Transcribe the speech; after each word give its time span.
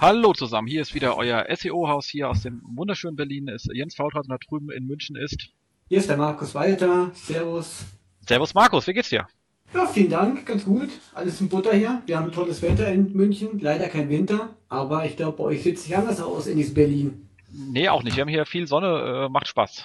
Hallo 0.00 0.32
zusammen, 0.32 0.68
hier 0.68 0.82
ist 0.82 0.94
wieder 0.94 1.16
euer 1.16 1.44
SEO-Haus 1.52 2.06
hier 2.06 2.30
aus 2.30 2.42
dem 2.42 2.62
wunderschönen 2.64 3.16
Berlin. 3.16 3.48
Ist 3.48 3.68
Jens 3.72 3.96
Faultrat 3.96 4.26
und 4.26 4.30
da 4.30 4.38
drüben 4.38 4.70
in 4.70 4.86
München 4.86 5.16
ist. 5.16 5.48
Hier 5.88 5.98
ist 5.98 6.08
der 6.08 6.16
Markus 6.16 6.54
Walter. 6.54 7.10
Servus. 7.14 7.84
Servus 8.24 8.54
Markus, 8.54 8.86
wie 8.86 8.92
geht's 8.92 9.08
dir? 9.08 9.26
Ja, 9.74 9.86
vielen 9.86 10.10
Dank, 10.10 10.46
ganz 10.46 10.64
gut. 10.64 10.88
Alles 11.14 11.40
in 11.40 11.48
Butter 11.48 11.74
hier. 11.74 12.00
Wir 12.06 12.16
haben 12.16 12.30
tolles 12.30 12.62
Wetter 12.62 12.86
in 12.86 13.12
München, 13.12 13.58
leider 13.58 13.88
kein 13.88 14.08
Winter, 14.08 14.50
aber 14.68 15.04
ich 15.04 15.16
glaube, 15.16 15.36
bei 15.36 15.44
euch 15.44 15.64
sieht 15.64 15.78
es 15.78 15.82
sich 15.82 15.96
anders 15.96 16.20
aus 16.20 16.46
in 16.46 16.58
diesem 16.58 16.74
Berlin. 16.74 17.28
Nee, 17.50 17.88
auch 17.88 18.04
nicht. 18.04 18.16
Wir 18.16 18.20
haben 18.20 18.28
hier 18.28 18.46
viel 18.46 18.68
Sonne, 18.68 19.26
äh, 19.26 19.28
macht 19.28 19.48
Spaß. 19.48 19.82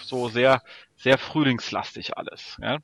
So 0.00 0.28
sehr, 0.28 0.62
sehr 0.96 1.18
frühlingslastig 1.18 2.16
alles. 2.16 2.56
Ja? 2.62 2.78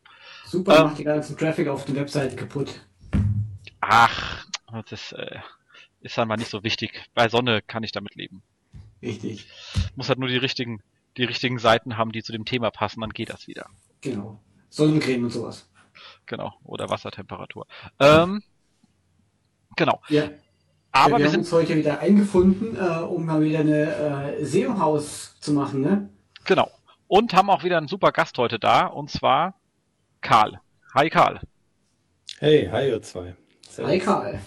Super, 0.44 0.78
ähm, 0.78 0.84
macht 0.86 0.98
die 0.98 1.04
ganzen 1.04 1.36
Traffic 1.36 1.68
auf 1.68 1.84
der 1.84 1.94
Webseite 1.94 2.34
kaputt. 2.34 2.80
Ach, 3.80 4.44
das 4.90 5.12
äh, 5.12 5.38
ist 6.00 6.16
dann 6.18 6.28
mal 6.28 6.36
nicht 6.36 6.50
so 6.50 6.62
wichtig. 6.62 7.02
Bei 7.14 7.28
Sonne 7.28 7.62
kann 7.62 7.82
ich 7.82 7.92
damit 7.92 8.14
leben. 8.14 8.42
Richtig. 9.02 9.46
Muss 9.94 10.08
halt 10.08 10.18
nur 10.18 10.28
die 10.28 10.36
richtigen, 10.36 10.82
die 11.16 11.24
richtigen 11.24 11.58
Seiten 11.58 11.96
haben, 11.96 12.12
die 12.12 12.22
zu 12.22 12.32
dem 12.32 12.44
Thema 12.44 12.70
passen, 12.70 13.00
dann 13.00 13.10
geht 13.10 13.30
das 13.30 13.46
wieder. 13.46 13.68
Genau. 14.00 14.40
Sonnencreme 14.68 15.24
und 15.24 15.30
sowas. 15.30 15.68
Genau. 16.26 16.54
Oder 16.64 16.90
Wassertemperatur. 16.90 17.66
Ähm, 18.00 18.42
genau. 19.76 20.00
Ja. 20.08 20.30
Aber 20.92 21.12
ja, 21.12 21.18
wir, 21.18 21.24
wir 21.24 21.30
sind 21.30 21.40
uns 21.40 21.52
heute 21.52 21.76
wieder 21.76 22.00
eingefunden, 22.00 22.76
äh, 22.76 23.02
um 23.02 23.26
mal 23.26 23.42
wieder 23.42 23.60
eine 23.60 24.36
äh, 24.38 24.44
SEO-Haus 24.44 25.38
zu 25.40 25.52
machen, 25.52 25.82
ne? 25.82 26.08
Genau. 26.44 26.70
Und 27.06 27.34
haben 27.34 27.50
auch 27.50 27.64
wieder 27.64 27.76
einen 27.78 27.88
super 27.88 28.12
Gast 28.12 28.38
heute 28.38 28.58
da, 28.58 28.86
und 28.86 29.10
zwar 29.10 29.60
Karl. 30.20 30.60
Hi 30.94 31.10
Karl. 31.10 31.40
Hey, 32.38 32.68
hi 32.70 32.88
ihr 32.88 33.02
zwei. 33.02 33.36
Servus. 33.68 33.92
Hi 33.92 33.98
Karl. 33.98 34.40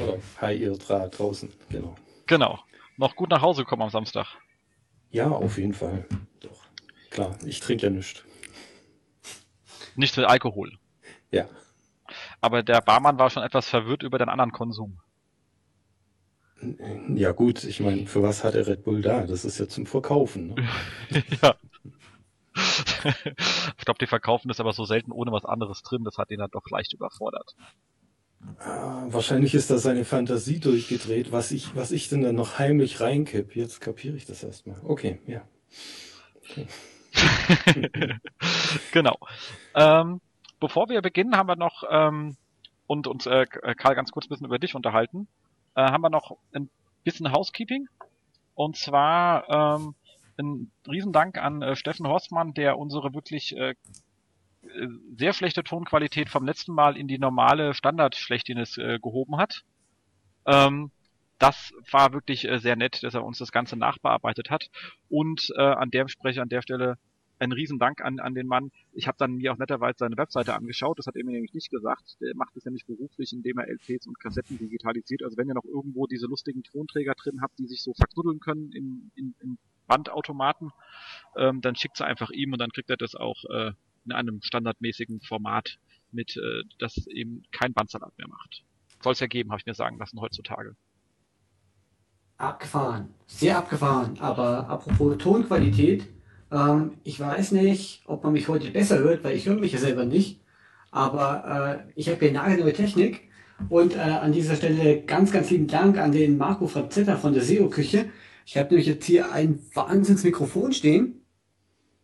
Oder 0.00 0.18
hi 0.40 0.54
ihr 0.54 0.72
drei 0.72 1.08
draußen, 1.08 1.52
genau. 1.70 1.94
Genau. 2.26 2.58
Noch 2.96 3.16
gut 3.16 3.30
nach 3.30 3.42
Hause 3.42 3.62
gekommen 3.62 3.82
am 3.82 3.90
Samstag. 3.90 4.26
Ja, 5.10 5.28
auf 5.28 5.58
jeden 5.58 5.74
Fall. 5.74 6.06
Doch. 6.40 6.66
Klar, 7.10 7.36
ich 7.44 7.60
trinke 7.60 7.86
ja 7.86 7.90
nichts. 7.90 8.24
Nichts 9.96 10.16
mit 10.16 10.26
Alkohol. 10.26 10.78
Ja. 11.30 11.48
Aber 12.40 12.62
der 12.62 12.80
Barmann 12.80 13.18
war 13.18 13.30
schon 13.30 13.42
etwas 13.42 13.68
verwirrt 13.68 14.02
über 14.02 14.18
den 14.18 14.28
anderen 14.28 14.52
Konsum. 14.52 15.00
Ja 17.14 17.32
gut, 17.32 17.64
ich 17.64 17.80
meine, 17.80 18.06
für 18.06 18.22
was 18.22 18.44
hat 18.44 18.54
er 18.54 18.66
Red 18.66 18.84
Bull 18.84 19.02
da? 19.02 19.26
Das 19.26 19.44
ist 19.44 19.58
ja 19.58 19.68
zum 19.68 19.86
Verkaufen. 19.86 20.54
Ne? 20.54 20.68
ja. 21.42 21.56
ich 22.54 23.84
glaube, 23.84 23.98
die 24.00 24.06
verkaufen 24.06 24.48
das 24.48 24.60
aber 24.60 24.72
so 24.72 24.84
selten 24.84 25.10
ohne 25.10 25.32
was 25.32 25.44
anderes 25.44 25.82
drin. 25.82 26.04
Das 26.04 26.18
hat 26.18 26.30
ihn 26.30 26.38
dann 26.38 26.50
doch 26.50 26.68
leicht 26.70 26.92
überfordert. 26.92 27.56
Ah, 28.58 29.04
wahrscheinlich 29.08 29.54
ist 29.54 29.70
da 29.70 29.78
seine 29.78 30.04
Fantasie 30.04 30.60
durchgedreht, 30.60 31.32
was 31.32 31.50
ich, 31.52 31.74
was 31.76 31.92
ich 31.92 32.08
denn 32.08 32.22
dann 32.22 32.34
noch 32.34 32.58
heimlich 32.58 33.00
reinkipp. 33.00 33.54
Jetzt 33.56 33.80
kapiere 33.80 34.16
ich 34.16 34.26
das 34.26 34.42
erstmal. 34.42 34.76
Okay, 34.84 35.20
ja. 35.26 35.42
Genau. 38.92 39.18
Ähm, 39.74 40.20
bevor 40.60 40.88
wir 40.88 41.02
beginnen, 41.02 41.36
haben 41.36 41.48
wir 41.48 41.56
noch 41.56 41.84
ähm, 41.90 42.36
und 42.86 43.06
uns 43.06 43.26
äh, 43.26 43.46
Karl 43.46 43.94
ganz 43.94 44.10
kurz 44.12 44.26
ein 44.26 44.28
bisschen 44.30 44.46
über 44.46 44.58
dich 44.58 44.74
unterhalten. 44.74 45.28
Äh, 45.74 45.82
haben 45.82 46.02
wir 46.02 46.10
noch 46.10 46.36
ein 46.52 46.70
bisschen 47.04 47.32
Housekeeping. 47.32 47.88
Und 48.54 48.76
zwar 48.76 49.48
ähm, 49.78 49.94
ein 50.38 50.70
Riesendank 50.86 51.38
an 51.38 51.62
äh, 51.62 51.76
Steffen 51.76 52.06
Horstmann, 52.06 52.54
der 52.54 52.78
unsere 52.78 53.14
wirklich 53.14 53.56
äh, 53.56 53.74
sehr 55.16 55.32
schlechte 55.32 55.64
Tonqualität 55.64 56.28
vom 56.28 56.44
letzten 56.44 56.74
Mal 56.74 56.96
in 56.96 57.08
die 57.08 57.18
normale 57.18 57.74
Standard-Schlechtiness 57.74 58.78
äh, 58.78 58.98
gehoben 59.00 59.36
hat. 59.36 59.64
Ähm, 60.46 60.90
das 61.38 61.72
war 61.90 62.12
wirklich 62.12 62.48
äh, 62.48 62.58
sehr 62.58 62.76
nett, 62.76 63.02
dass 63.02 63.14
er 63.14 63.24
uns 63.24 63.38
das 63.38 63.52
Ganze 63.52 63.76
nachbearbeitet 63.76 64.50
hat. 64.50 64.68
Und 65.08 65.52
äh, 65.56 65.62
an 65.62 65.90
der 65.90 66.08
Sprecher, 66.08 66.42
an 66.42 66.48
der 66.48 66.62
Stelle 66.62 66.98
ein 67.42 67.52
Riesendank 67.52 68.00
an, 68.00 68.20
an 68.20 68.34
den 68.34 68.46
Mann. 68.46 68.70
Ich 68.92 69.08
habe 69.08 69.18
dann 69.18 69.34
mir 69.34 69.52
auch 69.52 69.58
netterweise 69.58 69.98
seine 69.98 70.16
Webseite 70.16 70.54
angeschaut, 70.54 70.98
das 70.98 71.06
hat 71.06 71.16
er 71.16 71.24
mir 71.24 71.32
nämlich 71.32 71.52
nicht 71.52 71.70
gesagt. 71.70 72.16
Der 72.20 72.36
macht 72.36 72.56
es 72.56 72.64
nämlich 72.64 72.86
beruflich, 72.86 73.32
indem 73.32 73.58
er 73.58 73.68
LPs 73.68 74.06
und 74.06 74.18
Kassetten 74.20 74.58
digitalisiert. 74.58 75.24
Also 75.24 75.36
wenn 75.36 75.48
ihr 75.48 75.54
noch 75.54 75.64
irgendwo 75.64 76.06
diese 76.06 76.26
lustigen 76.26 76.62
Tonträger 76.62 77.14
drin 77.14 77.40
habt, 77.42 77.58
die 77.58 77.66
sich 77.66 77.82
so 77.82 77.92
verknuddeln 77.94 78.38
können 78.38 78.70
in, 78.72 79.10
in, 79.16 79.34
in 79.40 79.58
Bandautomaten, 79.88 80.70
ähm, 81.36 81.60
dann 81.60 81.74
schickt 81.74 81.96
sie 81.96 82.06
einfach 82.06 82.30
ihm 82.30 82.52
und 82.52 82.60
dann 82.60 82.70
kriegt 82.70 82.90
er 82.90 82.96
das 82.96 83.16
auch 83.16 83.44
äh, 83.50 83.72
in 84.04 84.12
einem 84.12 84.40
standardmäßigen 84.42 85.20
Format 85.20 85.78
mit, 86.10 86.36
äh, 86.36 86.62
das 86.78 87.06
eben 87.06 87.42
kein 87.52 87.72
Bandsalat 87.72 88.16
mehr 88.18 88.28
macht. 88.28 88.62
Soll 89.02 89.12
es 89.12 89.20
ja 89.20 89.26
geben, 89.26 89.50
habe 89.50 89.60
ich 89.60 89.66
mir 89.66 89.74
sagen 89.74 89.98
lassen 89.98 90.20
heutzutage. 90.20 90.76
Abgefahren, 92.36 93.14
sehr 93.26 93.58
abgefahren. 93.58 94.18
Aber 94.20 94.68
apropos 94.68 95.18
Tonqualität, 95.18 96.08
ähm, 96.50 96.98
ich 97.04 97.18
weiß 97.18 97.52
nicht, 97.52 98.02
ob 98.06 98.24
man 98.24 98.32
mich 98.32 98.48
heute 98.48 98.70
besser 98.70 98.98
hört, 98.98 99.24
weil 99.24 99.36
ich 99.36 99.46
höre 99.46 99.58
mich 99.58 99.72
ja 99.72 99.78
selber 99.78 100.04
nicht. 100.04 100.40
Aber 100.90 101.86
äh, 101.86 101.92
ich 101.94 102.08
habe 102.08 102.28
hier 102.28 102.42
eine 102.42 102.62
neue 102.62 102.72
Technik. 102.72 103.28
Und 103.68 103.94
äh, 103.94 103.98
an 103.98 104.32
dieser 104.32 104.56
Stelle 104.56 105.02
ganz, 105.02 105.30
ganz 105.30 105.50
lieben 105.50 105.68
Dank 105.68 105.98
an 105.98 106.10
den 106.10 106.36
Marco 106.36 106.66
Frazetta 106.66 107.16
von 107.16 107.32
der 107.32 107.42
SEO-Küche. 107.42 108.10
Ich 108.44 108.56
habe 108.56 108.70
nämlich 108.70 108.88
jetzt 108.88 109.04
hier 109.04 109.32
ein 109.32 109.60
Wahnsinnsmikrofon 109.72 110.72
stehen 110.72 111.21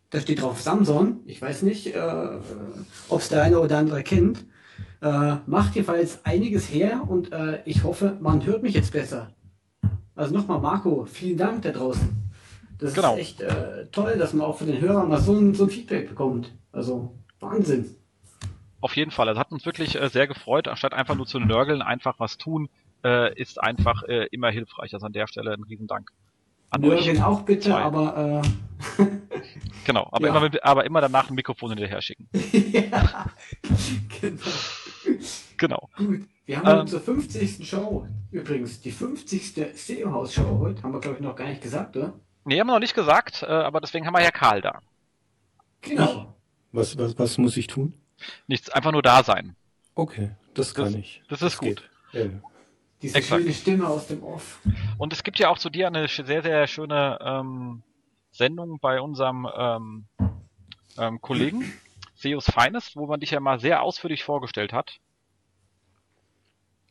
da 0.09 0.19
steht 0.19 0.41
drauf 0.41 0.61
Samsung. 0.61 1.21
Ich 1.25 1.41
weiß 1.41 1.61
nicht, 1.63 1.95
äh, 1.95 2.39
ob 3.09 3.19
es 3.21 3.29
der 3.29 3.43
eine 3.43 3.59
oder 3.59 3.77
andere 3.77 4.03
kennt. 4.03 4.45
Äh, 5.01 5.35
macht 5.45 5.75
jedenfalls 5.75 6.25
einiges 6.25 6.71
her 6.71 7.03
und 7.07 7.31
äh, 7.31 7.61
ich 7.65 7.83
hoffe, 7.83 8.17
man 8.19 8.45
hört 8.45 8.63
mich 8.63 8.73
jetzt 8.73 8.91
besser. 8.91 9.31
Also 10.15 10.33
nochmal, 10.35 10.59
Marco, 10.59 11.05
vielen 11.05 11.37
Dank 11.37 11.61
da 11.61 11.71
draußen. 11.71 12.29
Das 12.79 12.93
genau. 12.93 13.13
ist 13.13 13.19
echt 13.19 13.41
äh, 13.41 13.87
toll, 13.91 14.17
dass 14.17 14.33
man 14.33 14.45
auch 14.45 14.57
von 14.57 14.67
den 14.67 14.81
Hörern 14.81 15.09
mal 15.09 15.21
so 15.21 15.33
ein, 15.33 15.53
so 15.53 15.65
ein 15.65 15.69
Feedback 15.69 16.09
bekommt. 16.09 16.51
Also 16.71 17.13
Wahnsinn. 17.39 17.95
Auf 18.81 18.95
jeden 18.95 19.11
Fall. 19.11 19.27
Das 19.27 19.37
hat 19.37 19.51
uns 19.51 19.65
wirklich 19.65 19.99
äh, 19.99 20.09
sehr 20.09 20.27
gefreut. 20.27 20.67
Anstatt 20.67 20.93
einfach 20.93 21.15
nur 21.15 21.25
zu 21.25 21.39
nörgeln, 21.39 21.81
einfach 21.81 22.19
was 22.19 22.37
tun, 22.37 22.69
äh, 23.03 23.33
ist 23.39 23.61
einfach 23.61 24.03
äh, 24.03 24.27
immer 24.31 24.49
hilfreich. 24.49 24.93
Also 24.93 25.05
an 25.05 25.13
der 25.13 25.27
Stelle 25.27 25.53
ein 25.53 25.63
Riesendank. 25.63 26.11
An 26.69 26.81
Nörgeln 26.81 27.21
auch 27.21 27.41
bitte, 27.41 27.69
zwei. 27.69 27.81
aber 27.81 28.41
äh, 28.43 29.03
Genau, 29.85 30.07
aber, 30.11 30.27
ja. 30.27 30.29
immer, 30.29 30.41
mit, 30.41 30.63
aber 30.63 30.85
immer 30.85 31.01
danach 31.01 31.29
ein 31.29 31.35
Mikrofon 31.35 31.69
hinterher 31.71 32.01
schicken. 32.01 32.29
ja, 32.71 33.25
genau. 34.21 34.41
Genau. 35.57 35.89
Gut. 35.97 36.27
Wir 36.45 36.57
haben 36.57 36.69
ähm, 36.69 36.79
unsere 36.81 37.01
50. 37.01 37.67
Show. 37.67 38.07
Übrigens, 38.31 38.81
die 38.81 38.91
50. 38.91 39.53
SEO-Haus-Show 39.75 40.59
heute. 40.59 40.83
Haben 40.83 40.93
wir, 40.93 40.99
glaube 40.99 41.17
ich, 41.17 41.23
noch 41.23 41.35
gar 41.35 41.47
nicht 41.47 41.61
gesagt, 41.61 41.97
oder? 41.97 42.13
Nee, 42.45 42.59
haben 42.59 42.67
wir 42.67 42.73
noch 42.73 42.79
nicht 42.79 42.95
gesagt, 42.95 43.43
äh, 43.43 43.47
aber 43.47 43.81
deswegen 43.81 44.05
haben 44.05 44.13
wir 44.13 44.21
ja 44.21 44.31
Karl 44.31 44.61
da. 44.61 44.79
Genau. 45.81 46.35
Was, 46.71 46.97
was, 46.97 47.17
was 47.17 47.37
muss 47.37 47.57
ich 47.57 47.67
tun? 47.67 47.93
Nichts, 48.47 48.69
einfach 48.69 48.91
nur 48.91 49.01
da 49.01 49.23
sein. 49.23 49.55
Okay, 49.95 50.31
das 50.53 50.73
kann 50.73 50.85
das, 50.85 50.95
ich. 50.95 51.23
Das 51.29 51.41
ist 51.41 51.53
das 51.53 51.57
gut. 51.57 51.89
Ja. 52.13 52.25
Diese 53.01 53.17
Exakt. 53.17 53.41
schöne 53.41 53.53
Stimme 53.53 53.87
aus 53.87 54.07
dem 54.07 54.23
Off. 54.23 54.59
Und 54.97 55.13
es 55.13 55.23
gibt 55.23 55.39
ja 55.39 55.49
auch 55.49 55.57
zu 55.57 55.69
dir 55.69 55.87
eine 55.87 56.07
sehr, 56.07 56.41
sehr 56.41 56.67
schöne 56.67 57.17
ähm, 57.21 57.83
Sendung 58.31 58.79
bei 58.79 58.99
unserem 58.99 59.47
ähm, 59.57 60.05
ähm, 60.97 61.21
Kollegen 61.21 61.73
Seus 62.15 62.51
Finest, 62.51 62.97
wo 62.97 63.07
man 63.07 63.21
dich 63.21 63.31
ja 63.31 63.39
mal 63.39 63.59
sehr 63.59 63.81
ausführlich 63.81 64.23
vorgestellt 64.23 64.73
hat. 64.73 64.99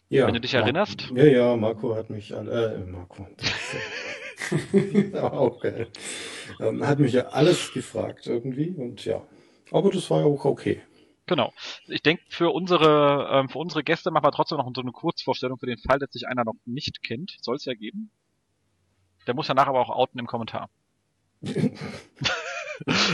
Ja. 0.09 0.27
Wenn 0.27 0.33
du 0.33 0.41
dich 0.41 0.55
erinnerst. 0.55 1.11
Ja, 1.15 1.25
ja, 1.25 1.57
Marco 1.57 1.95
hat 1.95 2.09
mich 2.09 2.35
an, 2.35 2.49
äh, 2.49 2.79
Marco. 2.79 3.27
auch 5.21 5.61
geil. 5.61 5.89
Ähm, 6.61 6.87
hat 6.87 6.99
mich 6.99 7.13
ja 7.13 7.27
alles 7.29 7.71
gefragt 7.75 8.27
irgendwie 8.27 8.71
und 8.71 9.05
ja. 9.05 9.23
Aber 9.71 9.91
das 9.91 10.11
war 10.11 10.21
ja 10.21 10.27
auch 10.27 10.47
okay. 10.47 10.81
Genau. 11.29 11.53
Ich 11.87 12.03
denke, 12.03 12.23
für 12.31 12.51
unsere, 12.51 13.29
ähm, 13.31 13.49
für 13.51 13.59
unsere 13.59 13.85
Gäste 13.85 14.11
machen 14.11 14.25
wir 14.25 14.33
trotzdem 14.33 14.57
noch 14.59 14.71
so 14.75 14.81
eine 14.81 14.93
Kurzvorstellung 14.93 15.59
für 15.59 15.67
den 15.67 15.79
Fall, 15.79 15.99
dass 15.99 16.11
sich 16.11 16.27
einer 16.27 16.45
noch 16.45 16.57
nicht 16.65 17.03
kennt. 17.03 17.37
Soll 17.43 17.57
es 17.57 17.67
ja 17.67 17.75
geben. 17.75 18.11
Der 19.27 19.35
muss 19.35 19.47
danach 19.47 19.67
aber 19.69 19.81
auch 19.81 19.91
outen 19.91 20.19
im 20.19 20.27
Kommentar. 20.27 20.71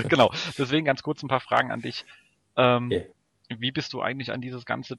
genau. 0.08 0.32
Deswegen 0.56 0.86
ganz 0.86 1.02
kurz 1.02 1.22
ein 1.22 1.28
paar 1.28 1.40
Fragen 1.40 1.72
an 1.72 1.82
dich. 1.82 2.04
Ähm, 2.56 2.86
okay. 2.86 3.10
Wie 3.48 3.72
bist 3.72 3.92
du 3.92 4.00
eigentlich 4.00 4.30
an 4.30 4.40
dieses 4.40 4.64
ganze 4.64 4.96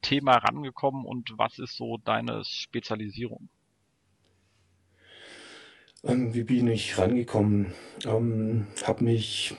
Thema 0.00 0.36
rangekommen 0.36 1.04
und 1.04 1.36
was 1.36 1.58
ist 1.58 1.76
so 1.76 1.98
deine 1.98 2.44
Spezialisierung? 2.44 3.48
Ähm, 6.04 6.34
wie 6.34 6.44
bin 6.44 6.68
ich 6.68 6.98
rangekommen? 6.98 7.74
Ähm, 8.04 8.68
habe 8.84 9.04
mich 9.04 9.56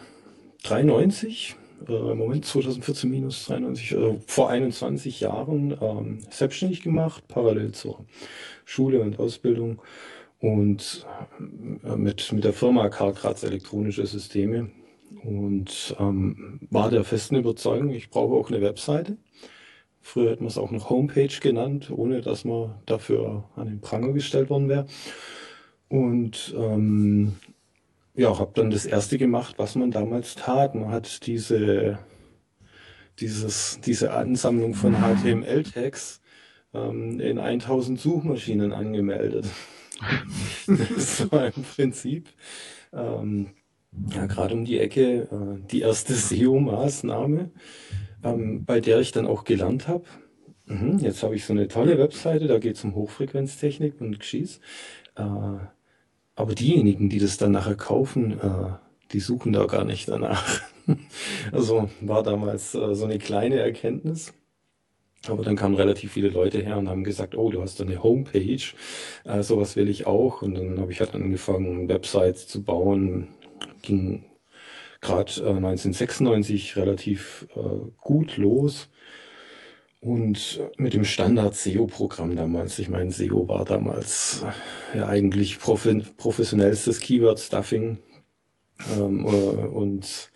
93, 0.64 1.56
äh, 1.88 2.12
im 2.12 2.18
Moment 2.18 2.46
2014 2.46 3.10
minus 3.10 3.46
93, 3.46 3.92
äh, 3.94 4.20
vor 4.28 4.50
21 4.50 5.20
Jahren 5.20 5.78
ähm, 5.82 6.20
selbstständig 6.30 6.82
gemacht, 6.82 7.28
parallel 7.28 7.72
zur 7.72 8.06
Schule 8.66 9.02
und 9.02 9.20
Ausbildung 9.20 9.82
und 10.40 11.06
äh, 11.84 11.96
mit, 11.96 12.32
mit 12.32 12.44
der 12.44 12.54
Firma 12.54 12.90
Karl 12.90 13.14
Kratz 13.14 13.44
Elektronische 13.44 14.06
Systeme 14.06 14.72
und 15.24 15.96
ähm, 16.00 16.60
war 16.70 16.90
der 16.90 17.04
festen 17.04 17.36
Überzeugung, 17.36 17.90
ich 17.92 18.10
brauche 18.10 18.34
auch 18.36 18.50
eine 18.50 18.62
Webseite 18.62 19.18
Früher 20.06 20.30
hätten 20.30 20.44
wir 20.44 20.50
es 20.50 20.60
auch 20.60 20.70
noch 20.70 20.92
Homepage 20.92 21.36
genannt, 21.42 21.90
ohne 21.90 22.22
dass 22.22 22.46
man 22.46 22.76
dafür 22.86 23.46
an 23.56 23.66
den 23.66 23.82
Pranger 23.82 24.14
gestellt 24.14 24.52
worden 24.52 24.70
wäre. 24.70 24.86
Und 25.90 26.54
ähm, 26.56 27.38
ja, 28.16 28.38
habe 28.38 28.52
dann 28.56 28.72
das 28.72 28.86
erste 28.86 29.18
gemacht, 29.18 29.56
was 29.58 29.76
man 29.76 29.92
damals 29.92 30.36
tat. 30.36 30.76
Man 30.76 30.90
hat 30.90 31.26
diese, 31.28 32.00
dieses, 33.20 33.80
diese 33.82 34.14
Ansammlung 34.14 34.74
von 34.74 34.96
HTML-Tags 34.96 36.22
ähm, 36.74 37.20
in 37.20 37.40
1000 37.40 38.00
Suchmaschinen 38.00 38.72
angemeldet. 38.74 39.46
das 40.68 41.32
war 41.32 41.48
im 41.48 41.64
Prinzip 41.64 42.30
ähm, 42.94 43.52
ja, 44.14 44.26
gerade 44.26 44.54
um 44.54 44.66
die 44.66 44.80
Ecke 44.80 45.28
äh, 45.32 45.68
die 45.72 45.82
erste 45.82 46.14
SEO-Maßnahme 46.16 47.52
ähm, 48.26 48.66
bei 48.66 48.82
der 48.82 49.00
ich 49.00 49.12
dann 49.12 49.28
auch 49.28 49.44
gelernt 49.44 49.88
habe. 49.88 50.06
Mhm, 50.66 50.98
jetzt 50.98 51.22
habe 51.22 51.36
ich 51.36 51.46
so 51.46 51.54
eine 51.54 51.68
tolle 51.68 51.98
Webseite, 52.00 52.48
da 52.48 52.58
geht 52.58 52.76
es 52.76 52.84
um 52.84 52.96
Hochfrequenztechnik 52.96 54.02
und 54.02 54.20
Geschieß. 54.20 54.60
Äh, 55.16 55.58
aber 56.36 56.56
diejenigen, 56.56 57.10
die 57.10 57.20
das 57.20 57.38
dann 57.38 57.52
nachher 57.52 57.76
kaufen, 57.76 58.40
äh, 58.40 58.74
die 59.12 59.20
suchen 59.20 59.54
da 59.54 59.66
gar 59.66 59.86
nicht 59.86 60.08
danach. 60.08 60.62
also 61.52 61.90
war 62.02 62.24
damals 62.24 62.76
äh, 62.76 62.96
so 62.96 63.06
eine 63.06 63.18
kleine 63.20 63.60
Erkenntnis. 63.60 64.34
Aber 65.28 65.44
dann 65.44 65.56
kamen 65.56 65.76
relativ 65.76 66.12
viele 66.12 66.30
Leute 66.30 66.62
her 66.62 66.78
und 66.78 66.88
haben 66.88 67.04
gesagt, 67.04 67.36
oh, 67.36 67.50
du 67.50 67.62
hast 67.62 67.82
eine 67.82 68.04
Homepage, 68.04 68.62
äh, 69.24 69.42
sowas 69.42 69.76
will 69.76 69.90
ich 69.90 70.06
auch. 70.06 70.42
Und 70.42 70.56
dann 70.56 70.80
habe 70.80 70.92
ich 70.92 71.00
halt 71.00 71.16
angefangen, 71.16 71.90
Websites 71.90 72.48
zu 72.48 72.64
bauen, 72.64 73.30
ging 73.82 74.26
gerade 75.02 75.32
äh, 75.42 75.50
1996 75.50 76.78
relativ 76.78 77.48
äh, 77.56 77.60
gut 78.02 78.38
los. 78.38 78.90
Und 80.02 80.62
mit 80.78 80.94
dem 80.94 81.04
Standard-SEO-Programm 81.04 82.36
damals, 82.36 82.78
ich 82.78 82.90
meine, 82.90 83.12
SEO 83.12 83.48
war 83.48 83.66
damals 83.66 84.44
äh, 84.94 85.00
ja 85.00 85.08
eigentlich 85.08 85.58
professionellstes 85.60 87.00
Keyword-Stuffing 87.00 87.98
ähm, 88.96 89.26
äh, 89.26 89.30
und 89.30 90.32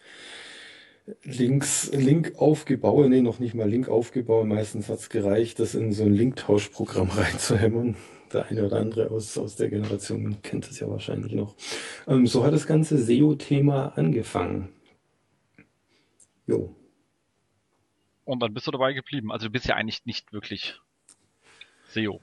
Links, 1.23 1.91
Link-Aufgebau, 1.93 3.07
nee, 3.07 3.21
noch 3.21 3.39
nicht 3.39 3.53
mal 3.53 3.69
Link-Aufgebau, 3.69 4.43
meistens 4.43 4.89
hat 4.89 4.99
es 4.99 5.09
gereicht, 5.09 5.59
das 5.59 5.75
in 5.75 5.91
so 5.91 6.03
ein 6.03 6.13
Linktauschprogramm 6.13 7.09
reinzuhämmern 7.15 7.95
der 8.33 8.47
eine 8.47 8.65
oder 8.65 8.77
andere 8.77 9.09
aus, 9.11 9.37
aus 9.37 9.55
der 9.55 9.69
Generation 9.69 10.41
kennt 10.41 10.69
es 10.69 10.79
ja 10.79 10.89
wahrscheinlich 10.89 11.33
noch. 11.33 11.55
Ähm, 12.07 12.27
so 12.27 12.43
hat 12.43 12.53
das 12.53 12.67
ganze 12.67 12.97
SEO-Thema 12.97 13.97
angefangen. 13.97 14.69
Jo. 16.47 16.75
Und 18.29 18.41
dann 18.41 18.53
bist 18.53 18.67
du 18.67 18.71
dabei 18.71 18.93
geblieben. 18.93 19.31
Also 19.31 19.47
du 19.47 19.51
bist 19.51 19.65
ja 19.65 19.75
eigentlich 19.75 20.05
nicht 20.05 20.31
wirklich 20.31 20.79
SEO. 21.87 22.21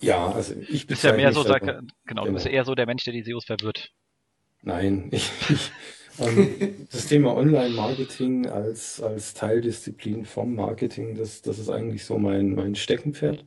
Ja, 0.00 0.30
also 0.30 0.54
ich 0.68 0.86
bist 0.86 1.02
ja 1.02 1.12
mehr 1.12 1.32
so, 1.32 1.42
sag, 1.42 1.62
genau, 1.62 1.80
genau, 2.06 2.24
du 2.26 2.32
bist 2.32 2.46
ja 2.46 2.52
eher 2.52 2.64
so 2.64 2.76
der 2.76 2.86
Mensch, 2.86 3.02
der 3.02 3.12
die 3.12 3.24
SEOs 3.24 3.46
verwirrt. 3.46 3.90
Nein, 4.62 5.08
ich, 5.10 5.28
ich 5.50 5.72
ähm, 6.20 6.86
das 6.92 7.06
Thema 7.08 7.36
Online-Marketing 7.36 8.46
als, 8.46 9.02
als 9.02 9.34
Teildisziplin 9.34 10.24
vom 10.26 10.54
Marketing, 10.54 11.16
das, 11.16 11.42
das 11.42 11.58
ist 11.58 11.70
eigentlich 11.70 12.04
so 12.04 12.18
mein, 12.18 12.54
mein 12.54 12.76
Steckenpferd. 12.76 13.44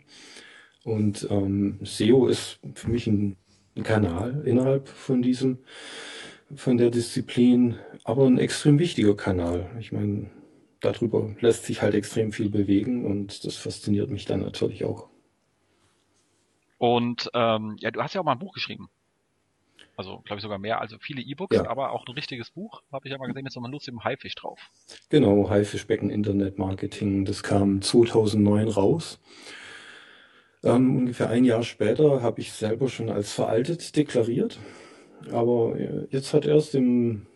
Und 0.84 1.26
ähm, 1.30 1.80
SEO 1.82 2.28
ist 2.28 2.60
für 2.76 2.90
mich 2.90 3.08
ein, 3.08 3.38
ein 3.78 3.84
Kanal 3.84 4.44
innerhalb 4.46 4.90
von 4.90 5.22
diesem, 5.22 5.60
von 6.54 6.78
der 6.78 6.90
Disziplin, 6.90 7.76
aber 8.04 8.28
ein 8.28 8.38
extrem 8.38 8.80
wichtiger 8.80 9.16
Kanal. 9.16 9.70
Ich 9.80 9.94
meine, 9.94 10.30
darüber 10.82 11.36
lässt 11.40 11.66
sich 11.66 11.82
halt 11.82 11.96
extrem 11.96 12.32
viel 12.32 12.50
bewegen 12.50 13.06
und 13.06 13.46
das 13.46 13.56
fasziniert 13.56 14.10
mich 14.10 14.26
dann 14.26 14.42
natürlich 14.42 14.84
auch. 14.84 15.08
Und 16.78 17.30
ähm, 17.34 17.76
ja, 17.80 17.92
du 17.92 18.02
hast 18.02 18.16
ja 18.16 18.22
auch 18.22 18.26
mal 18.26 18.34
ein 18.34 18.40
Buch 18.40 18.54
geschrieben. 18.54 18.90
Also, 19.98 20.22
glaube 20.26 20.40
ich, 20.40 20.42
sogar 20.42 20.58
mehr, 20.58 20.82
also 20.82 20.98
viele 21.00 21.22
E-Books, 21.22 21.56
ja. 21.56 21.70
aber 21.70 21.92
auch 21.92 22.08
ein 22.08 22.14
richtiges 22.14 22.50
Buch, 22.50 22.82
habe 22.92 23.08
ich 23.08 23.12
ja 23.12 23.20
mal 23.20 23.28
gesehen, 23.28 23.44
mit 23.44 23.54
so 23.54 23.62
einem 23.62 23.72
lustigen 23.72 24.04
Haifisch 24.04 24.34
drauf. 24.34 24.60
Genau, 25.10 25.50
Haifischbecken 25.50 26.10
Internet 26.10 26.58
Marketing, 26.58 27.24
das 27.26 27.44
kam 27.44 27.84
2009 27.84 28.68
raus. 28.70 29.20
Ähm, 30.64 30.98
ungefähr 30.98 31.30
ein 31.30 31.44
Jahr 31.44 31.64
später 31.64 32.22
habe 32.24 32.42
ich 32.42 32.54
selber 32.54 32.88
schon 32.90 33.10
als 33.10 33.32
veraltet 33.32 33.96
deklariert. 33.96 34.60
Aber 35.32 35.78
äh, 35.78 36.08
jetzt 36.10 36.34
hat 36.34 36.46
erst 36.46 36.74
im, 36.74 37.28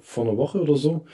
vor 0.00 0.24
einer 0.24 0.36
Woche 0.36 0.62
oder 0.62 0.76
so, 0.76 1.04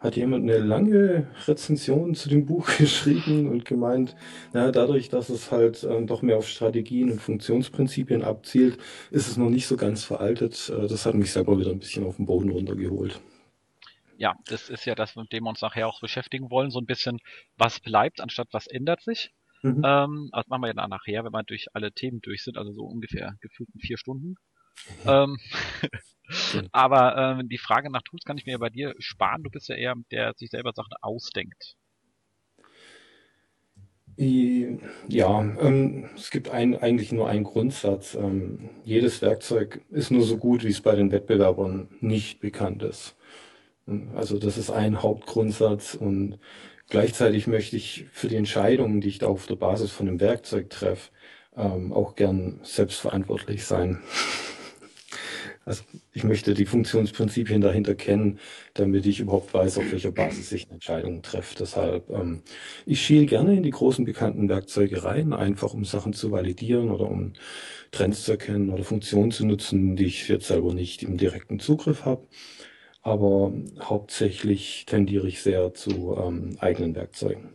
hat 0.00 0.16
jemand 0.16 0.44
eine 0.44 0.58
lange 0.58 1.28
Rezension 1.46 2.14
zu 2.14 2.30
dem 2.30 2.46
Buch 2.46 2.68
geschrieben 2.78 3.48
und 3.48 3.64
gemeint, 3.66 4.16
naja, 4.52 4.72
dadurch, 4.72 5.10
dass 5.10 5.28
es 5.28 5.52
halt 5.52 5.84
äh, 5.84 6.04
doch 6.06 6.22
mehr 6.22 6.38
auf 6.38 6.48
Strategien 6.48 7.12
und 7.12 7.20
Funktionsprinzipien 7.20 8.22
abzielt, 8.22 8.78
ist 9.10 9.28
es 9.28 9.36
noch 9.36 9.50
nicht 9.50 9.66
so 9.66 9.76
ganz 9.76 10.02
veraltet. 10.02 10.72
Äh, 10.74 10.88
das 10.88 11.04
hat 11.04 11.14
mich 11.14 11.30
selber 11.30 11.58
wieder 11.58 11.70
ein 11.70 11.78
bisschen 11.78 12.04
auf 12.06 12.16
den 12.16 12.26
Boden 12.26 12.50
runtergeholt. 12.50 13.20
Ja, 14.16 14.34
das 14.46 14.68
ist 14.68 14.84
ja 14.86 14.94
das, 14.94 15.16
mit 15.16 15.32
dem 15.32 15.44
wir 15.44 15.50
uns 15.50 15.62
nachher 15.62 15.86
auch 15.86 16.00
beschäftigen 16.00 16.50
wollen, 16.50 16.70
so 16.70 16.78
ein 16.78 16.86
bisschen, 16.86 17.18
was 17.56 17.80
bleibt, 17.80 18.20
anstatt 18.20 18.48
was 18.52 18.66
ändert 18.66 19.02
sich. 19.02 19.32
Mhm. 19.62 19.82
Ähm, 19.84 20.30
das 20.32 20.46
machen 20.48 20.62
wir 20.62 20.74
ja 20.74 20.88
nachher, 20.88 21.24
wenn 21.24 21.32
wir 21.32 21.42
durch 21.42 21.66
alle 21.74 21.92
Themen 21.92 22.20
durch 22.22 22.42
sind, 22.44 22.56
also 22.56 22.72
so 22.72 22.84
ungefähr 22.84 23.34
gefühlten 23.40 23.80
vier 23.80 23.98
Stunden. 23.98 24.36
ähm, 25.06 25.38
aber 26.72 27.38
ähm, 27.40 27.48
die 27.48 27.58
Frage 27.58 27.90
nach 27.90 28.02
Tools 28.02 28.24
kann 28.24 28.38
ich 28.38 28.46
mir 28.46 28.52
ja 28.52 28.58
bei 28.58 28.70
dir 28.70 28.94
sparen. 28.98 29.42
Du 29.42 29.50
bist 29.50 29.68
ja 29.68 29.74
eher 29.74 29.94
der 30.10 30.34
sich 30.36 30.50
selber 30.50 30.72
Sachen 30.74 30.92
ausdenkt. 31.00 31.76
Ja, 34.16 35.40
ähm, 35.40 36.10
es 36.14 36.30
gibt 36.30 36.50
ein, 36.50 36.76
eigentlich 36.76 37.10
nur 37.10 37.28
einen 37.28 37.44
Grundsatz. 37.44 38.14
Ähm, 38.14 38.68
jedes 38.84 39.22
Werkzeug 39.22 39.80
ist 39.90 40.10
nur 40.10 40.24
so 40.24 40.36
gut, 40.36 40.62
wie 40.62 40.68
es 40.68 40.82
bei 40.82 40.94
den 40.94 41.10
Wettbewerbern 41.10 41.88
nicht 42.00 42.40
bekannt 42.40 42.82
ist. 42.82 43.16
Also 44.14 44.38
das 44.38 44.58
ist 44.58 44.70
ein 44.70 45.02
Hauptgrundsatz 45.02 45.94
und 45.94 46.38
Gleichzeitig 46.90 47.46
möchte 47.46 47.76
ich 47.76 48.06
für 48.12 48.26
die 48.26 48.34
Entscheidungen, 48.34 49.00
die 49.00 49.08
ich 49.08 49.18
da 49.18 49.28
auf 49.28 49.46
der 49.46 49.54
Basis 49.54 49.92
von 49.92 50.08
einem 50.08 50.18
Werkzeug 50.18 50.70
treffe, 50.70 51.12
ähm, 51.56 51.92
auch 51.92 52.16
gern 52.16 52.58
selbstverantwortlich 52.64 53.64
sein. 53.64 54.02
Also 55.64 55.84
ich 56.12 56.24
möchte 56.24 56.54
die 56.54 56.64
Funktionsprinzipien 56.64 57.60
dahinter 57.60 57.94
kennen, 57.94 58.38
damit 58.74 59.06
ich 59.06 59.20
überhaupt 59.20 59.52
weiß, 59.52 59.78
auf 59.78 59.92
welcher 59.92 60.10
Basis 60.10 60.50
ich 60.52 60.64
eine 60.64 60.74
Entscheidung 60.74 61.22
treffe. 61.22 61.54
Deshalb, 61.58 62.08
ähm, 62.10 62.42
ich 62.86 63.02
schiele 63.02 63.26
gerne 63.26 63.54
in 63.54 63.62
die 63.62 63.70
großen 63.70 64.04
bekannten 64.04 64.48
Werkzeuge 64.48 65.04
rein, 65.04 65.32
einfach 65.32 65.74
um 65.74 65.84
Sachen 65.84 66.12
zu 66.12 66.32
validieren 66.32 66.90
oder 66.90 67.08
um 67.08 67.34
Trends 67.90 68.24
zu 68.24 68.32
erkennen 68.32 68.70
oder 68.70 68.84
Funktionen 68.84 69.30
zu 69.30 69.46
nutzen, 69.46 69.96
die 69.96 70.06
ich 70.06 70.28
jetzt 70.28 70.48
selber 70.48 70.74
nicht 70.74 71.02
im 71.02 71.16
direkten 71.16 71.60
Zugriff 71.60 72.04
habe 72.04 72.26
aber 73.02 73.52
hauptsächlich 73.80 74.84
tendiere 74.86 75.26
ich 75.26 75.42
sehr 75.42 75.72
zu 75.74 76.16
ähm, 76.18 76.56
eigenen 76.60 76.94
Werkzeugen. 76.94 77.50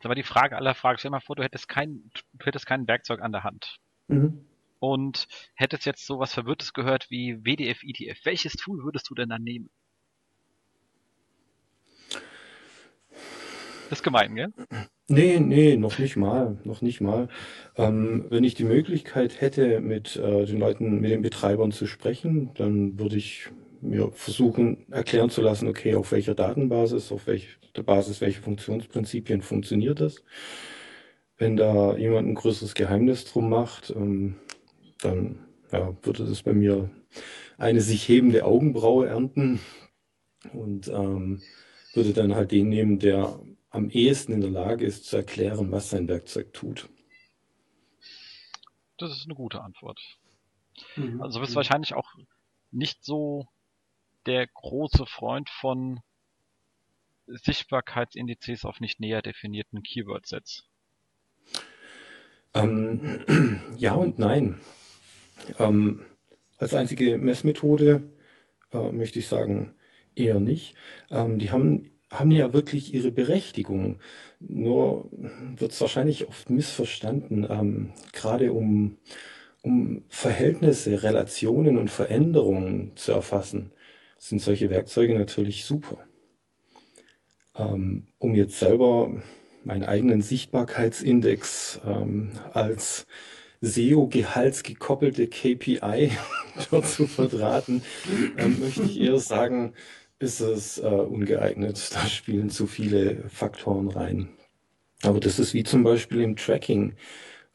Das 0.00 0.08
war 0.08 0.14
die 0.14 0.22
Frage 0.22 0.56
aller 0.56 0.74
Fragen. 0.74 0.98
Stell 0.98 1.10
dir 1.10 1.16
mal 1.16 1.20
vor, 1.20 1.36
du 1.36 1.42
hättest 1.42 1.68
kein, 1.68 2.10
du 2.32 2.46
hättest 2.46 2.66
kein 2.66 2.88
Werkzeug 2.88 3.20
an 3.20 3.32
der 3.32 3.44
Hand. 3.44 3.76
Mhm. 4.08 4.44
Und 4.80 5.28
hättest 5.54 5.86
jetzt 5.86 6.06
sowas 6.06 6.32
Verwirrtes 6.32 6.72
gehört 6.72 7.10
wie 7.10 7.44
WDF, 7.44 7.82
ETF. 7.82 8.18
Welches 8.24 8.54
Tool 8.54 8.82
würdest 8.82 9.08
du 9.10 9.14
denn 9.14 9.28
dann 9.28 9.42
nehmen? 9.42 9.70
Das 13.90 13.98
ist 13.98 14.04
gemein, 14.04 14.36
gell? 14.36 14.52
Nee, 15.08 15.40
nee, 15.40 15.76
noch 15.76 15.98
nicht 15.98 16.16
mal, 16.16 16.56
noch 16.62 16.80
nicht 16.80 17.00
mal. 17.00 17.28
Ähm, 17.76 18.26
wenn 18.30 18.44
ich 18.44 18.54
die 18.54 18.64
Möglichkeit 18.64 19.40
hätte, 19.40 19.80
mit 19.80 20.14
äh, 20.14 20.46
den 20.46 20.58
Leuten, 20.58 21.00
mit 21.00 21.10
den 21.10 21.22
Betreibern 21.22 21.72
zu 21.72 21.86
sprechen, 21.86 22.54
dann 22.54 23.00
würde 23.00 23.16
ich 23.16 23.48
mir 23.80 24.12
versuchen 24.12 24.86
erklären 24.92 25.30
zu 25.30 25.42
lassen, 25.42 25.66
okay, 25.66 25.96
auf 25.96 26.12
welcher 26.12 26.36
Datenbasis, 26.36 27.10
auf 27.10 27.26
welcher 27.26 27.48
Basis, 27.84 28.20
welche 28.20 28.40
Funktionsprinzipien 28.40 29.42
funktioniert 29.42 30.00
das. 30.00 30.22
Wenn 31.36 31.56
da 31.56 31.96
jemand 31.96 32.28
ein 32.28 32.34
größeres 32.36 32.74
Geheimnis 32.74 33.24
drum 33.24 33.48
macht, 33.48 33.90
ähm, 33.90 34.36
dann 35.00 35.46
ja, 35.72 35.96
würde 36.02 36.26
das 36.26 36.42
bei 36.42 36.52
mir 36.52 36.90
eine 37.58 37.80
sich 37.80 38.08
hebende 38.08 38.44
Augenbraue 38.44 39.08
ernten 39.08 39.60
und 40.52 40.88
ähm, 40.88 41.42
würde 41.94 42.12
dann 42.12 42.34
halt 42.34 42.52
den 42.52 42.68
nehmen, 42.68 42.98
der 42.98 43.40
am 43.70 43.90
ehesten 43.90 44.32
in 44.32 44.40
der 44.40 44.50
Lage 44.50 44.84
ist 44.84 45.06
zu 45.06 45.16
erklären, 45.16 45.70
was 45.70 45.90
sein 45.90 46.08
Werkzeug 46.08 46.52
tut. 46.52 46.88
Das 48.98 49.12
ist 49.12 49.24
eine 49.24 49.34
gute 49.34 49.62
Antwort. 49.62 50.00
Mhm. 50.96 51.22
Also 51.22 51.40
bist 51.40 51.52
du 51.52 51.56
wahrscheinlich 51.56 51.94
auch 51.94 52.14
nicht 52.70 53.04
so 53.04 53.46
der 54.26 54.46
große 54.46 55.06
Freund 55.06 55.48
von 55.48 56.00
Sichtbarkeitsindizes 57.26 58.64
auf 58.64 58.80
nicht 58.80 59.00
näher 59.00 59.22
definierten 59.22 59.82
Keyword-Sets? 59.82 60.68
Ähm, 62.54 63.24
ja 63.76 63.94
und 63.94 64.18
nein. 64.18 64.60
Ähm, 65.58 66.02
als 66.58 66.74
einzige 66.74 67.18
Messmethode 67.18 68.02
äh, 68.72 68.92
möchte 68.92 69.18
ich 69.18 69.28
sagen, 69.28 69.74
eher 70.14 70.40
nicht. 70.40 70.74
Ähm, 71.10 71.38
die 71.38 71.50
haben 71.50 71.90
haben 72.10 72.30
ja 72.30 72.52
wirklich 72.52 72.92
ihre 72.92 73.12
Berechtigung. 73.12 74.00
Nur 74.40 75.08
wird 75.56 75.72
es 75.72 75.80
wahrscheinlich 75.80 76.28
oft 76.28 76.50
missverstanden, 76.50 77.46
ähm, 77.48 77.92
gerade 78.12 78.52
um, 78.52 78.98
um 79.62 80.02
Verhältnisse, 80.08 81.02
Relationen 81.02 81.78
und 81.78 81.90
Veränderungen 81.90 82.92
zu 82.96 83.12
erfassen, 83.12 83.72
sind 84.18 84.42
solche 84.42 84.70
Werkzeuge 84.70 85.16
natürlich 85.18 85.64
super. 85.64 85.98
Ähm, 87.56 88.08
um 88.18 88.34
jetzt 88.34 88.58
selber 88.58 89.22
meinen 89.64 89.84
eigenen 89.84 90.22
Sichtbarkeitsindex 90.22 91.80
ähm, 91.86 92.32
als 92.52 93.06
SEO-gehaltsgekoppelte 93.60 95.28
KPI 95.28 96.12
dort 96.70 96.86
zu 96.86 97.06
verdrahten, 97.06 97.82
ähm, 98.36 98.58
möchte 98.60 98.82
ich 98.82 99.00
eher 99.00 99.18
sagen, 99.18 99.74
ist 100.18 100.40
es 100.40 100.78
äh, 100.78 100.86
ungeeignet. 100.86 101.94
Da 101.94 102.06
spielen 102.06 102.50
zu 102.50 102.66
viele 102.66 103.28
Faktoren 103.28 103.88
rein. 103.88 104.28
Aber 105.02 105.20
das 105.20 105.38
ist 105.38 105.54
wie 105.54 105.64
zum 105.64 105.82
Beispiel 105.82 106.20
im 106.20 106.36
Tracking. 106.36 106.94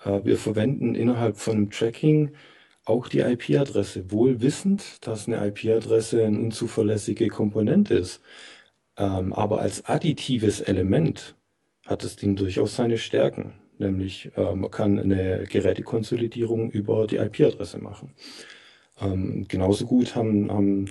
Äh, 0.03 0.21
wir 0.24 0.38
verwenden 0.38 0.95
innerhalb 0.95 1.38
von 1.38 1.69
Tracking 1.69 2.31
auch 2.85 3.07
die 3.07 3.19
IP-Adresse, 3.19 4.12
wohl 4.12 4.41
wissend, 4.41 5.05
dass 5.05 5.27
eine 5.27 5.47
IP-Adresse 5.47 6.24
eine 6.24 6.39
unzuverlässige 6.39 7.29
Komponente 7.29 7.95
ist. 7.95 8.21
Ähm, 8.97 9.33
aber 9.33 9.59
als 9.59 9.85
additives 9.85 10.62
Element 10.62 11.35
hat 11.85 12.03
das 12.03 12.15
Ding 12.15 12.35
durchaus 12.35 12.75
seine 12.75 12.97
Stärken. 12.97 13.53
Nämlich 13.77 14.32
äh, 14.36 14.55
man 14.55 14.72
kann 14.72 15.00
eine 15.00 15.44
Gerätekonsolidierung 15.50 16.72
über 16.72 17.08
die 17.08 17.17
IP-Adresse 17.17 17.79
machen. 17.79 18.13
Ähm, 19.00 19.46
genauso 19.48 19.86
gut 19.86 20.15
haben, 20.15 20.51
haben 20.51 20.86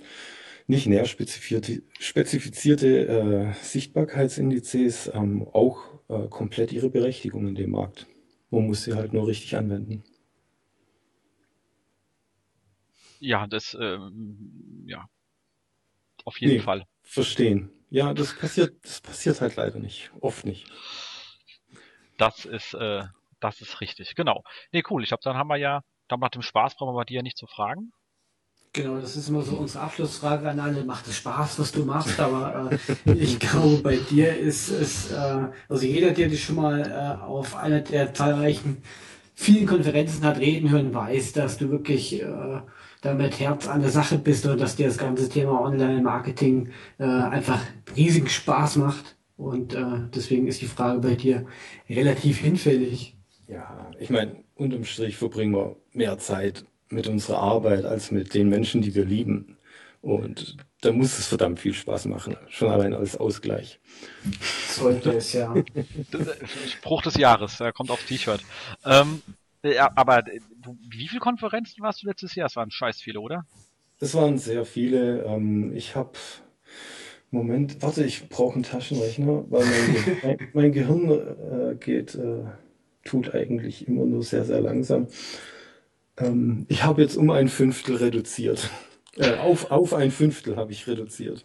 nicht 0.67 0.87
näher 0.87 1.07
spezifizierte, 1.07 1.83
spezifizierte 1.99 3.07
äh, 3.07 3.53
Sichtbarkeitsindizes 3.63 5.11
ähm, 5.15 5.47
auch 5.53 5.79
äh, 6.09 6.29
komplett 6.29 6.73
ihre 6.73 6.91
Berechtigung 6.91 7.49
in 7.49 7.55
dem 7.55 7.71
Markt. 7.71 8.07
Man 8.51 8.67
muss 8.67 8.85
sie 8.85 8.95
halt 8.95 9.13
nur 9.13 9.27
richtig 9.27 9.57
anwenden. 9.57 10.05
Ja, 13.21 13.47
das, 13.47 13.77
ähm, 13.81 14.85
ja, 14.87 15.09
auf 16.25 16.39
jeden 16.41 16.55
nee, 16.55 16.61
Fall. 16.61 16.85
Verstehen. 17.03 17.71
Ja, 17.91 18.13
das 18.13 18.35
passiert, 18.35 18.75
das 18.83 19.01
passiert 19.01 19.41
halt 19.41 19.57
leider 19.57 19.79
nicht. 19.79 20.11
Oft 20.21 20.45
nicht. 20.45 20.67
Das 22.19 22.45
ist, 22.45 22.75
äh, 22.75 23.05
das 23.41 23.61
ist 23.61 23.81
richtig, 23.81 24.15
genau. 24.15 24.43
Nee, 24.73 24.83
cool. 24.91 25.03
Ich 25.03 25.09
glaube, 25.09 25.23
dann 25.25 25.37
haben 25.37 25.49
wir 25.49 25.57
ja, 25.57 25.83
dann 26.09 26.21
nach 26.21 26.31
dem 26.31 26.43
Spaß 26.43 26.77
brauchen 26.77 26.97
wir 26.97 27.05
dir 27.05 27.23
nicht 27.23 27.37
zu 27.37 27.47
fragen. 27.47 27.93
Genau, 28.73 28.99
das 28.99 29.15
ist 29.15 29.29
immer 29.29 29.43
so 29.43 29.57
unsere 29.57 29.85
Abschlussfrage 29.85 30.51
an 30.51 30.59
alle. 30.59 30.85
Macht 30.85 31.07
es 31.07 31.17
Spaß, 31.19 31.61
was 31.61 31.71
du 31.71 31.85
machst? 31.85 32.19
Aber 32.19 32.73
äh, 33.07 33.13
ich 33.13 33.39
glaube, 33.39 33.79
bei 33.79 33.97
dir 33.97 34.37
ist 34.37 34.69
es, 34.69 35.13
äh, 35.13 35.47
also 35.69 35.87
jeder, 35.87 36.11
der 36.11 36.29
dich 36.29 36.45
schon 36.45 36.57
mal 36.57 36.81
äh, 36.81 37.23
auf 37.23 37.55
einer 37.55 37.81
der 37.81 38.13
zahlreichen 38.13 38.83
vielen 39.35 39.67
Konferenzen 39.67 40.25
hat 40.25 40.39
reden 40.39 40.71
hören, 40.71 40.93
weiß, 40.93 41.33
dass 41.35 41.59
du 41.59 41.71
wirklich 41.71 42.21
äh, 42.21 42.27
da 43.03 43.15
mit 43.15 43.39
Herz 43.39 43.69
an 43.69 43.83
der 43.83 43.91
Sache 43.91 44.19
bist 44.19 44.47
und 44.47 44.61
dass 44.61 44.77
dir 44.77 44.87
das 44.87 44.99
ganze 44.99 45.29
Thema 45.29 45.61
Online-Marketing 45.61 46.71
äh, 46.99 47.05
einfach 47.05 47.61
riesigen 47.97 48.29
Spaß 48.29 48.77
macht. 48.77 49.17
Und 49.37 49.75
äh, 49.75 50.09
deswegen 50.15 50.47
ist 50.47 50.61
die 50.61 50.67
Frage 50.67 51.01
bei 51.01 51.15
dir 51.15 51.47
relativ 51.89 52.39
hinfällig. 52.39 53.17
Ja, 53.49 53.91
ich 53.99 54.11
meine, 54.11 54.45
unterm 54.55 54.85
Strich 54.85 55.17
verbringen 55.17 55.55
wir 55.55 55.77
mehr 55.93 56.19
Zeit 56.19 56.65
mit 56.89 57.09
unserer 57.09 57.39
Arbeit 57.39 57.85
als 57.85 58.11
mit 58.11 58.35
den 58.35 58.49
Menschen, 58.49 58.81
die 58.81 58.95
wir 58.95 59.05
lieben. 59.05 59.59
Und 60.01 60.59
da 60.83 60.93
muss 60.93 61.19
es 61.19 61.29
verdammt 61.29 61.61
viel 61.61 61.73
Spaß 61.73 62.07
machen, 62.07 62.37
schon 62.49 62.69
allein 62.69 62.93
als 62.93 63.17
Ausgleich. 63.17 63.81
Sollte 64.69 65.13
es 65.13 65.33
ja. 65.33 65.55
Spruch 66.69 67.03
des 67.03 67.17
Jahres, 67.17 67.59
er 67.59 67.73
kommt 67.73 67.91
aufs 67.91 68.05
T-Shirt. 68.07 68.43
Ähm, 68.85 69.23
ja, 69.63 69.91
aber 69.97 70.27
äh, 70.27 70.41
wie 70.91 71.09
viele 71.09 71.21
Konferenzen 71.21 71.83
warst 71.83 72.03
du 72.03 72.07
letztes 72.07 72.35
Jahr? 72.35 72.47
Es 72.47 72.57
waren 72.57 72.71
scheiß 72.71 73.01
viele, 73.01 73.21
oder? 73.21 73.47
Es 73.99 74.15
waren 74.15 74.37
sehr 74.37 74.67
viele. 74.67 75.25
Ähm, 75.25 75.75
ich 75.75 75.97
habe 75.97 76.13
Moment, 77.35 77.83
warte, 77.83 78.05
ich 78.05 78.29
brauche 78.29 78.55
einen 78.55 78.63
Taschenrechner, 78.63 79.45
weil 79.51 79.65
mein, 79.65 80.17
mein, 80.23 80.49
mein 80.53 80.73
Gehirn 80.73 81.11
äh, 81.11 81.75
geht, 81.75 82.15
äh, 82.15 82.45
tut 83.05 83.35
eigentlich 83.35 83.89
immer 83.89 84.05
nur 84.05 84.23
sehr, 84.23 84.45
sehr 84.45 84.61
langsam. 84.61 85.09
Ähm, 86.17 86.65
ich 86.69 86.85
habe 86.85 87.03
jetzt 87.03 87.17
um 87.17 87.31
ein 87.31 87.49
Fünftel 87.49 87.97
reduziert. 87.97 88.71
Äh, 89.17 89.37
auf, 89.37 89.71
auf 89.71 89.95
ein 89.95 90.11
Fünftel 90.11 90.57
habe 90.57 90.73
ich 90.73 90.89
reduziert. 90.89 91.45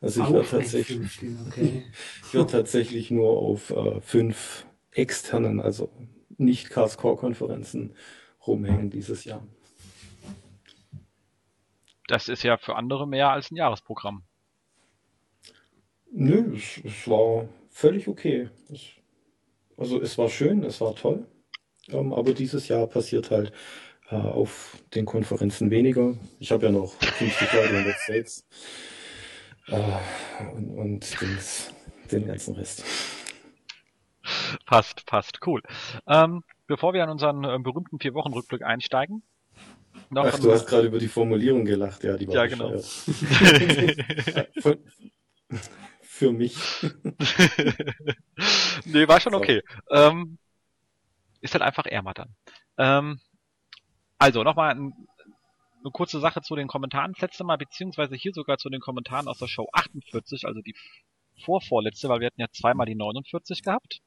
Also 0.00 0.24
ich 0.24 0.32
werde 0.32 0.48
tatsächlich, 0.48 1.20
okay. 1.46 1.84
ich 2.26 2.34
werde 2.34 2.50
tatsächlich 2.50 3.12
nur 3.12 3.38
auf 3.38 3.70
äh, 3.70 4.00
fünf 4.00 4.66
externen, 4.90 5.60
also 5.60 5.92
nicht 6.38 6.70
Cars 6.70 6.96
Core 6.96 7.14
Konferenzen 7.14 7.94
rumhängen 8.44 8.90
dieses 8.90 9.24
Jahr. 9.24 9.46
Das 12.08 12.28
ist 12.28 12.42
ja 12.42 12.56
für 12.56 12.74
andere 12.74 13.06
mehr 13.06 13.30
als 13.30 13.52
ein 13.52 13.56
Jahresprogramm. 13.58 14.24
Nö, 16.16 16.54
es, 16.54 16.80
es 16.84 17.08
war 17.08 17.48
völlig 17.70 18.06
okay. 18.06 18.48
Es, 18.72 18.82
also 19.76 20.00
es 20.00 20.16
war 20.16 20.28
schön, 20.28 20.62
es 20.62 20.80
war 20.80 20.94
toll. 20.94 21.26
Ähm, 21.88 22.12
aber 22.12 22.32
dieses 22.34 22.68
Jahr 22.68 22.86
passiert 22.86 23.32
halt 23.32 23.52
äh, 24.10 24.14
auf 24.14 24.78
den 24.94 25.06
Konferenzen 25.06 25.70
weniger. 25.70 26.14
Ich 26.38 26.52
habe 26.52 26.66
ja 26.66 26.72
noch 26.72 26.92
50 26.94 27.52
Leute 27.52 27.74
in 27.74 27.84
der 27.84 27.94
States 27.94 28.46
äh, 29.66 30.52
und, 30.54 30.70
und 30.70 31.20
den, 31.20 31.38
den 32.12 32.26
ganzen 32.28 32.54
Rest. 32.54 32.84
Passt, 34.66 35.04
passt, 35.06 35.40
cool. 35.46 35.62
Ähm, 36.06 36.44
bevor 36.68 36.94
wir 36.94 37.02
an 37.02 37.10
unseren 37.10 37.42
äh, 37.42 37.58
berühmten 37.58 37.98
vier 37.98 38.14
Wochen 38.14 38.32
Rückblick 38.32 38.62
einsteigen. 38.62 39.24
Noch 40.10 40.26
Ach, 40.26 40.38
du 40.38 40.52
hast 40.52 40.66
gerade 40.66 40.86
über 40.86 40.98
die 40.98 41.08
Formulierung 41.08 41.64
gelacht, 41.64 42.04
ja, 42.04 42.16
die 42.16 42.28
war 42.28 42.34
Ja, 42.36 42.46
genau. 42.46 42.72
Für 46.16 46.30
mich. 46.30 46.56
nee, 48.84 49.08
war 49.08 49.18
schon 49.20 49.34
okay. 49.34 49.62
Ähm, 49.90 50.38
ist 51.40 51.54
halt 51.54 51.62
einfach 51.62 51.86
ärmer 51.86 52.14
dann. 52.14 52.36
Ähm, 52.78 53.20
also, 54.16 54.44
nochmal 54.44 54.76
ein, 54.76 54.92
eine 55.80 55.90
kurze 55.90 56.20
Sache 56.20 56.40
zu 56.40 56.54
den 56.54 56.68
Kommentaren 56.68 57.14
das 57.14 57.20
letzte 57.20 57.42
Mal, 57.42 57.58
beziehungsweise 57.58 58.14
hier 58.14 58.32
sogar 58.32 58.58
zu 58.58 58.70
den 58.70 58.80
Kommentaren 58.80 59.26
aus 59.26 59.38
der 59.38 59.48
Show 59.48 59.66
48, 59.72 60.46
also 60.46 60.60
die 60.60 60.76
vorvorletzte, 61.44 62.08
weil 62.08 62.20
wir 62.20 62.28
hatten 62.28 62.40
ja 62.40 62.48
zweimal 62.52 62.86
die 62.86 62.94
49 62.94 63.64
gehabt. 63.64 63.98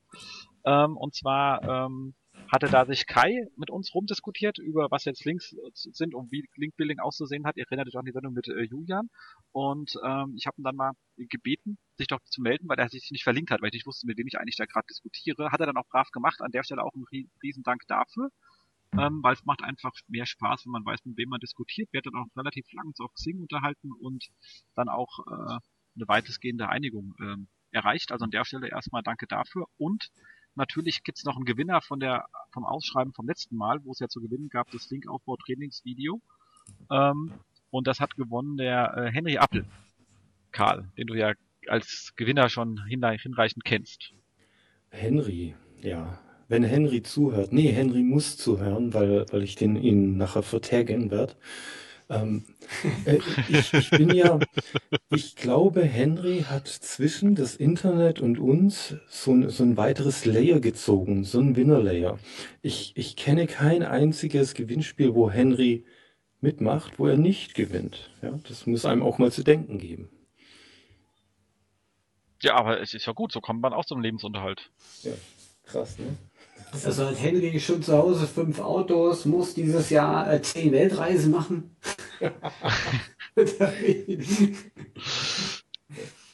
Ähm, 0.63 0.95
und 0.95 1.13
zwar 1.13 1.61
ähm, 1.87 2.15
hatte 2.51 2.67
da 2.67 2.85
sich 2.85 3.05
Kai 3.07 3.47
mit 3.55 3.69
uns 3.69 3.93
rumdiskutiert 3.93 4.57
über 4.57 4.89
was 4.91 5.05
jetzt 5.05 5.25
Links 5.25 5.55
sind 5.73 6.15
und 6.15 6.31
wie 6.31 6.47
Linkbuilding 6.55 6.99
auszusehen 6.99 7.45
hat. 7.45 7.57
Ihr 7.57 7.65
erinnert 7.65 7.87
euch 7.87 7.95
an 7.95 8.05
die 8.05 8.11
Sendung 8.11 8.33
mit 8.33 8.47
äh, 8.47 8.63
Julian. 8.63 9.09
Und 9.51 9.93
ähm, 10.03 10.33
ich 10.37 10.47
habe 10.47 10.59
ihn 10.59 10.63
dann 10.63 10.75
mal 10.75 10.93
gebeten, 11.17 11.77
sich 11.97 12.07
doch 12.07 12.19
zu 12.25 12.41
melden, 12.41 12.67
weil 12.67 12.79
er 12.79 12.89
sich 12.89 13.11
nicht 13.11 13.23
verlinkt 13.23 13.51
hat, 13.51 13.61
weil 13.61 13.69
ich 13.69 13.73
nicht 13.73 13.87
wusste, 13.87 14.07
mit 14.07 14.17
wem 14.17 14.27
ich 14.27 14.39
eigentlich 14.39 14.55
da 14.55 14.65
gerade 14.65 14.87
diskutiere. 14.87 15.51
Hat 15.51 15.59
er 15.59 15.65
dann 15.67 15.77
auch 15.77 15.87
brav 15.87 16.09
gemacht. 16.11 16.41
An 16.41 16.51
der 16.51 16.63
Stelle 16.63 16.83
auch 16.83 16.93
ein 16.95 17.05
Riesendank 17.43 17.81
dafür. 17.87 18.29
Ähm, 18.97 19.21
weil 19.21 19.33
es 19.33 19.43
macht 19.43 19.63
einfach 19.63 19.91
mehr 20.07 20.25
Spaß, 20.25 20.65
wenn 20.65 20.71
man 20.71 20.85
weiß, 20.85 21.03
mit 21.03 21.17
wem 21.17 21.29
man 21.29 21.41
diskutiert. 21.41 21.89
Wir 21.91 21.99
hatten 21.99 22.15
auch 22.15 22.27
relativ 22.37 22.71
lang 22.71 22.87
uns 22.87 22.99
auf 23.01 23.13
Xing 23.13 23.41
unterhalten 23.41 23.91
und 23.91 24.27
dann 24.75 24.87
auch 24.87 25.19
äh, 25.27 25.59
eine 25.97 26.07
weitestgehende 26.07 26.69
Einigung 26.69 27.13
ähm, 27.19 27.47
erreicht. 27.71 28.11
Also 28.11 28.23
an 28.23 28.31
der 28.31 28.45
Stelle 28.45 28.69
erstmal 28.69 29.03
danke 29.03 29.27
dafür. 29.27 29.67
Und 29.77 30.09
natürlich 30.57 31.03
gibt's 31.03 31.23
noch 31.23 31.35
einen 31.35 31.45
Gewinner 31.45 31.81
von 31.81 31.99
der 31.99 32.25
vom 32.51 32.65
Ausschreiben 32.65 33.13
vom 33.13 33.27
letzten 33.27 33.55
Mal, 33.55 33.83
wo 33.83 33.91
es 33.91 33.99
ja 33.99 34.07
zu 34.09 34.21
gewinnen 34.21 34.49
gab, 34.49 34.71
das 34.71 34.89
Linkaufbau-Trainingsvideo. 34.89 36.19
Ähm, 36.91 37.31
und 37.69 37.87
das 37.87 37.99
hat 37.99 38.15
gewonnen 38.15 38.57
der 38.57 38.93
äh, 38.97 39.11
Henry 39.11 39.37
Appel, 39.37 39.65
Karl, 40.51 40.89
den 40.97 41.07
du 41.07 41.13
ja 41.13 41.33
als 41.67 42.13
Gewinner 42.15 42.49
schon 42.49 42.85
hinreichend 42.87 43.63
kennst. 43.63 44.13
Henry, 44.89 45.55
ja. 45.81 46.19
Wenn 46.49 46.63
Henry 46.63 47.01
zuhört, 47.03 47.51
nee, 47.51 47.71
Henry 47.73 48.03
muss 48.03 48.37
zuhören, 48.37 48.93
weil, 48.93 49.25
weil 49.31 49.43
ich 49.43 49.55
den 49.55 49.75
ihn 49.75 50.15
nachher 50.15 50.43
vertaggen 50.43 51.11
werde. 51.11 51.35
Ähm, 52.09 52.45
äh, 53.05 53.19
ich, 53.49 53.73
ich 53.73 53.89
bin 53.89 54.09
ja, 54.11 54.39
ich 55.09 55.35
glaube, 55.35 55.83
Henry 55.83 56.45
hat 56.49 56.67
zwischen 56.67 57.35
das 57.35 57.55
Internet 57.55 58.21
und 58.21 58.39
uns 58.39 58.95
so 59.09 59.33
ein, 59.33 59.49
so 59.49 59.63
ein 59.63 59.75
weiteres 59.75 60.25
Layer 60.25 60.59
gezogen, 60.59 61.25
so 61.25 61.39
ein 61.39 61.55
Winner-Layer. 61.55 62.17
Ich, 62.61 62.93
ich 62.95 63.15
kenne 63.17 63.45
kein 63.47 63.83
einziges 63.83 64.53
Gewinnspiel, 64.53 65.15
wo 65.15 65.29
Henry 65.29 65.85
mitmacht, 66.39 66.97
wo 66.97 67.07
er 67.07 67.17
nicht 67.17 67.55
gewinnt. 67.55 68.11
Ja, 68.21 68.39
das 68.47 68.65
muss 68.65 68.85
einem 68.85 69.03
auch 69.03 69.17
mal 69.17 69.31
zu 69.31 69.43
denken 69.43 69.77
geben. 69.77 70.09
Ja, 72.41 72.55
aber 72.55 72.79
es 72.81 72.93
ist 72.93 73.05
ja 73.05 73.13
gut, 73.13 73.31
so 73.31 73.41
kommt 73.41 73.61
man 73.61 73.73
auch 73.73 73.85
zum 73.85 73.99
Lebensunterhalt. 73.99 74.69
Ja, 75.03 75.13
krass, 75.63 75.97
ne? 75.97 76.15
Also 76.83 77.05
hat 77.05 77.21
Henry 77.21 77.59
schon 77.59 77.81
zu 77.81 77.97
Hause 77.97 78.27
fünf 78.27 78.59
Autos, 78.59 79.25
muss 79.25 79.53
dieses 79.53 79.89
Jahr 79.89 80.31
äh, 80.31 80.41
zehn 80.41 80.71
Weltreisen 80.71 81.31
machen. 81.31 81.75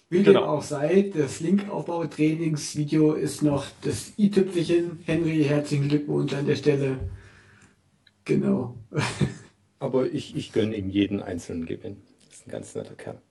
Wie 0.09 0.23
genau. 0.23 0.41
dem 0.41 0.43
auch 0.47 0.61
sei, 0.61 1.11
das 1.13 1.39
Linkaufbau-Trainingsvideo 1.39 3.13
ist 3.13 3.41
noch 3.41 3.65
das 3.81 4.13
i-Tüpfelchen. 4.17 4.99
Henry, 5.05 5.43
herzlichen 5.43 5.89
Glückwunsch 5.89 6.33
an 6.33 6.45
der 6.45 6.55
Stelle. 6.55 6.99
Genau. 8.25 8.77
Aber 9.79 10.05
ich, 10.05 10.35
ich 10.35 10.51
gönne 10.51 10.75
ihm 10.75 10.89
jeden 10.89 11.21
einzelnen 11.21 11.65
Gewinn. 11.65 12.01
Das 12.29 12.37
ist 12.37 12.47
ein 12.47 12.51
ganz 12.51 12.75
netter 12.75 12.95
Kerl. 12.95 13.21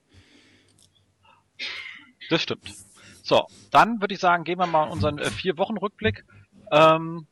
Das 2.30 2.42
stimmt. 2.42 2.74
So, 3.22 3.46
dann 3.70 4.00
würde 4.00 4.14
ich 4.14 4.20
sagen, 4.20 4.44
gehen 4.44 4.58
wir 4.58 4.66
mal 4.66 4.84
unseren 4.84 5.18
äh, 5.18 5.30
vier 5.30 5.56
Wochen 5.58 5.76
Rückblick. 5.76 6.24
Ähm, 6.72 7.26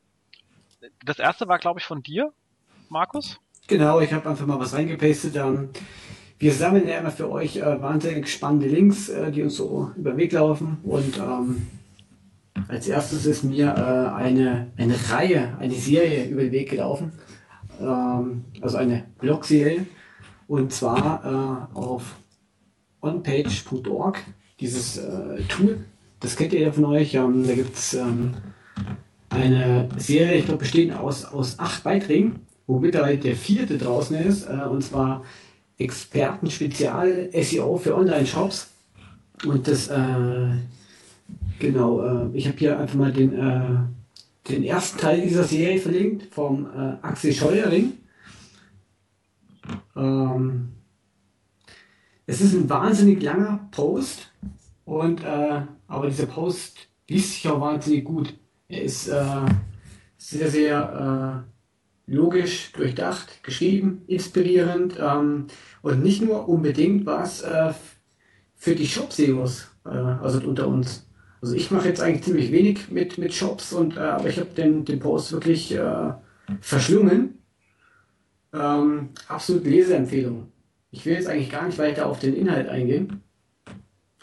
das 1.05 1.19
erste 1.19 1.49
war, 1.49 1.59
glaube 1.59 1.81
ich, 1.81 1.87
von 1.87 2.03
dir, 2.03 2.33
Markus. 2.89 3.41
Genau, 3.67 4.01
ich 4.01 4.13
habe 4.13 4.29
einfach 4.29 4.47
mal 4.47 4.61
was 4.61 4.75
reingepastet. 4.75 5.37
Ähm, 5.37 5.71
wir 6.39 6.53
sammeln 6.53 6.87
ja 6.87 6.99
immer 6.99 7.11
für 7.11 7.31
euch 7.31 7.57
äh, 7.57 7.83
wahnsinnig 7.83 8.29
spannende 8.29 8.67
Links, 8.67 9.09
äh, 9.09 9.31
die 9.33 9.43
uns 9.43 9.57
so 9.57 9.91
über 9.97 10.13
den 10.13 10.19
Weg 10.19 10.33
laufen. 10.33 10.79
Und 10.83 11.19
ähm, 11.19 11.67
als 12.69 12.89
erstes 12.89 13.27
ist 13.27 13.45
mir 13.45 13.69
äh, 13.69 14.15
eine, 14.15 14.73
eine 14.77 14.97
Reihe, 15.11 15.57
eine 15.59 15.75
Serie 15.75 16.27
über 16.27 16.43
den 16.43 16.53
Weg 16.53 16.71
gelaufen. 16.71 17.13
Ähm, 17.81 18.45
also 18.61 18.77
eine 18.77 19.05
Blog-Serie. 19.19 19.87
Und 20.49 20.73
zwar 20.73 21.69
äh, 21.75 21.77
auf 21.79 22.17
onpage.org 23.01 24.19
dieses 24.59 24.99
äh, 24.99 25.43
Tool. 25.49 25.85
Das 26.21 26.37
kennt 26.37 26.53
ihr 26.53 26.61
ja 26.61 26.73
von 26.73 26.85
euch. 26.87 27.15
Ähm, 27.15 27.47
da 27.47 27.55
gibt 27.55 27.77
es 27.77 27.95
ähm, 27.95 28.35
eine 29.31 29.89
Serie, 29.97 30.39
ich 30.39 30.45
glaube, 30.45 30.61
bestehend 30.61 30.95
aus, 30.95 31.25
aus 31.25 31.59
acht 31.59 31.83
Beiträgen, 31.85 32.41
wo 32.67 32.79
mittlerweile 32.79 33.19
der 33.19 33.37
vierte 33.37 33.79
draußen 33.79 34.17
ist, 34.17 34.47
äh, 34.47 34.65
und 34.69 34.83
zwar 34.83 35.25
Experten-Spezial 35.79 37.31
SEO 37.33 37.79
für 37.79 37.97
Online-Shops. 37.97 38.71
Und 39.47 39.67
das, 39.67 39.89
äh, 39.89 40.51
genau, 41.59 42.03
äh, 42.03 42.37
ich 42.37 42.47
habe 42.47 42.59
hier 42.59 42.79
einfach 42.79 42.97
mal 42.97 43.13
den, 43.13 43.33
äh, 43.33 43.79
den 44.49 44.65
ersten 44.65 44.99
Teil 44.99 45.23
dieser 45.23 45.45
Serie 45.45 45.79
verlinkt 45.79 46.35
vom 46.35 46.67
äh, 46.67 46.97
Axel 47.03 47.33
Scheuering. 47.33 47.93
Ähm, 49.97 50.69
es 52.27 52.41
ist 52.41 52.55
ein 52.55 52.69
wahnsinnig 52.69 53.23
langer 53.23 53.69
Post 53.71 54.31
und 54.85 55.23
äh, 55.25 55.63
aber 55.89 56.07
dieser 56.07 56.27
Post 56.27 56.89
liest 57.09 57.35
sich 57.35 57.49
auch 57.49 57.61
wahnsinnig 57.61 58.05
gut. 58.05 58.35
Er 58.71 58.83
ist 58.83 59.09
äh, 59.09 59.47
sehr, 60.17 60.49
sehr 60.49 61.45
äh, 62.07 62.13
logisch, 62.13 62.71
durchdacht, 62.73 63.43
geschrieben, 63.43 64.03
inspirierend 64.07 64.97
ähm, 65.01 65.49
und 65.83 66.03
nicht 66.05 66.23
nur 66.23 66.49
unbedingt 66.49 67.05
was 67.05 67.43
äh, 67.43 67.73
für 68.55 68.77
die 68.77 68.87
Shop-SEOs, 68.87 69.71
äh, 69.87 69.89
also 69.89 70.47
unter 70.47 70.69
uns. 70.69 71.09
Also 71.43 71.55
ich 71.55 71.73
mache 71.73 71.89
jetzt 71.89 72.01
eigentlich 72.01 72.23
ziemlich 72.23 72.53
wenig 72.53 72.91
mit, 72.91 73.19
mit 73.19 73.35
Shops, 73.35 73.73
und, 73.73 73.97
äh, 73.97 74.01
aber 74.01 74.29
ich 74.29 74.39
habe 74.39 74.51
den, 74.51 74.85
den 74.85 75.01
Post 75.01 75.33
wirklich 75.33 75.75
äh, 75.75 76.13
verschlungen. 76.61 77.39
Ähm, 78.53 79.09
absolut 79.27 79.65
Leseempfehlung. 79.65 80.53
Ich 80.93 81.07
will 81.07 81.15
jetzt 81.15 81.27
eigentlich 81.27 81.51
gar 81.51 81.67
nicht 81.67 81.79
weiter 81.79 82.07
auf 82.07 82.21
den 82.21 82.35
Inhalt 82.35 82.69
eingehen. 82.69 83.23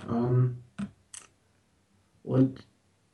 Ähm, 0.10 0.60
und 2.24 2.66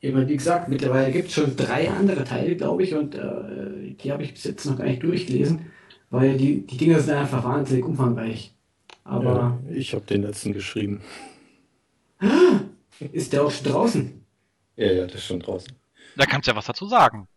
eben, 0.04 0.28
wie 0.28 0.38
gesagt, 0.38 0.68
mittlerweile 0.68 1.12
gibt 1.12 1.30
es 1.30 1.34
schon 1.34 1.56
drei 1.56 1.90
andere 1.90 2.26
Teile, 2.26 2.56
glaube 2.56 2.84
ich, 2.84 2.94
und 2.94 3.16
äh, 3.16 3.94
die 3.94 4.12
habe 4.12 4.24
ich 4.24 4.34
bis 4.34 4.44
jetzt 4.44 4.66
noch 4.66 4.78
gar 4.78 4.86
nicht 4.86 5.02
durchgelesen, 5.02 5.72
weil 6.10 6.38
die, 6.38 6.68
die 6.68 6.78
Dinger 6.78 7.00
sind 7.00 7.16
einfach 7.16 7.44
wahnsinnig 7.44 7.86
umfangreich. 7.86 8.54
Aber. 9.06 9.60
Ja, 9.70 9.76
ich 9.76 9.94
habe 9.94 10.06
den 10.06 10.24
letzten 10.24 10.54
geschrieben. 10.54 11.02
Ist 13.12 13.34
der 13.34 13.44
auch 13.44 13.52
schon 13.52 13.72
draußen? 13.72 14.26
Ja, 14.76 14.92
ja, 14.92 15.06
der 15.06 15.16
ist 15.16 15.26
schon 15.26 15.40
draußen. 15.40 15.74
Da 16.16 16.26
kannst 16.26 16.48
du 16.48 16.52
ja 16.52 16.58
was 16.58 16.66
dazu 16.66 16.88
sagen. 16.88 17.28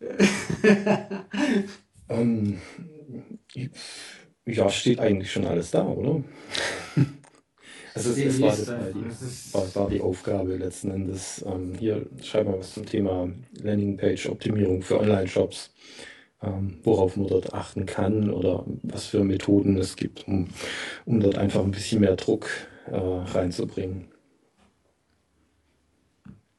ähm, 2.08 2.60
ja, 4.46 4.68
steht 4.70 5.00
eigentlich 5.00 5.32
schon 5.32 5.46
alles 5.46 5.70
da, 5.70 5.84
oder? 5.84 6.22
Also 7.96 8.10
es, 8.10 8.18
es 8.18 8.40
war, 8.42 8.50
das, 8.50 8.66
die, 8.66 9.54
war, 9.54 9.74
war, 9.74 9.88
die 9.88 10.02
Aufgabe 10.02 10.56
letzten 10.56 10.90
Endes. 10.90 11.42
Ähm, 11.46 11.72
hier 11.78 12.04
schreiben 12.22 12.52
wir 12.52 12.58
was 12.58 12.74
zum 12.74 12.84
Thema 12.84 13.30
Landingpage-Optimierung 13.62 14.82
für 14.82 15.00
Online-Shops, 15.00 15.70
ähm, 16.42 16.78
worauf 16.82 17.16
man 17.16 17.26
dort 17.28 17.54
achten 17.54 17.86
kann 17.86 18.28
oder 18.28 18.66
was 18.82 19.06
für 19.06 19.24
Methoden 19.24 19.78
es 19.78 19.96
gibt, 19.96 20.28
um, 20.28 20.48
um 21.06 21.20
dort 21.20 21.38
einfach 21.38 21.64
ein 21.64 21.70
bisschen 21.70 22.02
mehr 22.02 22.16
Druck 22.16 22.50
äh, 22.86 22.96
reinzubringen. 22.96 24.08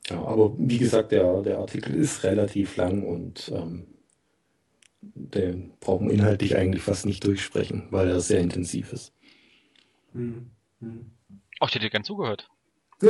Ja, 0.09 0.23
aber 0.23 0.55
wie 0.57 0.79
gesagt, 0.79 1.11
der, 1.11 1.43
der 1.43 1.59
Artikel 1.59 1.93
ist 1.93 2.23
relativ 2.23 2.77
lang 2.77 3.03
und 3.03 3.51
ähm, 3.53 3.85
den 5.01 5.73
brauchen 5.79 6.07
wir 6.07 6.15
inhaltlich 6.15 6.55
eigentlich 6.55 6.81
fast 6.81 7.05
nicht 7.05 7.23
durchsprechen, 7.23 7.83
weil 7.91 8.07
er 8.09 8.21
sehr 8.21 8.39
intensiv 8.39 8.91
ist. 8.91 9.13
Hm, 10.13 10.49
hm. 10.79 11.16
Ach, 11.59 11.69
ich 11.69 11.75
hätte 11.75 11.89
gern 11.89 12.03
zugehört. 12.03 12.49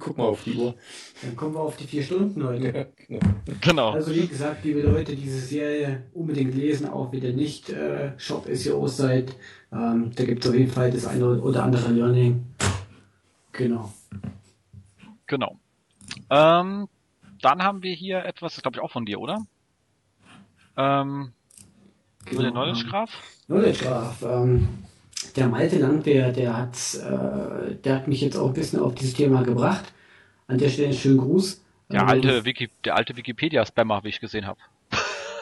Guck 0.00 0.18
mal 0.18 0.24
auf 0.24 0.44
die 0.44 0.54
Uhr. 0.54 0.74
Dann 1.22 1.36
kommen 1.36 1.54
wir 1.54 1.60
auf 1.60 1.76
die 1.76 1.84
vier 1.84 2.02
Stunden 2.02 2.42
heute. 2.44 2.66
Ja, 2.66 2.84
genau. 3.06 3.34
genau. 3.60 3.90
Also 3.90 4.14
wie 4.14 4.26
gesagt, 4.26 4.64
liebe 4.64 4.82
Leute, 4.82 5.16
diese 5.16 5.38
Serie 5.38 6.04
unbedingt 6.12 6.54
lesen, 6.54 6.88
auch 6.88 7.12
wieder 7.12 7.30
nicht 7.32 7.70
äh, 7.70 8.18
Shop 8.18 8.46
SEOs 8.50 8.96
seid. 8.96 9.36
Ähm, 9.72 10.12
da 10.14 10.24
gibt 10.24 10.44
es 10.44 10.50
auf 10.50 10.56
jeden 10.56 10.70
Fall 10.70 10.90
das 10.90 11.06
eine 11.06 11.40
oder 11.40 11.64
andere 11.64 11.90
Learning. 11.90 12.46
Genau. 13.52 13.92
Genau. 15.26 15.58
Ähm, 16.30 16.88
dann 17.40 17.62
haben 17.62 17.82
wir 17.82 17.94
hier 17.94 18.24
etwas, 18.24 18.54
das 18.54 18.62
glaube 18.62 18.76
ich 18.78 18.82
auch 18.82 18.90
von 18.90 19.06
dir, 19.06 19.20
oder? 19.20 19.44
Ähm, 20.76 21.32
genau. 22.24 22.50
Knowledge 22.50 22.86
Graph? 22.88 23.10
Knowledge 23.46 23.84
Graph. 23.84 24.22
Ähm, 24.22 24.68
der 25.36 25.48
Malte 25.48 25.78
Lang, 25.78 26.02
der, 26.02 26.32
der, 26.32 26.56
hat, 26.56 26.76
äh, 26.94 27.74
der 27.76 27.96
hat 27.96 28.08
mich 28.08 28.20
jetzt 28.20 28.36
auch 28.36 28.48
ein 28.48 28.54
bisschen 28.54 28.80
auf 28.80 28.94
dieses 28.94 29.14
Thema 29.14 29.42
gebracht. 29.42 29.92
An 30.46 30.58
der 30.58 30.68
Stelle 30.68 30.88
einen 30.88 30.96
schönen 30.96 31.18
Gruß. 31.18 31.62
Der 31.90 32.00
ähm, 32.00 32.08
alte, 32.08 32.44
Wiki, 32.44 32.70
der 32.84 32.96
alte 32.96 33.16
Wikipedia-Spammer, 33.16 34.04
wie 34.04 34.08
ich 34.08 34.20
gesehen 34.20 34.46
habe. 34.46 34.58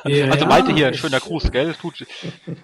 Ja, 0.05 0.27
also 0.31 0.47
Malte 0.47 0.75
hier, 0.75 0.89
ein 0.89 0.95
schöner 0.95 1.21
Gruß, 1.21 1.51
gell? 1.51 1.75
Tut, 1.75 2.07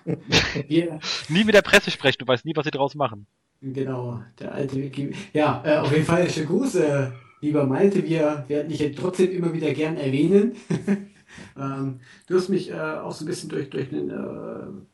yeah. 0.71 0.99
nie 1.29 1.45
mit 1.45 1.55
der 1.55 1.63
Presse 1.63 1.91
sprechen, 1.91 2.19
du 2.21 2.27
weißt 2.27 2.45
nie, 2.45 2.57
was 2.57 2.65
sie 2.65 2.71
draus 2.71 2.95
machen. 2.95 3.27
Genau, 3.61 4.23
der 4.39 4.55
alte 4.55 4.77
Wiki. 4.77 5.15
Ja, 5.33 5.63
äh, 5.65 5.79
auf 5.79 5.93
jeden 5.93 6.05
Fall 6.05 6.29
schönen 6.31 6.47
Gruß, 6.47 6.77
äh, 6.77 7.11
lieber 7.41 7.67
Malte. 7.67 8.05
Wir 8.05 8.45
werden 8.49 8.69
dich 8.69 8.95
trotzdem 8.97 9.33
immer 9.33 9.53
wieder 9.53 9.73
gern 9.73 9.97
erwähnen. 9.97 10.57
Ähm, 11.59 12.01
du 12.27 12.37
hast 12.37 12.49
mich 12.49 12.71
äh, 12.71 12.75
auch 12.75 13.13
so 13.13 13.25
ein 13.25 13.29
bisschen 13.29 13.49
durch, 13.49 13.71
durch 13.71 13.93
einen 13.93 14.11
äh, 14.11 14.15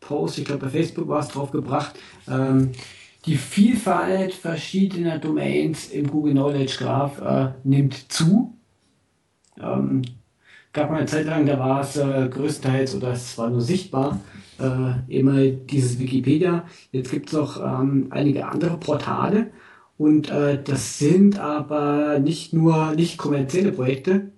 Post, 0.01 0.39
ich 0.39 0.45
glaube 0.45 0.67
bei 0.67 0.71
Facebook 0.71 1.09
war 1.09 1.21
es 1.21 1.29
drauf 1.29 1.51
gebracht, 1.51 1.99
ähm, 2.29 2.73
die 3.27 3.37
Vielfalt 3.37 4.35
verschiedener 4.35 5.19
Domains 5.19 5.91
im 5.91 6.11
Google 6.11 6.33
Knowledge 6.33 6.77
Graph 6.79 7.21
äh, 7.21 7.53
nimmt 7.65 8.13
zu. 8.13 8.55
Ähm, 9.59 10.03
gab 10.73 10.91
mal 10.91 10.99
eine 10.99 11.07
Zeit 11.07 11.27
lang, 11.27 11.47
da 11.47 11.59
war 11.59 11.81
es 11.81 11.97
äh, 11.97 12.29
größtenteils 12.29 12.95
oder 12.97 13.13
es 13.13 13.39
war 13.39 13.49
nur 13.49 13.61
sichtbar, 13.61 14.21
äh, 14.61 15.19
immer 15.19 15.47
dieses 15.47 15.99
Wikipedia. 15.99 16.65
Jetzt 16.93 17.13
gibt 17.13 17.29
es 17.29 17.33
noch 17.33 17.63
ähm, 17.63 18.09
einige 18.11 18.47
andere 18.47 18.77
Portale 18.77 19.51
und 19.97 20.31
äh, 20.31 20.63
das 20.63 20.99
sind 20.99 21.39
aber 21.39 22.19
nicht 22.19 22.53
nur 22.53 22.93
nicht 22.93 23.17
kommerzielle 23.17 23.73
Projekte, 23.73 24.33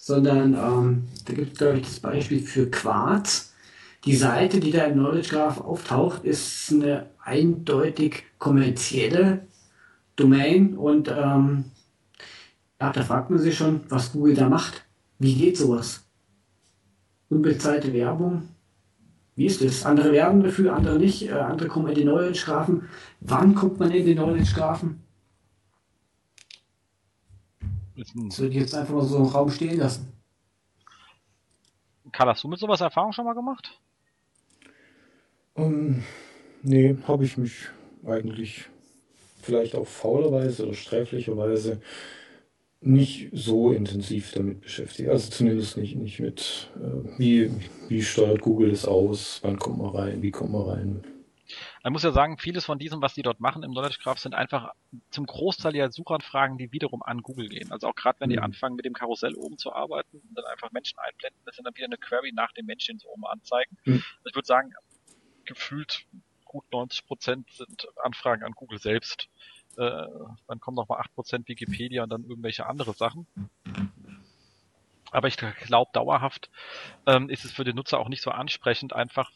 sondern 0.00 0.54
ähm, 0.54 1.02
da 1.26 1.34
gibt 1.34 1.52
es, 1.52 1.58
glaube 1.58 1.76
ich, 1.78 1.84
das 1.84 2.00
Beispiel 2.00 2.40
für 2.40 2.70
Quarz. 2.70 3.52
Die 4.06 4.16
Seite, 4.16 4.58
die 4.58 4.70
da 4.70 4.84
im 4.84 4.94
Knowledge 4.94 5.28
Graph 5.28 5.60
auftaucht, 5.60 6.24
ist 6.24 6.72
eine 6.72 7.10
eindeutig 7.22 8.24
kommerzielle 8.38 9.46
Domain 10.16 10.74
und 10.74 11.08
ähm, 11.08 11.66
ja, 12.80 12.92
da 12.92 13.02
fragt 13.02 13.28
man 13.28 13.38
sich 13.38 13.54
schon, 13.54 13.82
was 13.90 14.12
Google 14.12 14.34
da 14.34 14.48
macht. 14.48 14.84
Wie 15.18 15.34
geht 15.34 15.58
sowas? 15.58 16.02
Unbezahlte 17.28 17.92
Werbung? 17.92 18.48
Wie 19.36 19.44
ist 19.44 19.62
das? 19.62 19.84
Andere 19.84 20.12
werben 20.12 20.42
dafür, 20.42 20.74
andere 20.74 20.98
nicht. 20.98 21.28
Äh, 21.28 21.32
andere 21.32 21.68
kommen 21.68 21.88
in 21.88 21.94
die 21.94 22.02
Knowledge 22.02 22.42
Graphen. 22.46 22.88
Wann 23.20 23.54
kommt 23.54 23.78
man 23.78 23.90
in 23.90 24.06
die 24.06 24.14
Knowledge 24.14 24.54
Graphen? 24.54 25.02
Das 28.00 28.38
würde 28.38 28.54
ich 28.54 28.60
jetzt 28.60 28.74
einfach 28.74 28.94
mal 28.94 29.04
so 29.04 29.18
im 29.18 29.24
Raum 29.24 29.50
stehen 29.50 29.78
lassen. 29.78 30.10
Karl, 32.12 32.28
hast 32.28 32.42
du 32.42 32.48
mit 32.48 32.58
sowas 32.58 32.80
Erfahrung 32.80 33.12
schon 33.12 33.26
mal 33.26 33.34
gemacht? 33.34 33.78
Um, 35.54 35.64
ähm, 35.64 36.04
nee, 36.62 36.96
habe 37.06 37.24
ich 37.24 37.36
mich 37.36 37.68
eigentlich 38.06 38.64
vielleicht 39.42 39.74
auf 39.74 39.88
faulerweise 39.88 40.64
oder 40.64 40.74
sträflicherweise 40.74 41.82
nicht 42.80 43.28
so 43.32 43.70
intensiv 43.70 44.32
damit 44.32 44.62
beschäftigt. 44.62 45.10
Also 45.10 45.30
zumindest 45.30 45.76
nicht, 45.76 45.96
nicht 45.96 46.20
mit, 46.20 46.70
äh, 46.76 47.18
wie, 47.18 47.50
wie 47.88 48.02
steuert 48.02 48.40
Google 48.40 48.70
es 48.70 48.86
aus, 48.86 49.40
wann 49.42 49.58
kommt 49.58 49.78
man 49.78 49.94
rein, 49.94 50.22
wie 50.22 50.30
kommt 50.30 50.52
man 50.52 50.62
rein. 50.62 51.04
Man 51.82 51.92
muss 51.94 52.02
ja 52.02 52.12
sagen, 52.12 52.36
vieles 52.36 52.64
von 52.66 52.78
diesem, 52.78 53.00
was 53.00 53.14
die 53.14 53.22
dort 53.22 53.40
machen 53.40 53.62
im 53.62 53.70
Knowledge 53.70 53.98
Graph, 54.02 54.18
sind 54.18 54.34
einfach 54.34 54.72
zum 55.10 55.26
Großteil 55.26 55.74
ja 55.74 55.90
Suchanfragen, 55.90 56.58
die 56.58 56.72
wiederum 56.72 57.02
an 57.02 57.22
Google 57.22 57.48
gehen. 57.48 57.72
Also 57.72 57.88
auch 57.88 57.94
gerade 57.94 58.20
wenn 58.20 58.28
die 58.30 58.36
Mhm. 58.36 58.42
anfangen, 58.42 58.76
mit 58.76 58.84
dem 58.84 58.92
Karussell 58.92 59.34
oben 59.34 59.56
zu 59.56 59.72
arbeiten 59.72 60.18
und 60.18 60.34
dann 60.34 60.44
einfach 60.46 60.70
Menschen 60.72 60.98
einblenden, 60.98 61.40
das 61.46 61.56
sind 61.56 61.64
dann 61.64 61.74
wieder 61.74 61.86
eine 61.86 61.96
Query 61.96 62.32
nach 62.32 62.52
dem 62.52 62.66
Menschen 62.66 62.98
so 62.98 63.08
oben 63.08 63.24
anzeigen. 63.26 63.76
Mhm. 63.84 64.02
Ich 64.26 64.34
würde 64.34 64.46
sagen, 64.46 64.72
gefühlt 65.44 66.04
gut 66.44 66.64
90 66.72 67.06
Prozent 67.06 67.50
sind 67.52 67.86
Anfragen 68.02 68.42
an 68.42 68.52
Google 68.52 68.78
selbst. 68.78 69.28
Äh, 69.76 70.06
dann 70.48 70.60
kommen 70.60 70.74
noch 70.74 70.88
mal 70.88 70.98
8 70.98 71.14
Prozent 71.14 71.48
Wikipedia 71.48 72.02
und 72.02 72.10
dann 72.10 72.24
irgendwelche 72.24 72.66
andere 72.66 72.92
Sachen. 72.92 73.26
Aber 75.12 75.28
ich 75.28 75.36
glaube, 75.36 75.90
dauerhaft 75.92 76.50
ähm, 77.06 77.28
ist 77.30 77.44
es 77.44 77.52
für 77.52 77.64
den 77.64 77.76
Nutzer 77.76 77.98
auch 77.98 78.08
nicht 78.08 78.22
so 78.22 78.30
ansprechend, 78.30 78.92
einfach, 78.92 79.30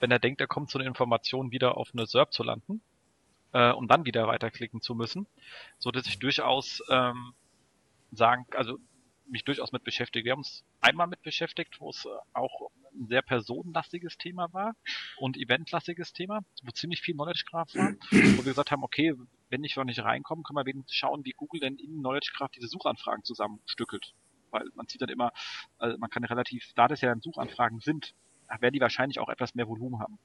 wenn 0.00 0.10
er 0.10 0.18
denkt, 0.18 0.40
er 0.40 0.46
kommt 0.46 0.70
zu 0.70 0.78
einer 0.78 0.86
Information, 0.86 1.50
wieder 1.50 1.76
auf 1.76 1.90
eine 1.92 2.06
SERP 2.06 2.32
zu 2.32 2.42
landen, 2.42 2.82
äh, 3.52 3.70
um 3.70 3.88
dann 3.88 4.04
wieder 4.04 4.26
weiterklicken 4.26 4.80
zu 4.80 4.94
müssen, 4.94 5.26
so 5.78 5.90
dass 5.90 6.06
ich 6.06 6.18
durchaus 6.18 6.82
ähm, 6.90 7.34
sagen, 8.10 8.46
also 8.54 8.78
mich 9.26 9.44
durchaus 9.44 9.72
mit 9.72 9.84
beschäftige. 9.84 10.24
Wir 10.24 10.32
haben 10.32 10.40
uns 10.40 10.64
einmal 10.80 11.06
mit 11.06 11.22
beschäftigt, 11.22 11.80
wo 11.80 11.90
es 11.90 12.04
äh, 12.04 12.08
auch 12.32 12.70
ein 12.94 13.06
sehr 13.08 13.22
personenlastiges 13.22 14.18
Thema 14.18 14.52
war 14.52 14.74
und 15.16 15.36
eventlastiges 15.36 16.12
Thema, 16.12 16.40
wo 16.62 16.70
ziemlich 16.70 17.00
viel 17.00 17.14
Knowledge 17.14 17.44
Graph 17.50 17.74
war, 17.74 17.92
wo 18.10 18.38
wir 18.38 18.44
gesagt 18.44 18.70
haben, 18.70 18.84
okay, 18.84 19.14
wenn 19.48 19.64
ich 19.64 19.76
noch 19.76 19.84
nicht 19.84 20.02
reinkomme, 20.02 20.42
können 20.42 20.58
wir 20.58 20.66
wenigstens 20.66 20.94
schauen, 20.94 21.24
wie 21.24 21.32
Google 21.32 21.60
denn 21.60 21.76
in 21.76 21.98
Knowledge 21.98 22.32
Graph 22.36 22.50
diese 22.52 22.68
Suchanfragen 22.68 23.24
zusammenstückelt. 23.24 24.14
Weil 24.50 24.64
man 24.74 24.86
sieht 24.86 25.02
dann 25.02 25.08
immer, 25.08 25.32
also 25.78 25.98
man 25.98 26.10
kann 26.10 26.24
relativ, 26.24 26.72
da 26.74 26.86
das 26.86 27.00
ja 27.00 27.08
dann 27.08 27.20
Suchanfragen 27.20 27.80
sind, 27.80 28.14
werden 28.60 28.74
die 28.74 28.80
wahrscheinlich 28.80 29.18
auch 29.20 29.28
etwas 29.28 29.54
mehr 29.54 29.68
Volumen 29.68 30.00
haben. 30.00 30.18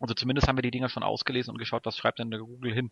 Also 0.00 0.14
zumindest 0.14 0.48
haben 0.48 0.56
wir 0.56 0.62
die 0.62 0.70
Dinger 0.70 0.88
schon 0.88 1.02
ausgelesen 1.02 1.52
und 1.52 1.58
geschaut, 1.58 1.86
was 1.86 1.96
schreibt 1.96 2.18
denn 2.18 2.30
der 2.30 2.40
Google 2.40 2.74
hin. 2.74 2.90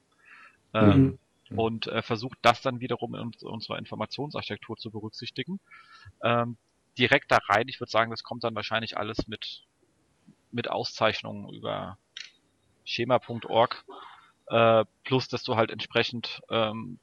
Ähm, 0.74 1.18
Mhm. 1.50 1.58
und 1.58 1.86
äh, 1.86 2.02
versucht 2.02 2.38
das 2.42 2.62
dann 2.62 2.80
wiederum 2.80 3.14
in 3.14 3.20
uns- 3.20 3.42
unserer 3.42 3.78
Informationsarchitektur 3.78 4.76
zu 4.76 4.90
berücksichtigen. 4.90 5.60
Ähm, 6.22 6.56
direkt 6.98 7.30
da 7.30 7.38
rein, 7.48 7.68
ich 7.68 7.80
würde 7.80 7.90
sagen, 7.90 8.10
das 8.10 8.22
kommt 8.22 8.44
dann 8.44 8.54
wahrscheinlich 8.54 8.96
alles 8.96 9.26
mit, 9.28 9.64
mit 10.50 10.70
Auszeichnungen 10.70 11.52
über 11.52 11.98
schema.org, 12.84 13.84
äh, 14.46 14.84
plus 15.04 15.28
dass 15.28 15.42
du 15.42 15.56
halt 15.56 15.70
entsprechend 15.70 16.40
ähm, 16.50 16.98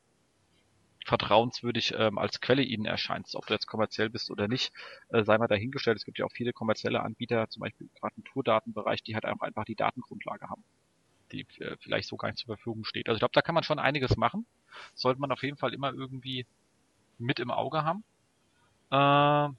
vertrauenswürdig 1.09 1.93
ähm, 1.97 2.17
als 2.19 2.41
Quelle 2.41 2.63
ihnen 2.63 2.85
erscheinst, 2.85 3.35
ob 3.35 3.47
du 3.47 3.53
jetzt 3.53 3.67
kommerziell 3.67 4.09
bist 4.09 4.31
oder 4.31 4.47
nicht, 4.47 4.71
äh, 5.09 5.23
sei 5.25 5.37
mal 5.37 5.47
dahingestellt. 5.47 5.97
Es 5.97 6.05
gibt 6.05 6.19
ja 6.19 6.25
auch 6.25 6.31
viele 6.33 6.53
kommerzielle 6.53 7.01
Anbieter, 7.03 7.49
zum 7.49 7.61
Beispiel 7.61 7.89
gerade 7.99 8.15
im 8.17 8.23
Tourdatenbereich, 8.25 9.03
die 9.03 9.15
halt 9.15 9.25
auch 9.25 9.41
einfach 9.41 9.65
die 9.65 9.75
Datengrundlage 9.75 10.49
haben, 10.49 10.63
die 11.31 11.47
äh, 11.59 11.77
vielleicht 11.81 12.09
so 12.09 12.17
gar 12.17 12.29
nicht 12.29 12.39
zur 12.39 12.55
Verfügung 12.55 12.85
steht. 12.85 13.09
Also 13.09 13.17
ich 13.17 13.21
glaube, 13.21 13.33
da 13.33 13.41
kann 13.41 13.55
man 13.55 13.63
schon 13.65 13.79
einiges 13.79 14.17
machen. 14.17 14.47
Sollte 14.95 15.21
man 15.21 15.31
auf 15.31 15.43
jeden 15.43 15.57
Fall 15.57 15.73
immer 15.73 15.93
irgendwie 15.93 16.45
mit 17.19 17.39
im 17.39 17.51
Auge 17.51 17.83
haben. 17.85 18.03
Äh, 18.91 19.49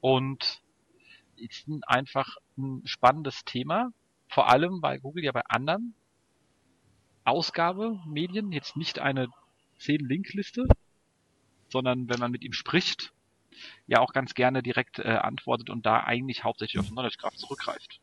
und 0.00 0.62
ist 1.36 1.68
ein- 1.68 1.84
einfach 1.84 2.36
ein 2.58 2.82
spannendes 2.86 3.44
Thema, 3.44 3.90
vor 4.28 4.48
allem 4.50 4.82
weil 4.82 5.00
Google 5.00 5.24
ja 5.24 5.32
bei 5.32 5.44
anderen 5.46 5.94
Ausgabemedien 7.24 8.52
jetzt 8.52 8.76
nicht 8.76 9.00
eine 9.00 9.26
10-Link-Liste, 9.78 10.66
sondern 11.72 12.08
wenn 12.08 12.20
man 12.20 12.30
mit 12.30 12.44
ihm 12.44 12.52
spricht, 12.52 13.12
ja 13.86 14.00
auch 14.00 14.12
ganz 14.12 14.34
gerne 14.34 14.62
direkt 14.62 14.98
äh, 14.98 15.08
antwortet 15.08 15.70
und 15.70 15.84
da 15.86 16.04
eigentlich 16.04 16.44
hauptsächlich 16.44 16.80
auf 16.80 16.88
Knowledge 16.88 17.16
Graph 17.18 17.36
zurückgreift. 17.36 18.00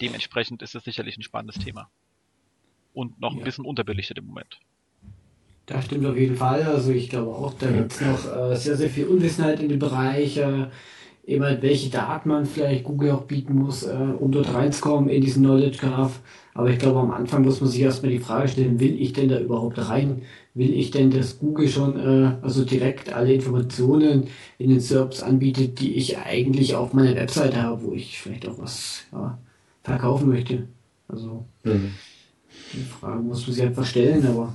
Dementsprechend 0.00 0.62
ist 0.62 0.74
es 0.74 0.84
sicherlich 0.84 1.16
ein 1.16 1.22
spannendes 1.22 1.58
Thema. 1.58 1.90
Und 2.92 3.20
noch 3.20 3.32
ein 3.32 3.38
Ja. 3.38 3.44
bisschen 3.44 3.64
unterbelichtet 3.64 4.18
im 4.18 4.26
Moment. 4.26 4.58
Das 5.66 5.84
stimmt 5.84 6.06
auf 6.06 6.16
jeden 6.16 6.36
Fall. 6.36 6.62
Also 6.62 6.92
ich 6.92 7.08
glaube 7.10 7.32
auch, 7.34 7.54
da 7.54 7.70
gibt 7.70 7.92
es 7.92 8.00
noch 8.00 8.24
äh, 8.24 8.56
sehr, 8.56 8.76
sehr 8.76 8.90
viel 8.90 9.06
Unwissenheit 9.06 9.60
in 9.60 9.68
dem 9.68 9.78
Bereich. 9.78 10.36
Äh, 10.36 10.68
eben 11.26 11.44
halt, 11.44 11.62
welche 11.62 11.90
Daten 11.90 12.28
man 12.28 12.46
vielleicht 12.46 12.84
Google 12.84 13.10
auch 13.10 13.24
bieten 13.24 13.54
muss, 13.54 13.82
äh, 13.82 13.92
um 13.92 14.30
dort 14.30 14.52
reinzukommen 14.54 15.08
in 15.10 15.22
diesen 15.22 15.42
Knowledge 15.42 15.78
Graph. 15.78 16.20
Aber 16.56 16.70
ich 16.70 16.78
glaube, 16.78 17.00
am 17.00 17.10
Anfang 17.10 17.42
muss 17.44 17.60
man 17.60 17.68
sich 17.70 17.80
erstmal 17.82 18.12
die 18.12 18.18
Frage 18.18 18.48
stellen, 18.48 18.80
will 18.80 18.98
ich 19.00 19.12
denn 19.12 19.28
da 19.28 19.38
überhaupt 19.38 19.78
rein? 19.78 20.22
Will 20.54 20.72
ich 20.72 20.90
denn, 20.90 21.10
dass 21.10 21.38
Google 21.38 21.68
schon 21.68 21.98
äh, 21.98 22.36
also 22.42 22.64
direkt 22.64 23.12
alle 23.12 23.34
Informationen 23.34 24.28
in 24.58 24.70
den 24.70 24.80
SERPs 24.80 25.22
anbietet, 25.22 25.80
die 25.80 25.94
ich 25.96 26.16
eigentlich 26.18 26.74
auf 26.74 26.94
meiner 26.94 27.14
Webseite 27.14 27.62
habe, 27.62 27.82
wo 27.82 27.92
ich 27.92 28.18
vielleicht 28.20 28.48
auch 28.48 28.58
was 28.58 29.04
ja, 29.12 29.38
verkaufen 29.82 30.28
möchte? 30.30 30.66
Also 31.08 31.44
Mhm. 31.64 31.92
die 32.72 32.84
Frage 32.84 33.22
muss 33.22 33.46
man 33.46 33.54
sich 33.54 33.64
einfach 33.64 33.84
stellen, 33.84 34.26
aber 34.26 34.54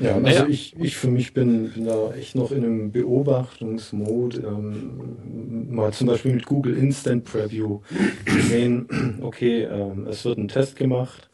Ja, 0.00 0.14
also 0.14 0.22
Naja. 0.22 0.46
ich, 0.48 0.74
ich 0.80 0.96
für 0.96 1.08
mich 1.08 1.32
bin, 1.34 1.70
bin 1.70 1.84
da 1.84 2.12
echt 2.14 2.34
noch 2.34 2.52
in 2.52 2.64
einem 2.64 2.92
Beobachtungsmode. 2.92 4.38
Ähm, 4.46 5.74
mal 5.74 5.92
zum 5.92 6.06
Beispiel 6.06 6.32
mit 6.34 6.46
Google 6.46 6.76
Instant 6.76 7.24
Preview 7.24 7.80
gesehen, 8.24 8.88
okay, 9.22 9.62
ähm, 9.64 10.06
es 10.06 10.24
wird 10.24 10.38
ein 10.38 10.48
Test 10.48 10.76
gemacht, 10.76 11.28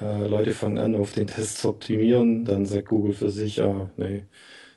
äh, 0.00 0.26
Leute 0.26 0.52
fangen 0.52 0.78
an, 0.78 0.94
auf 0.96 1.12
den 1.12 1.26
Test 1.26 1.58
zu 1.58 1.68
optimieren, 1.70 2.44
dann 2.44 2.66
sagt 2.66 2.88
Google 2.88 3.14
für 3.14 3.30
sich, 3.30 3.56
ja, 3.56 3.90
nee, 3.96 4.24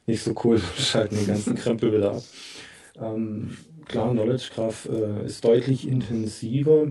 nicht 0.08 0.24
so 0.24 0.34
cool, 0.44 0.60
schalten 0.78 1.16
den 1.18 1.28
ganzen 1.28 1.56
Krempel 1.56 1.94
wieder 1.94 2.14
ab. 2.16 2.24
Ähm, 3.00 3.58
klar, 3.88 4.12
Knowledge 4.12 4.50
Graph 4.54 4.88
äh, 4.92 5.26
ist 5.26 5.44
deutlich 5.44 5.88
intensiver. 5.88 6.88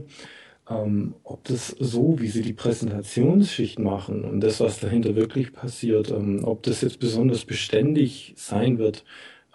Ähm, 0.69 1.15
ob 1.25 1.45
das 1.45 1.69
so, 1.69 2.21
wie 2.21 2.29
sie 2.29 2.41
die 2.41 2.55
Präsentationsschicht 2.55 3.79
machen 3.79 4.25
und 4.25 4.41
das, 4.41 4.61
was 4.61 4.81
dahinter 4.81 5.15
wirklich 5.15 5.53
passiert, 5.53 6.11
ähm, 6.11 6.41
ob 6.45 6.63
das 6.63 6.81
jetzt 6.81 7.01
besonders 7.01 7.45
beständig 7.45 8.33
sein 8.37 8.79
wird, 8.79 9.05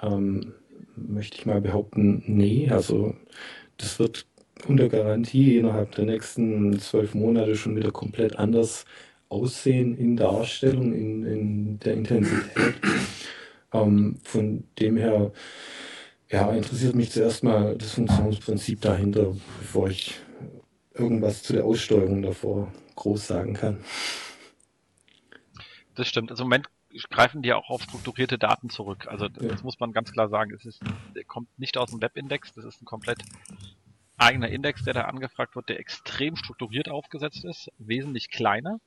ähm, 0.04 0.54
möchte 0.96 1.38
ich 1.38 1.46
mal 1.48 1.62
behaupten, 1.62 2.24
nee. 2.28 2.70
Also 2.70 3.16
das 3.78 3.98
wird 3.98 4.28
unter 4.68 4.90
Garantie 4.90 5.58
innerhalb 5.58 5.96
der 5.96 6.06
nächsten 6.06 6.78
zwölf 6.80 7.16
Monate 7.16 7.56
schon 7.56 7.76
wieder 7.76 7.92
komplett 7.92 8.38
anders 8.38 8.86
aussehen 9.30 9.98
in 9.98 10.16
Darstellung, 10.16 10.94
in, 10.94 11.26
in 11.26 11.80
der 11.80 11.94
Intensität. 11.94 12.76
Ähm, 13.72 14.18
von 14.24 14.64
dem 14.80 14.98
her, 14.98 15.32
ja, 16.32 16.52
interessiert 16.52 16.96
mich 16.96 17.12
zuerst 17.12 17.44
mal 17.44 17.76
das 17.76 17.92
Funktionsprinzip 17.94 18.82
dahinter, 18.82 19.36
bevor 19.60 19.90
ich 19.90 20.16
irgendwas 21.00 21.44
zu 21.44 21.54
der 21.54 21.66
Aussteuerung 21.66 22.22
davor 22.22 22.72
groß 22.96 23.28
sagen 23.28 23.54
kann. 23.54 23.84
Das 25.96 26.08
stimmt. 26.08 26.32
Also 26.32 26.44
im 26.44 26.50
Moment 26.50 26.68
greifen 27.10 27.42
die 27.42 27.54
auch 27.54 27.70
auf 27.70 27.84
strukturierte 27.84 28.38
Daten 28.38 28.70
zurück. 28.70 29.08
Also 29.08 29.28
das 29.30 29.44
Ja. 29.44 29.64
muss 29.64 29.80
man 29.80 29.92
ganz 29.92 30.12
klar 30.12 30.30
sagen. 30.30 30.54
Es 30.54 30.66
ist, 30.66 30.82
kommt 31.28 31.48
nicht 31.60 31.78
aus 31.78 31.92
dem 31.92 32.02
Webindex, 32.02 32.54
das 32.54 32.66
ist 32.66 32.82
ein 32.82 32.86
komplett 32.86 33.24
eigener 34.18 34.50
Index, 34.50 34.84
der 34.84 34.94
da 34.94 35.02
angefragt 35.04 35.56
wird, 35.56 35.70
der 35.70 35.80
extrem 35.80 36.36
strukturiert 36.36 36.90
aufgesetzt 36.90 37.46
ist, 37.46 37.72
wesentlich 37.78 38.30
kleiner, 38.30 38.80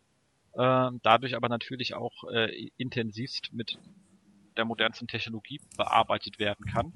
äh, 0.54 0.90
dadurch 1.02 1.36
aber 1.36 1.48
natürlich 1.48 1.94
auch 1.94 2.24
äh, 2.30 2.70
intensivst 2.76 3.52
mit 3.52 3.78
der 4.56 4.64
modernsten 4.66 5.08
Technologie 5.08 5.60
bearbeitet 5.76 6.38
werden 6.38 6.66
kann. 6.66 6.92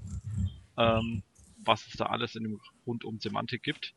Ähm, 0.77 1.23
was 1.65 1.87
es 1.87 1.95
da 1.95 2.07
alles 2.07 2.37
in 2.37 2.45
dem 2.45 2.61
rund 2.87 3.05
um 3.05 3.19
Semantik 3.19 3.63
gibt, 3.63 3.95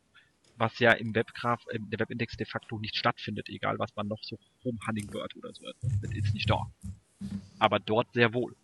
was 0.60 0.78
ja 0.80 0.91
im 0.91 1.15
Webgraph, 1.15 1.65
im 1.72 1.89
der 1.89 2.00
Webindex 2.00 2.36
de 2.36 2.45
facto 2.45 2.78
nicht 2.78 2.98
stattfindet, 2.98 3.50
egal 3.50 3.80
was 3.80 3.95
man 3.95 4.08
noch 4.08 4.22
so 4.22 4.38
rumhunning 4.63 5.12
wird 5.13 5.36
oder 5.38 5.54
so. 5.54 5.63
Das 6.02 6.12
ist 6.12 6.34
nicht 6.34 6.50
da. 6.50 6.69
Aber 7.58 7.80
dort 7.80 8.13
sehr 8.13 8.34
wohl. 8.34 8.56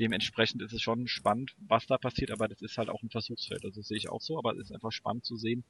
Dementsprechend 0.00 0.62
ist 0.62 0.72
es 0.72 0.82
schon 0.82 1.08
spannend, 1.08 1.54
was 1.58 1.86
da 1.86 1.98
passiert, 1.98 2.30
aber 2.30 2.48
das 2.48 2.62
ist 2.62 2.78
halt 2.78 2.88
auch 2.88 3.02
ein 3.02 3.10
Versuchsfeld. 3.10 3.64
Also 3.64 3.80
das 3.80 3.88
sehe 3.88 3.98
ich 3.98 4.08
auch 4.08 4.20
so, 4.20 4.38
aber 4.38 4.52
es 4.52 4.58
ist 4.60 4.72
einfach 4.72 4.92
spannend 4.92 5.24
zu 5.24 5.36
sehen, 5.36 5.64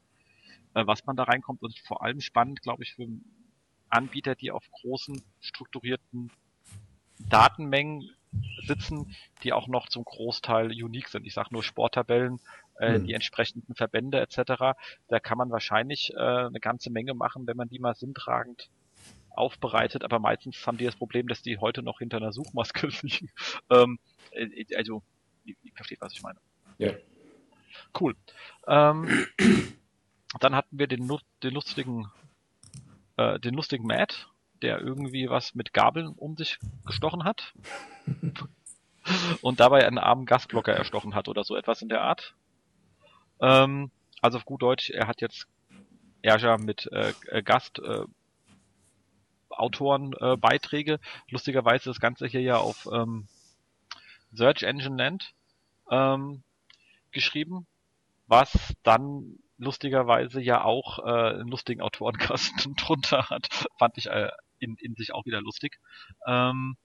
äh, 0.75 0.87
was 0.87 1.05
man 1.05 1.17
da 1.17 1.25
reinkommt 1.25 1.63
und 1.63 1.79
vor 1.81 2.03
allem 2.03 2.21
spannend, 2.21 2.63
glaube 2.63 2.85
ich, 2.85 2.95
für 2.95 3.09
Anbieter, 3.89 4.35
die 4.35 4.51
auf 4.51 4.65
großen, 4.71 5.21
strukturierten 5.41 6.31
Datenmengen 7.29 8.11
sitzen, 8.67 9.15
die 9.43 9.53
auch 9.53 9.69
noch 9.69 9.89
zum 9.89 10.05
Großteil 10.05 10.67
unique 10.71 11.09
sind. 11.09 11.27
Ich 11.27 11.35
sage 11.35 11.49
nur 11.53 11.63
Sporttabellen, 11.63 12.41
äh, 12.79 12.99
Mhm. 12.99 13.05
die 13.07 13.15
entsprechenden 13.15 13.75
Verbände 13.75 14.21
etc. 14.21 14.77
Da 15.09 15.21
kann 15.21 15.39
man 15.39 15.51
wahrscheinlich 15.51 16.13
äh, 16.15 16.19
eine 16.19 16.61
ganze 16.61 16.91
Menge 16.91 17.15
machen, 17.15 17.47
wenn 17.47 17.57
man 17.57 17.69
die 17.69 17.79
mal 17.79 17.95
sinntragend 17.95 18.69
aufbereitet, 19.31 20.03
aber 20.03 20.19
meistens 20.19 20.67
haben 20.67 20.79
die 20.79 20.85
das 20.87 20.97
Problem, 20.97 21.29
dass 21.29 21.43
die 21.43 21.59
heute 21.59 21.83
noch 21.83 21.99
hinter 21.99 22.17
einer 22.17 22.33
Suchmaske 22.33 22.87
liegen. 23.03 23.31
Ähm, 23.71 23.99
äh, 24.31 24.65
also, 24.77 25.03
ihr, 25.45 25.55
versteht, 25.75 26.01
was 26.01 26.13
ich 26.13 26.23
meine. 26.23 26.39
Ja. 26.79 26.93
Cool. 27.99 28.17
Ähm, 28.67 29.27
dann 30.41 30.55
hatten 30.55 30.79
wir 30.79 30.87
den, 30.87 31.07
den 31.43 31.55
lustigen, 31.55 32.11
äh, 33.17 33.39
den 33.41 33.55
lustigen 33.55 33.87
Matt, 33.87 34.29
der 34.67 34.81
irgendwie 34.81 35.31
was 35.31 35.55
mit 35.55 35.73
Gabeln 35.73 36.09
um 36.09 36.37
sich 36.37 36.59
gestochen 36.85 37.23
hat. 37.23 37.55
und 39.41 39.61
dabei 39.61 39.87
einen 39.87 39.99
armen 39.99 40.27
Gasblocker 40.27 40.73
erstochen 40.73 41.15
hat 41.15 41.29
oder 41.29 41.45
so 41.45 41.55
etwas 41.55 41.83
in 41.83 41.89
der 41.89 42.03
Art. 42.03 42.35
Ähm, 43.41 43.93
also 44.21 44.39
auf 44.39 44.45
gut 44.45 44.63
Deutsch, 44.63 44.91
er 44.91 45.07
hat 45.07 45.21
jetzt 45.21 45.47
Erja 46.23 46.59
mit 46.59 46.91
äh 46.91 47.43
Gast 47.45 47.79
äh, 47.79 48.05
Autoren 49.51 50.13
äh, 50.19 50.37
Beiträge. 50.37 50.99
Lustigerweise 51.31 51.91
das 51.91 52.01
Ganze 52.01 52.27
hier 52.27 52.41
ja 52.41 52.57
auf 52.57 52.89
ähm, 52.93 53.29
Search 54.33 54.65
Engine 54.65 54.97
Land 54.97 55.33
ähm, 55.89 56.43
geschrieben, 57.13 57.69
was 58.27 58.75
dann 58.83 59.39
lustigerweise 59.59 60.41
ja 60.41 60.65
auch 60.65 60.99
äh, 60.99 61.39
einen 61.39 61.49
lustigen 61.49 61.81
Autorenkasten 61.81 62.75
drunter 62.77 63.31
hat. 63.31 63.47
Fand 63.79 63.97
ich 63.97 64.07
äh, 64.07 64.31
in, 64.59 64.77
in 64.81 64.95
sich 64.95 65.13
auch 65.13 65.27
wieder 65.27 65.41
lustig. 65.41 65.79
Ähm, 66.27 66.77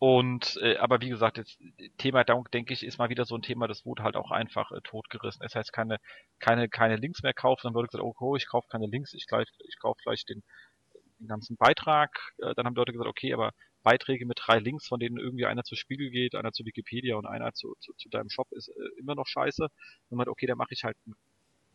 und 0.00 0.58
äh, 0.62 0.78
aber 0.78 1.02
wie 1.02 1.10
gesagt, 1.10 1.36
jetzt 1.36 1.58
Thema 1.98 2.24
Dank, 2.24 2.50
denke 2.52 2.72
ich, 2.72 2.84
ist 2.84 2.96
mal 2.96 3.10
wieder 3.10 3.26
so 3.26 3.34
ein 3.34 3.42
Thema, 3.42 3.68
das 3.68 3.84
wurde 3.84 4.02
halt 4.02 4.16
auch 4.16 4.30
einfach 4.30 4.72
äh, 4.72 4.80
totgerissen. 4.82 5.42
Das 5.42 5.54
heißt, 5.54 5.74
keine, 5.74 5.98
keine, 6.38 6.70
keine 6.70 6.96
Links 6.96 7.22
mehr 7.22 7.34
kaufen, 7.34 7.62
dann 7.64 7.74
wurde 7.74 7.88
gesagt, 7.88 8.02
oh, 8.02 8.14
oh 8.18 8.34
ich 8.34 8.48
kaufe 8.48 8.66
keine 8.70 8.86
Links, 8.86 9.12
ich, 9.12 9.26
gleich, 9.26 9.46
ich 9.68 9.78
kaufe 9.78 10.00
gleich 10.02 10.24
den, 10.24 10.42
den 11.18 11.28
ganzen 11.28 11.58
Beitrag. 11.58 12.10
Äh, 12.38 12.54
dann 12.54 12.64
haben 12.64 12.74
Leute 12.74 12.92
gesagt, 12.92 13.10
okay, 13.10 13.34
aber 13.34 13.52
Beiträge 13.82 14.24
mit 14.24 14.38
drei 14.40 14.58
Links, 14.58 14.88
von 14.88 15.00
denen 15.00 15.18
irgendwie 15.18 15.44
einer 15.44 15.64
zu 15.64 15.76
Spiegel 15.76 16.08
geht, 16.08 16.34
einer 16.34 16.52
zu 16.52 16.64
Wikipedia 16.64 17.16
und 17.16 17.26
einer 17.26 17.52
zu, 17.52 17.74
zu, 17.80 17.92
zu 17.92 18.08
deinem 18.08 18.30
Shop, 18.30 18.50
ist 18.52 18.68
äh, 18.68 19.00
immer 19.00 19.14
noch 19.14 19.26
scheiße. 19.26 19.64
Und 19.64 20.16
man 20.16 20.20
hat, 20.20 20.28
okay, 20.28 20.46
dann 20.46 20.56
mache 20.56 20.72
ich 20.72 20.84
halt 20.84 20.96
einen 21.04 21.14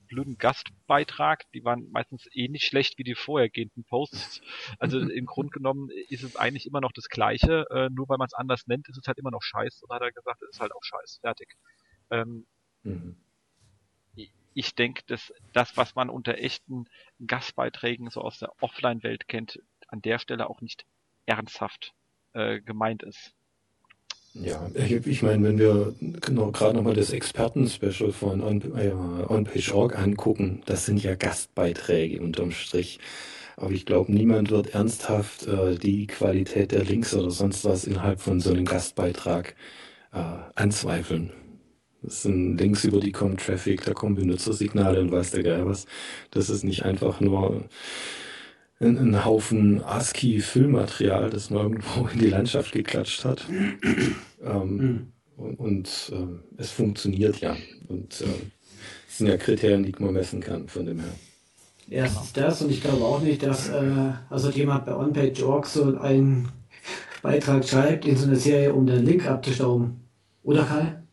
blöden 0.08 0.38
Gastbeitrag. 0.38 1.50
Die 1.54 1.64
waren 1.64 1.90
meistens 1.92 2.28
ähnlich 2.34 2.64
eh 2.64 2.68
schlecht 2.68 2.98
wie 2.98 3.04
die 3.04 3.16
vorhergehenden 3.16 3.84
Posts. 3.84 4.42
Also 4.80 5.00
im 5.00 5.26
Grunde 5.26 5.52
genommen 5.52 5.90
ist 6.10 6.24
es 6.24 6.36
eigentlich 6.36 6.66
immer 6.66 6.82
noch 6.82 6.92
das 6.92 7.10
Gleiche, 7.10 7.66
äh, 7.70 7.90
nur 7.90 8.10
weil 8.10 8.18
man 8.18 8.28
es 8.28 8.34
anders 8.34 8.68
nennt, 8.68 8.88
ist 8.90 8.98
es 8.98 9.08
halt 9.08 9.18
immer 9.18 9.32
noch 9.32 9.42
scheiß. 9.42 9.84
Und 9.84 9.94
hat 9.94 10.02
er 10.02 10.12
gesagt, 10.12 10.42
es 10.42 10.50
ist 10.52 10.60
halt 10.60 10.74
auch 10.74 10.84
scheiß. 10.84 11.20
Fertig. 11.22 11.56
Ähm, 12.10 12.46
mhm. 12.84 13.18
Ich 14.58 14.74
denke, 14.74 15.04
dass 15.08 15.34
das, 15.52 15.76
was 15.76 15.96
man 15.96 16.10
unter 16.10 16.38
echten 16.38 16.86
Gastbeiträgen 17.28 18.10
so 18.10 18.22
aus 18.22 18.40
der 18.40 18.54
Offline-Welt 18.62 19.28
kennt, 19.28 19.60
an 19.90 20.02
der 20.02 20.18
Stelle 20.18 20.50
auch 20.50 20.62
nicht 20.62 20.86
ernsthaft 21.26 21.94
äh, 22.32 22.62
gemeint 22.62 23.04
ist. 23.04 23.34
Ja, 24.42 24.70
ich 24.76 25.24
meine, 25.24 25.44
wenn 25.44 25.58
wir 25.58 25.96
genau 26.20 26.52
gerade 26.52 26.76
nochmal 26.76 26.94
das 26.94 27.12
Experten-Special 27.12 28.12
von 28.12 28.42
OnPage.org 28.42 29.94
äh, 29.94 29.98
angucken, 29.98 30.62
das 30.66 30.86
sind 30.86 31.02
ja 31.02 31.16
Gastbeiträge 31.16 32.22
unterm 32.22 32.52
Strich. 32.52 33.00
Aber 33.56 33.72
ich 33.72 33.86
glaube, 33.86 34.12
niemand 34.12 34.52
wird 34.52 34.74
ernsthaft 34.74 35.48
äh, 35.48 35.76
die 35.78 36.08
Qualität 36.08 36.74
der 36.74 36.84
Links 36.84 37.14
oder 37.14 37.32
sonst 37.32 37.64
was 37.64 37.86
innerhalb 37.86 38.20
von 38.20 38.42
so 38.42 38.50
einem 38.52 38.66
Gastbeitrag 38.66 39.56
äh, 40.12 40.20
anzweifeln. 40.56 41.32
Das 42.02 42.24
sind 42.24 42.58
Links, 42.58 42.84
über 42.84 43.00
die 43.00 43.14
kommt 43.14 43.40
Traffic, 43.40 43.86
da 43.86 43.94
kommen 43.94 44.16
Benutzersignale 44.16 45.00
und 45.00 45.14
weiß 45.14 45.32
der 45.32 45.44
Geil 45.44 45.66
was. 45.66 45.86
Das 46.32 46.50
ist 46.50 46.66
nicht 46.66 46.84
einfach 46.84 47.22
nur 47.22 47.64
ein, 48.80 48.98
ein 48.98 49.26
Haufen 49.26 49.84
ASCII-Füllmaterial, 49.84 51.30
das 51.30 51.50
man 51.50 51.64
irgendwo 51.64 52.08
in 52.08 52.20
die 52.20 52.30
Landschaft 52.30 52.72
geklatscht 52.72 53.26
hat. 53.26 53.46
ähm, 54.44 54.78
mhm. 54.78 55.12
Und, 55.38 55.60
und 55.60 56.12
ähm, 56.14 56.44
es 56.58 56.72
funktioniert 56.72 57.42
ja. 57.42 57.56
Und 57.88 58.22
äh, 58.22 58.26
es 59.08 59.18
sind 59.18 59.28
ja 59.28 59.38
Kriterien, 59.38 59.84
die 59.84 59.94
man 60.00 60.14
messen 60.14 60.42
kann 60.42 60.68
von 60.68 60.86
dem 60.86 61.00
her. 61.00 61.14
Erstens 61.90 62.34
das 62.34 62.62
und 62.62 62.72
ich 62.72 62.82
glaube 62.82 63.04
auch 63.04 63.22
nicht, 63.22 63.44
dass 63.44 63.70
äh, 63.70 64.14
also 64.30 64.50
jemand 64.50 64.86
bei 64.86 64.96
OnPage.org 64.96 65.68
so 65.68 65.98
einen 65.98 66.50
Beitrag 67.22 67.68
schreibt 67.68 68.06
in 68.06 68.18
so 68.18 68.26
eine 68.26 68.38
Serie, 68.38 68.74
um 68.74 68.88
den 68.88 69.06
Link 69.06 69.28
abzustauben. 69.28 70.00
Oder 70.44 70.64
Karl? 70.64 71.04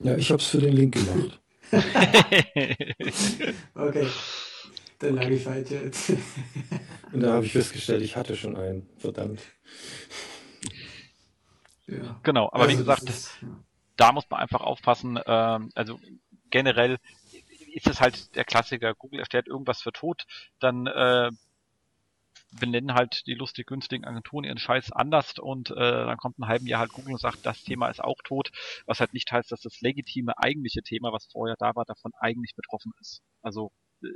Ja, 0.00 0.16
ich 0.16 0.30
habe 0.30 0.40
es 0.40 0.46
für 0.46 0.58
den 0.58 0.74
Link 0.74 0.94
gemacht. 0.94 1.40
okay. 3.74 4.06
Dann 4.98 5.16
lag 5.16 5.28
ich 5.28 5.42
falsch 5.42 5.70
jetzt. 5.70 6.10
Und 7.12 7.20
da 7.20 7.34
habe 7.34 7.46
ich 7.46 7.52
festgestellt, 7.52 8.02
ich 8.02 8.16
hatte 8.16 8.36
schon 8.36 8.56
einen. 8.56 8.88
Verdammt. 8.98 9.40
Ja. 11.86 12.18
Genau, 12.22 12.46
aber 12.46 12.64
also 12.64 12.72
wie 12.72 12.76
gesagt, 12.78 13.02
ist, 13.04 13.38
ja. 13.42 13.48
da 13.96 14.12
muss 14.12 14.28
man 14.28 14.40
einfach 14.40 14.60
aufpassen. 14.60 15.18
Ähm, 15.24 15.70
also 15.74 16.00
generell 16.50 16.98
ist 17.74 17.86
es 17.86 18.00
halt 18.00 18.34
der 18.34 18.44
Klassiker, 18.44 18.94
Google 18.94 19.20
erstellt 19.20 19.46
irgendwas 19.46 19.82
für 19.82 19.92
tot, 19.92 20.24
dann 20.58 20.86
äh, 20.86 21.30
benennen 22.58 22.94
halt 22.94 23.26
die 23.26 23.34
lustig 23.34 23.66
günstigen 23.66 24.04
Agenturen 24.04 24.44
ihren 24.44 24.58
Scheiß 24.58 24.92
anders 24.92 25.38
und 25.38 25.70
äh, 25.70 25.74
dann 25.74 26.16
kommt 26.16 26.38
ein 26.38 26.48
halben 26.48 26.66
Jahr 26.66 26.80
halt 26.80 26.92
Google 26.92 27.12
und 27.12 27.20
sagt, 27.20 27.44
das 27.44 27.62
Thema 27.62 27.88
ist 27.88 28.02
auch 28.02 28.18
tot, 28.24 28.50
was 28.86 29.00
halt 29.00 29.12
nicht 29.12 29.30
heißt, 29.30 29.52
dass 29.52 29.60
das 29.60 29.80
legitime 29.80 30.36
eigentliche 30.38 30.82
Thema, 30.82 31.12
was 31.12 31.26
vorher 31.30 31.56
da 31.58 31.74
war, 31.74 31.84
davon 31.84 32.12
eigentlich 32.18 32.54
betroffen 32.56 32.92
ist. 33.00 33.22
Also 33.42 33.72
äh, 34.02 34.08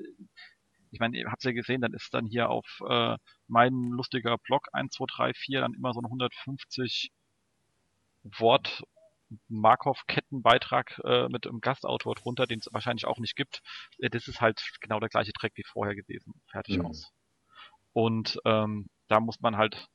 ich 0.90 1.00
meine, 1.00 1.16
ihr 1.16 1.31
habt 1.31 1.44
ja 1.44 1.53
gesehen, 1.53 1.81
dann 1.81 1.92
ist 1.92 2.12
dann 2.12 2.26
hier 2.26 2.50
auf 2.50 2.83
äh, 2.88 3.16
mein 3.46 3.90
lustiger 3.90 4.38
Blog 4.38 4.68
1234 4.72 5.55
dann 5.61 5.74
immer 5.74 5.92
so 5.92 6.00
ein 6.00 6.07
150 6.07 7.11
Wort 8.22 8.83
Markov-Kettenbeitrag 9.48 11.00
äh, 11.05 11.29
mit 11.29 11.46
einem 11.46 11.61
Gastautor 11.61 12.14
drunter, 12.14 12.46
den 12.46 12.59
es 12.59 12.68
wahrscheinlich 12.72 13.07
auch 13.07 13.18
nicht 13.18 13.37
gibt. 13.37 13.62
Äh, 13.98 14.11
das 14.11 14.29
ist 14.29 14.40
halt 14.40 14.61
genau 14.81 15.00
der 15.00 15.09
gleiche 15.09 15.33
Track 15.33 15.53
wie 15.55 15.64
vorher 15.64 15.94
gewesen. 15.94 16.35
Fertig 16.50 16.79
mhm. 16.79 16.87
aus. 16.87 17.12
Und 17.92 18.38
ähm, 18.44 18.88
da 19.09 19.20
muss 19.20 19.40
man 19.40 19.57
halt 19.57 19.88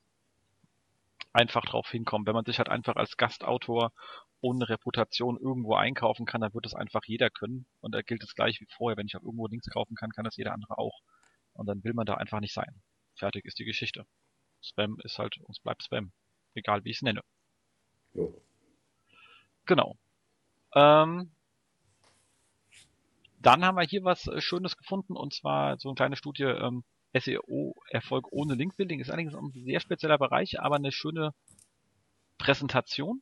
einfach 1.36 1.66
drauf 1.66 1.90
hinkommen. 1.90 2.26
Wenn 2.26 2.34
man 2.34 2.46
sich 2.46 2.58
halt 2.58 2.70
einfach 2.70 2.96
als 2.96 3.18
Gastautor 3.18 3.92
ohne 4.42 4.70
Reputation 4.70 5.38
irgendwo 5.38 5.76
einkaufen 5.76 6.26
kann, 6.26 6.42
dann 6.42 6.54
wird 6.54 6.66
es 6.66 6.74
einfach 6.74 7.04
jeder 7.06 7.30
können. 7.30 7.66
Und 7.82 7.94
da 7.94 8.02
gilt 8.02 8.24
es 8.24 8.36
gleich 8.36 8.62
wie 8.62 8.68
vorher. 8.70 8.98
Wenn 8.98 9.08
ich 9.08 9.16
auch 9.16 9.24
irgendwo 9.24 9.48
Links 9.48 9.70
kaufen 9.70 9.96
kann, 9.96 10.12
kann 10.12 10.26
das 10.26 10.38
jeder 10.38 10.54
andere 10.54 10.78
auch. 10.78 11.02
Und 11.54 11.68
dann 11.68 11.84
will 11.84 11.94
man 11.94 12.06
da 12.06 12.16
einfach 12.16 12.40
nicht 12.40 12.54
sein. 12.54 12.82
Fertig 13.16 13.46
ist 13.46 13.60
die 13.60 13.66
Geschichte. 13.66 14.06
Spam 14.62 14.98
ist 15.04 15.20
halt, 15.20 15.38
es 15.50 15.60
bleibt 15.60 15.84
Spam. 15.84 16.12
Egal 16.54 16.84
wie 16.84 16.92
ich 16.92 16.98
es 16.98 17.02
nenne. 17.02 17.22
Jo. 18.14 18.34
Genau. 19.66 19.98
Ähm, 20.74 21.32
dann 23.40 23.66
haben 23.66 23.78
wir 23.78 23.86
hier 23.86 24.04
was 24.04 24.28
äh, 24.28 24.42
Schönes 24.42 24.78
gefunden 24.78 25.16
und 25.16 25.34
zwar 25.34 25.78
so 25.78 25.90
eine 25.90 25.96
kleine 25.96 26.16
Studie 26.16 26.44
ähm, 26.44 26.84
SEO-Erfolg 27.18 28.32
ohne 28.32 28.56
Linkbuilding. 28.56 29.00
Ist 29.00 29.10
allerdings 29.10 29.36
ein 29.36 29.52
sehr 29.54 29.80
spezieller 29.80 30.18
Bereich, 30.18 30.60
aber 30.60 30.76
eine 30.76 30.92
schöne 30.92 31.34
Präsentation 32.38 33.22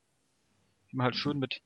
die 0.93 0.97
man 0.97 1.05
halt 1.05 1.15
schön 1.15 1.39
mit 1.39 1.61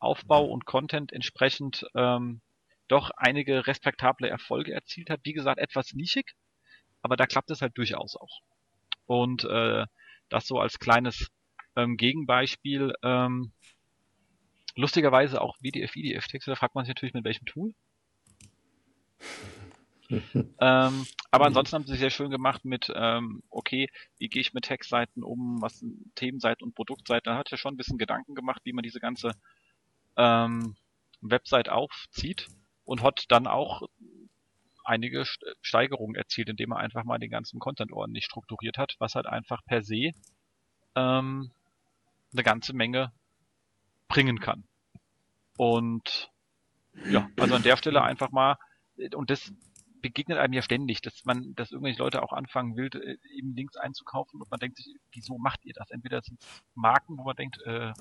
Aufbau 0.00 0.44
und 0.44 0.66
Content 0.66 1.12
entsprechend 1.12 1.86
ähm, 1.94 2.40
doch 2.88 3.10
einige 3.16 3.66
respektable 3.66 4.28
Erfolge 4.28 4.72
erzielt 4.72 5.08
hat. 5.08 5.20
Wie 5.22 5.32
gesagt, 5.32 5.58
etwas 5.60 5.94
nischig, 5.94 6.34
aber 7.00 7.16
da 7.16 7.26
klappt 7.26 7.50
es 7.50 7.62
halt 7.62 7.78
durchaus 7.78 8.16
auch. 8.16 8.40
Und 9.06 9.44
äh, 9.44 9.86
das 10.28 10.46
so 10.46 10.58
als 10.58 10.78
kleines 10.78 11.30
ähm, 11.76 11.96
Gegenbeispiel. 11.96 12.94
Ähm, 13.02 13.52
lustigerweise 14.74 15.40
auch 15.40 15.56
WDF, 15.60 15.94
IDF-Texte, 15.94 16.50
da 16.50 16.56
fragt 16.56 16.74
man 16.74 16.84
sich 16.84 16.94
natürlich 16.94 17.14
mit 17.14 17.24
welchem 17.24 17.46
Tool. 17.46 17.72
ähm, 20.60 21.06
aber 21.30 21.46
ansonsten 21.46 21.74
haben 21.74 21.86
sie 21.86 21.96
sehr 21.96 22.10
schön 22.10 22.30
gemacht 22.30 22.64
mit, 22.64 22.90
ähm, 22.94 23.42
okay, 23.50 23.90
wie 24.18 24.28
gehe 24.28 24.40
ich 24.40 24.54
mit 24.54 24.64
Textseiten 24.64 25.22
um, 25.22 25.60
was 25.60 25.80
sind 25.80 26.14
Themenseiten 26.14 26.64
und 26.64 26.74
Produktseiten. 26.74 27.30
Da 27.30 27.36
hat 27.36 27.50
ja 27.50 27.58
schon 27.58 27.74
ein 27.74 27.76
bisschen 27.76 27.98
Gedanken 27.98 28.34
gemacht, 28.34 28.62
wie 28.64 28.72
man 28.72 28.82
diese 28.82 29.00
ganze 29.00 29.32
ähm, 30.16 30.76
Website 31.20 31.68
aufzieht 31.68 32.48
und 32.84 33.02
hat 33.02 33.26
dann 33.28 33.46
auch 33.46 33.82
einige 34.84 35.24
Steigerungen 35.60 36.16
erzielt, 36.16 36.48
indem 36.48 36.72
er 36.72 36.78
einfach 36.78 37.04
mal 37.04 37.18
den 37.18 37.30
ganzen 37.30 37.60
Content 37.60 37.92
ordentlich 37.92 38.24
strukturiert 38.24 38.78
hat, 38.78 38.96
was 38.98 39.14
halt 39.14 39.26
einfach 39.26 39.62
per 39.66 39.82
se 39.82 40.12
ähm, 40.94 41.50
eine 42.32 42.42
ganze 42.42 42.72
Menge 42.72 43.12
bringen 44.08 44.40
kann. 44.40 44.64
Und 45.58 46.30
ja, 47.10 47.28
also 47.38 47.54
an 47.54 47.62
der 47.62 47.76
Stelle 47.76 48.02
einfach 48.02 48.30
mal, 48.30 48.56
und 49.14 49.30
das 49.30 49.52
begegnet 50.00 50.38
einem 50.38 50.52
ja 50.52 50.62
ständig, 50.62 51.00
dass 51.00 51.24
man, 51.24 51.54
dass 51.54 51.72
irgendwelche 51.72 51.98
Leute 51.98 52.22
auch 52.22 52.32
anfangen 52.32 52.76
will, 52.76 52.90
äh, 52.94 53.16
eben 53.36 53.54
Links 53.54 53.76
einzukaufen 53.76 54.40
und 54.40 54.50
man 54.50 54.60
denkt 54.60 54.76
sich, 54.76 54.94
wieso 55.12 55.38
macht 55.38 55.64
ihr 55.64 55.74
das? 55.74 55.90
Entweder 55.90 56.22
sind 56.22 56.40
es 56.40 56.62
Marken, 56.74 57.18
wo 57.18 57.24
man 57.24 57.36
denkt, 57.36 57.60
äh, 57.62 57.92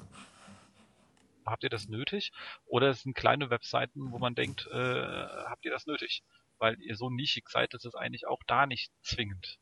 habt 1.46 1.64
ihr 1.64 1.70
das 1.70 1.88
nötig? 1.88 2.32
Oder 2.66 2.90
es 2.90 3.02
sind 3.02 3.16
kleine 3.16 3.50
Webseiten, 3.50 4.12
wo 4.12 4.20
man 4.20 4.36
denkt, 4.36 4.68
äh, 4.68 5.28
habt 5.46 5.66
ihr 5.66 5.72
das 5.72 5.86
nötig? 5.86 6.24
Weil 6.60 6.80
ihr 6.82 6.96
so 6.96 7.10
nischig 7.10 7.50
seid, 7.50 7.74
dass 7.74 7.86
es 7.86 7.96
eigentlich 7.96 8.28
auch 8.28 8.44
da 8.48 8.66
nicht 8.66 8.92
zwingend 9.02 9.60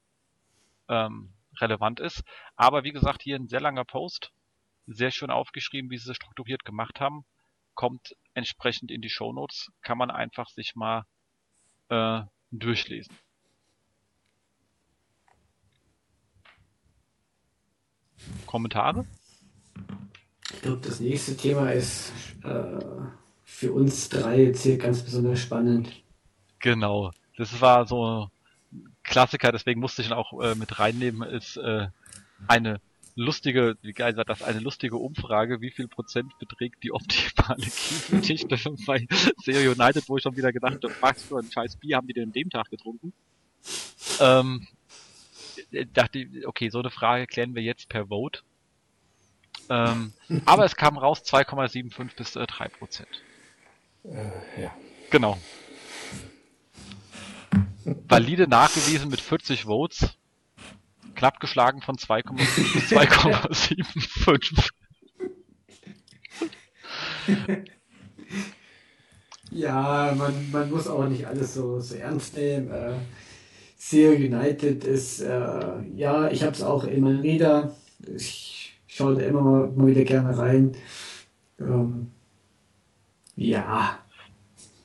ähm, 0.87 1.33
relevant 1.59 1.99
ist. 1.99 2.23
Aber 2.55 2.83
wie 2.83 2.91
gesagt, 2.91 3.21
hier 3.21 3.35
ein 3.35 3.47
sehr 3.47 3.61
langer 3.61 3.85
Post, 3.85 4.31
sehr 4.87 5.11
schön 5.11 5.29
aufgeschrieben, 5.29 5.89
wie 5.89 5.97
sie 5.97 6.09
es 6.09 6.15
strukturiert 6.15 6.65
gemacht 6.65 6.99
haben, 6.99 7.25
kommt 7.73 8.15
entsprechend 8.33 8.91
in 8.91 9.01
die 9.01 9.09
Show 9.09 9.33
Notes, 9.33 9.71
kann 9.81 9.97
man 9.97 10.11
einfach 10.11 10.49
sich 10.49 10.75
mal 10.75 11.05
äh, 11.89 12.21
durchlesen. 12.51 13.15
Kommentare? 18.45 19.05
Ich 20.53 20.61
glaube, 20.61 20.81
das 20.81 20.99
nächste 20.99 21.35
Thema 21.35 21.71
ist 21.71 22.11
äh, 22.43 22.79
für 23.43 23.73
uns 23.73 24.09
drei 24.09 24.43
jetzt 24.43 24.63
hier 24.63 24.77
ganz 24.77 25.03
besonders 25.03 25.39
spannend. 25.39 25.91
Genau. 26.59 27.11
Das 27.37 27.59
war 27.61 27.85
so 27.85 28.29
Klassiker, 29.03 29.51
deswegen 29.51 29.79
musste 29.79 30.01
ich 30.01 30.07
ihn 30.07 30.13
auch 30.13 30.41
äh, 30.41 30.55
mit 30.55 30.79
reinnehmen, 30.79 31.21
ist 31.29 31.57
äh, 31.57 31.87
eine 32.47 32.81
lustige, 33.15 33.77
wie 33.81 33.93
geil 33.93 34.13
sagt 34.13 34.29
das, 34.29 34.43
eine 34.43 34.59
lustige 34.59 34.97
Umfrage, 34.97 35.61
wie 35.61 35.71
viel 35.71 35.87
Prozent 35.87 36.37
beträgt 36.37 36.83
die 36.83 36.91
optimale 36.91 37.65
Key-Dichte 37.65 38.57
bei 38.85 39.07
Serie 39.43 39.71
United, 39.71 40.07
wo 40.07 40.17
ich 40.17 40.23
schon 40.23 40.35
wieder 40.35 40.51
gedacht 40.51 40.83
habe, 40.83 40.93
was 40.99 41.23
für 41.23 41.39
ein 41.39 41.51
scheiß 41.51 41.77
Bier 41.77 41.97
haben 41.97 42.07
die 42.07 42.13
denn 42.13 42.25
an 42.25 42.33
dem 42.33 42.49
Tag 42.49 42.69
getrunken? 42.69 43.13
Ähm, 44.19 44.67
dachte, 45.93 46.27
okay, 46.45 46.69
so 46.69 46.79
eine 46.79 46.91
Frage 46.91 47.25
klären 47.27 47.55
wir 47.55 47.63
jetzt 47.63 47.89
per 47.89 48.07
Vote. 48.07 48.41
Ähm, 49.69 50.13
aber 50.45 50.65
es 50.65 50.75
kam 50.75 50.97
raus 50.97 51.23
2,75 51.23 52.15
bis 52.15 52.35
äh, 52.35 52.45
3 52.45 52.67
Prozent. 52.67 53.21
Äh, 54.03 54.61
ja. 54.61 54.75
Genau. 55.09 55.39
Valide 58.07 58.47
nachgewiesen 58.47 59.09
mit 59.09 59.21
40 59.21 59.63
Votes. 59.63 60.17
Knapp 61.15 61.39
geschlagen 61.39 61.81
von 61.81 61.95
2,7 61.95 62.35
bis 62.73 62.91
2,75. 62.91 64.69
Ja, 69.51 70.13
man, 70.17 70.51
man 70.51 70.69
muss 70.69 70.87
auch 70.87 71.07
nicht 71.07 71.25
alles 71.27 71.53
so, 71.53 71.79
so 71.79 71.95
ernst 71.95 72.35
nehmen. 72.35 72.69
Äh, 72.71 72.93
Serie 73.77 74.27
United 74.27 74.83
ist, 74.83 75.21
äh, 75.21 75.81
ja, 75.95 76.29
ich 76.29 76.43
habe 76.43 76.53
es 76.53 76.61
auch 76.63 76.83
in 76.85 77.01
meinem 77.01 77.21
Reader. 77.21 77.75
Ich 78.15 78.73
schaue 78.87 79.15
da 79.15 79.21
immer 79.21 79.41
mal, 79.41 79.67
mal 79.67 79.87
wieder 79.87 80.03
gerne 80.03 80.37
rein. 80.37 80.73
Ähm, 81.59 82.11
ja, 83.35 83.99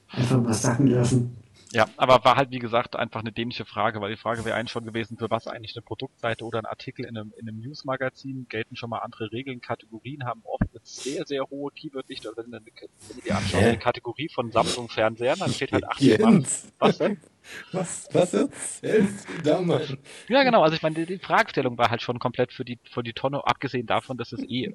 einfach 0.09 0.41
mal 0.41 0.55
sacken 0.55 0.87
lassen. 0.89 1.40
Ja, 1.73 1.89
aber 1.97 2.25
war 2.25 2.37
halt 2.37 2.51
wie 2.51 2.59
gesagt 2.59 2.97
einfach 2.97 3.21
eine 3.21 3.31
dämliche 3.31 3.65
Frage, 3.65 4.01
weil 4.01 4.11
die 4.11 4.17
Frage 4.17 4.45
wäre 4.45 4.57
eigentlich 4.57 4.73
schon 4.73 4.85
gewesen, 4.85 5.17
für 5.19 5.31
was 5.31 5.47
eigentlich 5.47 5.77
eine 5.77 5.83
Produktseite 5.83 6.45
oder 6.45 6.59
ein 6.59 6.67
Artikel 6.67 7.05
in 7.05 7.17
einem, 7.17 7.33
in 7.39 7.49
einem 7.49 7.61
Newsmagazin 7.61 8.47
gelten 8.49 8.75
schon 8.75 8.91
mal 8.91 8.99
andere 8.99 9.31
Regeln. 9.31 9.61
Kategorien 9.61 10.25
haben 10.25 10.43
oft 10.45 10.63
eine 10.63 10.81
sehr, 10.83 11.25
sehr 11.27 11.45
hohe 11.49 11.71
Keyworddichte. 11.71 12.29
Also 12.29 12.43
wenn, 12.43 12.53
wenn 12.53 12.65
du 12.65 13.23
dir 13.23 13.37
anschaust, 13.37 13.73
die 13.73 13.77
Kategorie 13.77 14.29
von 14.35 14.51
Samsung 14.51 14.89
Fernsehern, 14.89 15.39
dann 15.39 15.53
steht 15.53 15.71
halt 15.71 15.85
80 15.85 16.19
Mal. 16.19 16.33
Jens, 16.33 16.73
Was 16.79 16.99
denn? 16.99 17.21
was, 17.73 18.09
was 18.13 18.35
erzählst 18.35 19.29
du 19.29 19.43
da, 19.43 19.61
Mann? 19.61 19.99
Ja, 20.29 20.43
genau. 20.43 20.63
Also 20.63 20.75
ich 20.75 20.83
meine, 20.83 20.95
die, 20.97 21.07
die 21.07 21.19
Fragestellung 21.19 21.79
war 21.79 21.91
halt 21.91 22.03
schon 22.03 22.19
komplett 22.19 22.53
für 22.53 22.65
die, 22.65 22.79
für 22.91 23.03
die 23.03 23.13
Tonne, 23.13 23.47
abgesehen 23.47 23.87
davon, 23.87 24.19
dass 24.19 24.33
es 24.33 24.43
eh 24.43 24.65
äh, 24.65 24.75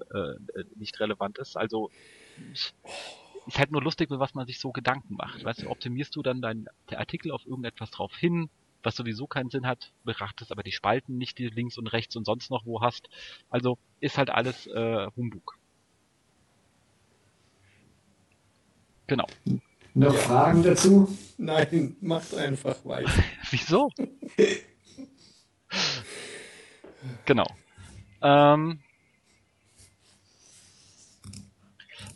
nicht 0.75 0.99
relevant 0.99 1.38
ist. 1.39 1.58
Also 1.58 1.91
ist 3.47 3.60
halt 3.60 3.71
nur 3.71 3.81
lustig, 3.81 4.10
was 4.10 4.34
man 4.34 4.47
sich 4.47 4.60
so 4.60 4.71
Gedanken 4.71 5.15
macht. 5.15 5.43
Weißt 5.43 5.63
du, 5.63 5.69
optimierst 5.69 6.15
du 6.15 6.23
dann 6.23 6.41
deinen 6.41 6.67
der 6.89 6.99
Artikel 6.99 7.31
auf 7.31 7.45
irgendetwas 7.45 7.91
drauf 7.91 8.15
hin, 8.15 8.49
was 8.84 8.95
sowieso 8.95 9.27
keinen 9.27 9.49
Sinn 9.49 9.65
hat, 9.65 9.91
betrachtest 10.03 10.51
aber 10.51 10.63
die 10.63 10.71
Spalten 10.71 11.17
nicht, 11.17 11.38
die 11.38 11.47
links 11.47 11.77
und 11.77 11.88
rechts 11.88 12.15
und 12.15 12.25
sonst 12.25 12.49
noch 12.49 12.65
wo 12.65 12.81
hast. 12.81 13.10
Also 13.49 13.77
ist 13.99 14.17
halt 14.17 14.29
alles 14.29 14.67
äh, 14.67 15.08
Humbug. 15.15 15.58
Genau. 19.08 19.27
Noch 19.93 20.13
Ja. 20.13 20.19
Fragen 20.19 20.63
dazu? 20.63 21.15
Nein, 21.38 21.95
macht 22.01 22.34
einfach 22.36 22.84
weiter. 22.86 23.12
Wieso? 23.51 23.91
genau. 27.25 27.47
Ähm, 28.21 28.79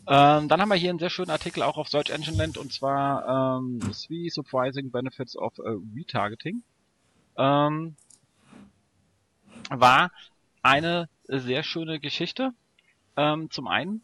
ähm, 0.10 0.48
dann 0.48 0.60
haben 0.60 0.70
wir 0.70 0.76
hier 0.76 0.90
einen 0.90 0.98
sehr 0.98 1.12
schönen 1.12 1.30
Artikel 1.30 1.62
auch 1.62 1.78
auf 1.78 1.88
Search 1.88 2.10
Engine 2.10 2.36
Land 2.36 2.58
und 2.58 2.74
zwar 2.74 3.60
ähm, 3.60 3.80
Three 3.94 4.30
Surprising 4.30 4.90
Benefits 4.90 5.38
of 5.38 5.58
äh, 5.60 5.78
Retargeting. 5.96 6.64
Ähm, 7.38 7.96
war 9.70 10.12
eine 10.64 11.10
sehr 11.28 11.62
schöne 11.62 12.00
Geschichte. 12.00 12.54
Ähm, 13.18 13.52
zum 13.52 13.68
einen 13.68 14.02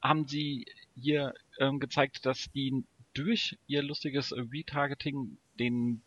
haben 0.00 0.28
sie 0.28 0.66
hier 0.94 1.34
ähm, 1.58 1.80
gezeigt, 1.80 2.24
dass 2.24 2.50
die 2.52 2.84
durch 3.12 3.58
ihr 3.66 3.82
lustiges 3.82 4.32
Retargeting 4.32 5.38
den 5.58 6.02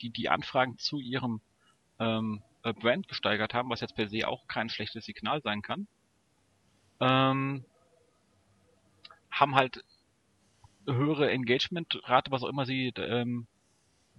die, 0.00 0.10
die 0.10 0.28
Anfragen 0.28 0.78
zu 0.78 1.00
ihrem 1.00 1.40
ähm, 1.98 2.42
äh, 2.62 2.72
Brand 2.72 3.08
gesteigert 3.08 3.54
haben, 3.54 3.70
was 3.70 3.80
jetzt 3.80 3.96
per 3.96 4.08
se 4.08 4.28
auch 4.28 4.46
kein 4.46 4.68
schlechtes 4.68 5.04
Signal 5.04 5.42
sein 5.42 5.62
kann. 5.62 5.88
Ähm, 7.00 7.64
haben 9.40 9.54
halt 9.54 9.84
höhere 10.86 11.30
Engagementrate, 11.30 12.30
was 12.30 12.42
auch 12.42 12.48
immer 12.48 12.66
sie 12.66 12.92
ähm, 12.96 13.46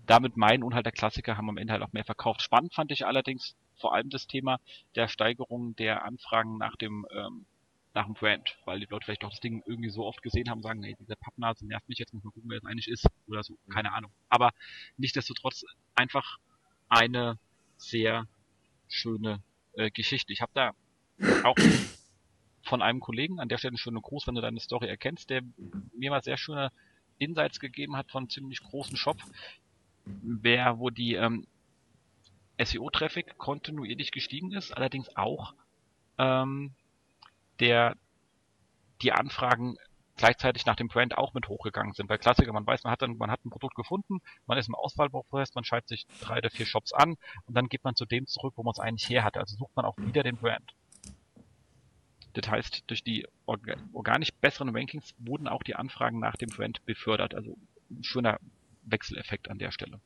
damit 0.06 0.38
meinen 0.38 0.63
und 0.63 0.73
halt 0.73 0.86
der 0.86 0.93
Klassiker 0.93 1.38
haben 1.38 1.49
am 1.49 1.58
Ende 1.58 1.73
halt 1.73 1.84
auch 1.84 1.93
mehr 1.93 2.06
verkauft. 2.06 2.41
Spannend 2.41 2.73
fand 2.73 2.91
ich 2.91 3.06
allerdings 3.06 3.56
vor 3.80 3.93
allem 3.93 4.10
das 4.10 4.27
Thema 4.27 4.60
der 4.95 5.08
Steigerung 5.08 5.75
der 5.75 6.03
Anfragen 6.03 6.58
nach 6.58 6.75
dem 6.75 7.06
ähm, 7.12 7.45
nach 7.93 8.06
dem 8.06 8.13
Brand, 8.13 8.56
weil 8.65 8.80
die 8.80 8.86
Leute 8.86 9.06
vielleicht 9.06 9.23
auch 9.23 9.32
das 9.32 9.39
Ding 9.39 9.63
irgendwie 9.65 9.89
so 9.89 10.06
oft 10.06 10.21
gesehen 10.21 10.51
haben, 10.51 10.62
sagen, 10.62 10.84
hey, 10.84 10.95
diese 10.99 11.15
Pappnase 11.15 11.65
nervt 11.65 11.89
mich 11.89 11.97
jetzt, 11.97 12.13
muss 12.13 12.23
mal 12.23 12.30
gucken, 12.30 12.51
wer 12.51 12.60
es 12.60 12.65
eigentlich 12.65 12.88
ist 12.88 13.08
oder 13.27 13.41
so, 13.41 13.58
keine 13.73 13.91
Ahnung. 13.91 14.12
Aber 14.30 14.51
nichtsdestotrotz 14.97 15.65
einfach 15.95 16.38
eine 16.89 17.39
sehr 17.77 18.27
schöne 18.88 19.41
äh, 19.73 19.89
Geschichte. 19.89 20.32
Ich 20.32 20.41
habe 20.41 20.51
da 20.53 20.73
auch 21.43 21.56
von 22.67 22.82
einem 22.82 22.99
Kollegen, 22.99 23.39
an 23.39 23.49
der 23.49 23.58
Stelle 23.58 23.71
einen 23.71 23.77
schönen 23.77 24.01
Gruß, 24.01 24.27
wenn 24.27 24.36
du 24.36 24.41
deine 24.41 24.60
Story 24.60 24.88
erkennst, 24.88 25.30
der 25.30 25.41
mir 25.95 26.12
mal 26.12 26.21
sehr 26.21 26.38
schöne 26.38 26.71
Insights 27.17 27.60
gegeben 27.60 27.95
hat 27.95 28.12
von 28.12 28.23
einem 28.23 28.30
ziemlich 28.30 28.62
großen 28.62 28.97
Shop, 28.97 29.17
wer, 30.06 30.80
wo 30.80 30.89
die 30.89 31.15
ähm, 31.15 31.47
SEO-Traffic 32.60 33.38
kontinuierlich 33.38 34.12
gestiegen 34.12 34.51
ist, 34.51 34.71
allerdings 34.71 35.15
auch 35.15 35.53
ähm, 36.17 36.73
der 37.60 37.95
die 39.01 39.12
Anfragen 39.12 39.77
gleichzeitig 40.15 40.65
nach 40.65 40.75
dem 40.75 40.88
Brand 40.88 41.15
auch 41.15 41.36
mit 41.36 41.47
hochgegangen 41.47 41.93
sind. 41.93 42.08
Bei 42.08 42.17
Klassiker, 42.17 42.51
man 42.51 42.65
weiß, 42.65 42.84
man 42.84 42.91
hat 42.91 43.03
dann, 43.03 43.17
man 43.17 43.30
hat 43.30 43.45
ein 43.45 43.51
Produkt 43.51 43.75
gefunden, 43.75 44.19
man 44.47 44.58
ist 44.58 44.67
im 44.67 44.73
Auswahlprozess, 44.75 45.53
man 45.53 45.63
schaut 45.63 45.88
sich 45.88 46.08
drei 46.21 46.39
oder 46.39 46.49
vier 46.49 46.65
Shops 46.65 46.91
an 46.93 47.15
und 47.45 47.53
dann 47.56 47.69
geht 47.69 47.84
man 47.84 47.95
zu 47.95 48.06
dem 48.06 48.25
zurück, 48.25 48.53
wo 48.58 48.63
man 48.63 48.71
es 48.71 48.80
eigentlich 48.80 49.08
her 49.10 49.23
hatte. 49.23 49.39
Also 49.39 49.56
sucht 49.56 49.75
man 49.75 49.86
auch 49.86 49.95
wieder 49.97 50.23
den 50.23 50.38
Brand. 50.38 50.73
Das 52.38 52.52
heißt, 52.52 52.84
durch 52.86 53.04
die 53.04 53.26
orga 53.47 53.78
organisch 53.93 54.30
besseren 54.32 54.69
Rankings 54.69 55.15
wurden 55.17 55.47
auch 55.47 55.63
die 55.63 55.73
Anfragen 55.73 56.19
nach 56.19 56.36
dem 56.36 56.50
Brand 56.50 56.86
befördert. 56.86 57.34
Also 57.34 57.58
ein 57.89 58.04
schöner 58.04 58.39
Wechseleffekt 58.84 59.50
an 59.50 59.58
der 59.58 59.71
Stelle. 59.71 60.00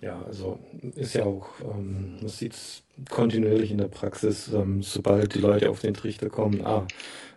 Ja, 0.00 0.22
also 0.22 0.60
ist 0.94 1.14
ja 1.14 1.24
auch, 1.24 1.48
ähm, 1.60 2.18
man 2.20 2.28
sieht 2.28 2.52
es 2.52 2.84
kontinuierlich 3.10 3.72
in 3.72 3.78
der 3.78 3.88
Praxis, 3.88 4.52
ähm, 4.52 4.82
sobald 4.82 5.34
die 5.34 5.40
Leute 5.40 5.70
auf 5.70 5.80
den 5.80 5.94
Trichter 5.94 6.28
kommen, 6.28 6.64
ah, 6.64 6.86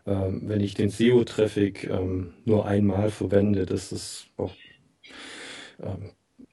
ähm, 0.06 0.42
wenn 0.48 0.62
ich 0.62 0.76
den 0.76 0.90
SEO-Traffic 0.90 1.90
ähm, 1.90 2.34
nur 2.46 2.68
einmal 2.68 3.10
verwende, 3.10 3.66
das 3.66 3.92
ist 3.92 4.28
auch 4.38 4.54
ähm, 5.82 6.12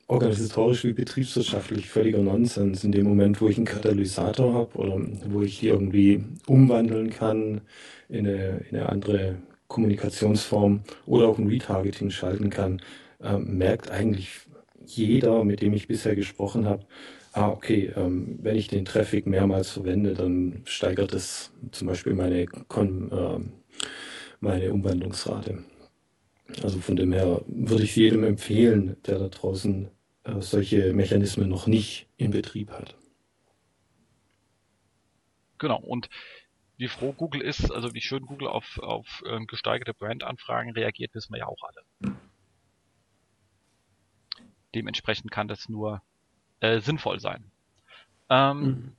organisatorisch 0.09 0.85
wie 0.85 0.92
betriebswirtschaftlich 0.92 1.88
völliger 1.88 2.23
Nonsens. 2.23 2.85
In 2.85 2.92
dem 2.92 3.07
Moment, 3.07 3.40
wo 3.40 3.49
ich 3.49 3.57
einen 3.57 3.66
Katalysator 3.66 4.55
habe 4.55 4.79
oder 4.79 5.01
wo 5.29 5.42
ich 5.42 5.62
irgendwie 5.62 6.25
umwandeln 6.47 7.11
kann 7.11 7.62
in 8.09 8.27
eine, 8.27 8.64
in 8.71 8.77
eine 8.77 8.88
andere 8.88 9.37
Kommunikationsform 9.69 10.83
oder 11.07 11.29
auch 11.29 11.38
ein 11.38 11.49
Retargeting 11.49 12.11
schalten 12.11 12.51
kann, 12.51 12.81
ähm, 13.21 13.59
merkt 13.59 13.90
eigentlich 13.90 14.31
jeder, 14.85 15.45
mit 15.45 15.61
dem 15.61 15.75
ich 15.75 15.88
bisher 15.88 16.14
gesprochen 16.14 16.66
habe, 16.66 16.85
ah, 17.33 17.49
okay, 17.49 17.92
ähm, 17.97 18.38
wenn 18.42 18.57
ich 18.57 18.69
den 18.69 18.85
Traffic 18.85 19.27
mehrmals 19.27 19.71
verwende, 19.71 20.14
dann 20.14 20.62
steigert 20.64 21.12
es 21.12 21.53
zum 21.73 21.88
Beispiel 21.88 22.14
meine, 22.14 22.47
Kon 22.47 23.11
ähm, 23.12 23.53
meine 24.40 24.73
Umwandlungsrate. 24.73 25.59
Also 26.62 26.79
von 26.79 26.95
dem 26.95 27.12
her 27.12 27.42
würde 27.49 27.83
ich 27.83 27.97
jedem 27.97 28.23
empfehlen, 28.23 28.97
der 29.07 29.19
da 29.19 29.29
draußen 29.29 29.87
äh, 29.87 29.95
solche 30.41 30.93
Mechanismen 30.93 31.49
noch 31.49 31.66
nicht 31.66 32.09
in 32.16 32.31
Betrieb 32.31 32.70
hat. 32.70 32.97
Genau. 35.59 35.79
Und 35.79 36.09
wie 36.77 36.89
froh 36.89 37.12
Google 37.12 37.41
ist, 37.41 37.70
also 37.70 37.95
wie 37.95 38.01
schön 38.01 38.27
Google 38.27 38.49
auf, 38.49 38.79
auf 38.79 39.22
ähm, 39.27 39.47
gesteigerte 39.47 39.95
Brandanfragen 39.95 40.72
reagiert, 40.72 41.14
wissen 41.14 41.33
wir 41.33 41.39
ja 41.41 41.47
auch 41.47 41.62
alle. 41.62 42.16
Dementsprechend 44.74 45.31
kann 45.31 45.49
das 45.49 45.68
nur 45.68 46.03
äh, 46.61 46.81
sinnvoll 46.81 47.20
sein. 47.20 47.51
Ähm, 48.29 48.61
Mhm. 48.61 48.97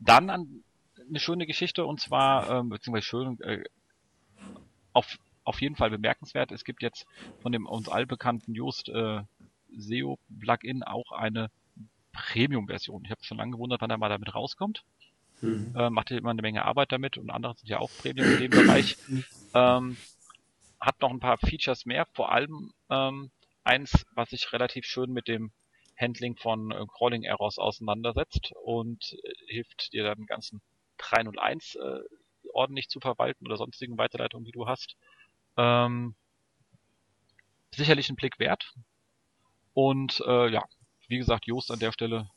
Dann 0.00 0.30
an, 0.30 0.64
eine 1.08 1.18
schöne 1.18 1.46
Geschichte 1.46 1.84
und 1.84 2.00
zwar, 2.00 2.50
ähm, 2.50 2.68
beziehungsweise 2.68 3.06
schön, 3.06 3.40
äh, 3.40 3.64
auf, 4.92 5.18
auf 5.44 5.60
jeden 5.60 5.76
Fall 5.76 5.90
bemerkenswert. 5.90 6.52
Es 6.52 6.64
gibt 6.64 6.82
jetzt 6.82 7.06
von 7.40 7.52
dem 7.52 7.66
uns 7.66 7.88
allbekannten 7.88 8.54
Just 8.54 8.88
äh, 8.88 9.22
SEO 9.76 10.18
Plugin 10.40 10.82
auch 10.82 11.12
eine 11.12 11.50
Premium-Version. 12.12 13.04
Ich 13.04 13.10
habe 13.10 13.24
schon 13.24 13.38
lange 13.38 13.52
gewundert, 13.52 13.80
wann 13.80 13.90
er 13.90 13.98
mal 13.98 14.08
damit 14.08 14.34
rauskommt. 14.34 14.84
Mhm. 15.40 15.72
Äh, 15.76 15.90
macht 15.90 16.10
immer 16.10 16.30
eine 16.30 16.42
Menge 16.42 16.64
Arbeit 16.64 16.90
damit 16.92 17.16
und 17.16 17.30
andere 17.30 17.54
sind 17.56 17.68
ja 17.68 17.78
auch 17.78 17.90
Premium 17.98 18.28
in 18.32 18.38
dem 18.38 18.50
Bereich. 18.50 18.96
Ähm, 19.54 19.96
hat 20.80 21.00
noch 21.00 21.10
ein 21.10 21.20
paar 21.20 21.38
Features 21.38 21.86
mehr, 21.86 22.06
vor 22.12 22.32
allem 22.32 22.72
ähm, 22.90 23.30
eins, 23.64 24.06
was 24.14 24.30
sich 24.30 24.52
relativ 24.52 24.84
schön 24.84 25.12
mit 25.12 25.26
dem 25.26 25.52
Handling 25.98 26.36
von 26.36 26.70
äh, 26.70 26.84
Crawling 26.86 27.24
Errors 27.24 27.58
auseinandersetzt 27.58 28.52
und 28.62 29.16
äh, 29.22 29.32
hilft 29.46 29.92
dir 29.92 30.04
dann 30.04 30.18
den 30.18 30.26
ganzen 30.26 30.60
301 30.98 31.76
äh, 31.76 32.00
ordentlich 32.52 32.88
zu 32.88 33.00
verwalten 33.00 33.46
oder 33.46 33.56
sonstigen 33.56 33.98
Weiterleitungen, 33.98 34.44
die 34.44 34.52
du 34.52 34.66
hast. 34.66 34.96
Ähm, 35.56 36.14
sicherlich 37.74 38.08
ein 38.10 38.16
Blick 38.16 38.38
wert. 38.38 38.72
Und 39.78 40.20
äh, 40.26 40.50
ja, 40.50 40.64
wie 41.06 41.18
gesagt, 41.18 41.46
Joost 41.46 41.70
an 41.70 41.78
der 41.78 41.92
Stelle 41.92 42.28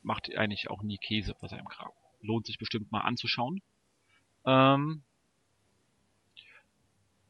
macht 0.00 0.34
eigentlich 0.34 0.70
auch 0.70 0.82
nie 0.82 0.96
Käse 0.96 1.34
bei 1.38 1.46
seinem 1.46 1.68
Kram. 1.68 1.90
Lohnt 2.22 2.46
sich 2.46 2.56
bestimmt 2.56 2.90
mal 2.90 3.02
anzuschauen. 3.02 3.60
Ähm, 4.46 5.02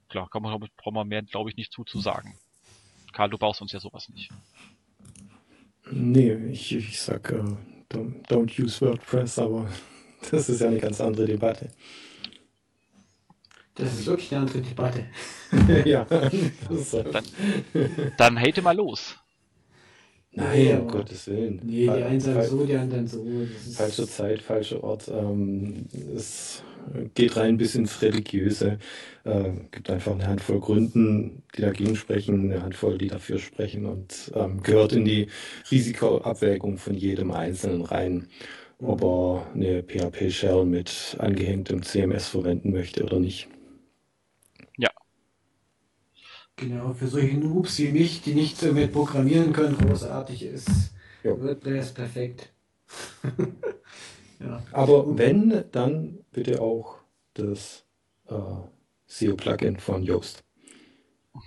klar, 0.08 0.30
kann 0.30 0.42
man, 0.42 0.60
braucht 0.76 0.94
man 0.94 1.08
mehr, 1.08 1.22
glaube 1.22 1.50
ich, 1.50 1.56
nicht 1.56 1.72
zuzusagen. 1.72 2.34
Karl, 3.12 3.30
du 3.30 3.36
baust 3.36 3.60
uns 3.60 3.72
ja 3.72 3.80
sowas 3.80 4.08
nicht. 4.10 4.30
Nee, 5.90 6.34
ich, 6.52 6.76
ich 6.76 7.02
sag, 7.02 7.32
uh, 7.32 7.56
don't, 7.90 8.24
don't 8.28 8.62
use 8.62 8.80
WordPress, 8.80 9.40
aber 9.40 9.68
das 10.30 10.48
ist 10.48 10.60
ja 10.60 10.68
eine 10.68 10.78
ganz 10.78 11.00
andere 11.00 11.26
Debatte. 11.26 11.72
Das 13.74 13.92
ist 13.92 14.06
wirklich 14.06 14.30
eine 14.30 14.42
andere 14.42 14.62
Debatte. 14.62 15.06
ja. 15.84 16.04
dann, 17.12 17.24
dann 18.16 18.38
hate 18.38 18.62
mal 18.62 18.76
los. 18.76 19.18
Nein, 20.32 20.58
nee, 20.58 20.74
um 20.74 20.88
Gottes 20.88 21.26
Willen. 21.26 21.60
Nee, 21.64 21.84
die 21.84 21.90
einen 21.90 22.20
sagen 22.20 22.46
so, 22.46 22.64
die 22.64 22.76
anderen 22.76 23.06
so. 23.06 23.24
Falsche 23.72 24.06
Zeit, 24.06 24.42
falscher 24.42 24.84
Ort. 24.84 25.08
Ähm, 25.08 25.86
es 26.14 26.62
geht 27.14 27.36
rein 27.36 27.56
bis 27.56 27.74
ins 27.74 28.02
Religiöse. 28.02 28.78
Äh, 29.24 29.50
gibt 29.70 29.90
einfach 29.90 30.12
eine 30.12 30.26
Handvoll 30.26 30.60
Gründen, 30.60 31.42
die 31.56 31.62
dagegen 31.62 31.96
sprechen, 31.96 32.50
eine 32.50 32.62
Handvoll, 32.62 32.98
die 32.98 33.08
dafür 33.08 33.38
sprechen 33.38 33.86
und 33.86 34.32
ähm, 34.34 34.62
gehört 34.62 34.92
in 34.92 35.04
die 35.04 35.28
Risikoabwägung 35.70 36.78
von 36.78 36.94
jedem 36.94 37.30
Einzelnen 37.30 37.82
rein, 37.82 38.28
ob 38.80 39.02
er 39.02 39.46
eine 39.54 39.82
PHP-Shell 39.82 40.64
mit 40.64 41.16
angehängtem 41.18 41.82
CMS 41.82 42.28
verwenden 42.28 42.72
möchte 42.72 43.02
oder 43.04 43.18
nicht. 43.18 43.48
Genau, 46.58 46.92
für 46.92 47.06
solche 47.06 47.36
Noobs 47.38 47.78
wie 47.78 47.92
mich, 47.92 48.22
die 48.22 48.34
nicht 48.34 48.58
so 48.58 48.72
mit 48.72 48.92
Programmieren 48.92 49.52
können, 49.52 49.78
großartig 49.78 50.42
ist 50.42 50.68
ja. 51.22 51.40
WordPress 51.40 51.94
perfekt. 51.94 52.52
ja. 54.40 54.62
Aber 54.72 55.16
wenn, 55.16 55.64
dann 55.70 56.18
bitte 56.32 56.60
auch 56.60 56.96
das 57.34 57.84
äh, 58.28 58.34
SEO-Plugin 59.06 59.78
von 59.78 60.02
Yoast. 60.02 60.42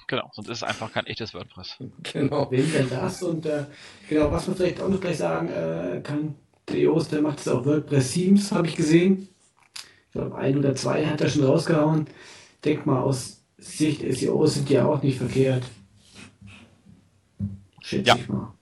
Genau, 0.08 0.30
sonst 0.32 0.48
ist 0.48 0.60
es 0.60 0.64
einfach 0.64 0.94
kein 0.94 1.06
echtes 1.08 1.34
WordPress. 1.34 1.78
Genau. 2.14 2.50
Wenn 2.50 2.72
denn 2.72 2.90
das 2.90 3.22
und 3.22 3.46
äh, 3.46 3.66
genau, 4.08 4.32
was 4.32 4.48
man 4.48 4.56
vielleicht 4.56 4.82
auch 4.82 4.88
noch 4.88 5.02
gleich 5.02 5.18
sagen 5.18 5.50
äh, 5.50 6.00
kann, 6.02 6.36
der 6.70 6.78
Yoast, 6.78 7.12
der 7.12 7.22
macht 7.22 7.40
es 7.40 7.50
auch 7.50 7.66
WordPress 7.66 8.14
Themes, 8.14 8.52
habe 8.52 8.68
ich 8.68 8.78
gesehen. 8.78 9.28
Ich 10.06 10.12
glaube, 10.14 10.36
ein 10.36 10.58
oder 10.58 10.76
zwei 10.76 11.06
hat 11.06 11.20
er 11.20 11.30
schon 11.30 11.44
rausgehauen. 11.44 12.06
Denk 12.64 12.86
mal 12.86 13.02
aus 13.02 13.41
Sicht 13.62 14.02
SEO 14.02 14.48
sind 14.48 14.70
ja 14.70 14.86
auch 14.86 15.04
nicht 15.04 15.20
verkehrt. 15.20 15.64
Schätze 17.82 18.08
ja. 18.08 18.16
ich 18.16 18.28
mal. 18.28 18.54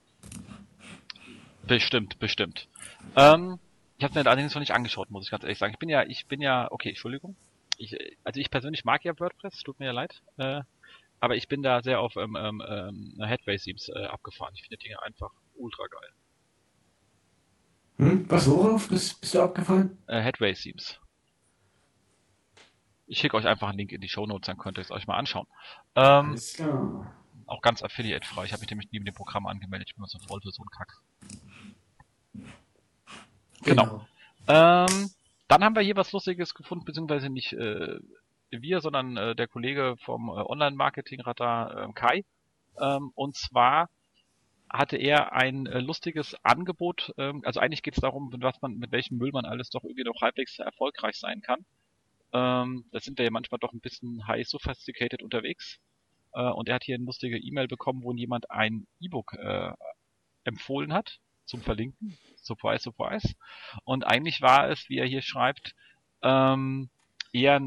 Bestimmt, 1.66 2.20
bestimmt. 2.20 2.68
Ähm, 3.16 3.60
ich 3.98 4.04
habe 4.04 4.20
mir 4.20 4.30
allerdings 4.30 4.54
noch 4.54 4.60
nicht 4.60 4.74
angeschaut, 4.74 5.10
muss 5.10 5.24
ich 5.24 5.32
ganz 5.32 5.44
ehrlich 5.44 5.58
sagen. 5.58 5.74
Ich 5.74 5.80
bin 5.80 5.90
ja, 5.90 6.04
ich 6.04 6.26
bin 6.26 6.42
ja, 6.42 6.68
okay, 6.72 6.90
Entschuldigung. 6.90 7.36
Ich, 7.78 7.96
also 8.26 8.40
ich 8.40 8.52
persönlich 8.52 8.84
mag 8.84 9.06
ja 9.06 9.18
WordPress, 9.18 9.60
tut 9.60 9.80
mir 9.80 9.88
ja 9.88 9.92
leid. 9.94 10.22
Äh, 10.38 10.62
aber 11.22 11.36
ich 11.36 11.48
bin 11.48 11.64
da 11.64 11.82
sehr 11.82 12.02
auf 12.02 12.18
ähm, 12.18 12.36
ähm, 12.38 12.62
ähm 12.68 13.24
Headway 13.24 13.58
Themes 13.58 13.90
äh, 13.90 14.06
abgefahren. 14.06 14.54
Ich 14.56 14.64
finde 14.64 14.78
die 14.78 14.88
Dinge 14.88 15.02
einfach 15.02 15.32
ultra 15.56 15.86
geil. 15.88 16.10
Hm? 17.98 18.26
Was 18.30 18.50
worauf 18.50 18.90
bist, 18.90 19.22
bist 19.22 19.34
du 19.34 19.42
abgefahren? 19.42 19.98
Äh, 20.08 20.22
Headway 20.22 20.54
Themes. 20.54 21.00
Ich 23.10 23.20
schicke 23.20 23.36
euch 23.36 23.48
einfach 23.48 23.70
einen 23.70 23.80
Link 23.80 23.92
in 23.92 24.02
die 24.02 24.08
Show 24.08 24.28
Notes, 24.28 24.46
dann 24.46 24.58
könnt 24.58 24.78
ihr 24.78 24.82
es 24.82 24.92
euch 24.92 25.08
mal 25.08 25.18
anschauen. 25.18 25.48
Ähm. 25.96 26.38
Auch 27.48 27.62
ganz 27.62 27.82
affiliate-frei. 27.82 28.46
Ich 28.46 28.54
habe 28.54 28.60
mich 28.62 28.70
nämlich 28.70 28.90
neben 28.92 29.06
dem 29.06 29.16
Programm 29.16 29.48
angemeldet. 29.48 29.90
Ich 29.90 29.96
bin 29.96 30.06
so 30.06 30.20
voll 30.20 30.40
für 30.42 30.52
so 30.52 30.62
einen 30.62 30.70
Kack. 30.70 30.94
Genau. 33.64 33.84
genau. 33.84 34.86
Ähm, 34.88 35.10
dann 35.48 35.64
haben 35.64 35.76
wir 35.76 35.82
hier 35.82 35.96
was 35.96 36.12
Lustiges 36.12 36.54
gefunden, 36.54 36.86
beziehungsweise 36.86 37.30
nicht 37.30 37.54
äh, 37.54 38.00
wir, 38.52 38.82
sondern 38.82 39.18
äh, 39.18 39.36
der 39.36 39.48
Kollege 39.48 39.96
vom 39.98 40.30
äh, 40.30 40.34
Online-Marketing-Radar 40.34 41.90
äh, 41.90 41.94
Kai. 41.94 42.24
Ähm, 42.80 43.12
und 43.16 43.36
zwar 43.36 43.90
hatte 44.70 44.98
er 44.98 45.34
ein 45.34 45.66
äh, 45.66 45.80
lustiges 45.80 46.36
Angebot. 46.44 47.12
Ähm, 47.18 47.42
also 47.44 47.60
eigentlich 47.60 47.82
geht 47.82 47.96
es 47.96 48.02
darum, 48.02 48.30
mit 48.30 48.44
was 48.44 48.62
man, 48.62 48.78
mit 48.78 48.92
welchem 48.92 49.18
Müll 49.18 49.32
man 49.32 49.46
alles 49.46 49.72
doch 49.72 49.84
irgendwie 49.84 50.04
noch 50.04 50.22
halbwegs 50.22 50.60
erfolgreich 50.60 51.16
sein 51.18 51.42
kann. 51.42 51.66
Ähm, 52.34 52.86
da 52.92 53.00
sind 53.00 53.18
wir 53.18 53.26
ja 53.26 53.32
manchmal 53.32 53.60
doch 53.60 53.74
ein 53.74 53.80
bisschen 53.80 54.28
high 54.28 54.48
sophisticated 54.48 55.24
unterwegs. 55.24 55.80
Äh, 56.34 56.50
und 56.50 56.70
er 56.70 56.76
hat 56.76 56.84
hier 56.84 56.96
eine 56.96 57.06
lustige 57.06 57.38
E-Mail 57.38 57.68
bekommen, 57.68 58.04
wo 58.04 58.12
ihm 58.12 58.34
ein 58.50 58.88
E-Book 59.00 59.34
äh, 59.34 59.72
empfohlen 60.44 60.94
hat 60.94 61.20
zum 61.46 61.62
Verlinken. 61.62 62.18
Surprise, 62.36 62.84
surprise. 62.84 63.34
Und 63.84 64.06
eigentlich 64.06 64.42
war 64.42 64.70
es, 64.70 64.88
wie 64.90 64.98
er 64.98 65.08
hier 65.08 65.22
schreibt, 65.22 65.76
ähm, 66.22 66.90
eher 67.34 67.60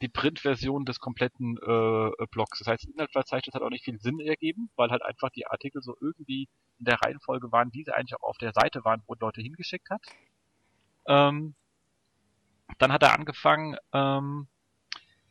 die 0.00 0.08
Printversion 0.08 0.84
des 0.84 1.00
kompletten 1.00 1.56
äh, 1.56 2.26
Blogs. 2.30 2.60
Das 2.60 2.68
heißt, 2.68 2.84
das 2.84 2.92
Inhaltsverzeichnis 2.92 3.54
hat 3.54 3.62
auch 3.62 3.70
nicht 3.70 3.84
viel 3.84 3.98
Sinn 3.98 4.20
ergeben, 4.20 4.70
weil 4.76 4.90
halt 4.90 5.02
einfach 5.02 5.30
die 5.30 5.46
Artikel 5.46 5.82
so 5.82 5.96
irgendwie 6.00 6.48
in 6.78 6.84
der 6.84 7.00
Reihenfolge 7.02 7.50
waren, 7.50 7.70
die 7.72 7.82
sie 7.82 7.92
eigentlich 7.92 8.16
auch 8.16 8.28
auf 8.28 8.38
der 8.38 8.52
Seite 8.52 8.84
waren, 8.84 9.02
wo 9.06 9.14
Leute 9.18 9.40
hingeschickt 9.40 9.90
hat. 9.90 10.02
Ähm, 11.06 11.54
dann 12.78 12.92
hat 12.92 13.02
er 13.02 13.14
angefangen, 13.14 13.76
ähm, 13.92 14.48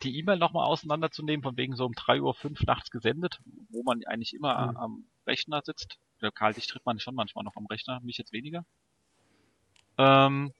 die 0.03 0.17
E-Mail 0.19 0.38
nochmal 0.38 0.65
auseinanderzunehmen, 0.65 1.43
von 1.43 1.57
wegen 1.57 1.75
so 1.75 1.85
um 1.85 1.93
3.05 1.93 2.21
Uhr 2.21 2.65
nachts 2.65 2.91
gesendet, 2.91 3.39
wo 3.69 3.83
man 3.83 4.03
eigentlich 4.05 4.33
immer 4.33 4.71
mhm. 4.71 4.77
am 4.77 5.05
Rechner 5.25 5.61
sitzt. 5.63 5.97
Der 6.21 6.31
Karl, 6.31 6.53
dich 6.53 6.67
trifft 6.67 6.85
man 6.85 6.99
schon 6.99 7.15
manchmal 7.15 7.43
noch 7.43 7.55
am 7.55 7.65
Rechner, 7.67 7.99
mich 8.01 8.17
jetzt 8.17 8.31
weniger. 8.31 8.65
Ähm, 9.97 10.53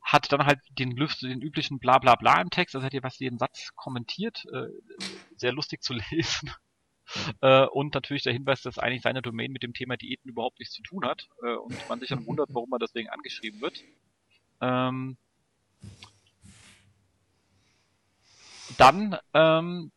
hat 0.00 0.30
dann 0.32 0.44
halt 0.44 0.60
den, 0.78 0.94
den 0.96 1.42
üblichen 1.42 1.78
Blablabla 1.78 2.16
Bla 2.16 2.32
Bla 2.34 2.42
im 2.42 2.50
Text, 2.50 2.74
also 2.74 2.84
hat 2.84 2.92
hier 2.92 3.02
was 3.02 3.18
jeden 3.18 3.38
Satz 3.38 3.70
kommentiert, 3.74 4.44
äh, 4.52 4.68
sehr 5.36 5.52
lustig 5.52 5.82
zu 5.82 5.94
lesen. 6.10 6.50
Äh, 7.40 7.66
und 7.66 7.94
natürlich 7.94 8.22
der 8.22 8.32
Hinweis, 8.32 8.62
dass 8.62 8.78
eigentlich 8.78 9.02
seine 9.02 9.22
Domain 9.22 9.52
mit 9.52 9.62
dem 9.62 9.74
Thema 9.74 9.96
Diäten 9.96 10.30
überhaupt 10.30 10.58
nichts 10.58 10.74
zu 10.74 10.82
tun 10.82 11.04
hat 11.04 11.28
äh, 11.42 11.54
und 11.54 11.88
man 11.88 12.00
sich 12.00 12.08
dann 12.08 12.26
wundert, 12.26 12.50
warum 12.52 12.70
man 12.70 12.80
deswegen 12.80 13.08
angeschrieben 13.08 13.60
wird. 13.60 13.82
Ähm, 14.62 15.16
dann, 18.78 19.18
ähm, 19.34 19.92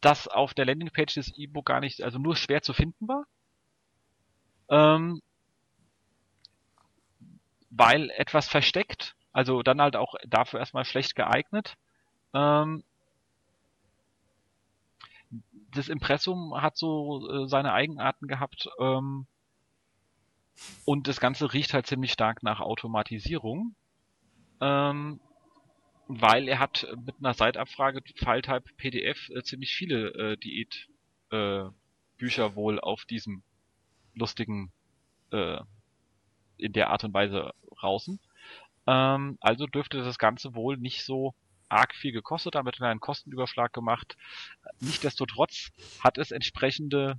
dass 0.00 0.28
auf 0.28 0.54
der 0.54 0.66
Landingpage 0.66 1.14
des 1.14 1.36
E-Book 1.36 1.66
gar 1.66 1.80
nicht, 1.80 2.02
also 2.02 2.18
nur 2.18 2.36
schwer 2.36 2.62
zu 2.62 2.72
finden 2.72 3.08
war. 3.08 3.26
Ähm, 4.68 5.20
weil 7.70 8.10
etwas 8.10 8.48
versteckt, 8.48 9.16
also 9.32 9.62
dann 9.62 9.80
halt 9.80 9.96
auch 9.96 10.14
dafür 10.26 10.60
erstmal 10.60 10.84
schlecht 10.84 11.14
geeignet. 11.14 11.76
Ähm, 12.34 12.84
das 15.74 15.88
Impressum 15.88 16.60
hat 16.60 16.76
so 16.76 17.28
äh, 17.30 17.48
seine 17.48 17.72
Eigenarten 17.72 18.28
gehabt. 18.28 18.68
Ähm, 18.78 19.26
und 20.84 21.08
das 21.08 21.20
Ganze 21.20 21.52
riecht 21.52 21.74
halt 21.74 21.86
ziemlich 21.86 22.12
stark 22.12 22.42
nach 22.42 22.60
Automatisierung. 22.60 23.74
Ähm, 24.60 25.20
weil 26.08 26.48
er 26.48 26.58
hat 26.58 26.86
mit 27.06 27.16
einer 27.20 27.34
Seitabfrage 27.34 28.02
File-Type 28.16 28.64
PDF 28.76 29.28
äh, 29.30 29.42
ziemlich 29.42 29.74
viele 29.74 30.08
äh, 30.14 30.36
Diät-Bücher 30.36 32.46
äh, 32.46 32.54
wohl 32.54 32.80
auf 32.80 33.04
diesem 33.04 33.42
lustigen, 34.14 34.72
äh, 35.30 35.60
in 36.58 36.72
der 36.72 36.90
Art 36.90 37.04
und 37.04 37.14
Weise 37.14 37.52
rausen. 37.82 38.20
Ähm, 38.86 39.38
also 39.40 39.66
dürfte 39.66 40.02
das 40.02 40.18
Ganze 40.18 40.54
wohl 40.54 40.76
nicht 40.76 41.04
so 41.04 41.34
arg 41.68 41.94
viel 41.94 42.12
gekostet 42.12 42.54
haben, 42.54 42.68
hat 42.68 42.80
einen 42.82 43.00
Kostenüberschlag 43.00 43.72
gemacht. 43.72 44.16
Nichtsdestotrotz 44.80 45.70
hat 46.00 46.18
es 46.18 46.30
entsprechende 46.30 47.18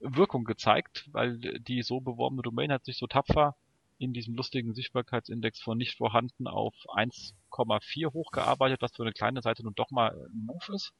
Wirkung 0.00 0.44
gezeigt, 0.44 1.08
weil 1.12 1.38
die 1.38 1.82
so 1.82 2.00
beworbene 2.00 2.42
Domain 2.42 2.72
hat 2.72 2.84
sich 2.84 2.96
so 2.96 3.06
tapfer 3.06 3.56
in 3.98 4.14
diesem 4.14 4.34
lustigen 4.34 4.74
Sichtbarkeitsindex 4.74 5.60
von 5.60 5.76
nicht 5.76 5.96
vorhanden 5.98 6.46
auf 6.46 6.74
1,4 6.88 8.12
hochgearbeitet, 8.12 8.80
was 8.80 8.96
für 8.96 9.02
eine 9.02 9.12
kleine 9.12 9.42
Seite 9.42 9.62
nun 9.62 9.74
doch 9.74 9.90
mal 9.90 10.10
ein 10.10 10.46
Move 10.46 10.74
ist. 10.74 10.92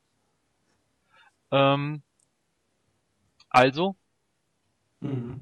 Ähm, 1.51 2.03
also, 3.49 3.97
mhm. 5.01 5.41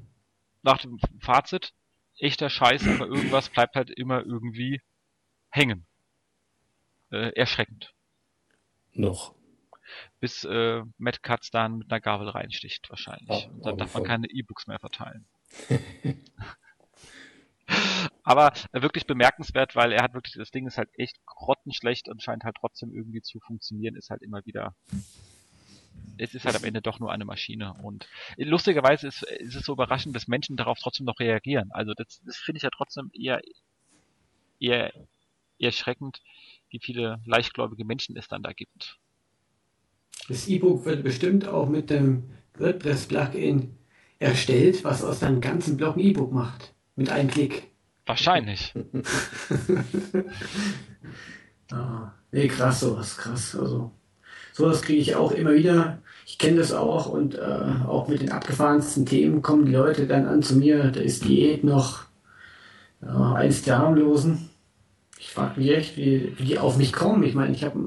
nach 0.63 0.77
dem 0.77 0.99
Fazit, 1.19 1.73
echter 2.17 2.49
Scheiß, 2.49 2.87
aber 2.87 3.07
irgendwas 3.07 3.49
bleibt 3.49 3.75
halt 3.75 3.89
immer 3.89 4.25
irgendwie 4.25 4.81
hängen. 5.49 5.85
Äh, 7.11 7.33
erschreckend. 7.35 7.93
Noch. 8.93 9.35
Bis 10.19 10.43
äh, 10.43 10.83
Matt 10.97 11.23
Katz 11.23 11.51
dann 11.51 11.79
mit 11.79 11.91
einer 11.91 12.01
Gabel 12.01 12.29
reinsticht 12.29 12.89
wahrscheinlich. 12.89 13.47
Und 13.49 13.65
dann 13.65 13.77
darf 13.77 13.93
man 13.93 14.03
keine 14.03 14.27
E-Books 14.27 14.67
mehr 14.67 14.79
verteilen. 14.79 15.25
Aber 18.23 18.53
äh, 18.71 18.81
wirklich 18.81 19.05
bemerkenswert, 19.07 19.75
weil 19.75 19.91
er 19.91 20.03
hat 20.03 20.13
wirklich, 20.13 20.35
das 20.35 20.51
Ding 20.51 20.67
ist 20.67 20.77
halt 20.77 20.89
echt 20.93 21.17
grottenschlecht 21.25 22.09
und 22.09 22.21
scheint 22.21 22.43
halt 22.43 22.57
trotzdem 22.59 22.93
irgendwie 22.93 23.21
zu 23.21 23.39
funktionieren, 23.39 23.95
ist 23.95 24.09
halt 24.09 24.21
immer 24.21 24.45
wieder. 24.45 24.75
Es 26.17 26.35
ist 26.35 26.45
halt 26.45 26.55
am 26.55 26.63
Ende 26.63 26.81
doch 26.81 26.99
nur 26.99 27.11
eine 27.11 27.25
Maschine. 27.25 27.73
Und 27.81 28.07
lustigerweise 28.37 29.07
ist, 29.07 29.23
ist 29.23 29.55
es 29.55 29.65
so 29.65 29.73
überraschend, 29.73 30.15
dass 30.15 30.27
Menschen 30.27 30.57
darauf 30.57 30.77
trotzdem 30.79 31.05
noch 31.05 31.19
reagieren. 31.19 31.71
Also 31.71 31.93
das, 31.93 32.21
das 32.25 32.37
finde 32.37 32.57
ich 32.57 32.63
ja 32.63 32.69
trotzdem 32.69 33.09
eher, 33.13 33.41
eher, 34.59 34.93
eher 34.93 35.03
erschreckend, 35.57 36.21
wie 36.69 36.79
viele 36.79 37.21
leichtgläubige 37.25 37.85
Menschen 37.85 38.17
es 38.17 38.27
dann 38.27 38.43
da 38.43 38.53
gibt. 38.53 38.99
Das 40.27 40.47
E-Book 40.47 40.85
wird 40.85 41.03
bestimmt 41.03 41.47
auch 41.47 41.69
mit 41.69 41.89
dem 41.89 42.23
WordPress-Plugin 42.57 43.75
erstellt, 44.19 44.83
was 44.83 45.03
aus 45.03 45.19
deinem 45.19 45.41
ganzen 45.41 45.77
Blog 45.77 45.95
ein 45.95 46.01
E-Book 46.01 46.31
macht. 46.31 46.73
Mit 46.95 47.09
einem 47.09 47.29
Klick. 47.29 47.63
Wahrscheinlich. 48.05 48.73
Ah, 51.71 52.13
nee, 52.31 52.47
krass, 52.47 52.79
sowas, 52.79 53.17
krass. 53.17 53.55
Also, 53.55 53.91
sowas 54.53 54.81
kriege 54.81 54.99
ich 54.99 55.15
auch 55.15 55.31
immer 55.31 55.53
wieder. 55.53 55.99
Ich 56.25 56.37
kenne 56.39 56.57
das 56.57 56.73
auch 56.73 57.07
und 57.07 57.35
äh, 57.35 57.39
auch 57.87 58.07
mit 58.07 58.21
den 58.21 58.31
abgefahrensten 58.31 59.05
Themen 59.05 59.41
kommen 59.41 59.65
die 59.65 59.73
Leute 59.73 60.07
dann 60.07 60.25
an 60.25 60.41
zu 60.41 60.55
mir. 60.55 60.91
Da 60.91 60.99
ist 60.99 61.25
Diät 61.25 61.63
noch 61.63 62.05
ja, 63.01 63.33
eins 63.33 63.61
der 63.61 63.77
harmlosen. 63.77 64.48
Ich 65.29 65.35
frage 65.35 65.59
mich 65.59 65.69
echt, 65.69 65.95
wie, 65.95 66.33
wie 66.39 66.43
die 66.43 66.57
auf 66.57 66.77
mich 66.77 66.91
kommen. 66.91 67.21
Ich 67.21 67.35
meine, 67.35 67.53
ich 67.53 67.63
habe 67.63 67.79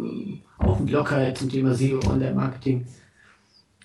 auch 0.59 0.77
einen 0.77 0.87
Blog 0.87 1.11
halt 1.11 1.37
zum 1.37 1.51
Thema 1.51 1.75
SEO 1.75 1.99
Online 2.09 2.35
Marketing. 2.35 2.87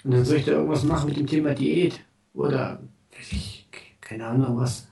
Und 0.04 0.12
dann 0.12 0.24
soll 0.24 0.38
ich 0.38 0.46
da 0.46 0.52
irgendwas 0.52 0.84
machen 0.84 1.08
mit 1.08 1.18
dem 1.18 1.26
Thema 1.26 1.56
Diät 1.56 2.00
oder 2.36 2.80
weiß 3.18 3.32
ich, 3.32 3.66
keine 4.00 4.28
Ahnung 4.28 4.60
was. 4.60 4.86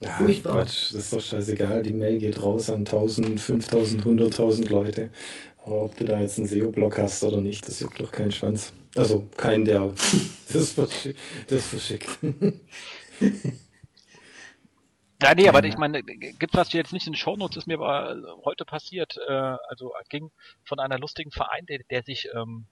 Ja, 0.00 0.08
Furchtbar. 0.12 0.54
Quatsch, 0.54 0.94
das 0.94 0.94
ist 0.94 1.12
doch 1.12 1.20
scheißegal. 1.20 1.82
Die 1.82 1.92
Mail 1.92 2.18
geht 2.18 2.42
raus 2.42 2.70
an 2.70 2.78
1000, 2.78 3.38
5000, 3.38 4.06
100.000 4.06 4.70
Leute. 4.70 5.10
Aber 5.66 5.82
ob 5.82 5.96
du 5.98 6.06
da 6.06 6.18
jetzt 6.18 6.38
einen 6.38 6.48
SEO-Blog 6.48 6.96
hast 6.96 7.22
oder 7.24 7.42
nicht, 7.42 7.68
das 7.68 7.80
juckt 7.80 8.00
doch 8.00 8.10
keinen 8.10 8.32
Schwanz. 8.32 8.72
Also 8.96 9.26
kein, 9.36 9.66
der 9.66 9.92
das, 10.54 10.70
verschi 10.72 11.14
das 11.46 11.66
verschickt. 11.66 12.08
Ja, 15.20 15.34
nee, 15.34 15.48
aber 15.48 15.64
ich 15.64 15.76
meine, 15.76 16.02
gibt 16.02 16.54
was 16.54 16.72
jetzt 16.72 16.92
nicht 16.92 17.06
in 17.06 17.12
den 17.12 17.18
Shownotes, 17.18 17.56
ist 17.56 17.66
mir 17.66 17.80
aber 17.80 18.38
heute 18.44 18.64
passiert. 18.64 19.16
Äh, 19.28 19.32
also 19.68 19.92
ging 20.08 20.30
von 20.64 20.78
einer 20.78 20.98
lustigen 20.98 21.32
Verein, 21.32 21.66
der, 21.66 21.80
der 21.90 22.04
sich 22.04 22.28
ähm, 22.34 22.66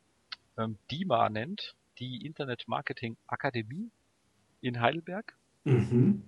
ähm, 0.57 0.78
DIMA 0.90 1.28
nennt, 1.28 1.74
die 1.99 2.24
Internet 2.24 2.68
Marketing 2.68 3.16
Akademie 3.26 3.90
in 4.61 4.80
Heidelberg. 4.80 5.36
Mhm. 5.64 6.22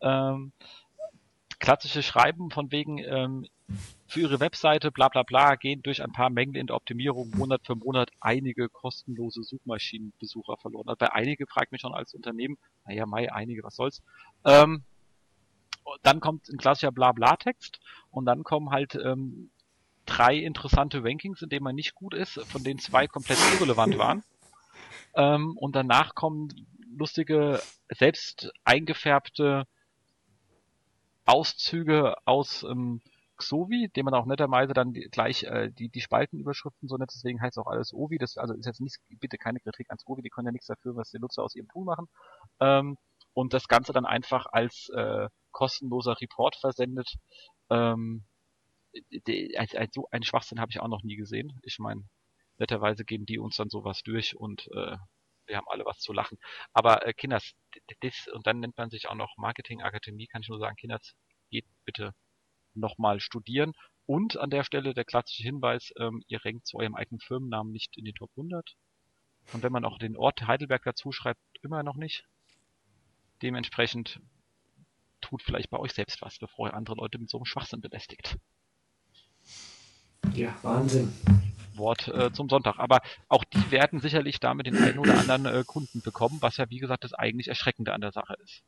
Ähm, 0.00 0.52
klassische 1.58 2.02
Schreiben 2.02 2.50
von 2.50 2.72
wegen 2.72 2.98
ähm, 2.98 3.46
für 4.06 4.20
ihre 4.20 4.40
Webseite 4.40 4.90
bla 4.90 5.08
bla 5.08 5.22
bla 5.22 5.56
gehen 5.56 5.82
durch 5.82 6.02
ein 6.02 6.12
paar 6.12 6.30
Mängel 6.30 6.56
in 6.56 6.66
der 6.66 6.76
Optimierung 6.76 7.30
Monat 7.36 7.62
für 7.64 7.74
Monat 7.74 8.10
einige 8.20 8.68
kostenlose 8.68 9.42
Suchmaschinenbesucher 9.42 10.56
verloren. 10.56 10.88
Also 10.88 10.98
bei 10.98 11.12
einige 11.12 11.46
fragt 11.46 11.72
mich 11.72 11.82
schon 11.82 11.94
als 11.94 12.14
Unternehmen, 12.14 12.56
naja, 12.86 13.06
Mai, 13.06 13.32
einige, 13.32 13.62
was 13.62 13.76
soll's. 13.76 14.02
Ähm, 14.44 14.84
dann 16.02 16.20
kommt 16.20 16.48
ein 16.48 16.58
klassischer 16.58 16.92
Blabla-Text 16.92 17.80
und 18.10 18.26
dann 18.26 18.44
kommen 18.44 18.70
halt 18.70 18.94
ähm, 18.94 19.50
drei 20.06 20.36
interessante 20.36 21.02
Rankings, 21.02 21.42
in 21.42 21.48
denen 21.48 21.64
man 21.64 21.74
nicht 21.74 21.94
gut 21.94 22.14
ist, 22.14 22.40
von 22.46 22.62
denen 22.64 22.78
zwei 22.78 23.06
komplett 23.06 23.38
irrelevant 23.54 23.98
waren. 23.98 24.22
Ähm, 25.16 25.56
und 25.56 25.76
danach 25.76 26.16
kommen 26.16 26.48
lustige, 26.96 27.62
selbst 27.88 28.52
eingefärbte 28.64 29.68
Auszüge 31.24 32.16
aus 32.24 32.64
ähm, 32.64 33.00
Xovi, 33.36 33.90
dem 33.94 34.04
man 34.04 34.14
auch 34.14 34.26
netterweise 34.26 34.74
dann 34.74 34.92
die, 34.92 35.08
gleich 35.10 35.44
äh, 35.44 35.70
die, 35.70 35.88
die 35.88 36.00
Spaltenüberschriften 36.00 36.88
so 36.88 36.96
nennt, 36.96 37.12
deswegen 37.14 37.40
heißt 37.40 37.58
auch 37.58 37.66
alles 37.66 37.92
Ovi. 37.92 38.18
Das 38.18 38.36
also 38.36 38.54
ist 38.54 38.66
jetzt 38.66 38.80
nicht, 38.80 38.98
bitte 39.20 39.38
keine 39.38 39.60
Kritik 39.60 39.90
ans 39.90 40.06
Ovi, 40.06 40.22
die 40.22 40.30
können 40.30 40.46
ja 40.46 40.52
nichts 40.52 40.66
dafür, 40.66 40.96
was 40.96 41.10
die 41.10 41.18
Nutzer 41.18 41.42
aus 41.42 41.54
ihrem 41.54 41.68
Tool 41.68 41.84
machen. 41.84 42.08
Ähm, 42.60 42.96
und 43.32 43.52
das 43.52 43.68
Ganze 43.68 43.92
dann 43.92 44.06
einfach 44.06 44.46
als 44.46 44.88
äh, 44.90 45.28
kostenloser 45.54 46.20
Report 46.20 46.56
versendet. 46.56 47.14
Ähm, 47.70 48.24
die, 49.26 49.56
also, 49.58 49.78
also, 49.78 50.08
ein 50.10 50.22
Schwachsinn 50.22 50.60
habe 50.60 50.70
ich 50.70 50.80
auch 50.80 50.88
noch 50.88 51.02
nie 51.02 51.16
gesehen. 51.16 51.58
Ich 51.62 51.78
meine, 51.78 52.04
netterweise 52.58 53.04
geben 53.04 53.26
die 53.26 53.38
uns 53.38 53.56
dann 53.56 53.70
sowas 53.70 54.02
durch 54.02 54.36
und 54.36 54.68
äh, 54.72 54.96
wir 55.46 55.56
haben 55.56 55.68
alle 55.68 55.84
was 55.84 55.98
zu 55.98 56.12
lachen. 56.12 56.38
Aber 56.72 57.06
äh, 57.06 57.12
Kinders, 57.14 57.54
das, 58.00 58.26
und 58.32 58.46
dann 58.46 58.60
nennt 58.60 58.76
man 58.76 58.90
sich 58.90 59.08
auch 59.08 59.14
noch 59.14 59.36
Marketing 59.36 59.82
Akademie, 59.82 60.26
kann 60.26 60.42
ich 60.42 60.48
nur 60.48 60.58
sagen, 60.58 60.76
Kinders, 60.76 61.14
geht 61.50 61.66
bitte 61.84 62.14
nochmal 62.74 63.20
studieren. 63.20 63.72
Und 64.06 64.36
an 64.36 64.50
der 64.50 64.64
Stelle 64.64 64.94
der 64.94 65.04
klassische 65.04 65.42
Hinweis, 65.42 65.92
ähm, 65.98 66.22
ihr 66.26 66.44
rankt 66.44 66.66
zu 66.66 66.78
eurem 66.78 66.94
eigenen 66.94 67.20
Firmennamen 67.20 67.72
nicht 67.72 67.96
in 67.96 68.04
die 68.04 68.12
Top 68.12 68.30
100. 68.36 68.76
Und 69.52 69.62
wenn 69.62 69.72
man 69.72 69.84
auch 69.84 69.98
den 69.98 70.16
Ort 70.16 70.46
Heidelberg 70.46 70.82
dazu 70.84 71.12
schreibt, 71.12 71.40
immer 71.62 71.82
noch 71.82 71.96
nicht. 71.96 72.24
Dementsprechend 73.42 74.20
tut 75.24 75.42
vielleicht 75.42 75.70
bei 75.70 75.78
euch 75.78 75.92
selbst 75.92 76.22
was, 76.22 76.38
bevor 76.38 76.68
ihr 76.68 76.74
andere 76.74 76.96
Leute 76.96 77.18
mit 77.18 77.30
so 77.30 77.38
einem 77.38 77.44
Schwachsinn 77.44 77.80
belästigt. 77.80 78.36
Ja, 80.34 80.54
Wahnsinn. 80.62 81.12
Wort 81.76 82.08
äh, 82.08 82.32
zum 82.32 82.48
Sonntag. 82.48 82.78
Aber 82.78 83.00
auch 83.28 83.44
die 83.44 83.70
werden 83.70 84.00
sicherlich 84.00 84.40
damit 84.40 84.66
den 84.66 84.76
einen 84.76 84.98
oder 84.98 85.18
anderen 85.18 85.46
äh, 85.46 85.64
Kunden 85.66 86.00
bekommen, 86.02 86.38
was 86.40 86.56
ja 86.56 86.70
wie 86.70 86.78
gesagt 86.78 87.04
das 87.04 87.14
eigentlich 87.14 87.48
Erschreckende 87.48 87.92
an 87.92 88.00
der 88.00 88.12
Sache 88.12 88.36
ist. 88.44 88.62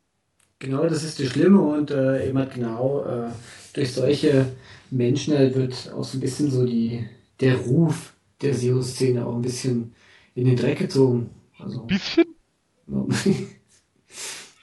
Genau, 0.58 0.84
das 0.88 1.02
ist 1.02 1.20
das 1.20 1.26
Schlimme 1.26 1.60
und 1.60 1.90
äh, 1.90 2.28
eben 2.28 2.38
halt 2.38 2.54
genau 2.54 3.04
äh, 3.04 3.30
durch 3.74 3.92
solche 3.92 4.46
Menschen 4.90 5.36
halt 5.36 5.54
wird 5.54 5.92
auch 5.92 6.04
so 6.04 6.16
ein 6.16 6.20
bisschen 6.20 6.50
so 6.50 6.64
die, 6.64 7.06
der 7.40 7.56
Ruf 7.56 8.14
der 8.40 8.54
SEO-Szene 8.54 9.26
auch 9.26 9.34
ein 9.34 9.42
bisschen 9.42 9.94
in 10.34 10.46
den 10.46 10.56
Dreck 10.56 10.78
gezogen. 10.78 11.30
Also, 11.58 11.82
Bisschen? 11.82 12.26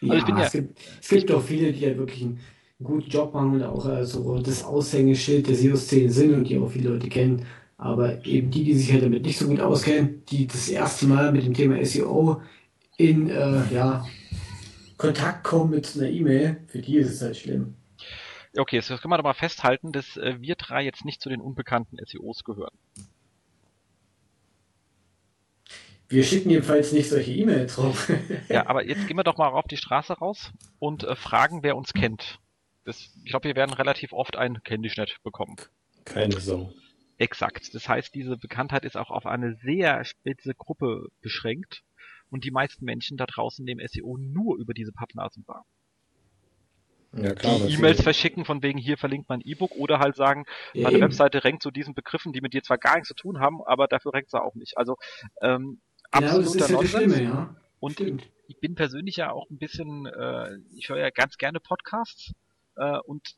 ja, 0.08 0.14
Also 0.14 0.20
ich 0.20 0.26
bin 0.26 0.38
ja- 0.38 0.43
es, 0.45 0.51
gibt, 0.51 0.80
es 1.01 1.10
gibt 1.10 1.32
auch 1.32 1.41
viele, 1.41 1.72
die 1.74 1.86
halt 1.86 1.97
wirklich 1.97 2.22
einen 2.24 2.39
guten 2.84 3.10
Job 3.10 3.34
machen 3.34 3.54
und 3.56 3.64
auch 3.64 3.88
äh, 3.88 4.06
so 4.06 4.38
das 4.39 4.64
Aushängeschild 4.64 5.47
der 5.47 5.56
SEO-Szene 5.56 6.10
sind 6.12 6.34
und 6.34 6.49
die 6.49 6.58
auch 6.58 6.70
viele 6.70 6.89
Leute 6.89 7.10
kennen. 7.10 7.45
Aber 7.78 8.26
eben 8.26 8.49
die, 8.51 8.64
die 8.64 8.74
sich 8.74 8.91
halt 8.93 9.04
damit 9.04 9.26
nicht 9.26 9.38
so 9.38 9.47
gut 9.47 9.60
auskennen, 9.60 10.24
die 10.30 10.47
das 10.47 10.70
erste 10.70 11.06
Mal 11.08 11.32
mit 11.32 11.45
dem 11.45 11.54
Thema 11.54 11.78
SEO 11.80 12.41
in 12.97 13.30
äh, 13.30 13.74
ja, 13.74 14.06
Kontakt 14.97 15.43
kommen 15.43 15.72
mit 15.72 15.91
einer 15.97 16.10
E-Mail, 16.10 16.62
für 16.68 16.80
die 16.80 16.97
ist 16.97 17.10
es 17.12 17.22
halt 17.22 17.36
schlimm. 17.36 17.76
Ja, 18.54 18.62
Okay, 18.62 18.78
das 18.78 18.88
können 18.88 19.12
wir 19.12 19.18
doch 19.18 19.24
mal 19.24 19.34
festhalten, 19.34 19.91
dass 19.91 20.16
äh, 20.18 20.36
wir 20.39 20.56
drei 20.56 20.84
jetzt 20.84 21.06
nicht 21.06 21.22
zu 21.22 21.30
den 21.30 21.41
unbekannten 21.41 21.97
SEOs 22.06 22.43
gehören. 22.43 22.76
Wir 26.14 26.24
schicken 26.24 26.51
jedenfalls 26.51 26.91
nicht 26.91 27.09
solche 27.09 27.32
E-Mails 27.32 27.76
drauf. 27.76 28.11
Ja, 28.47 28.68
aber 28.68 28.86
jetzt 28.86 29.07
gehen 29.07 29.18
wir 29.18 29.24
doch 29.24 29.38
mal 29.38 29.47
auf 29.47 29.66
die 29.66 29.78
Straße 29.78 30.14
raus 30.14 30.51
und 30.78 31.03
äh, 31.03 31.16
fragen, 31.16 31.64
wer 31.64 31.76
uns 31.76 31.93
kennt. 31.93 32.39
Das, 32.86 32.99
ich 33.24 33.32
glaube, 33.32 33.45
wir 33.47 33.55
werden 33.55 33.74
relativ 33.74 34.14
oft 34.14 34.36
ein 34.36 34.59
dich 34.68 34.95
nicht 34.97 35.24
bekommen. 35.24 35.55
Keine 36.05 36.39
Sau. 36.39 36.72
Exakt. 37.18 37.74
Das 37.74 37.89
heißt, 37.89 38.14
diese 38.14 38.38
Bekanntheit 38.38 38.86
ist 38.86 38.95
auch 38.95 39.09
auf 39.09 39.26
eine 39.26 39.55
sehr 39.64 40.03
spitze 40.05 40.53
Gruppe 40.53 41.07
beschränkt 41.22 41.82
und 42.30 42.43
die 42.43 42.51
meisten 42.51 42.86
Menschen 42.86 43.18
da 43.18 43.26
draußen 43.26 43.66
nehmen 43.66 43.86
SEO 43.88 44.18
nur 44.18 44.57
über 44.57 44.74
diese 44.74 44.91
Pappnasen 44.91 45.43
wahr. 45.47 45.66
Ja 47.16 47.34
klar. 47.34 47.59
Die 47.59 47.74
E-Mails 47.74 48.01
verschicken 48.01 48.43
von 48.45 48.61
wegen 48.64 48.80
hier 48.80 48.97
verlinkt 48.97 49.30
mein 49.30 49.41
E-Book 49.41 49.72
oder 49.76 49.99
halt 49.99 50.16
sagen, 50.16 50.45
meine. 50.74 50.99
Webseite 51.01 51.43
rankt 51.43 51.64
zu 51.64 51.72
diesen 51.72 51.93
Begriffen, 51.93 52.34
die 52.34 52.41
mit 52.41 52.53
dir 52.53 52.64
zwar 52.64 52.78
gar 52.78 52.95
nichts 52.95 53.07
zu 53.07 53.16
tun 53.16 53.39
haben, 53.39 53.64
aber 53.66 53.88
dafür 53.88 54.14
rankt 54.14 54.32
sie 54.32 54.41
auch 54.41 54.55
nicht. 54.55 54.78
Also 54.78 54.97
ähm, 55.41 55.80
absoluter 56.14 56.59
ist 56.59 56.70
ja 56.70 56.76
Nonsens. 56.76 56.91
Schlimme, 56.91 57.24
ja. 57.24 57.55
Und 57.80 57.99
ich, 57.99 58.32
ich 58.47 58.59
bin 58.59 58.76
persönlich 58.76 59.18
ja 59.18 59.32
auch 59.32 59.49
ein 59.49 59.57
bisschen, 59.57 60.05
äh, 60.05 60.57
ich 60.76 60.89
höre 60.89 60.99
ja 60.99 61.09
ganz 61.09 61.38
gerne 61.38 61.59
Podcasts 61.59 62.34
äh, 62.76 62.97
und 62.99 63.36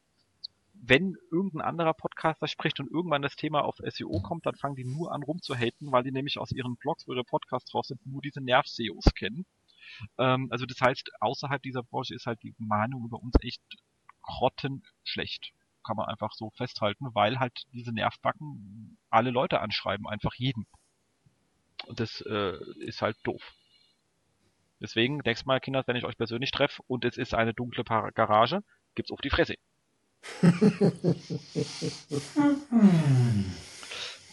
wenn 0.73 1.15
irgendein 1.31 1.61
anderer 1.61 1.93
Podcaster 1.93 2.47
spricht 2.47 2.79
und 2.79 2.91
irgendwann 2.91 3.21
das 3.21 3.35
Thema 3.35 3.63
auf 3.63 3.77
SEO 3.77 4.19
kommt, 4.21 4.45
dann 4.45 4.55
fangen 4.55 4.75
die 4.75 4.85
nur 4.85 5.11
an 5.11 5.23
rumzuhaten, 5.23 5.91
weil 5.91 6.03
die 6.03 6.11
nämlich 6.11 6.37
aus 6.37 6.51
ihren 6.51 6.75
Blogs, 6.75 7.07
wo 7.07 7.13
ihre 7.13 7.23
Podcasts 7.23 7.71
drauf 7.71 7.85
sind, 7.85 8.05
nur 8.05 8.21
diese 8.21 8.41
Nerv-SEOs 8.41 9.13
kennen. 9.15 9.45
Ähm, 10.17 10.47
also 10.51 10.65
das 10.65 10.81
heißt, 10.81 11.09
außerhalb 11.19 11.61
dieser 11.61 11.83
Branche 11.83 12.13
ist 12.13 12.25
halt 12.25 12.41
die 12.43 12.53
Meinung 12.57 13.05
über 13.05 13.21
uns 13.21 13.35
echt 13.41 13.61
grottenschlecht. 14.21 15.53
Kann 15.83 15.97
man 15.97 16.07
einfach 16.07 16.33
so 16.33 16.49
festhalten, 16.51 17.07
weil 17.13 17.39
halt 17.39 17.65
diese 17.73 17.91
Nervbacken 17.91 18.97
alle 19.09 19.31
Leute 19.31 19.61
anschreiben, 19.61 20.07
einfach 20.07 20.33
jeden. 20.35 20.65
Und 21.85 21.99
das 21.99 22.21
äh, 22.21 22.57
ist 22.79 23.01
halt 23.01 23.17
doof. 23.23 23.41
Deswegen, 24.81 25.17
nächstes 25.17 25.45
Mal, 25.45 25.59
Kinder, 25.59 25.83
wenn 25.85 25.95
ich 25.95 26.05
euch 26.05 26.17
persönlich 26.17 26.51
treffe 26.51 26.81
und 26.87 27.05
es 27.05 27.17
ist 27.17 27.33
eine 27.33 27.53
dunkle 27.53 27.83
Garage, 27.83 28.61
gibt's 28.93 29.11
auf 29.11 29.21
die 29.21 29.29
Fresse. 29.29 29.55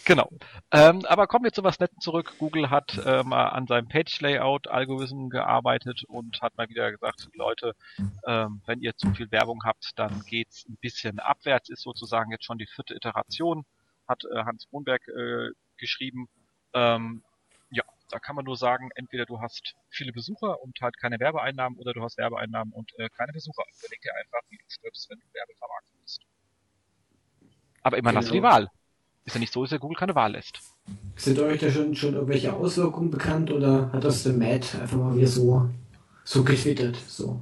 Genau. 0.04 0.28
Ähm, 0.72 1.04
aber 1.06 1.28
kommen 1.28 1.44
wir 1.44 1.52
zu 1.52 1.62
was 1.62 1.78
Netten 1.78 2.00
zurück. 2.00 2.34
Google 2.38 2.70
hat 2.70 2.98
äh, 3.06 3.22
mal 3.22 3.50
an 3.50 3.68
seinem 3.68 3.88
Page-Layout-Algorithmen 3.88 5.30
gearbeitet 5.30 6.02
und 6.08 6.42
hat 6.42 6.56
mal 6.56 6.68
wieder 6.68 6.90
gesagt, 6.90 7.28
Leute, 7.34 7.76
ähm, 8.26 8.62
wenn 8.66 8.80
ihr 8.80 8.96
zu 8.96 9.12
viel 9.12 9.30
Werbung 9.30 9.62
habt, 9.64 9.96
dann 9.96 10.22
geht's 10.26 10.66
ein 10.68 10.76
bisschen 10.80 11.20
abwärts. 11.20 11.68
Ist 11.68 11.82
sozusagen 11.82 12.32
jetzt 12.32 12.44
schon 12.44 12.58
die 12.58 12.66
vierte 12.66 12.94
Iteration, 12.94 13.64
hat 14.08 14.24
äh, 14.24 14.44
Hans 14.44 14.66
Kronberg 14.68 15.06
äh, 15.06 15.50
geschrieben. 15.76 16.28
Ähm, 16.74 17.22
da 18.12 18.18
kann 18.18 18.36
man 18.36 18.44
nur 18.44 18.56
sagen, 18.56 18.90
entweder 18.94 19.24
du 19.24 19.40
hast 19.40 19.74
viele 19.88 20.12
Besucher 20.12 20.62
und 20.62 20.78
halt 20.80 20.98
keine 20.98 21.18
Werbeeinnahmen 21.18 21.78
oder 21.78 21.94
du 21.94 22.02
hast 22.02 22.18
Werbeeinnahmen 22.18 22.72
und 22.72 22.92
äh, 22.98 23.08
keine 23.08 23.32
Besucher. 23.32 23.64
Überleg 23.78 24.00
dir 24.02 24.14
einfach, 24.14 24.40
wie 24.50 24.58
du 24.58 24.64
stirbst, 24.68 25.08
wenn 25.10 25.18
du 25.18 25.24
Werbevermarktung 25.32 25.96
bist. 26.02 26.20
Aber 27.82 27.96
immer 27.96 28.10
genau. 28.10 28.20
hast 28.20 28.28
du 28.28 28.34
die. 28.34 28.42
Wahl. 28.42 28.68
Ist 29.24 29.34
ja 29.34 29.40
nicht 29.40 29.52
so, 29.52 29.62
dass 29.62 29.70
der 29.70 29.78
Google 29.78 29.96
keine 29.96 30.14
Wahl 30.14 30.32
lässt. 30.32 30.60
Sind 31.16 31.38
euch 31.38 31.60
da 31.60 31.70
schon, 31.70 31.94
schon 31.94 32.14
irgendwelche 32.14 32.52
Auswirkungen 32.52 33.10
bekannt 33.10 33.50
oder 33.50 33.90
hat 33.92 34.04
das 34.04 34.24
der 34.24 34.32
Matt 34.32 34.74
einfach 34.74 34.96
mal 34.96 35.16
wieder 35.16 35.28
so, 35.28 35.70
so 36.24 36.44
getwittert? 36.44 36.96
So? 36.96 37.40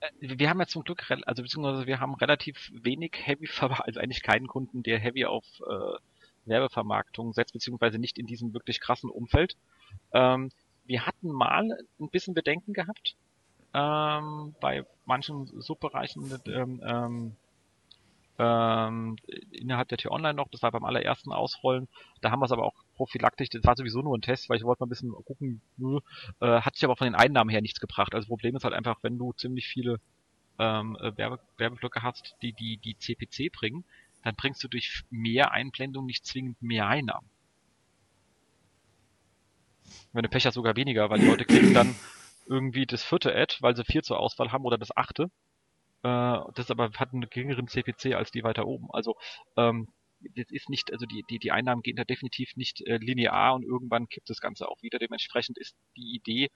Äh, 0.00 0.10
wir 0.20 0.48
haben 0.48 0.60
ja 0.60 0.66
zum 0.66 0.84
Glück, 0.84 1.04
also 1.26 1.42
beziehungsweise 1.42 1.86
wir 1.86 2.00
haben 2.00 2.14
relativ 2.14 2.70
wenig 2.72 3.12
Heavy, 3.16 3.48
also 3.60 4.00
eigentlich 4.00 4.22
keinen 4.22 4.46
Kunden, 4.46 4.82
der 4.82 4.98
Heavy 4.98 5.24
auf 5.24 5.44
äh, 5.68 5.98
Werbevermarktung 6.44 7.32
setzt, 7.32 7.52
beziehungsweise 7.52 7.98
nicht 7.98 8.18
in 8.18 8.26
diesem 8.26 8.54
wirklich 8.54 8.80
krassen 8.80 9.10
Umfeld. 9.10 9.56
Ähm, 10.12 10.50
wir 10.84 11.06
hatten 11.06 11.30
mal 11.30 11.70
ein 12.00 12.08
bisschen 12.10 12.34
Bedenken 12.34 12.72
gehabt 12.72 13.16
ähm, 13.74 14.54
bei 14.60 14.84
manchen 15.04 15.46
Subbereichen 15.60 16.40
ähm, 16.46 16.82
ähm, 16.84 17.36
ähm, 18.38 19.16
innerhalb 19.52 19.88
der 19.88 19.98
T-Online 19.98 20.34
noch, 20.34 20.48
das 20.48 20.62
war 20.62 20.72
beim 20.72 20.84
allerersten 20.84 21.32
Ausrollen, 21.32 21.86
da 22.22 22.30
haben 22.30 22.40
wir 22.40 22.46
es 22.46 22.52
aber 22.52 22.64
auch 22.64 22.74
prophylaktisch, 22.96 23.50
das 23.50 23.64
war 23.64 23.76
sowieso 23.76 24.00
nur 24.00 24.16
ein 24.16 24.22
Test, 24.22 24.48
weil 24.48 24.56
ich 24.56 24.64
wollte 24.64 24.80
mal 24.80 24.86
ein 24.86 24.88
bisschen 24.88 25.12
gucken, 25.12 25.60
äh, 26.40 26.60
hat 26.60 26.74
sich 26.74 26.84
aber 26.84 26.96
von 26.96 27.06
den 27.06 27.14
Einnahmen 27.14 27.50
her 27.50 27.60
nichts 27.60 27.78
gebracht. 27.78 28.14
Also 28.14 28.28
Problem 28.28 28.56
ist 28.56 28.64
halt 28.64 28.74
einfach, 28.74 28.98
wenn 29.02 29.18
du 29.18 29.32
ziemlich 29.32 29.68
viele 29.68 30.00
ähm, 30.58 30.96
äh, 31.00 31.16
Werbe 31.16 31.40
Werbeblöcke 31.58 32.02
hast, 32.02 32.36
die, 32.42 32.52
die 32.52 32.78
die 32.78 32.96
CPC 32.96 33.52
bringen, 33.52 33.84
dann 34.22 34.36
bringst 34.36 34.62
du 34.62 34.68
durch 34.68 35.02
mehr 35.10 35.52
Einblendung 35.52 36.06
nicht 36.06 36.24
zwingend 36.24 36.60
mehr 36.62 36.86
Einnahmen. 36.86 37.28
Wenn 40.12 40.22
du 40.22 40.28
Pech 40.28 40.46
hast, 40.46 40.54
sogar 40.54 40.76
weniger, 40.76 41.10
weil 41.10 41.20
die 41.20 41.26
Leute 41.26 41.44
klicken 41.44 41.74
dann 41.74 41.94
irgendwie 42.46 42.86
das 42.86 43.02
vierte 43.02 43.34
Ad, 43.34 43.56
weil 43.60 43.76
sie 43.76 43.84
vier 43.84 44.02
zur 44.02 44.18
Auswahl 44.18 44.52
haben 44.52 44.64
oder 44.64 44.78
das 44.78 44.96
achte 44.96 45.30
äh, 46.02 46.38
das 46.54 46.70
aber 46.70 46.90
hat 46.92 47.12
einen 47.12 47.28
geringeren 47.28 47.68
CPC 47.68 48.14
als 48.14 48.30
die 48.30 48.42
weiter 48.42 48.66
oben. 48.66 48.88
Also 48.92 49.16
ähm, 49.56 49.88
das 50.36 50.50
ist 50.50 50.68
nicht, 50.68 50.92
also 50.92 51.06
die, 51.06 51.24
die, 51.30 51.38
die 51.38 51.52
Einnahmen 51.52 51.82
gehen 51.82 51.96
da 51.96 52.04
definitiv 52.04 52.56
nicht 52.56 52.80
äh, 52.82 52.98
linear 52.98 53.54
und 53.54 53.64
irgendwann 53.64 54.08
kippt 54.08 54.30
das 54.30 54.40
Ganze 54.40 54.68
auch 54.68 54.82
wieder. 54.82 54.98
Dementsprechend 54.98 55.58
ist 55.58 55.76
die 55.96 56.14
Idee, 56.14 56.50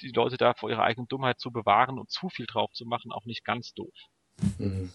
die 0.00 0.10
Leute 0.10 0.36
da 0.36 0.54
vor 0.54 0.70
ihrer 0.70 0.82
eigenen 0.82 1.08
Dummheit 1.08 1.40
zu 1.40 1.50
bewahren 1.50 1.98
und 1.98 2.10
zu 2.10 2.28
viel 2.28 2.46
drauf 2.46 2.72
zu 2.72 2.84
machen, 2.84 3.12
auch 3.12 3.24
nicht 3.26 3.44
ganz 3.44 3.74
doof. 3.74 3.94
Mhm. 4.58 4.92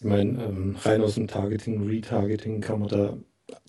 Ich 0.00 0.06
meine, 0.06 0.42
ähm, 0.44 0.76
rein 0.82 1.02
aus 1.02 1.14
dem 1.14 1.28
Targeting, 1.28 1.86
Retargeting 1.86 2.60
kann 2.60 2.80
man 2.80 2.88
da 2.88 3.16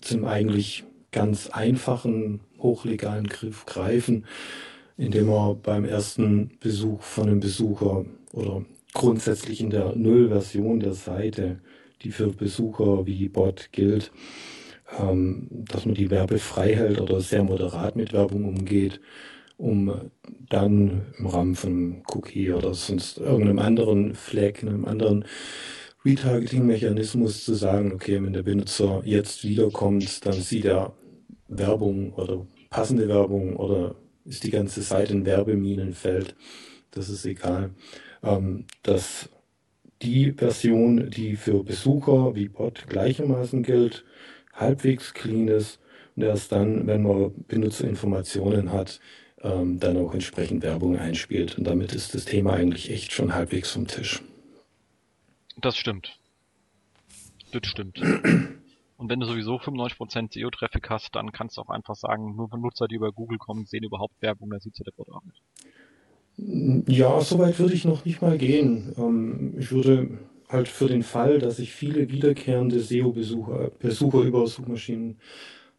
zum 0.00 0.24
eigentlich 0.24 0.84
ganz 1.12 1.48
einfachen, 1.48 2.40
hochlegalen 2.58 3.26
Griff 3.26 3.66
greifen, 3.66 4.26
indem 4.96 5.26
man 5.26 5.60
beim 5.60 5.84
ersten 5.84 6.52
Besuch 6.60 7.02
von 7.02 7.28
einem 7.28 7.40
Besucher 7.40 8.04
oder 8.32 8.64
grundsätzlich 8.92 9.60
in 9.60 9.70
der 9.70 9.94
Null-Version 9.96 10.80
der 10.80 10.92
Seite, 10.92 11.60
die 12.02 12.10
für 12.10 12.28
Besucher 12.28 13.06
wie 13.06 13.28
Bot 13.28 13.70
gilt, 13.72 14.12
ähm, 14.98 15.48
dass 15.50 15.86
man 15.86 15.94
die 15.94 16.10
Werbe 16.10 16.38
frei 16.38 16.74
hält 16.74 17.00
oder 17.00 17.20
sehr 17.20 17.44
moderat 17.44 17.96
mit 17.96 18.12
Werbung 18.12 18.44
umgeht, 18.44 19.00
um 19.56 20.10
dann 20.48 21.02
im 21.18 21.26
Rahmen 21.26 21.54
von 21.54 22.02
Cookie 22.08 22.52
oder 22.52 22.74
sonst 22.74 23.18
irgendeinem 23.18 23.58
anderen 23.58 24.14
Flag, 24.14 24.62
einem 24.62 24.84
anderen 24.84 25.24
Retargeting-Mechanismus 26.04 27.44
zu 27.44 27.54
sagen, 27.54 27.92
okay, 27.92 28.22
wenn 28.22 28.32
der 28.32 28.42
Benutzer 28.42 29.02
jetzt 29.04 29.44
wiederkommt, 29.44 30.24
dann 30.24 30.40
sieht 30.40 30.64
er 30.64 30.94
Werbung 31.48 32.12
oder 32.14 32.46
passende 32.70 33.08
Werbung 33.08 33.56
oder 33.56 33.96
ist 34.24 34.44
die 34.44 34.50
ganze 34.50 34.82
Seite 34.82 35.12
ein 35.12 35.26
Werbeminenfeld. 35.26 36.34
Das 36.92 37.08
ist 37.08 37.24
egal 37.26 37.70
ähm, 38.22 38.64
dass 38.82 39.28
die 40.02 40.32
Version, 40.32 41.10
die 41.10 41.36
für 41.36 41.62
Besucher 41.62 42.34
wie 42.34 42.48
Bot 42.48 42.86
gleichermaßen 42.88 43.62
gilt, 43.62 44.04
halbwegs 44.54 45.14
clean 45.14 45.48
ist 45.48 45.78
und 46.16 46.22
erst 46.22 46.52
dann, 46.52 46.86
wenn 46.86 47.02
man 47.02 47.32
Benutzerinformationen 47.48 48.72
hat, 48.72 49.00
ähm, 49.42 49.78
dann 49.78 49.96
auch 49.96 50.14
entsprechend 50.14 50.62
Werbung 50.62 50.98
einspielt. 50.98 51.56
Und 51.58 51.66
damit 51.66 51.94
ist 51.94 52.14
das 52.14 52.24
Thema 52.24 52.54
eigentlich 52.54 52.90
echt 52.90 53.12
schon 53.12 53.34
halbwegs 53.34 53.70
vom 53.70 53.86
Tisch. 53.86 54.22
Das 55.60 55.76
stimmt. 55.76 56.18
Das 57.52 57.66
stimmt. 57.66 58.00
Und 58.96 59.08
wenn 59.08 59.20
du 59.20 59.26
sowieso 59.26 59.56
95% 59.56 60.34
SEO-Traffic 60.34 60.90
hast, 60.90 61.14
dann 61.14 61.32
kannst 61.32 61.56
du 61.56 61.62
auch 61.62 61.70
einfach 61.70 61.96
sagen, 61.96 62.36
nur 62.36 62.48
Benutzer, 62.48 62.86
die 62.86 62.96
über 62.96 63.12
Google 63.12 63.38
kommen, 63.38 63.66
sehen 63.66 63.82
überhaupt 63.82 64.20
Werbung, 64.20 64.50
dann 64.50 64.60
sieht 64.60 64.76
sie 64.76 64.84
der 64.84 64.92
Bot 64.92 65.08
auch 65.08 65.22
nicht. 65.24 65.42
Ja, 66.88 67.20
so 67.20 67.38
weit 67.38 67.58
würde 67.58 67.74
ich 67.74 67.84
noch 67.84 68.04
nicht 68.04 68.22
mal 68.22 68.38
gehen. 68.38 68.94
Ähm, 68.96 69.54
ich 69.58 69.72
würde 69.72 70.18
halt 70.48 70.68
für 70.68 70.86
den 70.86 71.02
Fall, 71.02 71.38
dass 71.38 71.58
ich 71.58 71.72
viele 71.72 72.10
wiederkehrende 72.10 72.80
SEO-Besucher 72.80 73.70
Besucher 73.78 74.20
über 74.20 74.46
Suchmaschinen 74.46 75.18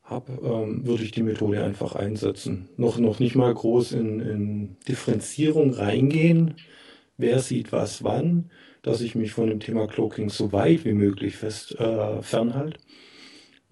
habe, 0.03 0.39
ähm, 0.43 0.85
würde 0.85 1.03
ich 1.03 1.11
die 1.11 1.23
Methode 1.23 1.63
einfach 1.63 1.95
einsetzen. 1.95 2.69
Noch, 2.77 2.97
noch 2.97 3.19
nicht 3.19 3.35
mal 3.35 3.53
groß 3.53 3.93
in, 3.93 4.19
in 4.19 4.77
Differenzierung 4.87 5.73
reingehen. 5.73 6.55
Wer 7.17 7.39
sieht 7.39 7.71
was 7.71 8.03
wann, 8.03 8.49
dass 8.81 9.01
ich 9.01 9.15
mich 9.15 9.31
von 9.31 9.47
dem 9.47 9.59
Thema 9.59 9.87
Cloaking 9.87 10.29
so 10.29 10.51
weit 10.51 10.85
wie 10.85 10.93
möglich 10.93 11.35
fest 11.35 11.79
äh, 11.79 12.21
fernhalte, 12.21 12.79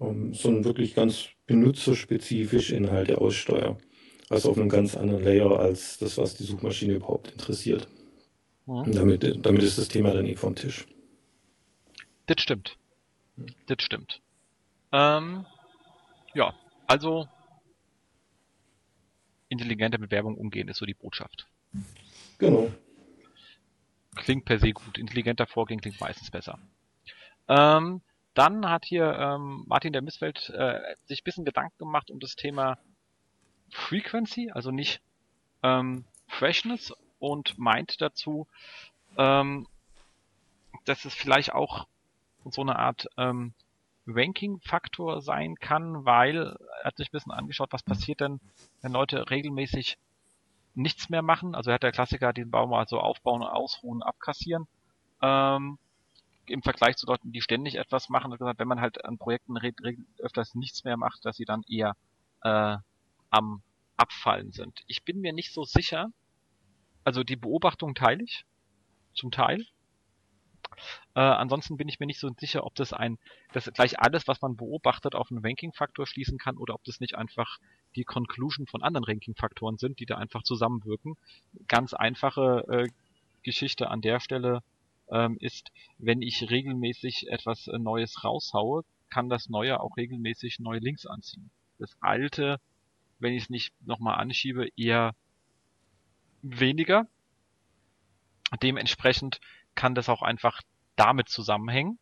ähm, 0.00 0.34
sondern 0.34 0.64
wirklich 0.64 0.94
ganz 0.94 1.28
benutzerspezifisch 1.46 2.70
Inhalte 2.70 3.18
aussteuere. 3.18 3.76
Also 4.28 4.50
auf 4.50 4.58
einem 4.58 4.68
ganz 4.68 4.96
anderen 4.96 5.24
Layer 5.24 5.58
als 5.58 5.98
das, 5.98 6.16
was 6.16 6.36
die 6.36 6.44
Suchmaschine 6.44 6.94
überhaupt 6.94 7.32
interessiert. 7.32 7.88
Mhm. 8.66 8.92
Damit, 8.92 9.44
damit 9.44 9.62
ist 9.62 9.78
das 9.78 9.88
Thema 9.88 10.12
dann 10.12 10.26
eh 10.26 10.36
vom 10.36 10.54
Tisch. 10.54 10.86
Das 12.26 12.40
stimmt. 12.40 12.76
Das 13.66 13.82
stimmt. 13.82 14.20
Ähm, 14.92 15.44
ja, 16.34 16.54
also 16.86 17.26
intelligenter 19.48 19.98
mit 19.98 20.12
Werbung 20.12 20.36
umgehen 20.36 20.68
ist 20.68 20.78
so 20.78 20.86
die 20.86 20.94
Botschaft. 20.94 21.48
Genau. 22.38 22.70
Klingt 24.16 24.44
per 24.44 24.58
se 24.58 24.72
gut. 24.72 24.98
Intelligenter 24.98 25.46
vorgehen 25.46 25.80
klingt 25.80 26.00
meistens 26.00 26.30
besser. 26.30 26.58
Ähm, 27.48 28.00
dann 28.34 28.68
hat 28.68 28.84
hier 28.84 29.12
ähm, 29.18 29.64
Martin 29.66 29.92
der 29.92 30.02
Misswelt 30.02 30.50
äh, 30.50 30.80
sich 31.06 31.20
ein 31.20 31.24
bisschen 31.24 31.44
Gedanken 31.44 31.78
gemacht 31.78 32.10
um 32.10 32.20
das 32.20 32.36
Thema 32.36 32.78
Frequency, 33.70 34.50
also 34.52 34.70
nicht 34.70 35.00
ähm, 35.62 36.04
Freshness 36.28 36.92
und 37.18 37.58
meint 37.58 38.00
dazu, 38.00 38.46
ähm, 39.16 39.66
dass 40.84 41.04
es 41.04 41.14
vielleicht 41.14 41.52
auch 41.52 41.86
so 42.44 42.62
eine 42.62 42.76
Art 42.76 43.06
ähm, 43.16 43.52
Ranking-Faktor 44.06 45.20
sein 45.20 45.56
kann, 45.56 46.04
weil 46.04 46.56
er 46.82 46.84
hat 46.84 46.96
sich 46.96 47.08
ein 47.08 47.12
bisschen 47.12 47.32
angeschaut, 47.32 47.72
was 47.72 47.82
passiert 47.82 48.20
denn, 48.20 48.40
wenn 48.80 48.92
Leute 48.92 49.30
regelmäßig 49.30 49.98
nichts 50.74 51.08
mehr 51.08 51.22
machen. 51.22 51.54
Also 51.54 51.70
er 51.70 51.74
hat 51.74 51.82
der 51.82 51.92
Klassiker 51.92 52.32
den 52.32 52.50
Baum 52.50 52.70
mal 52.70 52.86
so 52.88 53.00
aufbauen, 53.00 53.42
ausruhen, 53.42 54.02
abkassieren. 54.02 54.66
Ähm, 55.22 55.78
Im 56.46 56.62
Vergleich 56.62 56.96
zu 56.96 57.06
Leuten, 57.06 57.32
die 57.32 57.40
ständig 57.40 57.76
etwas 57.76 58.08
machen, 58.08 58.30
gesagt, 58.30 58.58
wenn 58.58 58.68
man 58.68 58.80
halt 58.80 59.04
an 59.04 59.18
Projekten 59.18 59.56
öfters 60.18 60.54
nichts 60.54 60.84
mehr 60.84 60.96
macht, 60.96 61.24
dass 61.24 61.36
sie 61.36 61.44
dann 61.44 61.62
eher 61.68 61.96
äh, 62.42 62.76
am 63.30 63.62
Abfallen 63.96 64.52
sind. 64.52 64.80
Ich 64.86 65.04
bin 65.04 65.20
mir 65.20 65.32
nicht 65.32 65.52
so 65.52 65.64
sicher, 65.64 66.10
also 67.04 67.22
die 67.22 67.36
Beobachtung 67.36 67.94
teile 67.94 68.24
ich, 68.24 68.44
zum 69.14 69.30
Teil. 69.30 69.66
Äh, 71.14 71.20
ansonsten 71.20 71.76
bin 71.76 71.88
ich 71.88 72.00
mir 72.00 72.06
nicht 72.06 72.20
so 72.20 72.30
sicher, 72.38 72.64
ob 72.64 72.74
das 72.74 72.92
ein, 72.92 73.18
das 73.52 73.70
gleich 73.72 74.00
alles, 74.00 74.28
was 74.28 74.40
man 74.40 74.56
beobachtet, 74.56 75.14
auf 75.14 75.30
einen 75.30 75.44
Ranking-Faktor 75.44 76.06
schließen 76.06 76.38
kann 76.38 76.56
oder 76.56 76.74
ob 76.74 76.84
das 76.84 77.00
nicht 77.00 77.16
einfach 77.16 77.58
die 77.96 78.04
Conclusion 78.04 78.66
von 78.66 78.82
anderen 78.82 79.04
Ranking-Faktoren 79.04 79.78
sind, 79.78 80.00
die 80.00 80.06
da 80.06 80.16
einfach 80.16 80.42
zusammenwirken. 80.42 81.16
Ganz 81.68 81.94
einfache 81.94 82.64
äh, 82.68 82.88
Geschichte 83.42 83.90
an 83.90 84.00
der 84.00 84.20
Stelle 84.20 84.62
ähm, 85.10 85.36
ist, 85.40 85.72
wenn 85.98 86.22
ich 86.22 86.50
regelmäßig 86.50 87.28
etwas 87.30 87.66
äh, 87.68 87.78
Neues 87.78 88.24
raushaue, 88.24 88.84
kann 89.08 89.28
das 89.28 89.48
Neue 89.48 89.80
auch 89.80 89.96
regelmäßig 89.96 90.60
neue 90.60 90.78
Links 90.78 91.06
anziehen. 91.06 91.50
Das 91.78 91.96
Alte 92.00 92.60
wenn 93.20 93.34
ich 93.34 93.44
es 93.44 93.50
nicht 93.50 93.72
nochmal 93.86 94.16
anschiebe, 94.18 94.68
eher 94.76 95.14
weniger. 96.42 97.06
Dementsprechend 98.62 99.40
kann 99.74 99.94
das 99.94 100.08
auch 100.08 100.22
einfach 100.22 100.60
damit 100.96 101.28
zusammenhängen. 101.28 101.98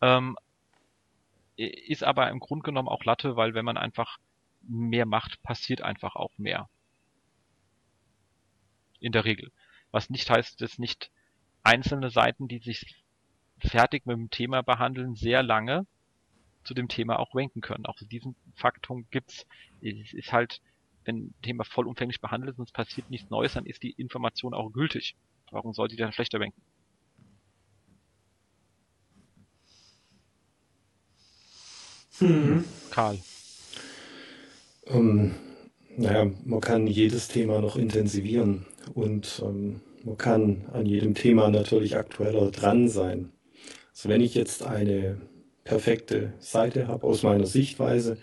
Ähm, 0.00 0.36
ist 1.56 2.02
aber 2.02 2.30
im 2.30 2.40
Grunde 2.40 2.64
genommen 2.64 2.88
auch 2.88 3.04
Latte, 3.04 3.36
weil 3.36 3.54
wenn 3.54 3.64
man 3.64 3.76
einfach 3.76 4.18
mehr 4.68 5.06
macht, 5.06 5.42
passiert 5.42 5.82
einfach 5.82 6.16
auch 6.16 6.36
mehr. 6.38 6.68
In 9.00 9.12
der 9.12 9.24
Regel. 9.24 9.52
Was 9.90 10.10
nicht 10.10 10.30
heißt, 10.30 10.60
dass 10.60 10.78
nicht 10.78 11.10
einzelne 11.62 12.10
Seiten, 12.10 12.48
die 12.48 12.58
sich 12.58 13.04
fertig 13.58 14.06
mit 14.06 14.16
dem 14.16 14.30
Thema 14.30 14.62
behandeln, 14.62 15.14
sehr 15.14 15.42
lange 15.42 15.86
zu 16.64 16.74
dem 16.74 16.88
Thema 16.88 17.18
auch 17.18 17.34
wenken 17.34 17.60
können. 17.60 17.86
Auch 17.86 17.96
diesen 18.10 18.34
Faktum 18.54 19.06
gibt's. 19.10 19.46
Es 19.80 20.12
ist 20.12 20.32
halt, 20.32 20.60
wenn 21.04 21.26
ein 21.26 21.34
Thema 21.42 21.64
vollumfänglich 21.64 22.20
behandelt 22.20 22.52
ist 22.52 22.58
und 22.58 22.68
es 22.68 22.72
passiert 22.72 23.10
nichts 23.10 23.30
Neues, 23.30 23.54
dann 23.54 23.66
ist 23.66 23.82
die 23.82 23.92
Information 23.92 24.52
auch 24.52 24.70
gültig. 24.70 25.16
Warum 25.50 25.72
soll 25.72 25.88
die 25.88 25.96
dann 25.96 26.12
schlechter 26.12 26.40
wenken? 26.40 26.60
Hm. 32.18 32.64
Karl. 32.90 33.20
Ähm, 34.88 35.34
naja, 35.96 36.30
man 36.44 36.60
kann 36.60 36.86
jedes 36.86 37.28
Thema 37.28 37.60
noch 37.60 37.76
intensivieren 37.76 38.66
und 38.94 39.42
ähm, 39.44 39.80
man 40.04 40.16
kann 40.16 40.66
an 40.72 40.86
jedem 40.86 41.14
Thema 41.14 41.50
natürlich 41.50 41.96
aktueller 41.96 42.50
dran 42.50 42.88
sein. 42.88 43.32
Also 43.92 44.08
wenn 44.08 44.20
ich 44.20 44.34
jetzt 44.34 44.64
eine 44.64 45.20
perfekte 45.64 46.32
Seite 46.38 46.86
habe 46.86 47.06
aus 47.06 47.22
meiner 47.22 47.46
Sichtweise, 47.46 48.18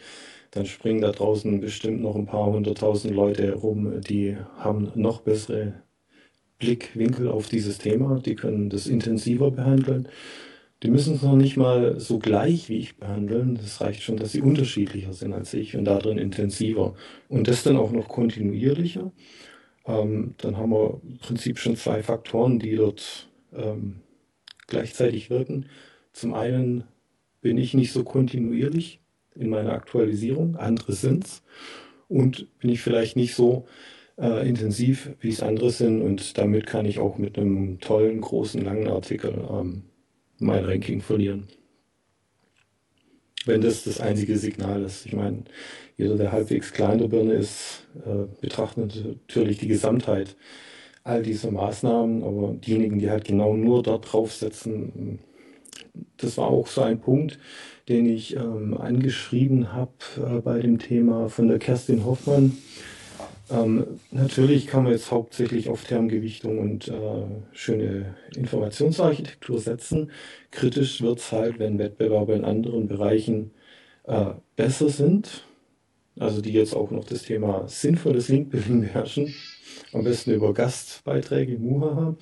dann 0.52 0.66
springen 0.66 1.02
da 1.02 1.12
draußen 1.12 1.60
bestimmt 1.60 2.02
noch 2.02 2.16
ein 2.16 2.28
paar 2.28 2.46
hunderttausend 2.46 3.14
Leute 3.14 3.54
rum, 3.56 4.02
die 4.02 4.38
haben 4.58 4.92
noch 4.96 5.22
bessere 5.22 5.74
Blickwinkel 6.60 7.28
auf 7.28 7.50
dieses 7.50 7.80
Thema, 7.80 8.20
die 8.20 8.36
können 8.36 8.70
das 8.70 8.88
intensiver 8.88 9.52
behandeln. 9.52 10.08
Die 10.84 10.90
müssen 10.90 11.16
es 11.16 11.22
noch 11.22 11.38
nicht 11.38 11.56
mal 11.56 11.98
so 11.98 12.20
gleich 12.20 12.68
wie 12.68 12.78
ich 12.78 12.98
behandeln. 12.98 13.56
Das 13.56 13.80
reicht 13.80 14.04
schon, 14.04 14.18
dass 14.18 14.34
sie 14.34 14.42
unterschiedlicher 14.42 15.14
sind 15.14 15.32
als 15.32 15.54
ich 15.54 15.78
und 15.78 15.86
darin 15.86 16.18
intensiver. 16.18 16.94
Und 17.30 17.48
das 17.48 17.64
dann 17.64 17.78
auch 17.78 17.94
noch 17.94 18.10
kontinuierlicher. 18.10 19.14
Ähm, 19.86 20.36
dann 20.40 20.58
haben 20.58 20.72
wir 20.72 21.00
im 21.02 21.18
Prinzip 21.20 21.58
schon 21.58 21.78
zwei 21.78 22.04
Faktoren, 22.04 22.60
die 22.60 22.76
dort 22.76 23.30
ähm, 23.54 24.02
gleichzeitig 24.68 25.30
wirken. 25.30 25.68
Zum 26.12 26.34
einen 26.34 26.84
bin 27.40 27.58
ich 27.58 27.74
nicht 27.74 27.94
so 27.94 28.04
kontinuierlich 28.04 29.00
in 29.36 29.50
meiner 29.50 29.72
Aktualisierung, 29.72 30.58
andere 30.58 30.92
sind's. 30.92 31.44
Und 32.10 32.48
bin 32.60 32.70
ich 32.70 32.82
vielleicht 32.82 33.16
nicht 33.16 33.36
so 33.36 33.68
äh, 34.18 34.48
intensiv, 34.48 35.12
wie 35.22 35.30
es 35.30 35.42
andere 35.42 35.72
sind. 35.72 36.02
Und 36.02 36.38
damit 36.38 36.66
kann 36.66 36.86
ich 36.86 37.00
auch 37.00 37.18
mit 37.18 37.38
einem 37.38 37.80
tollen, 37.80 38.20
großen, 38.20 38.62
langen 38.62 38.90
Artikel 38.90 39.48
ähm, 39.50 39.84
mein 40.40 40.66
Ranking 40.66 41.02
verlieren. 41.02 41.48
Wenn 43.46 43.62
das 43.62 43.84
das 43.84 44.00
einzige 44.00 44.38
Signal 44.38 44.84
ist. 44.84 45.06
Ich 45.06 45.14
meine, 45.14 45.44
jeder, 45.98 46.16
der 46.16 46.32
halbwegs 46.32 46.72
klein 46.72 47.08
Birne 47.10 47.34
ist, 47.34 47.88
äh, 48.06 48.26
betrachtet 48.42 48.96
natürlich 49.28 49.58
die 49.58 49.68
Gesamtheit 49.68 50.36
all 51.04 51.22
dieser 51.22 51.52
Maßnahmen, 51.52 52.24
aber 52.24 52.54
diejenigen, 52.54 53.00
die 53.00 53.10
halt 53.10 53.26
genau 53.26 53.56
nur 53.56 53.84
dort 53.84 54.12
draufsetzen, 54.12 55.20
das 56.18 56.38
war 56.38 56.48
auch 56.48 56.68
so 56.68 56.82
ein 56.82 57.00
Punkt, 57.00 57.40
den 57.90 58.06
ich 58.06 58.36
ähm, 58.36 58.78
angeschrieben 58.78 59.74
habe 59.74 59.92
äh, 60.18 60.40
bei 60.40 60.60
dem 60.60 60.80
Thema 60.80 61.30
von 61.30 61.48
der 61.48 61.60
Kerstin 61.60 62.06
Hoffmann. 62.06 62.58
Ähm, 63.50 64.00
natürlich 64.12 64.68
kann 64.68 64.84
man 64.84 64.94
jetzt 64.94 65.12
hauptsächlich 65.12 65.70
auf 65.70 65.84
Termgewichtung 65.84 66.60
und 66.60 66.88
äh, 66.88 67.26
schöne 67.52 68.16
Informationsarchitektur 68.36 69.60
setzen. 69.60 70.12
Kritisch 70.52 71.02
wird 71.02 71.20
es 71.20 71.32
halt, 71.32 71.60
wenn 71.60 71.78
Wettbewerber 71.78 72.36
in 72.36 72.46
anderen 72.46 72.88
Bereichen 72.88 73.52
äh, 74.06 74.32
besser 74.56 74.90
sind, 74.90 75.46
also 76.18 76.42
die 76.42 76.54
jetzt 76.54 76.76
auch 76.76 76.92
noch 76.92 77.06
das 77.06 77.24
Thema 77.24 77.68
sinnvolles 77.68 78.30
Linkbuilding 78.30 78.82
beherrschen, 78.94 79.34
am 79.92 80.04
besten 80.04 80.32
über 80.32 80.54
Gastbeiträge, 80.54 81.58
Muhaha, 81.58 82.16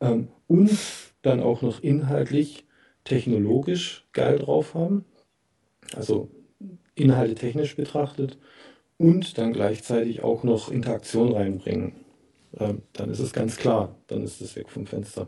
ähm, 0.00 0.28
und 0.48 0.78
dann 1.22 1.40
auch 1.40 1.62
noch 1.62 1.82
inhaltlich, 1.82 2.66
technologisch 3.04 4.06
geil 4.12 4.38
drauf 4.38 4.74
haben, 4.74 5.04
also 5.94 6.30
Inhalte 6.94 7.34
technisch 7.34 7.74
betrachtet 7.74 8.38
und 9.02 9.36
dann 9.38 9.52
gleichzeitig 9.52 10.22
auch 10.22 10.44
noch 10.44 10.70
Interaktion 10.70 11.32
reinbringen, 11.32 11.92
ähm, 12.58 12.82
dann 12.92 13.10
ist 13.10 13.18
es 13.18 13.32
ganz 13.32 13.56
klar, 13.56 13.94
dann 14.06 14.22
ist 14.22 14.40
es 14.40 14.56
weg 14.56 14.70
vom 14.70 14.86
Fenster. 14.86 15.26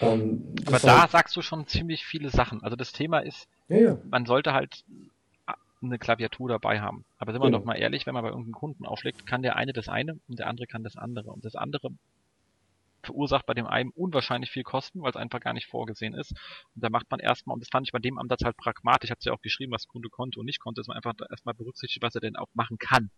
Ähm, 0.00 0.54
Aber 0.66 0.78
da 0.78 1.08
sagst 1.08 1.36
du 1.36 1.42
schon 1.42 1.66
ziemlich 1.66 2.04
viele 2.04 2.30
Sachen. 2.30 2.62
Also 2.62 2.76
das 2.76 2.92
Thema 2.92 3.20
ist, 3.20 3.48
ja, 3.68 3.76
ja. 3.78 3.98
man 4.10 4.26
sollte 4.26 4.52
halt 4.52 4.84
eine 5.82 5.98
Klaviatur 5.98 6.48
dabei 6.48 6.80
haben. 6.80 7.04
Aber 7.18 7.32
sind 7.32 7.40
wir 7.42 7.46
genau. 7.46 7.58
doch 7.58 7.64
mal 7.64 7.74
ehrlich, 7.74 8.06
wenn 8.06 8.14
man 8.14 8.22
bei 8.22 8.30
irgendeinem 8.30 8.54
Kunden 8.54 8.86
aufschlägt, 8.86 9.26
kann 9.26 9.42
der 9.42 9.56
eine 9.56 9.72
das 9.72 9.88
eine 9.88 10.18
und 10.28 10.38
der 10.38 10.46
andere 10.46 10.66
kann 10.66 10.84
das 10.84 10.96
andere. 10.96 11.30
Und 11.32 11.44
das 11.44 11.56
andere 11.56 11.90
verursacht 13.02 13.46
bei 13.46 13.54
dem 13.54 13.66
einen 13.66 13.90
unwahrscheinlich 13.90 14.50
viel 14.50 14.62
Kosten, 14.62 15.02
weil 15.02 15.10
es 15.10 15.16
einfach 15.16 15.40
gar 15.40 15.52
nicht 15.52 15.66
vorgesehen 15.66 16.14
ist. 16.14 16.32
Und 16.74 16.82
da 16.82 16.90
macht 16.90 17.10
man 17.10 17.20
erstmal, 17.20 17.54
und 17.54 17.60
das 17.60 17.68
fand 17.70 17.86
ich 17.86 17.92
bei 17.92 17.98
dem 17.98 18.18
Ansatz 18.18 18.44
halt 18.44 18.56
pragmatisch, 18.56 19.10
hat 19.10 19.24
ja 19.24 19.32
auch 19.32 19.42
geschrieben, 19.42 19.72
was 19.72 19.88
Kunde 19.88 20.08
konnte 20.08 20.40
und 20.40 20.46
nicht 20.46 20.60
konnte, 20.60 20.80
dass 20.80 20.88
man 20.88 20.96
einfach 20.96 21.14
erstmal 21.30 21.54
berücksichtigt, 21.54 22.02
was 22.02 22.14
er 22.14 22.20
denn 22.20 22.36
auch 22.36 22.48
machen 22.54 22.78
kann. 22.78 23.10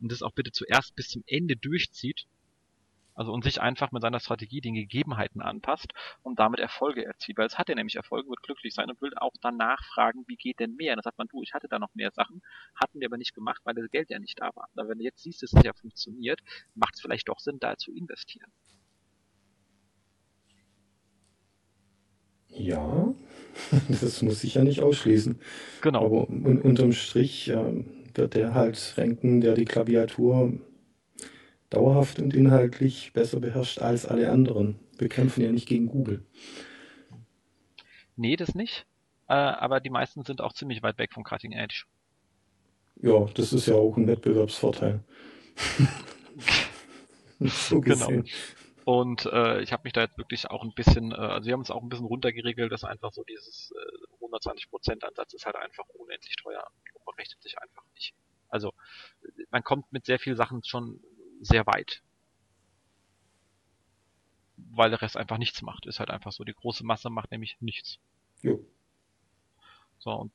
Und 0.00 0.12
das 0.12 0.22
auch 0.22 0.32
bitte 0.32 0.52
zuerst 0.52 0.94
bis 0.94 1.08
zum 1.08 1.24
Ende 1.26 1.56
durchzieht. 1.56 2.26
Also 3.14 3.32
und 3.32 3.42
sich 3.42 3.60
einfach 3.60 3.90
mit 3.90 4.00
seiner 4.00 4.20
Strategie 4.20 4.60
den 4.60 4.74
Gegebenheiten 4.74 5.40
anpasst 5.40 5.92
und 6.22 6.38
damit 6.38 6.60
Erfolge 6.60 7.04
erzielt. 7.04 7.36
Weil 7.36 7.48
es 7.48 7.58
hat 7.58 7.68
er 7.68 7.74
nämlich 7.74 7.96
Erfolge, 7.96 8.28
wird 8.28 8.44
glücklich 8.44 8.72
sein 8.72 8.88
und 8.88 9.02
will 9.02 9.12
auch 9.16 9.32
dann 9.40 9.56
nachfragen, 9.56 10.22
wie 10.28 10.36
geht 10.36 10.60
denn 10.60 10.76
mehr? 10.76 10.92
Und 10.92 10.98
dann 10.98 11.02
sagt 11.02 11.18
man, 11.18 11.26
du, 11.26 11.42
ich 11.42 11.52
hatte 11.52 11.66
da 11.66 11.80
noch 11.80 11.92
mehr 11.96 12.12
Sachen, 12.12 12.42
hatten 12.76 13.00
wir 13.00 13.08
aber 13.08 13.16
nicht 13.16 13.34
gemacht, 13.34 13.60
weil 13.64 13.74
das 13.74 13.90
Geld 13.90 14.08
ja 14.08 14.20
nicht 14.20 14.40
da 14.40 14.54
war. 14.54 14.68
Aber 14.76 14.88
wenn 14.88 14.98
du 14.98 15.04
jetzt 15.04 15.20
siehst, 15.20 15.42
dass 15.42 15.52
es 15.52 15.64
ja 15.64 15.72
funktioniert, 15.72 16.40
macht 16.76 16.94
es 16.94 17.00
vielleicht 17.00 17.28
doch 17.28 17.40
Sinn, 17.40 17.58
da 17.58 17.76
zu 17.76 17.92
investieren. 17.92 18.52
Ja, 22.58 23.14
das 23.88 24.22
muss 24.22 24.44
ich 24.44 24.54
ja 24.54 24.64
nicht 24.64 24.82
ausschließen. 24.82 25.38
Genau. 25.80 26.04
Aber 26.04 26.28
un 26.28 26.60
unterm 26.60 26.92
Strich 26.92 27.48
äh, 27.48 27.84
wird 28.14 28.34
der 28.34 28.54
halt 28.54 28.94
ranken, 28.96 29.40
der 29.40 29.54
die 29.54 29.64
Klaviatur 29.64 30.52
dauerhaft 31.70 32.18
und 32.18 32.34
inhaltlich 32.34 33.12
besser 33.12 33.40
beherrscht 33.40 33.80
als 33.80 34.06
alle 34.06 34.30
anderen. 34.30 34.78
Wir 34.98 35.08
kämpfen 35.08 35.42
ja 35.42 35.52
nicht 35.52 35.68
gegen 35.68 35.86
Google. 35.86 36.24
Nee, 38.16 38.36
das 38.36 38.54
nicht. 38.54 38.86
Äh, 39.28 39.34
aber 39.34 39.80
die 39.80 39.90
meisten 39.90 40.24
sind 40.24 40.40
auch 40.40 40.52
ziemlich 40.52 40.82
weit 40.82 40.98
weg 40.98 41.12
vom 41.12 41.22
Cutting 41.22 41.52
Edge. 41.52 41.84
Ja, 43.00 43.26
das 43.34 43.52
ist 43.52 43.66
ja 43.66 43.74
auch 43.74 43.96
ein 43.96 44.08
Wettbewerbsvorteil. 44.08 45.00
so 47.40 47.80
genau. 47.80 48.10
Und 48.88 49.26
äh, 49.26 49.60
ich 49.60 49.74
habe 49.74 49.82
mich 49.84 49.92
da 49.92 50.00
jetzt 50.00 50.16
wirklich 50.16 50.48
auch 50.48 50.62
ein 50.62 50.72
bisschen, 50.72 51.12
äh, 51.12 51.16
also 51.16 51.44
wir 51.44 51.52
haben 51.52 51.60
uns 51.60 51.70
auch 51.70 51.82
ein 51.82 51.90
bisschen 51.90 52.06
runtergeregelt, 52.06 52.72
dass 52.72 52.84
einfach 52.84 53.12
so 53.12 53.22
dieses 53.22 53.70
äh, 53.72 54.24
120% 54.24 55.04
Ansatz 55.04 55.34
ist 55.34 55.44
halt 55.44 55.56
einfach 55.56 55.84
unendlich 55.88 56.34
teuer 56.36 56.66
und 56.94 57.04
berechnet 57.04 57.42
sich 57.42 57.58
einfach 57.58 57.84
nicht. 57.92 58.14
Also 58.48 58.72
man 59.50 59.62
kommt 59.62 59.92
mit 59.92 60.06
sehr 60.06 60.18
vielen 60.18 60.38
Sachen 60.38 60.64
schon 60.64 61.02
sehr 61.42 61.66
weit. 61.66 62.02
Weil 64.56 64.88
der 64.88 65.02
Rest 65.02 65.18
einfach 65.18 65.36
nichts 65.36 65.60
macht. 65.60 65.84
Ist 65.84 66.00
halt 66.00 66.08
einfach 66.08 66.32
so. 66.32 66.42
Die 66.42 66.54
große 66.54 66.82
Masse 66.82 67.10
macht 67.10 67.30
nämlich 67.30 67.58
nichts. 67.60 67.98
Jo. 68.40 68.64
So, 69.98 70.12
und 70.12 70.32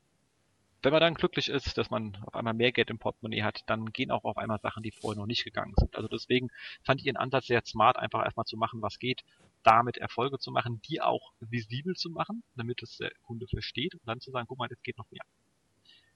wenn 0.84 0.92
man 0.92 1.02
dann 1.02 1.14
glücklich 1.14 1.50
ist, 1.50 1.78
dass 1.78 1.90
man 1.90 2.18
auf 2.26 2.36
einmal 2.36 2.54
mehr 2.54 2.72
Geld 2.72 2.90
im 2.90 3.00
Portemonnaie 3.00 3.44
hat, 3.44 3.64
dann 3.68 3.94
gehen 3.94 4.12
auch 4.12 4.26
auf 4.26 4.38
einmal 4.38 4.60
Sachen, 4.60 4.84
die 4.84 4.92
vorher 4.92 5.20
noch 5.20 5.28
nicht 5.28 5.46
gegangen 5.46 5.74
sind. 5.78 5.96
Also 5.96 6.10
deswegen 6.10 6.50
fand 6.84 7.00
ich 7.00 7.08
ihren 7.08 7.18
Ansatz 7.18 7.48
sehr 7.48 7.64
smart, 7.66 7.98
einfach 7.98 8.24
erstmal 8.24 8.46
zu 8.46 8.58
machen, 8.58 8.82
was 8.82 9.00
geht, 9.00 9.24
damit 9.64 9.98
Erfolge 9.98 10.40
zu 10.40 10.52
machen, 10.52 10.82
die 10.82 11.02
auch 11.02 11.32
visibel 11.40 11.96
zu 11.96 12.10
machen, 12.10 12.44
damit 12.56 12.84
es 12.84 12.98
der 12.98 13.12
Kunde 13.24 13.48
versteht 13.48 13.94
und 13.96 14.02
dann 14.06 14.20
zu 14.20 14.32
sagen, 14.32 14.46
guck 14.48 14.58
mal, 14.58 14.70
jetzt 14.70 14.84
geht 14.84 14.98
noch 14.98 15.10
mehr. 15.10 15.24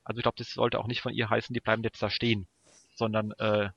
Also 0.04 0.20
ich 0.20 0.24
glaube, 0.24 0.38
das 0.38 0.52
sollte 0.52 0.80
auch 0.80 0.88
nicht 0.88 1.02
von 1.02 1.14
ihr 1.14 1.30
heißen, 1.30 1.54
die 1.54 1.62
bleiben 1.62 1.84
jetzt 1.84 2.02
da 2.02 2.10
stehen, 2.10 2.48
sondern 2.96 3.32
äh, 3.40 3.70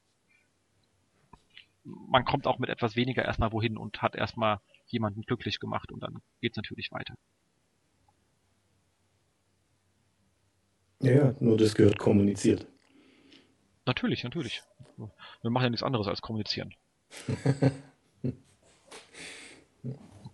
man 1.84 2.24
kommt 2.24 2.46
auch 2.46 2.58
mit 2.58 2.68
etwas 2.68 2.96
weniger 2.96 3.24
erstmal 3.24 3.52
wohin 3.52 3.76
und 3.76 4.02
hat 4.02 4.14
erstmal 4.14 4.60
jemanden 4.86 5.22
glücklich 5.22 5.60
gemacht 5.60 5.92
und 5.92 6.00
dann 6.00 6.20
geht's 6.40 6.56
natürlich 6.56 6.90
weiter. 6.92 7.14
Ja, 11.00 11.12
ja, 11.12 11.34
nur 11.40 11.56
das 11.56 11.74
gehört 11.74 11.98
kommuniziert. 11.98 12.66
Natürlich, 13.86 14.22
natürlich. 14.22 14.62
Wir 15.42 15.50
machen 15.50 15.64
ja 15.64 15.70
nichts 15.70 15.82
anderes 15.82 16.06
als 16.06 16.20
kommunizieren. 16.20 16.74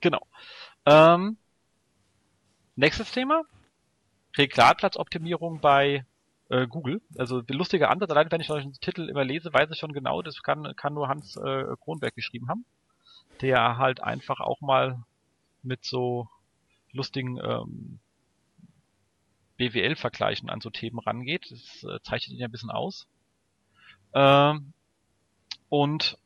genau. 0.01 0.27
Ähm, 0.85 1.37
nächstes 2.75 3.13
Thema. 3.13 3.45
Regalplatzoptimierung 4.37 5.61
bei 5.61 6.05
äh, 6.49 6.67
Google. 6.67 7.01
Also 7.17 7.43
lustiger 7.49 7.91
Ansatz, 7.91 8.11
allein 8.11 8.31
wenn 8.31 8.41
ich 8.41 8.49
solchen 8.49 8.73
Titel 8.75 9.09
immer 9.09 9.25
lese, 9.25 9.53
weiß 9.53 9.71
ich 9.71 9.79
schon 9.79 9.93
genau, 9.93 10.23
das 10.23 10.43
kann, 10.43 10.75
kann 10.77 10.95
nur 10.95 11.09
Hans 11.09 11.37
äh, 11.37 11.65
Kronberg 11.81 12.15
geschrieben 12.15 12.49
haben, 12.49 12.65
der 13.41 13.79
halt 13.79 14.03
einfach 14.03 14.41
auch 14.41 14.61
mal 14.61 15.03
mit 15.63 15.85
so 15.85 16.29
lustigen 16.93 17.39
ähm, 17.39 18.01
BWL-Vergleichen 19.57 20.51
an 20.51 20.61
so 20.61 20.71
Themen 20.71 20.99
rangeht. 20.99 21.51
Das 21.51 21.85
äh, 21.85 22.01
zeichnet 22.03 22.35
ihn 22.35 22.41
ja 22.41 22.49
ein 22.49 22.53
bisschen 22.53 22.71
aus. 22.71 23.07
Ähm, 24.15 24.73
und 25.69 26.19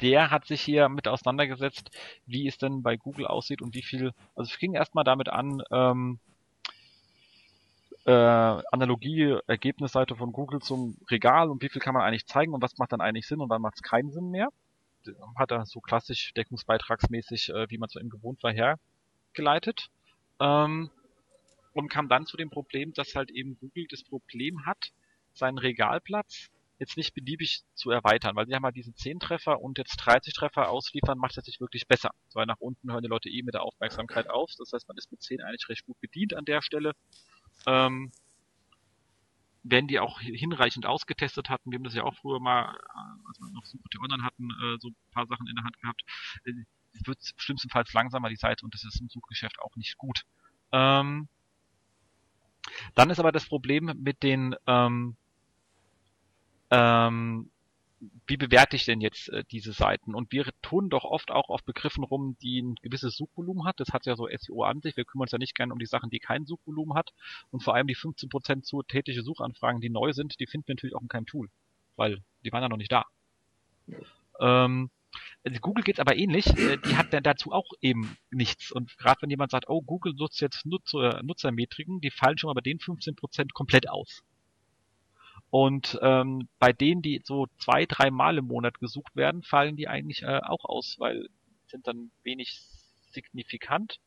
der 0.00 0.30
hat 0.30 0.46
sich 0.46 0.62
hier 0.62 0.88
mit 0.88 1.08
auseinandergesetzt, 1.08 1.90
wie 2.26 2.48
es 2.48 2.58
denn 2.58 2.82
bei 2.82 2.96
Google 2.96 3.26
aussieht 3.26 3.60
und 3.60 3.74
wie 3.74 3.82
viel, 3.82 4.12
also 4.34 4.50
es 4.50 4.58
ging 4.58 4.74
erstmal 4.74 5.04
damit 5.04 5.28
an, 5.28 5.62
ähm, 5.70 6.18
äh, 8.06 8.10
Analogie, 8.10 9.38
Ergebnisseite 9.46 10.16
von 10.16 10.32
Google 10.32 10.60
zum 10.60 10.96
Regal 11.10 11.50
und 11.50 11.62
wie 11.62 11.68
viel 11.68 11.82
kann 11.82 11.94
man 11.94 12.02
eigentlich 12.02 12.26
zeigen 12.26 12.54
und 12.54 12.62
was 12.62 12.78
macht 12.78 12.92
dann 12.92 13.00
eigentlich 13.00 13.26
Sinn 13.26 13.40
und 13.40 13.50
wann 13.50 13.62
macht 13.62 13.74
es 13.76 13.82
keinen 13.82 14.10
Sinn 14.10 14.30
mehr. 14.30 14.48
Hat 15.36 15.50
er 15.50 15.66
so 15.66 15.80
klassisch 15.80 16.32
deckungsbeitragsmäßig, 16.34 17.50
äh, 17.50 17.70
wie 17.70 17.78
man 17.78 17.88
es 17.88 17.92
so 17.92 18.00
eben 18.00 18.10
gewohnt 18.10 18.42
war, 18.42 18.52
hergeleitet. 18.52 19.90
Ähm, 20.40 20.90
und 21.72 21.88
kam 21.88 22.08
dann 22.08 22.26
zu 22.26 22.36
dem 22.36 22.50
Problem, 22.50 22.92
dass 22.94 23.14
halt 23.14 23.30
eben 23.30 23.56
Google 23.58 23.86
das 23.88 24.02
Problem 24.02 24.66
hat, 24.66 24.92
seinen 25.34 25.58
Regalplatz 25.58 26.50
jetzt 26.80 26.96
nicht 26.96 27.14
beliebig 27.14 27.62
zu 27.74 27.90
erweitern, 27.90 28.34
weil 28.34 28.46
sie 28.46 28.54
haben 28.54 28.64
halt 28.64 28.74
diese 28.74 28.94
10 28.94 29.20
Treffer 29.20 29.60
und 29.60 29.76
jetzt 29.78 29.96
30 29.98 30.32
Treffer 30.32 30.70
ausliefern, 30.70 31.18
macht 31.18 31.36
es 31.36 31.44
sich 31.44 31.60
wirklich 31.60 31.86
besser. 31.86 32.10
Weil 32.32 32.46
nach 32.46 32.58
unten 32.58 32.90
hören 32.90 33.02
die 33.02 33.08
Leute 33.08 33.28
eh 33.28 33.42
mit 33.42 33.54
der 33.54 33.62
Aufmerksamkeit 33.62 34.30
auf. 34.30 34.50
Das 34.58 34.72
heißt, 34.72 34.88
man 34.88 34.96
ist 34.96 35.10
mit 35.12 35.22
10 35.22 35.42
eigentlich 35.42 35.68
recht 35.68 35.84
gut 35.84 36.00
bedient 36.00 36.34
an 36.34 36.46
der 36.46 36.62
Stelle. 36.62 36.92
Ähm, 37.66 38.10
wenn 39.62 39.88
die 39.88 40.00
auch 40.00 40.20
hinreichend 40.20 40.86
ausgetestet 40.86 41.50
hatten, 41.50 41.70
wir 41.70 41.76
haben 41.76 41.84
das 41.84 41.94
ja 41.94 42.04
auch 42.04 42.14
früher 42.14 42.40
mal, 42.40 42.74
äh, 42.74 43.28
als 43.28 43.38
wir 43.38 43.50
noch 43.52 43.66
Suche 43.66 43.82
Online 44.00 44.24
hatten, 44.24 44.48
äh, 44.50 44.78
so 44.80 44.88
ein 44.88 44.96
paar 45.12 45.26
Sachen 45.26 45.46
in 45.46 45.56
der 45.56 45.64
Hand 45.64 45.78
gehabt, 45.80 46.02
äh, 46.44 46.52
wird 46.92 47.18
schlimmstenfalls 47.36 47.92
langsamer 47.92 48.28
die 48.28 48.36
Seite 48.36 48.64
und 48.64 48.74
das 48.74 48.84
ist 48.84 49.00
im 49.00 49.08
Suchgeschäft 49.08 49.58
auch 49.60 49.76
nicht 49.76 49.96
gut. 49.98 50.24
Ähm, 50.72 51.28
dann 52.94 53.10
ist 53.10 53.18
aber 53.18 53.32
das 53.32 53.46
Problem 53.46 53.92
mit 53.96 54.22
den 54.22 54.54
ähm, 54.66 55.16
ähm, 56.70 57.50
wie 58.26 58.36
bewerte 58.36 58.76
ich 58.76 58.86
denn 58.86 59.00
jetzt 59.00 59.28
äh, 59.28 59.44
diese 59.50 59.72
Seiten? 59.72 60.14
Und 60.14 60.32
wir 60.32 60.46
tun 60.62 60.88
doch 60.88 61.04
oft 61.04 61.30
auch 61.30 61.50
auf 61.50 61.62
Begriffen 61.64 62.02
rum, 62.02 62.36
die 62.40 62.62
ein 62.62 62.74
gewisses 62.76 63.16
Suchvolumen 63.16 63.66
hat. 63.66 63.78
Das 63.78 63.90
hat 63.90 64.06
ja 64.06 64.16
so 64.16 64.26
SEO 64.26 64.62
an 64.62 64.80
sich. 64.80 64.96
Wir 64.96 65.04
kümmern 65.04 65.24
uns 65.24 65.32
ja 65.32 65.38
nicht 65.38 65.54
gerne 65.54 65.72
um 65.72 65.78
die 65.78 65.86
Sachen, 65.86 66.08
die 66.08 66.18
kein 66.18 66.46
Suchvolumen 66.46 66.96
hat. 66.96 67.12
Und 67.50 67.62
vor 67.62 67.74
allem 67.74 67.86
die 67.86 67.96
15% 67.96 68.62
zu 68.62 68.82
tätige 68.82 69.22
Suchanfragen, 69.22 69.80
die 69.80 69.90
neu 69.90 70.12
sind, 70.12 70.40
die 70.40 70.46
finden 70.46 70.68
wir 70.68 70.74
natürlich 70.76 70.96
auch 70.96 71.02
in 71.02 71.08
keinem 71.08 71.26
Tool. 71.26 71.50
Weil 71.96 72.22
die 72.44 72.52
waren 72.52 72.62
ja 72.62 72.68
noch 72.70 72.78
nicht 72.78 72.92
da. 72.92 73.04
Ja. 73.86 74.64
Ähm, 74.64 74.90
Google 75.60 75.84
geht's 75.84 76.00
aber 76.00 76.16
ähnlich. 76.16 76.46
Äh, 76.56 76.78
die 76.78 76.96
hat 76.96 77.12
dann 77.12 77.22
dazu 77.22 77.52
auch 77.52 77.72
eben 77.80 78.16
nichts. 78.30 78.70
Und 78.72 78.96
gerade 78.98 79.22
wenn 79.22 79.30
jemand 79.30 79.50
sagt, 79.50 79.68
oh, 79.68 79.82
Google 79.82 80.14
nutzt 80.14 80.40
jetzt 80.40 80.66
Nutzer, 80.66 81.22
Nutzermetriken, 81.22 82.00
die 82.00 82.10
fallen 82.10 82.38
schon 82.38 82.48
mal 82.48 82.54
bei 82.54 82.60
den 82.60 82.78
15% 82.78 83.52
komplett 83.52 83.88
aus. 83.88 84.22
Und 85.50 85.98
ähm, 86.02 86.48
bei 86.58 86.72
denen, 86.72 87.02
die 87.02 87.20
so 87.24 87.48
zwei, 87.58 87.86
drei 87.86 88.10
Mal 88.10 88.38
im 88.38 88.46
Monat 88.46 88.78
gesucht 88.78 89.16
werden, 89.16 89.42
fallen 89.42 89.76
die 89.76 89.88
eigentlich 89.88 90.22
äh, 90.22 90.40
auch 90.42 90.64
aus, 90.64 90.96
weil 90.98 91.28
sind 91.66 91.86
dann 91.86 92.10
wenig 92.22 92.60
signifikant 93.10 94.00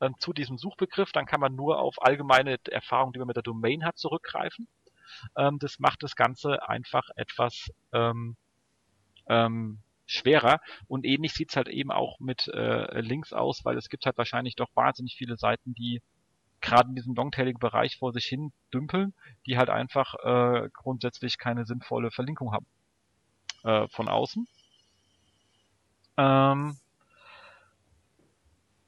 ähm, 0.00 0.14
zu 0.18 0.32
diesem 0.32 0.56
Suchbegriff. 0.58 1.12
Dann 1.12 1.26
kann 1.26 1.40
man 1.40 1.54
nur 1.54 1.80
auf 1.80 2.00
allgemeine 2.00 2.58
Erfahrungen, 2.70 3.12
die 3.12 3.18
man 3.18 3.28
mit 3.28 3.36
der 3.36 3.42
Domain 3.42 3.84
hat, 3.84 3.98
zurückgreifen. 3.98 4.68
Ähm, 5.36 5.58
das 5.58 5.78
macht 5.78 6.02
das 6.02 6.16
Ganze 6.16 6.68
einfach 6.68 7.08
etwas 7.16 7.70
ähm, 7.92 8.36
ähm, 9.28 9.80
schwerer. 10.08 10.60
Und 10.88 11.04
ähnlich 11.04 11.34
sieht's 11.34 11.56
halt 11.56 11.68
eben 11.68 11.92
auch 11.92 12.18
mit 12.18 12.48
äh, 12.48 13.00
Links 13.00 13.32
aus, 13.32 13.64
weil 13.64 13.76
es 13.76 13.88
gibt 13.88 14.06
halt 14.06 14.18
wahrscheinlich 14.18 14.56
doch 14.56 14.70
wahnsinnig 14.74 15.14
viele 15.16 15.36
Seiten, 15.36 15.74
die 15.74 16.02
gerade 16.60 16.88
in 16.88 16.96
diesem 16.96 17.14
longtailigen 17.14 17.60
Bereich 17.60 17.98
vor 17.98 18.12
sich 18.12 18.26
hin 18.26 18.52
dümpeln, 18.74 19.14
die 19.46 19.56
halt 19.56 19.70
einfach 19.70 20.14
äh, 20.24 20.68
grundsätzlich 20.72 21.38
keine 21.38 21.64
sinnvolle 21.64 22.10
Verlinkung 22.10 22.52
haben 22.52 22.66
äh, 23.62 23.86
von 23.88 24.08
außen. 24.08 24.48
Ähm, 26.16 26.76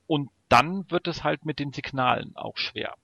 und 0.08 0.30
dann 0.48 0.90
wird 0.90 1.06
es 1.06 1.22
halt 1.22 1.44
mit 1.44 1.60
den 1.60 1.72
Signalen 1.72 2.34
auch 2.34 2.56
schwer. 2.56 2.94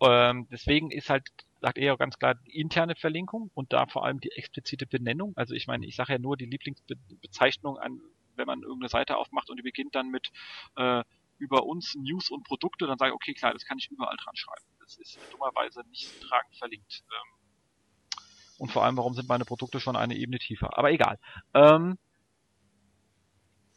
Ähm, 0.00 0.48
deswegen 0.50 0.90
ist 0.90 1.10
halt, 1.10 1.28
sagt 1.60 1.78
er 1.78 1.96
ganz 1.96 2.18
klar, 2.18 2.36
interne 2.44 2.94
Verlinkung 2.94 3.50
und 3.54 3.72
da 3.72 3.86
vor 3.86 4.04
allem 4.04 4.20
die 4.20 4.30
explizite 4.32 4.86
Benennung. 4.86 5.32
Also 5.36 5.54
ich 5.54 5.66
meine, 5.66 5.86
ich 5.86 5.96
sage 5.96 6.12
ja 6.12 6.18
nur 6.18 6.36
die 6.36 6.46
Lieblingsbezeichnung 6.46 7.78
an, 7.78 8.00
wenn 8.36 8.46
man 8.46 8.62
irgendeine 8.62 8.88
Seite 8.88 9.16
aufmacht 9.16 9.48
und 9.50 9.56
die 9.56 9.62
beginnt 9.62 9.94
dann 9.94 10.10
mit 10.10 10.30
äh, 10.76 11.02
über 11.38 11.64
uns 11.64 11.94
News 11.94 12.30
und 12.30 12.44
Produkte, 12.44 12.86
dann 12.86 12.98
sage 12.98 13.10
ich, 13.10 13.14
okay, 13.14 13.34
klar, 13.34 13.52
das 13.52 13.64
kann 13.64 13.78
ich 13.78 13.90
überall 13.90 14.16
dran 14.16 14.36
schreiben. 14.36 14.64
Das 14.80 14.96
ist 14.96 15.18
dummerweise 15.32 15.82
nicht 15.88 16.20
tragend 16.22 16.56
verlinkt. 16.56 17.04
Ähm, 17.10 18.20
und 18.58 18.72
vor 18.72 18.84
allem, 18.84 18.96
warum 18.96 19.14
sind 19.14 19.28
meine 19.28 19.44
Produkte 19.44 19.80
schon 19.80 19.96
eine 19.96 20.16
Ebene 20.16 20.38
tiefer? 20.38 20.78
Aber 20.78 20.90
egal. 20.90 21.18
Ähm, 21.52 21.98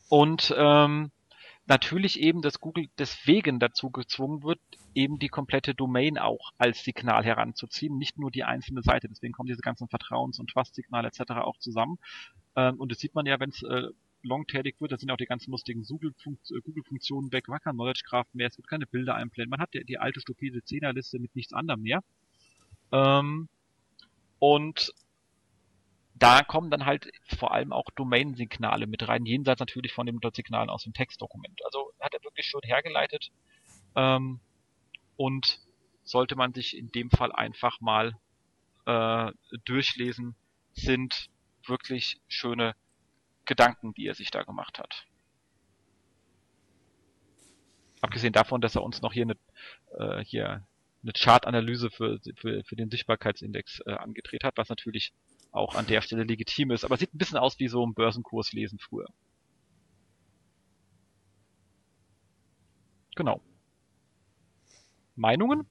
und 0.10 0.54
ähm, 0.58 1.12
natürlich 1.66 2.20
eben, 2.20 2.42
dass 2.42 2.60
Google 2.60 2.88
deswegen 2.98 3.60
dazu 3.60 3.92
gezwungen 3.92 4.44
wird, 4.44 4.60
eben 4.94 5.20
die 5.20 5.30
komplette 5.30 5.76
Domain 5.76 6.18
auch 6.18 6.52
als 6.58 6.84
Signal 6.84 7.24
heranzuziehen, 7.24 7.98
nicht 7.98 8.18
nur 8.18 8.32
die 8.32 8.44
einzelne 8.44 8.82
Seite. 8.82 9.08
Deswegen 9.08 9.34
kommen 9.34 9.48
diese 9.48 9.62
ganzen 9.62 9.88
Vertrauens- 9.88 10.40
und 10.40 10.50
Trust-Signale 10.50 11.08
etc. 11.08 11.32
auch 11.32 11.58
zusammen. 11.58 11.98
Ähm, 12.56 12.80
und 12.80 12.92
das 12.92 13.00
sieht 13.00 13.16
man 13.16 13.26
ja, 13.26 13.40
wenn 13.40 13.50
es 13.50 13.64
äh, 13.64 13.90
longtailig 14.24 14.76
wird, 14.80 14.92
da 14.92 14.98
sind 14.98 15.12
auch 15.12 15.18
die 15.18 15.26
ganzen 15.26 15.52
lustigen 15.52 15.84
äh, 15.84 16.62
Google-Funktionen 16.62 17.32
weg, 17.32 17.48
man 17.48 17.60
kann 17.60 17.76
Knowledge 17.76 18.02
Graph 18.06 18.28
mehr, 18.34 18.48
es 18.48 18.56
gibt 18.56 18.68
keine 18.68 18.86
Bilder 18.86 19.16
einblenden, 19.16 19.52
man 19.52 19.62
hat 19.62 19.74
die, 19.74 19.84
die 19.86 19.98
alte 19.98 20.20
stupide 20.20 20.64
Zehnerliste 20.64 21.20
mit 21.20 21.36
nichts 21.36 21.54
anderem 21.54 21.82
mehr. 21.82 22.04
Ähm, 22.92 23.48
und 24.40 24.94
da 26.16 26.44
kommen 26.44 26.70
dann 26.70 26.86
halt 26.86 27.10
vor 27.38 27.54
allem 27.54 27.72
auch 27.72 27.90
Domain-Signale 27.96 28.88
mit 28.88 29.08
rein, 29.08 29.26
jenseits 29.26 29.60
natürlich 29.60 29.94
von 29.94 30.06
den 30.06 30.20
Signalen 30.34 30.70
aus 30.70 30.84
dem 30.84 30.94
Textdokument. 30.94 31.62
Also 31.64 31.94
hat 32.00 32.14
er 32.14 32.24
wirklich 32.24 32.46
schon 32.46 32.62
hergeleitet 32.64 33.32
ähm, 33.96 34.42
und 35.20 35.60
sollte 36.06 36.38
man 36.38 36.54
sich 36.54 36.78
in 36.78 36.94
dem 36.94 37.10
Fall 37.10 37.34
einfach 37.34 37.82
mal 37.82 38.16
äh, 38.86 39.34
durchlesen, 39.66 40.34
sind 40.72 41.30
wirklich 41.66 42.22
schöne 42.30 42.74
Gedanken, 43.44 43.94
die 43.94 44.08
er 44.08 44.16
sich 44.16 44.32
da 44.32 44.44
gemacht 44.44 44.80
hat. 44.80 45.06
Abgesehen 48.00 48.32
davon, 48.32 48.62
dass 48.62 48.76
er 48.76 48.84
uns 48.84 49.02
noch 49.02 49.12
hier 49.12 49.24
eine, 49.24 49.36
äh, 49.98 50.24
hier 50.24 50.66
eine 51.04 51.12
Chartanalyse 51.12 51.92
für, 51.92 52.22
für, 52.38 52.64
für 52.64 52.76
den 52.78 52.90
Sichtbarkeitsindex 52.90 53.82
äh, 53.88 53.92
angedreht 53.92 54.46
hat, 54.46 54.56
was 54.56 54.70
natürlich 54.70 55.12
auch 55.52 55.76
an 55.76 55.86
der 55.86 56.02
Stelle 56.02 56.24
legitim 56.24 56.72
ist, 56.72 56.86
aber 56.86 56.96
sieht 56.96 57.14
ein 57.14 57.18
bisschen 57.18 57.40
aus 57.40 57.60
wie 57.60 57.68
so 57.68 57.86
ein 57.86 57.94
Börsenkurs 57.94 58.54
lesen 58.54 58.80
früher. 58.80 59.10
Genau. 63.18 63.42
Meinungen? 65.20 65.66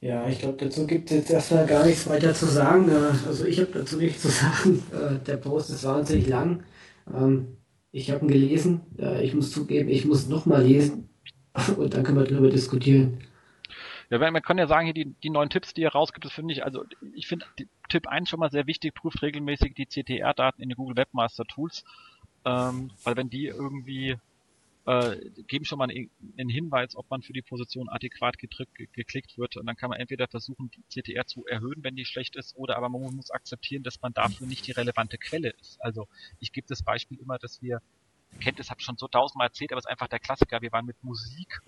Ja, 0.00 0.28
ich 0.28 0.38
glaube, 0.38 0.58
dazu 0.58 0.86
gibt 0.86 1.10
es 1.10 1.16
jetzt 1.16 1.30
erstmal 1.30 1.66
gar 1.66 1.84
nichts 1.84 2.08
weiter 2.08 2.32
zu 2.32 2.46
sagen. 2.46 2.88
Äh, 2.88 3.26
also 3.26 3.44
ich 3.46 3.58
habe 3.60 3.72
dazu 3.72 3.96
nichts 3.96 4.22
zu 4.22 4.28
sagen. 4.28 4.82
Äh, 4.92 5.24
der 5.24 5.38
Post 5.38 5.70
ist 5.70 5.84
wahnsinnig 5.84 6.28
lang. 6.28 6.62
Ähm, 7.12 7.56
ich 7.90 8.10
habe 8.10 8.24
ihn 8.24 8.28
gelesen. 8.28 8.80
Äh, 8.98 9.24
ich 9.24 9.34
muss 9.34 9.50
zugeben, 9.50 9.88
ich 9.88 10.04
muss 10.04 10.28
nochmal 10.28 10.64
lesen. 10.64 11.08
Und 11.76 11.94
dann 11.94 12.04
können 12.04 12.18
wir 12.18 12.24
darüber 12.24 12.50
diskutieren. 12.50 13.18
Ja, 14.10 14.18
man 14.18 14.42
kann 14.42 14.56
ja 14.56 14.66
sagen, 14.66 14.86
hier 14.86 14.94
die, 14.94 15.14
die 15.22 15.30
neuen 15.30 15.50
Tipps, 15.50 15.74
die 15.74 15.82
ihr 15.82 15.90
rausgibt, 15.90 16.24
das 16.24 16.32
finde 16.32 16.54
ich, 16.54 16.64
also 16.64 16.84
ich 17.14 17.26
finde 17.26 17.44
Tipp 17.90 18.06
1 18.06 18.30
schon 18.30 18.40
mal 18.40 18.50
sehr 18.50 18.66
wichtig, 18.66 18.94
prüft 18.94 19.20
regelmäßig 19.20 19.74
die 19.74 19.86
CTR-Daten 19.86 20.62
in 20.62 20.70
den 20.70 20.76
Google 20.76 20.96
Webmaster 20.96 21.44
Tools. 21.44 21.84
Ähm, 22.44 22.90
weil 23.04 23.16
wenn 23.16 23.28
die 23.28 23.46
irgendwie 23.46 24.16
äh, 24.88 25.20
geben 25.46 25.66
schon 25.66 25.78
mal 25.78 25.90
einen, 25.90 26.48
Hinweis, 26.48 26.96
ob 26.96 27.10
man 27.10 27.20
für 27.20 27.34
die 27.34 27.42
Position 27.42 27.90
adäquat 27.90 28.38
gedrückt, 28.38 28.74
geklickt 28.94 29.36
wird. 29.36 29.58
Und 29.58 29.66
dann 29.66 29.76
kann 29.76 29.90
man 29.90 30.00
entweder 30.00 30.28
versuchen, 30.28 30.70
die 30.70 30.82
CTR 30.88 31.26
zu 31.26 31.44
erhöhen, 31.46 31.84
wenn 31.84 31.94
die 31.94 32.06
schlecht 32.06 32.36
ist, 32.36 32.56
oder 32.56 32.78
aber 32.78 32.88
man 32.88 33.14
muss 33.14 33.30
akzeptieren, 33.30 33.82
dass 33.82 34.00
man 34.00 34.14
dafür 34.14 34.46
nicht 34.46 34.66
die 34.66 34.72
relevante 34.72 35.18
Quelle 35.18 35.50
ist. 35.60 35.78
Also 35.82 36.08
ich 36.40 36.52
gebe 36.52 36.66
das 36.66 36.82
Beispiel 36.82 37.18
immer, 37.20 37.36
dass 37.36 37.60
wir, 37.60 37.82
kennt 38.40 38.60
es, 38.60 38.70
habe 38.70 38.80
schon 38.80 38.96
so 38.96 39.08
tausendmal 39.08 39.48
erzählt, 39.48 39.72
aber 39.72 39.78
es 39.78 39.84
ist 39.84 39.90
einfach 39.90 40.08
der 40.08 40.20
Klassiker. 40.20 40.62
Wir 40.62 40.72
waren 40.72 40.86
mit 40.86 41.04
Musik, 41.04 41.60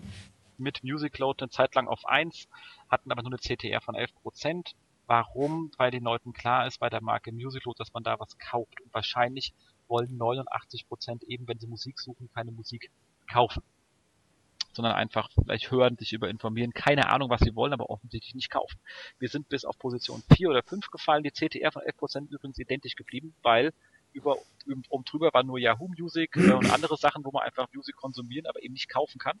mit 0.57 0.83
Music 0.83 1.15
Load 1.19 1.43
eine 1.43 1.51
Zeit 1.51 1.75
lang 1.75 1.87
auf 1.87 2.07
1, 2.07 2.47
hatten 2.89 3.11
aber 3.11 3.21
nur 3.21 3.33
eine 3.33 3.37
CTR 3.37 3.81
von 3.81 3.93
11 3.93 4.15
Prozent. 4.15 4.71
Warum? 5.05 5.71
Weil 5.77 5.91
den 5.91 6.03
Leuten 6.03 6.33
klar 6.33 6.65
ist 6.65 6.79
bei 6.79 6.89
der 6.89 7.01
Marke 7.03 7.31
Music 7.31 7.65
Load, 7.65 7.77
dass 7.77 7.93
man 7.93 8.01
da 8.01 8.19
was 8.19 8.35
kauft. 8.39 8.81
Und 8.81 8.91
wahrscheinlich 8.95 9.53
wollen 9.87 10.17
89 10.17 10.87
Prozent 10.87 11.23
eben, 11.25 11.47
wenn 11.47 11.59
sie 11.59 11.67
Musik 11.67 11.99
suchen, 11.99 12.31
keine 12.33 12.51
Musik 12.51 12.89
kaufen. 13.31 13.63
sondern 14.73 14.93
einfach 14.93 15.29
vielleicht 15.43 15.69
hören, 15.69 15.97
sich 15.97 16.13
über 16.13 16.29
informieren, 16.29 16.71
keine 16.71 17.09
Ahnung, 17.09 17.29
was 17.29 17.41
sie 17.41 17.55
wollen, 17.55 17.73
aber 17.73 17.89
offensichtlich 17.89 18.35
nicht 18.35 18.49
kaufen. 18.49 18.79
Wir 19.19 19.27
sind 19.27 19.49
bis 19.49 19.65
auf 19.65 19.77
Position 19.77 20.23
4 20.33 20.49
oder 20.49 20.63
5 20.63 20.89
gefallen, 20.91 21.23
die 21.23 21.31
CTR 21.31 21.73
von 21.73 21.81
11% 21.81 22.29
übrigens 22.29 22.57
identisch 22.57 22.95
geblieben, 22.95 23.35
weil 23.41 23.73
über 24.13 24.37
um 24.65 25.03
drüber 25.03 25.33
war 25.33 25.43
nur 25.43 25.59
Yahoo 25.59 25.89
Music 25.97 26.35
äh, 26.37 26.51
und 26.51 26.71
andere 26.71 26.97
Sachen, 26.97 27.23
wo 27.25 27.31
man 27.31 27.43
einfach 27.43 27.67
Music 27.73 27.95
konsumieren, 27.95 28.45
aber 28.45 28.63
eben 28.63 28.73
nicht 28.73 28.89
kaufen 28.89 29.19
kann. 29.19 29.39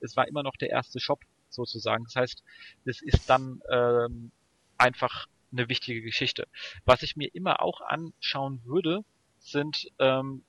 Es 0.00 0.16
war 0.16 0.28
immer 0.28 0.42
noch 0.42 0.56
der 0.56 0.70
erste 0.70 1.00
Shop 1.00 1.20
sozusagen. 1.48 2.04
Das 2.04 2.16
heißt, 2.16 2.42
das 2.84 3.00
ist 3.00 3.30
dann 3.30 3.62
ähm, 3.70 4.30
einfach 4.78 5.26
eine 5.52 5.68
wichtige 5.68 6.02
Geschichte. 6.02 6.46
Was 6.84 7.02
ich 7.02 7.16
mir 7.16 7.34
immer 7.34 7.62
auch 7.62 7.80
anschauen 7.80 8.60
würde, 8.64 9.04
sind 9.38 9.90
ähm, 9.98 10.44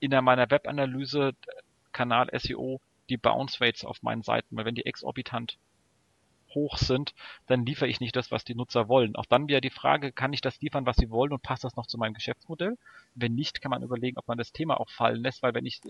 in 0.00 0.10
meiner 0.24 0.50
Webanalyse 0.50 1.34
Kanal 1.92 2.28
SEO 2.38 2.80
die 3.08 3.16
Bounce 3.16 3.60
Rates 3.60 3.84
auf 3.84 4.02
meinen 4.02 4.22
Seiten, 4.22 4.56
weil 4.56 4.64
wenn 4.64 4.74
die 4.74 4.86
exorbitant 4.86 5.58
hoch 6.54 6.76
sind, 6.76 7.14
dann 7.46 7.64
liefere 7.64 7.88
ich 7.88 8.00
nicht 8.00 8.16
das, 8.16 8.30
was 8.30 8.44
die 8.44 8.54
Nutzer 8.54 8.88
wollen. 8.88 9.16
Auch 9.16 9.26
dann 9.26 9.48
wieder 9.48 9.60
die 9.60 9.70
Frage, 9.70 10.12
kann 10.12 10.32
ich 10.32 10.40
das 10.40 10.60
liefern, 10.60 10.86
was 10.86 10.96
sie 10.96 11.10
wollen 11.10 11.32
und 11.32 11.42
passt 11.42 11.64
das 11.64 11.76
noch 11.76 11.86
zu 11.86 11.98
meinem 11.98 12.14
Geschäftsmodell? 12.14 12.76
Wenn 13.14 13.34
nicht, 13.34 13.60
kann 13.60 13.70
man 13.70 13.82
überlegen, 13.82 14.18
ob 14.18 14.28
man 14.28 14.38
das 14.38 14.52
Thema 14.52 14.78
auch 14.78 14.90
fallen 14.90 15.22
lässt, 15.22 15.42
weil 15.42 15.54
wenn 15.54 15.66
ich 15.66 15.80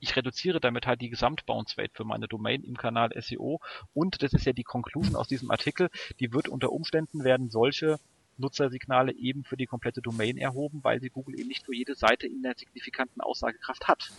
ich 0.00 0.14
reduziere 0.14 0.60
damit 0.60 0.86
halt 0.86 1.00
die 1.00 1.10
Gesamtbounce 1.10 1.76
Rate 1.76 1.90
für 1.92 2.04
meine 2.04 2.28
Domain 2.28 2.62
im 2.62 2.76
Kanal 2.76 3.10
SEO 3.20 3.60
und 3.94 4.22
das 4.22 4.32
ist 4.32 4.46
ja 4.46 4.52
die 4.52 4.62
Conclusion 4.62 5.16
aus 5.16 5.26
diesem 5.26 5.50
Artikel, 5.50 5.90
die 6.20 6.32
wird 6.32 6.48
unter 6.48 6.70
Umständen 6.70 7.24
werden 7.24 7.50
solche 7.50 7.98
Nutzersignale 8.36 9.12
eben 9.12 9.42
für 9.42 9.56
die 9.56 9.66
komplette 9.66 10.00
Domain 10.00 10.36
erhoben, 10.36 10.84
weil 10.84 11.00
sie 11.00 11.10
Google 11.10 11.40
eben 11.40 11.48
nicht 11.48 11.66
für 11.66 11.74
jede 11.74 11.96
Seite 11.96 12.28
in 12.28 12.42
der 12.42 12.54
signifikanten 12.56 13.20
Aussagekraft 13.20 13.88
hat. 13.88 14.12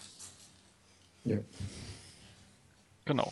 Ja. 1.24 1.38
Genau 3.05 3.32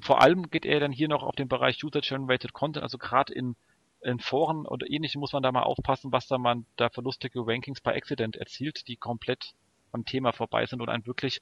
vor 0.00 0.20
allem 0.20 0.50
geht 0.50 0.66
er 0.66 0.80
dann 0.80 0.92
hier 0.92 1.08
noch 1.08 1.22
auf 1.22 1.34
den 1.36 1.48
Bereich 1.48 1.82
User-Generated 1.82 2.52
Content, 2.52 2.82
also 2.82 2.98
gerade 2.98 3.32
in, 3.32 3.56
in 4.00 4.18
Foren 4.18 4.66
oder 4.66 4.88
ähnlichem 4.88 5.20
muss 5.20 5.32
man 5.32 5.42
da 5.42 5.52
mal 5.52 5.62
aufpassen, 5.62 6.12
was 6.12 6.26
da 6.26 6.38
man 6.38 6.66
da 6.76 6.88
verlustige 6.90 7.46
Rankings 7.46 7.80
bei 7.80 7.94
Accident 7.94 8.36
erzielt, 8.36 8.88
die 8.88 8.96
komplett 8.96 9.54
am 9.92 10.04
Thema 10.04 10.32
vorbei 10.32 10.66
sind 10.66 10.80
und 10.80 10.88
einen 10.88 11.06
wirklich 11.06 11.40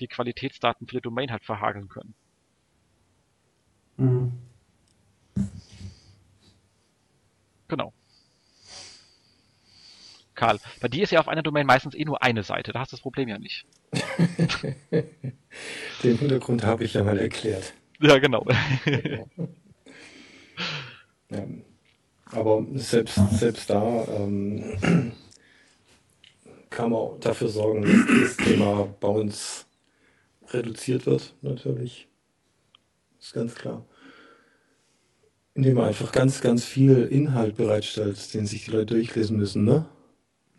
die 0.00 0.08
Qualitätsdaten 0.08 0.86
für 0.86 0.96
die 0.96 1.02
Domain 1.02 1.30
halt 1.30 1.44
verhageln 1.44 1.88
können. 1.88 2.14
Mhm. 3.96 4.32
Genau. 7.68 7.92
Karl, 10.42 10.58
bei 10.80 10.88
dir 10.88 11.04
ist 11.04 11.12
ja 11.12 11.20
auf 11.20 11.28
einer 11.28 11.44
Domain 11.44 11.64
meistens 11.64 11.94
eh 11.94 12.04
nur 12.04 12.20
eine 12.20 12.42
Seite, 12.42 12.72
da 12.72 12.80
hast 12.80 12.90
du 12.90 12.96
das 12.96 13.00
Problem 13.00 13.28
ja 13.28 13.38
nicht. 13.38 13.64
Den 16.02 16.18
Hintergrund 16.18 16.64
habe 16.64 16.82
ich 16.82 16.94
ja 16.94 17.04
mal 17.04 17.16
erklärt. 17.16 17.72
Ja, 18.00 18.18
genau. 18.18 18.44
ja. 21.30 21.44
Aber 22.32 22.66
selbst, 22.74 23.20
selbst 23.38 23.70
da 23.70 24.04
ähm, 24.08 25.12
kann 26.70 26.90
man 26.90 27.20
dafür 27.20 27.46
sorgen, 27.46 27.82
dass 27.82 28.36
das 28.36 28.36
Thema 28.44 28.88
Bounce 28.98 29.66
reduziert 30.48 31.06
wird, 31.06 31.36
natürlich. 31.42 32.08
Ist 33.20 33.32
ganz 33.32 33.54
klar. 33.54 33.86
Indem 35.54 35.76
man 35.76 35.86
einfach 35.86 36.10
ganz, 36.10 36.40
ganz 36.40 36.64
viel 36.64 37.04
Inhalt 37.04 37.56
bereitstellt, 37.56 38.34
den 38.34 38.46
sich 38.46 38.64
die 38.64 38.72
Leute 38.72 38.94
durchlesen 38.94 39.36
müssen, 39.36 39.62
ne? 39.62 39.86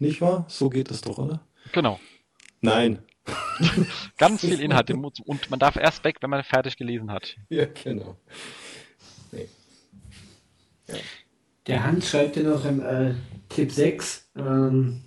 Nicht 0.04 0.22
wahr? 0.22 0.46
So 0.48 0.70
geht 0.70 0.92
es 0.92 1.02
doch, 1.02 1.18
oder? 1.18 1.46
Genau. 1.72 2.00
Nein, 2.62 3.00
Ganz 4.18 4.42
viel 4.42 4.60
Inhalt 4.60 4.92
und 4.92 5.50
man 5.50 5.60
darf 5.60 5.76
erst 5.76 6.04
weg, 6.04 6.18
wenn 6.22 6.30
man 6.30 6.44
fertig 6.44 6.78
gelesen 6.78 7.12
hat. 7.12 7.36
Ja, 7.50 7.66
genau. 7.66 8.18
Nee. 9.32 9.48
Ja. 10.88 10.96
Der 11.68 11.84
Hans 11.86 12.10
schreibt 12.10 12.36
ja 12.36 12.44
noch 12.44 12.66
im 12.66 12.82
äh, 12.82 13.14
Tipp 13.50 13.72
6, 13.72 14.32
ähm, 14.36 15.02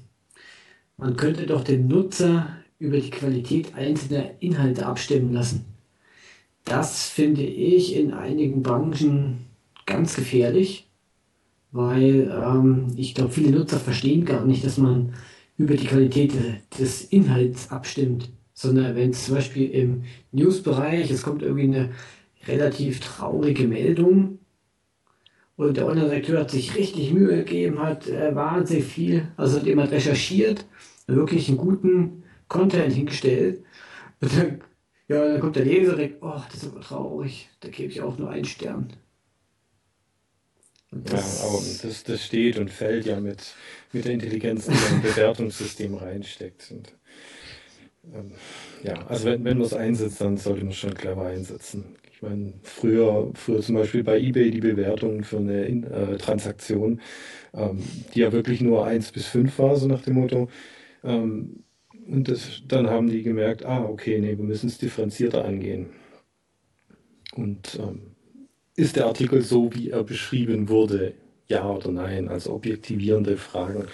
man 0.97 1.17
könnte 1.17 1.47
doch 1.47 1.63
den 1.63 1.89
Nutzer 1.89 2.49
über 2.79 2.99
die 2.99 3.11
Qualität 3.11 3.75
einzelner 3.75 4.31
Inhalte 4.41 4.87
abstimmen 4.87 5.33
lassen. 5.33 5.67
Das 6.65 7.09
finde 7.09 7.43
ich 7.43 7.95
in 7.95 8.13
einigen 8.15 8.63
Branchen 8.63 9.47
ganz 9.85 10.17
gefährlich, 10.17 10.89
weil 11.77 12.31
ähm, 12.31 12.87
ich 12.97 13.14
glaube, 13.14 13.33
viele 13.33 13.51
Nutzer 13.51 13.79
verstehen 13.79 14.24
gar 14.24 14.45
nicht, 14.47 14.64
dass 14.64 14.79
man 14.79 15.12
über 15.59 15.74
die 15.74 15.87
Qualität 15.87 16.33
des 16.79 17.05
Inhalts 17.05 17.70
abstimmt, 17.70 18.31
sondern 18.55 18.97
wenn 18.97 19.11
es 19.11 19.27
zum 19.27 19.35
Beispiel 19.35 19.70
im 19.70 20.05
News-Bereich, 20.33 21.11
es 21.11 21.22
kommt 21.22 21.43
irgendwie 21.43 21.64
eine 21.64 21.91
relativ 22.47 23.01
traurige 23.01 23.68
Meldung 23.68 24.39
und 25.57 25.77
der 25.77 25.87
Online-Redakteur 25.87 26.41
hat 26.41 26.51
sich 26.51 26.74
richtig 26.77 27.12
Mühe 27.12 27.37
gegeben, 27.45 27.83
hat 27.83 28.09
äh, 28.09 28.35
wahnsinnig 28.35 28.85
viel, 28.85 29.29
also 29.37 29.59
hat 29.59 29.66
jemand 29.66 29.91
recherchiert, 29.91 30.64
wirklich 31.07 31.49
einen 31.49 31.59
guten 31.59 32.22
Content 32.49 32.95
hingestellt 32.95 33.62
und 34.22 34.37
dann, 34.37 34.61
ja, 35.09 35.29
dann 35.29 35.41
kommt 35.41 35.57
der 35.57 35.66
Leser 35.66 35.93
und 35.93 35.99
denkt, 35.99 36.18
oh, 36.22 36.41
das 36.51 36.62
ist 36.62 36.72
aber 36.72 36.81
traurig, 36.81 37.51
da 37.61 37.68
gebe 37.68 37.91
ich 37.91 38.01
auch 38.01 38.16
nur 38.18 38.31
einen 38.31 38.47
Stern. 38.47 38.89
Das 40.91 41.43
ja, 41.43 41.49
aber 41.49 41.62
das, 41.82 42.05
das 42.05 42.24
steht 42.24 42.59
und 42.59 42.70
fällt 42.70 43.07
ja 43.07 43.20
mit, 43.20 43.55
mit 43.93 44.05
der 44.05 44.12
Intelligenz, 44.12 44.66
die 44.66 44.72
ein 44.72 45.03
Bewertungssystem 45.03 45.95
reinsteckt. 45.95 46.70
Und, 46.70 46.95
ähm, 48.14 48.32
ja, 48.82 49.07
also 49.07 49.26
wenn, 49.26 49.45
wenn 49.45 49.59
man 49.59 49.66
es 49.66 49.74
einsetzt, 49.74 50.20
dann 50.20 50.37
sollte 50.37 50.62
man 50.62 50.70
es 50.72 50.78
schon 50.78 50.95
clever 50.95 51.26
einsetzen. 51.26 51.97
Ich 52.12 52.22
meine, 52.22 52.55
früher, 52.62 53.30
früher 53.34 53.61
zum 53.61 53.74
Beispiel 53.74 54.03
bei 54.05 54.18
eBay 54.18 54.51
die 54.51 54.61
Bewertung 54.61 55.22
für 55.24 55.39
eine 55.39 55.66
äh, 55.66 56.16
Transaktion, 56.16 57.01
ähm, 57.53 57.82
die 58.14 58.20
ja 58.20 58.32
wirklich 58.32 58.61
nur 58.62 58.87
1 58.87 59.12
bis 59.12 59.26
5 59.26 59.59
war, 59.59 59.76
so 59.76 59.87
nach 59.87 60.03
dem 60.03 60.14
Motto. 60.14 60.49
Ähm, 61.05 61.64
und 62.09 62.28
das, 62.28 62.62
dann 62.66 62.89
haben 62.89 63.09
die 63.09 63.22
gemerkt, 63.22 63.64
ah, 63.64 63.84
okay, 63.84 64.20
nee, 64.20 64.39
wir 64.39 64.45
müssen 64.45 64.68
es 64.68 64.78
differenzierter 64.78 65.45
angehen. 65.45 65.91
Und 67.34 67.78
ähm, 67.80 68.16
ist 68.77 68.97
der 68.97 69.07
Artikel 69.07 69.43
so, 69.43 69.72
wie 69.74 69.91
er 69.91 70.05
beschrieben 70.05 70.68
wurde? 70.68 71.14
Ja 71.49 71.68
oder 71.70 71.91
nein? 71.93 72.29
Also 72.29 72.53
objektivierende 72.53 73.37
Fragen. 73.37 73.87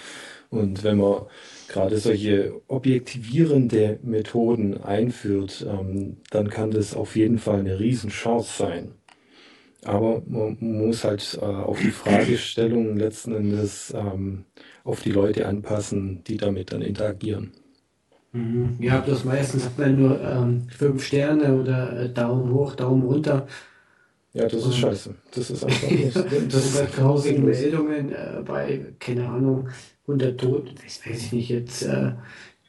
Und 0.49 0.83
wenn 0.83 0.97
man 0.97 1.23
gerade 1.67 1.97
solche 1.97 2.61
objektivierende 2.67 3.99
Methoden 4.03 4.77
einführt, 4.83 5.65
ähm, 5.67 6.17
dann 6.29 6.49
kann 6.49 6.71
das 6.71 6.95
auf 6.95 7.15
jeden 7.15 7.39
Fall 7.39 7.59
eine 7.59 7.79
Riesenchance 7.79 8.57
sein. 8.57 8.91
Aber 9.83 10.21
man 10.27 10.57
muss 10.59 11.03
halt 11.03 11.37
äh, 11.41 11.45
auf 11.45 11.79
die 11.79 11.91
Fragestellungen 11.91 12.97
letzten 12.97 13.35
Endes 13.35 13.93
ähm, 13.95 14.45
auf 14.83 15.01
die 15.01 15.11
Leute 15.11 15.47
anpassen, 15.47 16.23
die 16.25 16.37
damit 16.37 16.71
dann 16.71 16.81
interagieren. 16.81 17.51
Mhm. 18.31 18.77
Ja, 18.79 19.01
das 19.01 19.23
meistens 19.25 19.65
hat 19.65 19.77
man 19.77 19.99
nur 19.99 20.19
ähm, 20.21 20.67
fünf 20.69 21.03
Sterne 21.03 21.59
oder 21.59 21.99
äh, 21.99 22.09
Daumen 22.09 22.51
hoch, 22.51 22.75
Daumen 22.75 23.03
runter. 23.03 23.47
Ja, 24.33 24.47
das 24.47 24.65
ist 24.65 24.77
scheiße. 24.77 25.15
Das 25.31 25.49
ist 25.51 25.63
einfach 25.65 25.91
nicht. 25.91 26.15
Das 26.15 26.65
ist 26.65 26.73
bei 26.73 26.87
grausigen 26.87 27.45
Meldungen 27.45 28.11
äh, 28.11 28.41
bei, 28.43 28.95
keine 28.99 29.29
Ahnung, 29.29 29.69
100 30.07 30.39
Toten, 30.39 30.75
das 30.83 31.05
weiß 31.05 31.25
ich 31.25 31.31
nicht 31.33 31.49
jetzt. 31.49 31.83
Äh, 31.83 32.13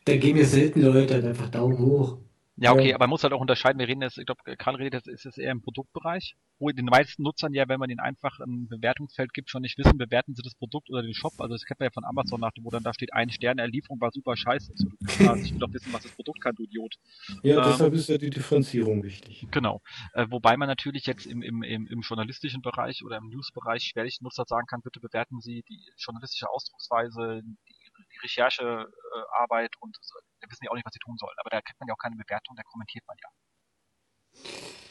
da 0.04 0.16
gehen 0.16 0.36
mir 0.36 0.46
selten 0.46 0.82
Leute 0.82 1.14
halt 1.14 1.24
einfach 1.24 1.48
Daumen 1.50 1.78
hoch. 1.78 2.18
Ja, 2.56 2.72
okay, 2.72 2.90
ja. 2.90 2.94
aber 2.94 3.04
man 3.04 3.10
muss 3.10 3.24
halt 3.24 3.32
auch 3.32 3.40
unterscheiden. 3.40 3.80
Wir 3.80 3.88
reden 3.88 4.02
jetzt, 4.02 4.16
ich 4.16 4.26
glaube, 4.26 4.56
Karl 4.56 4.76
redet, 4.76 4.94
das 4.94 5.06
ist 5.12 5.26
es 5.26 5.38
eher 5.38 5.50
im 5.50 5.60
Produktbereich, 5.60 6.36
wo 6.60 6.70
den 6.70 6.84
meisten 6.84 7.24
Nutzern 7.24 7.52
ja, 7.52 7.68
wenn 7.68 7.80
man 7.80 7.90
ihnen 7.90 7.98
einfach 7.98 8.38
ein 8.38 8.68
Bewertungsfeld 8.68 9.34
gibt, 9.34 9.50
schon 9.50 9.62
nicht 9.62 9.76
wissen, 9.76 9.98
bewerten 9.98 10.34
sie 10.34 10.42
das 10.42 10.54
Produkt 10.54 10.88
oder 10.88 11.02
den 11.02 11.14
Shop. 11.14 11.32
Also 11.38 11.54
das 11.54 11.64
kennt 11.64 11.80
man 11.80 11.88
ja 11.88 11.90
von 11.92 12.04
Amazon 12.04 12.40
nach, 12.40 12.52
wo 12.62 12.70
dann 12.70 12.84
da 12.84 12.94
steht, 12.94 13.12
ein 13.12 13.30
Stern, 13.30 13.58
Erlieferung 13.58 14.00
war 14.00 14.12
super 14.12 14.36
scheiße. 14.36 14.72
Also, 14.72 14.88
ich 15.42 15.52
will 15.52 15.58
doch 15.58 15.72
wissen, 15.72 15.92
was 15.92 16.04
das 16.04 16.12
Produkt 16.12 16.40
kann, 16.40 16.54
du 16.54 16.62
Idiot. 16.62 16.94
Ja, 17.42 17.56
ähm, 17.56 17.70
deshalb 17.70 17.94
ist 17.94 18.08
ja 18.08 18.18
die 18.18 18.30
Differenzierung 18.30 19.02
wichtig. 19.02 19.48
Genau. 19.50 19.82
Äh, 20.12 20.26
wobei 20.30 20.56
man 20.56 20.68
natürlich 20.68 21.06
jetzt 21.06 21.26
im, 21.26 21.42
im, 21.42 21.64
im, 21.64 21.88
im 21.88 22.00
journalistischen 22.02 22.62
Bereich 22.62 23.04
oder 23.04 23.16
im 23.16 23.28
Newsbereich 23.30 23.82
schwerlich 23.82 24.20
Nutzer 24.20 24.44
sagen 24.46 24.66
kann, 24.68 24.80
bitte 24.80 25.00
bewerten 25.00 25.40
Sie 25.40 25.64
die 25.68 25.80
journalistische 25.96 26.48
Ausdrucksweise, 26.48 27.42
die 27.42 27.74
die 28.14 28.18
Recherchearbeit 28.22 29.70
äh, 29.74 29.78
und 29.80 29.96
so, 30.00 30.18
da 30.44 30.50
wissen 30.50 30.62
die 30.62 30.68
auch 30.68 30.74
nicht, 30.74 30.86
was 30.86 30.92
sie 30.92 31.00
tun 31.00 31.16
sollen. 31.18 31.36
Aber 31.38 31.50
da 31.50 31.60
kriegt 31.60 31.80
man 31.80 31.88
ja 31.88 31.94
auch 31.94 31.98
keine 31.98 32.16
Bewertung, 32.16 32.56
da 32.56 32.62
kommentiert 32.62 33.04
man 33.06 33.16
ja. 33.22 33.30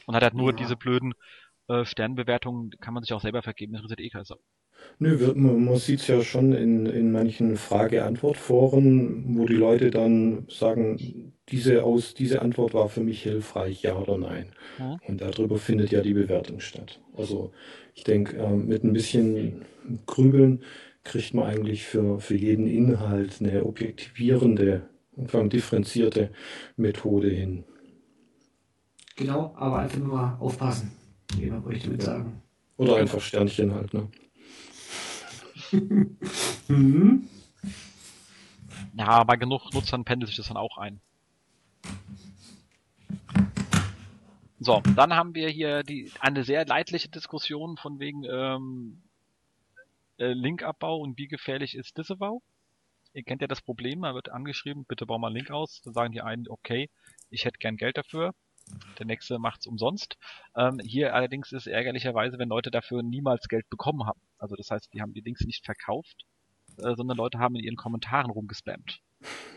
Und 0.06 0.16
hat 0.16 0.24
halt 0.24 0.34
nur 0.34 0.51
ja. 0.51 0.58
diese 0.58 0.76
blöden 0.76 1.14
äh, 1.68 1.86
Sternbewertungen, 1.86 2.72
kann 2.82 2.93
man 2.93 3.04
sich 3.04 3.14
auch 3.14 3.22
selber 3.22 3.41
vergeben, 3.41 3.74
das 3.74 3.82
interessiert 3.82 3.99
eh 4.01 4.10
keiner. 4.10 4.39
Nö, 4.99 5.34
man, 5.36 5.66
man 5.66 5.78
sieht 5.78 6.01
es 6.01 6.08
ja 6.08 6.22
schon 6.22 6.54
in, 6.54 6.86
in 6.86 7.12
manchen 7.12 7.56
Frage-Antwort-Foren, 7.56 9.38
wo 9.38 9.45
die 9.45 9.54
Leute 9.54 9.91
dann 9.91 10.45
sagen, 10.49 11.34
diese, 11.49 11.84
aus, 11.84 12.14
diese 12.14 12.41
Antwort 12.41 12.74
war 12.74 12.89
für 12.89 13.01
mich 13.01 13.24
hilfreich, 13.24 13.82
ja 13.82 13.95
oder 13.95 14.18
nein. 14.18 14.51
Mhm. 14.80 14.99
Und 15.08 15.22
darüber 15.22 15.58
findet 15.58 15.91
ja 15.91 16.01
die 16.01 16.14
Bewertung 16.14 16.60
statt. 16.60 17.01
Also 17.16 17.54
ich 17.93 18.04
denke, 18.04 18.38
äh, 18.38 18.49
mit 18.49 18.84
ein 18.84 18.93
bisschen 18.93 19.66
Grübeln 20.06 20.64
kriegt 21.04 21.34
man 21.34 21.45
eigentlich 21.45 21.86
für, 21.86 22.20
für 22.20 22.36
jeden 22.36 22.68
Inhalt 22.68 23.38
eine 23.39 23.66
objektivierende 23.66 24.89
und 25.16 25.32
vor 25.32 25.39
allem 25.39 25.49
differenzierte 25.49 26.32
Methode 26.76 27.30
hin. 27.30 27.66
Genau, 29.16 29.53
aber 29.55 29.80
einfach 29.80 29.99
nur 29.99 30.16
mal 30.16 30.38
aufpassen. 30.39 30.91
Jemand 31.38 31.66
wollte 31.66 31.78
ich 31.78 31.84
damit 31.84 32.01
sagen. 32.01 32.41
Oder 32.78 32.97
einfach 32.97 33.22
Sternchen 33.22 33.74
halt, 33.74 33.93
ne? 33.93 34.09
mhm. 36.68 37.28
Ja, 38.95 39.24
bei 39.24 39.36
genug 39.38 39.74
Nutzern 39.74 40.03
pendelt 40.05 40.28
sich 40.28 40.38
das 40.38 40.47
dann 40.47 40.57
auch 40.57 40.78
ein. 40.78 40.99
So, 44.59 44.82
dann 44.95 45.14
haben 45.14 45.36
wir 45.36 45.49
hier 45.49 45.84
die 45.84 46.11
eine 46.20 46.43
sehr 46.43 46.66
leidliche 46.66 47.09
Diskussion 47.09 47.76
von 47.78 47.99
wegen 47.99 48.24
ähm, 48.24 49.01
äh, 50.18 50.32
Linkabbau 50.32 50.97
und 50.97 51.18
wie 51.18 51.28
gefährlich 51.28 51.76
ist 51.76 51.97
Disavow. 51.97 52.41
Ihr 53.14 53.24
kennt 53.24 53.41
ja 53.41 53.47
das 53.47 53.61
Problem, 53.61 53.99
man 53.99 54.16
wird 54.16 54.30
angeschrieben, 54.30 54.86
bitte 54.86 55.05
bau 55.05 55.20
mal 55.20 55.28
einen 55.28 55.36
Link 55.36 55.51
aus. 55.51 55.82
Dann 55.84 55.93
sagen 55.93 56.14
die 56.14 56.22
einen, 56.22 56.47
okay, 56.47 56.89
ich 57.30 57.45
hätte 57.45 57.59
gern 57.59 57.78
Geld 57.78 57.97
dafür. 57.97 58.34
Der 58.97 59.05
nächste 59.05 59.39
macht's 59.39 59.68
umsonst. 59.68 60.18
Ähm, 60.55 60.80
hier 60.80 61.14
allerdings 61.14 61.51
ist 61.51 61.68
ärgerlicherweise, 61.68 62.39
wenn 62.39 62.49
Leute 62.49 62.72
dafür 62.72 63.03
niemals 63.03 63.47
Geld 63.47 63.70
bekommen 63.70 64.07
haben. 64.07 64.22
Also 64.38 64.55
das 64.55 64.72
heißt, 64.72 64.93
die 64.93 65.01
haben 65.01 65.14
die 65.14 65.22
Links 65.22 65.45
nicht 65.45 65.66
verkauft, 65.66 66.26
äh, 66.78 66.95
sondern 66.95 67.18
Leute 67.18 67.39
haben 67.39 67.55
in 67.55 67.64
ihren 67.64 67.76
Kommentaren 67.76 68.32
rumgespammt 68.32 69.01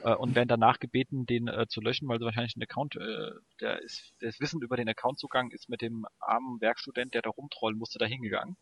äh, 0.02 0.14
und 0.14 0.34
werden 0.34 0.48
danach 0.48 0.78
gebeten, 0.78 1.24
den 1.24 1.48
äh, 1.48 1.66
zu 1.68 1.80
löschen, 1.80 2.08
weil 2.08 2.18
sie 2.18 2.24
wahrscheinlich 2.24 2.56
einen 2.56 2.64
Account, 2.64 2.96
äh, 2.96 3.30
der 3.60 3.80
ist, 3.82 4.12
das 4.20 4.38
Wissen 4.40 4.60
über 4.60 4.76
den 4.76 4.88
Accountzugang 4.88 5.50
ist 5.52 5.68
mit 5.68 5.80
dem 5.80 6.04
armen 6.18 6.60
Werkstudent, 6.60 7.14
der 7.14 7.22
da 7.22 7.30
rumtrollen 7.30 7.78
musste, 7.78 7.98
da 7.98 8.06
hingegangen. 8.06 8.56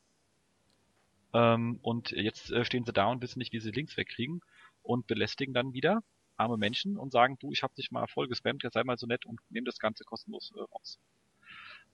Ähm, 1.33 1.81
und 1.83 2.13
jetzt 2.13 2.53
äh, 2.53 2.65
stehen 2.65 2.85
sie 2.85 2.93
da 2.93 3.07
und 3.07 3.23
wissen 3.23 3.39
nicht, 3.41 3.53
wie 3.53 3.61
sie 3.61 3.73
Links 3.73 3.97
wegkriegen 3.97 4.41
und 4.85 5.09
belästigen 5.09 5.55
dann 5.55 5.73
wieder 5.73 6.03
arme 6.37 6.57
Menschen 6.57 6.97
und 6.97 7.13
sagen, 7.13 7.37
du, 7.41 7.53
ich 7.53 7.63
hab 7.63 7.75
dich 7.75 7.91
mal 7.91 8.07
voll 8.07 8.29
gespammt, 8.29 8.63
jetzt 8.63 8.75
sei 8.75 8.85
mal 8.85 8.99
so 8.99 9.07
nett 9.07 9.27
und 9.27 9.41
nehm 9.51 9.65
das 9.65 9.79
Ganze 9.79 10.05
kostenlos 10.05 10.53
äh, 10.57 10.61
raus. 10.61 10.99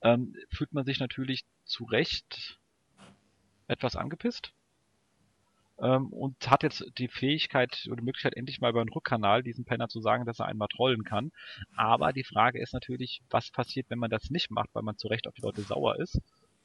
Ähm, 0.02 0.34
fühlt 0.50 0.72
man 0.72 0.84
sich 0.84 0.98
natürlich 0.98 1.44
zu 1.64 1.84
Recht 1.84 2.58
etwas 3.68 3.96
angepisst 3.96 4.52
ähm, 5.78 6.08
und 6.08 6.50
hat 6.50 6.62
jetzt 6.62 6.84
die 6.98 7.08
Fähigkeit 7.08 7.84
oder 7.86 7.96
die 7.96 8.04
Möglichkeit, 8.04 8.34
endlich 8.34 8.60
mal 8.60 8.70
über 8.70 8.80
einen 8.80 8.90
Rückkanal 8.90 9.42
diesen 9.42 9.64
Penner 9.64 9.88
zu 9.88 10.00
sagen, 10.00 10.24
dass 10.24 10.40
er 10.40 10.46
einmal 10.46 10.68
trollen 10.68 11.04
kann. 11.04 11.32
Aber 11.76 12.12
die 12.12 12.24
Frage 12.24 12.60
ist 12.60 12.72
natürlich, 12.72 13.22
was 13.30 13.50
passiert, 13.50 13.90
wenn 13.90 13.98
man 13.98 14.10
das 14.10 14.30
nicht 14.30 14.50
macht, 14.50 14.70
weil 14.72 14.82
man 14.82 14.96
zu 14.96 15.08
Recht 15.08 15.28
auf 15.28 15.34
die 15.34 15.42
Leute 15.42 15.62
sauer 15.62 15.98
ist 15.98 16.20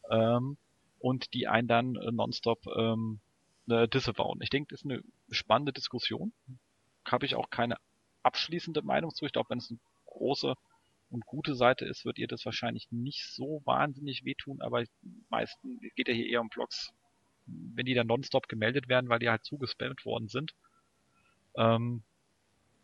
ähm, 0.09 0.57
und 0.99 1.33
die 1.33 1.47
einen 1.47 1.67
dann 1.67 1.95
äh, 1.97 2.11
nonstop 2.11 2.65
ähm, 2.75 3.19
äh, 3.69 3.87
disavowen. 3.87 4.41
Ich 4.41 4.49
denke, 4.49 4.69
das 4.69 4.81
ist 4.81 4.85
eine 4.85 5.01
spannende 5.29 5.73
Diskussion. 5.73 6.33
Habe 7.05 7.25
ich 7.25 7.35
auch 7.35 7.49
keine 7.49 7.77
abschließende 8.23 8.81
Meinung 8.81 9.13
zu. 9.13 9.25
Ich 9.25 9.31
glaube, 9.31 9.49
wenn 9.49 9.59
es 9.59 9.69
eine 9.69 9.79
große 10.05 10.55
und 11.11 11.25
gute 11.25 11.55
Seite 11.55 11.85
ist, 11.85 12.05
wird 12.05 12.17
ihr 12.17 12.27
das 12.27 12.45
wahrscheinlich 12.45 12.91
nicht 12.91 13.25
so 13.31 13.61
wahnsinnig 13.65 14.25
wehtun, 14.25 14.61
aber 14.61 14.83
meisten 15.29 15.79
geht 15.95 16.07
ja 16.07 16.13
hier 16.13 16.27
eher 16.27 16.41
um 16.41 16.49
Blogs, 16.49 16.91
wenn 17.45 17.85
die 17.85 17.93
dann 17.93 18.07
nonstop 18.07 18.47
gemeldet 18.47 18.89
werden, 18.89 19.09
weil 19.09 19.19
die 19.19 19.29
halt 19.29 19.43
zugespammt 19.43 20.05
worden 20.05 20.27
sind, 20.27 20.53
ähm, 21.57 22.03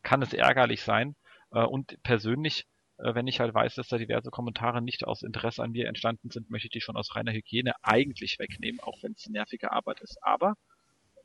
kann 0.04 0.22
es 0.22 0.34
ärgerlich 0.34 0.84
sein. 0.84 1.16
Äh, 1.52 1.64
und 1.64 2.02
persönlich, 2.04 2.68
äh, 2.98 3.16
wenn 3.16 3.28
ich 3.28 3.40
halt 3.40 3.54
weiß, 3.54 3.76
dass 3.76 3.88
da 3.88 3.98
diverse 3.98 4.30
Kommentare 4.30 4.82
nicht 4.82 5.06
aus 5.06 5.24
Interesse 5.24 5.64
an 5.64 5.72
mir 5.72 5.88
entstanden 5.88 6.30
sind, 6.30 6.50
möchte 6.50 6.68
ich 6.68 6.72
die 6.72 6.82
schon 6.82 6.98
aus 6.98 7.16
reiner 7.16 7.34
Hygiene 7.34 7.74
eigentlich 7.82 8.38
wegnehmen, 8.40 8.80
auch 8.82 9.02
wenn 9.02 9.14
es 9.14 9.28
nervige 9.28 9.72
Arbeit 9.72 10.02
ist. 10.02 10.24
Aber 10.24 10.56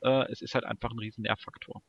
äh, 0.03 0.31
es 0.31 0.43
ist 0.43 0.55
halt 0.55 0.65
einfach 0.65 0.91
ein 0.91 0.99
riesen 0.99 1.23
Nervfaktor. 1.23 1.83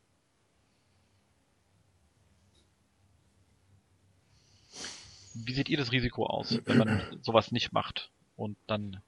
Wie 5.34 5.54
sieht 5.54 5.70
ihr 5.70 5.78
das 5.78 5.92
Risiko 5.92 6.26
aus, 6.26 6.60
wenn 6.66 6.78
man 6.78 7.02
sowas 7.22 7.52
nicht 7.52 7.72
macht 7.72 8.12
und 8.36 8.58
dann 8.68 9.02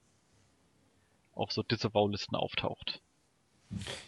auf 1.40 1.52
so 1.52 1.64
Disavow-Listen 1.64 2.36
auftaucht. 2.36 3.02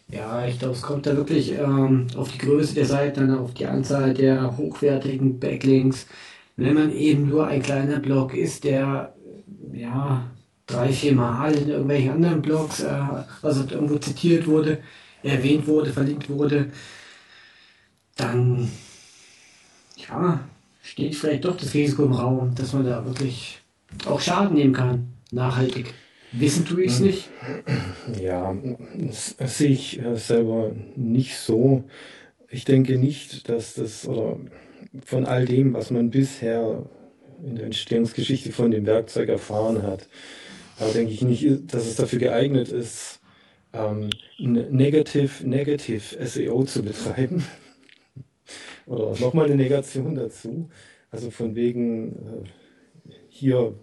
Ja, 0.09 0.45
ich 0.45 0.59
glaube, 0.59 0.73
es 0.73 0.81
kommt 0.81 1.05
da 1.05 1.15
wirklich 1.15 1.53
ähm, 1.53 2.07
auf 2.17 2.31
die 2.31 2.39
Größe 2.39 2.73
der 2.75 2.85
Seite, 2.85 3.39
auf 3.39 3.53
die 3.53 3.67
Anzahl 3.67 4.13
der 4.13 4.57
hochwertigen 4.57 5.39
Backlinks. 5.39 6.07
Wenn 6.57 6.73
man 6.73 6.91
eben 6.91 7.29
nur 7.29 7.47
ein 7.47 7.61
kleiner 7.61 7.99
Blog 7.99 8.35
ist, 8.35 8.63
der 8.63 9.15
ja 9.71 10.29
drei, 10.71 10.91
vier 10.91 11.13
Mal 11.13 11.53
in 11.53 11.69
irgendwelchen 11.69 12.11
anderen 12.11 12.41
Blogs, 12.41 12.81
äh, 12.81 13.01
also 13.41 13.63
irgendwo 13.69 13.97
zitiert 13.97 14.47
wurde, 14.47 14.79
erwähnt 15.23 15.67
wurde, 15.67 15.91
verlinkt 15.91 16.29
wurde, 16.29 16.71
dann 18.15 18.69
ja, 19.97 20.39
steht 20.81 21.15
vielleicht 21.15 21.45
doch 21.45 21.57
das 21.57 21.73
Risiko 21.73 22.03
im 22.03 22.13
Raum, 22.13 22.55
dass 22.55 22.73
man 22.73 22.85
da 22.85 23.05
wirklich 23.05 23.59
auch 24.05 24.19
Schaden 24.19 24.55
nehmen 24.55 24.73
kann, 24.73 25.13
nachhaltig. 25.31 25.93
Wissen 26.31 26.65
tue 26.65 26.83
ich 26.83 26.93
es 26.93 26.99
nicht. 27.01 27.29
Ja, 28.21 28.55
das, 28.95 29.35
das 29.37 29.57
sehe 29.57 29.71
ich 29.71 30.01
äh, 30.01 30.15
selber 30.15 30.71
nicht 30.95 31.37
so. 31.37 31.83
Ich 32.49 32.63
denke 32.63 32.97
nicht, 32.97 33.49
dass 33.49 33.73
das 33.73 34.07
oder 34.07 34.37
von 35.05 35.25
all 35.25 35.45
dem, 35.45 35.73
was 35.73 35.91
man 35.91 36.09
bisher 36.09 36.85
in 37.43 37.55
der 37.55 37.65
Entstehungsgeschichte 37.65 38.51
von 38.51 38.71
dem 38.71 38.85
Werkzeug 38.85 39.29
erfahren 39.29 39.83
hat, 39.83 40.07
da 40.81 40.91
denke 40.91 41.13
ich 41.13 41.21
nicht, 41.21 41.73
dass 41.73 41.85
es 41.85 41.95
dafür 41.95 42.19
geeignet 42.19 42.69
ist, 42.69 43.19
ähm, 43.71 44.09
Negative, 44.39 45.47
Negative 45.47 46.25
SEO 46.25 46.63
zu 46.63 46.81
betreiben. 46.81 47.45
Oder 48.87 49.17
nochmal 49.19 49.45
eine 49.45 49.55
Negation 49.55 50.15
dazu. 50.15 50.69
Also 51.11 51.29
von 51.29 51.55
wegen, 51.55 52.13
äh, 52.13 53.13
hier 53.29 53.75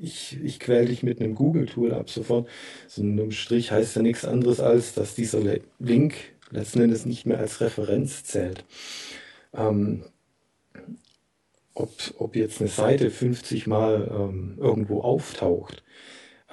ich, 0.00 0.38
ich 0.42 0.60
quäl 0.60 0.86
dich 0.86 1.02
mit 1.02 1.20
einem 1.20 1.34
Google-Tool 1.34 1.92
ab 1.92 2.08
sofort. 2.08 2.48
So 2.86 3.02
ein 3.02 3.32
Strich 3.32 3.70
heißt 3.70 3.96
ja 3.96 4.02
nichts 4.02 4.24
anderes 4.24 4.60
als, 4.60 4.94
dass 4.94 5.14
dieser 5.14 5.40
Link 5.78 6.14
letzten 6.50 6.80
Endes 6.80 7.04
nicht 7.04 7.26
mehr 7.26 7.38
als 7.38 7.60
Referenz 7.60 8.24
zählt. 8.24 8.64
Ähm, 9.52 10.04
ob, 11.74 11.92
ob 12.18 12.36
jetzt 12.36 12.60
eine 12.60 12.70
Seite 12.70 13.10
50 13.10 13.66
Mal 13.66 14.08
ähm, 14.10 14.54
irgendwo 14.58 15.00
auftaucht, 15.00 15.82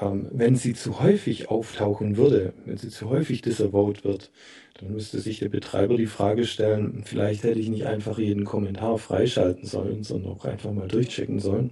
ähm, 0.01 0.27
wenn 0.31 0.55
sie 0.55 0.73
zu 0.73 0.99
häufig 0.99 1.49
auftauchen 1.49 2.17
würde, 2.17 2.53
wenn 2.65 2.77
sie 2.77 2.89
zu 2.89 3.09
häufig 3.09 3.41
disavowed 3.41 4.03
wird, 4.03 4.31
dann 4.79 4.91
müsste 4.91 5.19
sich 5.19 5.39
der 5.39 5.49
Betreiber 5.49 5.95
die 5.95 6.07
Frage 6.07 6.45
stellen, 6.45 7.03
vielleicht 7.05 7.43
hätte 7.43 7.59
ich 7.59 7.69
nicht 7.69 7.85
einfach 7.85 8.17
jeden 8.17 8.43
Kommentar 8.43 8.97
freischalten 8.97 9.65
sollen, 9.65 10.03
sondern 10.03 10.33
auch 10.33 10.45
einfach 10.45 10.71
mal 10.71 10.87
durchchecken 10.87 11.39
sollen 11.39 11.71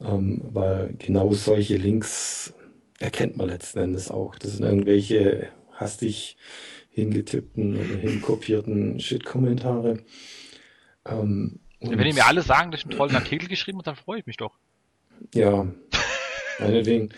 ähm, 0.00 0.40
weil 0.52 0.94
genau 0.98 1.32
solche 1.32 1.76
Links 1.76 2.54
erkennt 2.98 3.36
man 3.36 3.48
letzten 3.48 3.78
Endes 3.80 4.10
auch. 4.10 4.36
Das 4.36 4.52
sind 4.52 4.64
irgendwelche 4.64 5.48
hastig 5.72 6.36
hingetippten 6.90 7.76
oder 7.76 7.98
hinkopierten 7.98 9.00
Shit-Kommentare. 9.00 9.98
Ähm, 11.04 11.60
Wenn 11.80 11.98
die 11.98 12.12
mir 12.14 12.26
alle 12.26 12.42
sagen, 12.42 12.70
dass 12.70 12.80
ich 12.80 12.86
einen 12.86 12.96
tollen 12.96 13.14
Artikel 13.14 13.48
geschrieben 13.48 13.78
habe, 13.78 13.84
dann 13.84 13.96
freue 13.96 14.20
ich 14.20 14.26
mich 14.26 14.38
doch. 14.38 14.54
Ja, 15.34 15.66
meinetwegen. 16.58 17.10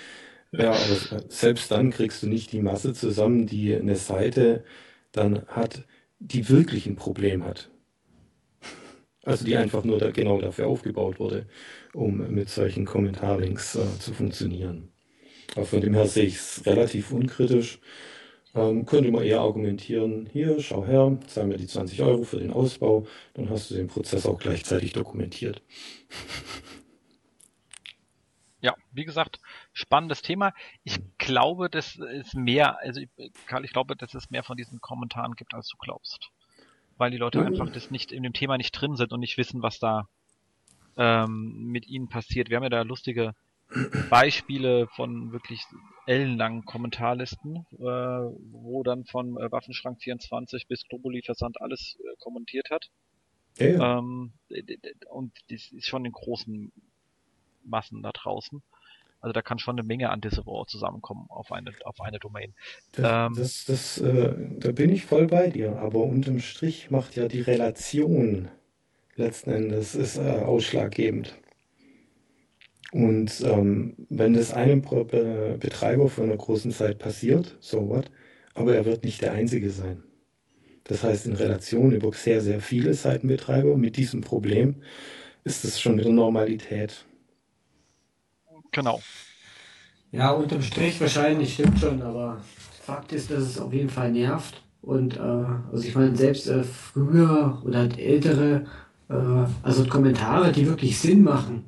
Ja, 0.53 0.71
aber 0.71 1.23
selbst 1.29 1.71
dann 1.71 1.91
kriegst 1.91 2.23
du 2.23 2.27
nicht 2.29 2.53
die 2.53 2.63
Masse 2.63 2.95
zusammen, 2.95 3.47
die 3.47 3.75
eine 3.75 3.97
Seite 3.97 4.65
dann 5.13 5.47
hat, 5.49 5.85
die 6.21 6.49
wirklich 6.49 6.87
ein 6.87 6.97
Problem 6.97 7.45
hat. 7.45 7.71
Also 9.25 9.45
die 9.45 9.57
einfach 9.57 9.85
nur 9.85 9.99
da, 9.99 10.11
genau 10.11 10.41
dafür 10.41 10.69
aufgebaut 10.69 11.21
wurde, 11.21 11.47
um 11.93 12.31
mit 12.33 12.49
solchen 12.49 12.87
Kommentarlinks 12.87 13.75
äh, 13.77 13.99
zu 13.99 14.15
funktionieren. 14.15 14.89
Aber 15.55 15.67
von 15.67 15.81
dem 15.81 15.95
her 15.95 16.07
sehe 16.07 16.25
ich 16.25 16.37
es 16.37 16.63
relativ 16.67 17.11
unkritisch. 17.13 17.81
Ähm, 18.55 18.87
könnte 18.87 19.11
man 19.11 19.25
eher 19.25 19.41
argumentieren, 19.41 20.29
hier, 20.33 20.61
schau 20.61 20.87
her, 20.87 21.19
zahl 21.27 21.47
mir 21.47 21.59
die 21.59 21.67
20 21.67 22.03
Euro 22.03 22.25
für 22.25 22.39
den 22.39 22.53
Ausbau, 22.53 23.07
dann 23.35 23.51
hast 23.51 23.71
du 23.71 23.75
den 23.75 23.89
Prozess 23.89 24.25
auch 24.27 24.39
gleichzeitig 24.39 24.95
dokumentiert. 24.95 25.63
Ja, 28.61 28.75
wie 28.93 29.05
gesagt, 29.05 29.41
spannendes 29.73 30.23
Thema. 30.23 30.53
Ich 30.83 30.99
glaube, 31.19 31.71
das 31.71 31.97
ist 31.97 32.35
mehr, 32.35 32.79
also 32.81 33.01
Karl, 33.47 33.65
ich 33.65 33.73
glaube, 33.73 33.95
dass 33.95 34.15
es 34.15 34.31
mehr 34.31 34.43
von 34.43 34.57
diesen 34.57 34.81
Kommentaren 34.81 35.35
gibt, 35.35 35.55
als 35.55 35.69
du 35.69 35.77
glaubst 35.79 36.31
weil 36.99 37.11
die 37.11 37.17
Leute 37.17 37.41
mhm. 37.41 37.47
einfach 37.47 37.71
das 37.71 37.91
nicht 37.91 38.13
in 38.13 38.23
dem 38.23 38.33
Thema 38.33 38.59
nicht 38.59 38.73
drin 38.73 38.97
sind 38.97 39.13
und 39.13 39.21
nicht 39.21 39.39
wissen, 39.39 39.63
was 39.63 39.79
da 39.79 40.09
ähm, 40.97 41.67
mit 41.69 41.87
ihnen 41.89 42.09
passiert. 42.09 42.51
Wir 42.51 42.57
haben 42.57 42.65
ja 42.65 42.71
da 42.71 42.83
lustige 42.83 43.35
Beispiele 44.11 44.89
von 44.89 45.33
wirklich 45.33 45.63
ellenlangen 46.07 46.65
Kommentarlisten, 46.65 47.67
äh, 47.79 47.85
wo 47.85 48.83
dann 48.83 49.05
von 49.05 49.37
äh, 49.37 49.51
Waffenschrank 49.51 50.01
24 50.03 50.67
bis 50.67 50.87
Globuli-Versand 50.89 51.61
alles 51.61 51.97
äh, 52.01 52.17
kommentiert 52.19 52.69
hat. 52.71 52.91
Ja. 53.59 53.99
Ähm, 53.99 54.33
und 55.11 55.33
das 55.51 55.71
ist 55.73 55.87
schon 55.87 56.05
in 56.05 56.13
großen 56.13 56.73
Massen 57.69 58.03
da 58.03 58.11
draußen. 58.13 58.63
Also 59.21 59.33
da 59.33 59.43
kann 59.43 59.59
schon 59.59 59.77
eine 59.77 59.87
Menge 59.87 60.11
an 60.11 60.21
Disavow 60.21 60.67
zusammenkommen 60.67 61.27
auf 61.29 61.51
eine, 61.51 61.73
auf 61.85 62.01
eine 62.01 62.19
Domain. 62.19 62.55
Das, 62.93 63.29
ähm, 63.29 63.35
das, 63.37 63.65
das 63.65 63.99
äh, 63.99 64.35
da 64.59 64.71
bin 64.71 64.91
ich 64.91 65.07
voll 65.07 65.27
bei 65.27 65.51
dir, 65.51 65.77
aber 65.79 66.05
unterm 66.05 66.39
Strich 66.39 66.91
macht 66.91 67.17
ja 67.17 67.27
die 67.27 67.41
Relation 67.41 68.49
letzten 69.19 69.51
Endes 69.51 69.95
ist 69.95 70.17
äh, 70.17 70.21
ausschlaggebend. 70.21 71.35
Und 72.93 73.43
ähm, 73.43 73.97
wenn 74.09 74.33
das 74.33 74.55
einem 74.55 74.81
Betreiber 74.81 76.09
von 76.09 76.25
einer 76.25 76.37
großen 76.37 76.71
Seite 76.71 76.95
passiert, 76.95 77.59
so 77.61 77.89
what, 77.89 78.11
aber 78.55 78.75
er 78.75 78.87
wird 78.87 79.05
nicht 79.05 79.21
der 79.21 79.33
Einzige 79.33 79.71
sein. 79.71 80.03
Das 80.85 81.03
heißt, 81.03 81.27
in 81.27 81.35
Relation 81.35 81.93
über 81.93 82.11
sehr, 82.15 82.41
sehr 82.41 82.61
viele 82.63 82.95
Seitenbetreiber 82.95 83.77
mit 83.77 83.99
diesem 83.99 84.23
Problem 84.23 84.77
ist 85.45 85.65
es 85.65 85.81
schon 85.81 85.99
wieder 85.99 86.11
Normalität. 86.11 87.05
Genau. 88.79 89.03
Ja, 90.13 90.31
unterm 90.31 90.63
Strich 90.63 91.01
wahrscheinlich 91.01 91.55
stimmt 91.55 91.81
schon, 91.81 92.01
aber 92.01 92.41
Fakt 92.81 93.13
ist, 93.13 93.29
dass 93.29 93.43
es 93.43 93.59
auf 93.59 93.73
jeden 93.73 93.91
Fall 93.91 94.13
nervt. 94.13 94.63
Und 94.83 95.17
äh, 95.17 95.21
also 95.21 95.83
ich 95.85 95.97
meine, 95.97 96.15
selbst 96.15 96.47
äh, 96.47 96.63
früher 96.63 97.61
oder 97.65 97.81
halt 97.81 97.99
ältere, 97.99 98.67
äh, 99.09 99.47
also 99.65 99.85
Kommentare, 99.87 100.53
die 100.53 100.69
wirklich 100.69 100.97
Sinn 100.97 101.25
machen. 101.25 101.65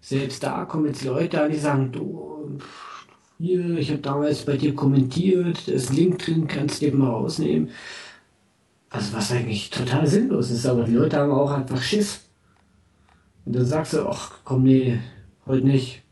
Selbst 0.00 0.42
da 0.42 0.64
kommen 0.64 0.86
jetzt 0.86 1.04
Leute 1.04 1.40
an, 1.40 1.52
die 1.52 1.58
sagen, 1.58 1.92
du, 1.92 2.58
hier, 3.38 3.78
ich 3.78 3.90
habe 3.92 4.00
damals 4.00 4.44
bei 4.44 4.56
dir 4.56 4.74
kommentiert, 4.74 5.68
da 5.68 5.72
ist 5.72 5.92
Link 5.92 6.18
drin, 6.18 6.48
kannst 6.48 6.82
du 6.82 6.86
dir 6.86 6.96
mal 6.96 7.10
rausnehmen. 7.10 7.70
Also 8.88 9.16
was 9.16 9.30
eigentlich 9.30 9.70
total 9.70 10.08
sinnlos 10.08 10.50
ist, 10.50 10.66
aber 10.66 10.82
die 10.82 10.94
Leute 10.94 11.18
haben 11.18 11.30
auch 11.30 11.52
einfach 11.52 11.80
Schiss. 11.80 12.22
Und 13.44 13.54
dann 13.54 13.64
sagst 13.64 13.92
du, 13.92 14.08
ach 14.08 14.32
komm, 14.42 14.64
nee, 14.64 14.98
heute 15.50 15.66
nicht. 15.66 16.02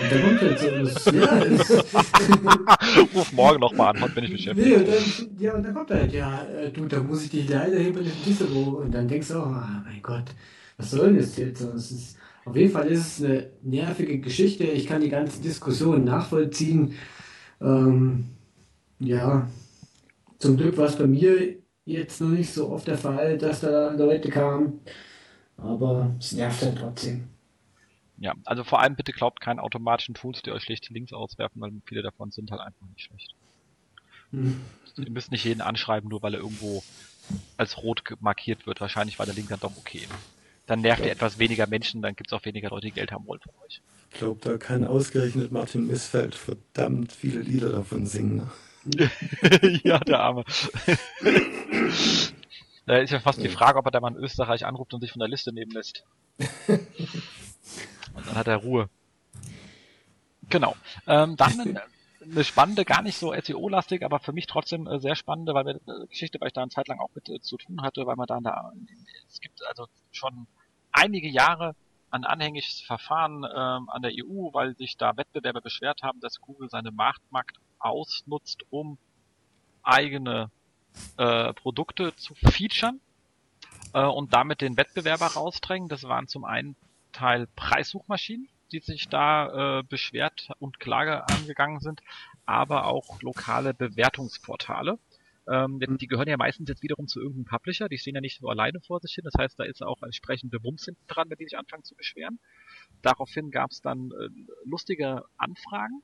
Und 0.00 0.12
dann 0.12 0.22
kommt 0.22 0.42
jetzt 0.42 1.04
so, 1.04 1.10
ja, 1.10 1.42
Ruf 3.14 3.32
morgen 3.32 3.60
nochmal 3.60 3.94
an, 3.94 4.02
heute 4.02 4.14
bin 4.14 4.24
ich 4.24 4.32
beschäftigt. 4.32 4.66
Nee, 4.66 4.74
und 4.76 4.88
dann, 4.88 5.38
ja, 5.38 5.54
und 5.54 5.62
dann 5.62 5.74
kommt 5.74 5.90
halt, 5.90 6.12
ja, 6.12 6.44
äh, 6.44 6.70
du, 6.70 6.86
da 6.86 7.00
muss 7.02 7.24
ich 7.24 7.30
dich 7.30 7.48
leider 7.48 7.78
hin 7.78 7.96
in 7.96 8.10
Dissero. 8.24 8.80
Und 8.82 8.92
dann 8.94 9.08
denkst 9.08 9.28
du 9.28 9.34
auch, 9.34 9.46
oh, 9.46 9.82
mein 9.84 10.00
Gott, 10.02 10.24
was 10.76 10.90
soll 10.90 11.08
denn 11.08 11.18
das 11.18 11.36
jetzt? 11.36 11.62
Das 11.62 11.90
ist, 11.90 12.16
auf 12.44 12.56
jeden 12.56 12.72
Fall 12.72 12.86
ist 12.88 13.18
es 13.18 13.24
eine 13.24 13.50
nervige 13.62 14.18
Geschichte. 14.18 14.64
Ich 14.64 14.86
kann 14.86 15.00
die 15.00 15.10
ganze 15.10 15.42
Diskussion 15.42 16.04
nachvollziehen. 16.04 16.94
Ähm, 17.60 18.26
ja, 18.98 19.48
zum 20.38 20.56
Glück 20.56 20.76
war 20.76 20.86
es 20.86 20.96
bei 20.96 21.06
mir 21.06 21.56
jetzt 21.84 22.20
noch 22.20 22.28
nicht 22.28 22.52
so 22.52 22.70
oft 22.70 22.86
der 22.86 22.98
Fall, 22.98 23.38
dass 23.38 23.60
da 23.60 23.90
Leute 23.94 24.30
kamen. 24.30 24.80
Aber 25.56 26.14
es 26.18 26.32
nervt 26.32 26.62
halt 26.62 26.78
trotzdem. 26.78 27.35
Ja, 28.18 28.34
also 28.44 28.64
vor 28.64 28.80
allem 28.80 28.96
bitte 28.96 29.12
glaubt 29.12 29.40
keinen 29.40 29.60
automatischen 29.60 30.14
Tools, 30.14 30.42
die 30.42 30.50
euch 30.50 30.62
schlechte 30.62 30.92
Links 30.92 31.12
auswerfen, 31.12 31.60
weil 31.60 31.72
viele 31.84 32.02
davon 32.02 32.30
sind 32.30 32.50
halt 32.50 32.62
einfach 32.62 32.86
nicht 32.88 33.06
schlecht. 33.06 33.34
Hm. 34.30 34.60
Ihr 34.96 35.10
müsst 35.10 35.30
nicht 35.30 35.44
jeden 35.44 35.60
anschreiben, 35.60 36.08
nur 36.08 36.22
weil 36.22 36.34
er 36.34 36.40
irgendwo 36.40 36.82
als 37.56 37.78
rot 37.78 38.02
markiert 38.20 38.66
wird. 38.66 38.80
Wahrscheinlich 38.80 39.18
war 39.18 39.26
der 39.26 39.34
Link 39.34 39.48
dann 39.48 39.60
doch 39.60 39.76
okay. 39.76 40.06
Dann 40.66 40.80
nervt 40.80 41.04
ihr 41.04 41.12
etwas 41.12 41.38
weniger 41.38 41.66
Menschen, 41.66 42.02
dann 42.02 42.16
gibt 42.16 42.30
es 42.30 42.32
auch 42.32 42.44
weniger 42.44 42.70
Leute, 42.70 42.86
die 42.86 42.92
Geld 42.92 43.12
haben 43.12 43.26
wollen 43.26 43.40
von 43.40 43.52
euch. 43.64 43.80
Ich 44.10 44.18
glaube, 44.18 44.40
da 44.42 44.56
kann 44.56 44.84
ausgerechnet 44.84 45.52
Martin 45.52 45.86
Missfeld 45.86 46.34
verdammt 46.34 47.12
viele 47.12 47.40
Lieder 47.40 47.70
davon 47.70 48.06
singen. 48.06 48.50
Ne? 48.84 49.10
ja, 49.84 49.98
der 50.00 50.20
Arme. 50.20 50.44
da 52.86 52.98
ist 52.98 53.10
ja 53.10 53.20
fast 53.20 53.42
die 53.42 53.48
Frage, 53.48 53.78
ob 53.78 53.84
er 53.84 53.90
da 53.90 54.00
mal 54.00 54.12
in 54.12 54.22
Österreich 54.22 54.64
anruft 54.64 54.94
und 54.94 55.00
sich 55.00 55.12
von 55.12 55.20
der 55.20 55.28
Liste 55.28 55.52
nehmen 55.52 55.72
lässt. 55.72 56.04
und 58.14 58.26
dann 58.26 58.34
hat 58.34 58.46
er 58.46 58.56
Ruhe. 58.56 58.88
Genau. 60.48 60.76
Ähm, 61.06 61.36
dann 61.36 61.78
eine, 62.22 62.44
spannende, 62.44 62.84
gar 62.84 63.02
nicht 63.02 63.18
so 63.18 63.32
SEO-lastig, 63.32 64.04
aber 64.04 64.20
für 64.20 64.32
mich 64.32 64.46
trotzdem 64.46 64.86
äh, 64.86 65.00
sehr 65.00 65.16
spannende, 65.16 65.54
weil 65.54 65.66
wir 65.66 65.74
äh, 65.74 66.06
Geschichte, 66.08 66.40
weil 66.40 66.48
ich 66.48 66.54
da 66.54 66.62
eine 66.62 66.70
Zeit 66.70 66.88
lang 66.88 66.98
auch 66.98 67.10
mit 67.14 67.28
äh, 67.28 67.40
zu 67.40 67.56
tun 67.56 67.82
hatte, 67.82 68.06
weil 68.06 68.16
man 68.16 68.26
da, 68.26 68.40
da 68.40 68.72
es 69.28 69.40
gibt 69.40 69.64
also 69.66 69.86
schon 70.12 70.46
einige 70.92 71.28
Jahre 71.28 71.74
ein 72.10 72.24
anhängiges 72.24 72.80
Verfahren 72.80 73.44
ähm, 73.44 73.88
an 73.90 74.02
der 74.02 74.12
EU, 74.12 74.52
weil 74.52 74.76
sich 74.76 74.96
da 74.96 75.16
Wettbewerber 75.16 75.60
beschwert 75.60 76.02
haben, 76.02 76.20
dass 76.20 76.40
Google 76.40 76.70
seine 76.70 76.90
Marktmarkt 76.90 77.58
ausnutzt, 77.78 78.62
um 78.70 78.98
eigene 79.82 80.50
äh, 81.18 81.52
Produkte 81.52 82.14
zu 82.16 82.34
featuren 82.34 83.00
äh, 83.92 84.04
und 84.04 84.32
damit 84.32 84.60
den 84.60 84.76
Wettbewerber 84.76 85.26
rausdrängen. 85.26 85.88
Das 85.88 86.04
waren 86.04 86.28
zum 86.28 86.44
einen 86.44 86.76
Teil 87.16 87.46
Preissuchmaschinen, 87.56 88.48
die 88.72 88.80
sich 88.80 89.08
da 89.08 89.78
äh, 89.78 89.82
beschwert 89.84 90.50
und 90.58 90.78
Klage 90.80 91.26
angegangen 91.28 91.80
sind, 91.80 92.02
aber 92.44 92.86
auch 92.86 93.22
lokale 93.22 93.72
Bewertungsportale. 93.72 94.98
Ähm, 95.48 95.80
die 95.80 96.08
gehören 96.08 96.28
ja 96.28 96.36
meistens 96.36 96.68
jetzt 96.68 96.82
wiederum 96.82 97.06
zu 97.06 97.20
irgendeinem 97.20 97.46
Publisher, 97.46 97.88
die 97.88 97.96
stehen 97.96 98.16
ja 98.16 98.20
nicht 98.20 98.40
so 98.40 98.48
alleine 98.48 98.80
vor 98.80 99.00
sich 99.00 99.14
hin, 99.14 99.24
das 99.24 99.34
heißt, 99.38 99.58
da 99.58 99.64
ist 99.64 99.82
auch 99.82 100.02
entsprechende 100.02 100.62
Wumms 100.62 100.84
hinten 100.84 101.06
dran, 101.06 101.30
wenn 101.30 101.38
die 101.38 101.44
sich 101.44 101.56
anfangen 101.56 101.84
zu 101.84 101.94
beschweren. 101.94 102.38
Daraufhin 103.00 103.50
gab 103.50 103.70
es 103.70 103.80
dann 103.80 104.10
äh, 104.10 104.28
lustige 104.64 105.24
Anfragen 105.38 106.02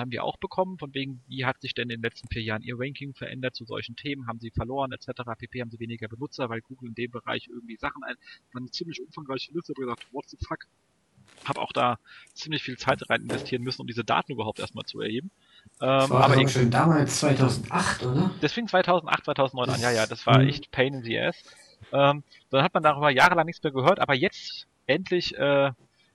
haben 0.00 0.10
die 0.10 0.20
auch 0.20 0.36
bekommen, 0.36 0.78
von 0.78 0.92
wegen, 0.94 1.22
wie 1.28 1.44
hat 1.44 1.60
sich 1.60 1.74
denn 1.74 1.90
in 1.90 2.00
den 2.00 2.02
letzten 2.02 2.28
vier 2.28 2.42
Jahren 2.42 2.62
ihr 2.62 2.76
Ranking 2.78 3.14
verändert 3.14 3.54
zu 3.54 3.64
solchen 3.64 3.96
Themen, 3.96 4.26
haben 4.26 4.40
sie 4.40 4.50
verloren, 4.50 4.92
etc. 4.92 5.22
pp. 5.38 5.60
haben 5.60 5.70
sie 5.70 5.78
weniger 5.80 6.08
Benutzer, 6.08 6.48
weil 6.48 6.60
Google 6.62 6.88
in 6.90 6.94
dem 6.94 7.10
Bereich 7.10 7.48
irgendwie 7.48 7.76
Sachen 7.76 8.02
ein, 8.04 8.16
eine 8.54 8.70
ziemlich 8.70 9.00
umfangreiche 9.00 9.52
Liste, 9.52 9.72
ich 9.72 9.80
gesagt, 9.80 10.06
what 10.12 10.28
the 10.28 10.36
fuck, 10.46 10.66
habe 11.44 11.60
auch 11.60 11.72
da 11.72 11.98
ziemlich 12.32 12.62
viel 12.62 12.76
Zeit 12.78 13.08
rein 13.10 13.22
investieren 13.22 13.62
müssen, 13.62 13.82
um 13.82 13.86
diese 13.86 14.04
Daten 14.04 14.32
überhaupt 14.32 14.58
erstmal 14.58 14.84
zu 14.84 15.00
erheben. 15.00 15.30
Ähm, 15.80 16.10
war 16.10 16.24
aber 16.24 16.48
schon 16.48 16.70
damals 16.70 17.20
2008, 17.20 18.02
oder? 18.04 18.30
Deswegen 18.42 18.68
2008, 18.68 19.24
2009 19.24 19.70
an, 19.70 19.80
ja, 19.80 19.90
ja, 19.90 20.06
das 20.06 20.26
war 20.26 20.40
mhm. 20.40 20.48
echt 20.48 20.70
Pain 20.70 20.94
in 20.94 21.02
the 21.02 21.18
Ass. 21.18 21.42
Ähm, 21.92 22.22
dann 22.50 22.62
hat 22.62 22.74
man 22.74 22.82
darüber 22.82 23.10
jahrelang 23.10 23.46
nichts 23.46 23.62
mehr 23.62 23.72
gehört, 23.72 24.00
aber 24.00 24.14
jetzt 24.14 24.66
endlich 24.86 25.36
äh, 25.36 25.72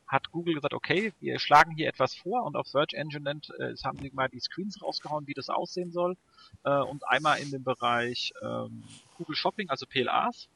hat 0.09 0.31
Google 0.31 0.55
gesagt, 0.55 0.73
okay, 0.73 1.13
wir 1.19 1.39
schlagen 1.39 1.71
hier 1.71 1.87
etwas 1.87 2.15
vor 2.15 2.43
und 2.43 2.55
auf 2.55 2.67
Search 2.67 2.93
Engine 2.93 3.23
nennt, 3.23 3.51
äh, 3.59 3.75
haben 3.85 3.99
sie 3.99 4.09
mal 4.11 4.27
die 4.27 4.39
Screens 4.39 4.81
rausgehauen, 4.81 5.27
wie 5.27 5.35
das 5.35 5.49
aussehen 5.49 5.91
soll. 5.91 6.17
Äh, 6.63 6.79
und 6.79 7.07
einmal 7.07 7.39
in 7.39 7.51
dem 7.51 7.63
Bereich 7.63 8.33
ähm, 8.41 8.83
Google 9.17 9.35
Shopping, 9.35 9.69
also 9.69 9.85
PLAs, 9.85 10.49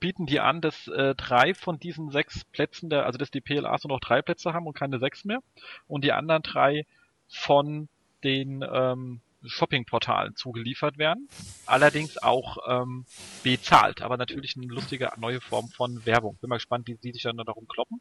bieten 0.00 0.26
die 0.26 0.40
an, 0.40 0.60
dass 0.60 0.88
äh, 0.88 1.14
drei 1.14 1.54
von 1.54 1.78
diesen 1.78 2.10
sechs 2.10 2.44
Plätzen, 2.46 2.90
der, 2.90 3.06
also 3.06 3.18
dass 3.18 3.30
die 3.30 3.40
PLAs 3.40 3.84
nur 3.84 3.94
noch 3.94 4.00
drei 4.00 4.20
Plätze 4.20 4.52
haben 4.52 4.66
und 4.66 4.74
keine 4.74 4.98
sechs 4.98 5.24
mehr. 5.24 5.40
Und 5.86 6.02
die 6.02 6.12
anderen 6.12 6.42
drei 6.42 6.86
von 7.28 7.88
den 8.24 8.64
ähm, 8.68 9.20
Shopping-Portalen 9.48 10.36
zugeliefert 10.36 10.98
werden. 10.98 11.28
Allerdings 11.66 12.18
auch 12.18 12.58
ähm, 12.68 13.04
bezahlt, 13.42 14.02
aber 14.02 14.16
natürlich 14.16 14.56
eine 14.56 14.66
lustige 14.66 15.10
neue 15.18 15.40
Form 15.40 15.68
von 15.68 16.04
Werbung. 16.06 16.36
Bin 16.40 16.50
mal 16.50 16.56
gespannt, 16.56 16.86
wie 16.88 16.96
sie 16.96 17.12
sich 17.12 17.22
dann 17.22 17.36
darum 17.36 17.66
kloppen. 17.68 18.00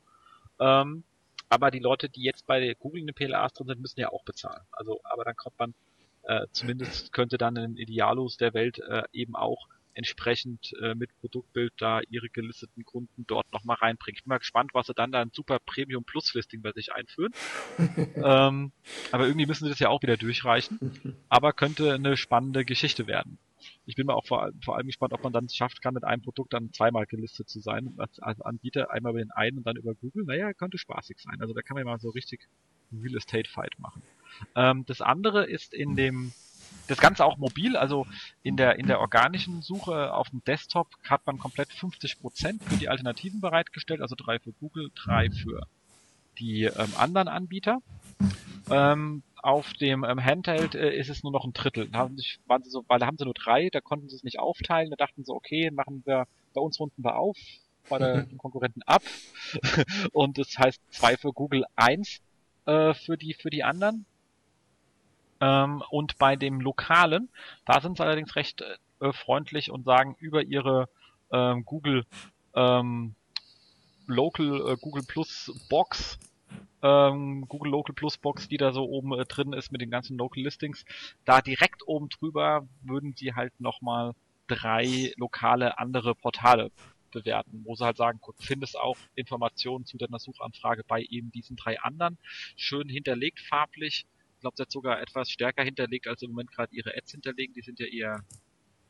Ähm, 0.60 1.04
aber 1.50 1.72
die 1.72 1.80
Leute, 1.80 2.10
die 2.10 2.24
jetzt 2.24 2.48
bei 2.48 2.76
Google 2.80 3.02
in 3.02 3.08
den 3.08 3.16
PLAs 3.16 3.54
drin 3.54 3.68
sind, 3.68 3.82
müssen 3.82 4.00
ja 4.00 4.10
auch 4.10 4.24
bezahlen. 4.24 4.62
Also, 4.72 5.00
aber 5.04 5.24
dann 5.24 5.36
kommt 5.36 5.60
man, 5.60 5.74
äh, 6.24 6.48
zumindest 6.52 7.14
könnte 7.14 7.38
dann 7.38 7.58
ein 7.58 7.78
Idealus 7.78 8.38
der 8.38 8.54
Welt 8.54 8.80
äh, 8.80 9.04
eben 9.14 9.36
auch 9.36 9.68
entsprechend 9.96 10.74
äh, 10.82 10.94
mit 10.94 11.16
Produktbild 11.20 11.74
da 11.78 12.02
ihre 12.10 12.30
gelisteten 12.30 12.86
Kunden 12.86 13.26
dort 13.28 13.52
nochmal 13.52 13.78
reinbringen. 13.78 14.18
Ich 14.18 14.24
bin 14.24 14.30
mal 14.30 14.38
gespannt, 14.38 14.72
was 14.74 14.88
sie 14.88 14.94
dann 14.94 15.12
da 15.12 15.22
ein 15.22 15.32
super 15.34 15.60
Premium 15.60 16.04
Plus 16.04 16.34
Listing 16.34 16.62
bei 16.62 16.72
sich 16.74 16.94
einführen. 16.94 17.34
ähm, 18.16 18.72
aber 19.12 19.28
irgendwie 19.28 19.46
müssen 19.46 19.66
sie 19.66 19.72
das 19.72 19.80
ja 19.80 19.90
auch 19.90 20.02
wieder 20.02 20.18
durchreichen. 20.18 21.16
Aber 21.30 21.54
könnte 21.54 21.94
eine 21.94 22.18
spannende 22.18 22.66
Geschichte 22.66 23.08
werden. 23.08 23.40
Ich 23.86 23.96
bin 23.96 24.06
mal 24.06 24.14
auch 24.14 24.26
vor, 24.26 24.52
vor 24.64 24.78
allem 24.78 24.88
gespannt, 24.88 25.14
ob 25.14 25.24
man 25.24 25.34
dann 25.34 25.46
es 25.46 25.56
schafft 25.56 25.82
kann, 25.82 25.94
mit 25.94 26.04
einem 26.04 26.22
Produkt 26.22 26.54
dann 26.54 26.72
zweimal 26.74 27.06
gelistet 27.06 27.50
zu 27.50 27.60
sein 27.60 27.94
als, 27.98 28.20
als 28.20 28.42
Anbieter, 28.42 28.92
einmal 28.92 29.14
über 29.14 29.20
den 29.20 29.32
einen 29.32 29.60
und 29.60 29.66
dann 29.66 29.78
über 29.78 29.96
Google. 29.96 30.26
Naja, 30.26 30.54
könnte 30.54 30.78
spaßig 30.78 31.18
sein. 31.20 31.40
Also 31.40 31.54
da 31.54 31.62
kann 31.62 31.76
man 31.76 31.86
ja 31.86 31.92
mal 31.92 32.00
so 32.00 32.10
richtig 32.10 32.48
Real 32.92 33.16
Estate 33.16 33.50
Fight 33.50 33.78
machen. 33.80 34.02
Ähm, 34.56 34.86
das 34.86 35.02
andere 35.02 35.46
ist 35.46 35.74
in 35.74 35.96
dem 35.96 36.32
das 36.88 37.00
Ganze 37.00 37.26
auch 37.26 37.38
mobil, 37.38 37.76
also 37.76 38.06
in 38.44 38.58
der, 38.58 38.78
in 38.78 38.88
der 38.88 39.00
organischen 39.00 39.62
Suche 39.62 40.14
auf 40.14 40.30
dem 40.30 40.44
Desktop 40.46 40.88
hat 41.04 41.26
man 41.26 41.40
komplett 41.40 41.70
50% 41.70 42.62
für 42.62 42.76
die 42.78 42.90
Alternativen 42.90 43.42
bereitgestellt, 43.42 44.02
also 44.02 44.16
drei 44.16 44.40
für 44.40 44.52
Google, 44.54 44.92
drei 44.96 45.30
für 45.30 45.68
die 46.38 46.64
ähm, 46.64 46.94
anderen 46.98 47.28
Anbieter. 47.28 47.80
Ähm, 48.70 49.24
auf 49.38 49.74
dem 49.74 50.04
ähm, 50.04 50.24
Handheld 50.24 50.76
äh, 50.76 50.96
ist 50.96 51.10
es 51.10 51.24
nur 51.24 51.32
noch 51.32 51.46
ein 51.46 51.54
Drittel. 51.54 51.88
Da 51.88 52.00
haben 52.00 52.18
sich, 52.18 52.40
waren 52.48 52.64
sie 52.64 52.72
so, 52.72 52.84
weil 52.88 53.00
da 53.00 53.06
haben 53.06 53.18
sie 53.18 53.26
nur 53.26 53.34
drei, 53.34 53.70
da 53.70 53.80
konnten 53.80 54.10
sie 54.10 54.16
es 54.16 54.24
nicht 54.24 54.40
aufteilen, 54.40 54.90
da 54.90 54.96
dachten 54.96 55.24
sie, 55.24 55.32
okay, 55.32 55.70
machen 55.72 56.02
wir, 56.06 56.26
bei 56.54 56.62
uns 56.62 56.80
runden 56.80 57.04
wir 57.04 57.16
auf, 57.16 57.38
bei 57.90 58.00
der 58.00 58.26
Konkurrenten 58.38 58.82
ab. 58.84 59.04
Und 60.12 60.38
das 60.38 60.58
heißt 60.58 60.82
zwei 60.90 61.16
für 61.18 61.32
Google, 61.32 61.66
eins 61.76 62.22
äh, 62.66 62.94
für 62.94 63.18
die, 63.18 63.34
für 63.34 63.50
die 63.50 63.64
anderen. 63.64 64.06
Ähm, 65.42 65.84
und 65.90 66.18
bei 66.18 66.36
dem 66.36 66.62
Lokalen, 66.62 67.30
da 67.66 67.82
sind 67.82 67.98
sie 67.98 68.04
allerdings 68.04 68.36
recht 68.36 68.64
äh, 69.00 69.12
freundlich 69.12 69.72
und 69.72 69.84
sagen 69.84 70.16
über 70.20 70.44
ihre 70.44 70.88
ähm, 71.32 71.66
Google 71.66 72.06
ähm, 72.56 73.16
Local 74.08 74.74
äh, 74.74 74.78
Google 74.80 75.04
Plus 75.08 75.52
Box 75.70 76.18
ähm, 76.86 77.46
Google 77.48 77.72
Local 77.72 77.96
Plus 77.96 78.18
Box, 78.18 78.48
die 78.48 78.58
da 78.58 78.72
so 78.72 78.84
oben 78.84 79.14
äh, 79.14 79.26
drin 79.26 79.54
ist 79.54 79.72
mit 79.72 79.82
den 79.82 79.90
ganzen 79.90 80.18
Local 80.18 80.44
Listings, 80.44 80.86
da 81.26 81.42
direkt 81.42 81.88
oben 81.88 82.10
drüber 82.10 82.68
würden 82.82 83.16
sie 83.18 83.34
halt 83.34 83.60
nochmal 83.60 84.14
drei 84.48 85.12
lokale 85.18 85.80
andere 85.80 86.14
Portale 86.14 86.72
bewerten, 87.12 87.64
wo 87.66 87.76
sie 87.76 87.86
halt 87.86 87.98
sagen, 87.98 88.20
guck, 88.22 88.36
findest 88.40 88.78
auch 88.78 88.98
Informationen 89.16 89.86
zu 89.86 89.98
deiner 89.98 90.20
Suchanfrage 90.20 90.84
bei 90.88 91.02
eben 91.10 91.32
diesen 91.32 91.56
drei 91.56 91.80
anderen. 91.80 92.18
Schön 92.56 92.88
hinterlegt 92.88 93.40
farblich. 93.40 94.06
Ich 94.46 94.48
glaube, 94.48 94.58
sie 94.58 94.62
hat 94.62 94.72
sogar 94.72 95.02
etwas 95.02 95.32
stärker 95.32 95.64
hinterlegt, 95.64 96.08
als 96.08 96.22
im 96.22 96.30
Moment 96.30 96.52
gerade 96.52 96.72
ihre 96.76 96.96
Ads 96.96 97.14
hinterlegen. 97.14 97.56
Die 97.56 97.64
sind 97.64 97.80
ja 97.80 97.88
eher 97.88 98.24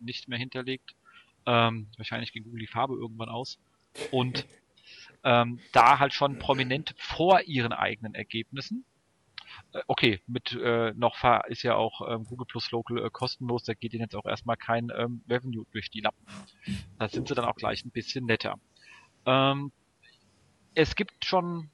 nicht 0.02 0.28
mehr 0.28 0.38
hinterlegt. 0.38 0.98
Ähm, 1.46 1.88
wahrscheinlich 1.96 2.34
ging 2.34 2.44
Google 2.44 2.60
die 2.60 2.68
Farbe 2.68 2.96
irgendwann 2.96 3.30
aus. 3.30 3.58
Und 4.12 4.46
ähm, 5.24 5.62
da 5.72 6.00
halt 6.00 6.14
schon 6.14 6.40
prominent 6.40 6.94
vor 6.98 7.40
ihren 7.44 7.72
eigenen 7.72 8.16
Ergebnissen. 8.16 8.84
Äh, 9.72 9.80
okay, 9.88 10.20
mit 10.28 10.52
äh, 10.52 10.92
noch 10.94 11.24
ist 11.48 11.64
ja 11.64 11.76
auch 11.76 12.02
ähm, 12.06 12.26
Google 12.26 12.48
Plus 12.48 12.72
Local 12.72 13.06
äh, 13.06 13.10
kostenlos, 13.10 13.64
da 13.64 13.76
geht 13.76 13.94
ihnen 13.94 14.02
jetzt 14.04 14.16
auch 14.18 14.26
erstmal 14.26 14.58
kein 14.58 14.92
ähm, 14.94 15.24
Revenue 15.30 15.66
durch 15.72 15.90
die 15.90 16.02
Lappen. 16.02 16.26
Da 17.00 17.08
sind 17.08 17.30
sie 17.30 17.34
dann 17.34 17.46
auch 17.46 17.56
gleich 17.56 17.86
ein 17.86 17.92
bisschen 17.92 18.26
netter. 18.26 18.60
Ähm, 19.26 19.72
es 20.74 20.98
gibt 20.98 21.24
schon 21.24 21.70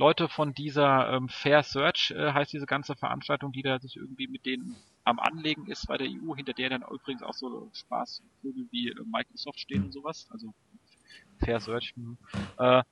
Leute 0.00 0.30
von 0.30 0.54
dieser 0.54 1.12
ähm, 1.12 1.28
Fair 1.28 1.62
Search, 1.62 2.12
äh, 2.12 2.32
heißt 2.32 2.54
diese 2.54 2.64
ganze 2.64 2.96
Veranstaltung, 2.96 3.52
die 3.52 3.60
da 3.60 3.78
sich 3.78 3.96
irgendwie 3.96 4.28
mit 4.28 4.46
denen 4.46 4.74
am 5.04 5.18
Anlegen 5.18 5.66
ist 5.66 5.86
bei 5.88 5.98
der 5.98 6.08
EU, 6.08 6.34
hinter 6.34 6.54
der 6.54 6.70
dann 6.70 6.82
übrigens 6.90 7.22
auch 7.22 7.34
so 7.34 7.68
Spaßvögel 7.74 8.66
wie 8.70 8.88
äh, 8.88 8.94
Microsoft 9.04 9.60
stehen 9.60 9.84
und 9.84 9.92
sowas, 9.92 10.26
also 10.30 10.54
Fair 11.38 11.60
Search. 11.60 11.92
Hm. 11.96 12.16
Äh, 12.58 12.82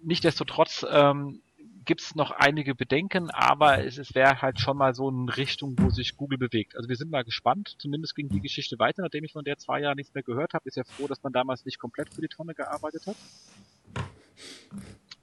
Nichtsdestotrotz 0.00 0.86
ähm, 0.88 1.42
gibt 1.84 2.02
es 2.02 2.14
noch 2.14 2.30
einige 2.30 2.76
Bedenken, 2.76 3.30
aber 3.30 3.84
es, 3.84 3.98
es 3.98 4.14
wäre 4.14 4.42
halt 4.42 4.60
schon 4.60 4.76
mal 4.76 4.94
so 4.94 5.08
eine 5.08 5.36
Richtung, 5.36 5.74
wo 5.78 5.90
sich 5.90 6.16
Google 6.16 6.38
bewegt. 6.38 6.76
Also 6.76 6.88
wir 6.88 6.96
sind 6.96 7.10
mal 7.10 7.24
gespannt. 7.24 7.74
Zumindest 7.78 8.14
ging 8.14 8.28
die 8.28 8.40
Geschichte 8.40 8.78
weiter, 8.78 9.02
nachdem 9.02 9.24
ich 9.24 9.32
von 9.32 9.44
der 9.44 9.58
zwei 9.58 9.80
Jahre 9.80 9.96
nichts 9.96 10.14
mehr 10.14 10.22
gehört 10.22 10.54
habe. 10.54 10.68
Ist 10.68 10.76
ja 10.76 10.84
froh, 10.84 11.08
dass 11.08 11.22
man 11.22 11.32
damals 11.32 11.64
nicht 11.64 11.80
komplett 11.80 12.14
für 12.14 12.20
die 12.20 12.28
Tonne 12.28 12.54
gearbeitet 12.54 13.06
hat. 13.06 13.16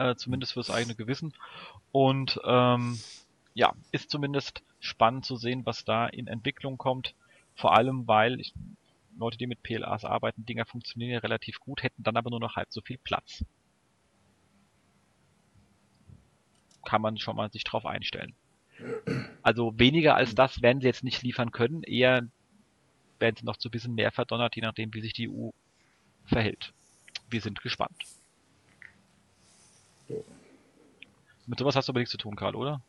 Äh, 0.01 0.15
zumindest 0.15 0.53
fürs 0.53 0.69
eigene 0.69 0.95
Gewissen. 0.95 1.33
Und 1.91 2.39
ähm, 2.45 2.99
ja, 3.53 3.73
ist 3.91 4.09
zumindest 4.09 4.63
spannend 4.79 5.25
zu 5.25 5.35
sehen, 5.35 5.65
was 5.65 5.85
da 5.85 6.07
in 6.07 6.27
Entwicklung 6.27 6.77
kommt. 6.77 7.13
Vor 7.55 7.75
allem, 7.75 8.07
weil 8.07 8.39
ich, 8.39 8.53
Leute, 9.17 9.37
die 9.37 9.47
mit 9.47 9.61
PLAs 9.61 10.05
arbeiten, 10.05 10.45
Dinger 10.45 10.65
funktionieren 10.65 11.11
ja 11.11 11.19
relativ 11.19 11.59
gut, 11.59 11.83
hätten 11.83 12.03
dann 12.03 12.17
aber 12.17 12.29
nur 12.29 12.39
noch 12.39 12.55
halb 12.55 12.71
so 12.71 12.81
viel 12.81 12.97
Platz. 12.97 13.43
kann 16.85 17.01
man 17.01 17.17
schon 17.17 17.35
mal 17.35 17.51
sich 17.51 17.63
drauf 17.63 17.85
einstellen. 17.85 18.33
Also 19.43 19.77
weniger 19.77 20.15
als 20.15 20.35
das 20.35 20.61
werden 20.61 20.81
sie 20.81 20.87
jetzt 20.87 21.03
nicht 21.03 21.21
liefern 21.21 21.51
können, 21.51 21.83
eher 21.83 22.27
werden 23.19 23.35
sie 23.37 23.45
noch 23.45 23.57
zu 23.57 23.69
ein 23.69 23.71
bisschen 23.71 23.95
mehr 23.95 24.11
verdonnert, 24.11 24.55
je 24.55 24.63
nachdem, 24.63 24.93
wie 24.93 25.01
sich 25.01 25.13
die 25.13 25.29
EU 25.29 25.51
verhält. 26.25 26.73
Wir 27.29 27.41
sind 27.41 27.61
gespannt. 27.61 27.95
Mit 31.47 31.59
sowas 31.59 31.75
hast 31.75 31.87
du 31.87 31.91
aber 31.91 31.99
nichts 31.99 32.11
zu 32.11 32.17
tun, 32.17 32.35
Karl, 32.35 32.55
oder? 32.55 32.81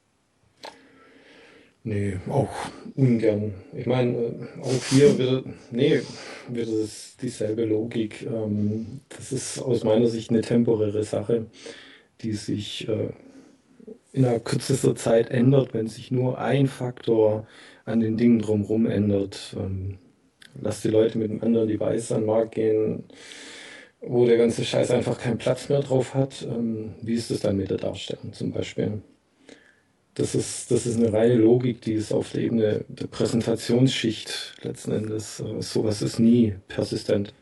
Nee, 1.84 2.18
auch 2.28 2.48
ungern. 2.94 3.54
Ich 3.72 3.86
meine, 3.86 4.16
äh, 4.16 4.32
auch 4.60 4.84
hier 4.90 5.18
wird, 5.18 5.46
nee, 5.72 6.00
wird 6.48 6.68
es 6.68 7.16
dieselbe 7.16 7.64
Logik. 7.64 8.22
Ähm, 8.22 9.00
das 9.08 9.32
ist 9.32 9.58
aus 9.58 9.82
meiner 9.82 10.06
Sicht 10.06 10.30
eine 10.30 10.42
temporäre 10.42 11.02
Sache, 11.02 11.46
die 12.20 12.34
sich 12.34 12.86
äh, 12.88 13.08
innerhalb 14.12 14.44
kürzester 14.44 14.94
Zeit 14.94 15.30
ändert, 15.30 15.74
wenn 15.74 15.88
sich 15.88 16.12
nur 16.12 16.38
ein 16.38 16.68
Faktor 16.68 17.48
an 17.84 17.98
den 17.98 18.16
Dingen 18.16 18.38
drumherum 18.38 18.86
ändert. 18.86 19.56
Ähm, 19.58 19.98
lass 20.60 20.82
die 20.82 20.88
Leute 20.88 21.18
mit 21.18 21.32
einem 21.32 21.42
anderen 21.42 21.66
Device 21.66 22.12
an 22.12 22.20
den 22.20 22.26
Markt 22.26 22.54
gehen, 22.54 23.04
wo 24.02 24.26
der 24.26 24.36
ganze 24.36 24.64
Scheiß 24.64 24.90
einfach 24.90 25.18
keinen 25.18 25.38
Platz 25.38 25.68
mehr 25.68 25.80
drauf 25.80 26.14
hat. 26.14 26.42
Ähm, 26.42 26.94
wie 27.02 27.14
ist 27.14 27.30
es 27.30 27.40
dann 27.40 27.56
mit 27.56 27.70
der 27.70 27.78
Darstellung 27.78 28.32
zum 28.32 28.52
Beispiel? 28.52 29.02
Das 30.14 30.34
ist, 30.34 30.70
das 30.70 30.84
ist 30.84 30.98
eine 30.98 31.12
reine 31.12 31.36
Logik, 31.36 31.80
die 31.80 31.94
ist 31.94 32.12
auf 32.12 32.32
der 32.32 32.42
Ebene 32.42 32.84
der 32.88 33.06
Präsentationsschicht 33.06 34.56
letzten 34.62 34.92
Endes. 34.92 35.40
Äh, 35.40 35.62
sowas 35.62 36.02
ist 36.02 36.18
nie 36.18 36.56
persistent. 36.68 37.32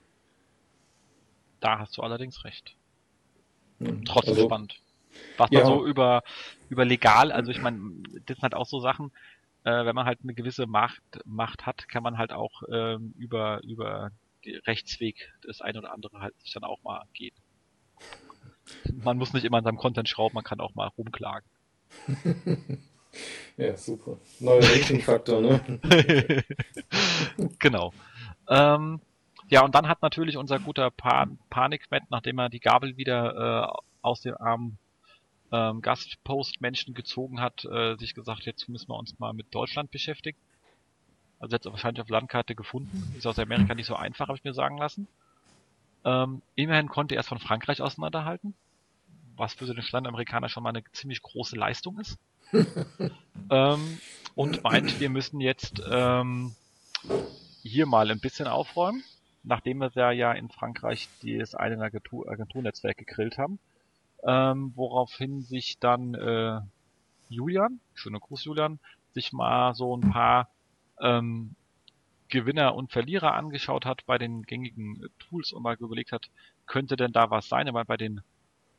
Da 1.59 1.79
hast 1.79 1.97
du 1.97 2.03
allerdings 2.03 2.45
recht. 2.45 2.77
Hm. 3.81 4.05
Trotzdem 4.05 4.35
also, 4.35 4.47
spannend. 4.47 4.81
Was 5.37 5.51
man 5.51 5.61
ja. 5.61 5.67
so 5.67 5.85
über, 5.85 6.23
über 6.69 6.85
legal, 6.85 7.33
also 7.33 7.51
ich 7.51 7.61
meine, 7.61 7.81
das 8.27 8.37
sind 8.37 8.43
halt 8.43 8.55
auch 8.55 8.67
so 8.67 8.79
Sachen, 8.79 9.11
äh, 9.65 9.85
wenn 9.85 9.95
man 9.95 10.07
halt 10.07 10.21
eine 10.23 10.35
gewisse 10.35 10.67
Macht, 10.67 11.03
Macht 11.25 11.67
hat, 11.67 11.89
kann 11.89 12.03
man 12.03 12.19
halt 12.19 12.33
auch 12.33 12.63
ähm, 12.71 13.15
über, 13.19 13.63
über 13.65 14.13
Rechtsweg 14.47 15.33
das 15.47 15.61
eine 15.61 15.79
oder 15.79 15.93
andere 15.93 16.21
halt 16.21 16.39
sich 16.41 16.53
dann 16.53 16.65
auch 16.65 16.83
mal 16.83 17.05
gehen. 17.13 17.35
Man 18.93 19.19
muss 19.19 19.33
nicht 19.33 19.45
immer 19.45 19.59
an 19.59 19.65
seinem 19.65 19.79
Content 19.79 20.09
schrauben, 20.09 20.35
man 20.35 20.45
kann 20.45 20.61
auch 20.61 20.75
mal 20.75 20.89
rumklagen. 20.89 21.49
ja, 23.57 23.77
super. 23.77 24.19
Neuer 24.39 24.63
Rating-Faktor, 24.63 25.41
ne? 25.41 25.61
genau. 27.59 27.93
Ähm, 28.49 29.01
ja, 29.49 29.65
und 29.65 29.75
dann 29.75 29.89
hat 29.89 30.03
natürlich 30.03 30.37
unser 30.37 30.61
guter 30.61 30.91
Pan 30.91 31.39
Panikmet, 31.51 32.05
nachdem 32.11 32.39
er 32.39 32.49
die 32.49 32.61
Gabel 32.61 32.97
wieder 32.97 33.73
äh, 33.73 33.81
aus 34.03 34.21
dem 34.23 34.37
Arm 34.37 34.79
ähm, 35.53 35.83
Gastpostmenschen 35.83 36.95
gezogen 36.95 37.41
hat, 37.41 37.65
äh, 37.65 37.97
sich 37.97 38.15
gesagt, 38.15 38.47
jetzt 38.47 38.69
müssen 38.69 38.89
wir 38.89 38.97
uns 38.97 39.19
mal 39.19 39.33
mit 39.33 39.53
Deutschland 39.55 39.91
beschäftigen. 39.91 40.39
Also 41.41 41.57
jetzt 41.57 41.67
wahrscheinlich 41.67 42.03
auf 42.03 42.09
Landkarte 42.09 42.55
gefunden. 42.55 43.13
Ist 43.17 43.27
aus 43.27 43.39
Amerika 43.39 43.75
nicht 43.75 43.87
so 43.87 43.97
einfach, 43.97 44.29
habe 44.29 44.39
ich 44.39 44.45
mir 44.45 44.55
sagen 44.55 44.79
lassen. 44.79 45.09
Ähm, 46.05 46.43
immerhin 46.55 46.89
konnte 46.89 47.17
er 47.17 47.21
es 47.21 47.29
von 47.29 47.39
Frankreich 47.39 47.83
auseinanderhalten, 47.83 48.55
was 49.37 49.55
für 49.55 49.67
so 49.67 49.75
den 49.75 49.83
Standamerikaner 49.83 50.49
schon 50.49 50.63
mal 50.63 50.71
eine 50.71 50.85
ziemlich 50.93 51.23
große 51.23 51.57
Leistung 51.57 51.99
ist. 51.99 52.19
ähm, 53.51 54.01
und 54.35 54.63
meint, 54.63 55.01
wir 55.01 55.11
müssen 55.11 55.41
jetzt 55.41 55.83
ähm, 55.91 56.55
hier 57.63 57.87
mal 57.87 58.11
ein 58.11 58.21
bisschen 58.21 58.47
aufräumen, 58.47 59.03
nachdem 59.43 59.79
wir 59.79 60.13
ja 60.13 60.33
in 60.33 60.49
Frankreich 60.49 61.09
das 61.23 61.55
eine 61.55 61.83
Agentur, 61.83 62.31
Agenturnetzwerk 62.31 62.99
gegrillt 62.99 63.37
haben 63.37 63.59
ähm, 64.25 64.73
woraufhin 64.77 65.43
sich 65.43 65.79
dann 65.79 66.15
äh, 66.15 66.61
Julian, 67.29 67.81
schöner 67.95 68.21
Gruß 68.21 68.45
Julian, 68.45 68.79
sich 69.13 69.33
mal 69.33 69.75
so 69.75 69.97
ein 69.97 70.11
paar 70.11 70.49
ähm, 71.01 71.55
Gewinner 72.29 72.75
und 72.75 72.93
Verlierer 72.93 73.35
angeschaut 73.35 73.85
hat 73.85 74.07
bei 74.07 74.19
den 74.19 74.43
gängigen 74.43 75.09
Tools 75.19 75.53
und 75.53 75.63
mal 75.63 75.77
überlegt 75.79 76.13
hat, 76.13 76.31
könnte 76.67 76.97
denn 76.97 77.13
da 77.13 77.31
was 77.31 77.49
sein? 77.49 77.69
Aber 77.69 77.85
bei 77.85 77.97
den 77.97 78.23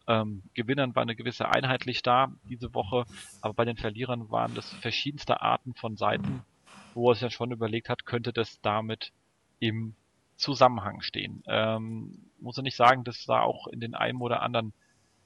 ähm, 0.07 0.43
Gewinnern 0.53 0.95
war 0.95 1.03
eine 1.03 1.15
gewisse 1.15 1.49
Einheitlich 1.49 2.01
da 2.01 2.33
diese 2.43 2.73
Woche, 2.73 3.05
aber 3.41 3.53
bei 3.53 3.65
den 3.65 3.77
Verlierern 3.77 4.31
waren 4.31 4.55
das 4.55 4.73
verschiedenste 4.75 5.41
Arten 5.41 5.73
von 5.73 5.97
Seiten, 5.97 6.43
wo 6.93 7.09
er 7.09 7.15
sich 7.15 7.21
dann 7.21 7.31
schon 7.31 7.51
überlegt 7.51 7.89
hat, 7.89 8.05
könnte 8.05 8.33
das 8.33 8.61
damit 8.61 9.11
im 9.59 9.95
Zusammenhang 10.37 11.01
stehen. 11.01 11.43
Ähm, 11.47 12.31
muss 12.39 12.57
er 12.57 12.63
nicht 12.63 12.75
sagen, 12.75 13.03
dass 13.03 13.25
da 13.25 13.41
auch 13.41 13.67
in 13.67 13.79
den 13.79 13.93
einem 13.93 14.21
oder 14.21 14.41
anderen 14.41 14.73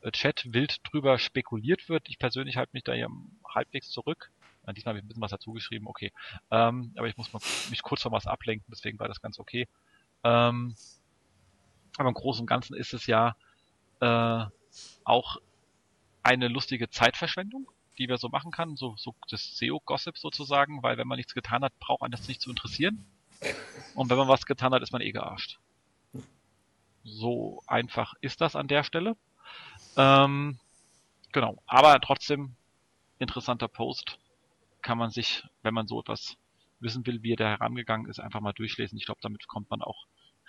äh, 0.01 0.11
Chat 0.11 0.53
wild 0.53 0.79
drüber 0.83 1.17
spekuliert 1.17 1.87
wird. 1.87 2.09
Ich 2.09 2.19
persönlich 2.19 2.57
halte 2.57 2.71
mich 2.73 2.83
da 2.83 2.93
ja 2.93 3.07
halbwegs 3.47 3.89
zurück. 3.89 4.31
Diesmal 4.73 4.91
habe 4.91 4.99
ich 4.99 5.05
ein 5.05 5.07
bisschen 5.07 5.21
was 5.21 5.31
dazu 5.31 5.53
geschrieben, 5.53 5.87
okay. 5.87 6.11
Ähm, 6.51 6.93
aber 6.97 7.07
ich 7.07 7.17
muss 7.17 7.31
mal 7.33 7.41
mich 7.69 7.83
kurz 7.83 8.01
von 8.01 8.11
was 8.11 8.27
ablenken, 8.27 8.65
deswegen 8.69 8.99
war 8.99 9.07
das 9.07 9.21
ganz 9.21 9.39
okay. 9.39 9.67
Ähm, 10.23 10.75
aber 11.97 12.09
im 12.09 12.15
Großen 12.15 12.41
und 12.41 12.47
Ganzen 12.47 12.75
ist 12.75 12.93
es 12.93 13.05
ja 13.05 13.35
äh, 14.01 14.45
auch 15.03 15.37
eine 16.23 16.47
lustige 16.47 16.89
Zeitverschwendung, 16.89 17.69
die 17.97 18.09
wir 18.09 18.17
so 18.17 18.29
machen 18.29 18.51
kann, 18.51 18.75
so, 18.75 18.95
so 18.97 19.15
das 19.29 19.57
SEO-Gossip 19.57 20.17
sozusagen, 20.17 20.83
weil 20.83 20.97
wenn 20.97 21.07
man 21.07 21.17
nichts 21.17 21.33
getan 21.33 21.63
hat, 21.63 21.77
braucht 21.79 22.01
man 22.01 22.11
das 22.11 22.27
nicht 22.27 22.41
zu 22.41 22.49
interessieren. 22.49 23.05
Und 23.93 24.09
wenn 24.09 24.17
man 24.17 24.27
was 24.27 24.45
getan 24.45 24.73
hat, 24.73 24.81
ist 24.81 24.91
man 24.91 25.01
eh 25.01 25.11
gearscht. 25.11 25.59
So 27.03 27.61
einfach 27.67 28.15
ist 28.21 28.41
das 28.41 28.55
an 28.55 28.67
der 28.67 28.83
Stelle. 28.83 29.15
Ähm, 29.95 30.57
genau, 31.31 31.61
aber 31.67 31.99
trotzdem 32.01 32.55
interessanter 33.19 33.67
Post. 33.67 34.17
Kann 34.85 34.99
man 34.99 35.09
sich, 35.09 35.43
wenn 35.63 35.73
man 35.73 35.87
so 35.87 35.99
etwas 35.99 36.37
wissen 36.79 37.07
will, 37.07 37.23
wie 37.23 37.33
er 37.33 37.37
da 37.37 37.49
herangegangen 37.49 38.07
ist, 38.07 38.19
einfach 38.19 38.39
mal 38.39 38.53
durchlesen. 38.53 38.99
Ich 38.99 39.05
glaube, 39.05 39.19
damit 39.23 39.47
kommt 39.47 39.67
man 39.71 39.81
auch 39.81 40.05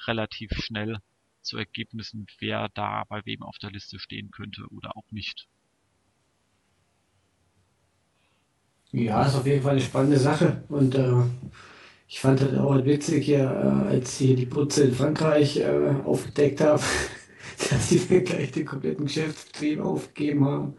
relativ 0.07 0.51
schnell 0.59 0.99
zu 1.41 1.57
Ergebnissen, 1.57 2.27
wer 2.39 2.69
da 2.69 3.05
bei 3.09 3.25
wem 3.25 3.43
auf 3.43 3.57
der 3.57 3.71
Liste 3.71 3.99
stehen 3.99 4.31
könnte 4.31 4.67
oder 4.69 4.95
auch 4.95 5.11
nicht. 5.11 5.49
Ja, 8.93 9.25
ist 9.25 9.37
auf 9.37 9.47
jeden 9.47 9.63
Fall 9.63 9.73
eine 9.73 9.81
spannende 9.81 10.19
Sache. 10.19 10.65
Und 10.69 10.95
äh, 10.97 11.23
ich 12.07 12.21
fand 12.21 12.43
das 12.43 12.59
auch 12.59 12.85
witzig 12.85 13.25
hier, 13.25 13.41
äh, 13.41 13.95
als 13.95 14.21
ich 14.21 14.37
die 14.37 14.45
Putze 14.45 14.85
in 14.85 14.95
Frankreich 14.95 15.57
äh, 15.57 15.95
aufgedeckt 16.05 16.61
habe. 16.61 16.83
dass 17.71 17.89
sie 17.89 18.03
mir 18.09 18.23
gleich 18.23 18.53
den 18.53 18.67
kompletten 18.67 19.07
Geschäftsbetrieb 19.07 19.81
aufgegeben 19.81 20.45
haben. 20.47 20.75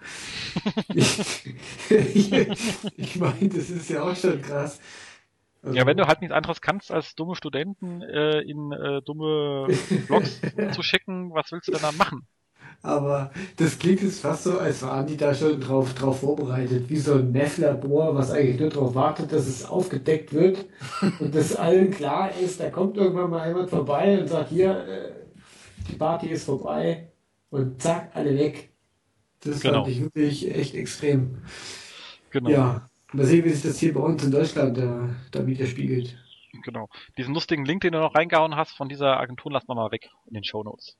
ich, 0.94 1.19
ich, 1.89 2.31
ich 2.98 3.15
meine, 3.18 3.49
das 3.49 3.69
ist 3.69 3.89
ja 3.89 4.03
auch 4.03 4.15
schon 4.15 4.41
krass. 4.41 4.80
Also, 5.64 5.76
ja, 5.76 5.85
wenn 5.85 5.98
du 5.98 6.07
halt 6.07 6.22
nichts 6.22 6.35
anderes 6.35 6.61
kannst, 6.61 6.91
als 6.91 7.15
dumme 7.15 7.35
Studenten 7.35 8.02
äh, 8.02 8.41
in 8.41 8.72
äh, 8.72 9.02
dumme 9.02 9.68
Blogs 10.07 10.39
zu 10.72 10.81
schicken, 10.81 11.34
was 11.34 11.52
willst 11.52 11.68
du 11.68 11.72
denn 11.72 11.81
dann 11.81 11.98
machen? 11.98 12.27
Aber 12.84 13.31
das 13.57 13.80
klingt 13.80 14.02
jetzt 14.02 14.22
fast 14.22 14.44
so, 14.44 14.60
als 14.60 14.84
waren 14.84 15.07
die 15.07 15.18
da 15.18 15.34
schon 15.34 15.60
drauf, 15.60 15.94
drauf 15.95 16.19
vorbereitet, 16.19 16.89
wie 16.89 16.98
so 16.98 17.15
ein 17.15 17.31
Messlabor, 17.31 18.15
was 18.15 18.31
eigentlich 18.31 18.60
nur 18.60 18.69
darauf 18.69 18.95
wartet, 18.95 19.34
dass 19.34 19.48
es 19.48 19.65
aufgedeckt 19.65 20.31
wird 20.31 20.65
und 21.19 21.34
dass 21.34 21.56
allen 21.56 21.91
klar 21.91 22.30
ist, 22.39 22.60
da 22.60 22.69
kommt 22.69 22.98
irgendwann 22.98 23.31
mal 23.31 23.48
jemand 23.48 23.69
vorbei 23.69 24.19
und 24.19 24.27
sagt, 24.27 24.49
hier, 24.49 24.72
äh, 24.88 25.11
die 25.89 25.95
Party 25.95 26.27
ist 26.27 26.45
vorbei 26.45 27.11
und 27.49 27.81
zack, 27.81 28.11
alle 28.14 28.38
weg. 28.38 28.72
Das 29.41 29.61
genau. 29.61 29.84
fand 29.84 29.95
ich 29.95 30.01
wirklich 30.01 30.53
echt 30.53 30.76
extrem. 30.76 31.43
Genau. 32.31 32.49
Ja, 32.49 32.89
mal 33.14 33.26
sehen, 33.26 33.45
wie 33.45 33.49
sich 33.49 33.64
das 33.64 33.80
hier 33.80 33.93
bei 33.93 33.99
uns 33.99 34.23
in 34.23 34.31
Deutschland 34.31 34.77
da, 34.77 35.09
da 35.31 35.47
widerspiegelt. 35.47 36.18
Genau. 36.64 36.89
Diesen 37.18 37.34
lustigen 37.34 37.65
Link, 37.65 37.81
den 37.81 37.93
du 37.93 37.99
noch 37.99 38.15
reingehauen 38.15 38.55
hast 38.55 38.72
von 38.72 38.89
dieser 38.89 39.19
Agentur, 39.19 39.51
wir 39.51 39.76
mal 39.76 39.91
weg 39.91 40.09
in 40.27 40.34
den 40.34 40.43
Show 40.43 40.64
Notes. 40.64 40.97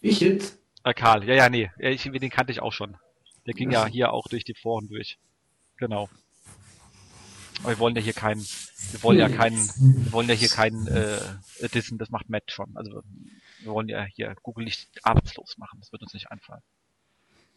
Ich 0.00 0.20
jetzt? 0.20 0.58
Äh, 0.84 0.94
Karl, 0.94 1.24
ja, 1.24 1.34
ja, 1.34 1.48
nee. 1.48 1.70
Ich, 1.78 2.02
den 2.02 2.30
kannte 2.30 2.52
ich 2.52 2.60
auch 2.60 2.72
schon. 2.72 2.96
Der 3.46 3.54
ging 3.54 3.70
ja, 3.70 3.86
ja 3.86 3.92
hier 3.92 4.12
auch 4.12 4.26
durch 4.28 4.44
die 4.44 4.54
Foren 4.54 4.88
durch. 4.88 5.18
Genau. 5.76 6.08
Aber 7.60 7.70
wir 7.70 7.78
wollen 7.78 7.96
ja 7.96 8.02
hier 8.02 8.12
keinen, 8.12 8.40
wir 8.40 9.02
wollen 9.02 9.18
ja 9.18 9.28
keinen, 9.28 9.56
wir 9.56 10.12
wollen 10.12 10.28
ja 10.28 10.34
hier 10.34 10.48
keinen 10.48 10.86
äh, 10.86 11.18
Dissen, 11.72 11.98
das 11.98 12.10
macht 12.10 12.28
Matt 12.28 12.50
schon. 12.50 12.76
Also 12.76 13.02
wir 13.60 13.72
wollen 13.72 13.88
ja 13.88 14.04
hier 14.04 14.34
Google 14.42 14.64
nicht 14.64 14.88
arbeitslos 15.02 15.56
machen, 15.58 15.78
das 15.80 15.92
wird 15.92 16.02
uns 16.02 16.14
nicht 16.14 16.30
einfallen. 16.30 16.62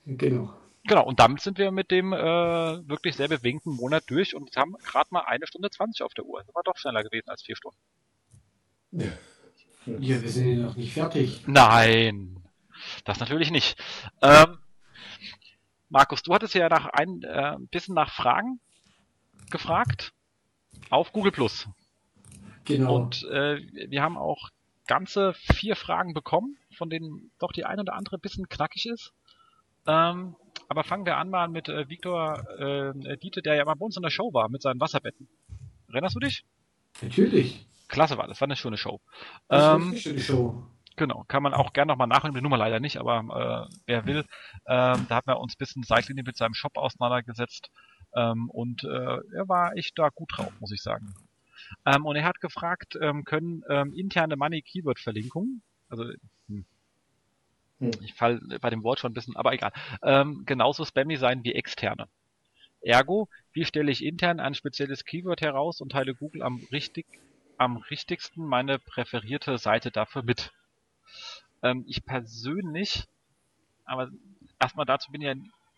Genau. 0.06 0.54
Genau, 0.86 1.06
und 1.06 1.20
damit 1.20 1.42
sind 1.42 1.58
wir 1.58 1.72
mit 1.72 1.92
dem 1.92 2.14
äh, 2.14 2.18
wirklich 2.18 3.16
sehr 3.16 3.28
bewegten 3.28 3.74
Monat 3.74 4.06
durch 4.08 4.36
und 4.36 4.56
haben 4.56 4.78
gerade 4.86 5.10
mal 5.12 5.22
eine 5.26 5.46
Stunde 5.46 5.70
20 5.70 6.02
auf 6.04 6.14
der 6.14 6.26
Uhr. 6.26 6.42
Das 6.46 6.56
war 6.56 6.64
doch 6.64 6.78
schneller 6.78 7.04
gewesen 7.04 7.30
als 7.30 7.42
vier 7.44 7.58
Stunden. 7.58 7.78
Ja. 8.92 9.12
Ja, 9.86 10.22
wir 10.22 10.30
sind 10.30 10.48
ja 10.48 10.66
noch 10.66 10.76
nicht 10.76 10.94
fertig. 10.94 11.44
Nein, 11.46 12.44
das 13.06 13.20
natürlich 13.20 13.52
nicht. 13.52 13.82
Ähm, 14.22 14.58
Markus, 15.90 16.24
du 16.24 16.34
hattest 16.34 16.54
ja 16.54 16.68
nach 16.68 16.88
ein 16.88 17.22
äh, 17.24 17.56
bisschen 17.72 17.96
nach 17.96 18.12
Fragen 18.12 18.60
gefragt 19.50 20.14
auf 20.90 21.12
Google 21.14 21.32
Plus. 21.32 21.68
Genau. 22.66 22.96
Und 22.96 23.24
äh, 23.26 23.62
wir 23.90 24.02
haben 24.02 24.18
auch 24.18 24.50
ganze 24.88 25.34
vier 25.34 25.76
Fragen 25.76 26.14
bekommen, 26.14 26.58
von 26.78 26.90
denen 26.90 27.32
doch 27.40 27.52
die 27.52 27.66
eine 27.66 27.82
oder 27.82 27.94
andere 27.94 28.18
ein 28.18 28.22
bisschen 28.22 28.50
knackig 28.50 28.86
ist. 28.86 29.14
Ähm, 29.86 30.36
aber 30.70 30.84
fangen 30.84 31.06
wir 31.06 31.18
an 31.18 31.30
mal 31.30 31.48
mit 31.48 31.70
äh, 31.70 31.88
Viktor 31.90 32.46
äh, 32.60 33.18
Diete, 33.18 33.42
der 33.42 33.56
ja 33.56 33.66
mal 33.66 33.76
bei 33.76 33.86
uns 33.86 33.96
in 33.96 34.04
der 34.04 34.10
Show 34.10 34.34
war 34.34 34.50
mit 34.50 34.62
seinen 34.62 34.80
Wasserbetten. 34.80 35.28
Erinnerst 35.90 36.16
du 36.16 36.20
dich? 36.20 36.44
Natürlich 37.02 37.66
klasse 37.88 38.18
war. 38.18 38.28
Das 38.28 38.42
war 38.42 38.48
eine 38.48 38.56
schöne 38.56 38.78
Show. 38.78 39.00
Das 39.48 39.64
ähm, 39.64 39.68
war 39.68 39.88
eine 39.92 39.98
schöne 39.98 40.20
Show. 40.20 40.64
Genau, 40.98 41.24
kann 41.28 41.44
man 41.44 41.54
auch 41.54 41.74
gerne 41.74 41.92
nochmal 41.92 42.08
nachholen, 42.08 42.34
die 42.34 42.42
Nummer 42.42 42.58
leider 42.58 42.80
nicht, 42.80 42.98
aber 42.98 43.68
äh, 43.70 43.76
wer 43.86 44.06
will, 44.08 44.26
ähm, 44.66 45.06
da 45.08 45.16
haben 45.18 45.28
wir 45.28 45.40
uns 45.40 45.54
ein 45.54 45.60
bisschen 45.60 45.84
Cycling 45.84 46.24
mit 46.26 46.38
seinem 46.38 46.56
Shop 46.56 46.76
auseinandergesetzt 46.76 47.70
ähm, 48.18 48.50
und 48.50 48.84
äh, 48.84 49.20
er 49.34 49.48
war 49.48 49.78
echt 49.78 49.98
da 49.98 50.10
gut 50.10 50.30
drauf, 50.36 50.52
muss 50.60 50.72
ich 50.72 50.82
sagen. 50.82 51.14
Ähm, 51.86 52.06
und 52.06 52.16
er 52.16 52.26
hat 52.26 52.42
gefragt, 52.42 52.98
ähm, 53.00 53.24
können 53.24 53.64
ähm, 53.70 53.94
interne 53.94 54.36
Money-Keyword-Verlinkungen, 54.36 55.62
also 55.90 56.04
hm, 56.48 56.66
hm. 57.80 57.92
ich 58.02 58.14
fall 58.16 58.42
bei 58.60 58.70
dem 58.70 58.84
Wort 58.84 59.00
schon 59.00 59.12
ein 59.12 59.14
bisschen, 59.14 59.36
aber 59.36 59.54
egal, 59.54 59.72
ähm, 60.02 60.44
genauso 60.46 60.84
spammy 60.84 61.18
sein 61.18 61.44
wie 61.44 61.54
externe. 61.54 62.08
Ergo, 62.82 63.28
wie 63.54 63.66
stelle 63.66 63.92
ich 63.92 64.04
intern 64.04 64.40
ein 64.40 64.56
spezielles 64.56 65.06
Keyword 65.06 65.42
heraus 65.42 65.82
und 65.82 65.92
teile 65.92 66.16
Google 66.16 66.42
am 66.42 66.62
richtig 66.72 67.06
am 67.58 67.78
richtigsten 67.78 68.46
meine 68.46 68.80
präferierte 68.80 69.58
Seite 69.58 69.92
dafür 69.92 70.24
mit. 70.24 70.52
Ähm, 71.64 71.86
ich 71.88 72.06
persönlich, 72.06 73.06
aber 73.86 74.12
erstmal 74.60 74.86
dazu 74.86 75.12
bin 75.12 75.22
ich 75.22 75.28
ja 75.28 75.36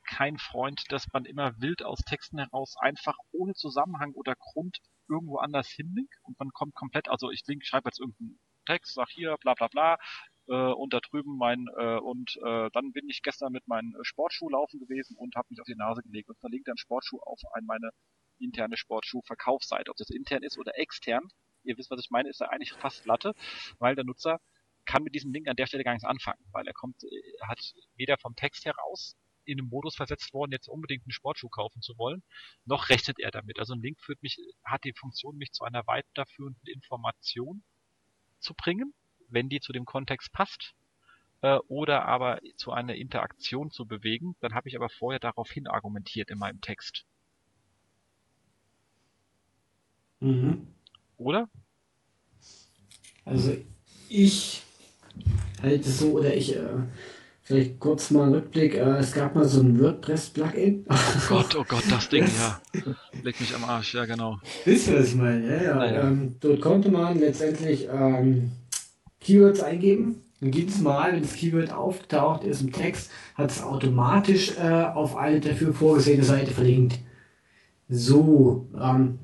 kein 0.09 0.37
Freund, 0.37 0.83
dass 0.89 1.05
man 1.13 1.25
immer 1.25 1.53
wild 1.61 1.83
aus 1.83 1.99
Texten 1.99 2.39
heraus 2.39 2.75
einfach 2.79 3.15
ohne 3.31 3.53
Zusammenhang 3.53 4.13
oder 4.13 4.35
Grund 4.35 4.79
irgendwo 5.07 5.37
anders 5.37 5.69
hinlinkt 5.69 6.15
und 6.23 6.37
man 6.39 6.49
kommt 6.49 6.75
komplett, 6.75 7.09
also 7.09 7.29
ich 7.31 7.43
link, 7.47 7.65
schreibe 7.65 7.89
jetzt 7.89 7.99
irgendeinen 7.99 8.39
Text, 8.65 8.95
sag 8.95 9.09
hier, 9.09 9.37
bla 9.41 9.53
bla 9.53 9.67
bla, 9.67 9.97
äh, 10.47 10.73
und 10.73 10.93
da 10.93 10.99
drüben 10.99 11.37
mein, 11.37 11.67
äh, 11.77 11.99
und 11.99 12.37
äh, 12.43 12.69
dann 12.73 12.91
bin 12.91 13.07
ich 13.07 13.21
gestern 13.21 13.51
mit 13.51 13.67
meinen 13.67 13.93
Sportschuh 14.01 14.49
laufen 14.49 14.79
gewesen 14.79 15.15
und 15.17 15.35
habe 15.35 15.47
mich 15.49 15.61
auf 15.61 15.67
die 15.67 15.75
Nase 15.75 16.01
gelegt 16.01 16.29
und 16.29 16.39
verlinkt 16.39 16.67
dann 16.67 16.77
Sportschuh 16.77 17.19
auf 17.21 17.39
ein, 17.53 17.65
meine 17.65 17.91
interne 18.39 18.77
Sportschuh-Verkaufsseite. 18.77 19.91
Ob 19.91 19.97
das 19.97 20.09
intern 20.09 20.43
ist 20.43 20.57
oder 20.57 20.77
extern, 20.77 21.27
ihr 21.63 21.77
wisst, 21.77 21.91
was 21.91 21.99
ich 21.99 22.09
meine, 22.09 22.29
ist 22.29 22.41
er 22.41 22.51
eigentlich 22.51 22.73
fast 22.73 23.05
Latte, 23.05 23.33
weil 23.79 23.95
der 23.95 24.05
Nutzer 24.05 24.39
kann 24.85 25.03
mit 25.03 25.13
diesem 25.13 25.31
Link 25.31 25.47
an 25.47 25.55
der 25.55 25.67
Stelle 25.67 25.83
gar 25.83 25.91
nichts 25.91 26.07
anfangen, 26.07 26.43
weil 26.51 26.65
er 26.65 26.73
kommt, 26.73 27.03
er 27.03 27.47
hat 27.47 27.59
weder 27.95 28.17
vom 28.17 28.35
Text 28.35 28.65
heraus 28.65 29.15
in 29.49 29.57
den 29.57 29.67
Modus 29.67 29.95
versetzt 29.95 30.33
worden, 30.33 30.51
jetzt 30.51 30.67
unbedingt 30.67 31.03
einen 31.05 31.11
Sportschuh 31.11 31.49
kaufen 31.49 31.81
zu 31.81 31.97
wollen, 31.97 32.23
noch 32.65 32.89
rechnet 32.89 33.19
er 33.19 33.31
damit. 33.31 33.59
Also 33.59 33.73
ein 33.73 33.81
Link 33.81 33.99
führt 34.01 34.21
mich, 34.21 34.39
hat 34.63 34.83
die 34.83 34.93
Funktion, 34.93 35.37
mich 35.37 35.51
zu 35.51 35.63
einer 35.63 35.85
weiterführenden 35.87 36.67
Information 36.67 37.63
zu 38.39 38.53
bringen, 38.53 38.93
wenn 39.27 39.49
die 39.49 39.59
zu 39.59 39.73
dem 39.73 39.85
Kontext 39.85 40.31
passt, 40.31 40.73
äh, 41.41 41.57
oder 41.67 42.05
aber 42.05 42.39
zu 42.55 42.71
einer 42.71 42.95
Interaktion 42.95 43.71
zu 43.71 43.85
bewegen. 43.85 44.35
Dann 44.39 44.53
habe 44.53 44.69
ich 44.69 44.75
aber 44.75 44.89
vorher 44.89 45.19
darauf 45.19 45.49
hin 45.49 45.67
argumentiert 45.67 46.29
in 46.29 46.37
meinem 46.37 46.61
Text. 46.61 47.05
Mhm. 50.19 50.67
Oder? 51.17 51.49
Also 53.25 53.55
ich 54.09 54.63
halte 55.61 55.89
so, 55.89 56.13
oder 56.13 56.35
ich, 56.35 56.55
äh, 56.55 56.83
vielleicht 57.49 57.79
kurz 57.79 58.11
mal 58.11 58.25
einen 58.25 58.35
Rückblick, 58.35 58.75
äh, 58.75 58.97
es 58.97 59.11
gab 59.11 59.33
mal 59.33 59.43
so 59.43 59.61
ein 59.61 59.79
WordPress-Plugin. 59.79 60.85
Oh 60.87 60.95
Gott, 61.29 61.55
oh 61.55 61.65
Gott, 61.67 61.83
das 61.89 62.07
Ding, 62.07 62.25
ja. 62.39 62.61
Leg 63.23 63.39
mich 63.39 63.55
am 63.55 63.63
Arsch, 63.63 63.95
ja 63.95 64.05
genau. 64.05 64.37
Wisst 64.65 64.87
ihr, 64.87 64.99
was 64.99 65.07
ich 65.07 65.15
meine? 65.15 65.47
Ja, 65.47 65.63
ja. 65.63 65.75
Naja. 65.75 66.01
Ähm, 66.03 66.35
dort 66.41 66.61
konnte 66.61 66.91
man 66.91 67.17
letztendlich 67.17 67.87
ähm, 67.91 68.51
Keywords 69.19 69.61
eingeben. 69.61 70.21
Und 70.41 70.53
jedes 70.53 70.79
Mal, 70.79 71.13
wenn 71.13 71.23
das 71.23 71.33
Keyword 71.33 71.73
auftaucht 71.73 72.43
ist 72.43 72.61
im 72.61 72.71
Text, 72.71 73.09
hat 73.33 73.49
es 73.49 73.63
automatisch 73.63 74.55
äh, 74.57 74.83
auf 74.83 75.17
eine 75.17 75.39
dafür 75.39 75.73
vorgesehene 75.73 76.23
Seite 76.23 76.51
verlinkt. 76.51 76.99
So, 77.89 78.67
ähm, 78.79 79.17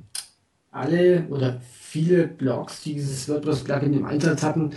alle 0.71 1.27
oder 1.29 1.61
viele 1.79 2.27
Blogs, 2.27 2.81
die 2.81 2.95
dieses 2.95 3.29
WordPress-Plugin 3.29 3.93
im 3.93 4.05
Einsatz 4.05 4.41
hatten, 4.41 4.71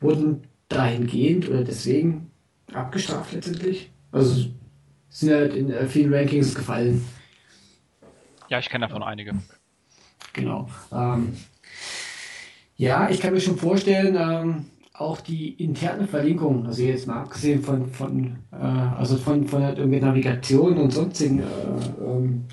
wurden 0.00 0.42
dahingehend 0.68 1.48
oder 1.48 1.62
deswegen 1.62 2.27
abgestraft 2.72 3.32
letztendlich. 3.32 3.90
Also 4.12 4.46
sind 5.10 5.32
halt 5.32 5.54
in 5.54 5.70
äh, 5.70 5.86
vielen 5.86 6.12
Rankings 6.12 6.54
gefallen. 6.54 7.04
Ja, 8.48 8.58
ich 8.58 8.68
kenne 8.68 8.86
davon 8.86 9.02
einige. 9.02 9.32
Genau. 10.32 10.68
Ähm, 10.92 11.36
ja, 12.76 13.10
ich 13.10 13.20
kann 13.20 13.34
mir 13.34 13.40
schon 13.40 13.58
vorstellen, 13.58 14.16
ähm, 14.18 14.66
auch 14.92 15.20
die 15.20 15.50
interne 15.62 16.06
Verlinkung, 16.06 16.66
also 16.66 16.82
jetzt 16.82 17.06
mal 17.06 17.22
abgesehen 17.22 17.62
von, 17.62 17.88
von 17.88 18.38
äh, 18.52 18.56
also 18.56 19.16
von, 19.16 19.46
von 19.46 19.62
halt 19.62 19.78
irgendwie 19.78 20.00
Navigation 20.00 20.78
und 20.78 20.92
sonstigen 20.92 21.40
äh, 21.40 21.44
ähm, 22.04 22.44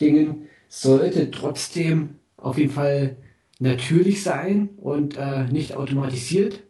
Dingen, 0.00 0.48
sollte 0.68 1.30
trotzdem 1.30 2.16
auf 2.36 2.58
jeden 2.58 2.72
Fall 2.72 3.16
natürlich 3.58 4.22
sein 4.22 4.70
und 4.76 5.16
äh, 5.16 5.44
nicht 5.44 5.74
automatisiert 5.74 6.62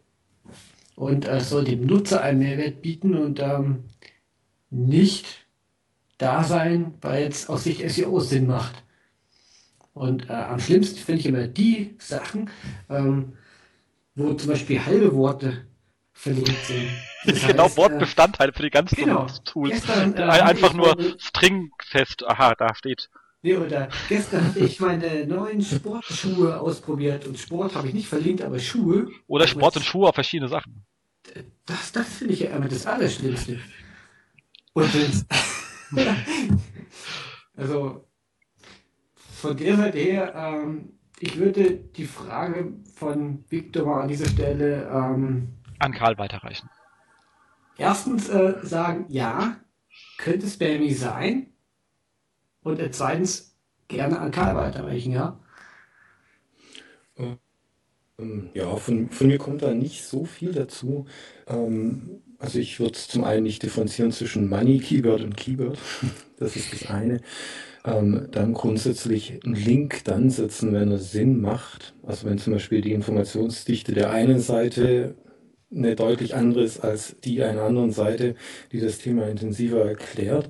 und 0.99 1.25
äh, 1.29 1.39
soll 1.39 1.63
dem 1.63 1.85
Nutzer 1.85 2.21
einen 2.21 2.39
Mehrwert 2.39 2.81
bieten 2.81 3.15
und 3.15 3.39
ähm, 3.39 3.85
nicht 4.69 5.47
da 6.17 6.43
sein, 6.43 6.93
weil 6.99 7.23
es 7.23 7.47
aus 7.47 7.63
Sicht 7.63 7.89
SEO 7.89 8.19
Sinn 8.19 8.47
macht. 8.47 8.83
Und 9.93 10.29
äh, 10.29 10.33
am 10.33 10.59
schlimmsten 10.59 10.99
finde 10.99 11.21
ich 11.21 11.25
immer 11.25 11.47
die 11.47 11.95
Sachen, 11.99 12.49
ähm, 12.89 13.37
wo 14.13 14.33
zum 14.33 14.49
Beispiel 14.49 14.85
halbe 14.85 15.15
Worte 15.15 15.65
verlinkt 16.11 16.65
sind. 16.65 16.89
Das 17.25 17.47
genau, 17.47 17.63
heißt, 17.63 17.77
Wortbestandteile 17.77 18.51
für 18.51 18.63
die 18.63 18.69
ganzen 18.69 18.97
genau, 18.97 19.27
Tools. 19.45 19.71
Gestern, 19.71 20.17
äh, 20.17 20.23
Einfach 20.23 20.73
nur 20.73 20.97
stringfest, 21.17 22.25
aha, 22.27 22.55
da 22.55 22.75
steht 22.75 23.09
Nee, 23.41 23.55
oder 23.55 23.87
gestern 24.09 24.45
hatte 24.45 24.59
ich 24.59 24.81
meine 24.81 25.25
neuen 25.25 25.61
Sportschuhe 25.61 26.59
ausprobiert 26.59 27.25
und 27.25 27.39
Sport 27.39 27.73
habe 27.73 27.87
ich 27.87 27.93
nicht 27.93 28.09
verlinkt, 28.09 28.41
aber 28.41 28.59
Schuhe. 28.59 29.07
Oder 29.27 29.47
Sport 29.47 29.77
und 29.77 29.85
Schuhe 29.85 30.09
auf 30.09 30.15
verschiedene 30.15 30.49
Sachen. 30.49 30.85
Das, 31.65 31.91
das 31.91 32.07
finde 32.07 32.33
ich 32.33 32.41
ja 32.41 32.51
immer 32.51 32.67
das 32.67 32.85
Allerschlimmste. 32.85 33.59
Und 34.73 34.93
wenn's, 34.93 35.25
also 37.55 38.07
von 39.13 39.57
der 39.57 39.77
Seite 39.77 39.97
her, 39.97 40.33
ähm, 40.35 40.99
ich 41.19 41.37
würde 41.37 41.75
die 41.75 42.05
Frage 42.05 42.73
von 42.95 43.43
Victor 43.49 43.85
mal 43.85 44.01
an 44.01 44.07
dieser 44.07 44.27
Stelle 44.27 44.89
ähm, 44.91 45.59
an 45.79 45.93
Karl 45.93 46.17
weiterreichen. 46.17 46.69
Erstens 47.77 48.29
äh, 48.29 48.55
sagen, 48.61 49.05
ja, 49.09 49.57
könnte 50.17 50.45
es 50.45 50.55
Spammy 50.55 50.93
sein. 50.93 51.47
Und 52.61 52.81
zweitens, 52.93 53.57
gerne 53.87 54.19
an 54.19 54.31
Karl 54.31 54.55
weiterreichen, 54.55 55.13
ja? 55.13 55.39
Ähm, 58.19 58.49
ja, 58.53 58.75
von, 58.75 59.09
von 59.09 59.27
mir 59.27 59.37
kommt 59.37 59.61
da 59.61 59.73
nicht 59.73 60.03
so 60.03 60.25
viel 60.25 60.51
dazu. 60.51 61.05
Ähm, 61.47 62.21
also 62.37 62.59
ich 62.59 62.79
würde 62.79 62.93
zum 62.93 63.23
einen 63.23 63.43
nicht 63.43 63.63
differenzieren 63.63 64.11
zwischen 64.11 64.47
Money 64.49 64.79
Keyword 64.79 65.21
und 65.21 65.37
Keyword. 65.37 65.77
Das 66.39 66.55
ist 66.55 66.71
das 66.71 66.89
eine. 66.89 67.19
Ähm, 67.83 68.29
dann 68.31 68.53
grundsätzlich 68.53 69.43
einen 69.43 69.55
Link 69.55 70.05
dann 70.05 70.29
setzen, 70.29 70.71
wenn 70.71 70.89
er 70.89 70.97
Sinn 70.97 71.41
macht. 71.41 71.93
Also 72.01 72.27
wenn 72.27 72.37
zum 72.37 72.53
Beispiel 72.53 72.79
die 72.79 72.93
Informationsdichte 72.93 73.93
der 73.93 74.11
einen 74.11 74.39
Seite 74.39 75.15
eine 75.69 75.97
deutlich 75.97 76.35
andere 76.35 76.63
ist 76.63 76.79
als 76.79 77.17
die 77.19 77.43
einer 77.43 77.63
anderen 77.63 77.91
Seite, 77.91 78.35
die 78.71 78.79
das 78.79 78.99
Thema 78.99 79.27
intensiver 79.27 79.83
erklärt, 79.83 80.49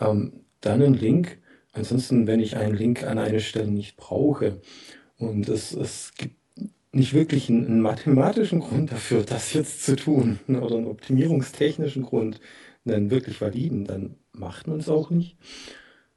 ähm, 0.00 0.44
dann 0.60 0.82
ein 0.82 0.94
Link. 0.94 1.38
Ansonsten, 1.72 2.26
wenn 2.26 2.40
ich 2.40 2.56
einen 2.56 2.74
Link 2.74 3.04
an 3.04 3.18
eine 3.18 3.38
Stelle 3.38 3.70
nicht 3.70 3.96
brauche 3.96 4.60
und 5.18 5.48
es, 5.48 5.72
es 5.72 6.14
gibt 6.16 6.41
nicht 6.92 7.14
wirklich 7.14 7.48
einen, 7.48 7.80
mathematischen 7.80 8.60
Grund 8.60 8.92
dafür, 8.92 9.22
das 9.24 9.52
jetzt 9.54 9.84
zu 9.84 9.96
tun 9.96 10.38
oder 10.48 10.76
einen 10.76 10.86
optimierungstechnischen 10.86 12.02
Grund, 12.02 12.40
einen 12.84 13.10
wirklich 13.10 13.40
validen, 13.40 13.84
dann 13.84 14.16
macht 14.32 14.66
man 14.66 14.80
es 14.80 14.88
auch 14.88 15.10
nicht. 15.10 15.36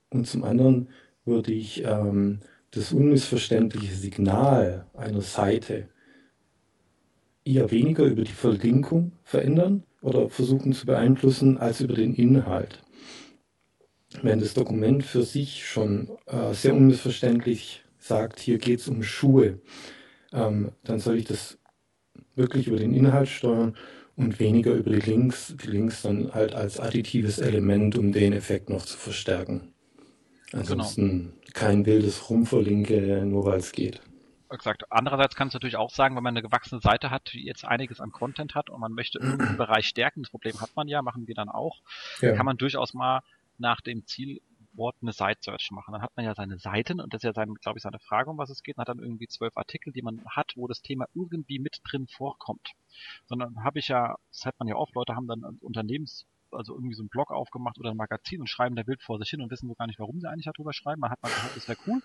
Und 0.10 0.28
zum 0.28 0.44
anderen 0.44 0.90
würde 1.24 1.52
ich 1.52 1.84
ähm, 1.84 2.40
das 2.72 2.92
unmissverständliche 2.92 3.96
Signal 3.96 4.88
einer 4.94 5.22
Seite 5.22 5.90
eher 7.46 7.72
weniger 7.72 8.04
über 8.06 8.24
die 8.24 8.32
Verlinkung 8.32 9.14
verändern 9.24 9.84
oder 10.02 10.30
versuchen 10.30 10.74
zu 10.74 10.86
beeinflussen 10.86 11.58
als 11.58 11.82
über 11.82 11.94
den 11.94 12.16
Inhalt. 12.16 12.84
Wenn 14.22 14.40
das 14.40 14.54
Dokument 14.54 15.04
für 15.04 15.24
sich 15.24 15.66
schon 15.68 16.10
äh, 16.26 16.54
sehr 16.54 16.74
unmissverständlich 16.74 17.84
sagt, 17.98 18.40
hier 18.40 18.58
geht 18.58 18.80
es 18.80 18.88
um 18.88 19.04
Schuhe, 19.04 19.60
ähm, 20.36 20.72
dann 20.84 21.00
soll 21.00 21.18
ich 21.18 21.26
das 21.26 21.58
wirklich 22.36 22.68
über 22.68 22.78
den 22.78 22.94
Inhalt 22.94 23.30
steuern 23.30 23.76
und 24.16 24.40
weniger 24.40 24.74
über 24.74 24.92
die 24.92 25.10
Links. 25.10 25.56
Die 25.64 25.68
Links 25.68 26.02
dann 26.02 26.34
halt 26.34 26.54
als 26.54 26.80
additives 26.80 27.40
Element, 27.40 27.98
um 27.98 28.12
den 28.12 28.34
Effekt 28.34 28.70
noch 28.70 28.86
zu 28.86 28.98
verstärken. 28.98 29.74
Ansonsten 30.52 31.08
genau. 31.08 31.34
kein 31.54 31.86
wildes 31.86 32.30
Rumverlinke, 32.30 33.26
nur 33.26 33.46
weil 33.46 33.60
es 33.60 33.72
geht. 33.72 34.02
Exakt. 34.50 34.84
Andererseits 34.90 35.36
kannst 35.36 35.54
du 35.54 35.58
natürlich 35.58 35.76
auch 35.76 35.90
sagen, 35.90 36.16
wenn 36.16 36.24
man 36.24 36.34
eine 36.34 36.44
gewachsene 36.44 36.80
Seite 36.80 37.10
hat, 37.10 37.34
die 37.34 37.46
jetzt 37.46 37.66
einiges 37.66 38.00
an 38.00 38.12
Content 38.12 38.56
hat 38.56 38.70
und 38.70 38.80
man 38.80 38.94
möchte 38.94 39.20
irgendeinen 39.20 39.58
Bereich 39.58 39.88
stärken, 39.88 40.22
das 40.22 40.30
Problem 40.30 40.60
hat 40.62 40.76
man 40.76 40.88
ja, 40.88 41.02
machen 41.02 41.28
wir 41.28 41.36
dann 41.36 41.50
auch, 41.50 41.82
ja. 42.22 42.34
kann 42.34 42.46
man 42.46 42.58
durchaus 42.58 42.94
mal 42.94 43.22
nach 43.58 43.82
dem 43.82 44.06
Ziel 44.06 44.42
Wort 44.78 44.96
eine 45.02 45.14
Site-Search 45.14 45.72
machen. 45.72 45.94
Dann 45.94 46.02
hat 46.02 46.16
man 46.16 46.26
ja 46.26 46.36
seine 46.36 46.58
Seiten 46.58 47.00
und 47.00 47.14
das 47.14 47.20
ist 47.20 47.24
ja, 47.24 47.34
sein, 47.34 47.54
glaube 47.56 47.78
ich, 47.78 47.84
seine 47.84 48.00
Frage, 48.00 48.30
um 48.30 48.38
was 48.38 48.50
es 48.50 48.64
geht. 48.64 48.78
Man 48.78 48.84
hat 48.84 48.90
dann 48.90 49.00
irgendwie 49.00 49.28
zwölf 49.28 49.56
Artikel, 49.58 49.94
die 49.94 50.02
man 50.02 50.24
hat, 50.26 50.54
wo 50.56 50.68
das 50.68 50.82
Thema 50.82 51.08
irgendwie 51.14 51.60
mit 51.60 51.82
drin 51.84 52.08
vorkommt. 52.08 52.72
Sondern 53.26 53.64
habe 53.64 53.80
ich 53.80 53.88
ja, 53.88 54.16
das 54.32 54.46
hat 54.46 54.56
man 54.60 54.68
ja 54.68 54.76
oft, 54.76 54.96
Leute 54.96 55.16
haben 55.16 55.28
dann 55.28 55.44
Unternehmens 55.62 56.26
also 56.52 56.74
irgendwie 56.74 56.96
so 56.96 57.02
einen 57.02 57.10
Blog 57.10 57.32
aufgemacht 57.32 57.78
oder 57.80 57.92
ein 57.92 57.98
Magazin 57.98 58.40
und 58.40 58.48
schreiben 58.48 58.76
da 58.76 58.88
wild 58.88 59.02
vor 59.02 59.20
sich 59.20 59.30
hin 59.30 59.42
und 59.42 59.52
wissen 59.52 59.68
so 59.68 59.76
gar 59.76 59.88
nicht, 59.88 60.00
warum 60.00 60.20
sie 60.20 60.30
eigentlich 60.30 60.46
darüber 60.46 60.74
schreiben. 60.74 61.02
Man 61.02 61.12
hat 61.12 61.22
mal 61.22 61.30
gehört, 61.30 61.56
das 61.56 61.68
wäre 61.68 61.80
cool. 61.88 62.02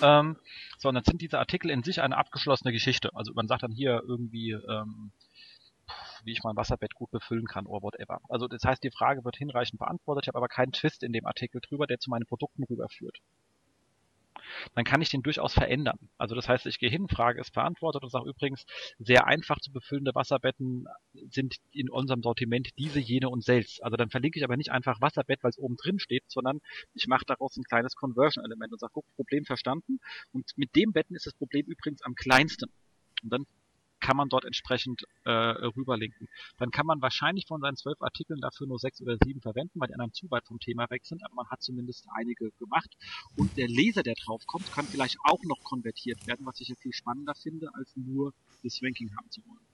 Ähm, 0.00 0.36
sondern 0.78 1.04
sind 1.04 1.20
diese 1.20 1.38
Artikel 1.38 1.70
in 1.70 1.82
sich 1.82 2.00
eine 2.00 2.16
abgeschlossene 2.16 2.72
Geschichte. 2.72 3.14
Also 3.14 3.32
man 3.34 3.46
sagt 3.46 3.62
dann 3.62 3.72
hier 3.72 4.02
irgendwie, 4.06 4.52
ähm, 4.52 5.10
wie 6.24 6.32
ich 6.32 6.42
mein 6.42 6.56
Wasserbett 6.56 6.94
gut 6.94 7.10
befüllen 7.10 7.46
kann 7.46 7.66
oder 7.66 7.82
whatever. 7.82 8.20
Also 8.28 8.48
das 8.48 8.64
heißt, 8.64 8.82
die 8.82 8.90
Frage 8.90 9.24
wird 9.24 9.36
hinreichend 9.36 9.78
beantwortet, 9.78 10.24
ich 10.24 10.28
habe 10.28 10.38
aber 10.38 10.48
keinen 10.48 10.72
Twist 10.72 11.02
in 11.02 11.12
dem 11.12 11.26
Artikel 11.26 11.60
drüber, 11.60 11.86
der 11.86 11.98
zu 11.98 12.10
meinen 12.10 12.26
Produkten 12.26 12.64
rüberführt. 12.64 13.20
Dann 14.74 14.84
kann 14.84 15.02
ich 15.02 15.08
den 15.08 15.22
durchaus 15.22 15.54
verändern. 15.54 15.98
Also 16.18 16.34
das 16.34 16.48
heißt, 16.48 16.66
ich 16.66 16.78
gehe 16.78 16.90
hin, 16.90 17.08
Frage 17.08 17.40
ist 17.40 17.52
beantwortet 17.52 18.02
und 18.02 18.10
sage 18.10 18.28
übrigens, 18.28 18.64
sehr 18.98 19.26
einfach 19.26 19.58
zu 19.60 19.72
befüllende 19.72 20.14
Wasserbetten 20.14 20.86
sind 21.30 21.56
in 21.72 21.90
unserem 21.90 22.22
Sortiment 22.22 22.70
diese, 22.78 23.00
jene 23.00 23.28
und 23.28 23.44
selbst. 23.44 23.82
Also 23.82 23.96
dann 23.96 24.10
verlinke 24.10 24.38
ich 24.38 24.44
aber 24.44 24.56
nicht 24.56 24.70
einfach 24.70 25.00
Wasserbett, 25.00 25.42
weil 25.42 25.50
es 25.50 25.58
oben 25.58 25.76
drin 25.76 25.98
steht, 25.98 26.24
sondern 26.28 26.60
ich 26.94 27.06
mache 27.06 27.24
daraus 27.26 27.56
ein 27.56 27.64
kleines 27.64 27.96
Conversion-Element 27.96 28.72
und 28.72 28.78
sage, 28.78 28.92
guck, 28.94 29.04
Problem 29.16 29.44
verstanden. 29.44 29.98
Und 30.32 30.50
mit 30.56 30.74
dem 30.76 30.92
Betten 30.92 31.16
ist 31.16 31.26
das 31.26 31.34
Problem 31.34 31.66
übrigens 31.66 32.02
am 32.02 32.14
kleinsten. 32.14 32.70
Und 33.22 33.32
dann 33.32 33.46
kann 34.00 34.16
man 34.16 34.28
dort 34.28 34.44
entsprechend 34.44 35.02
äh, 35.24 35.30
rüberlinken. 35.30 36.28
Dann 36.58 36.70
kann 36.70 36.86
man 36.86 37.02
wahrscheinlich 37.02 37.46
von 37.46 37.60
seinen 37.60 37.76
zwölf 37.76 38.00
Artikeln 38.02 38.40
dafür 38.40 38.66
nur 38.66 38.78
sechs 38.78 39.00
oder 39.00 39.16
sieben 39.24 39.40
verwenden, 39.40 39.80
weil 39.80 39.88
die 39.88 39.94
anderen 39.94 40.12
zu 40.12 40.30
weit 40.30 40.46
vom 40.46 40.58
Thema 40.60 40.88
weg 40.90 41.04
sind, 41.04 41.24
aber 41.24 41.34
man 41.34 41.48
hat 41.48 41.62
zumindest 41.62 42.06
einige 42.14 42.50
gemacht. 42.52 42.90
Und 43.36 43.56
der 43.56 43.68
Leser, 43.68 44.02
der 44.02 44.14
drauf 44.14 44.46
kommt, 44.46 44.70
kann 44.72 44.86
vielleicht 44.86 45.16
auch 45.24 45.42
noch 45.44 45.62
konvertiert 45.62 46.26
werden, 46.26 46.46
was 46.46 46.60
ich 46.60 46.68
ja 46.68 46.74
viel 46.76 46.92
spannender 46.92 47.34
finde, 47.34 47.68
als 47.74 47.96
nur 47.96 48.32
das 48.62 48.80
Ranking 48.82 49.10
haben 49.16 49.30
zu 49.30 49.40
wollen. 49.46 49.66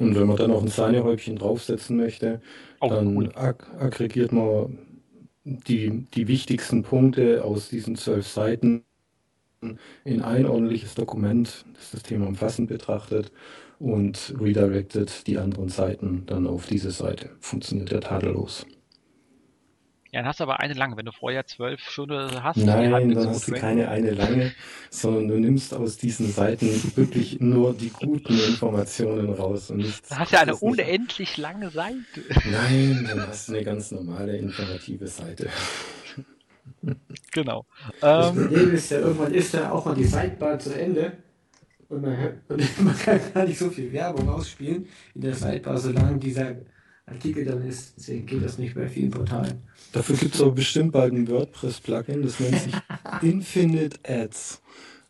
Und 0.00 0.16
wenn 0.16 0.26
man 0.26 0.36
dann 0.36 0.50
noch 0.50 0.62
ein 0.62 0.68
Sahnehäubchen 0.68 1.36
draufsetzen 1.36 1.96
möchte, 1.96 2.42
auch 2.80 2.90
dann 2.90 3.16
cool. 3.16 3.32
ag 3.34 3.68
aggregiert 3.78 4.32
man 4.32 4.78
die, 5.44 6.06
die 6.14 6.26
wichtigsten 6.26 6.82
Punkte 6.82 7.44
aus 7.44 7.68
diesen 7.68 7.96
zwölf 7.96 8.26
Seiten 8.26 8.84
in 10.04 10.22
ein 10.22 10.46
ordentliches 10.46 10.94
Dokument, 10.94 11.64
das 11.74 11.90
das 11.90 12.02
Thema 12.02 12.26
umfassend 12.26 12.68
betrachtet 12.68 13.32
und 13.78 14.34
redirected 14.40 15.26
die 15.26 15.38
anderen 15.38 15.68
Seiten 15.68 16.24
dann 16.26 16.46
auf 16.46 16.66
diese 16.66 16.90
Seite. 16.90 17.30
Funktioniert 17.40 17.90
ja 17.90 18.00
tadellos. 18.00 18.66
Ja, 20.14 20.20
dann 20.20 20.28
hast 20.28 20.38
du 20.38 20.44
aber 20.44 20.60
eine 20.60 20.74
lange. 20.74 20.96
Wenn 20.96 21.06
du 21.06 21.10
vorher 21.10 21.44
zwölf 21.44 21.80
Stunden 21.80 22.40
hast, 22.40 22.58
Nein, 22.58 23.10
dann 23.10 23.28
hast 23.28 23.48
du 23.48 23.52
keine 23.52 23.88
eine 23.88 24.12
lange, 24.12 24.52
sondern 24.88 25.26
du 25.26 25.40
nimmst 25.40 25.74
aus 25.74 25.96
diesen 25.96 26.30
Seiten 26.30 26.68
wirklich 26.94 27.40
nur 27.40 27.74
die 27.74 27.90
guten 27.90 28.38
Informationen 28.38 29.28
raus 29.30 29.72
und 29.72 29.78
nichts. 29.78 30.10
Du 30.10 30.16
hast 30.16 30.30
ja 30.30 30.38
eine 30.38 30.54
unendlich 30.54 31.36
lange 31.36 31.68
Seite. 31.70 31.96
Nein, 32.48 33.08
dann 33.08 33.26
hast 33.26 33.48
du 33.48 33.54
eine 33.54 33.64
ganz 33.64 33.90
normale 33.90 34.36
informative 34.36 35.08
Seite. 35.08 35.50
Genau. 37.32 37.66
Das 38.00 38.30
ähm, 38.30 38.42
Problem 38.42 38.74
ist 38.74 38.90
ja, 38.90 38.98
irgendwann 38.98 39.34
ist 39.34 39.54
ja 39.54 39.72
auch 39.72 39.84
mal 39.84 39.94
die 39.94 40.04
Sidebar 40.04 40.58
zu 40.58 40.78
Ende 40.78 41.12
und 41.88 42.02
man, 42.02 42.16
und 42.48 42.80
man, 42.84 42.98
kann 42.98 43.20
gar 43.32 43.46
nicht 43.46 43.58
so 43.58 43.70
viel 43.70 43.92
Werbung 43.92 44.28
ausspielen 44.28 44.86
in 45.14 45.20
der 45.20 45.34
Sidebar, 45.34 45.78
solange 45.78 46.18
dieser 46.18 46.56
Artikel 47.06 47.44
dann 47.44 47.66
ist. 47.66 47.94
Deswegen 47.96 48.26
geht 48.26 48.44
das 48.44 48.58
nicht 48.58 48.74
bei 48.74 48.88
vielen 48.88 49.10
Portalen. 49.10 49.62
Dafür 49.92 50.16
gibt 50.16 50.34
es 50.34 50.40
aber 50.40 50.52
bestimmt 50.52 50.92
bald 50.92 51.12
ein 51.12 51.28
WordPress-Plugin, 51.28 52.22
das 52.22 52.40
nennt 52.40 52.60
sich 52.60 52.74
Infinite 53.22 53.98
Ads. 54.06 54.62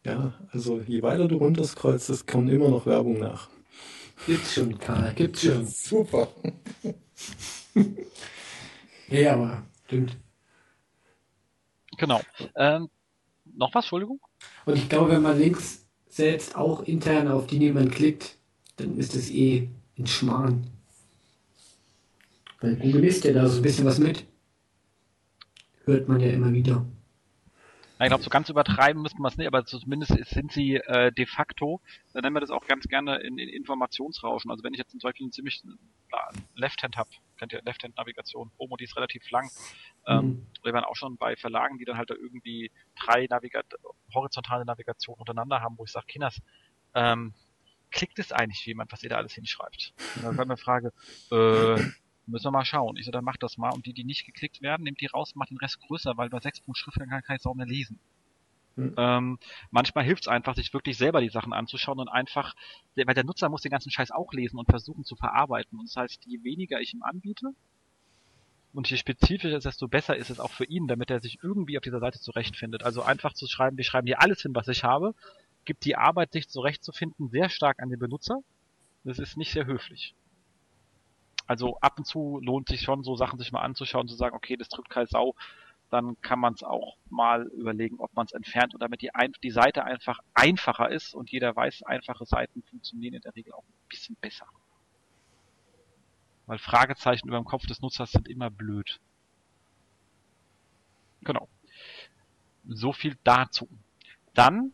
Ja, 0.04 0.34
also 0.50 0.80
je 0.86 1.02
weiter 1.02 1.28
du 1.28 1.36
runterscrollst, 1.36 2.10
es 2.10 2.26
kommt 2.26 2.50
immer 2.50 2.68
noch 2.68 2.84
Werbung 2.84 3.18
nach. 3.18 3.48
Gibt's 4.26 4.54
schon, 4.54 4.78
Karl, 4.78 5.12
gibt's 5.14 5.42
schon. 5.42 5.66
Super. 5.66 6.28
ja, 9.08 9.34
aber 9.34 9.62
stimmt. 9.86 10.16
Genau. 11.96 12.20
Ähm, 12.56 12.88
noch 13.56 13.74
was, 13.74 13.84
Entschuldigung? 13.84 14.20
Und 14.64 14.76
ich 14.76 14.88
glaube, 14.88 15.12
wenn 15.12 15.22
man 15.22 15.38
Links 15.38 15.86
setzt, 16.08 16.56
auch 16.56 16.82
intern 16.82 17.28
auf 17.28 17.46
die 17.46 17.58
niemand 17.58 17.92
klickt, 17.92 18.36
dann 18.76 18.96
ist 18.96 19.14
es 19.14 19.30
eh 19.30 19.68
ein 19.98 20.06
Schmarrn. 20.06 20.66
Weil 22.60 22.76
Google 22.76 23.04
isst 23.04 23.24
ja 23.24 23.32
da 23.32 23.46
so 23.46 23.58
ein 23.58 23.62
bisschen 23.62 23.84
was 23.84 23.98
mit. 23.98 24.24
Hört 25.84 26.08
man 26.08 26.20
ja 26.20 26.30
immer 26.30 26.52
wieder. 26.52 26.86
ich 28.00 28.06
glaube, 28.06 28.22
so 28.22 28.30
ganz 28.30 28.48
übertreiben 28.48 29.02
müssten 29.02 29.20
wir 29.20 29.28
es 29.28 29.36
nicht, 29.36 29.46
aber 29.46 29.66
zumindest 29.66 30.12
sind 30.30 30.50
sie 30.50 30.76
äh, 30.76 31.12
de 31.12 31.26
facto, 31.26 31.80
dann 32.12 32.22
nennen 32.22 32.36
wir 32.36 32.40
das 32.40 32.50
auch 32.50 32.66
ganz 32.66 32.86
gerne 32.86 33.18
in, 33.18 33.38
in 33.38 33.48
Informationsrauschen. 33.48 34.50
Also 34.50 34.64
wenn 34.64 34.72
ich 34.72 34.78
jetzt 34.78 34.92
zum 34.92 35.00
Beispiel 35.00 35.24
einen 35.24 35.32
ziemlich 35.32 35.62
Left-Hand 36.54 36.96
habe, 36.96 37.10
kennt 37.36 37.52
ihr 37.52 37.62
Left-Hand-Navigation, 37.62 38.50
Omo, 38.56 38.76
die 38.76 38.84
ist 38.84 38.96
relativ 38.96 39.30
lang. 39.30 39.50
Ähm, 40.06 40.16
mhm. 40.16 40.22
Ähm, 40.24 40.46
wir 40.62 40.72
waren 40.72 40.84
auch 40.84 40.96
schon 40.96 41.16
bei 41.16 41.36
Verlagen, 41.36 41.78
die 41.78 41.84
dann 41.84 41.96
halt 41.96 42.10
da 42.10 42.14
irgendwie 42.14 42.70
drei 43.00 43.26
Navigat 43.28 43.66
horizontale 44.14 44.64
Navigationen 44.64 45.20
untereinander 45.20 45.60
haben, 45.60 45.76
wo 45.78 45.84
ich 45.84 45.92
sage, 45.92 46.06
Kinders, 46.06 46.40
ähm, 46.94 47.34
klickt 47.90 48.18
es 48.18 48.32
eigentlich 48.32 48.64
jemand, 48.66 48.92
was 48.92 49.02
ihr 49.02 49.10
da 49.10 49.16
alles 49.16 49.34
hinschreibt? 49.34 49.94
Und 50.16 50.24
dann 50.24 50.36
war 50.36 50.46
mir 50.46 50.56
Frage, 50.56 50.92
äh, 51.30 51.76
müssen 52.26 52.46
wir 52.46 52.50
mal 52.50 52.64
schauen. 52.64 52.96
Ich 52.96 53.06
so, 53.06 53.12
dann 53.12 53.24
macht 53.24 53.42
das 53.42 53.56
mal. 53.56 53.70
Und 53.70 53.86
die, 53.86 53.92
die 53.92 54.04
nicht 54.04 54.26
geklickt 54.26 54.62
werden, 54.62 54.82
nehmt 54.82 55.00
die 55.00 55.06
raus, 55.06 55.34
macht 55.34 55.50
den 55.50 55.58
Rest 55.58 55.80
größer, 55.80 56.16
weil 56.16 56.28
bei 56.28 56.40
sechs 56.40 56.60
Punkt 56.60 56.78
Schrift 56.78 56.98
kann 56.98 57.22
kein 57.22 57.38
Sau 57.38 57.54
mehr 57.54 57.66
lesen. 57.66 58.00
Mhm. 58.76 58.94
Ähm, 58.96 59.38
manchmal 59.70 60.04
hilft 60.04 60.24
es 60.24 60.28
einfach, 60.28 60.56
sich 60.56 60.72
wirklich 60.72 60.96
selber 60.96 61.20
die 61.20 61.28
Sachen 61.28 61.52
anzuschauen 61.52 62.00
und 62.00 62.08
einfach, 62.08 62.54
weil 62.96 63.14
der 63.14 63.24
Nutzer 63.24 63.48
muss 63.48 63.62
den 63.62 63.70
ganzen 63.70 63.90
Scheiß 63.90 64.10
auch 64.10 64.32
lesen 64.32 64.58
und 64.58 64.66
versuchen 64.66 65.04
zu 65.04 65.16
verarbeiten. 65.16 65.78
Und 65.78 65.88
das 65.88 65.96
heißt, 65.96 66.24
je 66.26 66.42
weniger 66.42 66.80
ich 66.80 66.94
ihm 66.94 67.02
anbiete 67.02 67.54
und 68.74 68.90
je 68.90 68.96
spezifischer 68.96 69.56
es 69.56 69.64
desto 69.64 69.86
besser 69.86 70.16
ist 70.16 70.30
es 70.30 70.40
auch 70.40 70.50
für 70.50 70.64
ihn, 70.64 70.88
damit 70.88 71.08
er 71.10 71.20
sich 71.20 71.38
irgendwie 71.42 71.78
auf 71.78 71.84
dieser 71.84 72.00
Seite 72.00 72.18
zurechtfindet. 72.18 72.82
Also 72.82 73.02
einfach 73.02 73.32
zu 73.32 73.46
schreiben, 73.46 73.76
wir 73.76 73.84
schreiben 73.84 74.08
hier 74.08 74.20
alles 74.20 74.42
hin, 74.42 74.54
was 74.54 74.66
ich 74.66 74.82
habe, 74.82 75.14
gibt 75.64 75.84
die 75.84 75.96
Arbeit, 75.96 76.32
sich 76.32 76.48
zurechtzufinden, 76.48 77.28
sehr 77.28 77.48
stark 77.48 77.80
an 77.80 77.90
den 77.90 78.00
Benutzer. 78.00 78.40
Das 79.04 79.18
ist 79.18 79.36
nicht 79.36 79.52
sehr 79.52 79.66
höflich. 79.66 80.14
Also 81.46 81.78
ab 81.80 81.98
und 81.98 82.06
zu 82.06 82.40
lohnt 82.42 82.68
sich 82.68 82.80
schon, 82.80 83.04
so 83.04 83.16
Sachen 83.16 83.38
sich 83.38 83.52
mal 83.52 83.60
anzuschauen, 83.60 84.08
zu 84.08 84.16
sagen, 84.16 84.34
okay, 84.34 84.56
das 84.56 84.68
drückt 84.68 84.90
keine 84.90 85.06
Sau, 85.06 85.34
dann 85.94 86.20
kann 86.22 86.40
man 86.40 86.54
es 86.54 86.64
auch 86.64 86.96
mal 87.08 87.46
überlegen, 87.46 88.00
ob 88.00 88.12
man 88.14 88.26
es 88.26 88.32
entfernt 88.32 88.74
und 88.74 88.80
damit 88.80 89.00
die, 89.00 89.10
die 89.42 89.50
Seite 89.52 89.84
einfach 89.84 90.18
einfacher 90.34 90.90
ist 90.90 91.14
und 91.14 91.30
jeder 91.30 91.54
weiß, 91.54 91.84
einfache 91.84 92.26
Seiten 92.26 92.62
funktionieren 92.64 93.14
in 93.14 93.20
der 93.20 93.34
Regel 93.36 93.52
auch 93.52 93.62
ein 93.62 93.88
bisschen 93.88 94.16
besser. 94.20 94.46
Weil 96.46 96.58
Fragezeichen 96.58 97.28
über 97.28 97.38
dem 97.38 97.44
Kopf 97.44 97.66
des 97.66 97.80
Nutzers 97.80 98.10
sind 98.10 98.28
immer 98.28 98.50
blöd. 98.50 99.00
Genau. 101.22 101.48
So 102.66 102.92
viel 102.92 103.16
dazu. 103.22 103.68
Dann 104.34 104.72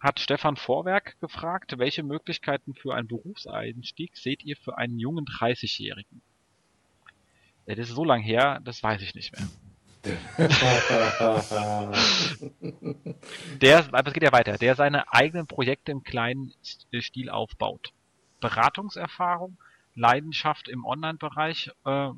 hat 0.00 0.18
Stefan 0.18 0.56
Vorwerk 0.56 1.18
gefragt, 1.20 1.78
welche 1.78 2.02
Möglichkeiten 2.02 2.74
für 2.74 2.94
einen 2.94 3.06
Berufseinstieg 3.06 4.16
seht 4.16 4.44
ihr 4.44 4.56
für 4.56 4.76
einen 4.76 4.98
jungen 4.98 5.26
30-Jährigen? 5.26 6.22
Das 7.66 7.78
ist 7.78 7.94
so 7.94 8.04
lang 8.04 8.20
her, 8.20 8.60
das 8.64 8.82
weiß 8.82 9.00
ich 9.02 9.14
nicht 9.14 9.32
mehr. 9.32 9.48
der, 13.60 13.86
aber 13.92 14.08
es 14.08 14.14
geht 14.14 14.22
ja 14.22 14.32
weiter, 14.32 14.58
der 14.58 14.74
seine 14.74 15.12
eigenen 15.12 15.46
Projekte 15.46 15.92
im 15.92 16.02
kleinen 16.02 16.52
Stil 16.62 17.30
aufbaut. 17.30 17.92
Beratungserfahrung, 18.40 19.56
Leidenschaft 19.94 20.68
im 20.68 20.84
Online-Bereich, 20.84 21.70
äh, 21.84 22.10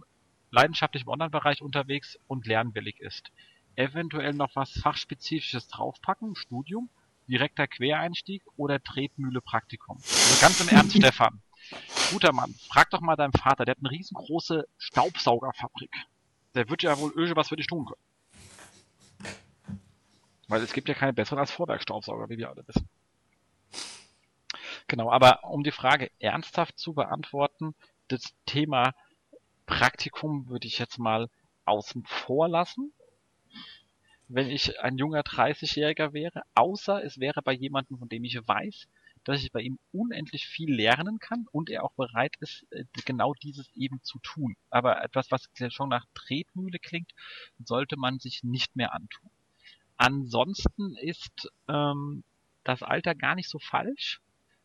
leidenschaftlich 0.51 1.05
im 1.05 1.09
Online-Bereich 1.09 1.63
unterwegs 1.63 2.19
und 2.27 2.47
lernwillig 2.47 3.01
ist. 3.01 3.31
Eventuell 3.77 4.35
noch 4.35 4.57
was 4.57 4.73
fachspezifisches 4.73 5.69
draufpacken, 5.69 6.35
Studium, 6.35 6.91
direkter 7.29 7.67
Quereinstieg 7.67 8.43
oder 8.57 8.83
Tretmühle 8.83 9.41
Praktikum. 9.41 9.99
Also 9.99 10.41
ganz 10.41 10.61
im 10.61 10.69
Ernst, 10.69 10.97
Stefan. 10.97 11.41
Guter 12.11 12.33
Mann, 12.33 12.55
frag 12.69 12.91
doch 12.91 13.01
mal 13.01 13.17
deinen 13.17 13.33
Vater, 13.33 13.65
der 13.65 13.73
hat 13.73 13.81
eine 13.81 13.91
riesengroße 13.91 14.67
Staubsaugerfabrik. 14.79 15.91
Der 16.55 16.69
wird 16.69 16.83
ja 16.83 16.99
wohl 16.99 17.13
irgendwas 17.13 17.49
für 17.49 17.57
dich 17.57 17.67
tun 17.67 17.87
können. 17.87 19.39
Weil 20.49 20.63
es 20.63 20.73
gibt 20.73 20.89
ja 20.89 20.95
keine 20.95 21.13
besseren 21.13 21.39
als 21.39 21.51
Vorwerkstaubsauger, 21.51 22.29
wie 22.31 22.39
wir 22.39 22.49
alle 22.49 22.67
wissen. 22.67 22.89
Genau, 24.87 25.11
aber 25.11 25.45
um 25.45 25.63
die 25.63 25.71
Frage 25.71 26.11
ernsthaft 26.19 26.79
zu 26.79 26.95
beantworten, 26.95 27.75
das 28.09 28.23
Thema 28.47 28.95
Praktikum 29.67 30.49
würde 30.49 30.67
ich 30.67 30.79
jetzt 30.79 30.99
mal 30.99 31.29
außen 31.67 32.05
vor 32.05 32.49
lassen, 32.49 32.93
wenn 34.29 34.51
ich 34.51 34.81
ein 34.81 34.97
junger 34.97 35.21
30-Jähriger 35.21 36.15
wäre, 36.15 36.43
außer 36.55 37.05
es 37.05 37.21
wäre 37.21 37.43
bei 37.43 37.53
jemandem, 37.53 37.99
von 37.99 38.09
dem 38.09 38.25
ich 38.25 38.37
weiß, 38.47 38.89
dass 39.29 39.43
ich 39.43 39.53
bei 39.53 39.61
ihm 39.61 39.79
unendlich 39.93 40.47
viel 40.47 40.75
lernen 40.75 41.19
kann 41.19 41.47
und 41.53 41.69
er 41.69 41.85
auch 41.85 41.93
bereit 41.93 42.35
ist, 42.41 42.67
äh, 42.71 42.85
genau 43.05 43.35
dieses 43.35 43.71
eben 43.77 44.03
zu 44.03 44.19
tun. 44.21 44.57
Aber 44.71 45.05
etwas, 45.05 45.31
was 45.31 45.51
schon 45.69 45.91
nach 45.91 46.07
Tretmühle 46.15 46.79
klingt, 46.79 47.13
sollte 47.63 47.99
man 47.99 48.19
sich 48.19 48.43
nicht 48.43 48.75
mehr 48.75 48.95
antun. 48.95 49.31
Ansonsten 49.99 50.97
ist 50.97 51.53
ähm, 51.69 52.25
das 52.65 52.83
Alter 52.83 53.15
gar 53.15 53.35
nicht 53.35 53.51
so 53.51 53.59
falsch 53.59 54.23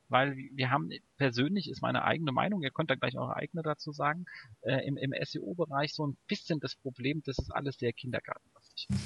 weil 0.10 0.36
wir 0.54 0.70
haben 0.70 0.92
persönlich 1.18 1.68
ist 1.68 1.82
meine 1.82 2.04
eigene 2.04 2.32
Meinung, 2.32 2.62
ihr 2.62 2.70
könnt 2.70 2.92
da 2.92 2.96
gleich 2.96 3.18
eure 3.18 3.36
eigene 3.36 3.64
dazu 3.64 3.92
sagen, 3.92 4.26
äh, 4.62 4.86
im, 4.86 4.96
im 4.96 5.12
SEO-Bereich 5.20 5.92
so 5.92 6.06
ein 6.06 6.16
bisschen 6.28 6.60
das 6.60 6.76
Problem, 6.76 7.24
dass 7.24 7.40
es 7.40 7.50
alles 7.50 7.80
sehr 7.80 7.94
kindergartenlastig 7.94 8.88
ist. 8.90 9.00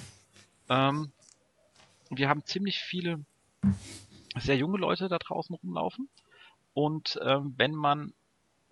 Ähm, 0.68 1.14
wir 2.10 2.28
haben 2.28 2.44
ziemlich 2.44 2.80
viele 2.80 3.24
sehr 4.40 4.58
junge 4.58 4.78
Leute 4.78 5.08
da 5.08 5.18
draußen 5.18 5.56
rumlaufen 5.56 6.10
und 6.74 7.20
ähm, 7.24 7.54
wenn 7.58 7.74
man 7.74 8.14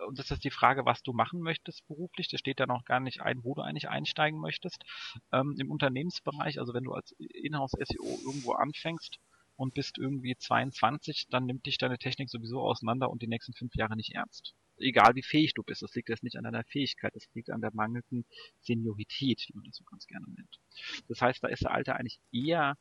und 0.07 0.19
das 0.19 0.29
ist 0.29 0.43
die 0.43 0.51
Frage, 0.51 0.85
was 0.85 1.03
du 1.03 1.13
machen 1.13 1.39
möchtest 1.39 1.87
beruflich. 1.87 2.27
Das 2.27 2.41
steht 2.41 2.59
ja 2.59 2.65
noch 2.65 2.83
gar 2.83 2.99
nicht 2.99 3.21
ein, 3.21 3.45
wo 3.45 3.55
du 3.55 3.61
eigentlich 3.61 3.87
einsteigen 3.87 4.41
möchtest. 4.41 4.83
Ähm, 5.31 5.55
Im 5.57 5.71
Unternehmensbereich, 5.71 6.59
also 6.59 6.73
wenn 6.73 6.83
du 6.83 6.91
als 6.91 7.13
Inhouse-SEO 7.17 8.19
irgendwo 8.25 8.51
anfängst, 8.51 9.19
und 9.57 9.73
bist 9.73 9.97
irgendwie 9.97 10.35
22, 10.35 11.27
dann 11.29 11.45
nimmt 11.45 11.65
dich 11.65 11.77
deine 11.77 11.97
Technik 11.97 12.29
sowieso 12.29 12.61
auseinander 12.61 13.09
und 13.09 13.21
die 13.21 13.27
nächsten 13.27 13.53
fünf 13.53 13.75
Jahre 13.75 13.95
nicht 13.95 14.13
ernst. 14.13 14.53
Egal 14.77 15.15
wie 15.15 15.23
fähig 15.23 15.53
du 15.53 15.63
bist, 15.63 15.81
das 15.81 15.95
liegt 15.95 16.09
jetzt 16.09 16.23
nicht 16.23 16.37
an 16.37 16.43
deiner 16.43 16.65
Fähigkeit, 16.65 17.15
das 17.15 17.27
liegt 17.33 17.49
an 17.49 17.61
der 17.61 17.73
mangelnden 17.73 18.25
Seniorität, 18.61 19.45
wie 19.47 19.55
man 19.55 19.63
das 19.63 19.77
so 19.77 19.85
ganz 19.85 20.05
gerne 20.07 20.25
nennt. 20.27 20.59
Das 21.07 21.21
heißt, 21.21 21.41
da 21.43 21.47
ist 21.47 21.63
der 21.63 21.71
Alter 21.71 21.95
eigentlich 21.95 22.19
eher 22.33 22.77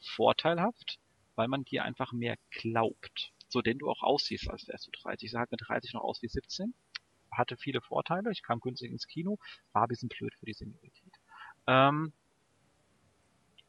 vorteilhaft, 0.00 0.98
weil 1.36 1.48
man 1.48 1.64
dir 1.64 1.84
einfach 1.84 2.12
mehr 2.12 2.36
glaubt. 2.50 3.32
So 3.48 3.62
denn 3.62 3.78
du 3.78 3.88
auch 3.88 4.02
aussiehst, 4.02 4.50
als 4.50 4.66
wärst 4.66 4.88
du 4.88 4.90
30. 4.90 5.26
Ich 5.26 5.30
sah 5.30 5.40
halt 5.40 5.52
mit 5.52 5.60
30 5.64 5.94
noch 5.94 6.02
aus 6.02 6.20
wie 6.22 6.28
17. 6.28 6.74
Hatte 7.30 7.56
viele 7.56 7.80
Vorteile, 7.80 8.30
ich 8.32 8.42
kam 8.42 8.60
günstig 8.60 8.90
ins 8.90 9.06
Kino, 9.06 9.38
war 9.72 9.82
ein 9.82 9.88
bisschen 9.88 10.08
blöd 10.08 10.34
für 10.34 10.46
die 10.46 10.54
Seniorität. 10.54 11.12
Ähm, 11.66 12.12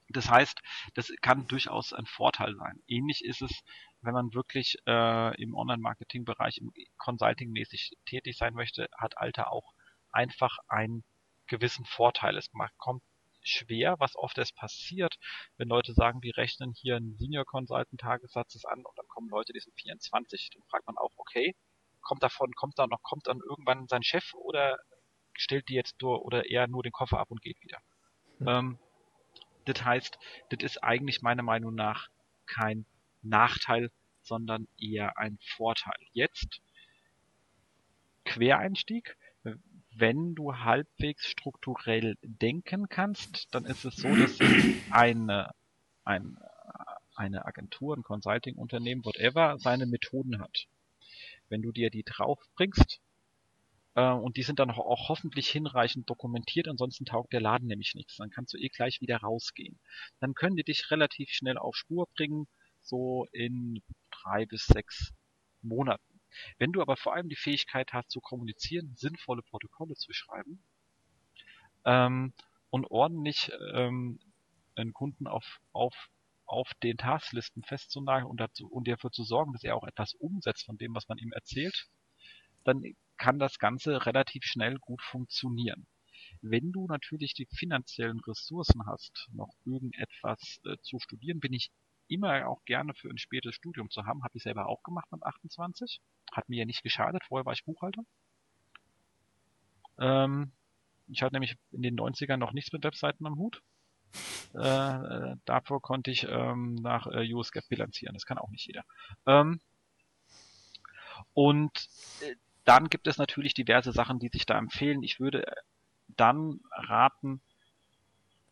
das 0.09 0.29
heißt, 0.29 0.61
das 0.93 1.11
kann 1.21 1.47
durchaus 1.47 1.91
ein 1.93 2.05
Vorteil 2.05 2.55
sein. 2.55 2.81
Ähnlich 2.87 3.25
ist 3.25 3.41
es, 3.41 3.51
wenn 4.01 4.13
man 4.13 4.33
wirklich 4.33 4.77
äh, 4.87 5.41
im 5.41 5.53
Online-Marketing-Bereich, 5.53 6.59
im 6.59 6.71
Consulting-mäßig 6.97 7.97
tätig 8.05 8.37
sein 8.37 8.53
möchte, 8.53 8.87
hat 8.97 9.17
Alter 9.17 9.51
auch 9.51 9.73
einfach 10.11 10.59
einen 10.69 11.03
gewissen 11.47 11.85
Vorteil. 11.85 12.37
Es 12.37 12.49
kommt 12.77 13.03
schwer, 13.47 13.95
was 13.99 14.15
oft 14.15 14.37
es 14.37 14.51
passiert, 14.51 15.17
wenn 15.57 15.67
Leute 15.67 15.93
sagen, 15.93 16.21
wir 16.21 16.37
rechnen 16.37 16.73
hier 16.73 16.97
einen 16.97 17.15
Senior 17.17 17.45
Consultant 17.45 17.99
Tagessatzes 17.99 18.65
an 18.65 18.85
und 18.85 18.97
dann 18.97 19.07
kommen 19.07 19.29
Leute, 19.29 19.53
die 19.53 19.59
sind 19.59 19.75
24, 19.79 20.49
dann 20.53 20.63
fragt 20.69 20.87
man 20.87 20.97
auch, 20.97 21.11
okay, 21.15 21.55
kommt 22.01 22.23
davon, 22.23 22.53
kommt 22.53 22.77
da 22.79 22.87
noch, 22.87 23.01
kommt 23.03 23.27
dann 23.27 23.39
irgendwann 23.39 23.87
sein 23.87 24.03
Chef 24.03 24.33
oder 24.33 24.77
stellt 25.33 25.69
die 25.69 25.75
jetzt 25.75 26.01
nur 26.01 26.25
oder 26.25 26.49
eher 26.49 26.67
nur 26.67 26.83
den 26.83 26.91
Koffer 26.91 27.19
ab 27.19 27.31
und 27.31 27.41
geht 27.41 27.61
wieder. 27.61 27.79
Mhm. 28.39 28.47
Ähm, 28.47 28.79
das 29.65 29.83
heißt, 29.83 30.17
das 30.49 30.63
ist 30.63 30.83
eigentlich 30.83 31.21
meiner 31.21 31.43
Meinung 31.43 31.75
nach 31.75 32.07
kein 32.45 32.85
Nachteil, 33.21 33.91
sondern 34.21 34.67
eher 34.79 35.17
ein 35.17 35.37
Vorteil. 35.55 35.97
Jetzt 36.13 36.61
Quereinstieg. 38.25 39.17
Wenn 39.99 40.35
du 40.35 40.53
halbwegs 40.53 41.25
strukturell 41.27 42.17
denken 42.21 42.87
kannst, 42.87 43.47
dann 43.53 43.65
ist 43.65 43.83
es 43.83 43.95
so, 43.95 44.15
dass 44.15 44.37
eine, 44.91 45.49
ein, 46.03 46.37
eine 47.15 47.45
Agentur, 47.45 47.97
ein 47.97 48.03
Consulting-Unternehmen, 48.03 49.03
whatever, 49.03 49.57
seine 49.57 49.87
Methoden 49.87 50.39
hat. 50.39 50.67
Wenn 51.49 51.63
du 51.63 51.71
dir 51.71 51.89
die 51.89 52.03
draufbringst, 52.03 53.01
äh, 53.95 54.11
und 54.11 54.37
die 54.37 54.43
sind 54.43 54.59
dann 54.59 54.69
auch 54.69 55.09
hoffentlich 55.09 55.49
hinreichend 55.49 56.07
dokumentiert, 56.07 56.67
ansonsten 56.67 57.05
taugt 57.05 57.33
der 57.33 57.41
Laden 57.41 57.67
nämlich 57.67 57.95
nichts. 57.95 58.17
Dann 58.17 58.29
kannst 58.29 58.53
du 58.53 58.57
eh 58.59 58.69
gleich 58.69 59.01
wieder 59.01 59.17
rausgehen. 59.17 59.79
Dann 60.19 60.35
können 60.35 60.55
die 60.55 60.63
dich 60.63 60.91
relativ 60.91 61.31
schnell 61.31 61.57
auf 61.57 61.75
Spur 61.75 62.07
bringen, 62.15 62.47
so 62.83 63.25
in 63.31 63.81
drei 64.11 64.45
bis 64.45 64.67
sechs 64.67 65.13
Monaten. 65.63 66.06
Wenn 66.57 66.71
du 66.71 66.81
aber 66.81 66.97
vor 66.97 67.13
allem 67.13 67.29
die 67.29 67.35
Fähigkeit 67.35 67.93
hast 67.93 68.11
zu 68.11 68.21
kommunizieren, 68.21 68.95
sinnvolle 68.95 69.41
Protokolle 69.41 69.95
zu 69.95 70.13
schreiben 70.13 70.63
ähm, 71.85 72.33
und 72.69 72.85
ordentlich 72.85 73.51
ähm, 73.73 74.19
einen 74.75 74.93
Kunden 74.93 75.27
auf, 75.27 75.59
auf, 75.71 76.09
auf 76.45 76.71
den 76.83 76.97
Tasklisten 76.97 77.63
festzunageln 77.63 78.29
und, 78.29 78.39
dazu, 78.39 78.67
und 78.67 78.87
dafür 78.87 79.11
zu 79.11 79.23
sorgen, 79.23 79.53
dass 79.53 79.63
er 79.63 79.75
auch 79.75 79.85
etwas 79.85 80.13
umsetzt 80.13 80.65
von 80.65 80.77
dem, 80.77 80.93
was 80.93 81.07
man 81.07 81.17
ihm 81.17 81.31
erzählt, 81.31 81.87
dann 82.63 82.83
kann 83.17 83.39
das 83.39 83.57
Ganze 83.57 84.05
relativ 84.05 84.43
schnell 84.43 84.77
gut 84.77 85.01
funktionieren. 85.01 85.87
Wenn 86.41 86.71
du 86.71 86.87
natürlich 86.87 87.33
die 87.33 87.47
finanziellen 87.47 88.19
Ressourcen 88.19 88.85
hast, 88.85 89.27
noch 89.31 89.53
irgendetwas 89.65 90.59
äh, 90.65 90.77
zu 90.81 90.99
studieren, 90.99 91.39
bin 91.39 91.53
ich 91.53 91.71
immer 92.07 92.47
auch 92.47 92.63
gerne 92.65 92.93
für 92.93 93.09
ein 93.09 93.17
spätes 93.17 93.55
Studium 93.55 93.89
zu 93.89 94.05
haben. 94.05 94.23
Habe 94.23 94.37
ich 94.37 94.43
selber 94.43 94.67
auch 94.67 94.83
gemacht 94.83 95.11
mit 95.11 95.23
28. 95.23 96.01
Hat 96.31 96.49
mir 96.49 96.59
ja 96.59 96.65
nicht 96.65 96.83
geschadet. 96.83 97.23
Vorher 97.25 97.45
war 97.45 97.53
ich 97.53 97.65
Buchhalter. 97.65 98.03
Ähm, 99.99 100.51
ich 101.07 101.21
hatte 101.21 101.33
nämlich 101.33 101.57
in 101.71 101.81
den 101.81 101.97
90ern 101.97 102.37
noch 102.37 102.53
nichts 102.53 102.71
mit 102.71 102.83
Webseiten 102.83 103.25
am 103.25 103.37
Hut. 103.37 103.61
Äh, 104.55 104.59
äh, 104.59 105.35
dafür 105.45 105.81
konnte 105.81 106.11
ich 106.11 106.27
ähm, 106.29 106.75
nach 106.75 107.07
äh, 107.07 107.33
USGAP 107.33 107.67
bilanzieren. 107.67 108.13
Das 108.13 108.25
kann 108.25 108.37
auch 108.37 108.49
nicht 108.49 108.65
jeder. 108.65 108.83
Ähm, 109.25 109.59
und 111.33 111.89
äh, 112.21 112.35
dann 112.63 112.89
gibt 112.89 113.07
es 113.07 113.17
natürlich 113.17 113.53
diverse 113.53 113.91
Sachen, 113.91 114.19
die 114.19 114.29
sich 114.29 114.45
da 114.45 114.57
empfehlen. 114.57 115.03
Ich 115.03 115.19
würde 115.19 115.45
dann 116.07 116.59
raten, 116.71 117.41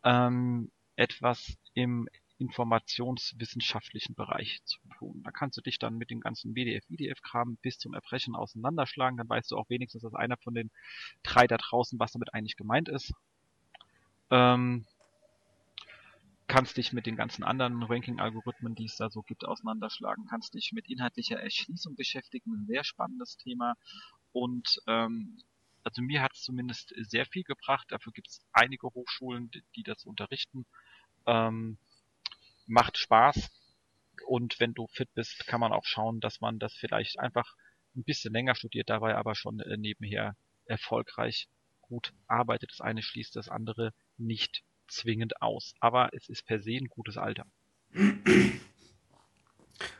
ähm, 0.03 0.71
etwas 0.95 1.57
im 1.73 2.07
informationswissenschaftlichen 2.37 4.15
Bereich 4.15 4.61
zu 4.65 4.79
tun. 4.97 5.21
Da 5.23 5.31
kannst 5.31 5.57
du 5.57 5.61
dich 5.61 5.79
dann 5.79 5.97
mit 5.97 6.09
dem 6.09 6.19
ganzen 6.19 6.53
BDF, 6.53 6.83
IDF-Kram 6.89 7.57
bis 7.61 7.79
zum 7.79 7.93
Erbrechen 7.93 8.35
auseinanderschlagen. 8.35 9.17
Dann 9.17 9.29
weißt 9.29 9.51
du 9.51 9.57
auch 9.57 9.69
wenigstens, 9.69 10.01
dass 10.01 10.13
einer 10.13 10.37
von 10.37 10.53
den 10.53 10.71
drei 11.23 11.47
da 11.47 11.57
draußen, 11.57 11.99
was 11.99 12.11
damit 12.11 12.33
eigentlich 12.33 12.57
gemeint 12.57 12.89
ist. 12.89 13.13
Ähm, 14.31 14.85
kannst 16.47 16.77
dich 16.77 16.93
mit 16.93 17.05
den 17.05 17.15
ganzen 17.15 17.43
anderen 17.43 17.83
Ranking-Algorithmen, 17.83 18.75
die 18.75 18.85
es 18.85 18.97
da 18.97 19.09
so 19.09 19.21
gibt, 19.21 19.45
auseinanderschlagen, 19.45 20.27
kannst 20.29 20.53
dich 20.53 20.71
mit 20.73 20.89
inhaltlicher 20.89 21.39
Erschließung 21.39 21.95
beschäftigen, 21.95 22.53
ein 22.53 22.65
sehr 22.67 22.83
spannendes 22.83 23.37
Thema. 23.37 23.75
Und 24.31 24.81
ähm, 24.87 25.37
also 25.83 26.01
mir 26.01 26.21
hat 26.21 26.33
es 26.33 26.41
zumindest 26.41 26.93
sehr 26.97 27.25
viel 27.25 27.43
gebracht. 27.43 27.87
Dafür 27.89 28.11
gibt 28.11 28.27
es 28.27 28.41
einige 28.51 28.87
Hochschulen, 28.87 29.49
die, 29.51 29.63
die 29.75 29.83
das 29.83 30.03
unterrichten. 30.03 30.65
Ähm, 31.25 31.77
macht 32.65 32.97
Spaß. 32.97 33.49
Und 34.27 34.59
wenn 34.59 34.73
du 34.73 34.87
fit 34.87 35.13
bist, 35.13 35.45
kann 35.45 35.59
man 35.59 35.71
auch 35.71 35.85
schauen, 35.85 36.19
dass 36.19 36.41
man 36.41 36.59
das 36.59 36.73
vielleicht 36.73 37.19
einfach 37.19 37.55
ein 37.95 38.03
bisschen 38.03 38.33
länger 38.33 38.55
studiert, 38.55 38.89
dabei 38.89 39.15
aber 39.15 39.35
schon 39.35 39.59
äh, 39.59 39.77
nebenher 39.77 40.35
erfolgreich 40.65 41.47
gut 41.81 42.13
arbeitet. 42.27 42.71
Das 42.71 42.81
eine 42.81 43.01
schließt 43.01 43.35
das 43.35 43.49
andere 43.49 43.93
nicht 44.17 44.63
zwingend 44.87 45.41
aus. 45.41 45.73
Aber 45.79 46.09
es 46.13 46.29
ist 46.29 46.45
per 46.45 46.61
se 46.61 46.71
ein 46.71 46.87
gutes 46.87 47.17
Alter. 47.17 47.45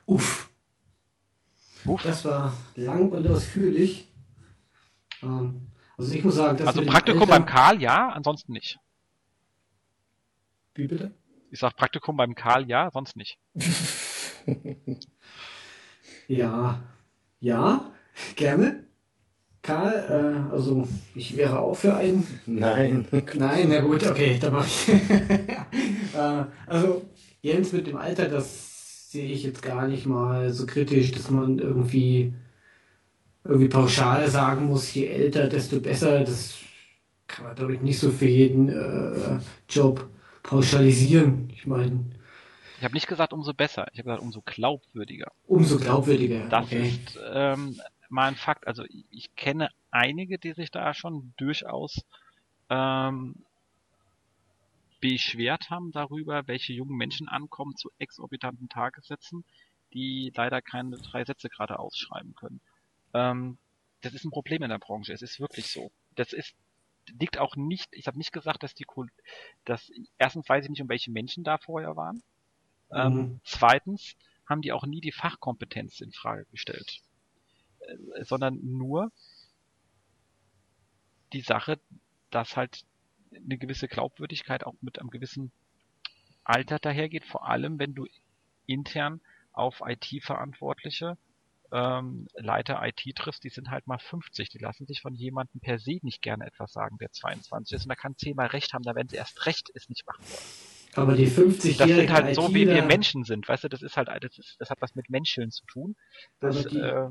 Uff. 0.06 0.50
Uff. 1.86 2.04
Das 2.04 2.26
war 2.26 2.54
lang 2.76 3.12
und 3.12 3.28
ausführlich. 3.28 4.08
Ähm, 5.22 5.72
also 5.98 6.14
ich 6.14 6.24
muss 6.24 6.36
sagen, 6.36 6.58
dass 6.58 6.68
Also 6.68 6.84
Praktikum 6.84 7.22
Alter... 7.22 7.32
beim 7.32 7.46
Karl 7.46 7.82
ja, 7.82 8.10
ansonsten 8.10 8.54
nicht. 8.54 8.80
Wie 10.74 10.88
bitte? 10.88 11.14
Ich 11.56 11.62
sag 11.62 11.78
Praktikum 11.78 12.18
beim 12.18 12.36
Karl 12.36 12.68
ja, 12.68 12.92
sonst 12.92 13.16
nicht. 13.16 13.38
ja, 16.28 16.84
ja, 17.40 17.92
gerne. 18.36 18.84
Karl, 19.62 20.50
äh, 20.52 20.54
also 20.54 20.86
ich 21.16 21.38
wäre 21.38 21.60
auch 21.60 21.76
für 21.76 21.96
einen. 21.96 22.28
Nein. 22.46 23.08
Nein, 23.36 23.68
na 23.70 23.80
gut, 23.80 24.06
okay, 24.06 24.38
dann 24.38 24.52
mach 24.52 24.68
ich. 24.68 24.90
äh, 24.90 26.44
also 26.68 27.06
Jens 27.42 27.72
mit 27.72 27.88
dem 27.88 27.96
Alter, 27.96 28.28
das 28.28 29.12
sehe 29.12 29.32
ich 29.32 29.44
jetzt 29.44 29.62
gar 29.62 29.88
nicht 29.88 30.06
mal 30.06 30.52
so 30.52 30.66
kritisch, 30.66 31.14
dass 31.14 31.30
man 31.30 31.60
irgendwie 31.60 32.34
irgendwie 33.46 33.70
pauschal 33.70 34.30
sagen 34.30 34.66
muss, 34.66 34.94
je 34.94 35.06
älter, 35.08 35.48
desto 35.48 35.80
besser. 35.80 36.20
Das 36.20 36.56
kann 37.28 37.46
man, 37.46 37.56
glaube 37.56 37.76
ich, 37.76 37.82
nicht 37.82 38.00
so 38.00 38.12
für 38.12 38.28
jeden 38.28 38.68
äh, 38.68 39.40
Job 39.70 40.10
pauschalisieren. 40.46 41.45
Ich 41.56 41.66
meine. 41.66 42.06
Ich 42.78 42.84
habe 42.84 42.94
nicht 42.94 43.08
gesagt, 43.08 43.32
umso 43.32 43.54
besser. 43.54 43.88
Ich 43.94 44.00
habe 44.00 44.10
gesagt, 44.10 44.22
umso 44.22 44.42
glaubwürdiger. 44.42 45.32
Umso 45.48 45.78
glaubwürdiger. 45.78 46.48
Das 46.50 46.66
okay. 46.66 46.90
ist 46.90 47.20
ähm, 47.34 47.80
mal 48.10 48.28
ein 48.28 48.36
Fakt. 48.36 48.68
Also 48.68 48.84
ich, 49.10 49.34
kenne 49.36 49.70
einige, 49.92 50.38
die 50.38 50.54
sich 50.54 50.72
da 50.72 50.94
schon 50.94 51.34
durchaus 51.38 52.04
ähm, 52.70 53.36
beschwert 55.00 55.70
haben 55.70 55.92
darüber, 55.92 56.48
welche 56.48 56.74
jungen 56.74 56.98
Menschen 56.98 57.30
ankommen 57.30 57.76
zu 57.78 57.90
exorbitanten 57.98 58.68
Tagessätzen, 58.68 59.46
die 59.94 60.34
leider 60.36 60.62
keine 60.62 60.98
drei 60.98 61.24
Sätze 61.24 61.48
gerade 61.50 61.80
ausschreiben 61.80 62.36
können. 62.36 62.60
Ähm, 63.14 63.58
das 64.02 64.14
ist 64.14 64.26
ein 64.26 64.32
Problem 64.32 64.64
in 64.64 64.70
der 64.70 64.80
Branche. 64.80 65.14
Es 65.14 65.22
ist 65.22 65.40
wirklich 65.40 65.72
so. 65.72 65.92
Das 66.16 66.34
ist 66.34 66.54
liegt 67.10 67.38
auch 67.38 67.56
nicht, 67.56 67.90
ich 67.92 68.08
habe 68.08 68.18
nicht 68.18 68.32
gesagt, 68.32 68.64
dass 68.64 68.74
die 68.74 68.86
dass 69.66 69.92
erstens 70.18 70.48
weiß 70.48 70.66
ich 70.66 70.70
nicht, 70.70 70.82
um 70.82 70.90
welche 70.90 71.12
Menschen 71.12 71.44
da 71.44 71.58
vorher 71.58 71.96
waren. 71.96 72.24
Ähm, 72.92 73.14
mhm. 73.14 73.20
Ähm, 73.20 73.42
zweitens 73.44 74.16
haben 74.48 74.62
die 74.62 74.72
auch 74.72 74.86
nie 74.86 75.02
die 75.02 75.12
Fachkompetenz 75.12 76.02
in 76.02 76.12
Frage 76.12 76.46
gestellt. 76.52 77.02
Äh, 77.80 78.24
sondern 78.24 78.60
nur 78.62 79.12
die 81.34 81.42
Sache, 81.42 81.80
dass 82.30 82.56
halt 82.56 82.86
eine 83.34 83.58
gewisse 83.58 83.88
Glaubwürdigkeit 83.88 84.66
auch 84.66 84.76
mit 84.82 85.00
einem 85.00 85.10
gewissen 85.10 85.52
Alter 86.44 86.80
dahergeht, 86.80 87.26
vor 87.26 87.48
allem 87.48 87.80
wenn 87.80 87.96
du 87.96 88.08
intern 88.68 89.20
auf 89.52 89.82
IT-Verantwortliche 89.86 91.18
ähm, 91.76 92.28
Leiter 92.36 92.82
IT 92.84 93.04
triffst, 93.16 93.44
die 93.44 93.50
sind 93.50 93.70
halt 93.70 93.86
mal 93.86 94.00
50. 94.00 94.50
Die 94.50 94.58
lassen 94.60 94.86
sich 94.86 95.02
von 95.02 95.14
jemandem 95.14 95.60
per 95.60 95.78
se 95.78 96.00
nicht 96.04 96.22
gerne 96.22 96.46
etwas 96.46 96.72
sagen, 96.72 96.98
der 97.00 97.12
22 97.12 97.76
ist. 97.76 97.84
Und 97.84 97.90
da 97.90 97.96
kann 97.96 98.16
zehnmal 98.16 98.48
recht 98.48 98.74
haben, 98.74 98.84
da 98.84 98.96
werden 98.96 99.10
sie 99.10 99.18
erst 99.18 99.46
recht 99.46 99.70
es 99.74 99.90
nicht 99.90 100.06
machen 100.08 100.24
wollen. 100.24 101.08
Aber 101.08 101.18
die 101.18 101.28
50 101.28 101.76
Das 101.76 101.90
sind 101.90 102.12
halt 102.12 102.34
so, 102.36 102.54
wie 102.54 102.68
wir 102.68 102.84
Menschen 102.84 103.26
sind. 103.26 103.48
Weißt 103.50 103.66
du, 103.66 103.68
das 103.68 103.82
ist 103.82 103.98
halt, 103.98 104.08
das, 104.08 104.38
ist, 104.38 104.56
das 104.60 104.70
hat 104.70 104.82
was 104.82 104.96
mit 104.96 105.10
Menscheln 105.10 105.52
zu 105.52 105.66
tun. 105.66 105.98
Das, 106.40 106.66
äh, 106.66 107.10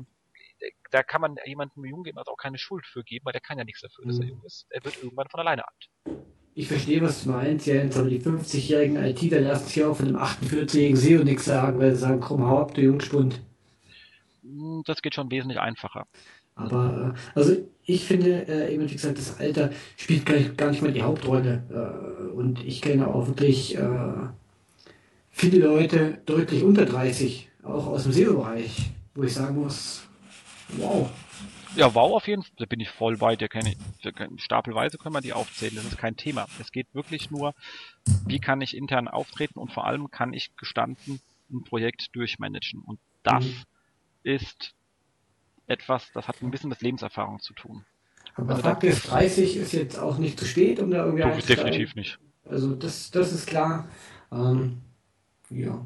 da 0.89 1.03
kann 1.03 1.21
man 1.21 1.35
jemandem 1.45 1.85
jung 1.85 2.01
geben, 2.01 2.17
also 2.17 2.31
auch 2.31 2.37
keine 2.37 2.57
Schuld 2.57 2.87
für 2.87 3.03
geben, 3.03 3.25
weil 3.25 3.33
der 3.33 3.41
kann 3.41 3.59
ja 3.59 3.63
nichts 3.63 3.81
dafür, 3.81 4.05
dass 4.05 4.17
er 4.17 4.23
mhm. 4.23 4.29
jung 4.29 4.43
ist. 4.43 4.65
Er 4.69 4.83
wird 4.83 4.97
irgendwann 5.03 5.27
von 5.29 5.39
alleine 5.41 5.63
alt. 5.67 6.19
Ich 6.55 6.69
verstehe, 6.69 7.01
was 7.01 7.23
du 7.23 7.31
meinst, 7.31 7.67
Jens, 7.67 7.97
aber 7.97 8.09
die 8.09 8.21
50-jährigen 8.21 8.95
ITler 8.95 9.41
lassen 9.41 9.67
sich 9.67 9.83
auch 9.83 9.97
von 9.97 10.07
einem 10.07 10.17
48-jährigen 10.17 10.95
SEO 10.95 11.23
nichts 11.23 11.45
sagen, 11.45 11.79
weil 11.79 11.91
sie 11.91 12.01
sagen, 12.01 12.21
komm, 12.21 12.47
hau 12.47 12.61
ab, 12.61 12.73
du 12.73 12.81
Jungspund. 12.81 13.41
Hm, 14.45 14.83
das 14.85 15.01
geht 15.01 15.15
schon 15.15 15.31
wesentlich 15.31 15.59
einfacher. 15.59 16.07
Aber, 16.55 17.13
äh, 17.15 17.37
also 17.37 17.57
ich 17.83 18.05
finde, 18.05 18.47
äh, 18.47 18.73
eben 18.73 18.89
wie 18.89 18.93
gesagt, 18.93 19.17
das 19.17 19.39
Alter 19.39 19.71
spielt 19.97 20.25
gar 20.25 20.35
nicht, 20.35 20.57
gar 20.57 20.71
nicht 20.71 20.81
mal 20.81 20.93
die 20.93 21.03
Hauptrolle. 21.03 21.63
Äh, 21.69 22.31
und 22.31 22.63
ich 22.63 22.81
kenne 22.81 23.07
auch 23.07 23.27
wirklich 23.27 23.75
äh, 23.75 24.29
viele 25.31 25.59
Leute 25.59 26.21
deutlich 26.25 26.63
unter 26.63 26.85
30, 26.85 27.49
auch 27.63 27.87
aus 27.87 28.03
dem 28.03 28.13
SEO-Bereich, 28.13 28.91
wo 29.15 29.23
ich 29.23 29.33
sagen 29.33 29.55
muss, 29.55 30.07
wow. 30.77 31.09
Ja, 31.75 31.93
wow, 31.93 32.13
auf 32.13 32.27
jeden 32.27 32.41
Fall, 32.41 32.53
da 32.57 32.65
bin 32.65 32.79
ich 32.79 32.89
voll 32.89 33.17
bei 33.17 33.35
dir. 33.35 33.49
Keine, 33.49 33.75
stapelweise 34.37 34.97
können 34.97 35.13
wir 35.13 35.19
die 35.19 35.33
aufzählen, 35.33 35.75
das 35.75 35.83
ist 35.83 35.97
kein 35.97 36.15
Thema. 36.15 36.47
Es 36.61 36.71
geht 36.71 36.87
wirklich 36.93 37.31
nur, 37.31 37.53
wie 38.25 38.39
kann 38.39 38.61
ich 38.61 38.77
intern 38.77 39.09
auftreten 39.09 39.59
und 39.59 39.73
vor 39.73 39.85
allem 39.85 40.09
kann 40.09 40.31
ich 40.31 40.55
gestanden 40.55 41.19
ein 41.51 41.63
Projekt 41.63 42.15
durchmanagen. 42.15 42.81
Und 42.81 42.99
das 43.23 43.43
mhm 43.43 43.63
ist 44.25 44.73
etwas, 45.67 46.11
das 46.13 46.27
hat 46.27 46.41
ein 46.41 46.51
bisschen 46.51 46.69
mit 46.69 46.81
Lebenserfahrung 46.81 47.39
zu 47.39 47.53
tun. 47.53 47.85
Aber 48.35 48.55
also 48.55 48.63
Fakt 48.63 48.83
ist, 48.83 49.09
30 49.09 49.57
ist 49.57 49.71
jetzt 49.71 49.97
auch 49.97 50.17
nicht 50.17 50.39
zu 50.39 50.45
spät, 50.45 50.79
um 50.79 50.91
da 50.91 51.05
irgendwie 51.05 51.23
einzusteigen. 51.23 51.65
Definitiv 51.65 51.95
nicht. 51.95 52.19
Also 52.49 52.75
das, 52.75 53.11
das 53.11 53.31
ist 53.31 53.47
klar. 53.47 53.87
Ähm, 54.31 54.81
ja. 55.49 55.85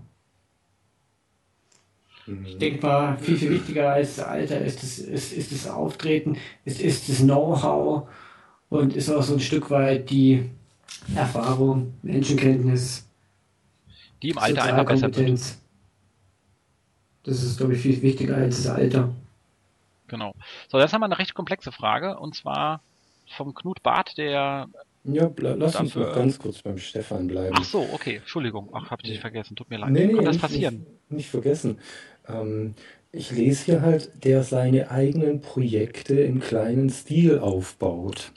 Ich 2.46 2.58
denke 2.58 2.86
mal, 2.86 3.18
viel, 3.18 3.38
viel 3.38 3.50
wichtiger 3.50 3.92
als 3.92 4.18
das 4.18 4.26
Alter 4.26 4.62
ist 4.62 4.84
das, 4.84 5.00
ist, 5.00 5.34
ist 5.34 5.52
das 5.52 5.68
Auftreten, 5.68 6.38
ist, 6.64 6.80
ist 6.80 7.10
das 7.10 7.20
Know-how 7.20 8.08
und 8.70 8.96
ist 8.96 9.10
auch 9.10 9.24
so 9.24 9.34
ein 9.34 9.40
Stück 9.40 9.72
weit 9.72 10.10
die 10.12 10.50
Erfahrung, 11.16 11.94
Menschenkenntnis. 12.04 13.08
Die 14.22 14.30
im 14.30 14.38
Alter 14.38 14.64
einfach 14.64 14.86
besser 14.86 15.16
wird. 15.16 15.40
Das 17.24 17.44
ist, 17.44 17.58
glaube 17.58 17.74
ich, 17.74 17.82
viel 17.82 18.02
wichtiger 18.02 18.38
als 18.38 18.64
das 18.64 18.74
Alter. 18.74 19.14
Genau. 20.08 20.34
So, 20.70 20.80
jetzt 20.80 20.94
haben 20.94 21.02
wir 21.02 21.06
eine 21.06 21.20
recht 21.20 21.34
komplexe 21.34 21.72
Frage 21.72 22.18
und 22.18 22.36
zwar 22.36 22.82
vom 23.36 23.54
Knut 23.54 23.84
Barth, 23.84 24.18
der. 24.18 24.68
Ja, 25.06 25.32
lass 25.38 25.76
uns 25.76 25.96
noch 25.96 26.14
ganz 26.14 26.38
kurz 26.40 26.62
beim 26.62 26.78
Stefan 26.78 27.28
bleiben. 27.28 27.56
Ach 27.58 27.64
so, 27.64 27.88
okay, 27.94 28.18
Entschuldigung. 28.18 28.70
Ach, 28.74 28.92
hab 28.92 29.00
ich 29.04 29.12
dich 29.12 29.20
vergessen. 29.20 29.56
Tut 29.56 29.70
mir 29.70 29.78
leid. 29.78 29.92
Nee, 29.92 30.08
nee, 30.08 30.14
Kann 30.14 30.26
das 30.26 30.34
nicht, 30.34 30.42
passieren? 30.42 30.76
Nicht, 30.76 31.12
nicht 31.12 31.30
vergessen. 31.30 31.80
Ähm, 32.28 32.76
ich 33.12 33.32
lese 33.32 33.66
hier 33.66 33.82
halt, 33.82 34.24
der 34.24 34.44
seine 34.44 34.92
eigenen 34.92 35.42
Projekte 35.42 36.20
im 36.20 36.40
kleinen 36.42 36.90
Stil 36.90 37.40
aufbaut. 37.40 38.32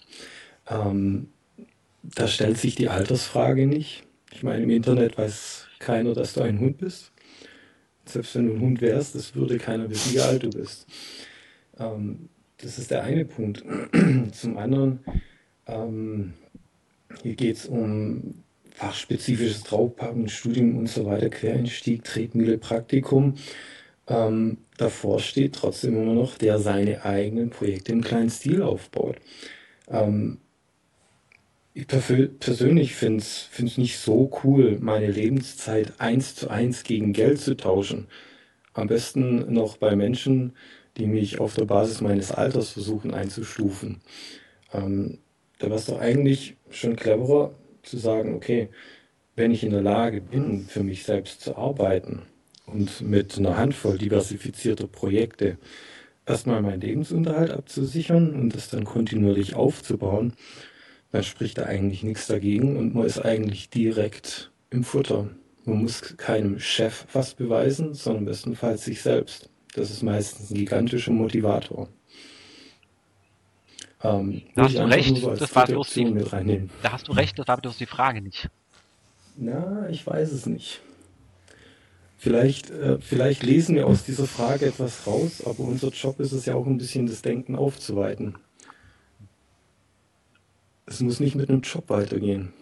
Ähm, 0.68 1.28
da 2.02 2.26
stellt 2.26 2.58
sich 2.58 2.74
die 2.74 2.88
Altersfrage 2.88 3.66
nicht. 3.66 4.04
Ich 4.32 4.42
meine, 4.42 4.62
im 4.62 4.70
Internet 4.70 5.18
weiß 5.18 5.66
keiner, 5.78 6.14
dass 6.14 6.34
du 6.34 6.42
ein 6.42 6.58
Hund 6.58 6.78
bist. 6.78 7.11
Selbst 8.12 8.34
wenn 8.34 8.46
du 8.46 8.54
ein 8.54 8.60
Hund 8.60 8.80
wärst, 8.80 9.14
das 9.14 9.34
würde 9.34 9.58
keiner 9.58 9.88
wissen, 9.88 10.14
wie 10.14 10.20
alt 10.20 10.42
du 10.42 10.50
bist. 10.50 10.86
Ähm, 11.78 12.28
das 12.58 12.78
ist 12.78 12.90
der 12.90 13.02
eine 13.04 13.24
Punkt. 13.24 13.64
Zum 14.32 14.58
anderen, 14.58 15.00
ähm, 15.66 16.34
hier 17.22 17.34
geht 17.34 17.56
es 17.56 17.66
um 17.66 18.42
fachspezifisches 18.74 19.62
Traubpacken, 19.64 20.28
Studium 20.28 20.76
und 20.76 20.88
so 20.88 21.04
weiter, 21.04 21.28
Quereinstieg, 21.28 22.04
Tretmühle, 22.04 22.58
Praktikum. 22.58 23.34
Ähm, 24.08 24.58
davor 24.76 25.20
steht 25.20 25.54
trotzdem 25.54 25.96
immer 25.96 26.14
noch, 26.14 26.38
der 26.38 26.58
seine 26.58 27.04
eigenen 27.04 27.50
Projekte 27.50 27.92
im 27.92 28.02
kleinen 28.02 28.30
Stil 28.30 28.62
aufbaut. 28.62 29.16
Ähm, 29.88 30.38
ich 31.74 31.86
persönlich 31.86 32.94
finde 32.94 33.22
es 33.22 33.78
nicht 33.78 33.98
so 33.98 34.30
cool, 34.44 34.78
meine 34.80 35.10
Lebenszeit 35.10 35.94
eins 35.98 36.34
zu 36.34 36.50
eins 36.50 36.82
gegen 36.82 37.12
Geld 37.12 37.40
zu 37.40 37.56
tauschen. 37.56 38.08
Am 38.74 38.88
besten 38.88 39.52
noch 39.52 39.78
bei 39.78 39.96
Menschen, 39.96 40.52
die 40.96 41.06
mich 41.06 41.40
auf 41.40 41.54
der 41.54 41.64
Basis 41.64 42.00
meines 42.00 42.30
Alters 42.30 42.70
versuchen 42.70 43.14
einzustufen. 43.14 44.02
Ähm, 44.72 45.18
da 45.58 45.66
wäre 45.68 45.78
es 45.78 45.86
doch 45.86 45.98
eigentlich 45.98 46.56
schon 46.70 46.96
cleverer 46.96 47.54
zu 47.82 47.96
sagen, 47.96 48.34
okay, 48.34 48.68
wenn 49.34 49.50
ich 49.50 49.64
in 49.64 49.70
der 49.70 49.82
Lage 49.82 50.20
bin, 50.20 50.66
für 50.66 50.82
mich 50.82 51.04
selbst 51.04 51.40
zu 51.40 51.56
arbeiten 51.56 52.22
und 52.66 53.00
mit 53.00 53.38
einer 53.38 53.56
Handvoll 53.56 53.96
diversifizierter 53.96 54.86
Projekte 54.86 55.56
erstmal 56.26 56.60
meinen 56.60 56.82
Lebensunterhalt 56.82 57.50
abzusichern 57.50 58.34
und 58.34 58.54
das 58.54 58.68
dann 58.68 58.84
kontinuierlich 58.84 59.54
aufzubauen, 59.54 60.34
da 61.12 61.22
spricht 61.22 61.58
da 61.58 61.64
eigentlich 61.64 62.02
nichts 62.02 62.26
dagegen 62.26 62.76
und 62.76 62.94
man 62.94 63.04
ist 63.04 63.18
eigentlich 63.18 63.68
direkt 63.68 64.50
im 64.70 64.82
Futter. 64.82 65.28
Man 65.64 65.82
muss 65.82 66.16
keinem 66.16 66.58
Chef 66.58 67.06
was 67.12 67.34
beweisen, 67.34 67.94
sondern 67.94 68.24
bestenfalls 68.24 68.84
sich 68.84 69.02
selbst. 69.02 69.50
Das 69.74 69.90
ist 69.90 70.02
meistens 70.02 70.50
ein 70.50 70.56
gigantischer 70.56 71.12
Motivator. 71.12 71.88
Ähm, 74.02 74.42
Da 74.54 74.64
hast 74.64 74.74
du 74.74 74.82
recht, 74.84 75.16
so 75.16 75.30
das 75.34 75.54
war 75.54 75.66
bloß 75.66 75.94
die-. 75.94 76.68
Da 76.82 76.92
hast 76.92 77.06
du 77.08 77.12
recht, 77.12 77.38
das 77.38 77.46
war 77.46 77.58
bloß 77.58 77.76
die 77.76 77.86
Frage 77.86 78.20
nicht. 78.20 78.48
Na, 79.36 79.88
ich 79.90 80.06
weiß 80.06 80.32
es 80.32 80.46
nicht. 80.46 80.80
Vielleicht, 82.18 82.70
äh, 82.70 82.98
vielleicht 83.00 83.42
lesen 83.42 83.74
wir 83.74 83.86
aus 83.86 84.04
dieser 84.04 84.26
Frage 84.26 84.66
etwas 84.66 85.06
raus, 85.06 85.42
aber 85.44 85.60
unser 85.60 85.88
Job 85.88 86.20
ist 86.20 86.32
es 86.32 86.46
ja 86.46 86.54
auch 86.54 86.66
ein 86.66 86.78
bisschen 86.78 87.06
das 87.06 87.22
Denken 87.22 87.56
aufzuweiten. 87.56 88.36
Es 90.92 91.00
muss 91.00 91.20
nicht 91.20 91.36
mit 91.36 91.48
einem 91.48 91.62
Job 91.62 91.88
weitergehen. 91.88 92.52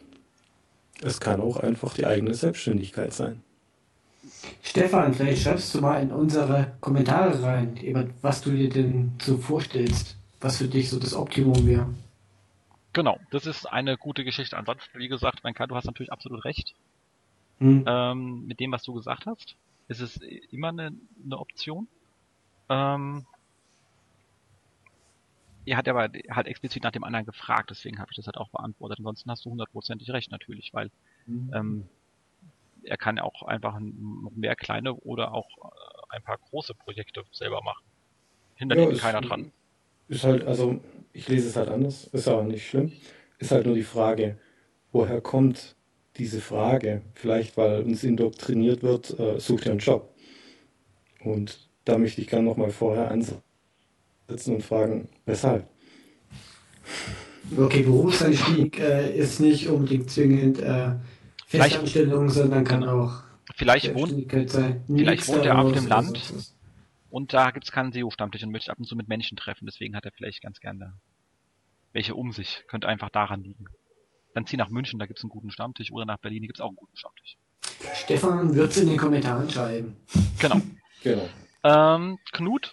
Es 1.02 1.18
kann 1.18 1.40
auch 1.40 1.56
einfach 1.56 1.94
die 1.94 2.06
eigene 2.06 2.32
Selbstständigkeit 2.32 3.12
sein. 3.12 3.42
Stefan, 4.62 5.14
vielleicht 5.14 5.42
schreibst 5.42 5.74
du 5.74 5.80
mal 5.80 6.00
in 6.00 6.12
unsere 6.12 6.76
Kommentare 6.80 7.42
rein, 7.42 7.76
eben, 7.78 8.14
was 8.22 8.40
du 8.40 8.52
dir 8.52 8.68
denn 8.68 9.12
so 9.20 9.36
vorstellst, 9.36 10.16
was 10.40 10.58
für 10.58 10.68
dich 10.68 10.90
so 10.90 11.00
das 11.00 11.14
Optimum 11.14 11.66
wäre. 11.66 11.92
Genau, 12.92 13.18
das 13.32 13.46
ist 13.46 13.66
eine 13.66 13.96
gute 13.96 14.22
Geschichte. 14.22 14.56
Ansonsten, 14.56 15.00
wie 15.00 15.08
gesagt, 15.08 15.40
mein 15.42 15.54
Karl, 15.54 15.66
du 15.66 15.74
hast 15.74 15.86
natürlich 15.86 16.12
absolut 16.12 16.44
recht. 16.44 16.74
Hm. 17.58 17.84
Ähm, 17.84 18.46
mit 18.46 18.60
dem, 18.60 18.70
was 18.70 18.84
du 18.84 18.94
gesagt 18.94 19.26
hast, 19.26 19.56
ist 19.88 20.00
es 20.00 20.20
immer 20.52 20.68
eine, 20.68 20.92
eine 21.24 21.38
Option. 21.38 21.88
Ähm, 22.68 23.26
ihr 25.70 25.76
hat 25.76 25.86
aber 25.86 26.08
halt 26.30 26.48
explizit 26.48 26.82
nach 26.82 26.90
dem 26.90 27.04
anderen 27.04 27.24
gefragt, 27.24 27.70
deswegen 27.70 28.00
habe 28.00 28.10
ich 28.10 28.16
das 28.16 28.26
halt 28.26 28.36
auch 28.36 28.48
beantwortet. 28.50 28.98
Ansonsten 28.98 29.30
hast 29.30 29.44
du 29.44 29.50
hundertprozentig 29.50 30.10
recht 30.10 30.32
natürlich, 30.32 30.74
weil 30.74 30.90
ähm, 31.54 31.88
er 32.82 32.96
kann 32.96 33.16
ja 33.18 33.22
auch 33.22 33.42
einfach 33.44 33.78
noch 33.78 34.32
mehr 34.34 34.56
kleine 34.56 34.94
oder 34.94 35.32
auch 35.32 35.46
äh, 35.62 36.16
ein 36.16 36.24
paar 36.24 36.38
große 36.38 36.74
Projekte 36.74 37.22
selber 37.30 37.62
machen. 37.62 37.84
Hindert 38.56 38.80
Ja, 38.80 38.84
ihn 38.86 38.90
ist- 38.90 39.00
keiner 39.00 39.20
dran. 39.20 39.52
Ist 40.08 40.24
halt, 40.24 40.44
also 40.44 40.80
ich 41.12 41.28
lese 41.28 41.46
es 41.46 41.54
halt 41.54 41.68
anders, 41.68 42.02
ist 42.08 42.26
aber 42.26 42.42
nicht 42.42 42.66
schlimm. 42.68 42.90
Ist 43.38 43.52
halt 43.52 43.64
nur 43.64 43.76
die 43.76 43.84
Frage, 43.84 44.40
woher 44.90 45.20
kommt 45.20 45.76
diese 46.16 46.40
Frage? 46.40 47.02
Vielleicht, 47.14 47.56
weil 47.56 47.84
uns 47.84 48.02
indoktriniert 48.02 48.82
wird, 48.82 49.16
äh, 49.20 49.38
such 49.38 49.60
dir 49.60 49.70
einen 49.70 49.78
Job. 49.78 50.12
Und 51.22 51.70
da 51.84 51.96
möchte 51.96 52.20
ich 52.22 52.26
gerne 52.26 52.44
nochmal 52.48 52.70
vorher 52.70 53.08
ansetzen 53.12 53.40
und 54.30 54.62
fragen, 54.62 55.08
weshalb? 55.26 55.66
Okay, 57.56 57.82
Berufseinstieg 57.82 58.78
äh, 58.78 59.16
ist 59.16 59.40
nicht 59.40 59.68
unbedingt 59.68 60.10
zwingend 60.10 60.60
äh, 60.60 60.92
Vielleicht- 61.46 61.72
Festanstellung, 61.74 62.28
sondern 62.30 62.64
kann 62.64 62.84
auch 62.84 63.22
Vielleicht 63.56 63.94
wohnt, 63.94 64.10
sein. 64.50 64.84
vielleicht 64.86 65.26
wohnt 65.28 65.44
er 65.44 65.58
auf 65.58 65.72
dem 65.72 65.86
Land. 65.86 66.32
und 67.10 67.32
da 67.32 67.50
gibt's 67.50 67.72
keinen 67.72 67.92
SEO-Stammtisch 67.92 68.42
und 68.44 68.52
möchte 68.52 68.70
ab 68.70 68.78
und 68.78 68.84
zu 68.84 68.94
mit 68.96 69.08
Menschen 69.08 69.36
treffen, 69.36 69.66
deswegen 69.66 69.96
hat 69.96 70.04
er 70.04 70.12
vielleicht 70.12 70.42
ganz 70.42 70.60
gerne 70.60 70.94
welche 71.92 72.14
um 72.14 72.30
sich. 72.32 72.62
Könnte 72.68 72.86
einfach 72.86 73.10
daran 73.10 73.42
liegen. 73.42 73.64
Dann 74.32 74.46
zieh 74.46 74.56
nach 74.56 74.68
München, 74.70 75.00
da 75.00 75.06
gibt's 75.06 75.24
einen 75.24 75.30
guten 75.30 75.50
Stammtisch, 75.50 75.90
oder 75.90 76.04
nach 76.04 76.18
Berlin, 76.18 76.42
da 76.42 76.46
gibt's 76.46 76.60
auch 76.60 76.68
einen 76.68 76.76
guten 76.76 76.96
Stammtisch. 76.96 77.36
Stefan 77.94 78.54
wird 78.54 78.70
es 78.70 78.76
in 78.76 78.88
den 78.90 78.96
Kommentaren 78.96 79.50
schreiben. 79.50 79.96
Genau. 80.38 80.60
Genau. 81.02 81.28
Ähm, 81.64 82.18
Knut, 82.32 82.72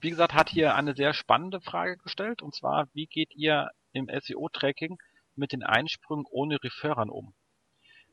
wie 0.00 0.10
gesagt, 0.10 0.34
hat 0.34 0.50
hier 0.50 0.74
eine 0.74 0.94
sehr 0.94 1.12
spannende 1.14 1.60
Frage 1.60 1.96
gestellt, 1.98 2.42
und 2.42 2.54
zwar, 2.54 2.88
wie 2.92 3.06
geht 3.06 3.34
ihr 3.34 3.70
im 3.92 4.08
SEO-Tracking 4.08 4.98
mit 5.34 5.52
den 5.52 5.62
Einsprüngen 5.62 6.26
ohne 6.30 6.62
Referern 6.62 7.10
um? 7.10 7.34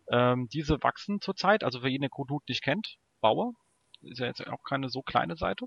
Ähm, 0.09 0.47
diese 0.51 0.81
wachsen 0.84 1.22
zurzeit, 1.22 1.64
also 1.64 1.81
für 1.81 1.89
jeden, 1.89 2.03
der 2.03 2.09
Knut 2.09 2.47
nicht 2.47 2.64
kennt, 2.64 2.97
Bauer, 3.19 3.53
ist 4.01 4.19
ja 4.19 4.27
jetzt 4.27 4.45
auch 4.47 4.64
keine 4.64 4.89
so 4.89 5.01
kleine 5.01 5.35
Seite. 5.35 5.65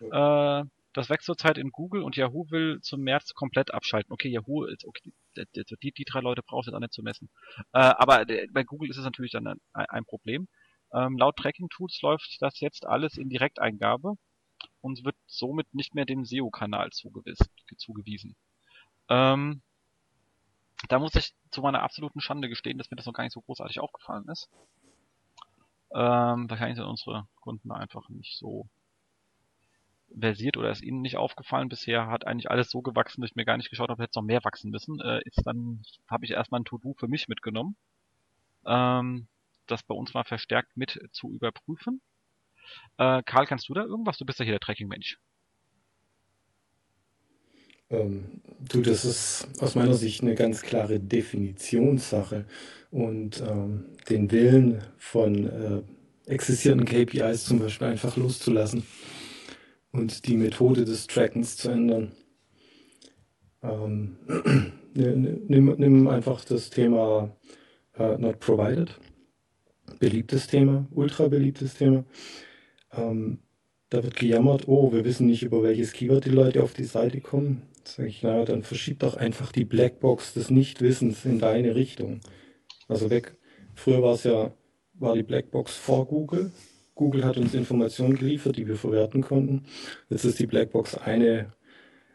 Äh, 0.00 0.64
das 0.94 1.10
wächst 1.10 1.26
zurzeit 1.26 1.58
in 1.58 1.70
Google 1.70 2.02
und 2.02 2.16
Yahoo 2.16 2.50
will 2.50 2.80
zum 2.80 3.02
März 3.02 3.34
komplett 3.34 3.72
abschalten. 3.72 4.12
Okay, 4.12 4.28
Yahoo 4.28 4.64
ist 4.64 4.84
okay, 4.84 5.12
die, 5.36 5.92
die, 5.92 6.04
drei 6.04 6.20
Leute 6.20 6.42
brauchst 6.42 6.68
du 6.68 6.74
auch 6.74 6.80
nicht 6.80 6.92
zu 6.92 7.02
messen. 7.02 7.30
Äh, 7.72 7.78
aber 7.78 8.24
bei 8.52 8.64
Google 8.64 8.90
ist 8.90 8.96
es 8.96 9.04
natürlich 9.04 9.32
dann 9.32 9.46
ein, 9.46 9.58
ein 9.72 10.04
Problem. 10.04 10.48
Ähm, 10.92 11.18
laut 11.18 11.36
Tracking-Tools 11.36 12.00
läuft 12.02 12.38
das 12.40 12.60
jetzt 12.60 12.86
alles 12.86 13.16
in 13.16 13.28
Direkteingabe 13.28 14.14
und 14.80 15.04
wird 15.04 15.16
somit 15.26 15.72
nicht 15.74 15.94
mehr 15.94 16.04
dem 16.04 16.24
SEO-Kanal 16.24 16.90
zugewies 16.90 17.38
zugewiesen. 17.76 18.36
Ähm, 19.08 19.62
da 20.88 20.98
muss 20.98 21.14
ich 21.14 21.34
zu 21.50 21.60
meiner 21.62 21.82
absoluten 21.82 22.20
Schande 22.20 22.48
gestehen, 22.48 22.78
dass 22.78 22.90
mir 22.90 22.96
das 22.96 23.06
noch 23.06 23.12
gar 23.12 23.24
nicht 23.24 23.32
so 23.32 23.40
großartig 23.40 23.80
aufgefallen 23.80 24.28
ist. 24.28 24.48
Ähm, 25.92 26.48
wahrscheinlich 26.48 26.76
sind 26.76 26.84
unsere 26.86 27.26
Kunden 27.40 27.72
einfach 27.72 28.08
nicht 28.08 28.36
so 28.36 28.68
versiert 30.16 30.56
oder 30.56 30.70
ist 30.70 30.82
ihnen 30.82 31.00
nicht 31.00 31.16
aufgefallen. 31.16 31.68
Bisher 31.68 32.06
hat 32.06 32.26
eigentlich 32.26 32.50
alles 32.50 32.70
so 32.70 32.82
gewachsen, 32.82 33.20
dass 33.20 33.30
ich 33.30 33.36
mir 33.36 33.44
gar 33.44 33.56
nicht 33.56 33.70
geschaut 33.70 33.90
habe, 33.90 34.02
hätte 34.02 34.10
es 34.10 34.16
noch 34.16 34.22
mehr 34.22 34.44
wachsen 34.44 34.70
müssen. 34.70 35.00
Äh, 35.00 35.20
ist 35.24 35.46
dann 35.46 35.82
habe 36.08 36.24
ich 36.24 36.32
erstmal 36.32 36.60
ein 36.60 36.64
To-Do 36.64 36.94
für 36.94 37.08
mich 37.08 37.28
mitgenommen. 37.28 37.76
Ähm, 38.66 39.28
das 39.66 39.82
bei 39.82 39.94
uns 39.94 40.14
mal 40.14 40.24
verstärkt 40.24 40.76
mit 40.76 40.98
zu 41.12 41.30
überprüfen. 41.30 42.00
Äh, 42.98 43.22
Karl, 43.24 43.46
kannst 43.46 43.68
du 43.68 43.74
da 43.74 43.82
irgendwas? 43.84 44.18
Du 44.18 44.24
bist 44.24 44.38
ja 44.38 44.44
hier 44.44 44.54
der 44.54 44.60
Tracking-Mensch. 44.60 45.18
Ähm, 47.90 48.42
du, 48.68 48.82
das 48.82 49.04
ist 49.04 49.48
aus 49.60 49.74
meiner 49.74 49.94
Sicht 49.94 50.22
eine 50.22 50.34
ganz 50.34 50.62
klare 50.62 51.00
Definitionssache 51.00 52.44
und 52.90 53.40
ähm, 53.40 53.86
den 54.08 54.30
Willen 54.30 54.82
von 54.98 55.46
äh, 55.46 55.82
existierenden 56.26 56.86
KPIs 56.86 57.46
zum 57.46 57.58
Beispiel 57.58 57.88
einfach 57.88 58.16
loszulassen 58.16 58.82
und 59.92 60.26
die 60.26 60.36
Methode 60.36 60.84
des 60.84 61.06
Trackens 61.06 61.56
zu 61.56 61.70
ändern. 61.70 62.12
Ähm, 63.62 64.16
nimm, 64.94 65.74
nimm 65.78 66.08
einfach 66.08 66.44
das 66.44 66.68
Thema 66.70 67.34
äh, 67.94 68.18
Not 68.18 68.38
Provided, 68.40 68.98
beliebtes 69.98 70.46
Thema, 70.46 70.86
ultra 70.90 71.28
beliebtes 71.28 71.74
Thema. 71.74 72.04
Ähm, 72.92 73.38
da 73.90 74.02
wird 74.02 74.16
gejammert, 74.16 74.68
oh, 74.68 74.92
wir 74.92 75.04
wissen 75.04 75.26
nicht, 75.26 75.42
über 75.42 75.62
welches 75.62 75.92
Keyword 75.92 76.26
die 76.26 76.30
Leute 76.30 76.62
auf 76.62 76.74
die 76.74 76.84
Seite 76.84 77.20
kommen. 77.20 77.62
Sag 77.84 78.06
ich, 78.06 78.22
naja, 78.22 78.44
dann 78.44 78.62
verschieb 78.62 78.98
doch 78.98 79.16
einfach 79.16 79.50
die 79.50 79.64
Blackbox 79.64 80.34
des 80.34 80.50
Nichtwissens 80.50 81.24
in 81.24 81.38
deine 81.38 81.74
Richtung. 81.74 82.20
Also 82.86 83.08
weg. 83.08 83.36
Früher 83.74 84.02
war 84.02 84.14
es 84.14 84.24
ja, 84.24 84.52
war 84.94 85.14
die 85.14 85.22
Blackbox 85.22 85.74
vor 85.76 86.06
Google. 86.06 86.50
Google 86.94 87.24
hat 87.24 87.38
uns 87.38 87.54
Informationen 87.54 88.16
geliefert, 88.16 88.56
die 88.56 88.66
wir 88.66 88.76
verwerten 88.76 89.22
konnten. 89.22 89.64
Jetzt 90.10 90.24
ist 90.24 90.38
die 90.38 90.46
Blackbox 90.46 90.96
eine, 90.96 91.52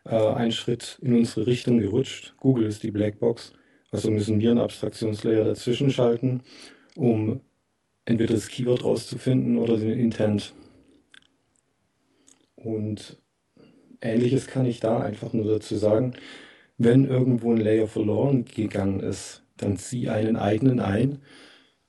äh, 0.05 0.15
ein 0.15 0.51
Schritt 0.51 0.99
in 1.01 1.15
unsere 1.15 1.47
Richtung 1.47 1.79
gerutscht. 1.79 2.35
Google 2.37 2.67
ist 2.67 2.83
die 2.83 2.91
Blackbox. 2.91 3.53
Also 3.91 4.11
müssen 4.11 4.39
wir 4.39 4.51
einen 4.51 4.59
Abstraktionslayer 4.59 5.45
dazwischen 5.45 5.89
schalten, 5.89 6.41
um 6.95 7.41
entweder 8.05 8.33
das 8.33 8.49
Keyword 8.49 8.83
rauszufinden 8.83 9.57
oder 9.57 9.77
den 9.77 9.97
Intent. 9.97 10.53
Und 12.63 13.17
ähnliches 14.01 14.47
kann 14.47 14.65
ich 14.65 14.79
da 14.79 14.99
einfach 14.99 15.33
nur 15.33 15.45
dazu 15.45 15.75
sagen. 15.75 16.13
Wenn 16.77 17.05
irgendwo 17.05 17.51
ein 17.51 17.57
Layer 17.57 17.87
verloren 17.87 18.45
gegangen 18.45 18.99
ist, 18.99 19.43
dann 19.57 19.77
zieh 19.77 20.09
einen 20.09 20.35
eigenen 20.35 20.79
ein. 20.79 21.19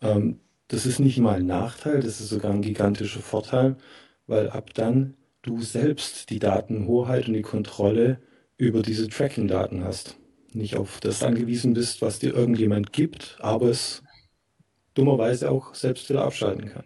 Ähm, 0.00 0.40
das 0.68 0.86
ist 0.86 0.98
nicht 0.98 1.18
mal 1.18 1.36
ein 1.36 1.46
Nachteil, 1.46 2.00
das 2.00 2.20
ist 2.20 2.28
sogar 2.28 2.52
ein 2.52 2.62
gigantischer 2.62 3.20
Vorteil, 3.20 3.76
weil 4.26 4.50
ab 4.50 4.74
dann 4.74 5.14
du 5.42 5.60
selbst 5.60 6.30
die 6.30 6.38
Datenhoheit 6.38 7.28
und 7.28 7.34
die 7.34 7.42
Kontrolle 7.42 8.18
über 8.56 8.82
diese 8.82 9.08
Tracking-Daten 9.08 9.84
hast. 9.84 10.16
Nicht 10.52 10.76
auf 10.76 11.00
das 11.00 11.22
angewiesen 11.22 11.74
bist, 11.74 12.00
was 12.00 12.18
dir 12.18 12.34
irgendjemand 12.34 12.92
gibt, 12.92 13.36
aber 13.40 13.68
es 13.68 14.02
dummerweise 14.94 15.50
auch 15.50 15.74
selbst 15.74 16.08
wieder 16.08 16.24
abschalten 16.24 16.70
kann. 16.70 16.84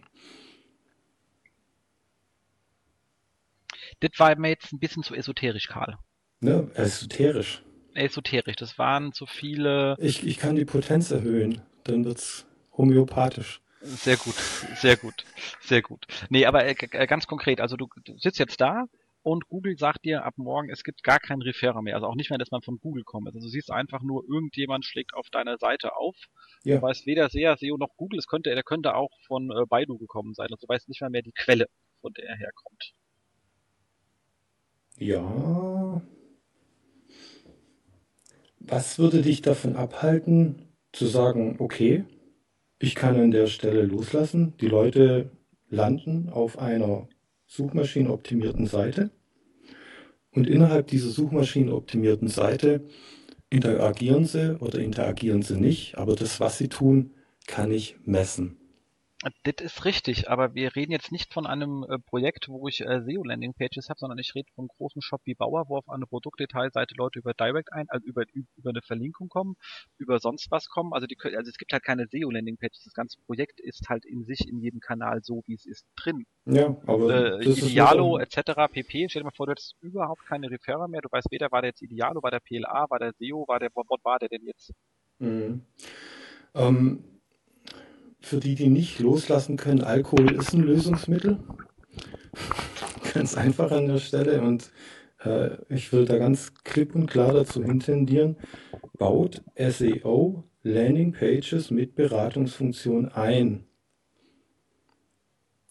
Das 4.00 4.10
war 4.18 4.36
mir 4.38 4.50
jetzt 4.50 4.72
ein 4.72 4.78
bisschen 4.78 5.02
zu 5.02 5.14
esoterisch, 5.14 5.68
Karl. 5.68 5.98
Ne? 6.40 6.70
Esoterisch. 6.74 7.62
Esoterisch, 7.94 8.56
das 8.56 8.78
waren 8.78 9.12
zu 9.12 9.26
viele. 9.26 9.96
Ich, 9.98 10.24
ich 10.26 10.38
kann 10.38 10.56
die 10.56 10.64
Potenz 10.64 11.10
erhöhen, 11.10 11.62
dann 11.84 12.04
wird's 12.04 12.46
homöopathisch. 12.76 13.60
Sehr 13.80 14.16
gut, 14.16 14.34
sehr 14.76 14.96
gut, 14.96 15.24
sehr 15.60 15.82
gut. 15.82 16.06
Nee, 16.30 16.46
aber 16.46 16.66
äh, 16.66 16.74
ganz 17.06 17.26
konkret, 17.26 17.60
also 17.60 17.76
du, 17.76 17.88
du 18.04 18.18
sitzt 18.18 18.38
jetzt 18.38 18.60
da 18.60 18.86
und 19.22 19.48
Google 19.48 19.76
sagt 19.76 20.04
dir 20.04 20.24
ab 20.24 20.34
morgen, 20.36 20.70
es 20.70 20.84
gibt 20.84 21.02
gar 21.02 21.18
keinen 21.18 21.42
Referrer 21.42 21.82
mehr. 21.82 21.94
Also 21.94 22.06
auch 22.06 22.14
nicht 22.14 22.30
mehr, 22.30 22.38
dass 22.38 22.50
man 22.50 22.62
von 22.62 22.78
Google 22.78 23.04
kommt. 23.04 23.26
Also 23.26 23.40
du 23.40 23.48
siehst 23.48 23.70
einfach 23.70 24.02
nur, 24.02 24.24
irgendjemand 24.28 24.84
schlägt 24.84 25.14
auf 25.14 25.28
deiner 25.30 25.58
Seite 25.58 25.96
auf. 25.96 26.16
Ja. 26.64 26.76
Du 26.76 26.82
weißt 26.82 27.06
weder 27.06 27.28
SEA, 27.28 27.56
SEO 27.56 27.76
noch 27.76 27.96
Google. 27.96 28.18
Es 28.18 28.26
könnte, 28.26 28.54
der 28.54 28.62
könnte 28.62 28.94
auch 28.94 29.10
von 29.26 29.50
äh, 29.50 29.66
Baidu 29.68 29.98
gekommen 29.98 30.34
sein. 30.34 30.48
Also 30.50 30.66
du 30.66 30.68
weißt 30.72 30.88
nicht 30.88 31.00
mal 31.00 31.10
mehr 31.10 31.22
die 31.22 31.32
Quelle, 31.32 31.66
von 32.00 32.12
der 32.14 32.26
er 32.26 32.36
herkommt. 32.36 32.94
Ja. 34.98 36.02
Was 38.60 38.98
würde 38.98 39.22
dich 39.22 39.42
davon 39.42 39.76
abhalten, 39.76 40.56
zu 40.92 41.06
sagen, 41.06 41.56
okay, 41.58 42.04
ich 42.78 42.94
kann 42.94 43.16
an 43.16 43.30
der 43.30 43.46
Stelle 43.46 43.82
loslassen, 43.82 44.54
die 44.60 44.66
Leute 44.68 45.30
landen 45.68 46.28
auf 46.28 46.58
einer 46.58 47.08
suchmaschinenoptimierten 47.46 48.66
Seite 48.66 49.10
Und 50.30 50.48
innerhalb 50.48 50.88
dieser 50.88 51.08
suchmaschinenoptimierten 51.08 52.28
Seite 52.28 52.84
interagieren 53.50 54.24
sie 54.26 54.60
oder 54.60 54.78
interagieren 54.78 55.42
sie 55.42 55.56
nicht, 55.58 55.96
aber 55.96 56.14
das, 56.14 56.38
was 56.38 56.58
sie 56.58 56.68
tun, 56.68 57.14
kann 57.46 57.72
ich 57.72 57.96
messen. 58.04 58.57
Das 59.42 59.54
ist 59.58 59.84
richtig, 59.84 60.30
aber 60.30 60.54
wir 60.54 60.76
reden 60.76 60.92
jetzt 60.92 61.10
nicht 61.10 61.34
von 61.34 61.44
einem 61.44 61.84
äh, 61.88 61.98
Projekt, 61.98 62.48
wo 62.48 62.68
ich 62.68 62.82
äh, 62.82 63.02
SEO-Landing-Pages 63.02 63.88
habe, 63.88 63.98
sondern 63.98 64.18
ich 64.18 64.32
rede 64.36 64.48
von 64.54 64.62
einem 64.62 64.68
großen 64.68 65.02
Shop 65.02 65.20
wie 65.24 65.34
Bauer, 65.34 65.68
wo 65.68 65.76
auf 65.78 65.88
eine 65.88 66.06
Produktdetailseite 66.06 66.94
Leute 66.96 67.18
über 67.18 67.34
Direct 67.34 67.72
ein, 67.72 67.88
also 67.88 68.06
über, 68.06 68.22
über 68.56 68.70
eine 68.70 68.80
Verlinkung 68.80 69.28
kommen, 69.28 69.56
über 69.98 70.20
sonst 70.20 70.52
was 70.52 70.68
kommen. 70.68 70.92
Also, 70.92 71.08
die, 71.08 71.16
also 71.20 71.50
es 71.50 71.58
gibt 71.58 71.72
halt 71.72 71.82
keine 71.82 72.06
SEO-Landing-Pages. 72.06 72.84
Das 72.84 72.94
ganze 72.94 73.18
Projekt 73.26 73.58
ist 73.58 73.88
halt 73.88 74.04
in 74.04 74.24
sich 74.24 74.48
in 74.48 74.60
jedem 74.60 74.78
Kanal 74.78 75.20
so, 75.24 75.42
wie 75.46 75.54
es 75.54 75.66
ist, 75.66 75.84
drin. 75.96 76.24
Ja, 76.44 76.76
aber 76.86 77.40
äh, 77.40 77.44
Idealo 77.44 78.18
etc. 78.18 78.70
pp. 78.70 79.08
Stell 79.08 79.22
dir 79.22 79.24
mal 79.24 79.32
vor, 79.34 79.46
du 79.46 79.50
hättest 79.50 79.74
überhaupt 79.80 80.24
keine 80.26 80.48
Referrer 80.48 80.86
mehr. 80.86 81.00
Du 81.00 81.10
weißt 81.10 81.32
weder, 81.32 81.50
war 81.50 81.62
der 81.62 81.70
jetzt 81.70 81.82
Idealo, 81.82 82.22
war 82.22 82.30
der 82.30 82.40
PLA, 82.40 82.86
war 82.88 83.00
der 83.00 83.12
SEO, 83.18 83.48
war 83.48 83.58
der, 83.58 83.70
was 83.74 84.04
war 84.04 84.20
der 84.20 84.28
denn 84.28 84.46
jetzt? 84.46 84.72
Mhm. 85.18 85.62
Ähm, 86.54 87.17
für 88.20 88.40
die, 88.40 88.54
die 88.54 88.68
nicht 88.68 88.98
loslassen 88.98 89.56
können, 89.56 89.82
Alkohol 89.82 90.32
ist 90.32 90.52
ein 90.52 90.62
Lösungsmittel. 90.62 91.38
ganz 93.14 93.36
einfach 93.36 93.70
an 93.70 93.88
der 93.88 93.98
Stelle 93.98 94.42
und 94.42 94.70
äh, 95.24 95.56
ich 95.68 95.92
will 95.92 96.04
da 96.04 96.18
ganz 96.18 96.54
klipp 96.64 96.94
und 96.94 97.06
klar 97.06 97.32
dazu 97.32 97.62
intendieren, 97.62 98.36
baut 98.98 99.42
SEO 99.56 100.44
Landing 100.62 101.12
Pages 101.12 101.70
mit 101.70 101.94
Beratungsfunktion 101.94 103.08
ein. 103.08 103.64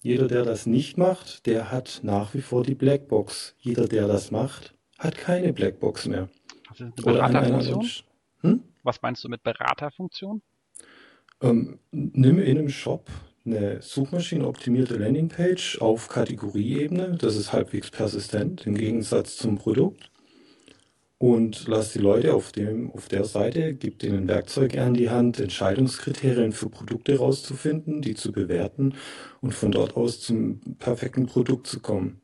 Jeder, 0.01 0.27
der 0.27 0.43
das 0.43 0.65
nicht 0.65 0.97
macht, 0.97 1.45
der 1.45 1.71
hat 1.71 1.99
nach 2.03 2.33
wie 2.33 2.41
vor 2.41 2.63
die 2.63 2.75
Blackbox. 2.75 3.55
Jeder, 3.59 3.87
der 3.87 4.07
das 4.07 4.31
macht, 4.31 4.75
hat 4.97 5.17
keine 5.17 5.53
Blackbox 5.53 6.07
mehr. 6.07 6.29
Eine 6.79 6.91
Beraterfunktion? 6.91 7.85
Hm? 8.41 8.63
Was 8.83 9.01
meinst 9.01 9.23
du 9.23 9.29
mit 9.29 9.43
Beraterfunktion? 9.43 10.41
Ähm, 11.41 11.79
nimm 11.91 12.39
in 12.39 12.57
einem 12.57 12.69
Shop 12.69 13.09
eine 13.45 13.81
suchmaschinenoptimierte 13.81 14.95
Landingpage 14.95 15.79
auf 15.79 16.09
Kategorieebene, 16.09 17.17
das 17.19 17.35
ist 17.35 17.53
halbwegs 17.53 17.89
persistent 17.91 18.65
im 18.67 18.75
Gegensatz 18.75 19.37
zum 19.37 19.57
Produkt. 19.57 20.11
Und 21.19 21.67
lass 21.67 21.93
die 21.93 21.99
Leute 21.99 22.35
auf, 22.35 22.51
dem, 22.51 22.91
auf 22.91 23.07
der 23.07 23.25
Seite, 23.25 23.73
gib 23.73 23.97
denen 23.99 24.27
Werkzeuge 24.27 24.83
an 24.83 24.93
die 24.93 25.09
Hand, 25.09 25.39
Entscheidungskriterien 25.39 26.51
für 26.51 26.69
Produkte 26.69 27.17
rauszufinden, 27.17 28.03
die 28.03 28.13
zu 28.13 28.31
bewerten 28.31 28.93
und 29.41 29.55
von 29.55 29.71
dort 29.71 29.95
aus 29.95 30.19
zum 30.19 30.59
perfekten 30.77 31.25
Produkt 31.25 31.65
zu 31.65 31.79
kommen. 31.79 32.21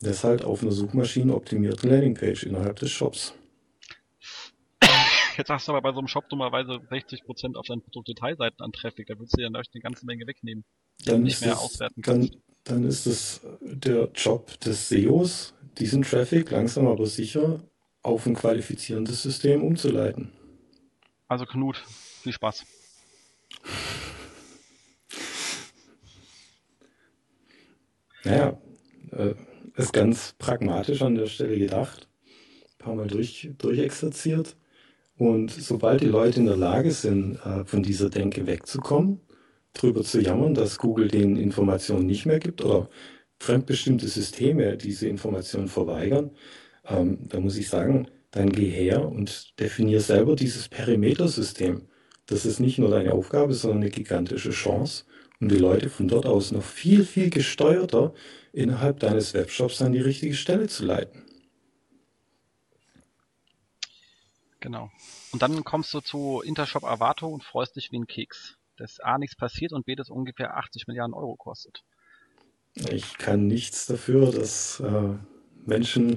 Deshalb 0.00 0.44
auf 0.44 0.62
einer 0.62 0.70
suchmaschinenoptimierten 0.70 1.90
Landingpage 1.90 2.44
innerhalb 2.44 2.76
des 2.76 2.90
Shops. 2.90 3.34
Jetzt 5.36 5.50
hast 5.50 5.68
du 5.68 5.72
aber 5.72 5.82
bei 5.82 5.92
so 5.92 5.98
einem 5.98 6.08
Shop 6.08 6.28
dummerweise 6.28 6.72
60% 6.72 7.56
auf 7.56 7.66
deinen 7.66 7.82
Produktdetailseiten 7.82 8.60
an 8.60 8.72
Traffic. 8.72 9.06
Da 9.06 9.18
würdest 9.18 9.36
du 9.36 9.42
ja 9.42 9.48
eine 9.48 9.62
ganze 9.80 10.06
Menge 10.06 10.26
wegnehmen, 10.26 10.64
die 11.00 11.04
dann 11.06 11.18
du 11.18 11.24
nicht 11.24 11.40
mehr 11.40 11.50
das, 11.50 11.60
auswerten 11.60 12.02
kannst. 12.02 12.34
Dann, 12.34 12.42
dann 12.64 12.84
ist 12.84 13.06
es 13.06 13.40
der 13.60 14.10
Job 14.14 14.58
des 14.60 14.88
SEOs, 14.88 15.54
diesen 15.78 16.02
Traffic 16.02 16.50
langsam 16.50 16.86
aber 16.86 17.06
sicher 17.06 17.60
auf 18.02 18.26
ein 18.26 18.34
qualifizierendes 18.34 19.22
System 19.22 19.62
umzuleiten. 19.62 20.32
Also 21.28 21.46
Knut, 21.46 21.76
viel 21.76 22.32
Spaß. 22.32 22.64
Naja, 28.24 28.56
äh, 29.10 29.34
ist 29.74 29.92
ganz 29.92 30.34
pragmatisch 30.38 31.02
an 31.02 31.16
der 31.16 31.26
Stelle 31.26 31.58
gedacht. 31.58 32.08
Ein 32.24 32.78
paar 32.78 32.94
Mal 32.94 33.08
durch, 33.08 33.50
durchexerziert. 33.58 34.54
Und 35.16 35.50
sobald 35.50 36.00
die 36.00 36.06
Leute 36.06 36.40
in 36.40 36.46
der 36.46 36.56
Lage 36.56 36.90
sind, 36.90 37.36
äh, 37.44 37.64
von 37.64 37.82
dieser 37.82 38.10
Denke 38.10 38.46
wegzukommen, 38.46 39.20
drüber 39.74 40.02
zu 40.02 40.20
jammern, 40.20 40.54
dass 40.54 40.78
Google 40.78 41.08
den 41.08 41.36
Informationen 41.36 42.06
nicht 42.06 42.26
mehr 42.26 42.38
gibt 42.38 42.62
oder 42.64 42.88
fremdbestimmte 43.38 44.08
Systeme 44.08 44.76
diese 44.76 45.08
Informationen 45.08 45.68
verweigern, 45.68 46.30
ähm, 46.88 47.18
da 47.28 47.40
muss 47.40 47.56
ich 47.56 47.68
sagen, 47.68 48.08
dann 48.30 48.50
geh 48.50 48.68
her 48.68 49.06
und 49.08 49.58
definier 49.60 50.00
selber 50.00 50.36
dieses 50.36 50.68
Perimetersystem. 50.68 51.82
Das 52.26 52.46
ist 52.46 52.60
nicht 52.60 52.78
nur 52.78 52.90
deine 52.90 53.12
Aufgabe, 53.12 53.54
sondern 53.54 53.82
eine 53.82 53.90
gigantische 53.90 54.50
Chance, 54.50 55.04
um 55.40 55.48
die 55.48 55.56
Leute 55.56 55.90
von 55.90 56.08
dort 56.08 56.26
aus 56.26 56.52
noch 56.52 56.62
viel, 56.62 57.04
viel 57.04 57.30
gesteuerter 57.30 58.14
innerhalb 58.52 59.00
deines 59.00 59.34
Webshops 59.34 59.82
an 59.82 59.92
die 59.92 60.00
richtige 60.00 60.34
Stelle 60.34 60.68
zu 60.68 60.84
leiten. 60.84 61.21
Genau. 64.62 64.90
Und 65.32 65.42
dann 65.42 65.64
kommst 65.64 65.92
du 65.92 66.00
zu 66.00 66.40
Intershop 66.40 66.84
Avato 66.84 67.26
und 67.28 67.42
freust 67.42 67.74
dich 67.76 67.90
wie 67.90 67.98
ein 67.98 68.06
Keks. 68.06 68.56
Dass 68.76 69.00
A 69.00 69.18
nichts 69.18 69.36
passiert 69.36 69.72
und 69.72 69.84
B 69.84 69.96
das 69.96 70.08
ungefähr 70.08 70.56
80 70.56 70.86
Milliarden 70.86 71.14
Euro 71.14 71.36
kostet. 71.36 71.82
Ich 72.74 73.18
kann 73.18 73.48
nichts 73.48 73.86
dafür, 73.86 74.30
dass 74.30 74.80
äh, 74.80 75.14
Menschen 75.66 76.16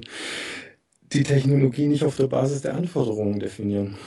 die 1.02 1.24
Technologie 1.24 1.88
nicht 1.88 2.04
auf 2.04 2.16
der 2.16 2.28
Basis 2.28 2.62
der 2.62 2.74
Anforderungen 2.74 3.40
definieren. 3.40 3.98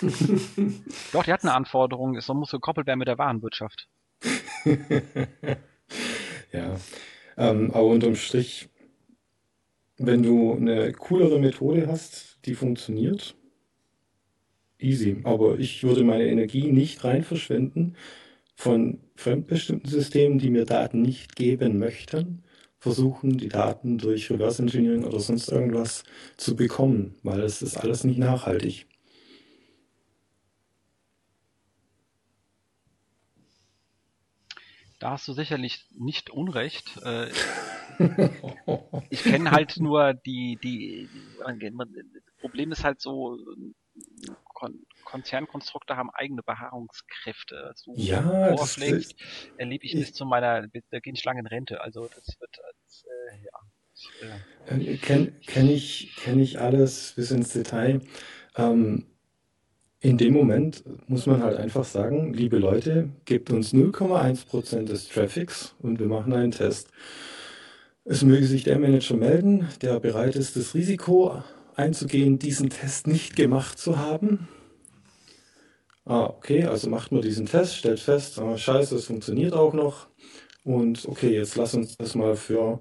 Doch, 1.12 1.24
die 1.24 1.32
hat 1.32 1.42
eine 1.42 1.54
Anforderung, 1.54 2.14
es 2.14 2.28
muss 2.28 2.50
gekoppelt 2.50 2.86
werden 2.86 2.98
mit 2.98 3.08
der 3.08 3.18
Warenwirtschaft. 3.18 3.88
ja, 6.52 6.76
ähm, 7.36 7.70
aber 7.72 7.86
unterm 7.86 8.16
Strich, 8.16 8.68
wenn 9.96 10.22
du 10.22 10.54
eine 10.54 10.92
coolere 10.92 11.40
Methode 11.40 11.86
hast, 11.88 12.38
die 12.44 12.54
funktioniert, 12.54 13.34
easy. 14.78 15.20
Aber 15.24 15.58
ich 15.58 15.82
würde 15.82 16.04
meine 16.04 16.26
Energie 16.26 16.70
nicht 16.70 17.04
rein 17.04 17.22
verschwenden 17.22 17.96
von 18.54 19.00
fremdbestimmten 19.16 19.90
Systemen, 19.90 20.38
die 20.38 20.50
mir 20.50 20.64
Daten 20.64 21.02
nicht 21.02 21.36
geben 21.36 21.78
möchten, 21.78 22.42
versuchen, 22.78 23.36
die 23.38 23.48
Daten 23.48 23.98
durch 23.98 24.30
Reverse 24.30 24.62
Engineering 24.62 25.04
oder 25.04 25.20
sonst 25.20 25.48
irgendwas 25.48 26.04
zu 26.36 26.56
bekommen, 26.56 27.14
weil 27.22 27.40
es 27.40 27.62
ist 27.62 27.76
alles 27.76 28.04
nicht 28.04 28.18
nachhaltig. 28.18 28.86
Da 34.98 35.10
hast 35.10 35.28
du 35.28 35.34
sicherlich 35.34 35.86
nicht 35.90 36.30
Unrecht. 36.30 36.96
Äh, 37.02 37.28
ich 39.10 39.22
kenne 39.22 39.50
halt 39.50 39.76
nur 39.78 40.14
die, 40.14 40.58
die, 40.62 41.08
Problem 42.40 42.72
ist 42.72 42.84
halt 42.84 43.00
so, 43.00 43.38
Kon 44.56 44.86
Konzernkonstrukte 45.04 45.98
haben 45.98 46.08
eigene 46.14 46.42
Beharrungskräfte. 46.42 47.72
So 47.74 47.92
ja, 47.94 48.56
vorschlägst, 48.56 49.14
erlebe 49.58 49.84
ich 49.84 49.92
bis 49.92 50.14
zu 50.14 50.24
meiner, 50.24 50.66
da 50.66 50.98
gehe 50.98 51.12
ich 51.12 51.24
lange 51.24 51.40
in 51.40 51.46
Rente. 51.46 51.82
Also 51.82 52.08
das 52.08 52.40
wird 52.40 52.58
als, 52.64 53.04
äh, 53.04 53.44
ja. 53.44 54.76
Äh, 54.76 54.96
Kenne 54.96 55.32
kenn 55.46 55.68
ich, 55.68 56.16
kenn 56.16 56.40
ich 56.40 56.58
alles 56.58 57.12
bis 57.16 57.30
ins 57.30 57.52
Detail. 57.52 58.00
Ähm, 58.56 59.04
in 60.00 60.16
dem 60.16 60.32
Moment 60.32 60.84
muss 61.06 61.26
man 61.26 61.42
halt 61.42 61.58
einfach 61.58 61.84
sagen, 61.84 62.32
liebe 62.32 62.56
Leute, 62.56 63.10
gebt 63.26 63.50
uns 63.50 63.74
0,1% 63.74 64.84
des 64.84 65.08
Traffics 65.08 65.74
und 65.80 65.98
wir 65.98 66.06
machen 66.06 66.32
einen 66.32 66.52
Test. 66.52 66.88
Es 68.04 68.22
möge 68.22 68.46
sich 68.46 68.64
der 68.64 68.78
Manager 68.78 69.16
melden, 69.16 69.68
der 69.82 70.00
bereit 70.00 70.34
ist, 70.34 70.56
das 70.56 70.74
Risiko 70.74 71.42
einzugehen, 71.76 72.38
diesen 72.38 72.70
Test 72.70 73.06
nicht 73.06 73.36
gemacht 73.36 73.78
zu 73.78 73.98
haben. 73.98 74.48
Ah, 76.04 76.24
okay, 76.26 76.64
also 76.64 76.88
macht 76.88 77.12
nur 77.12 77.20
diesen 77.20 77.46
Test, 77.46 77.76
stellt 77.76 78.00
fest, 78.00 78.38
ah, 78.38 78.56
scheiße, 78.56 78.96
es 78.96 79.06
funktioniert 79.06 79.52
auch 79.52 79.74
noch. 79.74 80.08
Und 80.64 81.06
okay, 81.06 81.34
jetzt 81.34 81.56
lass 81.56 81.74
uns 81.74 81.96
das 81.96 82.14
mal 82.14 82.36
für, 82.36 82.80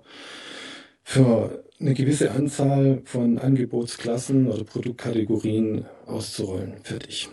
für 1.03 1.63
eine 1.79 1.93
gewisse 1.93 2.31
Anzahl 2.31 3.01
von 3.05 3.37
Angebotsklassen 3.37 4.47
oder 4.47 4.63
Produktkategorien 4.63 5.85
auszurollen. 6.05 6.75
Fertig. 6.83 7.29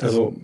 Also 0.00 0.36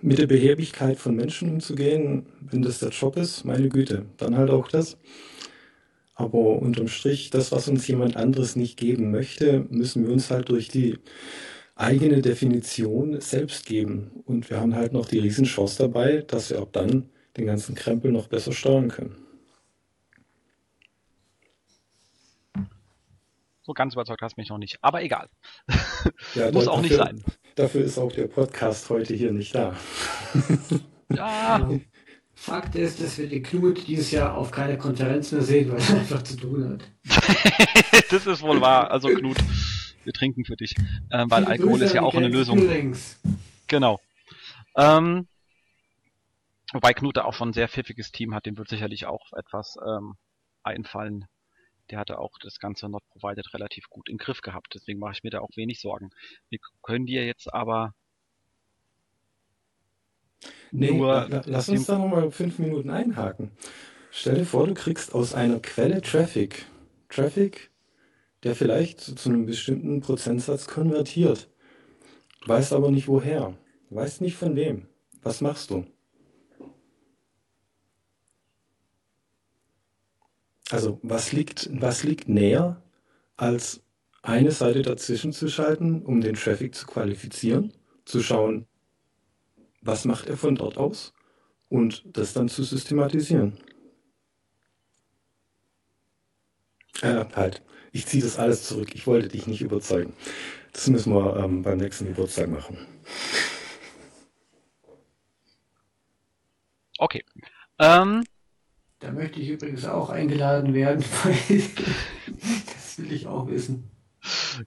mit 0.00 0.18
der 0.18 0.26
Behebigkeit 0.26 0.98
von 0.98 1.14
Menschen 1.14 1.50
umzugehen, 1.50 2.26
wenn 2.40 2.62
das 2.62 2.78
der 2.78 2.90
Job 2.90 3.16
ist, 3.16 3.44
meine 3.44 3.68
Güte, 3.68 4.06
dann 4.16 4.36
halt 4.36 4.50
auch 4.50 4.68
das. 4.68 4.96
Aber 6.16 6.62
unterm 6.62 6.88
Strich, 6.88 7.28
das, 7.28 7.52
was 7.52 7.68
uns 7.68 7.86
jemand 7.86 8.16
anderes 8.16 8.56
nicht 8.56 8.78
geben 8.78 9.10
möchte, 9.10 9.66
müssen 9.68 10.06
wir 10.06 10.12
uns 10.12 10.30
halt 10.30 10.48
durch 10.48 10.68
die 10.68 10.98
eigene 11.74 12.22
Definition 12.22 13.20
selbst 13.20 13.66
geben. 13.66 14.22
Und 14.24 14.48
wir 14.48 14.58
haben 14.58 14.74
halt 14.74 14.94
noch 14.94 15.06
die 15.06 15.18
Riesenchance 15.18 15.76
dabei, 15.76 16.24
dass 16.26 16.48
wir 16.48 16.58
ab 16.58 16.70
dann 16.72 17.10
den 17.36 17.44
ganzen 17.44 17.74
Krempel 17.74 18.12
noch 18.12 18.28
besser 18.28 18.52
steuern 18.52 18.88
können. 18.88 19.14
So 23.60 23.74
ganz 23.74 23.92
überzeugt 23.92 24.22
hast 24.22 24.38
du 24.38 24.40
mich 24.40 24.48
noch 24.48 24.58
nicht. 24.58 24.78
Aber 24.80 25.02
egal. 25.02 25.28
Ja, 26.34 26.50
Muss 26.52 26.66
auch 26.66 26.76
dafür, 26.76 26.82
nicht 26.82 26.96
sein. 26.96 27.24
Dafür 27.56 27.84
ist 27.84 27.98
auch 27.98 28.12
der 28.12 28.28
Podcast 28.28 28.88
heute 28.88 29.12
hier 29.12 29.32
nicht 29.32 29.54
da. 29.54 29.76
ja. 31.10 31.68
Fakt 32.38 32.76
ist, 32.76 33.02
dass 33.02 33.16
wir 33.16 33.28
den 33.28 33.42
Knut 33.42 33.88
dieses 33.88 34.10
Jahr 34.10 34.36
auf 34.36 34.50
keiner 34.50 34.76
Konferenz 34.76 35.32
mehr 35.32 35.40
sehen, 35.40 35.72
weil 35.72 35.80
er 35.80 36.00
einfach 36.00 36.22
zu 36.22 36.36
tun 36.36 36.68
hat. 36.68 36.84
das 38.10 38.26
ist 38.26 38.42
wohl 38.42 38.60
wahr. 38.60 38.90
Also 38.90 39.08
Knut, 39.08 39.38
wir 40.04 40.12
trinken 40.12 40.44
für 40.44 40.54
dich. 40.54 40.74
Ähm, 41.10 41.30
weil 41.30 41.46
Alkohol 41.46 41.80
ist 41.80 41.94
ja 41.94 42.02
auch 42.02 42.14
eine 42.14 42.28
Lösung. 42.28 42.58
Übrigens. 42.58 43.18
Genau. 43.66 44.00
Ähm, 44.76 45.26
wobei 46.72 46.92
Knut 46.92 47.16
da 47.16 47.24
auch 47.24 47.32
schon 47.34 47.48
ein 47.48 47.54
sehr 47.54 47.68
pfiffiges 47.68 48.12
Team 48.12 48.34
hat, 48.34 48.44
dem 48.44 48.58
wird 48.58 48.68
sicherlich 48.68 49.06
auch 49.06 49.32
etwas 49.32 49.76
ähm, 49.84 50.14
einfallen. 50.62 51.24
Der 51.90 51.98
hatte 51.98 52.18
auch 52.18 52.38
das 52.40 52.58
ganze 52.58 52.88
Not 52.88 53.02
Provided 53.08 53.52
relativ 53.54 53.88
gut 53.88 54.10
im 54.10 54.18
Griff 54.18 54.42
gehabt. 54.42 54.74
Deswegen 54.74 55.00
mache 55.00 55.14
ich 55.14 55.24
mir 55.24 55.30
da 55.30 55.40
auch 55.40 55.56
wenig 55.56 55.80
Sorgen. 55.80 56.10
Wir 56.50 56.58
können 56.82 57.06
dir 57.06 57.24
jetzt 57.24 57.52
aber 57.52 57.94
Nee, 60.72 60.92
Nur, 60.92 61.28
la, 61.28 61.42
lass 61.46 61.68
uns 61.68 61.86
da 61.86 61.98
nochmal 61.98 62.30
fünf 62.30 62.58
Minuten 62.58 62.90
einhaken. 62.90 63.50
Stell 64.10 64.36
dir 64.36 64.46
vor, 64.46 64.66
du 64.66 64.74
kriegst 64.74 65.14
aus 65.14 65.34
einer 65.34 65.60
Quelle 65.60 66.00
Traffic. 66.02 66.66
Traffic, 67.08 67.70
der 68.42 68.54
vielleicht 68.54 69.00
zu 69.00 69.28
einem 69.28 69.46
bestimmten 69.46 70.00
Prozentsatz 70.00 70.66
konvertiert. 70.66 71.48
Weißt 72.46 72.72
aber 72.72 72.90
nicht 72.90 73.08
woher. 73.08 73.54
Weißt 73.90 74.20
nicht 74.20 74.36
von 74.36 74.56
wem. 74.56 74.86
Was 75.22 75.40
machst 75.40 75.70
du? 75.70 75.86
Also, 80.70 80.98
was 81.02 81.32
liegt, 81.32 81.68
was 81.72 82.02
liegt 82.02 82.28
näher, 82.28 82.82
als 83.36 83.82
eine 84.22 84.50
Seite 84.50 84.82
dazwischen 84.82 85.32
zu 85.32 85.48
schalten, 85.48 86.02
um 86.02 86.20
den 86.20 86.34
Traffic 86.34 86.74
zu 86.74 86.86
qualifizieren, 86.86 87.72
zu 88.04 88.22
schauen, 88.22 88.66
was 89.86 90.04
macht 90.04 90.28
er 90.28 90.36
von 90.36 90.54
dort 90.54 90.76
aus 90.76 91.12
und 91.68 92.04
das 92.16 92.32
dann 92.32 92.48
zu 92.48 92.62
systematisieren. 92.62 93.58
Äh, 97.02 97.24
halt, 97.34 97.62
ich 97.92 98.06
ziehe 98.06 98.22
das 98.22 98.38
alles 98.38 98.64
zurück. 98.64 98.94
Ich 98.94 99.06
wollte 99.06 99.28
dich 99.28 99.46
nicht 99.46 99.62
überzeugen. 99.62 100.14
Das 100.72 100.88
müssen 100.88 101.12
wir 101.12 101.36
ähm, 101.36 101.62
beim 101.62 101.78
nächsten 101.78 102.06
Geburtstag 102.06 102.48
machen. 102.48 102.78
Okay. 106.98 107.24
Ähm, 107.78 108.24
da 109.00 109.12
möchte 109.12 109.40
ich 109.40 109.50
übrigens 109.50 109.84
auch 109.84 110.08
eingeladen 110.08 110.72
werden, 110.72 111.04
weil 111.24 111.62
das 112.66 112.98
will 112.98 113.12
ich 113.12 113.26
auch 113.26 113.48
wissen. 113.48 113.90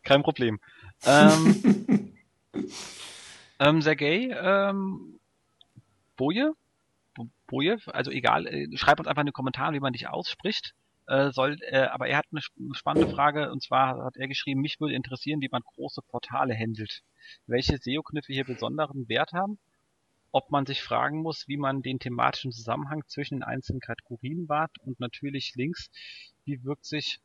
Kein 0.03 0.21
Problem. 0.21 0.59
Ähm, 1.05 2.13
Ähm, 3.59 3.81
Sergej, 3.81 4.33
ähm, 4.41 5.19
Boje, 6.15 6.53
Boje, 7.47 7.77
also 7.87 8.11
egal, 8.11 8.47
äh, 8.47 8.67
schreib 8.77 8.99
uns 8.99 9.07
einfach 9.07 9.21
in 9.21 9.27
die 9.27 9.31
Kommentare, 9.33 9.73
wie 9.73 9.79
man 9.79 9.93
dich 9.93 10.07
ausspricht. 10.07 10.73
Äh, 11.07 11.31
soll, 11.31 11.57
äh, 11.61 11.87
aber 11.87 12.07
er 12.07 12.17
hat 12.17 12.27
eine 12.31 12.41
spannende 12.75 13.09
Frage 13.09 13.51
und 13.51 13.63
zwar 13.63 14.03
hat 14.05 14.15
er 14.15 14.27
geschrieben, 14.27 14.61
mich 14.61 14.79
würde 14.79 14.93
interessieren, 14.93 15.41
wie 15.41 15.49
man 15.51 15.63
große 15.63 16.01
Portale 16.03 16.55
handelt. 16.55 17.01
Welche 17.47 17.77
SEO-Kniffe 17.77 18.31
hier 18.31 18.45
besonderen 18.45 19.09
Wert 19.09 19.33
haben? 19.33 19.57
Ob 20.31 20.51
man 20.51 20.65
sich 20.67 20.83
fragen 20.83 21.21
muss, 21.21 21.47
wie 21.47 21.57
man 21.57 21.81
den 21.81 21.99
thematischen 21.99 22.51
Zusammenhang 22.51 23.03
zwischen 23.07 23.37
den 23.37 23.43
einzelnen 23.43 23.81
Kategorien 23.81 24.47
wahrt 24.47 24.77
und 24.85 24.99
natürlich 24.99 25.55
links, 25.55 25.89
wie 26.45 26.63
wirkt 26.63 26.85
sich 26.85 27.19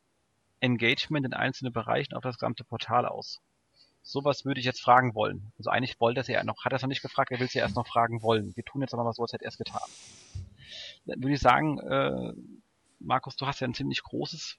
Engagement 0.59 1.25
in 1.25 1.33
einzelnen 1.33 1.71
Bereichen 1.71 2.15
auf 2.15 2.23
das 2.23 2.37
gesamte 2.37 2.63
Portal 2.63 3.05
aus? 3.05 3.39
Sowas 4.07 4.45
würde 4.45 4.59
ich 4.59 4.67
jetzt 4.67 4.81
fragen 4.81 5.15
wollen. 5.15 5.51
Also 5.57 5.71
eigentlich 5.71 5.99
wollte 5.99 6.19
er 6.19 6.21
es 6.21 6.27
ja 6.27 6.43
noch, 6.43 6.63
hat 6.63 6.71
er 6.71 6.75
es 6.75 6.83
noch 6.83 6.89
nicht 6.89 7.01
gefragt, 7.01 7.31
er 7.31 7.39
will 7.39 7.47
es 7.47 7.55
ja 7.55 7.63
erst 7.63 7.75
noch 7.75 7.87
fragen 7.87 8.21
wollen. 8.21 8.55
Wir 8.55 8.63
tun 8.63 8.81
jetzt 8.81 8.93
aber 8.93 9.03
mal 9.03 9.13
so, 9.13 9.23
als 9.23 9.33
hätte 9.33 9.45
er 9.45 9.49
es 9.49 9.57
getan. 9.57 9.81
Dann 11.07 11.23
würde 11.23 11.33
ich 11.33 11.39
sagen, 11.39 11.79
äh, 11.79 12.33
Markus, 12.99 13.35
du 13.35 13.47
hast 13.47 13.61
ja 13.61 13.67
ein 13.67 13.73
ziemlich 13.73 14.03
großes 14.03 14.57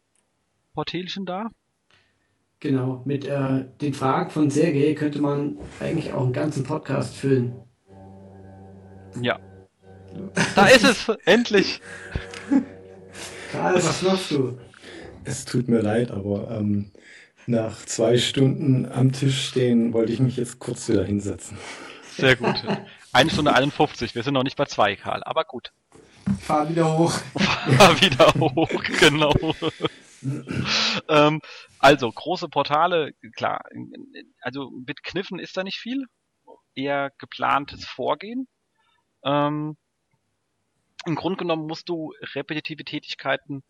Portälchen 0.75 1.27
da. 1.27 1.51
Genau, 2.59 3.03
mit 3.05 3.25
äh, 3.25 3.67
den 3.81 3.95
Fragen 3.95 4.31
von 4.31 4.51
Sergej 4.51 4.97
könnte 4.97 5.21
man 5.21 5.59
eigentlich 5.79 6.13
auch 6.13 6.25
einen 6.25 6.33
ganzen 6.33 6.65
Podcast 6.65 7.15
füllen. 7.15 7.55
Ja. 9.21 9.39
Da 10.57 10.67
ist 10.67 10.85
es! 10.85 11.09
Endlich! 11.25 11.81
Karl, 13.53 13.77
was 13.77 14.03
machst 14.03 14.31
du? 14.33 14.59
Es 15.23 15.45
tut 15.45 15.69
mir 15.69 15.83
leid, 15.83 16.11
aber 16.11 16.51
ähm, 16.51 16.91
nach 17.47 17.85
zwei 17.87 18.19
Stunden 18.19 18.91
am 18.91 19.13
Tisch 19.13 19.49
stehen, 19.49 19.93
wollte 19.93 20.13
ich 20.13 20.21
mich 20.21 20.37
jetzt 20.37 20.59
kurz 20.59 20.89
wieder 20.89 21.05
hinsetzen. 21.05 21.57
Sehr 22.17 22.37
gut. 22.37 22.55
Eine 23.13 23.31
Stunde 23.31 23.55
51. 23.55 24.15
Wir 24.15 24.23
sind 24.23 24.35
noch 24.35 24.43
nicht 24.43 24.57
bei 24.57 24.65
zwei, 24.65 24.97
Karl, 24.97 25.23
aber 25.25 25.45
gut. 25.45 25.73
Fahr 26.41 26.69
wieder 26.69 26.99
hoch. 26.99 27.13
Fahr 27.79 28.01
wieder 28.01 28.35
hoch, 28.35 28.69
genau. 28.99 29.33
ähm, 31.09 31.41
also, 31.79 32.11
große 32.11 32.49
Portale, 32.49 33.13
klar. 33.37 33.63
Also, 34.41 34.71
mit 34.87 35.03
Kniffen 35.03 35.39
ist 35.39 35.57
da 35.57 35.63
nicht 35.63 35.79
viel. 35.79 36.07
Eher 36.75 37.13
geplantes 37.19 37.85
Vorgehen. 37.85 38.49
Ähm, 39.25 39.77
Im 41.07 41.15
Grunde 41.15 41.39
genommen 41.39 41.67
musst 41.67 41.89
du 41.89 42.13
repetitive 42.35 42.85
Tätigkeiten 42.85 43.63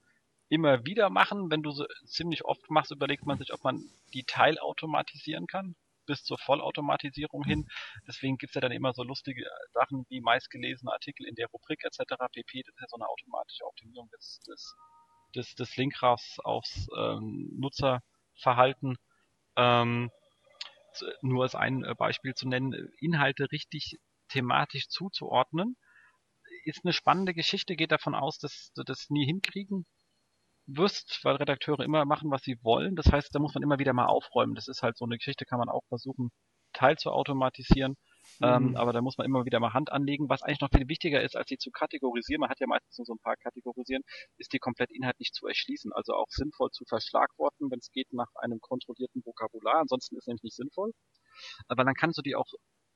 immer 0.49 0.85
wieder 0.85 1.11
machen. 1.11 1.51
Wenn 1.51 1.63
du 1.63 1.71
so 1.71 1.87
ziemlich 2.07 2.45
oft 2.45 2.71
machst, 2.71 2.91
überlegt 2.91 3.27
man 3.27 3.39
sich, 3.39 3.53
ob 3.53 3.65
man 3.65 3.83
die 4.15 4.25
teilautomatisieren 4.25 5.47
kann 5.47 5.77
bis 6.07 6.23
zur 6.23 6.39
Vollautomatisierung 6.39 7.45
hin. 7.45 7.69
Deswegen 8.07 8.39
gibt's 8.39 8.55
ja 8.55 8.61
dann 8.61 8.73
immer 8.73 8.93
so 8.95 9.03
lustige 9.03 9.45
Sachen 9.73 10.07
wie 10.09 10.21
meistgelesene 10.21 10.93
Artikel 10.93 11.27
in 11.27 11.35
der 11.35 11.49
Rubrik 11.49 11.85
etc. 11.85 12.15
pp. 12.33 12.63
Das 12.63 12.75
ist 12.75 12.81
ja 12.81 12.87
so 12.89 12.97
eine 12.97 13.09
automatische 13.09 13.65
Optimierung 13.65 14.09
des, 14.11 14.41
des, 14.47 14.75
des, 15.35 15.55
des 15.55 15.77
Linkgraphs 15.77 16.39
aufs 16.41 16.87
ähm, 16.97 17.51
Nutzerverhalten. 17.59 18.97
Ähm, 19.57 20.11
nur 21.21 21.43
als 21.43 21.55
ein 21.55 21.85
äh, 21.85 21.95
Beispiel 21.95 22.35
zu 22.35 22.49
nennen, 22.49 22.73
Inhalte 22.99 23.51
richtig 23.51 23.99
thematisch 24.29 24.89
zuzuordnen, 24.89 25.77
ist 26.65 26.85
eine 26.85 26.93
spannende 26.93 27.35
Geschichte, 27.35 27.77
geht 27.77 27.93
davon 27.93 28.15
aus, 28.15 28.39
dass 28.39 28.73
du 28.75 28.83
das 28.83 29.11
nie 29.11 29.27
hinkriegen 29.27 29.87
wirst, 30.67 31.21
weil 31.23 31.37
Redakteure 31.37 31.81
immer 31.81 32.05
machen, 32.05 32.31
was 32.31 32.43
sie 32.43 32.59
wollen. 32.63 32.97
Das 32.97 33.11
heißt, 33.11 33.35
da 33.35 33.39
muss 33.39 33.55
man 33.55 33.63
immer 33.63 33.79
wieder 33.79 33.93
mal 33.93 34.07
aufräumen. 34.07 34.55
Das 34.55 34.69
ist 34.69 34.83
halt 34.83 34.97
so 34.97 35.05
eine 35.05 35.17
Geschichte, 35.17 35.45
kann 35.45 35.59
man 35.59 35.69
auch 35.69 35.85
versuchen, 35.89 36.31
teil 36.73 36.97
zu 36.97 37.11
automatisieren. 37.11 37.97
Ähm, 38.43 38.63
mhm. 38.63 38.69
Ähm, 38.69 38.77
aber 38.77 38.93
da 38.93 39.01
muss 39.01 39.17
man 39.17 39.27
immer 39.27 39.45
wieder 39.45 39.61
mal 39.61 39.73
Hand 39.73 39.93
anlegen. 39.93 40.29
Was 40.29 40.43
eigentlich 40.43 40.61
noch 40.61 40.71
viel 40.71 40.89
wichtiger 40.89 41.23
ist, 41.23 41.37
als 41.37 41.49
sie 41.49 41.59
zu 41.59 41.71
kategorisieren, 41.71 42.41
man 42.41 42.51
hat 42.51 42.61
ja 42.61 42.67
meistens 42.67 42.99
nur 42.99 43.07
so 43.07 43.15
ein 43.15 43.23
paar 43.23 43.37
kategorisieren, 43.37 44.03
ist 44.39 44.53
die 44.53 44.59
komplett 44.59 44.91
inhaltlich 44.91 45.31
zu 45.33 45.47
erschließen. 45.47 45.93
Also 45.93 46.15
auch 46.15 46.29
sinnvoll 46.29 46.71
zu 46.71 46.85
verschlagworten, 46.87 47.71
wenn 47.71 47.79
es 47.79 47.91
geht, 47.93 48.13
nach 48.13 48.29
einem 48.37 48.61
kontrollierten 48.61 49.25
Vokabular. 49.25 49.81
Ansonsten 49.81 50.17
ist 50.17 50.25
es 50.25 50.27
nämlich 50.27 50.43
nicht 50.43 50.57
sinnvoll. 50.57 50.93
Aber 51.69 51.85
dann 51.85 51.95
kannst 51.95 52.19
du 52.19 52.23
die 52.23 52.35
auch 52.35 52.51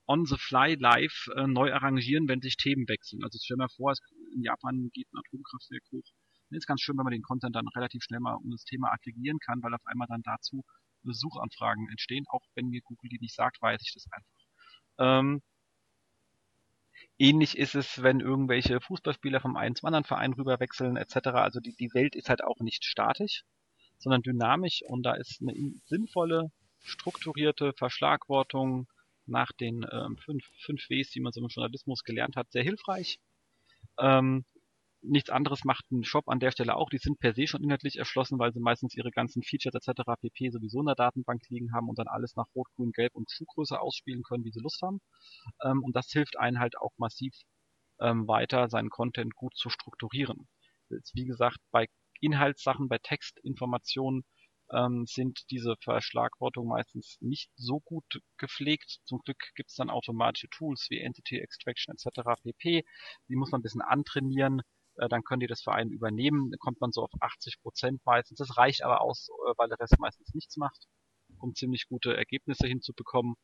on 0.06 0.26
the 0.26 0.36
fly 0.36 0.74
live 0.74 1.28
äh, 1.36 1.47
neu 1.47 1.72
arrangieren, 1.72 2.26
wenn 2.26 2.40
sich 2.40 2.56
Themen 2.56 2.88
wechseln. 2.88 3.22
Also 3.22 3.38
stell 3.40 3.56
dir 3.56 3.62
mal 3.62 3.68
vor, 3.76 3.94
in 4.34 4.42
Japan 4.42 4.90
geht 4.92 5.06
ein 5.12 5.18
Atomkraftwerk 5.18 5.84
hoch 5.92 6.10
ist 6.59 6.66
ganz 6.66 6.81
schön, 6.81 6.97
wenn 6.98 7.05
man 7.05 7.12
den 7.12 7.22
Content 7.22 7.55
dann 7.55 7.68
relativ 7.68 8.02
schnell 8.02 8.20
mal 8.20 8.35
um 8.35 8.51
das 8.51 8.64
Thema 8.64 8.93
aggregieren 8.93 9.39
kann, 9.39 9.62
weil 9.62 9.74
auf 9.74 9.85
einmal 9.86 10.09
dann 10.09 10.22
dazu 10.22 10.64
Suchanfragen 11.05 11.89
entstehen. 11.89 12.24
Auch 12.28 12.43
wenn 12.55 12.68
mir 12.68 12.81
Google 12.82 13.09
die 13.10 13.18
nicht 13.20 13.35
sagt, 13.35 13.60
weiß 13.62 13.81
ich 13.82 13.94
das 13.94 14.06
einfach. 14.10 14.40
Ähm, 14.98 15.43
ähnlich 17.18 17.56
ist 17.56 17.74
es, 17.74 18.02
wenn 18.02 18.20
irgendwelche 18.20 18.81
Fußballspieler 18.81 19.40
vom 19.40 19.56
einen 19.56 19.74
zum 19.77 19.86
anderen 19.86 20.05
Verein 20.05 20.32
rüberwechseln 20.32 20.97
etc. 20.97 21.28
Also 21.28 21.60
die, 21.60 21.74
die 21.74 21.93
Welt 21.94 22.14
ist 22.14 22.28
halt 22.28 22.44
auch 22.44 22.60
nicht 22.60 22.85
statisch, 22.85 23.44
sondern 23.98 24.22
dynamisch 24.22 24.82
und 24.86 25.02
da 25.02 25.14
ist 25.14 25.40
eine 25.40 25.55
sinnvolle, 25.86 26.51
strukturierte 26.82 27.72
Verschlagwortung 27.74 28.89
nach 29.27 29.52
den 29.52 29.86
ähm, 29.90 30.16
fünf, 30.16 30.44
fünf 30.64 30.89
Ws, 30.89 31.10
die 31.10 31.20
man 31.20 31.32
so 31.32 31.40
im 31.40 31.48
Journalismus 31.48 32.02
gelernt 32.02 32.36
hat, 32.36 32.51
sehr 32.51 32.62
hilfreich. 32.62 33.20
Ähm, 33.98 34.44
nichts 35.02 35.31
anderes 35.31 35.64
macht 35.64 35.90
ein 35.90 36.05
Shop 36.05 36.28
an 36.28 36.40
der 36.40 36.51
Stelle 36.51 36.77
auch. 36.77 36.90
Die 36.90 36.98
sind 36.98 37.18
per 37.18 37.35
se 37.35 37.47
schon 37.47 37.62
inhaltlich 37.62 37.97
erschlossen, 37.97 38.39
weil 38.39 38.52
sie 38.52 38.60
meistens 38.60 38.94
ihre 38.94 39.10
ganzen 39.10 39.43
Features 39.43 39.74
etc. 39.74 40.02
pp. 40.20 40.51
sowieso 40.51 40.81
in 40.81 40.86
der 40.86 40.94
Datenbank 40.94 41.43
liegen 41.48 41.72
haben 41.72 41.89
und 41.89 41.98
dann 41.98 42.09
alles 42.09 42.36
nach 42.36 42.47
Rot, 42.55 42.68
Grün, 42.77 42.93
Gelb 42.93 43.14
und 43.14 43.31
Schuhgröße 43.31 43.81
ausspielen 43.81 44.22
können, 44.22 44.44
wie 44.44 44.52
sie 44.52 44.60
Lust 44.60 44.82
haben. 44.82 45.01
Ähm, 45.64 45.82
und 45.82 45.97
das 45.97 46.10
hilft 46.10 46.39
einen 46.39 46.59
halt 46.59 46.77
auch 46.78 46.93
massiv 46.98 47.35
ähm, 48.01 48.28
weiter, 48.28 48.68
seinen 48.68 48.90
Content 48.90 49.35
gut 49.35 49.56
zu 49.56 49.70
strukturieren. 49.70 50.48
Jetzt, 50.90 51.14
wie 51.14 51.24
gesagt, 51.24 51.59
bei 51.70 51.86
Inhaltssachen, 52.20 52.89
bei 52.89 52.98
Textinformationen 52.98 54.24
ähm, 54.72 55.06
sind 55.06 55.51
diese 55.51 55.77
Verschlagwortungen 55.82 56.68
meistens 56.68 57.16
nicht 57.20 57.51
so 57.56 57.81
gut 57.81 58.20
gepflegt. 58.36 59.01
Zum 59.05 59.20
Glück 59.24 59.39
gibt 59.55 59.70
es 59.70 59.77
dann 59.77 59.90
automatische 59.90 60.48
Tools 60.51 60.86
wie 60.90 61.01
Entity 61.01 61.39
Extraction 61.39 61.94
etc. 61.94 62.40
pp. 62.43 62.85
Die 63.28 63.36
muss 63.36 63.51
man 63.51 63.60
ein 63.60 63.62
bisschen 63.62 63.82
antrainieren 63.82 64.62
dann 64.96 65.22
können 65.22 65.40
die 65.40 65.46
das 65.46 65.62
für 65.62 65.72
einen 65.72 65.90
übernehmen. 65.90 66.50
Dann 66.50 66.58
kommt 66.58 66.80
man 66.80 66.92
so 66.92 67.02
auf 67.02 67.10
80 67.20 67.60
Prozent 67.62 68.04
meistens. 68.04 68.38
Das 68.38 68.56
reicht 68.56 68.82
aber 68.82 69.00
aus, 69.00 69.28
äh, 69.28 69.52
weil 69.56 69.68
der 69.68 69.78
Rest 69.80 69.98
meistens 69.98 70.34
nichts 70.34 70.56
macht, 70.56 70.86
um 71.38 71.54
ziemlich 71.54 71.86
gute 71.88 72.16
Ergebnisse 72.16 72.66
hinzubekommen. 72.66 73.36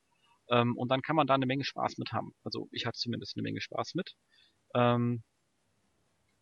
Ähm, 0.51 0.77
und 0.77 0.91
dann 0.91 1.03
kann 1.03 1.17
man 1.17 1.27
da 1.27 1.35
eine 1.35 1.47
Menge 1.47 1.65
Spaß 1.65 1.99
mit 1.99 2.13
haben. 2.13 2.35
Also 2.45 2.69
ich 2.73 2.87
hatte 2.87 2.99
zumindest 2.99 3.37
eine 3.37 3.43
Menge 3.43 3.61
Spaß 3.61 3.95
mit. 3.95 4.15
Ähm, 4.75 5.23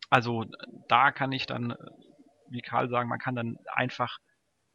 also 0.09 0.45
da 0.87 1.11
kann 1.11 1.31
ich 1.31 1.45
dann, 1.45 1.75
wie 2.49 2.61
Karl 2.61 2.89
sagen, 2.89 3.09
man 3.09 3.19
kann 3.19 3.35
dann 3.35 3.57
einfach 3.67 4.19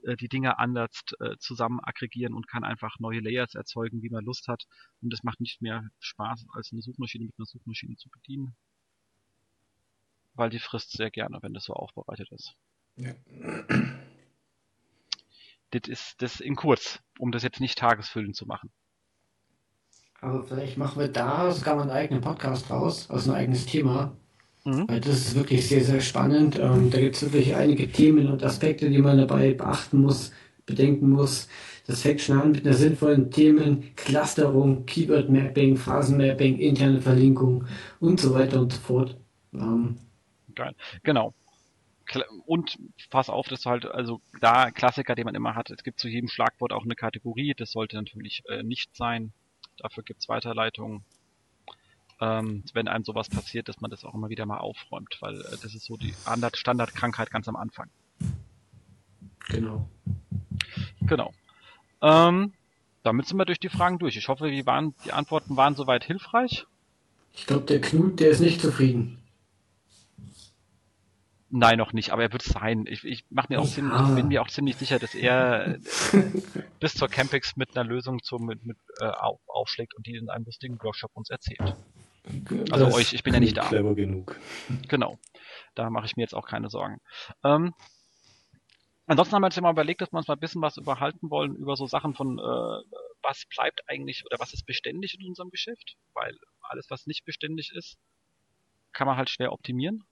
äh, 0.02 0.16
die 0.16 0.28
Dinge 0.28 0.58
anders 0.58 0.90
äh, 1.20 1.36
zusammen 1.38 1.80
aggregieren 1.82 2.34
und 2.34 2.48
kann 2.48 2.64
einfach 2.64 2.98
neue 2.98 3.20
Layers 3.20 3.54
erzeugen, 3.54 4.02
wie 4.02 4.10
man 4.10 4.24
Lust 4.24 4.48
hat. 4.48 4.64
Und 5.00 5.12
es 5.12 5.22
macht 5.22 5.40
nicht 5.40 5.62
mehr 5.62 5.84
Spaß, 6.00 6.46
als 6.54 6.70
eine 6.72 6.82
Suchmaschine 6.82 7.26
mit 7.26 7.34
einer 7.38 7.46
Suchmaschine 7.46 7.96
zu 7.96 8.08
bedienen. 8.10 8.56
Weil 10.40 10.48
die 10.48 10.58
frisst 10.58 10.92
sehr 10.92 11.10
gerne, 11.10 11.36
wenn 11.42 11.52
das 11.52 11.64
so 11.64 11.74
aufbereitet 11.74 12.32
ist. 12.32 12.54
Ja. 12.96 13.12
Das 15.70 15.82
ist 15.86 16.22
das 16.22 16.40
in 16.40 16.56
kurz, 16.56 17.00
um 17.18 17.30
das 17.30 17.42
jetzt 17.42 17.60
nicht 17.60 17.76
tagesfüllend 17.76 18.34
zu 18.34 18.46
machen. 18.46 18.70
Aber 20.22 20.42
vielleicht 20.42 20.78
machen 20.78 20.98
wir 20.98 21.08
da 21.08 21.52
sogar 21.52 21.76
mal 21.76 21.82
einen 21.82 21.90
eigenen 21.90 22.22
Podcast 22.22 22.70
raus, 22.70 23.10
also 23.10 23.32
ein 23.32 23.36
eigenes 23.36 23.66
Thema. 23.66 24.16
Mhm. 24.64 24.88
Weil 24.88 25.02
das 25.02 25.16
ist 25.16 25.34
wirklich 25.34 25.68
sehr, 25.68 25.84
sehr 25.84 26.00
spannend. 26.00 26.58
Ähm, 26.58 26.90
da 26.90 26.98
gibt 26.98 27.16
es 27.16 27.22
wirklich 27.22 27.54
einige 27.54 27.92
Themen 27.92 28.26
und 28.28 28.42
Aspekte, 28.42 28.88
die 28.88 29.02
man 29.02 29.18
dabei 29.18 29.52
beachten 29.52 30.00
muss, 30.00 30.32
bedenken 30.64 31.10
muss. 31.10 31.48
Das 31.86 32.00
fängt 32.00 32.22
schon 32.22 32.40
an 32.40 32.52
mit 32.52 32.66
einer 32.66 32.74
sinnvollen 32.74 33.30
Themen, 33.30 33.94
Clusterung, 33.94 34.86
Keyword 34.86 35.28
Mapping, 35.28 35.76
Phasenmapping, 35.76 36.58
interne 36.58 37.02
Verlinkung 37.02 37.66
und 38.00 38.18
so 38.18 38.32
weiter 38.32 38.58
und 38.62 38.72
so 38.72 38.80
fort. 38.80 39.20
Ähm, 39.52 39.96
Geil. 40.54 40.74
Genau. 41.02 41.34
Und 42.46 42.76
pass 43.10 43.30
auf, 43.30 43.46
dass 43.46 43.62
du 43.62 43.70
halt, 43.70 43.86
also 43.86 44.20
da 44.40 44.70
Klassiker, 44.70 45.14
den 45.14 45.26
man 45.26 45.34
immer 45.36 45.54
hat, 45.54 45.70
es 45.70 45.84
gibt 45.84 46.00
zu 46.00 46.08
jedem 46.08 46.28
Schlagwort 46.28 46.72
auch 46.72 46.82
eine 46.82 46.96
Kategorie, 46.96 47.54
das 47.56 47.70
sollte 47.70 47.96
natürlich 47.96 48.42
äh, 48.48 48.62
nicht 48.62 48.96
sein. 48.96 49.32
Dafür 49.76 50.02
gibt 50.02 50.20
es 50.20 50.28
Weiterleitungen 50.28 51.04
ähm, 52.20 52.62
wenn 52.74 52.88
einem 52.88 53.04
sowas 53.04 53.28
passiert, 53.28 53.68
dass 53.68 53.80
man 53.80 53.90
das 53.90 54.04
auch 54.04 54.14
immer 54.14 54.28
wieder 54.28 54.46
mal 54.46 54.58
aufräumt, 54.58 55.16
weil 55.20 55.40
äh, 55.40 55.56
das 55.62 55.74
ist 55.74 55.84
so 55.84 55.96
die 55.96 56.14
Standardkrankheit 56.54 57.30
ganz 57.30 57.48
am 57.48 57.56
Anfang. 57.56 57.88
Genau. 59.48 59.88
Genau. 61.00 61.32
Ähm, 62.02 62.52
damit 63.02 63.26
sind 63.26 63.38
wir 63.38 63.46
durch 63.46 63.58
die 63.58 63.70
Fragen 63.70 63.98
durch. 63.98 64.16
Ich 64.16 64.28
hoffe, 64.28 64.50
die, 64.50 64.66
waren, 64.66 64.94
die 65.04 65.12
Antworten 65.12 65.56
waren 65.56 65.74
soweit 65.74 66.04
hilfreich. 66.04 66.66
Ich 67.32 67.46
glaube, 67.46 67.64
der 67.64 67.80
Knut, 67.80 68.20
der 68.20 68.30
ist 68.30 68.40
nicht 68.40 68.60
zufrieden. 68.60 69.19
Nein, 71.52 71.78
noch 71.78 71.92
nicht, 71.92 72.10
aber 72.10 72.22
er 72.22 72.32
wird 72.32 72.46
es 72.46 72.52
sein. 72.52 72.84
Ich, 72.86 73.04
ich, 73.04 73.24
mach 73.28 73.48
mir 73.48 73.60
auch 73.60 73.64
ja. 73.64 73.70
ziemlich, 73.70 74.00
ich 74.00 74.14
bin 74.14 74.28
mir 74.28 74.40
auch 74.40 74.48
ziemlich 74.48 74.76
sicher, 74.76 75.00
dass 75.00 75.14
er 75.16 75.78
bis 76.80 76.94
zur 76.94 77.08
Campix 77.08 77.56
mit 77.56 77.76
einer 77.76 77.88
Lösung 77.88 78.22
zum, 78.22 78.46
mit, 78.46 78.64
mit, 78.64 78.78
äh, 79.00 79.06
auf, 79.06 79.40
aufschlägt 79.48 79.94
und 79.96 80.06
die 80.06 80.14
in 80.14 80.30
einem 80.30 80.44
lustigen 80.44 80.80
Workshop 80.80 81.10
uns 81.14 81.28
erzählt. 81.28 81.74
Also 82.70 82.86
das 82.86 82.94
euch, 82.94 83.12
ich 83.14 83.24
bin 83.24 83.34
ja 83.34 83.40
nicht 83.40 83.56
da. 83.56 83.66
Clever 83.66 83.94
genug. 83.96 84.38
Genau. 84.88 85.18
Da 85.74 85.90
mache 85.90 86.06
ich 86.06 86.16
mir 86.16 86.22
jetzt 86.22 86.34
auch 86.34 86.46
keine 86.46 86.70
Sorgen. 86.70 87.00
Ähm, 87.42 87.74
ansonsten 89.06 89.34
haben 89.34 89.42
wir 89.42 89.46
uns 89.46 89.56
ja 89.56 89.62
mal 89.62 89.72
überlegt, 89.72 90.00
dass 90.00 90.12
wir 90.12 90.18
uns 90.18 90.28
mal 90.28 90.34
ein 90.34 90.40
bisschen 90.40 90.62
was 90.62 90.76
überhalten 90.76 91.30
wollen 91.30 91.56
über 91.56 91.74
so 91.76 91.86
Sachen 91.86 92.14
von, 92.14 92.38
äh, 92.38 92.96
was 93.22 93.44
bleibt 93.54 93.80
eigentlich 93.88 94.24
oder 94.26 94.38
was 94.38 94.52
ist 94.52 94.66
beständig 94.66 95.18
in 95.18 95.26
unserem 95.26 95.50
Geschäft, 95.50 95.96
weil 96.14 96.36
alles, 96.62 96.86
was 96.90 97.06
nicht 97.06 97.24
beständig 97.24 97.72
ist, 97.74 97.98
kann 98.92 99.08
man 99.08 99.16
halt 99.16 99.30
schwer 99.30 99.52
optimieren. 99.52 100.04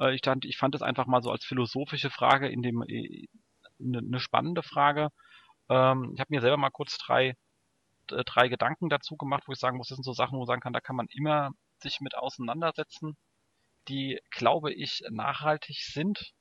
Äh, 0.00 0.14
ich, 0.14 0.22
fand, 0.24 0.44
ich 0.44 0.56
fand 0.58 0.74
das 0.74 0.82
einfach 0.82 1.06
mal 1.06 1.22
so 1.22 1.30
als 1.30 1.44
philosophische 1.44 2.10
Frage 2.10 2.48
in 2.48 2.62
dem, 2.62 2.82
äh, 2.88 3.28
eine 3.80 4.20
spannende 4.20 4.62
Frage. 4.62 5.10
Ähm, 5.68 6.12
ich 6.14 6.20
habe 6.20 6.34
mir 6.34 6.40
selber 6.40 6.56
mal 6.58 6.70
kurz 6.70 6.98
drei 6.98 7.36
drei 8.10 8.48
Gedanken 8.48 8.88
dazu 8.88 9.16
gemacht, 9.16 9.44
wo 9.46 9.52
ich 9.52 9.58
sagen 9.58 9.76
muss, 9.76 9.88
das 9.88 9.96
sind 9.96 10.04
so 10.04 10.12
Sachen, 10.12 10.38
wo 10.38 10.42
ich 10.42 10.46
sagen 10.46 10.60
kann, 10.60 10.72
da 10.72 10.80
kann 10.80 10.96
man 10.96 11.06
immer 11.10 11.52
sich 11.78 12.00
mit 12.00 12.16
auseinandersetzen, 12.16 13.16
die, 13.88 14.20
glaube 14.30 14.72
ich, 14.72 15.02
nachhaltig 15.10 15.78
sind. 15.82 16.32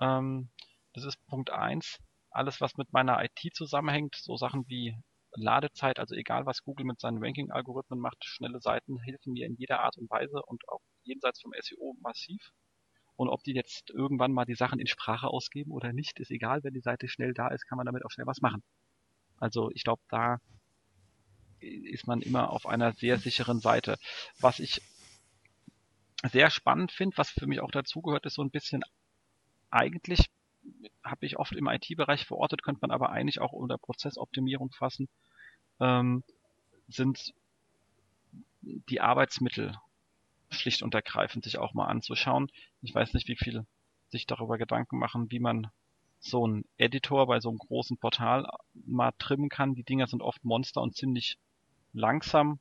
Ähm, 0.00 0.50
das 0.94 1.04
ist 1.04 1.24
Punkt 1.26 1.50
eins. 1.50 1.98
Alles, 2.30 2.60
was 2.60 2.76
mit 2.76 2.92
meiner 2.92 3.22
IT 3.24 3.54
zusammenhängt, 3.54 4.16
so 4.16 4.36
Sachen 4.36 4.68
wie 4.68 4.96
Ladezeit, 5.34 5.98
also 5.98 6.14
egal 6.14 6.46
was 6.46 6.62
Google 6.62 6.86
mit 6.86 7.00
seinen 7.00 7.22
Ranking-Algorithmen 7.22 8.00
macht, 8.00 8.24
schnelle 8.24 8.60
Seiten 8.60 8.98
helfen 9.00 9.32
mir 9.32 9.46
in 9.46 9.56
jeder 9.56 9.80
Art 9.80 9.96
und 9.96 10.10
Weise 10.10 10.42
und 10.46 10.68
auch 10.68 10.80
jenseits 11.04 11.40
vom 11.40 11.52
SEO 11.60 11.96
massiv. 12.00 12.52
Und 13.20 13.28
ob 13.28 13.44
die 13.44 13.52
jetzt 13.52 13.90
irgendwann 13.90 14.32
mal 14.32 14.46
die 14.46 14.54
Sachen 14.54 14.80
in 14.80 14.86
Sprache 14.86 15.28
ausgeben 15.28 15.72
oder 15.72 15.92
nicht, 15.92 16.18
ist 16.20 16.30
egal. 16.30 16.64
Wenn 16.64 16.72
die 16.72 16.80
Seite 16.80 17.06
schnell 17.06 17.34
da 17.34 17.48
ist, 17.48 17.66
kann 17.66 17.76
man 17.76 17.84
damit 17.84 18.02
auch 18.02 18.10
schnell 18.10 18.26
was 18.26 18.40
machen. 18.40 18.62
Also 19.36 19.70
ich 19.74 19.84
glaube, 19.84 20.00
da 20.08 20.38
ist 21.58 22.06
man 22.06 22.22
immer 22.22 22.48
auf 22.48 22.64
einer 22.64 22.94
sehr 22.94 23.18
sicheren 23.18 23.60
Seite. 23.60 23.98
Was 24.38 24.58
ich 24.58 24.80
sehr 26.32 26.48
spannend 26.48 26.92
finde, 26.92 27.18
was 27.18 27.28
für 27.28 27.46
mich 27.46 27.60
auch 27.60 27.70
dazugehört, 27.70 28.24
ist 28.24 28.36
so 28.36 28.42
ein 28.42 28.50
bisschen 28.50 28.84
eigentlich 29.70 30.30
habe 31.04 31.26
ich 31.26 31.38
oft 31.38 31.52
im 31.52 31.66
IT-Bereich 31.66 32.24
verortet, 32.24 32.62
könnte 32.62 32.80
man 32.80 32.90
aber 32.90 33.10
eigentlich 33.10 33.38
auch 33.38 33.52
unter 33.52 33.76
Prozessoptimierung 33.76 34.70
fassen, 34.70 35.10
ähm, 35.78 36.24
sind 36.88 37.34
die 38.62 39.02
Arbeitsmittel 39.02 39.78
schlicht 40.50 40.82
und 40.82 40.94
ergreifend 40.94 41.44
sich 41.44 41.58
auch 41.58 41.74
mal 41.74 41.86
anzuschauen. 41.86 42.50
Ich 42.82 42.94
weiß 42.94 43.14
nicht, 43.14 43.28
wie 43.28 43.36
viel 43.36 43.66
sich 44.10 44.26
darüber 44.26 44.58
Gedanken 44.58 44.98
machen, 44.98 45.30
wie 45.30 45.40
man 45.40 45.68
so 46.18 46.44
einen 46.44 46.64
Editor 46.76 47.26
bei 47.26 47.40
so 47.40 47.48
einem 47.48 47.58
großen 47.58 47.96
Portal 47.98 48.46
mal 48.74 49.12
trimmen 49.18 49.48
kann. 49.48 49.74
Die 49.74 49.84
Dinger 49.84 50.06
sind 50.06 50.22
oft 50.22 50.44
Monster 50.44 50.82
und 50.82 50.94
ziemlich 50.94 51.38
langsam, 51.92 52.60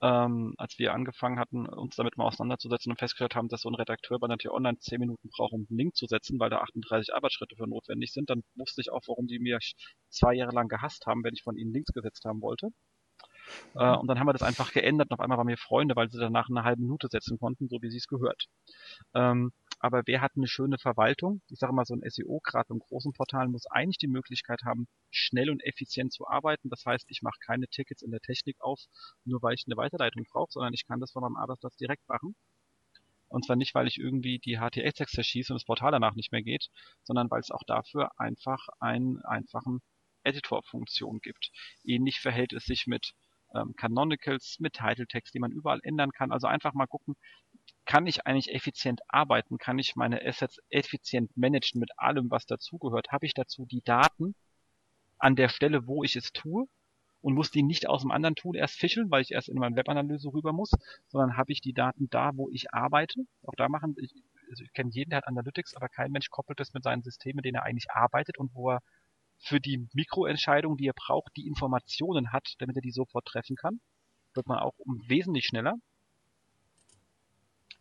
ähm, 0.00 0.54
als 0.56 0.78
wir 0.78 0.92
angefangen 0.92 1.38
hatten, 1.38 1.66
uns 1.66 1.96
damit 1.96 2.16
mal 2.16 2.26
auseinanderzusetzen 2.26 2.92
und 2.92 2.98
festgestellt 2.98 3.34
haben, 3.34 3.48
dass 3.48 3.62
so 3.62 3.70
ein 3.70 3.74
Redakteur 3.74 4.18
bei 4.18 4.28
Natur 4.28 4.54
Online 4.54 4.78
10 4.78 5.00
Minuten 5.00 5.30
braucht, 5.30 5.52
um 5.52 5.66
einen 5.68 5.78
Link 5.78 5.96
zu 5.96 6.06
setzen, 6.06 6.38
weil 6.38 6.50
da 6.50 6.58
38 6.58 7.14
Arbeitsschritte 7.14 7.56
für 7.56 7.68
notwendig 7.68 8.12
sind, 8.12 8.30
dann 8.30 8.42
wusste 8.54 8.80
ich 8.80 8.90
auch, 8.90 9.02
warum 9.06 9.26
die 9.26 9.38
mir 9.38 9.58
zwei 10.08 10.34
Jahre 10.34 10.52
lang 10.52 10.68
gehasst 10.68 11.06
haben, 11.06 11.24
wenn 11.24 11.34
ich 11.34 11.42
von 11.42 11.56
ihnen 11.56 11.72
Links 11.72 11.92
gesetzt 11.92 12.24
haben 12.24 12.40
wollte. 12.40 12.68
Äh, 13.74 13.96
und 13.96 14.06
dann 14.06 14.18
haben 14.18 14.26
wir 14.26 14.32
das 14.32 14.42
einfach 14.42 14.72
geändert 14.72 15.10
und 15.10 15.14
auf 15.14 15.20
einmal 15.20 15.38
waren 15.38 15.48
wir 15.48 15.56
Freunde, 15.56 15.96
weil 15.96 16.10
sie 16.10 16.18
danach 16.18 16.48
eine 16.48 16.64
halbe 16.64 16.82
Minute 16.82 17.08
setzen 17.10 17.38
konnten, 17.38 17.68
so 17.68 17.80
wie 17.82 17.90
sie 17.90 17.98
es 17.98 18.06
gehört. 18.06 18.46
Ähm, 19.14 19.52
aber 19.78 20.02
wer 20.06 20.20
hat 20.20 20.32
eine 20.36 20.46
schöne 20.46 20.78
Verwaltung? 20.78 21.42
Ich 21.48 21.58
sage 21.58 21.72
mal, 21.72 21.84
so 21.84 21.94
ein 21.94 22.08
SEO, 22.08 22.40
gerade 22.44 22.72
im 22.72 22.78
großen 22.78 23.12
Portal, 23.12 23.48
muss 23.48 23.66
eigentlich 23.66 23.98
die 23.98 24.06
Möglichkeit 24.06 24.60
haben, 24.64 24.86
schnell 25.10 25.50
und 25.50 25.64
effizient 25.64 26.12
zu 26.12 26.28
arbeiten. 26.28 26.70
Das 26.70 26.86
heißt, 26.86 27.06
ich 27.08 27.22
mache 27.22 27.38
keine 27.44 27.66
Tickets 27.66 28.02
in 28.02 28.12
der 28.12 28.20
Technik 28.20 28.60
auf, 28.60 28.80
nur 29.24 29.42
weil 29.42 29.54
ich 29.54 29.64
eine 29.66 29.76
Weiterleitung 29.76 30.24
brauche, 30.30 30.52
sondern 30.52 30.72
ich 30.72 30.86
kann 30.86 31.00
das 31.00 31.10
von 31.10 31.22
meinem 31.22 31.36
Arbeitsplatz 31.36 31.76
direkt 31.76 32.08
machen. 32.08 32.36
Und 33.28 33.46
zwar 33.46 33.56
nicht, 33.56 33.74
weil 33.74 33.88
ich 33.88 33.98
irgendwie 33.98 34.38
die 34.38 34.58
HTX 34.58 35.12
zerschieße 35.12 35.52
und 35.52 35.56
das 35.58 35.64
Portal 35.64 35.90
danach 35.90 36.14
nicht 36.14 36.30
mehr 36.32 36.42
geht, 36.42 36.68
sondern 37.02 37.30
weil 37.30 37.40
es 37.40 37.50
auch 37.50 37.64
dafür 37.66 38.10
einfach 38.20 38.68
einen 38.78 39.20
einfachen 39.22 39.80
Editor-Funktion 40.22 41.20
gibt. 41.20 41.50
Ähnlich 41.82 42.20
verhält 42.20 42.52
es 42.52 42.66
sich 42.66 42.86
mit 42.86 43.14
ähm, 43.54 43.74
Canonicals, 43.76 44.58
mit 44.60 44.74
Title 44.74 45.06
Text, 45.06 45.34
die 45.34 45.40
man 45.40 45.52
überall 45.52 45.80
ändern 45.82 46.12
kann. 46.12 46.32
Also 46.32 46.46
einfach 46.46 46.74
mal 46.74 46.86
gucken, 46.86 47.16
kann 47.84 48.06
ich 48.06 48.26
eigentlich 48.26 48.54
effizient 48.54 49.00
arbeiten? 49.08 49.58
Kann 49.58 49.78
ich 49.78 49.96
meine 49.96 50.24
Assets 50.24 50.60
effizient 50.70 51.36
managen 51.36 51.80
mit 51.80 51.90
allem, 51.96 52.30
was 52.30 52.46
dazugehört? 52.46 53.10
Habe 53.10 53.26
ich 53.26 53.34
dazu 53.34 53.66
die 53.66 53.82
Daten 53.82 54.34
an 55.18 55.36
der 55.36 55.48
Stelle, 55.48 55.86
wo 55.86 56.04
ich 56.04 56.16
es 56.16 56.32
tue? 56.32 56.66
Und 57.20 57.34
muss 57.34 57.52
die 57.52 57.62
nicht 57.62 57.88
aus 57.88 58.02
dem 58.02 58.10
anderen 58.10 58.34
Tool 58.34 58.56
erst 58.56 58.74
fischeln, 58.74 59.08
weil 59.10 59.22
ich 59.22 59.30
erst 59.30 59.48
in 59.48 59.56
meine 59.56 59.76
Webanalyse 59.76 60.32
rüber 60.32 60.52
muss, 60.52 60.72
sondern 61.06 61.36
habe 61.36 61.52
ich 61.52 61.60
die 61.60 61.72
Daten 61.72 62.10
da, 62.10 62.32
wo 62.34 62.48
ich 62.50 62.74
arbeite. 62.74 63.20
Auch 63.44 63.54
da 63.56 63.68
machen, 63.68 63.94
ich, 63.96 64.12
also 64.50 64.64
ich 64.64 64.72
kenne 64.72 64.90
jeden, 64.92 65.10
der 65.10 65.18
hat 65.18 65.28
Analytics, 65.28 65.76
aber 65.76 65.88
kein 65.88 66.10
Mensch 66.10 66.30
koppelt 66.30 66.58
das 66.58 66.72
mit 66.74 66.82
seinen 66.82 67.02
Systemen, 67.02 67.42
denen 67.42 67.54
er 67.56 67.62
eigentlich 67.62 67.92
arbeitet 67.92 68.38
und 68.38 68.52
wo 68.54 68.70
er 68.72 68.80
für 69.42 69.60
die 69.60 69.86
Mikroentscheidung, 69.92 70.76
die 70.76 70.86
er 70.86 70.94
braucht, 70.94 71.36
die 71.36 71.46
Informationen 71.46 72.32
hat, 72.32 72.54
damit 72.58 72.76
er 72.76 72.82
die 72.82 72.92
sofort 72.92 73.26
treffen 73.26 73.56
kann. 73.56 73.80
Wird 74.34 74.46
man 74.46 74.58
auch 74.58 74.74
wesentlich 75.06 75.46
schneller 75.46 75.74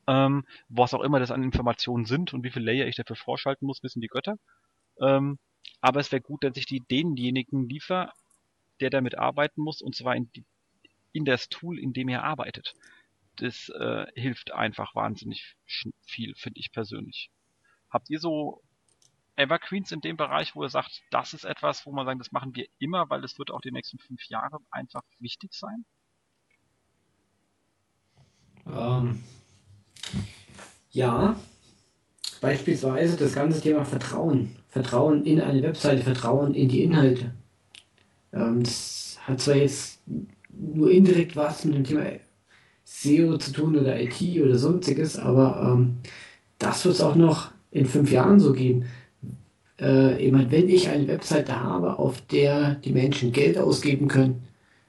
ähm, 0.08 0.46
was 0.70 0.94
auch 0.94 1.02
immer 1.02 1.20
das 1.20 1.32
an 1.32 1.44
Informationen 1.44 2.06
sind 2.06 2.34
und 2.34 2.44
wie 2.44 2.52
viel 2.52 2.64
Layer 2.64 2.88
ich 2.88 2.96
dafür 2.96 3.16
vorschalten 3.16 3.66
muss, 3.66 3.84
wissen 3.84 4.02
die 4.02 4.08
Götter. 4.08 4.38
Ähm, 5.00 5.40
aber 5.80 6.00
es 6.00 6.12
wäre 6.12 6.22
gut, 6.22 6.44
dass 6.44 6.58
ich 6.58 6.66
die 6.66 6.82
denjenigen 6.82 7.68
liefer, 7.70 8.12
der 8.80 8.90
damit 8.90 9.18
arbeiten 9.18 9.62
muss, 9.62 9.82
und 9.82 9.96
zwar 9.96 10.16
in, 10.16 10.30
in 11.12 11.26
das 11.26 11.50
Tool, 11.50 11.80
in 11.80 11.94
dem 11.94 12.10
er 12.10 12.24
arbeitet. 12.24 12.74
Das 13.38 13.70
äh, 13.70 14.06
hilft 14.16 14.54
einfach 14.54 14.96
wahnsinnig 14.96 15.56
viel, 16.06 16.34
finde 16.36 16.60
ich 16.60 16.72
persönlich. 16.72 17.30
Habt 17.90 18.10
ihr 18.10 18.20
so 18.20 18.62
Evergreens 19.42 19.92
in 19.92 20.02
dem 20.02 20.18
Bereich, 20.18 20.56
wo 20.56 20.64
ihr 20.64 20.70
sagt, 20.70 21.02
das 21.12 21.34
ist 21.34 21.44
etwas, 21.44 21.86
wo 21.86 21.92
man 21.92 22.06
sagt, 22.06 22.20
das 22.20 22.32
machen 22.32 22.56
wir 22.56 22.68
immer, 22.80 23.10
weil 23.10 23.22
das 23.22 23.38
wird 23.40 23.52
auch 23.52 23.62
die 23.62 23.72
nächsten 23.72 23.98
fünf 24.00 24.24
Jahre 24.30 24.60
einfach 24.70 25.02
wichtig 25.20 25.54
sein? 25.54 25.86
Ähm, 28.68 29.24
ja, 30.92 31.36
beispielsweise 32.42 33.18
das 33.18 33.34
ganze 33.34 33.62
Thema 33.62 33.86
Vertrauen. 33.86 34.56
Vertrauen 34.70 35.26
in 35.26 35.42
eine 35.42 35.64
Webseite, 35.64 36.04
Vertrauen 36.04 36.54
in 36.54 36.70
die 36.70 36.84
Inhalte. 36.84 37.34
Ähm, 38.34 38.64
das 38.64 39.18
hat 39.22 39.42
zwar 39.42 39.56
jetzt 39.56 40.02
nur 40.50 40.92
indirekt 40.92 41.36
was 41.36 41.66
mit 41.66 41.76
dem 41.76 41.84
Thema 41.84 42.06
SEO 42.84 43.38
zu 43.38 43.52
tun 43.54 43.78
oder 43.78 44.00
IT 44.00 44.22
oder 44.42 44.58
sonstiges, 44.58 45.18
aber 45.18 45.62
ähm, 45.74 45.98
das 46.60 46.86
wird 46.86 46.96
es 46.96 47.02
auch 47.02 47.16
noch 47.16 47.52
in 47.72 47.86
fünf 47.86 48.12
Jahren 48.12 48.40
so 48.40 48.54
geben. 48.54 48.86
Äh, 49.82 50.24
ich 50.24 50.32
meine, 50.32 50.52
wenn 50.52 50.70
ich 50.70 50.90
eine 50.90 51.08
Webseite 51.08 51.60
habe, 51.62 52.00
auf 52.00 52.22
der 52.22 52.76
die 52.76 52.94
Menschen 52.94 53.32
Geld 53.32 53.58
ausgeben 53.58 54.08
können, 54.08 54.48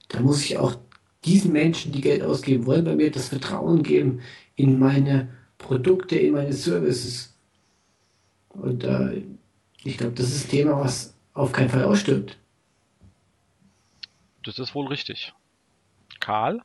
dann 0.08 0.24
muss 0.24 0.44
ich 0.44 0.58
auch 0.58 0.76
diesen 1.24 1.52
Menschen, 1.52 1.92
die 1.92 2.00
Geld 2.00 2.22
ausgeben 2.22 2.66
wollen, 2.66 2.84
bei 2.84 2.94
mir 2.94 3.10
das 3.10 3.28
Vertrauen 3.28 3.82
geben 3.82 4.20
in 4.56 4.78
meine 4.78 5.28
Produkte, 5.58 6.16
in 6.16 6.32
meine 6.32 6.52
Services. 6.52 7.34
Und 8.50 8.84
äh, 8.84 9.22
ich 9.84 9.96
glaube, 9.96 10.14
das 10.14 10.26
ist 10.26 10.46
ein 10.46 10.50
Thema, 10.50 10.80
was 10.80 11.14
auf 11.32 11.52
keinen 11.52 11.70
Fall 11.70 11.84
ausstirbt. 11.84 12.36
Das 14.44 14.58
ist 14.58 14.74
wohl 14.74 14.88
richtig. 14.88 15.32
Karl? 16.20 16.60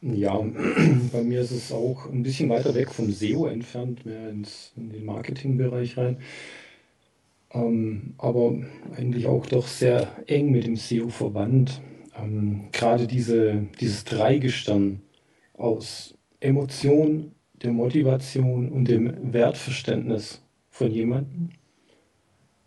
Ja, 0.00 0.38
bei 1.12 1.22
mir 1.22 1.40
ist 1.40 1.50
es 1.50 1.72
auch 1.72 2.06
ein 2.06 2.22
bisschen 2.22 2.48
weiter 2.48 2.74
weg 2.74 2.92
vom 2.92 3.10
SEO 3.10 3.46
entfernt, 3.46 4.06
mehr 4.06 4.30
ins, 4.30 4.72
in 4.76 4.90
den 4.90 5.04
Marketingbereich 5.04 5.96
rein. 5.96 6.18
Ähm, 7.52 8.14
aber 8.18 8.54
eigentlich 8.96 9.26
auch 9.26 9.46
doch 9.46 9.66
sehr 9.66 10.08
eng 10.26 10.50
mit 10.50 10.66
dem 10.66 10.76
SEO 10.76 11.08
verwandt. 11.08 11.80
Ähm, 12.18 12.68
gerade 12.72 13.06
diese, 13.06 13.66
dieses 13.80 14.04
Dreigestirn 14.04 15.02
aus 15.54 16.14
Emotion, 16.40 17.32
der 17.62 17.72
Motivation 17.72 18.70
und 18.70 18.88
dem 18.88 19.32
Wertverständnis 19.32 20.42
von 20.68 20.90
jemandem 20.90 21.50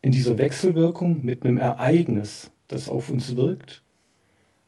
in 0.01 0.11
dieser 0.11 0.38
Wechselwirkung 0.38 1.23
mit 1.23 1.43
einem 1.43 1.57
Ereignis, 1.57 2.51
das 2.68 2.89
auf 2.89 3.10
uns 3.10 3.35
wirkt, 3.35 3.84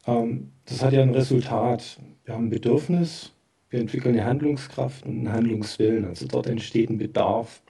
ähm, 0.05 0.51
das 0.65 0.83
hat 0.83 0.93
ja 0.93 1.01
ein 1.01 1.15
Resultat. 1.15 1.99
Wir 2.25 2.33
haben 2.33 2.45
ein 2.45 2.49
Bedürfnis, 2.49 3.33
wir 3.69 3.79
entwickeln 3.79 4.15
eine 4.15 4.25
Handlungskraft 4.25 5.05
und 5.05 5.19
einen 5.19 5.31
Handlungswillen. 5.31 6.05
Also 6.05 6.27
dort 6.27 6.47
entsteht 6.47 6.89
ein 6.89 6.97
Bedarf. 6.97 7.63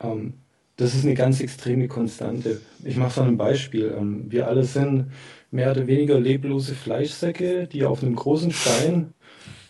Ähm, 0.00 0.34
das 0.80 0.94
ist 0.94 1.04
eine 1.04 1.14
ganz 1.14 1.42
extreme 1.42 1.88
Konstante. 1.88 2.58
Ich 2.84 2.96
mache 2.96 3.20
an 3.20 3.28
einem 3.28 3.36
Beispiel. 3.36 3.94
Ähm, 3.98 4.24
wir 4.30 4.48
alle 4.48 4.64
sind 4.64 5.12
mehr 5.50 5.72
oder 5.72 5.86
weniger 5.86 6.18
leblose 6.18 6.74
Fleischsäcke, 6.74 7.66
die 7.66 7.84
auf 7.84 8.02
einem 8.02 8.16
großen 8.16 8.50
Stein 8.50 9.12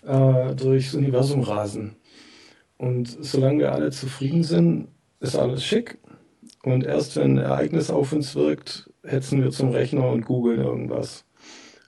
äh, 0.07 0.55
durchs 0.55 0.95
Universum 0.95 1.41
rasen. 1.41 1.97
Und 2.79 3.09
solange 3.09 3.59
wir 3.59 3.73
alle 3.73 3.91
zufrieden 3.91 4.45
sind, 4.45 4.87
ist 5.19 5.35
alles 5.35 5.65
schick. 5.65 5.99
Und 6.63 6.85
erst 6.85 7.17
wenn 7.17 7.39
ein 7.39 7.45
Ereignis 7.45 7.91
auf 7.91 8.13
uns 8.13 8.37
wirkt, 8.37 8.89
hetzen 9.03 9.43
wir 9.43 9.51
zum 9.51 9.71
Rechner 9.71 10.09
und 10.09 10.25
googeln 10.25 10.61
irgendwas. 10.61 11.25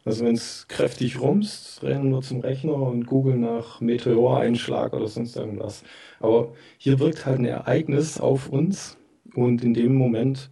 Also 0.04 0.24
wenn 0.24 0.34
es 0.34 0.66
kräftig 0.66 1.20
rumst, 1.20 1.84
rennen 1.84 2.10
wir 2.10 2.22
zum 2.22 2.40
Rechner 2.40 2.74
und 2.74 3.06
googeln 3.06 3.42
nach 3.42 3.80
Meteoreinschlag 3.80 4.92
oder 4.94 5.06
sonst 5.06 5.36
irgendwas. 5.36 5.84
Aber 6.18 6.54
hier 6.76 6.98
wirkt 6.98 7.24
halt 7.24 7.38
ein 7.38 7.44
Ereignis 7.44 8.18
auf 8.18 8.48
uns 8.48 8.98
und 9.34 9.62
in 9.62 9.74
dem 9.74 9.94
Moment, 9.94 10.50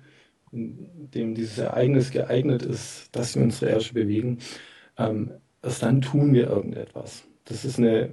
in 0.52 1.10
dem 1.14 1.34
dieses 1.34 1.58
Ereignis 1.58 2.10
geeignet 2.10 2.62
ist, 2.62 3.08
dass 3.12 3.36
wir 3.36 3.42
unsere 3.42 3.70
Ärsche 3.72 3.94
bewegen, 3.94 4.38
ähm, 4.98 5.30
erst 5.62 5.82
dann 5.82 6.00
tun 6.00 6.32
wir 6.32 6.48
irgendetwas. 6.48 7.24
Das 7.44 7.64
ist 7.64 7.78
eine 7.78 8.10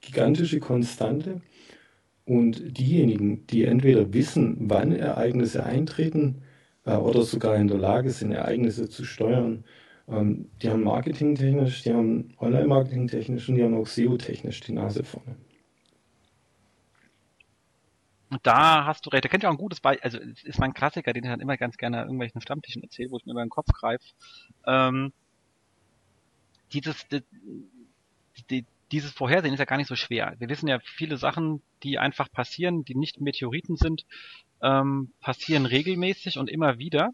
gigantische 0.00 0.60
Konstante. 0.60 1.40
Und 2.24 2.78
diejenigen, 2.78 3.46
die 3.48 3.64
entweder 3.64 4.12
wissen, 4.12 4.56
wann 4.60 4.92
Ereignisse 4.92 5.64
eintreten 5.64 6.42
äh, 6.84 6.94
oder 6.94 7.22
sogar 7.22 7.56
in 7.56 7.68
der 7.68 7.78
Lage 7.78 8.10
sind, 8.10 8.32
Ereignisse 8.32 8.88
zu 8.88 9.04
steuern, 9.04 9.64
ähm, 10.08 10.46
die 10.62 10.68
haben 10.68 10.84
marketingtechnisch, 10.84 11.82
die 11.82 11.92
haben 11.92 12.32
online-marketingtechnisch 12.38 13.48
und 13.48 13.56
die 13.56 13.64
haben 13.64 13.74
auch 13.74 13.86
SEO-technisch 13.86 14.60
die 14.60 14.72
Nase 14.72 15.02
vorne. 15.02 15.36
Und 18.30 18.46
da 18.46 18.84
hast 18.84 19.04
du 19.04 19.10
recht. 19.10 19.24
Da 19.24 19.28
kennt 19.28 19.42
ihr 19.42 19.48
auch 19.48 19.54
ein 19.54 19.58
gutes 19.58 19.80
Beispiel. 19.80 20.04
Also, 20.04 20.18
ist 20.18 20.58
mein 20.58 20.72
Klassiker, 20.72 21.12
den 21.12 21.24
ich 21.24 21.30
dann 21.30 21.40
immer 21.40 21.56
ganz 21.56 21.76
gerne 21.76 22.02
irgendwelchen 22.02 22.40
Stammtischen 22.40 22.82
erzähle, 22.82 23.10
wo 23.10 23.18
ich 23.18 23.26
mir 23.26 23.32
über 23.32 23.44
den 23.44 23.50
Kopf 23.50 23.72
greife. 23.72 24.04
Ähm, 24.66 25.12
dieses, 26.72 27.06
die, 27.08 27.22
die, 28.48 28.64
dieses 28.92 29.10
Vorhersehen 29.12 29.52
ist 29.52 29.58
ja 29.58 29.64
gar 29.64 29.76
nicht 29.76 29.88
so 29.88 29.96
schwer. 29.96 30.34
Wir 30.38 30.48
wissen 30.48 30.68
ja, 30.68 30.78
viele 30.80 31.16
Sachen, 31.16 31.62
die 31.82 31.98
einfach 31.98 32.30
passieren, 32.30 32.84
die 32.84 32.94
nicht 32.94 33.20
Meteoriten 33.20 33.76
sind, 33.76 34.04
ähm, 34.62 35.12
passieren 35.20 35.66
regelmäßig 35.66 36.38
und 36.38 36.48
immer 36.48 36.78
wieder. 36.78 37.10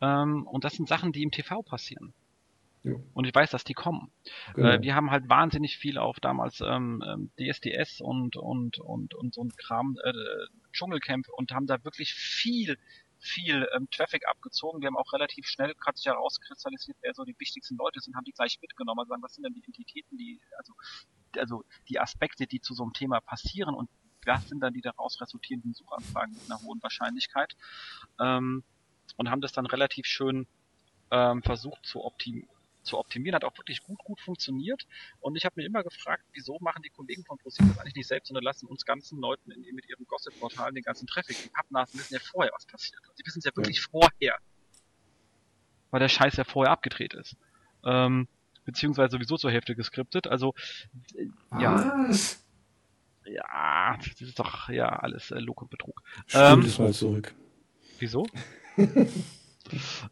Ähm, 0.00 0.46
und 0.46 0.64
das 0.64 0.74
sind 0.74 0.88
Sachen, 0.88 1.12
die 1.12 1.22
im 1.22 1.32
TV 1.32 1.62
passieren. 1.62 2.12
Und 2.84 3.26
ich 3.26 3.34
weiß, 3.34 3.50
dass 3.50 3.64
die 3.64 3.74
kommen. 3.74 4.10
Genau. 4.54 4.68
Äh, 4.68 4.82
wir 4.82 4.94
haben 4.94 5.10
halt 5.10 5.28
wahnsinnig 5.28 5.76
viel 5.76 5.98
auf 5.98 6.20
damals 6.20 6.60
ähm, 6.60 7.30
DSDS 7.38 8.00
ähm, 8.00 8.06
und 8.06 8.36
und 8.36 8.78
und 8.78 9.14
und 9.14 9.34
so 9.34 9.42
ein 9.42 9.52
Kram 9.56 9.96
äh, 10.02 10.12
Dschungelcamp 10.72 11.28
und 11.28 11.52
haben 11.52 11.66
da 11.66 11.82
wirklich 11.84 12.14
viel 12.14 12.78
viel 13.20 13.68
ähm, 13.74 13.88
Traffic 13.90 14.28
abgezogen. 14.28 14.80
Wir 14.80 14.86
haben 14.86 14.96
auch 14.96 15.12
relativ 15.12 15.46
schnell 15.46 15.74
hat 15.84 15.96
sich 15.96 16.06
herauskristallisiert, 16.06 16.96
wer 17.02 17.14
so 17.14 17.24
die 17.24 17.34
wichtigsten 17.38 17.76
Leute 17.76 18.00
sind, 18.00 18.14
haben 18.14 18.24
die 18.24 18.32
gleich 18.32 18.58
mitgenommen. 18.60 19.00
Also 19.00 19.10
sagen, 19.10 19.22
was 19.22 19.34
sind 19.34 19.44
denn 19.44 19.54
die 19.54 19.64
Entitäten, 19.64 20.16
die 20.16 20.40
also 20.56 20.72
also 21.36 21.64
die 21.88 22.00
Aspekte, 22.00 22.46
die 22.46 22.60
zu 22.60 22.74
so 22.74 22.84
einem 22.84 22.92
Thema 22.92 23.20
passieren 23.20 23.74
und 23.74 23.90
was 24.24 24.48
sind 24.48 24.60
dann 24.60 24.72
die 24.72 24.82
daraus 24.82 25.20
resultierenden 25.20 25.74
Suchanfragen 25.74 26.34
mit 26.34 26.50
einer 26.50 26.60
hohen 26.62 26.82
Wahrscheinlichkeit. 26.82 27.56
Ähm, 28.20 28.62
und 29.16 29.30
haben 29.30 29.40
das 29.40 29.52
dann 29.52 29.66
relativ 29.66 30.06
schön 30.06 30.46
ähm, 31.10 31.42
versucht 31.42 31.84
zu, 31.86 32.04
optim 32.04 32.46
zu 32.82 32.98
optimieren. 32.98 33.34
Hat 33.34 33.44
auch 33.44 33.56
wirklich 33.56 33.82
gut, 33.82 33.98
gut 33.98 34.20
funktioniert. 34.20 34.86
Und 35.20 35.36
ich 35.36 35.44
habe 35.44 35.54
mich 35.56 35.66
immer 35.66 35.82
gefragt, 35.82 36.24
wieso 36.32 36.58
machen 36.60 36.82
die 36.82 36.90
Kollegen 36.90 37.24
von 37.24 37.38
ProSieben 37.38 37.68
das 37.68 37.78
eigentlich 37.78 37.94
nicht 37.94 38.08
selbst, 38.08 38.28
sondern 38.28 38.44
lassen 38.44 38.66
uns 38.66 38.84
ganzen 38.84 39.20
Leuten 39.20 39.50
in, 39.50 39.62
mit 39.74 39.88
ihren 39.88 40.06
Gossip-Portalen 40.06 40.74
den 40.74 40.84
ganzen 40.84 41.06
Traffic. 41.06 41.36
Die 41.42 41.48
Pappnasen 41.48 41.98
wissen 41.98 42.14
ja 42.14 42.20
vorher, 42.20 42.52
was 42.54 42.66
passiert. 42.66 43.00
Sie 43.14 43.24
wissen 43.24 43.38
es 43.38 43.44
ja 43.44 43.56
wirklich 43.56 43.78
ja. 43.78 43.88
vorher. 43.90 44.36
Weil 45.90 46.00
der 46.00 46.08
Scheiß 46.08 46.36
ja 46.36 46.44
vorher 46.44 46.72
abgedreht 46.72 47.14
ist. 47.14 47.36
Ähm, 47.84 48.28
beziehungsweise 48.64 49.12
sowieso 49.12 49.36
zur 49.36 49.50
Hälfte 49.50 49.74
geskriptet. 49.74 50.26
Also, 50.26 50.54
äh, 51.14 51.28
ja. 51.60 52.08
Was? 52.08 52.44
Ja, 53.24 53.96
das 53.96 54.20
ist 54.20 54.38
doch 54.38 54.68
ja 54.68 54.88
alles 54.88 55.30
äh, 55.30 55.38
Lug 55.38 55.62
und 55.62 55.70
Betrug. 55.70 56.02
Stimmt 56.26 56.44
ähm, 56.44 56.60
es 56.60 56.78
mal 56.78 56.92
zurück. 56.92 57.34
Wieso? 57.98 58.26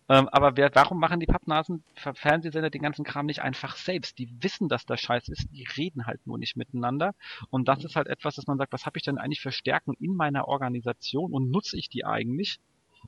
ähm, 0.09 0.29
aber 0.29 0.57
wer, 0.57 0.75
warum 0.75 0.99
machen 0.99 1.21
die 1.21 1.27
Pappnasen 1.27 1.83
Fernsehsender 1.95 2.71
den 2.71 2.83
ganzen 2.83 3.05
Kram 3.05 3.27
nicht 3.27 3.43
einfach 3.43 3.77
selbst? 3.77 4.19
Die 4.19 4.31
wissen, 4.43 4.69
dass 4.69 4.87
das 4.87 5.01
scheiße 5.01 5.33
ist, 5.33 5.49
die 5.53 5.67
reden 5.77 6.07
halt 6.07 6.27
nur 6.27 6.39
nicht 6.39 6.57
miteinander. 6.57 7.15
Und 7.51 7.69
das 7.69 7.85
ist 7.85 7.97
halt 7.97 8.07
etwas, 8.07 8.37
dass 8.37 8.47
man 8.47 8.59
sagt, 8.59 8.73
was 8.73 8.87
habe 8.87 8.99
ich 8.99 9.05
denn 9.05 9.19
eigentlich 9.19 9.41
für 9.41 9.53
Stärken 9.53 9.95
in 9.99 10.15
meiner 10.15 10.49
Organisation 10.49 11.33
und 11.33 11.51
nutze 11.51 11.77
ich 11.77 11.89
die 11.89 12.05
eigentlich? 12.05 12.59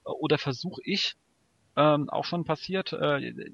Oder 0.04 0.38
versuche 0.38 0.80
ich, 0.84 1.16
ähm, 1.76 2.08
auch 2.10 2.24
schon 2.24 2.44
passiert, 2.44 2.92
äh, 2.92 3.52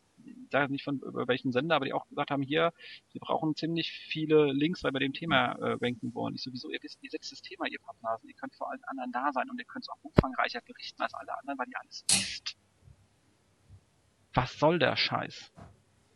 sage 0.50 0.72
nicht 0.72 0.84
von 0.84 1.00
welchen 1.02 1.52
Sender, 1.52 1.76
aber 1.76 1.84
die 1.84 1.92
auch 1.92 2.08
gesagt 2.08 2.30
haben, 2.30 2.42
hier, 2.42 2.72
wir 3.12 3.20
brauchen 3.20 3.54
ziemlich 3.54 3.90
viele 3.90 4.52
Links, 4.52 4.82
weil 4.84 4.92
wir 4.92 5.00
dem 5.00 5.12
Thema 5.12 5.52
äh, 5.52 5.76
ranken 5.80 6.14
wollen. 6.14 6.34
Ich 6.34 6.42
sowieso, 6.42 6.70
ihr 6.70 6.78
wisst, 6.82 7.02
ihr 7.02 7.10
setzt 7.10 7.32
das 7.32 7.42
Thema, 7.42 7.66
ihr 7.66 7.78
Pappnasen, 7.80 8.28
ihr 8.28 8.34
könnt 8.34 8.54
vor 8.54 8.70
allen 8.70 8.82
anderen 8.84 9.12
da 9.12 9.32
sein 9.32 9.50
und 9.50 9.58
ihr 9.58 9.66
könnt 9.66 9.84
es 9.84 9.88
auch 9.90 10.02
umfangreicher 10.02 10.60
berichten 10.62 11.02
als 11.02 11.14
alle 11.14 11.36
anderen, 11.38 11.58
weil 11.58 11.68
ihr 11.68 11.80
alles 11.80 12.04
wisst. 12.08 12.56
Was 14.34 14.58
soll 14.58 14.78
der 14.78 14.96
Scheiß? 14.96 15.52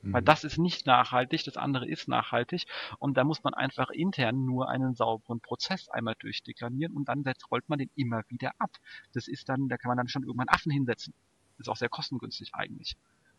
Mhm. 0.02 0.12
Weil 0.12 0.22
das 0.22 0.44
ist 0.44 0.58
nicht 0.58 0.86
nachhaltig, 0.86 1.44
das 1.44 1.56
andere 1.56 1.86
ist 1.88 2.08
nachhaltig 2.08 2.66
und 2.98 3.16
da 3.16 3.24
muss 3.24 3.42
man 3.42 3.54
einfach 3.54 3.90
intern 3.90 4.44
nur 4.44 4.68
einen 4.68 4.94
sauberen 4.94 5.40
Prozess 5.40 5.88
einmal 5.88 6.14
durchdeklarieren 6.18 6.94
und 6.94 7.08
dann 7.08 7.24
rollt 7.50 7.68
man 7.68 7.78
den 7.78 7.90
immer 7.96 8.22
wieder 8.28 8.52
ab. 8.58 8.70
Das 9.12 9.28
ist 9.28 9.48
dann, 9.48 9.68
da 9.68 9.76
kann 9.76 9.88
man 9.88 9.98
dann 9.98 10.08
schon 10.08 10.22
irgendwann 10.22 10.48
Affen 10.48 10.70
hinsetzen. 10.70 11.14
Ist 11.58 11.68
auch 11.68 11.76
sehr 11.76 11.88
kostengünstig 11.88 12.54
eigentlich. 12.54 12.96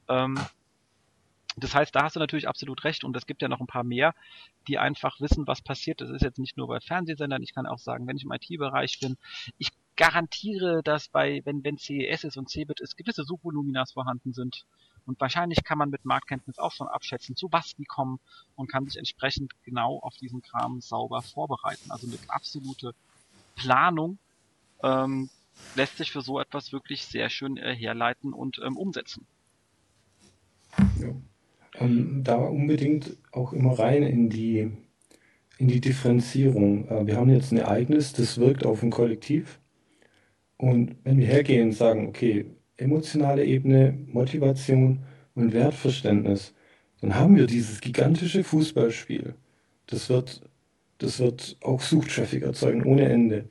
Ähm, 0.09 0.37
das 1.57 1.75
heißt, 1.75 1.95
da 1.95 2.03
hast 2.03 2.15
du 2.15 2.19
natürlich 2.19 2.47
absolut 2.47 2.83
recht 2.83 3.03
und 3.03 3.15
es 3.15 3.25
gibt 3.25 3.41
ja 3.41 3.47
noch 3.47 3.59
ein 3.59 3.67
paar 3.67 3.83
mehr, 3.83 4.13
die 4.67 4.77
einfach 4.77 5.19
wissen, 5.19 5.47
was 5.47 5.61
passiert. 5.61 6.01
Das 6.01 6.09
ist 6.09 6.21
jetzt 6.21 6.39
nicht 6.39 6.57
nur 6.57 6.67
bei 6.67 6.79
Fernsehsendern, 6.79 7.41
ich 7.41 7.53
kann 7.53 7.65
auch 7.65 7.79
sagen, 7.79 8.07
wenn 8.07 8.17
ich 8.17 8.23
im 8.23 8.31
IT-Bereich 8.31 8.99
bin, 8.99 9.17
ich 9.57 9.71
garantiere, 9.99 10.81
dass 10.81 11.09
bei, 11.09 11.41
wenn, 11.43 11.61
wenn 11.65 11.77
CES 11.77 12.23
ist 12.23 12.37
und 12.37 12.49
CeBIT 12.49 12.79
ist, 12.79 12.95
gewisse 12.95 13.25
Suchvoluminas 13.25 13.91
vorhanden 13.91 14.31
sind. 14.31 14.65
Und 15.05 15.19
wahrscheinlich 15.19 15.65
kann 15.65 15.77
man 15.77 15.89
mit 15.89 16.05
Marktkenntnis 16.05 16.57
auch 16.57 16.71
schon 16.71 16.87
abschätzen, 16.87 17.35
zu 17.35 17.49
was 17.51 17.75
die 17.75 17.83
kommen 17.83 18.21
und 18.55 18.71
kann 18.71 18.85
sich 18.85 18.97
entsprechend 18.97 19.51
genau 19.65 19.99
auf 19.99 20.15
diesen 20.15 20.41
Kram 20.41 20.79
sauber 20.79 21.21
vorbereiten. 21.21 21.91
Also 21.91 22.07
eine 22.07 22.17
absolute 22.29 22.93
Planung 23.57 24.19
ähm, 24.83 25.29
lässt 25.75 25.97
sich 25.97 26.13
für 26.13 26.21
so 26.21 26.39
etwas 26.39 26.71
wirklich 26.71 27.05
sehr 27.05 27.29
schön 27.29 27.57
äh, 27.57 27.75
herleiten 27.75 28.31
und 28.31 28.61
ähm, 28.63 28.77
umsetzen. 28.77 29.25
Ja. 30.97 31.09
Ähm, 31.73 32.23
da 32.23 32.37
unbedingt 32.37 33.17
auch 33.33 33.51
immer 33.51 33.77
rein 33.77 34.03
in 34.03 34.29
die, 34.29 34.71
in 35.57 35.67
die 35.67 35.81
Differenzierung. 35.81 36.87
Äh, 36.87 37.05
wir 37.05 37.17
haben 37.17 37.29
jetzt 37.29 37.51
ein 37.51 37.57
Ereignis, 37.57 38.13
das 38.13 38.37
wirkt 38.37 38.65
auf 38.65 38.81
ein 38.81 38.91
Kollektiv. 38.91 39.59
Und 40.59 40.95
wenn 41.03 41.17
wir 41.17 41.25
hergehen 41.25 41.69
und 41.69 41.73
sagen, 41.73 42.07
okay, 42.07 42.45
emotionale 42.77 43.43
Ebene, 43.45 43.97
Motivation 44.07 44.99
und 45.33 45.53
Wertverständnis, 45.53 46.53
dann 47.01 47.15
haben 47.15 47.35
wir 47.35 47.47
dieses 47.47 47.81
gigantische 47.81 48.43
Fußballspiel. 48.43 49.33
Das 49.87 50.09
wird 50.09 50.41
das 50.99 51.19
wird 51.19 51.57
auch 51.61 51.81
Suchtraffic 51.81 52.43
erzeugen 52.43 52.83
ohne 52.83 53.09
Ende. 53.09 53.45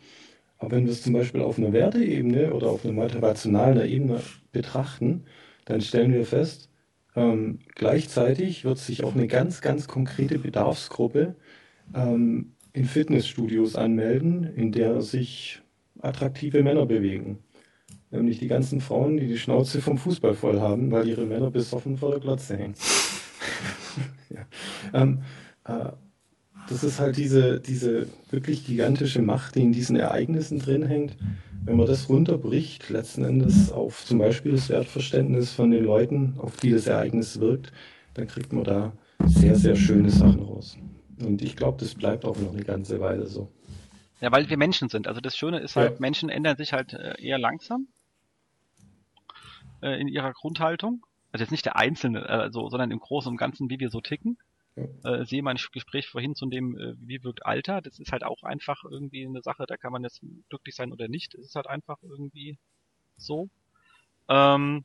Aber 0.59 0.73
wenn 0.77 0.85
wir 0.85 0.93
es 0.93 1.03
zum 1.03 1.15
Beispiel 1.15 1.41
auf 1.41 1.59
einer 1.59 1.73
Werteebene 1.73 2.53
oder 2.53 2.69
auf 2.69 2.85
einer 2.85 2.95
motivationalen 2.95 3.89
Ebene 3.89 4.21
betrachten, 4.53 5.25
dann 5.65 5.81
stellen 5.81 6.13
wir 6.13 6.27
fest, 6.27 6.71
ähm, 7.17 7.61
gleichzeitig 7.75 8.65
wird 8.65 8.79
sich 8.79 9.03
auch 9.03 9.15
eine 9.15 9.27
ganz, 9.27 9.61
ganz 9.61 9.89
konkrete 9.89 10.39
Bedarfsgruppe 10.39 11.37
ähm, 11.95 12.53
in 12.73 12.85
Fitnessstudios 12.85 13.77
anmelden, 13.77 14.45
in 14.45 14.73
der 14.73 15.01
sich 15.01 15.63
attraktive 16.01 16.63
Männer 16.63 16.87
bewegen. 16.87 17.39
Nämlich 18.11 18.39
die 18.39 18.49
ganzen 18.49 18.81
Frauen, 18.81 19.19
die 19.19 19.27
die 19.27 19.39
Schnauze 19.39 19.81
vom 19.83 19.99
Fußball 19.99 20.35
voll 20.35 20.61
haben, 20.61 20.91
weil 20.91 21.07
ihre 21.07 21.27
Männer 21.27 21.51
besoffen 21.51 21.99
vor 21.99 22.11
der 22.11 22.21
Glotze 22.21 22.57
hängen. 22.57 22.75
ja. 24.31 24.47
ähm, 24.95 25.23
äh, 25.65 25.91
das 26.69 26.85
ist 26.85 27.01
halt 27.01 27.17
diese, 27.17 27.61
diese 27.61 28.07
wirklich 28.31 28.67
gigantische 28.67 29.23
Macht, 29.23 29.55
die 29.55 29.63
in 29.63 29.73
diesen 29.73 29.97
Ereignissen 29.97 30.59
drin 30.59 30.87
hängt. 30.87 31.17
Wenn 31.65 31.77
man 31.77 31.87
das 31.87 32.09
runterbricht, 32.09 32.89
letzten 32.91 33.25
Endes 33.25 33.73
auf 33.73 34.05
zum 34.05 34.19
Beispiel 34.19 34.53
das 34.53 34.69
Wertverständnis 34.69 35.53
von 35.53 35.71
den 35.71 35.85
Leuten, 35.85 36.35
auf 36.39 36.57
die 36.57 36.71
das 36.71 36.87
Ereignis 36.87 37.41
wirkt, 37.41 37.73
dann 38.15 38.27
kriegt 38.27 38.53
man 38.53 38.65
da 38.65 38.93
sehr, 39.27 39.57
sehr 39.57 39.77
schöne 39.77 40.11
Sachen 40.11 40.43
raus. 40.43 40.79
Und 41.25 41.43
ich 41.43 41.57
glaube, 41.57 41.79
das 41.81 41.95
bleibt 41.95 42.25
auch 42.25 42.39
noch 42.39 42.53
eine 42.53 42.65
ganze 42.65 43.01
Weile 43.01 43.27
so. 43.27 43.51
Ja, 44.21 44.33
weil 44.33 44.49
wir 44.49 44.57
Menschen 44.57 44.89
sind. 44.89 45.07
Also 45.07 45.21
das 45.21 45.37
Schöne 45.37 45.61
ist 45.61 45.77
halt, 45.77 45.95
ja. 45.95 46.01
Menschen 46.01 46.29
ändern 46.29 46.57
sich 46.57 46.73
halt 46.73 46.93
äh, 46.93 47.21
eher 47.21 47.39
langsam 47.39 47.87
äh, 49.83 50.01
in 50.01 50.09
ihrer 50.09 50.33
Grundhaltung. 50.33 51.05
Also 51.31 51.43
jetzt 51.45 51.51
nicht 51.51 51.67
der 51.67 51.77
Einzelne, 51.77 52.29
also, 52.29 52.69
sondern 52.69 52.91
im 52.91 52.99
Großen 52.99 53.31
und 53.31 53.37
Ganzen, 53.37 53.71
wie 53.71 53.79
wir 53.79 53.91
so 53.91 54.01
ticken. 54.01 54.39
Äh, 55.03 55.25
sehe 55.25 55.43
mein 55.43 55.59
Gespräch 55.73 56.07
vorhin 56.09 56.35
zu 56.35 56.47
dem, 56.47 56.77
äh, 56.77 56.95
wie 57.01 57.23
wirkt 57.25 57.45
Alter. 57.45 57.81
Das 57.81 57.99
ist 57.99 58.13
halt 58.13 58.25
auch 58.25 58.43
einfach 58.43 58.85
irgendwie 58.85 59.27
eine 59.27 59.43
Sache, 59.43 59.65
da 59.67 59.77
kann 59.77 59.93
man 59.93 60.05
jetzt 60.05 60.21
glücklich 60.49 60.77
sein 60.77 60.93
oder 60.93 61.09
nicht. 61.09 61.35
Es 61.35 61.47
ist 61.47 61.55
halt 61.57 61.67
einfach 61.67 61.99
irgendwie 62.03 62.59
so. 63.17 63.49
Ähm, 64.29 64.85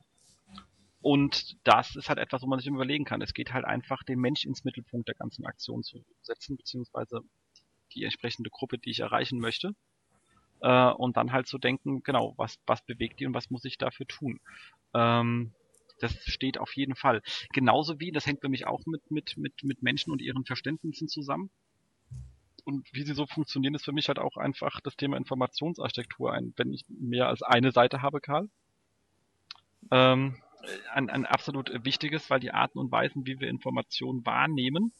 und 1.00 1.56
das 1.64 1.96
ist 1.96 2.08
halt 2.08 2.18
etwas, 2.18 2.42
wo 2.42 2.46
man 2.46 2.58
sich 2.58 2.68
überlegen 2.68 3.04
kann. 3.04 3.22
Es 3.22 3.34
geht 3.34 3.52
halt 3.52 3.64
einfach, 3.64 4.02
den 4.02 4.18
Mensch 4.18 4.44
ins 4.44 4.64
Mittelpunkt 4.64 5.06
der 5.06 5.14
ganzen 5.14 5.44
Aktion 5.44 5.82
zu 5.82 6.04
setzen, 6.22 6.56
beziehungsweise 6.56 7.20
die 7.94 8.04
entsprechende 8.04 8.50
Gruppe, 8.50 8.78
die 8.78 8.90
ich 8.90 9.00
erreichen 9.00 9.38
möchte. 9.38 9.74
Äh, 10.60 10.90
und 10.92 11.16
dann 11.16 11.32
halt 11.32 11.46
zu 11.46 11.58
denken, 11.58 12.02
genau, 12.02 12.34
was, 12.36 12.58
was 12.66 12.84
bewegt 12.84 13.20
die 13.20 13.26
und 13.26 13.34
was 13.34 13.50
muss 13.50 13.64
ich 13.64 13.78
dafür 13.78 14.06
tun. 14.06 14.40
Ähm, 14.94 15.52
das 16.00 16.14
steht 16.24 16.58
auf 16.58 16.74
jeden 16.74 16.96
Fall. 16.96 17.22
Genauso 17.52 18.00
wie, 18.00 18.12
das 18.12 18.26
hängt 18.26 18.40
für 18.40 18.48
mich 18.48 18.66
auch 18.66 18.84
mit, 18.86 19.10
mit, 19.10 19.36
mit, 19.36 19.62
mit 19.62 19.82
Menschen 19.82 20.10
und 20.10 20.20
ihren 20.20 20.44
Verständnissen 20.44 21.08
zusammen. 21.08 21.50
Und 22.64 22.88
wie 22.92 23.02
sie 23.02 23.14
so 23.14 23.26
funktionieren, 23.26 23.74
ist 23.74 23.84
für 23.84 23.92
mich 23.92 24.08
halt 24.08 24.18
auch 24.18 24.36
einfach 24.36 24.80
das 24.80 24.96
Thema 24.96 25.16
Informationsarchitektur 25.16 26.32
ein, 26.32 26.54
wenn 26.56 26.72
ich 26.72 26.84
mehr 26.88 27.28
als 27.28 27.42
eine 27.42 27.72
Seite 27.72 28.00
habe, 28.00 28.20
Karl. 28.20 28.48
Ähm, 29.90 30.36
ein, 30.92 31.10
ein 31.10 31.26
absolut 31.26 31.84
wichtiges, 31.84 32.30
weil 32.30 32.40
die 32.40 32.52
Arten 32.52 32.78
und 32.78 32.90
Weisen, 32.90 33.26
wie 33.26 33.38
wir 33.38 33.48
Informationen 33.48 34.24
wahrnehmen, 34.24 34.92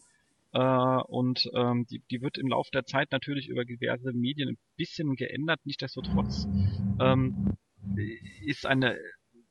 und 0.61 1.51
ähm, 1.55 1.87
die, 1.91 2.03
die 2.11 2.23
wird 2.23 2.39
im 2.39 2.49
Laufe 2.49 2.71
der 2.73 2.85
Zeit 2.85 3.11
natürlich 3.13 3.49
über 3.49 3.65
diverse 3.65 4.13
Medien 4.13 4.51
ein 4.51 4.59
bisschen 4.77 5.17
geändert. 5.17 5.61
Nichtsdestotrotz 5.65 6.47
ähm, 7.01 7.57
ist 8.47 8.67
eine 8.67 8.99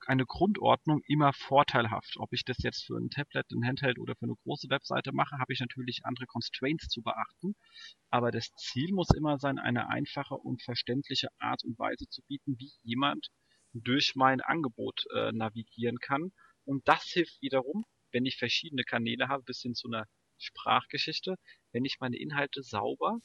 eine 0.08 0.26
Grundordnung 0.26 1.02
immer 1.08 1.34
vorteilhaft. 1.34 2.18
Ob 2.18 2.34
ich 2.34 2.44
das 2.44 2.58
jetzt 2.60 2.86
für 2.86 2.98
ein 2.98 3.10
Tablet, 3.10 3.50
ein 3.52 3.66
Handheld 3.66 4.00
oder 4.00 4.16
für 4.16 4.26
eine 4.26 4.36
große 4.44 4.70
Webseite 4.70 5.12
mache, 5.14 5.38
habe 5.38 5.54
ich 5.54 5.60
natürlich 5.60 6.02
andere 6.04 6.26
Constraints 6.26 6.88
zu 6.88 7.02
beachten. 7.02 7.56
Aber 8.10 8.32
das 8.32 8.52
Ziel 8.56 8.94
muss 8.94 9.10
immer 9.16 9.38
sein, 9.40 9.60
eine 9.60 9.90
einfache 9.90 10.36
und 10.36 10.62
verständliche 10.62 11.30
Art 11.40 11.64
und 11.64 11.78
Weise 11.80 12.08
zu 12.10 12.22
bieten, 12.28 12.56
wie 12.60 12.72
jemand 12.84 13.28
durch 13.74 14.14
mein 14.16 14.42
Angebot 14.42 15.06
äh, 15.16 15.32
navigieren 15.32 15.98
kann. 16.00 16.32
Und 16.66 16.88
das 16.88 17.04
hilft 17.06 17.42
wiederum, 17.42 17.86
wenn 18.12 18.26
ich 18.26 18.38
verschiedene 18.38 18.84
Kanäle 18.84 19.28
habe, 19.28 19.44
bis 19.44 19.62
hin 19.62 19.74
zu 19.74 19.88
einer 19.88 20.06
Sprachgeschichte, 20.44 21.38
wenn 21.72 21.86
ich 21.86 22.00
meine 22.00 22.18
Inhalte 22.18 22.64
sauber, 22.64 23.20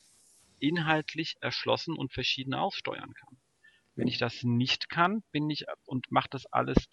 inhaltlich 0.59 1.37
erschlossen 1.41 1.97
und 1.97 2.13
verschieden 2.13 2.55
aussteuern 2.55 3.13
kann. 3.15 3.39
Wenn 3.95 4.09
ich 4.09 4.19
das 4.19 4.43
nicht 4.43 4.89
kann, 4.89 5.23
bin 5.33 5.51
ich 5.51 5.67
und 5.85 6.11
mache 6.11 6.29
das 6.31 6.47
alles 6.47 6.89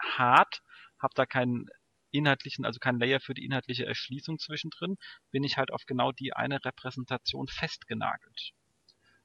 hart, 0.00 0.62
habe 0.98 1.14
da 1.14 1.26
keinen 1.26 1.68
inhaltlichen, 2.10 2.64
also 2.64 2.78
keinen 2.78 3.00
Layer 3.00 3.20
für 3.20 3.34
die 3.34 3.44
inhaltliche 3.44 3.86
Erschließung 3.86 4.38
zwischendrin, 4.38 4.96
bin 5.30 5.42
ich 5.44 5.56
halt 5.56 5.72
auf 5.72 5.84
genau 5.86 6.12
die 6.12 6.32
eine 6.32 6.64
Repräsentation 6.64 7.48
festgenagelt. 7.48 8.52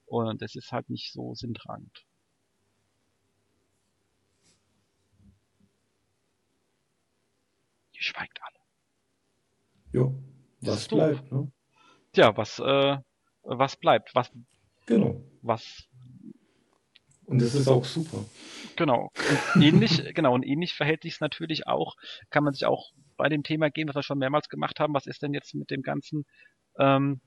Und 0.06 0.42
das 0.42 0.56
ist 0.56 0.72
halt 0.72 0.90
nicht 0.90 1.14
so 1.14 1.36
sinntragend. 1.36 2.04
Die 7.96 8.04
schweigt 8.04 8.40
alle. 8.42 8.60
Jo, 9.92 10.24
was 10.62 10.88
bleibt, 10.88 11.32
ne? 11.32 11.52
Tja, 12.14 12.36
was, 12.36 12.60
äh, 12.60 12.98
was 13.44 13.76
bleibt? 13.78 14.14
Was, 14.16 14.32
genau. 14.86 15.22
was 15.42 15.90
und 17.30 17.40
das 17.44 17.54
ist 17.54 17.68
auch 17.68 17.86
super. 17.86 18.26
Genau. 18.76 19.12
Und 19.56 19.62
ähnlich, 19.62 20.04
genau, 20.16 20.34
und 20.34 20.44
ähnlich 20.44 20.74
verhält 20.74 21.04
sich 21.04 21.14
es 21.14 21.20
natürlich 21.20 21.68
auch, 21.68 21.96
kann 22.32 22.44
man 22.44 22.54
sich 22.54 22.66
auch 22.66 22.92
bei 23.18 23.30
dem 23.30 23.44
Thema 23.44 23.70
gehen, 23.70 23.88
was 23.88 23.96
wir 23.96 24.02
schon 24.02 24.18
mehrmals 24.18 24.50
gemacht 24.50 24.80
haben, 24.80 24.96
was 24.96 25.06
ist 25.06 25.22
denn 25.22 25.36
jetzt 25.36 25.54
mit 25.54 25.70
dem 25.70 25.84
ganzen 25.84 26.26
ähm, 26.80 27.22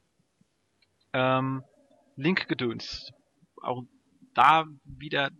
ähm, 1.12 1.62
Linkgedöns? 2.16 3.12
Auch 3.62 3.84
da 4.34 4.64
wieder 4.84 5.30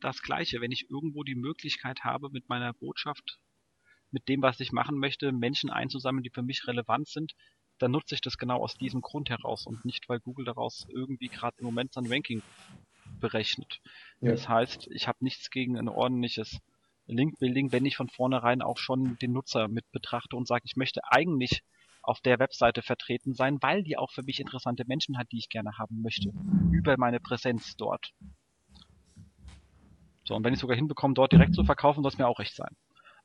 das 0.00 0.22
Gleiche. 0.22 0.60
Wenn 0.60 0.70
ich 0.70 0.88
irgendwo 0.88 1.24
die 1.24 1.34
Möglichkeit 1.34 2.04
habe, 2.04 2.30
mit 2.30 2.48
meiner 2.48 2.72
Botschaft, 2.74 3.40
mit 4.12 4.28
dem, 4.28 4.42
was 4.42 4.60
ich 4.60 4.72
machen 4.72 4.98
möchte, 4.98 5.32
Menschen 5.32 5.70
einzusammeln, 5.70 6.22
die 6.22 6.30
für 6.30 6.42
mich 6.42 6.66
relevant 6.66 7.08
sind, 7.08 7.32
dann 7.78 7.90
nutze 7.90 8.14
ich 8.14 8.20
das 8.20 8.38
genau 8.38 8.62
aus 8.62 8.74
diesem 8.74 9.00
Grund 9.00 9.30
heraus 9.30 9.66
und 9.66 9.84
nicht, 9.84 10.08
weil 10.08 10.20
Google 10.20 10.44
daraus 10.44 10.86
irgendwie 10.88 11.28
gerade 11.28 11.56
im 11.58 11.64
Moment 11.64 11.92
sein 11.92 12.06
Ranking 12.06 12.42
berechnet. 13.20 13.80
Ja. 14.20 14.30
Das 14.30 14.48
heißt, 14.48 14.88
ich 14.92 15.08
habe 15.08 15.18
nichts 15.20 15.50
gegen 15.50 15.76
ein 15.78 15.88
ordentliches 15.88 16.60
Link-Building, 17.06 17.72
wenn 17.72 17.84
ich 17.84 17.96
von 17.96 18.08
vornherein 18.08 18.62
auch 18.62 18.78
schon 18.78 19.16
den 19.18 19.32
Nutzer 19.32 19.68
mit 19.68 19.90
betrachte 19.90 20.36
und 20.36 20.46
sage, 20.46 20.62
ich 20.64 20.76
möchte 20.76 21.00
eigentlich 21.10 21.62
auf 22.02 22.20
der 22.20 22.38
Webseite 22.38 22.82
vertreten 22.82 23.34
sein, 23.34 23.58
weil 23.60 23.82
die 23.82 23.96
auch 23.96 24.10
für 24.10 24.22
mich 24.22 24.40
interessante 24.40 24.84
Menschen 24.86 25.18
hat, 25.18 25.30
die 25.32 25.38
ich 25.38 25.48
gerne 25.48 25.78
haben 25.78 26.02
möchte, 26.02 26.32
über 26.72 26.96
meine 26.98 27.20
Präsenz 27.20 27.76
dort. 27.76 28.12
So, 30.24 30.34
und 30.34 30.44
wenn 30.44 30.54
ich 30.54 30.60
sogar 30.60 30.76
hinbekomme, 30.76 31.14
dort 31.14 31.32
direkt 31.32 31.54
zu 31.54 31.64
verkaufen, 31.64 32.02
soll 32.02 32.12
es 32.12 32.18
mir 32.18 32.26
auch 32.26 32.38
recht 32.38 32.54
sein. 32.54 32.76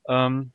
Ähm, 0.07 0.53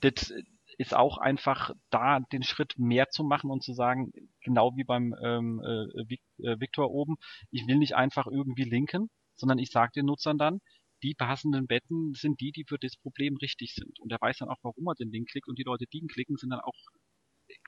das 0.00 0.32
ist 0.78 0.94
auch 0.94 1.18
einfach 1.18 1.70
da 1.90 2.20
den 2.20 2.42
Schritt 2.42 2.74
mehr 2.78 3.08
zu 3.08 3.24
machen 3.24 3.50
und 3.50 3.62
zu 3.62 3.72
sagen, 3.72 4.12
genau 4.40 4.72
wie 4.76 4.84
beim 4.84 5.14
ähm, 5.22 5.60
äh, 5.64 6.14
äh, 6.42 6.60
Victor 6.60 6.90
oben, 6.90 7.16
ich 7.50 7.66
will 7.66 7.76
nicht 7.76 7.94
einfach 7.94 8.26
irgendwie 8.26 8.64
linken, 8.64 9.08
sondern 9.36 9.58
ich 9.58 9.70
sage 9.70 9.92
den 9.94 10.06
Nutzern 10.06 10.38
dann, 10.38 10.60
die 11.02 11.14
passenden 11.14 11.66
Betten 11.66 12.14
sind 12.14 12.40
die, 12.40 12.50
die 12.50 12.64
für 12.66 12.78
das 12.78 12.96
Problem 12.96 13.36
richtig 13.36 13.74
sind. 13.74 14.00
Und 14.00 14.10
er 14.10 14.20
weiß 14.20 14.38
dann 14.38 14.48
auch, 14.48 14.58
warum 14.62 14.86
er 14.88 14.94
den 14.94 15.10
Link 15.10 15.28
klickt 15.28 15.48
und 15.48 15.58
die 15.58 15.64
Leute, 15.64 15.84
die 15.92 15.98
ihn 15.98 16.08
klicken, 16.08 16.36
sind 16.36 16.50
dann 16.50 16.60
auch 16.60 16.74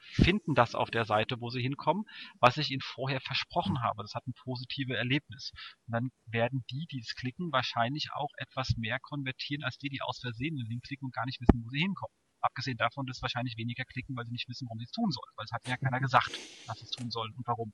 finden 0.00 0.54
das 0.54 0.74
auf 0.74 0.90
der 0.90 1.04
Seite, 1.04 1.40
wo 1.40 1.50
sie 1.50 1.62
hinkommen, 1.62 2.04
was 2.40 2.56
ich 2.56 2.70
ihnen 2.70 2.80
vorher 2.80 3.20
versprochen 3.20 3.82
habe. 3.82 4.02
Das 4.02 4.14
hat 4.14 4.26
ein 4.26 4.34
positives 4.34 4.96
Erlebnis. 4.96 5.52
Und 5.86 5.92
dann 5.92 6.10
werden 6.26 6.64
die, 6.70 6.86
die 6.90 7.00
es 7.00 7.14
klicken, 7.14 7.52
wahrscheinlich 7.52 8.08
auch 8.14 8.30
etwas 8.36 8.76
mehr 8.76 8.98
konvertieren, 9.00 9.64
als 9.64 9.78
die, 9.78 9.88
die 9.88 10.02
aus 10.02 10.20
Versehen 10.20 10.56
den 10.56 10.66
Link 10.66 10.84
klicken 10.84 11.06
und 11.06 11.14
gar 11.14 11.26
nicht 11.26 11.40
wissen, 11.40 11.62
wo 11.64 11.70
sie 11.70 11.80
hinkommen. 11.80 12.14
Abgesehen 12.40 12.76
davon, 12.76 13.06
dass 13.06 13.22
wahrscheinlich 13.22 13.56
weniger 13.56 13.84
klicken, 13.84 14.16
weil 14.16 14.26
sie 14.26 14.32
nicht 14.32 14.48
wissen, 14.48 14.66
warum 14.68 14.78
sie 14.78 14.84
es 14.84 14.92
tun 14.92 15.10
sollen. 15.10 15.32
Weil 15.36 15.44
es 15.44 15.52
hat 15.52 15.66
ja 15.66 15.76
keiner 15.76 16.00
gesagt, 16.00 16.30
was 16.66 16.78
sie 16.78 16.84
es 16.84 16.90
tun 16.90 17.10
sollen 17.10 17.32
und 17.34 17.46
warum. 17.46 17.72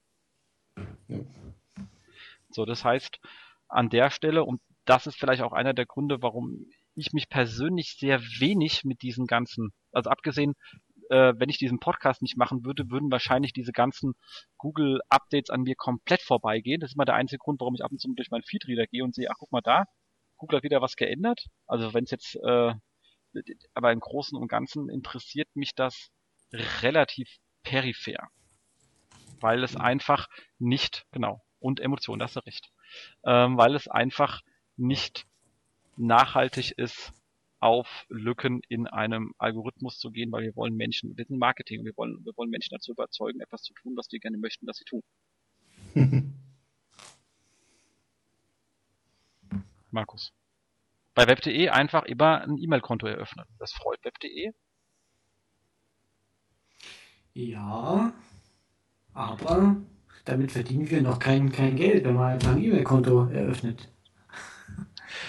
Ja. 1.08 1.18
So, 2.54 2.64
das 2.64 2.84
heißt, 2.84 3.20
an 3.68 3.88
der 3.88 4.10
Stelle, 4.10 4.44
und 4.44 4.60
das 4.84 5.06
ist 5.06 5.16
vielleicht 5.18 5.42
auch 5.42 5.52
einer 5.52 5.74
der 5.74 5.86
Gründe, 5.86 6.22
warum 6.22 6.66
ich 6.94 7.12
mich 7.12 7.28
persönlich 7.28 7.96
sehr 7.98 8.20
wenig 8.20 8.84
mit 8.84 9.02
diesen 9.02 9.26
ganzen, 9.26 9.72
also 9.92 10.10
abgesehen, 10.10 10.54
äh, 11.10 11.34
wenn 11.36 11.48
ich 11.48 11.58
diesen 11.58 11.80
Podcast 11.80 12.22
nicht 12.22 12.36
machen 12.36 12.64
würde, 12.64 12.90
würden 12.90 13.10
wahrscheinlich 13.10 13.52
diese 13.52 13.72
ganzen 13.72 14.14
Google-Updates 14.58 15.50
an 15.50 15.62
mir 15.62 15.74
komplett 15.76 16.22
vorbeigehen. 16.22 16.80
Das 16.80 16.90
ist 16.90 16.94
immer 16.94 17.04
der 17.04 17.14
einzige 17.14 17.38
Grund, 17.38 17.60
warum 17.60 17.74
ich 17.74 17.84
ab 17.84 17.90
und 17.90 18.00
zu 18.00 18.12
durch 18.14 18.30
meinen 18.30 18.42
Feedreader 18.42 18.86
gehe 18.86 19.04
und 19.04 19.14
sehe, 19.14 19.28
ach 19.30 19.36
guck 19.38 19.52
mal 19.52 19.60
da, 19.60 19.84
Google 20.36 20.58
hat 20.58 20.64
wieder 20.64 20.82
was 20.82 20.96
geändert. 20.96 21.46
Also 21.66 21.94
wenn 21.94 22.04
es 22.04 22.10
jetzt 22.10 22.36
äh, 22.36 22.74
aber 23.74 23.92
im 23.92 24.00
Großen 24.00 24.36
und 24.36 24.48
Ganzen 24.48 24.88
interessiert 24.88 25.48
mich 25.54 25.74
das 25.74 26.10
relativ 26.52 27.28
peripher. 27.62 28.28
Weil 29.40 29.64
es 29.64 29.76
einfach 29.76 30.28
nicht, 30.58 31.06
genau, 31.12 31.42
und 31.58 31.80
Emotionen, 31.80 32.20
das 32.20 32.36
ist 32.36 32.46
recht. 32.46 32.70
Ähm, 33.24 33.56
weil 33.56 33.74
es 33.74 33.88
einfach 33.88 34.42
nicht 34.76 35.26
nachhaltig 35.96 36.72
ist, 36.72 37.12
auf 37.62 38.06
Lücken 38.08 38.60
in 38.68 38.88
einem 38.88 39.34
Algorithmus 39.38 39.98
zu 39.98 40.10
gehen, 40.10 40.32
weil 40.32 40.42
wir 40.42 40.56
wollen 40.56 40.76
Menschen, 40.76 41.16
wir 41.16 41.24
sind 41.24 41.38
Marketing, 41.38 41.84
wir 41.84 41.96
wollen, 41.96 42.24
wir 42.24 42.36
wollen 42.36 42.50
Menschen 42.50 42.74
dazu 42.74 42.90
überzeugen, 42.90 43.40
etwas 43.40 43.62
zu 43.62 43.72
tun, 43.74 43.96
was 43.96 44.10
wir 44.10 44.18
gerne 44.18 44.36
möchten, 44.36 44.66
dass 44.66 44.78
sie 44.78 44.84
tun. 44.84 45.02
Markus. 49.92 50.32
Bei 51.14 51.28
web.de 51.28 51.68
einfach 51.68 52.02
immer 52.04 52.40
ein 52.40 52.58
E-Mail-Konto 52.58 53.06
eröffnen. 53.06 53.46
Das 53.58 53.72
freut 53.72 54.04
web.de. 54.04 54.50
Ja, 57.34 58.12
aber 59.14 59.76
damit 60.24 60.50
verdienen 60.50 60.90
wir 60.90 61.00
noch 61.00 61.20
kein, 61.20 61.52
kein 61.52 61.76
Geld, 61.76 62.04
wenn 62.04 62.14
man 62.14 62.32
einfach 62.32 62.52
ein 62.52 62.62
E-Mail-Konto 62.64 63.28
eröffnet. 63.28 63.88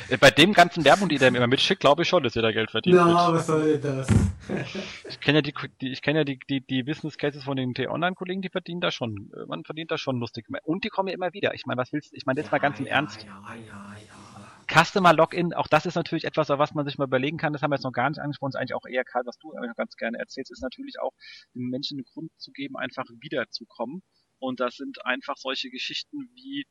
Äh, 0.10 0.18
bei 0.18 0.32
dem 0.32 0.54
ganzen 0.54 0.84
Werbung, 0.86 1.10
die 1.10 1.18
der 1.18 1.32
mir 1.32 1.38
immer 1.38 1.48
mitschickt, 1.48 1.82
glaube 1.82 2.04
ich 2.04 2.08
schon, 2.08 2.24
dass 2.24 2.36
ihr 2.36 2.42
da 2.42 2.52
Geld 2.52 2.72
verdient. 2.72 2.98
Na, 2.98 3.06
no, 3.06 3.34
was 3.34 3.48
soll 3.48 3.80
denn 3.80 3.98
das? 3.98 4.08
ich 5.10 5.20
kenne 5.20 5.40
ja 5.40 5.42
die, 5.42 5.54
die 5.82 5.92
ich 5.92 6.02
kenne 6.02 6.20
ja 6.20 6.24
die, 6.24 6.40
die, 6.50 6.62
die 6.62 6.84
Business 6.84 7.18
Cases 7.18 7.44
von 7.44 7.58
den 7.58 7.74
T-Online-Kollegen, 7.74 8.42
die 8.42 8.50
verdienen 8.50 8.82
da 8.82 8.92
schon, 8.92 9.32
äh, 9.36 9.46
man 9.48 9.64
verdient 9.64 9.92
da 9.92 9.98
schon 9.98 10.20
lustig. 10.20 10.48
Und 10.64 10.84
die 10.84 10.90
kommen 10.90 11.08
ja 11.10 11.14
immer 11.14 11.34
wieder. 11.34 11.54
Ich 11.54 11.66
meine, 11.66 11.80
was 11.80 11.92
willst 11.94 12.14
ich 12.14 12.26
meine, 12.26 12.40
jetzt 12.40 12.48
ja, 12.48 12.52
mal 12.54 12.60
ganz 12.60 12.80
im 12.80 12.86
ja, 12.86 12.94
Ernst. 12.94 13.24
Ja, 13.24 13.56
ja, 13.56 13.96
ja. 13.98 14.44
Customer 14.68 15.14
Login, 15.14 15.54
auch 15.54 15.68
das 15.68 15.86
ist 15.86 15.96
natürlich 15.96 16.24
etwas, 16.24 16.50
was 16.50 16.74
man 16.74 16.86
sich 16.86 16.98
mal 16.98 17.06
überlegen 17.06 17.38
kann, 17.38 17.54
das 17.54 17.62
haben 17.62 17.72
wir 17.72 17.76
jetzt 17.76 17.84
noch 17.84 17.92
gar 17.92 18.10
nicht 18.10 18.20
angesprochen, 18.20 18.52
ist 18.52 18.56
eigentlich 18.56 18.74
auch 18.74 18.86
eher 18.86 19.04
Karl, 19.04 19.24
was 19.26 19.38
du 19.38 19.52
ganz 19.76 19.96
gerne 19.98 20.18
erzählst, 20.18 20.52
ist 20.52 20.62
natürlich 20.62 21.00
auch, 21.02 21.12
den 21.54 21.70
Menschen 21.70 21.98
einen 21.98 22.06
Grund 22.06 22.32
zu 22.38 22.52
geben, 22.52 22.78
einfach 22.78 23.06
wiederzukommen. 23.20 24.02
Und 24.40 24.60
das 24.60 24.76
sind 24.76 25.06
einfach 25.06 25.36
solche 25.38 25.70
Geschichten 25.70 26.30
wie 26.34 26.66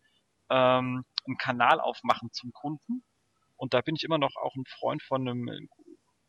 ähm, 0.50 1.04
einen 1.26 1.38
Kanal 1.38 1.80
aufmachen 1.80 2.30
zum 2.32 2.52
Kunden, 2.52 3.04
und 3.62 3.74
da 3.74 3.80
bin 3.80 3.94
ich 3.94 4.02
immer 4.02 4.18
noch 4.18 4.34
auch 4.34 4.56
ein 4.56 4.64
Freund 4.66 5.04
von 5.04 5.28
einem 5.28 5.68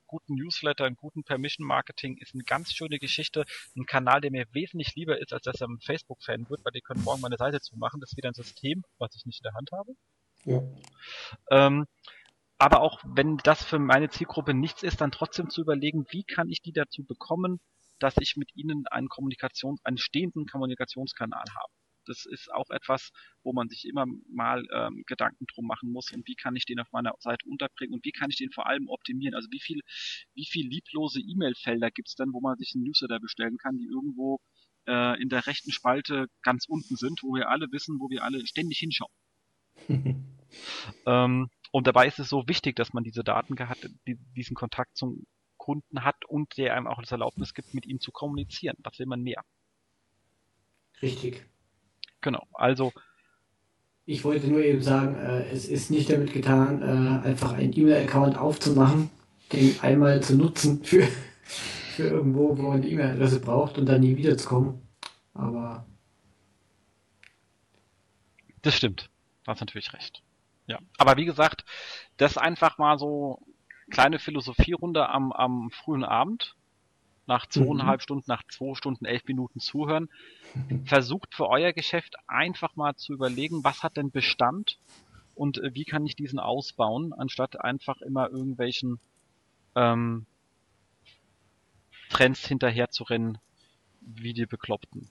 guten 0.06 0.36
Newsletter, 0.36 0.86
einem 0.86 0.96
guten 0.96 1.24
Permission 1.24 1.66
Marketing 1.66 2.16
ist 2.18 2.36
eine 2.36 2.44
ganz 2.44 2.72
schöne 2.72 3.00
Geschichte. 3.00 3.46
Ein 3.76 3.88
Kanal, 3.88 4.22
der 4.22 4.30
mir 4.30 4.46
wesentlich 4.52 4.94
lieber 4.96 5.20
ist, 5.20 5.34
als 5.34 5.42
dass 5.42 5.60
er 5.60 5.68
ein 5.68 5.80
Facebook-Fan 5.80 6.48
wird, 6.52 6.64
weil 6.64 6.74
die 6.74 6.82
können 6.82 7.04
morgen 7.04 7.22
meine 7.22 7.38
Seite 7.38 7.60
zumachen. 7.60 8.00
Das 8.00 8.12
ist 8.12 8.18
wieder 8.18 8.30
ein 8.30 8.36
System, 8.36 8.84
was 9.00 9.16
ich 9.16 9.26
nicht 9.26 9.40
in 9.40 9.50
der 9.50 9.54
Hand 9.56 9.72
habe. 9.72 9.94
Ja. 10.46 10.62
Ähm, 11.50 11.88
aber 12.60 12.82
auch 12.82 13.02
wenn 13.04 13.38
das 13.38 13.64
für 13.64 13.80
meine 13.80 14.10
Zielgruppe 14.10 14.54
nichts 14.54 14.84
ist, 14.84 15.02
dann 15.02 15.10
trotzdem 15.10 15.50
zu 15.50 15.62
überlegen, 15.62 16.06
wie 16.12 16.24
kann 16.24 16.50
ich 16.50 16.62
die 16.62 16.72
dazu 16.72 17.04
bekommen, 17.04 17.60
dass 17.98 18.14
ich 18.18 18.36
mit 18.38 18.56
ihnen 18.56 18.86
einen 18.92 19.10
Kommunikations, 19.10 19.84
einen 19.84 19.98
stehenden 19.98 20.46
Kommunikationskanal 20.46 21.46
habe 21.60 21.74
das 22.06 22.26
ist 22.26 22.52
auch 22.52 22.70
etwas, 22.70 23.12
wo 23.44 23.54
man 23.54 23.70
sich 23.70 23.86
immer 23.86 24.06
mal 24.30 24.66
ähm, 24.74 25.04
Gedanken 25.06 25.46
drum 25.54 25.66
machen 25.66 25.92
muss 25.92 26.12
und 26.12 26.28
wie 26.28 26.36
kann 26.36 26.56
ich 26.56 26.66
den 26.66 26.80
auf 26.80 26.92
meiner 26.92 27.14
Seite 27.20 27.46
unterbringen 27.48 27.94
und 27.94 28.06
wie 28.06 28.12
kann 28.12 28.30
ich 28.30 28.38
den 28.38 28.52
vor 28.52 28.68
allem 28.68 28.88
optimieren. 28.88 29.36
Also 29.36 29.50
wie 29.52 29.60
viel, 29.60 29.82
wie 30.34 30.46
viel 30.46 30.68
lieblose 30.68 31.20
E-Mail-Felder 31.20 31.92
gibt 31.92 32.10
es 32.10 32.16
denn, 32.16 32.34
wo 32.34 32.42
man 32.42 32.58
sich 32.58 32.74
einen 32.76 32.84
Newsletter 32.84 33.20
bestellen 33.20 33.58
kann, 33.58 33.78
die 33.78 33.88
irgendwo 33.88 34.40
äh, 34.88 35.22
in 35.22 35.30
der 35.30 35.48
rechten 35.48 35.72
Spalte 35.72 36.28
ganz 36.42 36.66
unten 36.68 36.96
sind, 36.96 37.22
wo 37.24 37.34
wir 37.36 37.50
alle 37.50 37.72
wissen, 37.72 38.00
wo 38.00 38.10
wir 38.10 38.24
alle 38.24 38.46
ständig 38.46 38.80
hinschauen. 38.80 39.14
ähm, 41.08 41.50
und 41.72 41.88
dabei 41.88 42.08
ist 42.08 42.20
es 42.20 42.30
so 42.30 42.48
wichtig, 42.48 42.76
dass 42.76 42.94
man 42.94 43.04
diese 43.04 43.24
Daten 43.24 43.58
hat, 43.68 43.80
die, 44.08 44.18
diesen 44.36 44.56
Kontakt 44.56 44.96
zum 44.96 45.26
Kunden 45.58 46.04
hat 46.04 46.26
und 46.28 46.58
der 46.58 46.76
einem 46.76 46.88
auch 46.88 47.00
das 47.00 47.12
Erlaubnis 47.12 47.54
gibt, 47.54 47.74
mit 47.74 47.86
ihm 47.86 48.00
zu 48.00 48.12
kommunizieren. 48.12 48.76
Was 48.80 49.00
will 49.00 49.06
man 49.06 49.22
mehr? 49.22 49.44
Richtig. 51.02 51.46
Genau, 52.24 52.48
also. 52.54 52.92
Ich 54.06 54.24
wollte 54.24 54.48
nur 54.48 54.64
eben 54.64 54.82
sagen, 54.82 55.16
äh, 55.16 55.50
es 55.50 55.68
ist 55.68 55.92
nicht 55.92 56.10
damit 56.10 56.34
getan, 56.34 56.82
äh, 56.82 57.28
einfach 57.28 57.54
einen 57.54 57.78
E-Mail-Account 57.78 58.38
aufzumachen, 58.38 59.10
den 59.52 59.80
einmal 59.82 60.24
zu 60.24 60.36
nutzen 60.36 60.84
für, 60.84 61.04
für 61.96 62.08
irgendwo, 62.08 62.58
wo 62.58 62.62
man 62.64 62.82
eine 62.82 62.88
E-Mail-Adresse 62.88 63.40
braucht 63.40 63.78
und 63.78 63.86
dann 63.86 64.02
nie 64.02 64.18
wiederzukommen. 64.18 64.82
Aber. 65.34 65.86
Das 68.62 68.76
stimmt. 68.76 69.10
Du 69.44 69.52
hast 69.52 69.60
natürlich 69.60 69.94
recht. 69.94 70.24
Ja. 70.68 70.80
Aber 70.98 71.18
wie 71.18 71.26
gesagt, 71.26 71.66
das 72.16 72.38
einfach 72.38 72.78
mal 72.78 72.98
so 72.98 73.42
kleine 73.90 74.20
Philosophierunde 74.20 75.10
am, 75.10 75.34
am 75.34 75.72
frühen 75.72 76.06
Abend 76.06 76.56
nach 77.26 77.48
zweieinhalb 77.48 78.00
mhm. 78.00 78.04
Stunden, 78.04 78.26
nach 78.28 78.44
zwei 78.48 78.76
Stunden, 78.76 79.06
elf 79.06 79.24
Minuten 79.26 79.60
zuhören. 79.60 80.10
Versucht 80.86 81.34
für 81.34 81.48
euer 81.48 81.74
Geschäft 81.74 82.16
einfach 82.28 82.76
mal 82.76 82.96
zu 82.96 83.14
überlegen, 83.14 83.64
was 83.64 83.84
hat 83.84 83.98
denn 83.98 84.12
Bestand 84.12 84.78
und 85.36 85.58
äh, 85.58 85.74
wie 85.74 85.86
kann 85.86 86.06
ich 86.06 86.16
diesen 86.16 86.40
ausbauen, 86.40 87.14
anstatt 87.14 87.60
einfach 87.60 88.02
immer 88.02 88.30
irgendwelchen 88.30 89.00
ähm, 89.76 90.26
Trends 92.10 92.46
hinterher 92.46 92.90
zu 92.90 93.04
rennen, 93.04 93.40
wie 94.02 94.34
die 94.34 94.46
Bekloppten. 94.46 95.10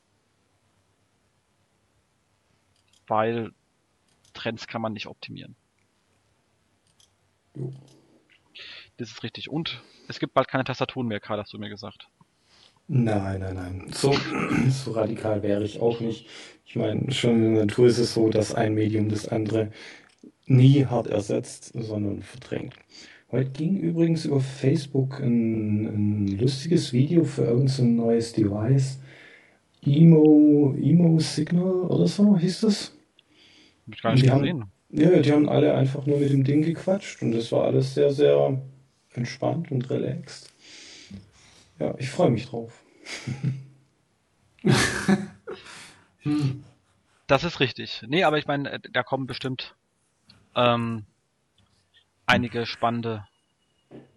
Weil 3.07 3.53
Trends 4.35 4.67
kann 4.67 4.83
man 4.83 4.93
nicht 4.93 5.07
optimieren. 5.07 5.57
Jo. 7.57 7.73
Das 8.97 9.11
ist 9.11 9.23
richtig. 9.23 9.51
Und 9.51 9.83
es 10.09 10.19
gibt 10.19 10.35
bald 10.35 10.49
keine 10.49 10.65
Tastaturen 10.65 11.09
mehr, 11.09 11.21
Karl, 11.21 11.39
hast 11.39 11.53
du 11.53 11.59
mir 11.59 11.69
gesagt. 11.71 12.09
Nein, 12.89 13.41
nein, 13.41 13.55
nein. 13.55 13.87
So, 13.93 14.15
so 14.69 14.93
radikal 14.93 15.43
wäre 15.43 15.65
ich 15.65 15.81
auch 15.81 16.01
nicht. 16.01 16.27
Ich 16.67 16.77
meine, 16.77 17.11
schon 17.13 17.37
in 17.37 17.55
der 17.55 17.67
Natur 17.67 17.87
ist 17.87 17.99
es 17.99 18.15
so, 18.15 18.29
dass 18.29 18.55
ein 18.55 18.75
Medium 18.75 19.09
das 19.09 19.29
andere 19.29 19.71
nie 20.47 20.87
hart 20.87 21.07
ersetzt, 21.07 21.73
sondern 21.75 22.23
verdrängt. 22.23 22.75
Heute 23.31 23.51
ging 23.51 23.79
übrigens 23.79 24.27
über 24.27 24.41
Facebook 24.41 25.21
ein, 25.21 25.87
ein 25.87 26.39
lustiges 26.39 26.93
Video 26.93 27.25
für 27.25 27.45
irgendein 27.45 27.97
neues 27.97 28.35
Device. 28.35 29.01
Emo, 29.85 30.75
Emo 30.79 31.19
Signal 31.19 31.87
oder 31.87 32.07
so 32.07 32.37
hieß 32.37 32.61
das. 32.61 32.93
Hab 33.87 33.95
ich 33.95 34.03
gar 34.03 34.13
nicht 34.13 34.25
gesehen. 34.25 34.61
Haben, 34.61 34.73
ja, 34.91 35.19
die 35.19 35.33
haben 35.33 35.49
alle 35.49 35.75
einfach 35.75 36.05
nur 36.05 36.19
mit 36.19 36.31
dem 36.31 36.45
Ding 36.45 36.63
gequatscht 36.63 37.23
und 37.23 37.33
das 37.33 37.51
war 37.53 37.65
alles 37.65 37.95
sehr, 37.95 38.11
sehr 38.11 38.61
entspannt 39.15 39.71
und 39.71 39.89
relaxed. 39.91 40.51
Ja, 41.79 41.95
ich 41.99 42.11
freue 42.11 42.31
mich 42.31 42.47
drauf. 42.47 42.83
das 47.27 47.45
ist 47.45 47.61
richtig. 47.61 48.05
Nee, 48.07 48.25
aber 48.25 48.39
ich 48.39 48.47
meine, 48.47 48.73
äh, 48.73 48.81
da 48.93 49.03
kommen 49.03 49.27
bestimmt 49.27 49.75
ähm, 50.55 51.05
einige 52.27 52.67
spannende 52.67 53.27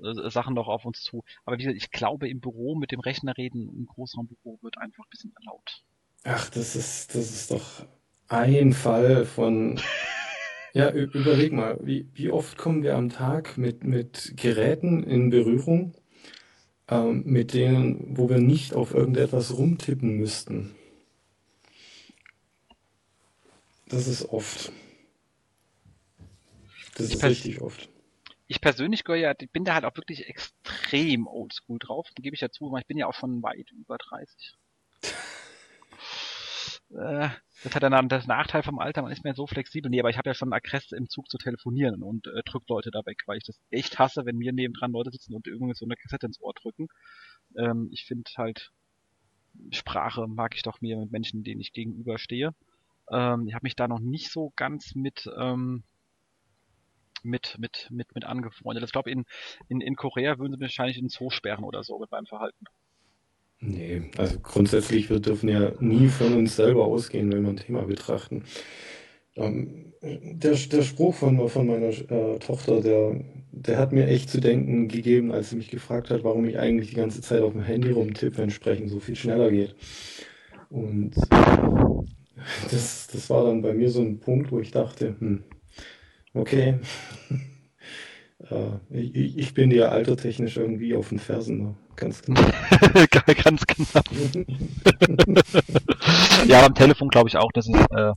äh, 0.03 0.29
Sachen 0.29 0.53
noch 0.53 0.67
auf 0.67 0.85
uns 0.85 1.01
zu. 1.01 1.23
Aber 1.45 1.57
wie 1.57 1.63
gesagt, 1.63 1.77
ich 1.77 1.91
glaube, 1.91 2.29
im 2.29 2.39
Büro 2.39 2.75
mit 2.75 2.91
dem 2.91 2.99
Rechner 2.99 3.35
reden, 3.37 3.69
im 3.75 3.85
Großraumbüro 3.87 4.59
wird 4.61 4.77
einfach 4.77 5.03
ein 5.05 5.09
bisschen 5.09 5.33
laut. 5.45 5.83
Ach, 6.23 6.49
das 6.49 6.75
ist, 6.75 7.15
das 7.15 7.31
ist 7.31 7.51
doch 7.51 7.85
ein 8.27 8.73
Fall 8.73 9.25
von 9.25 9.79
Ja, 10.75 10.91
überleg 10.91 11.53
mal, 11.53 11.79
wie, 11.83 12.05
wie 12.15 12.29
oft 12.29 12.57
kommen 12.57 12.83
wir 12.83 12.97
am 12.97 13.09
Tag 13.09 13.57
mit, 13.57 13.85
mit 13.85 14.33
Geräten 14.35 15.03
in 15.03 15.29
Berührung, 15.29 15.95
ähm, 16.89 17.23
mit 17.25 17.53
denen, 17.53 18.17
wo 18.17 18.27
wir 18.27 18.39
nicht 18.39 18.73
auf 18.73 18.93
irgendetwas 18.93 19.57
rumtippen 19.57 20.17
müssten? 20.17 20.75
Das 23.87 24.05
ist 24.05 24.25
oft. 24.25 24.73
Das 26.95 27.09
ist 27.09 27.23
richtig 27.23 27.61
oft. 27.61 27.87
Ich 28.47 28.59
persönlich 28.59 29.05
gehöre 29.05 29.21
ja, 29.21 29.33
bin 29.53 29.63
da 29.63 29.75
halt 29.75 29.85
auch 29.85 29.95
wirklich 29.95 30.27
extrem 30.27 31.25
oldschool 31.25 31.79
drauf, 31.79 32.09
gebe 32.15 32.35
ich 32.35 32.41
ja 32.41 32.49
zu, 32.49 32.69
weil 32.73 32.81
ich 32.81 32.87
bin 32.87 32.97
ja 32.97 33.07
auch 33.07 33.13
schon 33.13 33.41
weit 33.41 33.71
über 33.71 33.97
30. 33.97 34.57
äh, 36.95 37.29
das 37.63 37.75
hat 37.75 37.83
dann 37.83 38.09
das 38.09 38.27
Nachteil 38.27 38.63
vom 38.63 38.79
Alter, 38.79 39.01
man 39.01 39.11
ist 39.11 39.23
mehr 39.23 39.35
so 39.35 39.47
flexibel. 39.47 39.89
Nee, 39.89 39.99
aber 39.99 40.09
ich 40.09 40.17
habe 40.17 40.29
ja 40.29 40.33
schon 40.33 40.53
Aggress 40.53 40.91
im 40.91 41.09
Zug 41.09 41.29
zu 41.29 41.37
telefonieren 41.37 42.03
und 42.03 42.27
äh, 42.27 42.41
drückt 42.45 42.69
Leute 42.69 42.91
da 42.91 43.05
weg, 43.05 43.23
weil 43.25 43.37
ich 43.37 43.43
das 43.43 43.59
echt 43.69 43.99
hasse, 43.99 44.25
wenn 44.25 44.37
mir 44.37 44.53
nebendran 44.53 44.91
Leute 44.91 45.11
sitzen 45.11 45.33
und 45.33 45.47
irgendwie 45.47 45.75
so 45.75 45.85
eine 45.85 45.95
Kassette 45.95 46.25
ins 46.27 46.41
Ohr 46.41 46.53
drücken. 46.53 46.87
Ähm, 47.57 47.89
ich 47.91 48.05
finde 48.05 48.29
halt, 48.37 48.71
Sprache 49.71 50.27
mag 50.27 50.55
ich 50.55 50.63
doch 50.63 50.81
mehr 50.81 50.97
mit 50.97 51.11
Menschen, 51.11 51.43
denen 51.43 51.61
ich 51.61 51.73
gegenüberstehe. 51.73 52.53
Ähm, 53.11 53.47
ich 53.47 53.53
habe 53.53 53.63
mich 53.63 53.75
da 53.75 53.87
noch 53.87 53.99
nicht 53.99 54.31
so 54.31 54.51
ganz 54.55 54.95
mit 54.95 55.29
ähm, 55.37 55.83
mit 57.23 57.57
mit 57.59 57.87
mit 57.91 58.13
mit 58.15 58.25
angefreundet. 58.25 58.83
Ich 58.83 58.91
glaube 58.91 59.11
in, 59.11 59.25
in 59.67 59.81
in 59.81 59.95
Korea 59.95 60.37
würden 60.37 60.53
sie 60.53 60.57
mich 60.59 60.69
wahrscheinlich 60.69 60.97
in 60.97 61.05
den 61.05 61.09
Zoo 61.09 61.29
sperren 61.29 61.65
oder 61.65 61.83
so 61.83 61.99
mit 61.99 62.11
meinem 62.11 62.25
Verhalten. 62.25 62.65
Nee, 63.59 64.03
also 64.17 64.39
grundsätzlich, 64.39 65.09
wir 65.09 65.19
dürfen 65.19 65.49
ja 65.49 65.71
nie 65.79 66.07
von 66.07 66.33
uns 66.33 66.55
selber 66.55 66.85
ausgehen, 66.85 67.31
wenn 67.31 67.43
wir 67.43 67.49
ein 67.49 67.57
Thema 67.57 67.83
betrachten. 67.83 68.43
Ähm, 69.35 69.93
der, 70.01 70.53
der 70.53 70.81
Spruch 70.83 71.15
von, 71.15 71.49
von 71.49 71.67
meiner 71.67 71.89
äh, 71.89 72.39
Tochter, 72.39 72.81
der, 72.81 73.19
der 73.51 73.77
hat 73.77 73.91
mir 73.91 74.07
echt 74.07 74.29
zu 74.29 74.39
denken 74.39 74.87
gegeben, 74.87 75.31
als 75.31 75.49
sie 75.49 75.55
mich 75.55 75.69
gefragt 75.71 76.09
hat, 76.09 76.23
warum 76.23 76.45
ich 76.45 76.59
eigentlich 76.59 76.89
die 76.89 76.95
ganze 76.95 77.21
Zeit 77.21 77.41
auf 77.41 77.53
dem 77.53 77.63
Handy 77.63 77.91
rumtippe, 77.91 78.37
wenn 78.37 78.51
Sprechen 78.51 78.87
so 78.87 78.99
viel 78.99 79.15
schneller 79.15 79.49
geht. 79.49 79.75
Und 80.69 81.15
das, 82.71 83.07
das 83.07 83.29
war 83.29 83.45
dann 83.45 83.61
bei 83.61 83.73
mir 83.73 83.89
so 83.89 84.01
ein 84.01 84.19
Punkt, 84.19 84.51
wo 84.51 84.59
ich 84.59 84.71
dachte, 84.71 85.15
hm, 85.19 85.43
okay, 86.33 86.79
ich, 88.89 89.37
ich, 89.37 89.53
bin 89.53 89.69
dir 89.69 89.91
altertechnisch 89.91 90.57
irgendwie 90.57 90.95
auf 90.95 91.09
den 91.09 91.19
Fersen, 91.19 91.63
ne? 91.63 91.75
ganz 91.95 92.21
genau. 92.21 92.41
ganz 93.43 93.63
genau. 93.65 94.01
ja, 96.47 96.65
am 96.65 96.75
Telefon 96.75 97.07
glaube 97.07 97.29
ich 97.29 97.37
auch, 97.37 97.51
dass 97.53 97.69
es 97.69 97.79
äh, 97.91 98.11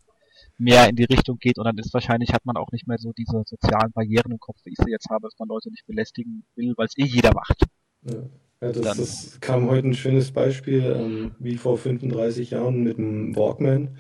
mehr 0.59 0.89
in 0.89 0.97
die 0.97 1.05
Richtung 1.05 1.39
geht 1.39 1.59
und 1.59 1.65
dann 1.65 1.79
ist 1.79 1.95
wahrscheinlich, 1.95 2.33
hat 2.33 2.45
man 2.45 2.57
auch 2.57 2.73
nicht 2.73 2.89
mehr 2.89 2.99
so 2.99 3.13
diese 3.13 3.43
sozialen 3.47 3.93
Barrieren 3.93 4.33
im 4.33 4.41
Kopf, 4.41 4.59
wie 4.65 4.71
ich 4.71 4.79
sie 4.85 4.91
jetzt 4.91 5.09
habe, 5.09 5.23
dass 5.23 5.39
man 5.39 5.49
Leute 5.49 5.71
nicht 5.71 5.87
belästigen 5.87 6.45
will, 6.57 6.75
weil 6.77 6.87
es 6.87 6.99
eh 6.99 7.07
jeder 7.07 7.33
macht. 7.33 7.63
Ja. 8.03 8.25
Ja, 8.61 8.73
das, 8.73 8.97
das, 8.97 9.41
kam 9.41 9.71
heute 9.71 9.87
ein 9.87 9.95
schönes 9.95 10.33
Beispiel, 10.33 10.83
ähm, 10.83 11.31
wie 11.39 11.57
vor 11.57 11.79
35 11.79 12.51
Jahren 12.51 12.83
mit 12.83 12.99
dem 12.99 13.37
Walkman, 13.37 13.97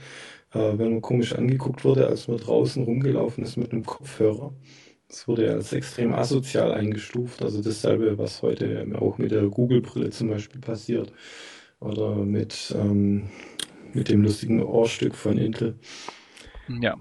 äh, 0.52 0.76
wenn 0.76 0.94
man 0.94 1.00
komisch 1.00 1.32
angeguckt 1.36 1.84
wurde, 1.84 2.08
als 2.08 2.26
man 2.26 2.38
draußen 2.38 2.82
rumgelaufen 2.82 3.44
ist 3.44 3.56
mit 3.56 3.70
einem 3.70 3.86
Kopfhörer. 3.86 4.52
Das 5.08 5.26
wurde 5.26 5.46
ja 5.46 5.52
als 5.52 5.72
extrem 5.72 6.12
asozial 6.12 6.72
eingestuft. 6.72 7.42
Also 7.42 7.62
dasselbe, 7.62 8.18
was 8.18 8.42
heute 8.42 8.86
auch 9.00 9.18
mit 9.18 9.30
der 9.30 9.44
Google-Brille 9.44 10.10
zum 10.10 10.28
Beispiel 10.28 10.60
passiert. 10.60 11.12
Oder 11.80 12.16
mit, 12.16 12.74
ähm, 12.76 13.30
mit 13.94 14.08
dem 14.08 14.22
lustigen 14.22 14.62
Ohrstück 14.62 15.14
von 15.14 15.38
Intel. 15.38 15.78
Ja. 16.80 16.96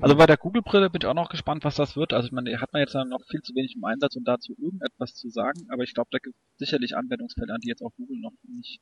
Also 0.00 0.16
bei 0.16 0.26
der 0.26 0.36
Google-Brille 0.36 0.90
bin 0.90 1.00
ich 1.02 1.06
auch 1.06 1.14
noch 1.14 1.28
gespannt, 1.28 1.64
was 1.64 1.76
das 1.76 1.96
wird. 1.96 2.12
Also 2.12 2.26
ich 2.26 2.32
meine, 2.32 2.60
hat 2.60 2.72
man 2.72 2.80
jetzt 2.80 2.94
noch 2.94 3.24
viel 3.28 3.42
zu 3.42 3.54
wenig 3.54 3.76
im 3.76 3.84
Einsatz, 3.84 4.16
um 4.16 4.24
dazu 4.24 4.54
irgendetwas 4.58 5.14
zu 5.14 5.28
sagen, 5.28 5.66
aber 5.70 5.82
ich 5.82 5.94
glaube, 5.94 6.08
da 6.10 6.18
gibt 6.18 6.34
es 6.36 6.58
sicherlich 6.58 6.96
Anwendungsfälle, 6.96 7.52
an 7.52 7.60
die 7.60 7.68
jetzt 7.68 7.82
auch 7.82 7.92
Google 7.96 8.18
noch 8.18 8.32
nicht 8.48 8.80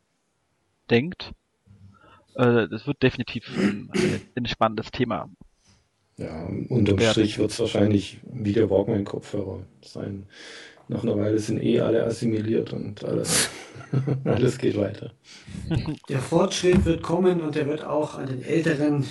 denkt. 0.90 1.32
Äh, 2.34 2.68
das 2.68 2.86
wird 2.86 3.02
definitiv 3.02 3.48
ein, 3.56 3.90
ein 4.36 4.46
spannendes 4.46 4.90
Thema. 4.90 5.28
Ja, 6.18 6.48
unterm 6.68 6.98
Strich 6.98 7.38
wird 7.38 7.52
es 7.52 7.60
wahrscheinlich 7.60 8.18
wie 8.32 8.52
der 8.52 8.68
Walkman-Kopfhörer 8.68 9.60
sein. 9.82 10.26
Nach 10.88 11.04
einer 11.04 11.16
Weile 11.16 11.38
sind 11.38 11.62
eh 11.62 11.80
alle 11.80 12.04
assimiliert 12.04 12.72
und 12.72 13.04
alles, 13.04 13.50
alles 14.24 14.58
geht 14.58 14.76
weiter. 14.76 15.12
Der 16.08 16.18
Fortschritt 16.18 16.84
wird 16.84 17.02
kommen 17.02 17.40
und 17.40 17.54
der 17.54 17.66
wird 17.66 17.84
auch 17.84 18.18
an 18.18 18.26
den 18.26 18.42
älteren, 18.42 19.04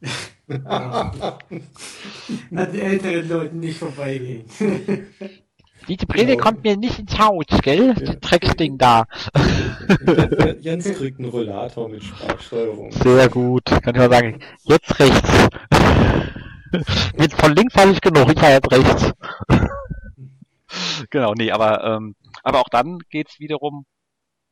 an 0.64 1.38
den 2.50 2.80
älteren 2.80 3.28
Leuten 3.28 3.60
nicht 3.60 3.78
vorbeigehen. 3.78 4.44
Diese 5.88 6.06
Brille 6.06 6.36
genau. 6.36 6.44
kommt 6.44 6.62
mir 6.62 6.76
nicht 6.76 6.98
ins 7.00 7.18
Haus, 7.18 7.44
gell? 7.62 7.94
Das 7.94 8.20
Drecksding 8.20 8.78
da. 8.78 9.06
Jens 10.60 10.84
kriegt 10.92 11.18
einen 11.18 11.28
Rollator 11.28 11.88
mit 11.88 12.04
Sprachsteuerung. 12.04 12.92
Sehr 12.92 13.28
gut. 13.28 13.64
Kann 13.64 13.94
ich 13.94 13.96
mal 13.96 14.10
sagen, 14.10 14.38
jetzt 14.64 14.98
rechts. 15.00 15.48
Jetzt 17.18 17.40
von 17.40 17.54
links 17.54 17.74
habe 17.76 17.92
ich 17.92 18.00
genug, 18.00 18.30
ich 18.32 18.42
habe 18.42 18.52
jetzt 18.54 18.72
rechts. 18.72 19.12
genau, 21.10 21.34
nee, 21.34 21.50
aber, 21.50 21.84
ähm, 21.84 22.14
aber 22.42 22.60
auch 22.60 22.68
dann 22.70 22.98
geht's 23.10 23.38
wiederum 23.38 23.84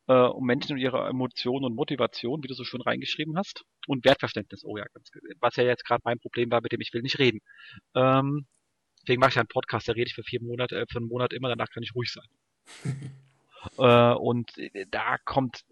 äh, 0.07 0.13
um 0.13 0.45
Menschen 0.45 0.73
und 0.73 0.79
ihre 0.79 1.07
Emotionen 1.07 1.65
und 1.65 1.75
Motivation, 1.75 2.43
wie 2.43 2.47
du 2.47 2.53
so 2.53 2.63
schön 2.63 2.81
reingeschrieben 2.81 3.37
hast. 3.37 3.63
Und 3.87 4.05
Wertverständnis, 4.05 4.63
oh 4.63 4.77
ja, 4.77 4.85
ganz, 4.93 5.09
was 5.39 5.55
ja 5.55 5.63
jetzt 5.63 5.85
gerade 5.85 6.01
mein 6.03 6.19
Problem 6.19 6.51
war, 6.51 6.61
mit 6.61 6.71
dem 6.71 6.81
ich 6.81 6.93
will 6.93 7.01
nicht 7.01 7.19
reden. 7.19 7.39
Ähm, 7.95 8.45
deswegen 9.01 9.19
mache 9.19 9.31
ich 9.31 9.39
einen 9.39 9.47
Podcast, 9.47 9.87
da 9.87 9.93
rede 9.93 10.07
ich 10.07 10.15
für 10.15 10.23
vier 10.23 10.41
Monate, 10.41 10.75
äh, 10.75 10.85
für 10.91 10.99
einen 10.99 11.07
Monat 11.07 11.33
immer, 11.33 11.49
danach 11.49 11.69
kann 11.69 11.83
ich 11.83 11.95
ruhig 11.95 12.11
sein. 12.11 12.27
äh, 13.77 14.13
und 14.15 14.51
da 14.89 15.17
kommt 15.25 15.65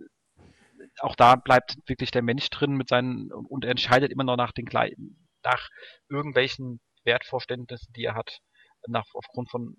auch 1.00 1.16
da 1.16 1.36
bleibt 1.36 1.78
wirklich 1.88 2.12
der 2.12 2.22
Mensch 2.22 2.50
drin 2.50 2.72
mit 2.72 2.88
seinen 2.88 3.32
und 3.32 3.66
er 3.66 3.72
entscheidet 3.72 4.12
immer 4.12 4.24
noch 4.24 4.38
nach 4.38 4.54
den 4.54 4.66
gleichen 4.66 5.29
nach 5.44 5.70
irgendwelchen 6.10 6.80
Wertvorständnissen, 7.04 7.94
die 7.94 8.04
er 8.04 8.16
hat, 8.16 8.40
nach, 8.88 9.06
aufgrund 9.14 9.50
von 9.50 9.78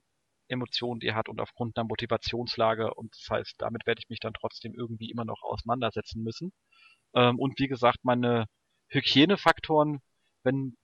Emotionen, 0.49 1.01
die 1.01 1.09
er 1.09 1.15
hat 1.15 1.29
und 1.29 1.41
aufgrund 1.41 1.77
einer 1.77 1.87
Motivationslage. 1.87 2.93
Und 2.95 3.15
das 3.15 3.29
heißt, 3.31 3.55
damit 3.59 3.87
werde 3.87 4.01
ich 4.03 4.09
mich 4.09 4.21
dann 4.21 4.35
trotzdem 4.35 4.75
irgendwie 4.75 5.11
immer 5.11 5.25
noch 5.25 5.43
auseinandersetzen 5.43 6.23
müssen. 6.23 6.53
Ähm, 7.15 7.39
und 7.39 7.59
wie 7.59 7.69
gesagt, 7.69 7.99
meine 8.03 8.47
Hygienefaktoren, 8.89 10.01
wenn, 10.43 10.77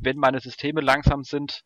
wenn 0.00 0.16
meine 0.18 0.40
Systeme 0.40 0.80
langsam 0.80 1.24
sind, 1.24 1.62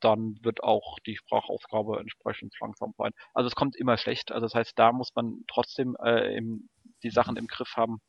dann 0.00 0.38
wird 0.42 0.62
auch 0.62 0.98
die 1.06 1.16
Sprachaufgabe 1.16 2.00
entsprechend 2.00 2.54
langsam 2.60 2.94
sein. 2.96 3.12
Also 3.34 3.48
es 3.48 3.54
kommt 3.54 3.76
immer 3.76 3.96
schlecht. 3.98 4.32
Also 4.32 4.46
das 4.46 4.54
heißt, 4.54 4.78
da 4.78 4.92
muss 4.92 5.14
man 5.14 5.44
trotzdem 5.46 5.96
äh, 6.02 6.36
im, 6.36 6.70
die 7.02 7.10
Sachen 7.10 7.36
im 7.36 7.46
Griff 7.46 7.76
haben. 7.76 8.00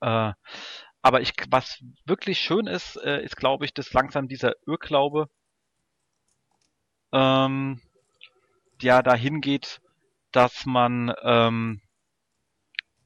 Äh, 0.00 0.32
aber 1.04 1.20
ich, 1.20 1.34
was 1.50 1.84
wirklich 2.06 2.40
schön 2.40 2.66
ist, 2.66 2.96
äh, 2.96 3.22
ist, 3.22 3.36
glaube 3.36 3.66
ich, 3.66 3.74
dass 3.74 3.92
langsam 3.92 4.26
dieser 4.26 4.54
Irrglaube, 4.66 5.28
ähm, 7.12 7.82
der 8.80 9.02
dahin 9.02 9.42
geht, 9.42 9.82
dass 10.32 10.64
man, 10.64 11.12
ähm, 11.22 11.82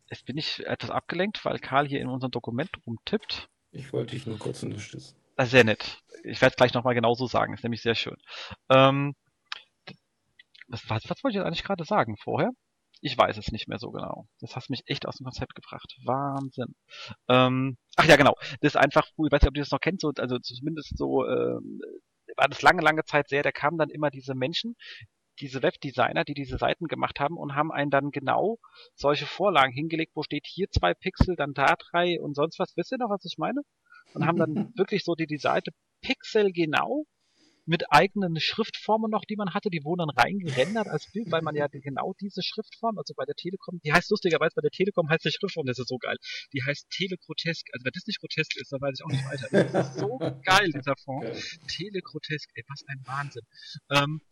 jetzt 0.09 0.25
bin 0.27 0.39
ich 0.39 0.65
etwas 0.65 0.91
abgelenkt, 0.91 1.45
weil 1.45 1.59
Karl 1.59 1.89
hier 1.89 2.01
in 2.01 2.07
unserem 2.07 2.31
Dokument 2.31 2.71
rumtippt. 2.87 3.49
Ich 3.73 3.93
wollte 3.93 4.15
dich 4.15 4.27
nur 4.29 4.39
kurz 4.39 4.63
unterstützen. 4.63 5.17
Ah, 5.35 5.47
sehr 5.47 5.65
nett. 5.65 6.01
Ich 6.23 6.41
werde 6.41 6.53
es 6.53 6.57
gleich 6.57 6.75
nochmal 6.75 6.95
genauso 6.95 7.27
sagen, 7.27 7.55
ist 7.55 7.65
nämlich 7.65 7.83
sehr 7.83 7.97
schön. 7.97 8.17
Ähm, 8.71 9.17
was, 10.69 10.89
was, 10.89 11.03
was 11.11 11.25
wollte 11.25 11.37
ich 11.37 11.41
jetzt 11.41 11.47
eigentlich 11.47 11.65
gerade 11.65 11.85
sagen 11.85 12.17
vorher? 12.17 12.53
Ich 13.01 13.17
weiß 13.17 13.37
es 13.37 13.53
nicht 13.53 13.69
mehr 13.69 13.79
so 13.79 13.91
genau. 13.91 14.27
Das 14.41 14.57
hast 14.57 14.71
mich 14.71 14.83
echt 14.87 15.07
aus 15.07 15.17
dem 15.17 15.25
Konzept 15.25 15.55
gebracht. 15.55 15.97
Wahnsinn. 16.05 16.75
Ähm, 17.29 17.77
ach 17.97 18.05
ja, 18.07 18.17
genau. 18.17 18.35
Das 18.61 18.75
ist 18.75 18.77
einfach, 18.77 19.07
ich 19.07 19.33
weiß 19.33 19.43
nicht, 19.43 19.49
ob 19.49 19.57
ihr 19.57 19.63
das 19.63 19.71
noch 19.71 19.81
kennt, 19.81 20.01
so, 20.01 20.13
also 20.17 20.39
zumindest 20.39 20.97
so, 20.97 21.27
ähm, 21.27 21.81
war 22.37 22.49
das 22.49 22.63
lange, 22.63 22.83
lange 22.83 23.05
Zeit 23.05 23.29
sehr, 23.29 23.43
da 23.43 23.53
kamen 23.53 23.79
dann 23.79 23.91
immer 23.91 24.11
diese 24.11 24.35
Menschen, 24.35 24.77
diese 25.41 25.63
Webdesigner, 25.63 26.25
die 26.25 26.35
diese 26.35 26.59
Seiten 26.59 26.87
gemacht 26.87 27.21
haben 27.21 27.37
und 27.37 27.55
haben 27.55 27.73
einen 27.73 27.91
dann 27.91 28.11
genau 28.11 28.59
solche 28.95 29.27
Vorlagen 29.27 29.73
hingelegt, 29.73 30.13
wo 30.15 30.23
steht 30.23 30.47
hier 30.47 30.69
zwei 30.71 30.95
Pixel, 30.95 31.37
dann 31.37 31.55
da 31.55 31.77
drei 31.77 32.21
und 32.21 32.35
sonst 32.35 32.59
was. 32.59 32.77
Wisst 32.77 32.93
ihr 32.93 32.99
noch, 32.99 33.11
was 33.11 33.25
ich 33.25 33.39
meine? 33.39 33.63
Und 34.15 34.27
haben 34.27 34.39
dann 34.39 34.49
wirklich 34.77 35.05
so 35.05 35.15
die, 35.15 35.27
die 35.27 35.39
Seite 35.39 35.71
pixelgenau 36.03 37.05
mit 37.69 37.93
eigenen 37.93 38.41
Schriftformen 38.41 39.11
noch, 39.11 39.25
die 39.27 39.37
man 39.37 39.53
hatte, 39.53 39.69
die 39.69 39.85
wurden 39.85 39.99
dann 39.99 40.11
reingerendert 40.11 40.89
als 40.89 41.13
Bild, 41.13 41.31
weil 41.31 41.43
man 41.43 41.55
ja 41.55 41.67
genau 41.69 42.15
diese 42.19 42.43
Schriftform, 42.43 42.97
also 42.97 43.13
bei 43.15 43.27
der 43.27 43.35
Telekom, 43.35 43.79
die 43.85 43.93
heißt 43.93 44.11
lustigerweise 44.11 44.55
bei 44.57 44.63
der 44.63 44.71
Telekom 44.71 45.09
heißt 45.11 45.25
die 45.25 45.31
Schriftform, 45.31 45.67
das 45.67 45.79
ist 45.79 45.89
so 45.89 45.99
geil, 45.99 46.17
die 46.55 46.63
heißt 46.65 46.89
Telegrotesk, 46.91 47.69
also 47.75 47.85
wenn 47.85 47.93
das 47.93 48.07
nicht 48.07 48.21
grotesk 48.21 48.57
ist, 48.57 48.73
dann 48.73 48.81
weiß 48.81 48.99
ich 48.99 49.05
auch 49.05 49.11
nicht 49.11 49.25
weiter. 49.27 49.69
Das 49.73 49.91
ist 49.91 49.99
so 49.99 50.19
geil, 50.45 50.71
dieser 50.75 50.97
Fond. 50.97 51.27
Telegrotesk, 51.69 52.49
ey, 52.55 52.65
was 52.69 52.85
ein 52.89 53.03
Wahnsinn. 53.05 53.45
Ähm, 53.91 54.23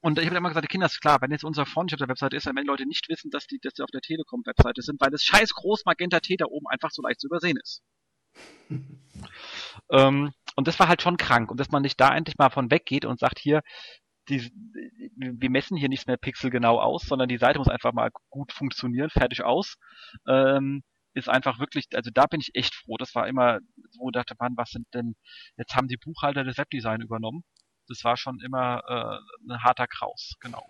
und 0.00 0.18
ich 0.18 0.26
habe 0.26 0.36
immer 0.36 0.48
gesagt, 0.48 0.64
die 0.64 0.68
Kinder, 0.68 0.86
ist 0.86 1.00
klar, 1.00 1.20
wenn 1.22 1.30
jetzt 1.30 1.44
unser 1.44 1.64
Font 1.64 1.92
auf 1.94 1.98
der 1.98 2.08
Webseite 2.08 2.36
ist, 2.36 2.46
dann 2.46 2.56
werden 2.56 2.66
Leute 2.66 2.84
nicht 2.84 3.08
wissen, 3.08 3.30
dass 3.30 3.46
die, 3.46 3.58
dass 3.60 3.74
die 3.74 3.82
auf 3.82 3.90
der 3.90 4.02
Telekom-Webseite 4.02 4.82
sind, 4.82 5.00
weil 5.00 5.10
das 5.10 5.22
scheiß 5.22 5.54
groß 5.54 5.84
Magenta 5.86 6.20
T 6.20 6.36
da 6.36 6.46
oben 6.46 6.66
einfach 6.66 6.90
so 6.90 7.00
leicht 7.00 7.20
zu 7.20 7.28
übersehen 7.28 7.56
ist. 7.62 7.82
ähm, 9.90 10.32
und 10.54 10.68
das 10.68 10.78
war 10.78 10.88
halt 10.88 11.02
schon 11.02 11.16
krank. 11.16 11.50
Und 11.50 11.58
dass 11.58 11.70
man 11.70 11.82
nicht 11.82 12.00
da 12.00 12.14
endlich 12.14 12.38
mal 12.38 12.50
von 12.50 12.70
weggeht 12.70 13.04
und 13.04 13.18
sagt, 13.18 13.38
hier, 13.38 13.62
die, 14.28 14.50
wir 15.16 15.50
messen 15.50 15.76
hier 15.76 15.88
nichts 15.88 16.06
mehr 16.06 16.16
pixelgenau 16.16 16.80
aus, 16.80 17.02
sondern 17.02 17.28
die 17.28 17.38
Seite 17.38 17.58
muss 17.58 17.68
einfach 17.68 17.92
mal 17.92 18.10
gut 18.30 18.52
funktionieren, 18.52 19.10
fertig 19.10 19.42
aus. 19.44 19.76
Ähm, 20.26 20.82
ist 21.14 21.28
einfach 21.28 21.58
wirklich, 21.60 21.86
also 21.94 22.10
da 22.12 22.26
bin 22.26 22.40
ich 22.40 22.54
echt 22.54 22.74
froh. 22.74 22.96
Das 22.96 23.14
war 23.14 23.28
immer, 23.28 23.60
wo 23.98 24.10
dachte 24.10 24.34
man, 24.38 24.56
was 24.56 24.70
sind 24.70 24.86
denn, 24.94 25.14
jetzt 25.56 25.74
haben 25.76 25.88
die 25.88 25.96
Buchhalter 25.96 26.44
das 26.44 26.58
Webdesign 26.58 27.00
übernommen. 27.00 27.44
Das 27.86 28.02
war 28.02 28.16
schon 28.16 28.40
immer 28.40 28.82
äh, 28.88 29.52
ein 29.52 29.62
harter 29.62 29.86
Kraus, 29.86 30.34
genau. 30.40 30.64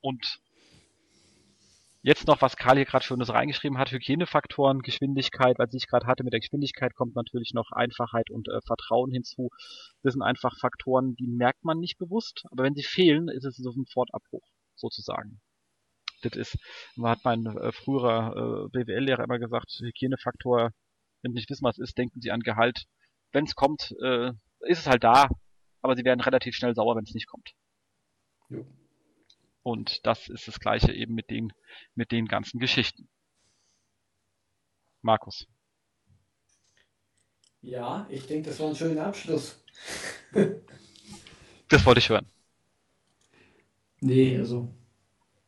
Und 0.00 0.40
Jetzt 2.06 2.26
noch, 2.26 2.42
was 2.42 2.58
Karl 2.58 2.76
hier 2.76 2.84
gerade 2.84 3.02
Schönes 3.02 3.32
reingeschrieben 3.32 3.78
hat, 3.78 3.90
Hygienefaktoren, 3.90 4.82
Geschwindigkeit, 4.82 5.58
was 5.58 5.72
ich 5.72 5.86
gerade 5.86 6.06
hatte 6.06 6.22
mit 6.22 6.34
der 6.34 6.40
Geschwindigkeit, 6.40 6.94
kommt 6.94 7.14
natürlich 7.14 7.54
noch 7.54 7.72
Einfachheit 7.72 8.28
und 8.28 8.46
äh, 8.48 8.60
Vertrauen 8.66 9.10
hinzu. 9.10 9.48
Das 10.02 10.12
sind 10.12 10.20
einfach 10.20 10.58
Faktoren, 10.58 11.16
die 11.16 11.26
merkt 11.26 11.64
man 11.64 11.78
nicht 11.78 11.96
bewusst, 11.96 12.44
aber 12.50 12.64
wenn 12.64 12.74
sie 12.74 12.82
fehlen, 12.82 13.28
ist 13.28 13.46
es 13.46 13.56
sofort 13.56 14.12
Abbruch, 14.12 14.46
sozusagen. 14.74 15.40
Das 16.20 16.36
ist, 16.36 16.58
hat 17.02 17.24
mein 17.24 17.46
äh, 17.46 17.72
früherer 17.72 18.66
äh, 18.66 18.68
BWL-Lehrer 18.68 19.24
immer 19.24 19.38
gesagt, 19.38 19.70
Hygienefaktor, 19.80 20.72
wenn 21.22 21.32
Sie 21.32 21.36
nicht 21.38 21.48
wissen, 21.48 21.64
was 21.64 21.78
ist, 21.78 21.96
denken 21.96 22.20
Sie 22.20 22.30
an 22.30 22.40
Gehalt. 22.40 22.84
Wenn 23.32 23.46
es 23.46 23.54
kommt, 23.54 23.94
äh, 24.02 24.28
ist 24.60 24.80
es 24.80 24.86
halt 24.86 25.04
da, 25.04 25.28
aber 25.80 25.96
Sie 25.96 26.04
werden 26.04 26.20
relativ 26.20 26.54
schnell 26.54 26.74
sauer, 26.74 26.96
wenn 26.96 27.04
es 27.04 27.14
nicht 27.14 27.28
kommt. 27.28 27.52
Jo. 28.50 28.66
Und 29.64 30.06
das 30.06 30.28
ist 30.28 30.46
das 30.46 30.60
gleiche 30.60 30.92
eben 30.92 31.14
mit 31.14 31.30
den, 31.30 31.52
mit 31.94 32.12
den 32.12 32.26
ganzen 32.26 32.60
Geschichten. 32.60 33.08
Markus. 35.00 35.48
Ja, 37.62 38.06
ich 38.10 38.26
denke, 38.26 38.50
das 38.50 38.60
war 38.60 38.68
ein 38.68 38.76
schöner 38.76 39.06
Abschluss. 39.06 39.64
das 41.68 41.86
wollte 41.86 41.98
ich 41.98 42.10
hören. 42.10 42.26
Nee, 44.00 44.36
also. 44.36 44.68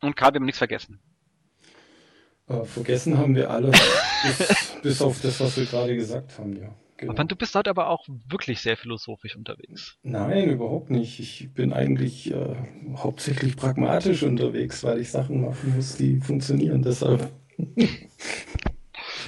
Und 0.01 0.17
Karl, 0.17 0.33
wir 0.33 0.39
haben 0.39 0.47
nichts 0.47 0.59
vergessen. 0.59 0.99
Äh, 2.49 2.65
vergessen 2.65 3.19
haben 3.19 3.35
wir 3.35 3.51
alle, 3.51 3.71
bis, 4.23 4.77
bis, 4.83 5.03
auf 5.03 5.21
das, 5.21 5.41
was 5.41 5.59
wir 5.59 5.67
gerade 5.67 5.95
gesagt 5.95 6.39
haben, 6.39 6.57
ja. 6.57 6.75
Genau. 6.97 7.13
Aber 7.13 7.25
du 7.25 7.37
bist 7.37 7.55
heute 7.55 7.71
aber 7.71 7.91
auch 7.91 8.07
wirklich 8.29 8.61
sehr 8.61 8.77
philosophisch 8.77 9.37
unterwegs. 9.37 9.99
Nein, 10.03 10.49
überhaupt 10.51 10.91
nicht. 10.91 11.21
Ich 11.21 11.53
bin 11.53 11.73
eigentlich 11.73 12.33
äh, 12.33 12.55
hauptsächlich 12.97 13.57
pragmatisch 13.57 14.23
unterwegs, 14.23 14.83
weil 14.83 15.01
ich 15.01 15.11
Sachen 15.11 15.43
machen 15.43 15.75
muss, 15.77 15.97
die 15.97 16.21
funktionieren. 16.21 16.83
Deshalb. 16.83 17.31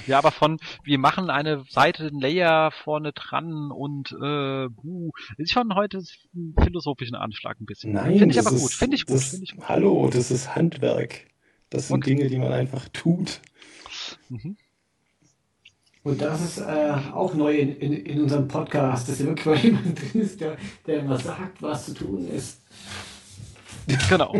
Ja, 0.07 0.17
aber 0.17 0.31
von 0.31 0.57
wir 0.83 0.97
machen 0.97 1.29
eine 1.29 1.63
Seite, 1.69 2.07
ein 2.07 2.19
Layer 2.19 2.71
vorne 2.71 3.13
dran 3.13 3.69
und 3.69 4.11
äh, 4.11 4.67
buh, 4.69 5.11
ist 5.37 5.51
schon 5.51 5.75
heute 5.75 6.01
einen 6.33 6.55
philosophischen 6.59 7.15
Anschlag 7.15 7.59
ein 7.61 7.65
bisschen. 7.65 7.93
Nein, 7.93 8.17
finde 8.17 8.33
ich 8.33 8.39
aber 8.39 8.55
ist, 8.55 8.61
gut. 8.61 8.71
Finde 8.71 8.95
ich 8.95 9.05
gut. 9.05 9.19
Find 9.19 9.43
ich 9.43 9.55
gut. 9.55 9.69
Hallo, 9.69 10.09
das 10.11 10.31
ist 10.31 10.55
Handwerk. 10.55 11.27
Das 11.69 11.89
sind 11.89 11.97
okay. 11.97 12.15
Dinge, 12.15 12.29
die 12.29 12.39
man 12.39 12.51
einfach 12.51 12.89
tut. 12.89 13.41
Mhm. 14.29 14.57
Und 16.03 16.21
das 16.21 16.41
ist 16.41 16.57
äh, 16.59 16.93
auch 17.13 17.33
neu 17.33 17.57
in, 17.57 17.75
in, 17.77 17.93
in, 17.93 18.21
unserem 18.21 18.47
Podcast, 18.47 19.09
dass 19.09 19.19
wirklich 19.19 19.45
mal 19.45 19.57
jemand 19.57 19.99
drin 19.99 20.21
ist, 20.21 20.39
der, 20.39 20.57
der 20.87 20.99
immer 20.99 21.17
sagt, 21.17 21.61
was 21.61 21.85
zu 21.87 21.93
tun 21.93 22.27
ist. 22.27 22.61
Genau. 24.09 24.35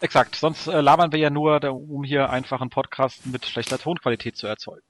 Exakt, 0.00 0.34
sonst 0.34 0.66
äh, 0.66 0.80
labern 0.80 1.12
wir 1.12 1.18
ja 1.18 1.30
nur, 1.30 1.62
um 1.64 2.04
hier 2.04 2.30
einfach 2.30 2.60
einen 2.60 2.70
Podcast 2.70 3.26
mit 3.26 3.46
schlechter 3.46 3.78
Tonqualität 3.78 4.36
zu 4.36 4.46
erzeugen. 4.46 4.82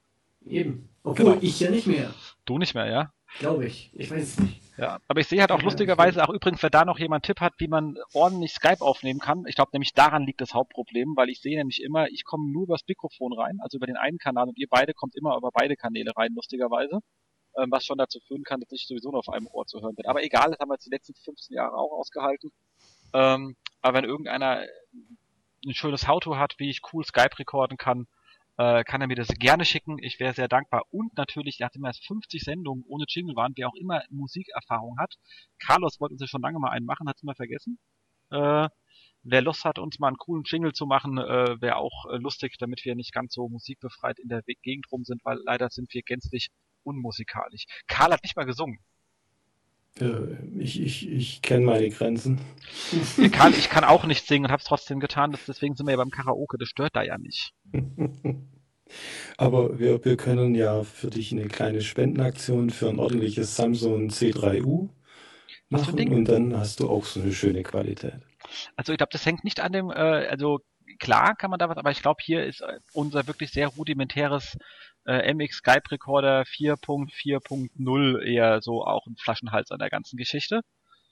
Eben. 0.45 0.89
Obwohl 1.03 1.33
genau. 1.33 1.37
ich 1.41 1.59
ja 1.59 1.69
nicht 1.69 1.87
mehr. 1.87 2.13
Du 2.45 2.57
nicht 2.57 2.75
mehr, 2.75 2.87
ja? 2.87 3.13
Glaube 3.39 3.65
ich. 3.65 3.91
Ich 3.93 4.09
weiß 4.11 4.23
es 4.23 4.39
nicht. 4.39 4.61
Ja, 4.77 4.99
aber 5.07 5.21
ich 5.21 5.27
sehe 5.27 5.39
halt 5.39 5.51
auch 5.51 5.61
lustigerweise 5.61 6.27
auch 6.27 6.33
übrigens, 6.33 6.61
wer 6.61 6.69
da 6.69 6.83
noch 6.83 6.99
jemand 6.99 7.25
Tipp 7.25 7.39
hat, 7.39 7.53
wie 7.59 7.67
man 7.67 7.97
ordentlich 8.13 8.53
Skype 8.53 8.81
aufnehmen 8.81 9.19
kann. 9.19 9.45
Ich 9.47 9.55
glaube 9.55 9.71
nämlich 9.73 9.93
daran 9.93 10.23
liegt 10.23 10.41
das 10.41 10.53
Hauptproblem, 10.53 11.15
weil 11.15 11.29
ich 11.29 11.41
sehe 11.41 11.57
nämlich 11.57 11.81
immer, 11.81 12.07
ich 12.09 12.25
komme 12.25 12.51
nur 12.51 12.63
übers 12.63 12.81
Mikrofon 12.87 13.31
rein, 13.33 13.59
also 13.61 13.77
über 13.77 13.87
den 13.87 13.95
einen 13.95 14.17
Kanal 14.17 14.49
und 14.49 14.57
ihr 14.57 14.67
beide 14.69 14.93
kommt 14.93 15.15
immer 15.15 15.37
über 15.37 15.51
beide 15.53 15.77
Kanäle 15.77 16.11
rein, 16.15 16.33
lustigerweise. 16.35 16.99
Ähm, 17.57 17.71
was 17.71 17.85
schon 17.85 17.97
dazu 17.97 18.19
führen 18.27 18.43
kann, 18.43 18.59
dass 18.59 18.71
ich 18.73 18.85
sowieso 18.85 19.11
nur 19.11 19.19
auf 19.19 19.29
einem 19.29 19.47
Ohr 19.47 19.65
zu 19.65 19.81
hören 19.81 19.95
bin. 19.95 20.05
Aber 20.07 20.21
egal, 20.23 20.51
das 20.51 20.59
haben 20.59 20.69
wir 20.69 20.75
jetzt 20.75 20.87
die 20.87 20.89
letzten 20.89 21.15
15 21.15 21.55
Jahre 21.55 21.77
auch 21.77 21.91
ausgehalten. 21.91 22.51
Ähm, 23.13 23.55
aber 23.81 23.97
wenn 23.97 24.03
irgendeiner 24.03 24.65
ein 25.65 25.73
schönes 25.73 26.05
Auto 26.07 26.35
hat, 26.35 26.55
wie 26.57 26.69
ich 26.69 26.81
cool 26.91 27.05
Skype 27.05 27.39
rekorden 27.39 27.77
kann, 27.77 28.07
äh, 28.57 28.83
kann 28.83 29.01
er 29.01 29.07
mir 29.07 29.15
das 29.15 29.27
gerne 29.27 29.65
schicken. 29.65 29.97
Ich 30.01 30.19
wäre 30.19 30.33
sehr 30.33 30.47
dankbar. 30.47 30.83
Und 30.91 31.15
natürlich, 31.17 31.59
nachdem 31.59 31.85
erst 31.85 32.05
50 32.05 32.43
Sendungen 32.43 32.83
ohne 32.87 33.05
Jingle 33.07 33.35
waren, 33.35 33.53
wer 33.55 33.67
auch 33.67 33.75
immer 33.75 34.01
Musikerfahrung 34.09 34.97
hat. 34.99 35.15
Carlos 35.59 35.99
wollte 35.99 36.13
uns 36.13 36.21
ja 36.21 36.27
schon 36.27 36.41
lange 36.41 36.59
mal 36.59 36.71
einen 36.71 36.85
machen, 36.85 37.07
hat's 37.07 37.23
immer 37.23 37.35
vergessen. 37.35 37.79
Äh, 38.31 38.69
wer 39.23 39.41
Lust 39.41 39.65
hat, 39.65 39.79
uns 39.79 39.99
mal 39.99 40.07
einen 40.07 40.17
coolen 40.17 40.43
Jingle 40.45 40.73
zu 40.73 40.85
machen, 40.85 41.17
äh, 41.17 41.61
wäre 41.61 41.77
auch 41.77 42.05
äh, 42.11 42.17
lustig, 42.17 42.57
damit 42.59 42.85
wir 42.85 42.95
nicht 42.95 43.13
ganz 43.13 43.33
so 43.33 43.49
musikbefreit 43.49 44.19
in 44.19 44.29
der 44.29 44.41
Gegend 44.63 44.91
rum 44.91 45.03
sind, 45.03 45.23
weil 45.25 45.39
leider 45.43 45.69
sind 45.69 45.93
wir 45.93 46.01
gänzlich 46.03 46.49
unmusikalisch. 46.83 47.65
Karl 47.87 48.13
hat 48.13 48.23
nicht 48.23 48.35
mal 48.35 48.45
gesungen. 48.45 48.79
Äh, 49.99 50.35
ich, 50.57 50.81
ich, 50.81 51.09
ich 51.09 51.41
kenne 51.41 51.65
meine 51.65 51.89
Grenzen. 51.89 52.39
Ich 53.17 53.31
kann, 53.31 53.53
ich 53.53 53.69
kann 53.69 53.83
auch 53.83 54.05
nicht 54.05 54.27
singen 54.27 54.45
und 54.45 54.51
habe 54.51 54.61
es 54.61 54.67
trotzdem 54.67 54.99
getan. 54.99 55.35
deswegen 55.47 55.75
sind 55.75 55.85
wir 55.85 55.91
ja 55.91 55.97
beim 55.97 56.11
Karaoke. 56.11 56.57
Das 56.57 56.69
stört 56.69 56.95
da 56.95 57.03
ja 57.03 57.17
nicht. 57.17 57.53
Aber 59.37 59.79
wir, 59.79 60.03
wir 60.05 60.17
können 60.17 60.55
ja 60.55 60.83
für 60.83 61.09
dich 61.09 61.31
eine 61.31 61.47
kleine 61.47 61.81
Spendenaktion 61.81 62.69
für 62.69 62.89
ein 62.89 62.99
ordentliches 62.99 63.55
Samsung 63.55 64.09
C3U 64.09 64.89
machen 65.69 66.13
und 66.13 66.25
dann 66.25 66.55
hast 66.55 66.79
du 66.79 66.89
auch 66.89 67.05
so 67.05 67.21
eine 67.21 67.33
schöne 67.33 67.63
Qualität. 67.63 68.19
Also 68.75 68.93
ich 68.93 68.97
glaube, 68.97 69.11
das 69.11 69.25
hängt 69.25 69.43
nicht 69.43 69.59
an 69.59 69.71
dem, 69.71 69.89
äh, 69.89 69.93
also 69.93 70.59
klar 70.99 71.35
kann 71.35 71.49
man 71.49 71.59
da 71.59 71.67
was, 71.69 71.77
aber 71.77 71.91
ich 71.91 72.01
glaube, 72.01 72.21
hier 72.23 72.45
ist 72.45 72.61
äh, 72.61 72.79
unser 72.93 73.27
wirklich 73.27 73.51
sehr 73.51 73.67
rudimentäres 73.67 74.57
äh, 75.05 75.33
MX 75.33 75.57
Skype 75.57 75.91
Recorder 75.91 76.43
4.4.0 76.43 78.21
eher 78.21 78.61
so 78.61 78.83
auch 78.85 79.05
ein 79.07 79.15
Flaschenhals 79.17 79.71
an 79.71 79.79
der 79.79 79.89
ganzen 79.89 80.17
Geschichte. 80.17 80.61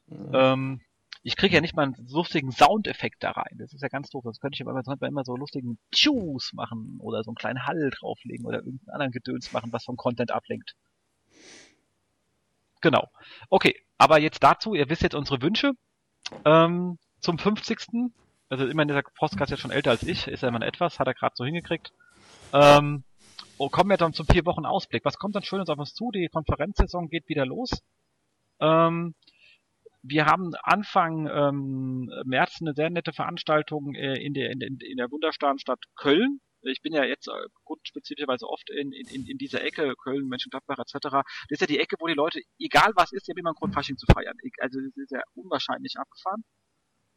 Mhm. 0.08 0.32
Ähm, 0.34 0.82
ich 1.26 1.38
kriege 1.38 1.56
ja 1.56 1.62
nicht 1.62 1.76
mal 1.76 1.84
einen 1.84 2.08
lustigen 2.10 2.52
Soundeffekt 2.52 3.24
da 3.24 3.32
rein. 3.32 3.56
Das 3.58 3.74
ist 3.74 3.82
ja 3.82 3.88
ganz 3.88 4.10
doof. 4.10 4.24
Das 4.26 4.40
könnte 4.40 4.56
ich 4.56 4.68
aber 4.68 4.78
immer, 4.78 5.08
immer 5.08 5.24
so 5.24 5.38
lustigen 5.38 5.80
Tschus 5.92 6.52
machen 6.54 6.98
oder 7.00 7.24
so 7.24 7.32
einen 7.32 7.36
kleinen 7.36 7.66
Hall 7.66 7.92
drauflegen 7.92 8.46
oder 8.46 8.58
irgendeinen 8.58 8.94
anderen 8.94 9.12
Gedöns 9.14 9.54
machen, 9.54 9.72
was 9.72 9.86
vom 9.86 9.96
Content 9.96 10.32
ablenkt. 10.32 10.76
Genau. 12.82 13.10
Okay, 13.50 13.80
aber 13.98 14.20
jetzt 14.20 14.44
dazu, 14.44 14.74
ihr 14.74 14.90
wisst 14.90 15.04
jetzt 15.04 15.16
unsere 15.16 15.42
Wünsche. 15.42 15.72
Ähm, 16.44 16.98
zum 17.22 17.40
50. 17.40 18.12
Also 18.50 18.68
immerhin 18.68 18.90
ist 18.90 18.96
der 18.96 19.12
Podcast 19.16 19.52
jetzt 19.52 19.62
schon 19.62 19.72
älter 19.72 19.92
als 19.92 20.04
ich, 20.04 20.28
ist 20.28 20.44
er 20.44 20.50
immer 20.50 20.62
etwas, 20.62 21.00
hat 21.00 21.08
er 21.08 21.14
gerade 21.14 21.36
so 21.38 21.46
hingekriegt. 21.46 21.94
Ähm, 22.52 23.04
oh, 23.58 23.70
kommen 23.70 23.90
wir 23.90 23.98
dann 23.98 24.14
zum 24.14 24.26
vier 24.26 24.46
Wochen 24.46 24.66
Ausblick. 24.66 25.06
Was 25.06 25.18
kommt 25.18 25.36
dann 25.36 25.44
Schönes 25.44 25.70
auf 25.70 25.80
uns 25.80 25.94
zu? 25.94 26.12
Die 26.12 26.28
Konferenzsaison 26.28 27.10
geht 27.10 27.28
wieder 27.28 27.46
los. 27.46 27.82
Ähm, 28.60 29.16
wir 30.04 30.26
haben 30.26 30.52
Anfang 30.64 31.28
ähm, 31.28 32.12
März 32.26 32.58
eine 32.62 32.74
sehr 32.74 32.90
nette 32.90 33.14
Veranstaltung 33.14 33.96
äh, 33.96 34.16
in, 34.22 34.34
der, 34.34 34.52
in, 34.52 34.60
in 34.60 34.98
der 34.98 35.10
wunderstarren 35.10 35.60
Stadt 35.60 35.80
Köln. 35.96 36.40
Ich 36.62 36.82
bin 36.82 36.94
ja 36.94 37.04
jetzt 37.04 37.28
äh, 37.28 37.76
spezifischerweise 37.84 38.48
oft 38.48 38.70
in, 38.70 38.92
in, 38.92 39.26
in 39.28 39.38
dieser 39.38 39.64
Ecke, 39.64 39.94
Köln, 40.02 40.28
Mönchengladbach 40.28 40.80
etc. 40.80 41.00
Das 41.02 41.24
ist 41.50 41.62
ja 41.62 41.68
die 41.68 41.80
Ecke, 41.80 41.96
wo 42.00 42.08
die 42.08 42.14
Leute, 42.14 42.42
egal 42.60 42.92
was 42.96 43.12
ist, 43.12 43.28
die 43.28 43.32
haben 43.32 43.40
immer 43.40 43.50
einen 43.50 43.56
Grund, 43.56 43.74
Fasching 43.74 43.98
zu 43.98 44.06
feiern. 44.06 44.36
Also 44.60 44.80
das 44.80 44.96
ist 44.96 45.12
ja 45.12 45.22
unwahrscheinlich 45.36 45.96
abgefahren. 45.98 46.44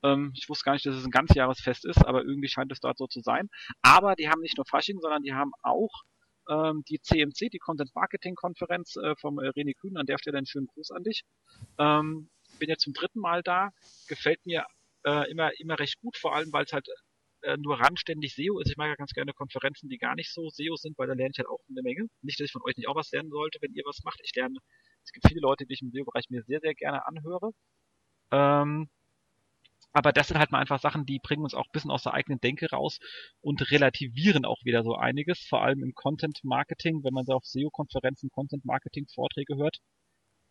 Ähm, 0.02 0.32
ich 0.36 0.48
wusste 0.48 0.64
gar 0.64 0.72
nicht, 0.74 0.86
dass 0.86 0.96
es 0.96 1.04
ein 1.04 1.10
ganzjahresfest 1.10 1.84
ist, 1.84 2.04
aber 2.04 2.24
irgendwie 2.24 2.48
scheint 2.48 2.72
es 2.72 2.80
dort 2.80 2.98
so 2.98 3.06
zu 3.06 3.20
sein. 3.20 3.48
Aber 3.82 4.14
die 4.14 4.28
haben 4.28 4.40
nicht 4.40 4.56
nur 4.56 4.66
Fasching, 4.66 5.00
sondern 5.00 5.22
die 5.22 5.34
haben 5.34 5.52
auch 5.62 6.02
ähm, 6.48 6.84
die 6.88 7.00
CMC, 7.00 7.50
die 7.50 7.58
Content 7.58 7.94
Marketing 7.94 8.34
Konferenz 8.34 8.96
äh, 8.96 9.14
vom 9.16 9.38
äh, 9.38 9.48
René 9.48 9.74
Kühn. 9.74 9.96
An 9.96 10.06
der 10.06 10.18
Stelle 10.18 10.38
einen 10.38 10.46
schönen 10.46 10.66
Gruß 10.66 10.90
an 10.90 11.02
dich. 11.02 11.22
Ähm, 11.78 12.30
bin 12.58 12.68
jetzt 12.68 12.82
zum 12.82 12.92
dritten 12.92 13.20
Mal 13.20 13.42
da. 13.42 13.70
Gefällt 14.08 14.44
mir 14.46 14.66
äh, 15.04 15.30
immer, 15.30 15.50
immer 15.58 15.78
recht 15.78 16.00
gut, 16.00 16.16
vor 16.16 16.34
allem 16.34 16.52
weil 16.52 16.64
es 16.64 16.72
halt 16.72 16.88
äh, 17.42 17.56
nur 17.58 17.80
randständig 17.80 18.34
SEO 18.34 18.60
ist. 18.60 18.70
Ich 18.70 18.76
mag 18.76 18.88
ja 18.88 18.94
ganz 18.96 19.12
gerne 19.12 19.32
Konferenzen, 19.32 19.88
die 19.88 19.98
gar 19.98 20.14
nicht 20.14 20.32
so 20.32 20.48
SEO 20.50 20.76
sind, 20.76 20.98
weil 20.98 21.06
da 21.06 21.14
lerne 21.14 21.30
ich 21.32 21.38
halt 21.38 21.48
auch 21.48 21.60
eine 21.68 21.82
Menge. 21.82 22.06
Nicht, 22.22 22.40
dass 22.40 22.46
ich 22.46 22.52
von 22.52 22.62
euch 22.62 22.76
nicht 22.76 22.88
auch 22.88 22.96
was 22.96 23.10
lernen 23.12 23.30
sollte, 23.30 23.58
wenn 23.60 23.72
ihr 23.74 23.84
was 23.86 24.02
macht. 24.04 24.20
Ich 24.22 24.34
lerne, 24.34 24.58
es 25.04 25.12
gibt 25.12 25.28
viele 25.28 25.40
Leute, 25.40 25.66
die 25.66 25.74
ich 25.74 25.82
im 25.82 25.90
SEO-Bereich 25.90 26.28
mir 26.30 26.42
sehr, 26.42 26.60
sehr 26.60 26.74
gerne 26.74 27.06
anhöre. 27.06 27.52
Ähm, 28.32 28.88
aber 29.96 30.12
das 30.12 30.28
sind 30.28 30.38
halt 30.38 30.50
mal 30.52 30.58
einfach 30.58 30.78
Sachen, 30.78 31.06
die 31.06 31.18
bringen 31.18 31.42
uns 31.42 31.54
auch 31.54 31.64
ein 31.64 31.72
bisschen 31.72 31.90
aus 31.90 32.02
der 32.02 32.12
eigenen 32.12 32.38
Denke 32.38 32.68
raus 32.70 32.98
und 33.40 33.70
relativieren 33.70 34.44
auch 34.44 34.62
wieder 34.62 34.84
so 34.84 34.94
einiges, 34.94 35.40
vor 35.40 35.62
allem 35.62 35.82
im 35.82 35.94
Content 35.94 36.40
Marketing, 36.44 37.02
wenn 37.02 37.14
man 37.14 37.24
da 37.24 37.32
auf 37.32 37.46
SEO-Konferenzen 37.46 38.28
Content 38.28 38.66
Marketing 38.66 39.06
Vorträge 39.08 39.56
hört. 39.56 39.78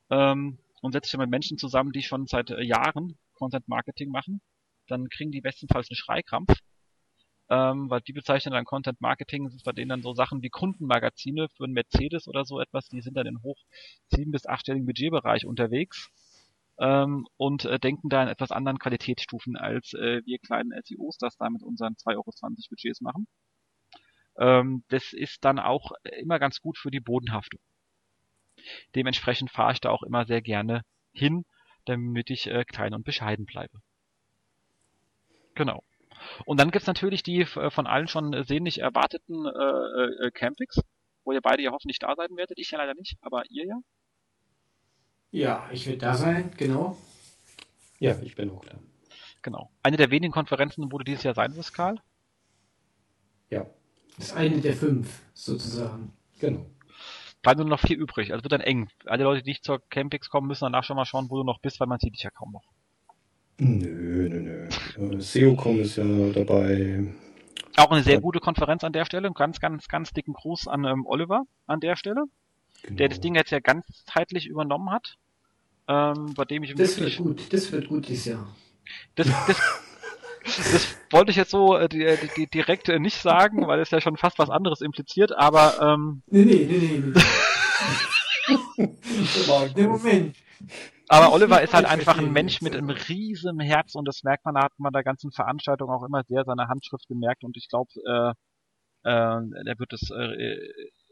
Ähm, 0.10 0.58
und 0.82 0.94
setzt 0.94 1.12
sich 1.12 1.20
mit 1.20 1.30
Menschen 1.30 1.60
zusammen, 1.60 1.92
die 1.92 2.02
schon 2.02 2.26
seit 2.26 2.50
äh, 2.50 2.64
Jahren 2.64 3.20
Content 3.36 3.68
Marketing 3.68 4.10
machen, 4.10 4.42
dann 4.88 5.10
kriegen 5.10 5.32
die 5.32 5.42
bestenfalls 5.42 5.92
einen 5.92 5.98
Schreikrampf. 5.98 6.52
Ähm, 7.48 7.92
weil 7.92 8.02
die 8.02 8.14
bezeichnen 8.14 8.54
dann 8.56 8.66
Content 8.66 9.00
Marketing, 9.00 9.44
das 9.44 9.54
ist 9.54 9.64
bei 9.64 9.74
denen 9.74 9.90
dann 9.90 10.02
so 10.02 10.16
Sachen 10.16 10.42
wie 10.42 10.50
Kundenmagazine 10.50 11.50
für 11.56 11.66
einen 11.66 11.74
Mercedes 11.74 12.28
oder 12.28 12.46
so 12.46 12.60
etwas, 12.60 12.88
die 12.88 13.02
sind 13.02 13.16
dann 13.16 13.28
in 13.28 13.44
hoch 13.44 13.60
sieben- 14.08 14.32
bis 14.32 14.48
achtstelligen 14.48 14.88
Budgetbereich 14.88 15.46
unterwegs 15.46 16.10
ähm, 16.78 17.28
und 17.38 17.66
äh, 17.66 17.80
denken 17.80 18.10
da 18.10 18.24
in 18.24 18.30
etwas 18.30 18.52
anderen 18.52 18.80
Qualitätsstufen, 18.80 19.56
als 19.56 19.94
äh, 19.94 20.22
wir 20.26 20.40
kleinen 20.40 20.74
SEOs 20.84 21.18
das 21.18 21.38
da 21.38 21.50
mit 21.50 21.64
unseren 21.64 21.94
2,20 21.94 22.16
Euro 22.16 22.32
Budgets 22.70 23.02
machen. 23.02 23.28
Ähm, 24.38 24.84
das 24.90 25.14
ist 25.14 25.46
dann 25.46 25.60
auch 25.60 25.92
immer 26.20 26.40
ganz 26.40 26.60
gut 26.60 26.78
für 26.78 26.92
die 26.92 27.00
Bodenhaftung. 27.00 27.60
Dementsprechend 28.96 29.52
fahre 29.52 29.74
ich 29.74 29.80
da 29.80 29.90
auch 29.90 30.04
immer 30.04 30.26
sehr 30.26 30.42
gerne 30.42 30.82
hin, 31.14 31.46
damit 31.86 32.30
ich 32.30 32.48
äh, 32.48 32.66
klein 32.66 32.94
und 32.94 33.06
bescheiden 33.06 33.46
bleibe. 33.46 33.80
Genau. 35.54 35.84
Und 36.46 36.60
dann 36.60 36.72
gibt's 36.72 36.88
natürlich 36.88 37.24
die 37.24 37.42
äh, 37.42 37.70
von 37.70 37.88
allen 37.88 38.08
schon 38.08 38.44
sehnlich 38.44 38.80
erwarteten 38.80 39.46
äh, 39.46 40.28
äh, 40.28 40.32
Campings, 40.32 40.82
wo 41.24 41.32
ihr 41.32 41.42
beide 41.42 41.64
ja 41.64 41.72
hoffentlich 41.72 42.00
da 42.00 42.16
sein 42.16 42.36
werdet. 42.36 42.58
Ich 42.60 42.72
ja 42.72 42.78
leider 42.78 42.96
nicht, 42.96 43.18
aber 43.22 43.44
ihr 43.50 43.66
ja. 43.66 43.80
Ja, 45.36 45.68
ich 45.70 45.86
werde 45.86 45.98
da 46.00 46.16
sein, 46.16 46.50
genau. 46.56 46.96
Ja, 48.00 48.16
ich 48.24 48.36
bin 48.36 48.50
auch 48.52 48.64
da. 48.64 48.78
Genau. 49.42 49.70
Eine 49.84 49.98
der 49.98 50.10
wenigen 50.10 50.32
Konferenzen, 50.32 50.90
wo 50.94 50.98
du 50.98 51.04
dieses 51.04 51.24
Jahr 51.24 51.34
sein 51.34 51.54
wirst, 51.58 51.74
Karl? 51.74 52.00
Ja. 53.50 53.66
Das 54.16 54.28
ist 54.28 54.34
eine 54.38 54.62
der 54.62 54.74
fünf, 54.74 55.24
sozusagen. 55.34 56.14
Genau. 56.40 56.66
Bleiben 57.42 57.60
nur 57.60 57.68
noch 57.68 57.82
vier 57.82 57.98
übrig, 57.98 58.32
also 58.32 58.46
wird 58.46 58.54
dann 58.54 58.62
eng. 58.62 58.88
Alle 59.04 59.26
Leute, 59.26 59.44
die 59.44 59.50
nicht 59.50 59.66
zur 59.66 59.82
Campings 59.90 60.30
kommen, 60.30 60.48
müssen 60.48 60.64
danach 60.64 60.86
schon 60.86 60.96
mal 60.96 61.04
schauen, 61.04 61.30
wo 61.30 61.36
du 61.36 61.44
noch 61.44 61.60
bist, 61.60 61.82
weil 61.82 61.88
man 61.88 62.00
sieht 62.00 62.14
dich 62.14 62.24
ja 62.24 62.30
kaum 62.30 62.54
noch. 62.54 62.64
Nö, 63.58 64.30
nö, 64.30 64.40
nö. 64.40 65.16
Äh, 65.18 65.20
SEOCom 65.20 65.82
ist 65.82 65.98
ja 65.98 66.06
dabei. 66.34 67.14
Auch 67.76 67.92
eine 67.92 68.04
sehr 68.04 68.22
gute 68.22 68.40
Konferenz 68.40 68.86
an 68.86 68.94
der 68.94 69.04
Stelle. 69.04 69.30
Ganz, 69.34 69.60
ganz, 69.60 69.90
ganz 69.90 70.14
dicken 70.14 70.32
Gruß 70.32 70.70
an 70.70 70.86
ähm, 70.86 71.06
Oliver 71.06 71.44
an 71.68 71.82
der 71.82 71.98
Stelle, 71.98 72.24
genau. 72.84 72.96
der 72.96 73.10
das 73.10 73.20
Ding 73.20 73.36
jetzt 73.36 73.52
ja 73.52 73.60
ganzheitlich 73.60 74.48
übernommen 74.48 74.92
hat. 74.92 75.18
Ähm, 75.88 76.34
bei 76.36 76.46
dem 76.46 76.64
ich 76.64 76.74
das 76.74 77.00
wird 77.00 77.18
gut, 77.18 77.54
das 77.54 77.72
wird 77.72 77.88
gut 77.88 78.08
dieses 78.08 78.26
Jahr. 78.26 78.48
Das, 79.16 79.28
das, 79.48 79.58
das 80.44 80.98
wollte 81.12 81.32
ich 81.32 81.38
jetzt 81.38 81.52
so 81.52 81.78
äh, 81.78 81.88
die, 81.88 82.18
die, 82.36 82.48
direkt 82.48 82.90
äh, 82.90 83.00
nicht 83.00 83.22
sagen, 83.22 83.68
weil 83.68 83.80
es 83.80 83.92
ja 83.92 84.02
schon 84.02 84.18
fast 84.18 84.40
was 84.40 84.50
anderes 84.50 84.82
impliziert, 84.82 85.32
aber 85.32 85.80
ähm, 85.82 86.24
nee, 86.28 86.46
nee, 86.46 86.66
nee, 86.68 87.04
nee. 87.06 87.14
Der 89.76 89.88
Moment. 89.88 90.36
Aber 91.08 91.34
Oliver 91.34 91.62
ist 91.62 91.74
halt 91.74 91.86
einfach 91.86 92.18
ein 92.18 92.34
Mensch 92.34 92.62
mit 92.62 92.76
einem 92.76 92.90
riesen 92.90 93.60
Herz 93.60 93.94
und 93.94 94.08
das 94.08 94.24
merkt 94.24 94.46
man, 94.46 94.56
da 94.56 94.64
hat 94.64 94.74
man 94.78 94.92
der 94.92 95.04
ganzen 95.04 95.32
Veranstaltung 95.32 95.90
auch 95.90 96.04
immer 96.04 96.24
sehr 96.24 96.44
seine 96.46 96.68
Handschrift 96.68 97.08
gemerkt 97.08 97.44
und 97.44 97.56
ich 97.58 97.68
glaube, 97.70 97.92
äh, 98.06 98.34
äh, 99.08 99.42
er 99.68 99.80
wird 99.80 99.94
es 99.94 100.10
äh, 100.10 100.68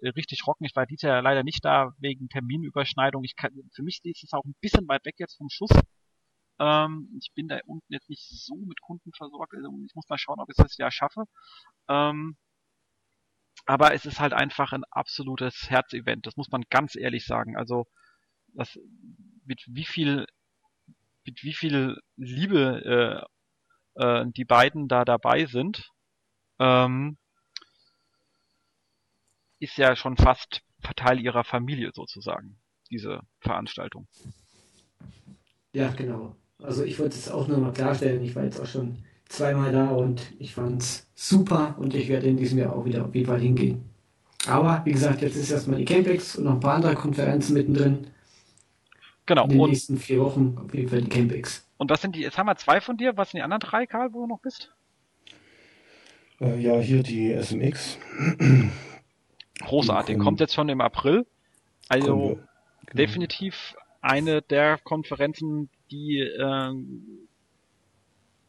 richtig 0.10 0.46
rocken. 0.48 0.66
Ich 0.66 0.76
war 0.76 0.86
dieses 0.86 1.04
Jahr 1.04 1.22
leider 1.22 1.44
nicht 1.44 1.64
da 1.64 1.94
wegen 2.00 2.30
Terminüberschneidung. 2.30 3.24
Ich 3.24 3.36
kann, 3.36 3.52
für 3.74 3.84
mich 3.84 4.00
ist 4.04 4.24
es 4.24 4.34
auch 4.34 4.46
ein 4.46 4.56
bisschen 4.62 4.88
weit 4.88 5.06
weg 5.06 5.16
jetzt 5.18 5.38
vom 5.38 5.50
Schuss. 5.50 5.72
Ähm, 6.60 7.10
ich 7.20 7.32
bin 7.34 7.48
da 7.48 7.60
unten 7.66 7.92
jetzt 7.92 8.10
nicht 8.10 8.24
so 8.28 8.56
mit 8.56 8.82
Kunden 8.82 9.12
versorgt. 9.14 9.54
Also 9.54 9.70
ich 9.86 9.96
muss 9.96 10.10
mal 10.10 10.18
schauen, 10.18 10.40
ob 10.40 10.50
ich 10.50 10.56
das 10.56 10.78
Jahr 10.78 10.92
schaffe. 10.92 11.24
Ähm, 11.90 12.38
aber 13.66 13.94
es 13.94 14.06
ist 14.06 14.20
halt 14.20 14.34
einfach 14.34 14.74
ein 14.74 14.84
absolutes 14.92 15.70
Herzevent. 15.70 16.28
Das 16.28 16.36
muss 16.36 16.52
man 16.52 16.64
ganz 16.70 16.96
ehrlich 16.96 17.26
sagen. 17.26 17.56
Also 17.58 17.88
das, 18.54 18.78
mit 19.46 19.64
wie 19.68 19.86
viel 19.86 20.26
mit 21.26 21.44
wie 21.44 21.54
viel 21.54 21.98
Liebe 22.18 23.26
äh, 23.96 24.04
äh, 24.04 24.26
die 24.32 24.46
beiden 24.46 24.88
da 24.88 25.06
dabei 25.06 25.46
sind, 25.46 25.90
ähm, 26.60 27.18
ist 29.64 29.78
ja 29.78 29.96
schon 29.96 30.18
fast 30.18 30.62
Teil 30.96 31.20
ihrer 31.20 31.44
Familie 31.44 31.92
sozusagen, 31.94 32.58
diese 32.92 33.22
Veranstaltung. 33.40 34.08
Ja, 35.74 35.90
genau. 35.92 36.36
Also 36.62 36.84
ich 36.84 37.00
wollte 37.00 37.16
es 37.16 37.32
auch 37.32 37.48
nur 37.48 37.58
mal 37.58 37.74
klarstellen, 37.74 38.24
ich 38.24 38.36
war 38.36 38.44
jetzt 38.44 38.60
auch 38.60 38.68
schon 38.68 39.04
zweimal 39.28 39.72
da 39.72 39.90
und 39.90 40.22
ich 40.40 40.54
fand 40.54 40.82
es 40.82 41.10
super 41.16 41.76
und 41.80 41.96
ich 41.96 42.10
werde 42.10 42.28
in 42.28 42.38
diesem 42.38 42.60
Jahr 42.60 42.76
auch 42.76 42.86
wieder 42.86 43.06
auf 43.06 43.16
jeden 43.16 43.28
Fall 43.28 43.40
hingehen. 43.40 43.90
Aber 44.46 44.82
wie 44.86 44.92
gesagt, 44.92 45.22
jetzt 45.22 45.36
ist 45.36 45.50
erstmal 45.50 45.80
die 45.80 45.86
Campex 45.86 46.36
und 46.36 46.44
noch 46.44 46.54
ein 46.54 46.60
paar 46.60 46.76
andere 46.76 46.96
Konferenzen 46.96 47.54
mittendrin. 47.54 48.08
Genau. 49.26 49.46
In 49.46 49.52
den 49.52 49.60
und, 49.62 49.70
nächsten 49.70 49.98
vier 49.98 50.20
Wochen 50.20 50.58
auf 50.64 50.74
jeden 50.74 50.90
Fall 50.90 51.02
die 51.02 51.10
Campex. 51.10 51.66
Und 51.78 51.90
was 51.90 52.02
sind 52.02 52.16
die, 52.16 52.22
jetzt 52.22 52.38
haben 52.38 52.48
wir 52.48 52.58
zwei 52.58 52.82
von 52.82 52.98
dir, 52.98 53.16
was 53.16 53.32
sind 53.32 53.38
die 53.38 53.44
anderen 53.44 53.62
drei, 53.62 53.86
Karl, 53.86 54.14
wo 54.14 54.22
du 54.22 54.28
noch 54.28 54.42
bist? 54.42 54.74
Äh, 56.42 56.60
ja, 56.60 56.78
hier 56.80 57.04
die 57.04 57.34
SMX. 57.34 57.98
Großartig. 59.60 60.20
Kommt 60.20 60.40
jetzt 60.40 60.54
schon 60.54 60.70
im 60.70 60.82
April. 60.82 61.26
Also 61.90 62.16
genau. 62.16 62.48
definitiv 62.94 63.76
eine 64.02 64.42
der 64.42 64.78
Konferenzen, 64.80 65.70
die 65.92 66.20
äh, 66.20 66.74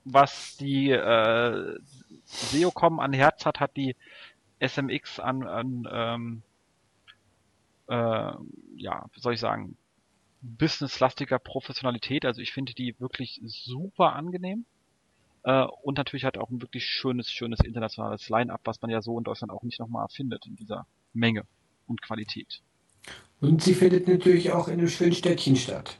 was 0.04 0.56
die 0.56 0.90
äh, 0.90 1.78
SEOCom 2.24 3.00
an 3.00 3.12
Herz 3.12 3.46
hat, 3.46 3.60
hat 3.60 3.76
die 3.76 3.96
SMX 4.60 5.20
an, 5.20 5.46
an 5.46 5.88
ähm, 5.90 6.42
äh, 7.88 8.32
ja, 8.76 9.06
wie 9.12 9.20
soll 9.20 9.34
ich 9.34 9.40
sagen, 9.40 9.76
businesslastiger 10.42 11.38
Professionalität. 11.38 12.24
Also 12.24 12.40
ich 12.40 12.52
finde 12.52 12.74
die 12.74 12.98
wirklich 13.00 13.40
super 13.44 14.14
angenehm. 14.14 14.64
Äh, 15.44 15.66
und 15.82 15.98
natürlich 15.98 16.24
hat 16.24 16.38
auch 16.38 16.50
ein 16.50 16.60
wirklich 16.60 16.86
schönes, 16.86 17.30
schönes 17.30 17.60
internationales 17.60 18.28
Line-up, 18.28 18.62
was 18.64 18.80
man 18.80 18.90
ja 18.90 19.02
so 19.02 19.16
in 19.18 19.24
Deutschland 19.24 19.52
auch 19.52 19.62
nicht 19.62 19.78
nochmal 19.78 20.08
findet 20.08 20.46
in 20.46 20.56
dieser 20.56 20.86
Menge 21.12 21.44
und 21.86 22.02
Qualität. 22.02 22.62
Und 23.40 23.62
sie 23.62 23.74
findet 23.74 24.08
natürlich 24.08 24.52
auch 24.52 24.68
in 24.68 24.78
einem 24.78 24.88
schönen 24.88 25.12
Städtchen 25.12 25.56
statt. 25.56 25.98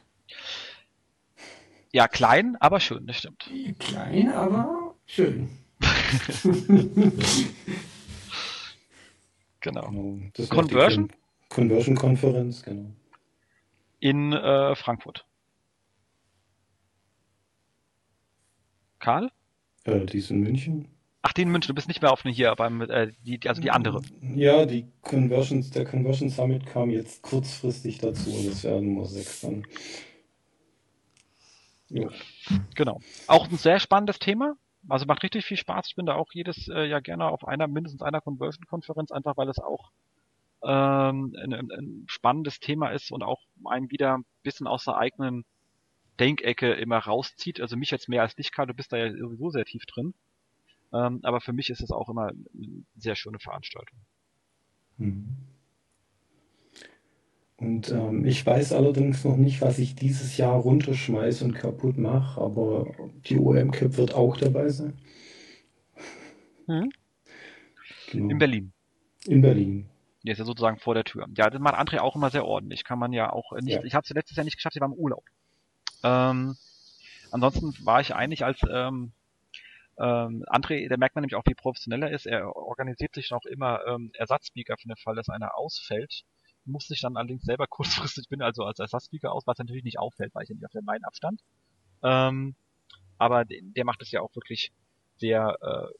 Ja, 1.93 2.07
klein, 2.07 2.57
aber 2.59 2.79
schön, 2.79 3.05
das 3.05 3.17
stimmt. 3.17 3.49
Klein, 3.79 4.29
aber 4.31 4.95
schön. 5.05 5.49
genau. 9.61 9.89
genau. 9.89 10.31
Conversion? 10.49 11.11
Conversion-Konferenz, 11.49 12.63
genau. 12.63 12.89
In 13.99 14.33
äh, 14.33 14.75
Frankfurt. 14.75 15.25
Karl? 19.05 19.29
Äh, 19.83 20.03
die 20.05 20.17
ist 20.17 20.31
in 20.31 20.39
München. 20.39 20.87
Ach, 21.21 21.31
die 21.31 21.43
in 21.43 21.51
München, 21.51 21.67
du 21.67 21.75
bist 21.75 21.87
nicht 21.87 22.01
mehr 22.01 22.11
auf 22.11 22.23
hier, 22.23 22.55
beim, 22.55 22.81
äh, 22.81 23.11
die, 23.21 23.39
also 23.47 23.61
die 23.61 23.69
andere. 23.69 24.01
Ja, 24.35 24.65
die 24.65 24.87
Conversions, 25.03 25.69
der 25.69 25.85
Conversion 25.85 26.31
Summit 26.31 26.65
kam 26.65 26.89
jetzt 26.89 27.21
kurzfristig 27.21 27.99
dazu 27.99 28.31
und 28.31 28.47
es 28.47 28.63
werden 28.63 28.95
nur 28.95 29.05
sechs 29.05 29.41
dann. 29.41 29.63
Ja. 31.89 32.09
Genau. 32.73 32.99
Auch 33.27 33.47
ein 33.47 33.57
sehr 33.57 33.79
spannendes 33.79 34.17
Thema. 34.17 34.55
Also 34.89 35.05
macht 35.05 35.21
richtig 35.21 35.45
viel 35.45 35.57
Spaß. 35.57 35.85
Ich 35.89 35.95
bin 35.95 36.07
da 36.07 36.15
auch 36.15 36.31
jedes 36.33 36.67
äh, 36.67 36.85
Jahr 36.85 37.01
gerne 37.01 37.27
auf 37.27 37.47
einer, 37.47 37.67
mindestens 37.67 38.01
einer 38.01 38.21
Conversion-Konferenz, 38.21 39.11
einfach 39.11 39.37
weil 39.37 39.49
es 39.49 39.59
auch 39.59 39.91
ähm, 40.63 41.35
ein, 41.39 41.53
ein 41.53 42.05
spannendes 42.07 42.59
Thema 42.59 42.89
ist 42.89 43.11
und 43.11 43.21
auch 43.21 43.41
einen 43.65 43.91
wieder 43.91 44.17
ein 44.17 44.25
bisschen 44.41 44.65
aus 44.65 44.85
der 44.85 44.97
eigenen 44.97 45.45
Denkecke 46.19 46.73
immer 46.73 46.97
rauszieht. 46.99 47.59
Also 47.61 47.77
mich 47.77 47.91
jetzt 47.91 48.09
mehr 48.09 48.21
als 48.21 48.35
dich, 48.35 48.51
Karl, 48.51 48.67
du 48.67 48.73
bist 48.73 48.91
da 48.91 48.97
ja 48.97 49.11
sowieso 49.11 49.49
sehr 49.49 49.65
tief 49.65 49.85
drin. 49.85 50.13
Ähm, 50.93 51.19
aber 51.23 51.41
für 51.41 51.53
mich 51.53 51.69
ist 51.69 51.81
es 51.81 51.91
auch 51.91 52.09
immer 52.09 52.27
eine 52.27 52.83
sehr 52.95 53.15
schöne 53.15 53.39
Veranstaltung. 53.39 53.99
Mhm. 54.97 55.35
Und 57.57 57.89
ähm, 57.91 58.25
ich 58.25 58.45
weiß 58.45 58.73
allerdings 58.73 59.23
noch 59.23 59.37
nicht, 59.37 59.61
was 59.61 59.79
ich 59.79 59.95
dieses 59.95 60.35
Jahr 60.37 60.55
runterschmeiße 60.55 61.45
und 61.45 61.53
kaputt 61.53 61.97
mache, 61.97 62.41
aber 62.41 62.93
die 63.25 63.39
OM-Cap 63.39 63.95
wird 63.97 64.13
auch 64.13 64.35
dabei 64.35 64.69
sein. 64.69 64.93
Mhm. 66.67 66.91
Genau. 68.11 68.29
In 68.29 68.37
Berlin. 68.37 68.73
In 69.25 69.41
Berlin. 69.41 69.89
Der 70.23 70.33
ist 70.33 70.39
ja 70.39 70.45
sozusagen 70.45 70.79
vor 70.79 70.95
der 70.95 71.03
Tür. 71.03 71.27
Ja, 71.37 71.49
das 71.49 71.61
macht 71.61 71.75
André 71.75 71.99
auch 71.99 72.15
immer 72.15 72.29
sehr 72.29 72.45
ordentlich. 72.45 72.83
Kann 72.83 72.99
man 72.99 73.13
ja 73.13 73.31
auch 73.31 73.51
nicht. 73.53 73.75
Ja. 73.75 73.83
Ich 73.83 73.93
habe 73.93 74.03
es 74.03 74.09
letztes 74.09 74.35
Jahr 74.35 74.43
nicht 74.43 74.55
geschafft, 74.55 74.75
ich 74.75 74.81
war 74.81 74.89
im 74.89 74.93
Urlaub. 74.93 75.23
Ähm, 76.03 76.57
ansonsten 77.31 77.73
war 77.85 78.01
ich 78.01 78.13
eigentlich 78.15 78.43
als 78.45 78.59
ähm, 78.69 79.11
ähm, 79.97 80.43
André, 80.47 80.87
der 80.89 80.97
merkt 80.97 81.15
man 81.15 81.21
nämlich 81.21 81.35
auch, 81.35 81.45
wie 81.45 81.53
professionell 81.53 82.03
er 82.03 82.11
ist. 82.11 82.25
Er 82.25 82.55
organisiert 82.55 83.15
sich 83.15 83.31
noch 83.31 83.45
immer 83.45 83.85
ähm, 83.87 84.11
Ersatzspeaker 84.13 84.75
für 84.77 84.89
den 84.89 84.97
Fall, 84.97 85.15
dass 85.15 85.29
einer 85.29 85.57
ausfällt. 85.57 86.23
Muss 86.65 86.87
sich 86.87 87.01
dann 87.01 87.15
allerdings 87.15 87.43
selber 87.43 87.67
kurzfristig, 87.69 88.27
bin 88.29 88.41
also 88.41 88.63
als 88.63 88.79
Ersatzspeaker 88.79 89.31
aus, 89.31 89.43
was 89.45 89.57
natürlich 89.57 89.83
nicht 89.83 89.99
auffällt, 89.99 90.35
weil 90.35 90.43
ich 90.43 90.49
ja 90.49 90.55
nicht 90.55 90.65
auf 90.65 90.71
der 90.71 90.83
Main-Abstand. 90.83 91.41
Ähm, 92.03 92.55
aber 93.17 93.45
der 93.45 93.85
macht 93.85 94.01
es 94.01 94.11
ja 94.11 94.21
auch 94.21 94.35
wirklich 94.35 94.73
sehr, 95.17 95.57
äh, 95.61 95.93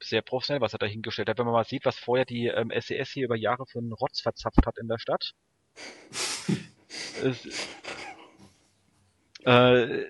sehr 0.00 0.22
professionell, 0.22 0.60
was 0.60 0.72
er 0.72 0.80
da 0.80 0.86
hingestellt 0.86 1.28
hat. 1.28 1.38
Wenn 1.38 1.46
man 1.46 1.54
mal 1.54 1.64
sieht, 1.64 1.84
was 1.84 1.96
vorher 1.96 2.24
die 2.24 2.46
ähm, 2.46 2.72
SES 2.74 3.10
hier 3.10 3.26
über 3.26 3.36
Jahre 3.36 3.66
für 3.66 3.78
einen 3.78 3.92
Rotz 3.92 4.20
verzapft 4.20 4.66
hat 4.66 4.78
in 4.78 4.88
der 4.88 4.98
Stadt. 4.98 5.34
es, 7.22 7.46
äh, 9.46 10.04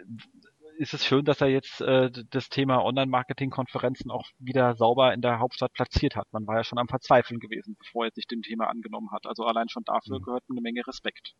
ist 0.78 0.94
es 0.94 1.04
schön, 1.04 1.24
dass 1.24 1.40
er 1.40 1.48
jetzt 1.48 1.80
äh, 1.80 2.10
das 2.30 2.48
Thema 2.48 2.82
Online-Marketing-Konferenzen 2.84 4.10
auch 4.10 4.26
wieder 4.38 4.74
sauber 4.76 5.14
in 5.14 5.22
der 5.22 5.38
Hauptstadt 5.38 5.72
platziert 5.72 6.16
hat. 6.16 6.26
Man 6.32 6.46
war 6.46 6.56
ja 6.56 6.64
schon 6.64 6.78
am 6.78 6.88
Verzweifeln 6.88 7.40
gewesen, 7.40 7.76
bevor 7.78 8.06
er 8.06 8.10
sich 8.12 8.26
dem 8.26 8.42
Thema 8.42 8.68
angenommen 8.68 9.10
hat. 9.12 9.26
Also 9.26 9.44
allein 9.44 9.68
schon 9.68 9.84
dafür 9.84 10.18
mhm. 10.18 10.22
gehört 10.22 10.44
eine 10.50 10.60
Menge 10.60 10.86
Respekt. 10.86 11.34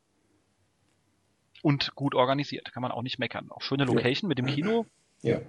Und 1.62 1.94
gut 1.94 2.15
organisiert, 2.15 2.73
kann 2.73 2.83
man 2.83 2.92
auch 2.92 3.02
nicht 3.02 3.18
meckern. 3.18 3.50
Auch 3.50 3.62
schöne 3.62 3.84
Location 3.84 4.28
ja. 4.28 4.28
mit 4.28 4.39
dem 4.39 4.47
Kino. 4.47 4.86
Ja. 5.23 5.41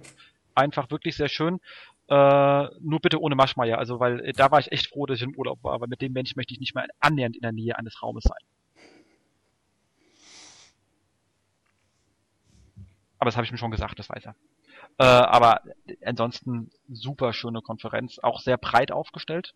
Einfach 0.54 0.90
wirklich 0.90 1.16
sehr 1.16 1.28
schön. 1.28 1.60
Äh, 2.08 2.68
nur 2.80 3.00
bitte 3.00 3.20
ohne 3.20 3.34
Maschmeier, 3.34 3.78
also 3.78 4.00
weil 4.00 4.20
äh, 4.20 4.32
da 4.32 4.50
war 4.50 4.58
ich 4.60 4.72
echt 4.72 4.88
froh, 4.88 5.04
dass 5.04 5.18
ich 5.18 5.24
im 5.24 5.36
Urlaub 5.36 5.62
war, 5.62 5.80
weil 5.80 5.88
mit 5.88 6.00
dem 6.00 6.12
Mensch 6.12 6.36
möchte 6.36 6.54
ich 6.54 6.60
nicht 6.60 6.74
mehr 6.74 6.86
annähernd 7.00 7.36
in 7.36 7.42
der 7.42 7.52
Nähe 7.52 7.76
eines 7.76 8.02
Raumes 8.02 8.24
sein. 8.24 8.38
Aber 13.18 13.28
das 13.28 13.36
habe 13.36 13.44
ich 13.44 13.52
mir 13.52 13.58
schon 13.58 13.70
gesagt, 13.70 13.98
das 13.98 14.08
weiß 14.08 14.26
er. 14.26 14.34
Äh, 14.98 15.04
aber 15.04 15.62
ansonsten 16.04 16.70
super 16.88 17.32
schöne 17.32 17.62
Konferenz, 17.62 18.18
auch 18.18 18.40
sehr 18.40 18.56
breit 18.56 18.92
aufgestellt 18.92 19.54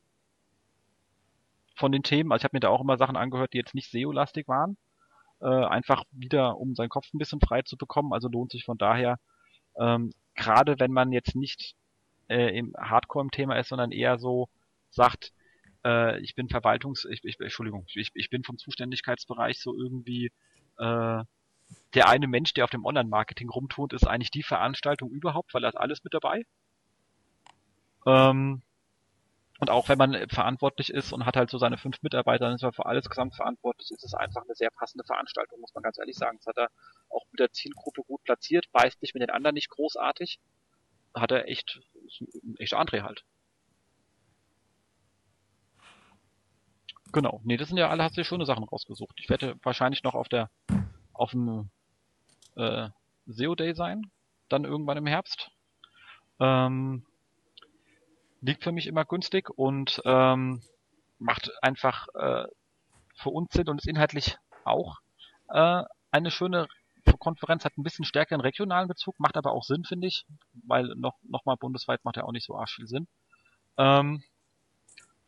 von 1.77 1.93
den 1.93 2.03
Themen. 2.03 2.33
Also 2.33 2.43
ich 2.43 2.45
habe 2.45 2.57
mir 2.57 2.61
da 2.61 2.69
auch 2.69 2.81
immer 2.81 2.99
Sachen 2.99 3.17
angehört, 3.17 3.53
die 3.53 3.59
jetzt 3.59 3.75
nicht 3.75 3.91
SEO-lastig 3.91 4.49
waren. 4.49 4.77
Äh, 5.41 5.47
einfach 5.47 6.05
wieder, 6.13 6.59
um 6.59 6.75
seinen 6.75 6.89
Kopf 6.89 7.13
ein 7.13 7.19
bisschen 7.19 7.41
frei 7.41 7.63
zu 7.63 7.77
bekommen. 7.77 8.13
Also 8.13 8.29
lohnt 8.29 8.53
sich 8.53 8.65
von 8.65 8.79
daher, 8.79 9.19
ähm, 9.79 10.13
gerade 10.35 10.79
wenn 10.79 10.93
man 10.93 11.13
jetzt 11.13 11.35
nicht 11.35 11.75
äh, 12.29 12.57
im 12.57 12.75
Hardcore 12.79 13.25
im 13.25 13.31
Thema 13.31 13.59
ist, 13.59 13.69
sondern 13.69 13.91
eher 13.93 14.19
so 14.19 14.49
sagt, 14.91 15.33
äh, 15.85 16.21
ich 16.21 16.35
bin 16.35 16.49
Verwaltungs, 16.49 17.05
ich, 17.05 17.25
ich, 17.25 17.41
Entschuldigung, 17.41 17.85
ich, 17.95 18.11
ich 18.15 18.31
bin 18.31 18.45
vom 18.45 18.59
Zuständigkeitsbereich 18.59 19.61
so 19.61 19.75
irgendwie 19.75 20.31
äh, 20.79 21.25
der 21.95 22.09
eine 22.09 22.27
Mensch, 22.27 22.55
der 22.55 22.65
auf 22.65 22.71
dem 22.71 22.85
Online-Marketing 22.85 23.49
rumtut, 23.49 23.93
ist 23.93 24.07
eigentlich 24.07 24.31
die 24.31 24.43
Veranstaltung 24.43 25.11
überhaupt, 25.11 25.55
weil 25.55 25.65
er 25.65 25.71
ist 25.71 25.77
alles 25.77 26.05
mit 26.05 26.15
dabei. 26.15 26.45
Ähm, 28.07 28.63
und 29.63 29.71
auch 29.71 29.89
wenn 29.89 29.99
man 29.99 30.29
verantwortlich 30.29 30.91
ist 30.91 31.13
und 31.13 31.25
hat 31.25 31.37
halt 31.37 31.49
so 31.49 31.59
seine 31.59 31.79
fünf 31.79 32.03
Mitarbeiter, 32.03 32.47
dann 32.47 32.57
ist 32.57 32.65
er 32.65 32.73
für 32.73 32.87
alles 32.87 33.09
gesamt 33.09 33.37
verantwortlich, 33.37 33.93
ist 33.93 34.05
es 34.05 34.13
einfach 34.15 34.43
eine 34.43 34.57
sehr 34.57 34.71
passende 34.71 35.05
Veranstaltung, 35.05 35.61
muss 35.61 35.73
man 35.73 35.85
ganz 35.85 35.99
ehrlich 35.99 36.17
sagen. 36.17 36.39
Das 36.39 36.47
hat 36.47 36.59
er 36.59 36.69
auch 37.11 37.25
mit 37.31 37.39
der 37.39 37.53
Zielgruppe 37.53 38.03
gut 38.03 38.25
platziert, 38.25 38.73
beißt 38.73 38.99
sich 38.99 39.15
mit 39.15 39.23
den 39.23 39.31
anderen 39.31 39.55
nicht 39.55 39.71
großartig. 39.71 40.41
Hat 41.15 41.31
er 41.31 41.47
echt, 41.47 41.81
echt 42.59 42.75
André 42.75 43.03
halt. 43.03 43.25
Genau. 47.13 47.41
Nee, 47.45 47.59
das 47.59 47.69
sind 47.69 47.77
ja 47.77 47.89
alle, 47.89 48.03
hast 48.03 48.17
du 48.17 48.23
ja 48.23 48.25
schöne 48.25 48.47
Sachen 48.47 48.65
rausgesucht. 48.65 49.15
Ich 49.21 49.29
werde 49.29 49.55
wahrscheinlich 49.63 50.03
noch 50.03 50.15
auf 50.15 50.29
der, 50.29 50.51
auf 51.23 51.31
dem, 51.31 51.71
äh, 52.57 52.89
SEO 53.27 53.55
Day 53.55 53.75
sein. 53.75 54.11
Dann 54.49 54.65
irgendwann 54.65 54.99
im 54.99 55.07
Herbst. 55.07 55.51
Ähm, 56.41 57.07
liegt 58.41 58.65
für 58.65 58.73
mich 58.73 58.89
immer 58.89 59.05
günstig 59.05 59.49
und 59.51 60.03
ähm, 60.05 60.63
macht 61.19 61.53
einfach 61.63 62.09
äh, 62.15 62.47
für 63.15 63.31
uns 63.31 63.53
Sinn 63.53 63.69
und 63.69 63.79
ist 63.79 63.87
inhaltlich 63.87 64.37
auch 64.65 64.99
äh, 65.49 65.85
eine 66.11 66.31
schöne 66.33 66.67
Konferenz, 67.19 67.65
hat 67.65 67.79
ein 67.79 67.85
bisschen 67.85 68.05
stärkeren 68.05 68.41
regionalen 68.41 68.89
Bezug, 68.89 69.19
macht 69.21 69.37
aber 69.37 69.53
auch 69.53 69.63
Sinn, 69.63 69.85
finde 69.85 70.09
ich, 70.09 70.27
weil 70.67 70.87
noch, 70.97 71.15
noch 71.23 71.45
mal 71.45 71.57
bundesweit 71.57 72.05
macht 72.05 72.17
ja 72.17 72.25
auch 72.25 72.33
nicht 72.33 72.47
so 72.47 72.57
arsch 72.57 72.75
viel 72.75 72.89
Sinn. 72.89 73.07
Ähm, 73.79 74.25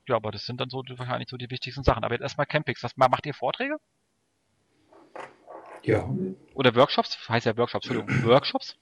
ja, 0.09 0.17
aber 0.17 0.33
das 0.33 0.45
sind 0.45 0.61
dann 0.61 0.71
so 0.71 0.83
wahrscheinlich 0.97 1.31
so 1.31 1.37
die 1.37 1.51
wichtigsten 1.51 1.85
Sachen. 1.85 2.05
Aber 2.05 2.15
jetzt 2.15 2.23
erstmal 2.23 2.47
Campings. 2.47 2.83
Was 2.83 2.97
macht 2.97 3.27
ihr 3.27 3.35
Vorträge? 3.35 3.79
Ja. 5.85 6.09
Oder 6.55 6.75
Workshops? 6.75 7.19
Heißt 7.29 7.47
ja 7.47 7.57
Workshops, 7.57 7.87
Entschuldigung. 7.87 8.25
Workshops? 8.29 8.77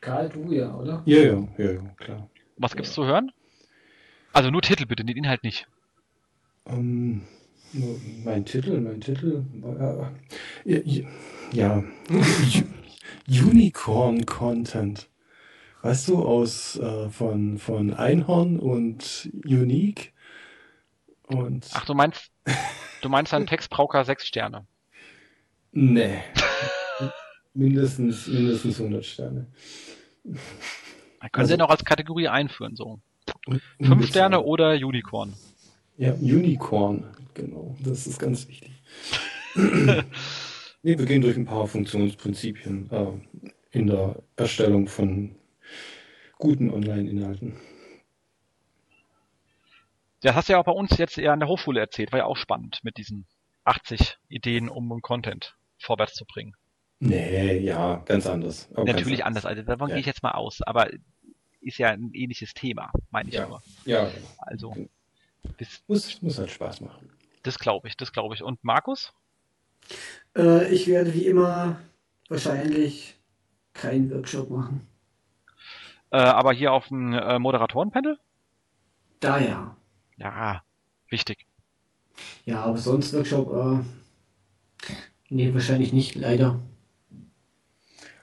Karl, 0.00 0.28
du 0.28 0.52
ja, 0.52 0.74
oder? 0.74 1.02
Ja, 1.06 1.18
ja, 1.18 1.48
ja, 1.56 1.72
ja 1.72 1.80
klar. 1.96 2.28
Was 2.58 2.76
gibt's 2.76 2.92
zu 2.92 3.04
hören? 3.04 3.32
Also 4.32 4.50
nur 4.50 4.62
Titel 4.62 4.86
bitte, 4.86 5.04
den 5.04 5.16
Inhalt 5.16 5.44
nicht. 5.44 5.66
Ähm, 6.66 7.22
nur 7.72 8.00
mein 8.24 8.44
Titel, 8.44 8.80
mein 8.80 9.00
Titel. 9.00 9.44
Äh, 10.64 10.80
ja, 10.82 11.08
ja. 11.52 11.84
Unicorn 13.28 14.26
Content. 14.26 15.08
Weißt 15.82 16.08
du, 16.08 16.24
aus 16.24 16.76
äh, 16.76 17.08
von, 17.10 17.58
von 17.58 17.94
Einhorn 17.94 18.58
und 18.58 19.30
Unique. 19.44 20.12
Und 21.26 21.68
Ach, 21.74 21.84
du 21.84 21.94
meinst, 21.94 22.30
du 23.02 23.08
meinst 23.08 23.32
einen 23.32 23.46
Textbraucher 23.46 24.04
sechs 24.04 24.26
Sterne. 24.26 24.66
Nee. 25.74 26.22
mindestens, 27.54 28.26
mindestens 28.26 28.78
100 28.78 29.04
Sterne. 29.04 29.46
Da 31.20 31.28
können 31.28 31.46
Sie 31.46 31.52
ja 31.52 31.58
noch 31.58 31.70
als 31.70 31.84
Kategorie 31.84 32.28
einführen, 32.28 32.76
so. 32.76 33.00
Fünf. 33.80 34.06
Sterne 34.06 34.42
oder 34.42 34.72
Unicorn. 34.72 35.34
Ja, 35.96 36.12
Unicorn, 36.14 37.04
genau. 37.34 37.76
Das 37.82 38.06
ist 38.06 38.18
ganz 38.18 38.48
wichtig. 38.48 38.72
nee, 39.54 40.98
wir 40.98 41.06
gehen 41.06 41.22
durch 41.22 41.36
ein 41.36 41.46
paar 41.46 41.66
Funktionsprinzipien 41.66 42.90
äh, 42.90 43.06
in 43.70 43.86
der 43.86 44.22
Erstellung 44.36 44.88
von 44.88 45.36
guten 46.38 46.70
Online-Inhalten. 46.70 47.56
Das 50.22 50.34
hast 50.34 50.48
du 50.48 50.54
ja 50.54 50.58
auch 50.58 50.64
bei 50.64 50.72
uns 50.72 50.96
jetzt 50.96 51.18
eher 51.18 51.32
an 51.32 51.40
der 51.40 51.48
Hochschule 51.48 51.80
erzählt, 51.80 52.12
war 52.12 52.20
ja 52.20 52.24
auch 52.24 52.36
spannend 52.36 52.80
mit 52.82 52.96
diesen 52.96 53.26
80 53.64 54.18
Ideen, 54.28 54.68
um 54.68 55.00
Content 55.02 55.54
vorwärts 55.84 56.14
zu 56.14 56.24
bringen. 56.24 56.54
Nee, 57.00 57.58
ja, 57.58 57.96
ganz 58.06 58.26
anders. 58.26 58.68
Aber 58.72 58.84
ganz 58.86 58.98
Natürlich 58.98 59.24
anders, 59.24 59.44
also 59.44 59.62
davon 59.62 59.88
Ja. 59.88 59.94
gehe 59.94 60.00
ich 60.00 60.06
jetzt 60.06 60.22
mal 60.22 60.32
aus, 60.32 60.62
aber 60.62 60.88
ist 61.60 61.78
ja 61.78 61.88
ein 61.90 62.10
ähnliches 62.14 62.54
Thema, 62.54 62.90
meine 63.10 63.28
ich 63.28 63.34
Ja. 63.34 63.46
nur. 63.48 63.62
Ja, 63.84 64.10
Also, 64.38 64.76
das, 65.58 65.82
muss, 65.86 66.22
muss 66.22 66.38
halt 66.38 66.50
Spaß 66.50 66.80
machen. 66.82 67.10
das 67.42 67.58
glaube 67.58 67.88
ich, 67.88 67.96
das 67.96 68.12
glaube 68.12 68.34
ich. 68.34 68.42
Und 68.42 68.62
Markus? 68.64 69.12
Äh, 70.36 70.72
ich 70.72 70.86
werde 70.86 71.12
wie 71.14 71.26
immer 71.26 71.78
wahrscheinlich 72.28 73.16
keinen 73.74 74.10
Workshop 74.10 74.50
machen. 74.50 74.86
Äh, 76.10 76.18
aber 76.18 76.52
hier 76.52 76.72
auf 76.72 76.88
dem 76.88 77.12
äh, 77.12 77.38
Moderatorenpanel? 77.38 78.18
Da 79.20 79.38
ja. 79.38 79.76
Ja, 80.16 80.62
wichtig. 81.08 81.46
Ja, 82.44 82.62
aber 82.62 82.78
sonst 82.78 83.12
Workshop, 83.12 83.52
äh, 83.52 84.94
nee, 85.28 85.52
wahrscheinlich 85.52 85.92
nicht, 85.92 86.14
leider. 86.14 86.60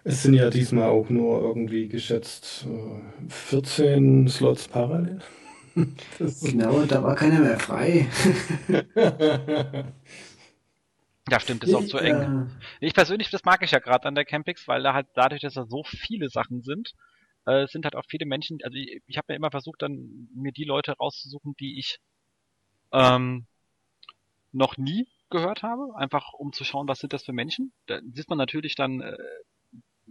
Es 0.04 0.24
sind 0.24 0.34
ja 0.34 0.50
diesmal 0.50 0.90
auch 0.90 1.10
nur 1.10 1.42
irgendwie 1.42 1.88
geschätzt 1.88 2.66
äh, 2.68 3.30
14 3.30 4.28
Slots 4.28 4.68
parallel. 4.68 5.20
Genau, 6.42 6.86
da 6.86 7.04
war 7.04 7.16
keiner 7.16 7.40
mehr 7.40 7.60
frei. 7.60 8.08
Ja, 11.30 11.40
stimmt, 11.40 11.64
ist 11.64 11.74
auch 11.74 11.86
zu 11.86 11.98
eng. 11.98 12.24
Äh, 12.24 12.46
Ich 12.80 12.94
persönlich, 12.94 13.30
das 13.30 13.44
mag 13.46 13.62
ich 13.64 13.72
ja 13.72 13.80
gerade 13.80 14.08
an 14.08 14.16
der 14.16 14.26
Campix, 14.26 14.68
weil 14.68 14.84
da 14.84 14.94
halt 14.94 15.08
dadurch, 15.16 15.42
dass 15.42 15.54
da 15.54 15.66
so 15.66 15.84
viele 15.84 16.30
Sachen 16.30 16.62
sind, 16.62 16.94
äh, 17.46 17.68
sind 17.68 17.86
halt 17.86 17.96
auch 17.96 18.06
viele 18.10 18.26
Menschen, 18.26 18.60
also 18.64 18.76
ich, 18.78 19.02
ich 19.08 19.18
habe 19.18 19.28
ja 19.34 19.36
immer 19.38 19.52
versucht, 19.52 19.82
dann 19.82 20.30
mir 20.36 20.52
die 20.52 20.66
Leute 20.66 20.94
rauszusuchen, 20.94 21.56
die 21.60 21.80
ich 21.80 22.00
ähm, 22.94 23.48
noch 24.54 24.78
nie 24.78 25.08
gehört 25.32 25.64
habe, 25.64 25.96
einfach 25.96 26.34
um 26.34 26.54
zu 26.54 26.64
schauen, 26.64 26.88
was 26.88 27.00
sind 27.00 27.14
das 27.14 27.24
für 27.24 27.34
Menschen. 27.34 27.74
Da 27.88 28.00
sieht 28.14 28.30
man 28.30 28.38
natürlich 28.38 28.76
dann 28.76 29.02
äh, 29.02 29.18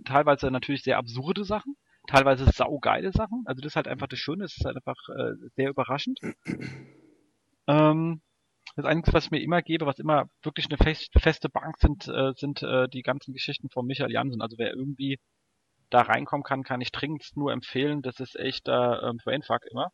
teilweise 0.05 0.51
natürlich 0.51 0.83
sehr 0.83 0.99
absurde 0.99 1.45
Sachen, 1.45 1.77
teilweise 2.09 2.51
saugeile 2.51 3.13
Sachen. 3.13 3.45
Also 3.47 3.61
das 3.63 3.73
ist 3.73 3.77
halt 3.77 3.89
einfach 3.89 4.09
das 4.09 4.19
Schöne, 4.19 4.45
es 4.45 4.57
ist 4.57 4.65
halt 4.65 4.77
einfach 4.77 4.99
äh, 5.11 5.33
sehr 5.55 5.71
überraschend. 5.71 6.19
Ähm, 7.67 8.21
das 8.77 8.85
Einzige, 8.85 9.15
was 9.15 9.27
ich 9.27 9.31
mir 9.31 9.43
immer 9.43 9.63
gebe, 9.63 9.87
was 9.87 9.99
immer 9.99 10.29
wirklich 10.43 10.67
eine 10.67 10.79
fest, 10.79 11.11
feste 11.19 11.49
Bank 11.49 11.77
sind, 11.79 12.09
äh, 12.09 12.33
sind 12.35 12.63
äh, 12.63 12.89
die 12.89 13.03
ganzen 13.03 13.33
Geschichten 13.33 13.69
von 13.71 13.87
Michael 13.87 14.13
Jansen. 14.13 14.43
Also 14.43 14.59
wer 14.59 14.75
irgendwie 14.75 15.19
da 15.91 16.03
reinkommen 16.03 16.45
kann, 16.45 16.63
kann 16.63 16.81
ich 16.81 16.93
dringend 16.93 17.31
nur 17.37 17.53
empfehlen. 17.53 18.03
Das 18.03 18.21
ist 18.21 18.37
echt 18.37 18.69
äh, 18.69 18.73
ähm, 18.73 19.19
Brainfuck 19.25 19.67
immer. 19.71 19.93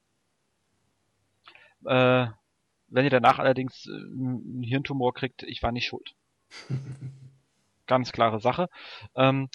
Äh, 1.84 2.28
wenn 2.88 3.04
ihr 3.04 3.10
danach 3.10 3.38
allerdings 3.38 3.86
äh, 3.86 3.90
einen 3.90 4.62
Hirntumor 4.62 5.14
kriegt, 5.14 5.42
ich 5.42 5.62
war 5.62 5.72
nicht 5.72 5.86
schuld. 5.86 6.14
Ganz 7.86 8.12
klare 8.12 8.40
Sache. 8.40 8.68
Ähm, 9.14 9.48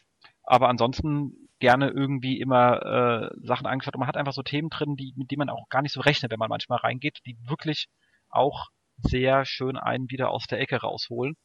aber 0.44 0.70
ansonsten 0.70 1.50
gerne 1.60 1.90
irgendwie 1.90 2.40
immer 2.40 2.82
äh, 2.82 3.46
Sachen 3.46 3.68
angeschaut 3.68 3.96
und 3.96 4.00
man 4.00 4.08
hat 4.08 4.18
einfach 4.18 4.34
so 4.34 4.42
Themen 4.42 4.70
drin, 4.70 4.96
die, 4.96 5.14
mit 5.16 5.32
denen 5.32 5.40
man 5.40 5.50
auch 5.50 5.70
gar 5.70 5.82
nicht 5.82 5.94
so 5.94 6.02
rechnet, 6.02 6.32
wenn 6.32 6.40
man 6.40 6.50
manchmal 6.50 6.80
reingeht, 6.80 7.20
die 7.26 7.38
wirklich 7.48 7.88
auch 8.30 8.70
sehr 8.98 9.46
schön 9.46 9.78
einen 9.78 10.10
wieder 10.10 10.32
aus 10.32 10.48
der 10.48 10.60
Ecke 10.60 10.78
rausholen. 10.78 11.36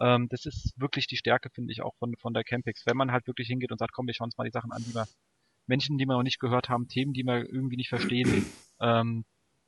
Ähm, 0.00 0.28
das 0.30 0.46
ist 0.46 0.72
wirklich 0.76 1.06
die 1.06 1.16
Stärke, 1.16 1.50
finde 1.50 1.72
ich, 1.72 1.82
auch 1.82 1.94
von, 1.98 2.14
von 2.16 2.34
der 2.34 2.44
Campix. 2.44 2.84
Wenn 2.86 2.96
man 2.96 3.12
halt 3.12 3.26
wirklich 3.26 3.48
hingeht 3.48 3.72
und 3.72 3.78
sagt, 3.78 3.92
komm, 3.92 4.06
wir 4.06 4.14
schauen 4.14 4.26
uns 4.26 4.36
mal 4.36 4.44
die 4.44 4.50
Sachen 4.50 4.72
an, 4.72 4.82
die 4.86 4.94
wir, 4.94 5.06
Menschen, 5.66 5.98
die 5.98 6.06
wir 6.06 6.14
noch 6.14 6.22
nicht 6.22 6.40
gehört 6.40 6.68
haben, 6.68 6.88
Themen, 6.88 7.12
die 7.12 7.24
wir 7.24 7.48
irgendwie 7.50 7.76
nicht 7.76 7.88
verstehen. 7.88 8.46
Ähm, 8.78 9.24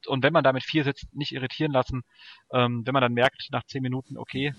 und 0.07 0.23
wenn 0.23 0.33
man 0.33 0.45
da 0.45 0.53
mit 0.53 0.65
vier 0.65 0.85
sitzt, 0.85 1.15
nicht 1.15 1.33
irritieren 1.33 1.73
lassen. 1.73 2.03
Ähm, 2.53 2.87
wenn 2.87 2.93
man 2.93 3.03
dann 3.03 3.13
merkt, 3.13 3.49
nach 3.51 3.65
zehn 3.65 3.83
Minuten, 3.83 4.17
okay, 4.17 4.55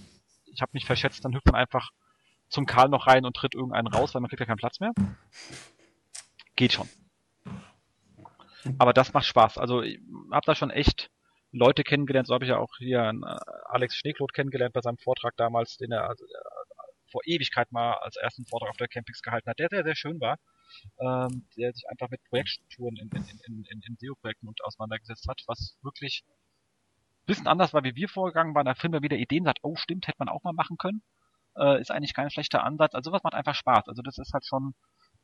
ich 0.53 0.61
habe 0.61 0.71
mich 0.73 0.85
verschätzt, 0.85 1.23
dann 1.23 1.33
hüpft 1.33 1.45
man 1.47 1.55
einfach 1.55 1.91
zum 2.49 2.65
Karl 2.65 2.89
noch 2.89 3.07
rein 3.07 3.25
und 3.25 3.35
tritt 3.35 3.55
irgendeinen 3.55 3.87
raus, 3.87 4.13
weil 4.13 4.21
man 4.21 4.29
kriegt 4.29 4.39
ja 4.39 4.45
keinen 4.45 4.57
Platz 4.57 4.79
mehr. 4.79 4.91
Geht 6.55 6.73
schon. 6.73 6.89
Aber 8.77 8.93
das 8.93 9.13
macht 9.13 9.25
Spaß. 9.25 9.57
Also 9.57 9.81
ich 9.81 9.99
habe 10.31 10.45
da 10.45 10.55
schon 10.55 10.71
echt 10.71 11.09
Leute 11.51 11.83
kennengelernt. 11.83 12.27
So 12.27 12.33
habe 12.33 12.45
ich 12.45 12.49
ja 12.49 12.57
auch 12.57 12.75
hier 12.77 12.99
äh, 12.99 13.35
Alex 13.65 13.95
Schneeklot 13.95 14.33
kennengelernt 14.33 14.73
bei 14.73 14.81
seinem 14.81 14.97
Vortrag 14.97 15.35
damals, 15.37 15.77
den 15.77 15.91
er 15.91 16.11
äh, 16.11 16.15
vor 17.11 17.21
Ewigkeit 17.25 17.71
mal 17.71 17.93
als 17.93 18.17
ersten 18.17 18.45
Vortrag 18.45 18.69
auf 18.69 18.77
der 18.77 18.87
Campix 18.87 19.21
gehalten 19.21 19.49
hat, 19.49 19.59
der 19.59 19.69
sehr, 19.69 19.83
sehr 19.83 19.95
schön 19.95 20.19
war. 20.19 20.37
Ähm, 20.99 21.45
der 21.57 21.73
sich 21.73 21.89
einfach 21.89 22.09
mit 22.09 22.23
Projektstrukturen 22.25 22.95
in, 22.97 23.09
in, 23.09 23.63
in, 23.65 23.81
in, 23.81 23.97
SEO-Projekten 23.97 24.47
und 24.47 24.63
auseinandergesetzt 24.63 25.27
hat, 25.27 25.41
was 25.47 25.77
wirklich 25.81 26.23
ein 26.27 27.25
bisschen 27.25 27.47
anders 27.47 27.73
war, 27.73 27.83
wie 27.83 27.95
wir 27.95 28.09
vorgegangen 28.09 28.55
waren. 28.55 28.65
Da 28.65 28.75
finden 28.75 28.97
wir 28.97 29.03
wieder 29.03 29.17
Ideen, 29.17 29.45
sagt, 29.45 29.59
oh 29.63 29.75
stimmt, 29.75 30.07
hätte 30.07 30.19
man 30.19 30.29
auch 30.29 30.43
mal 30.43 30.53
machen 30.53 30.77
können. 30.77 31.01
Äh, 31.57 31.81
ist 31.81 31.91
eigentlich 31.91 32.13
kein 32.13 32.29
schlechter 32.29 32.63
Ansatz. 32.63 32.95
Also 32.95 33.11
was 33.11 33.23
macht 33.23 33.35
einfach 33.35 33.55
Spaß. 33.55 33.87
Also 33.87 34.01
das 34.01 34.17
ist 34.17 34.33
halt 34.33 34.45
schon 34.45 34.73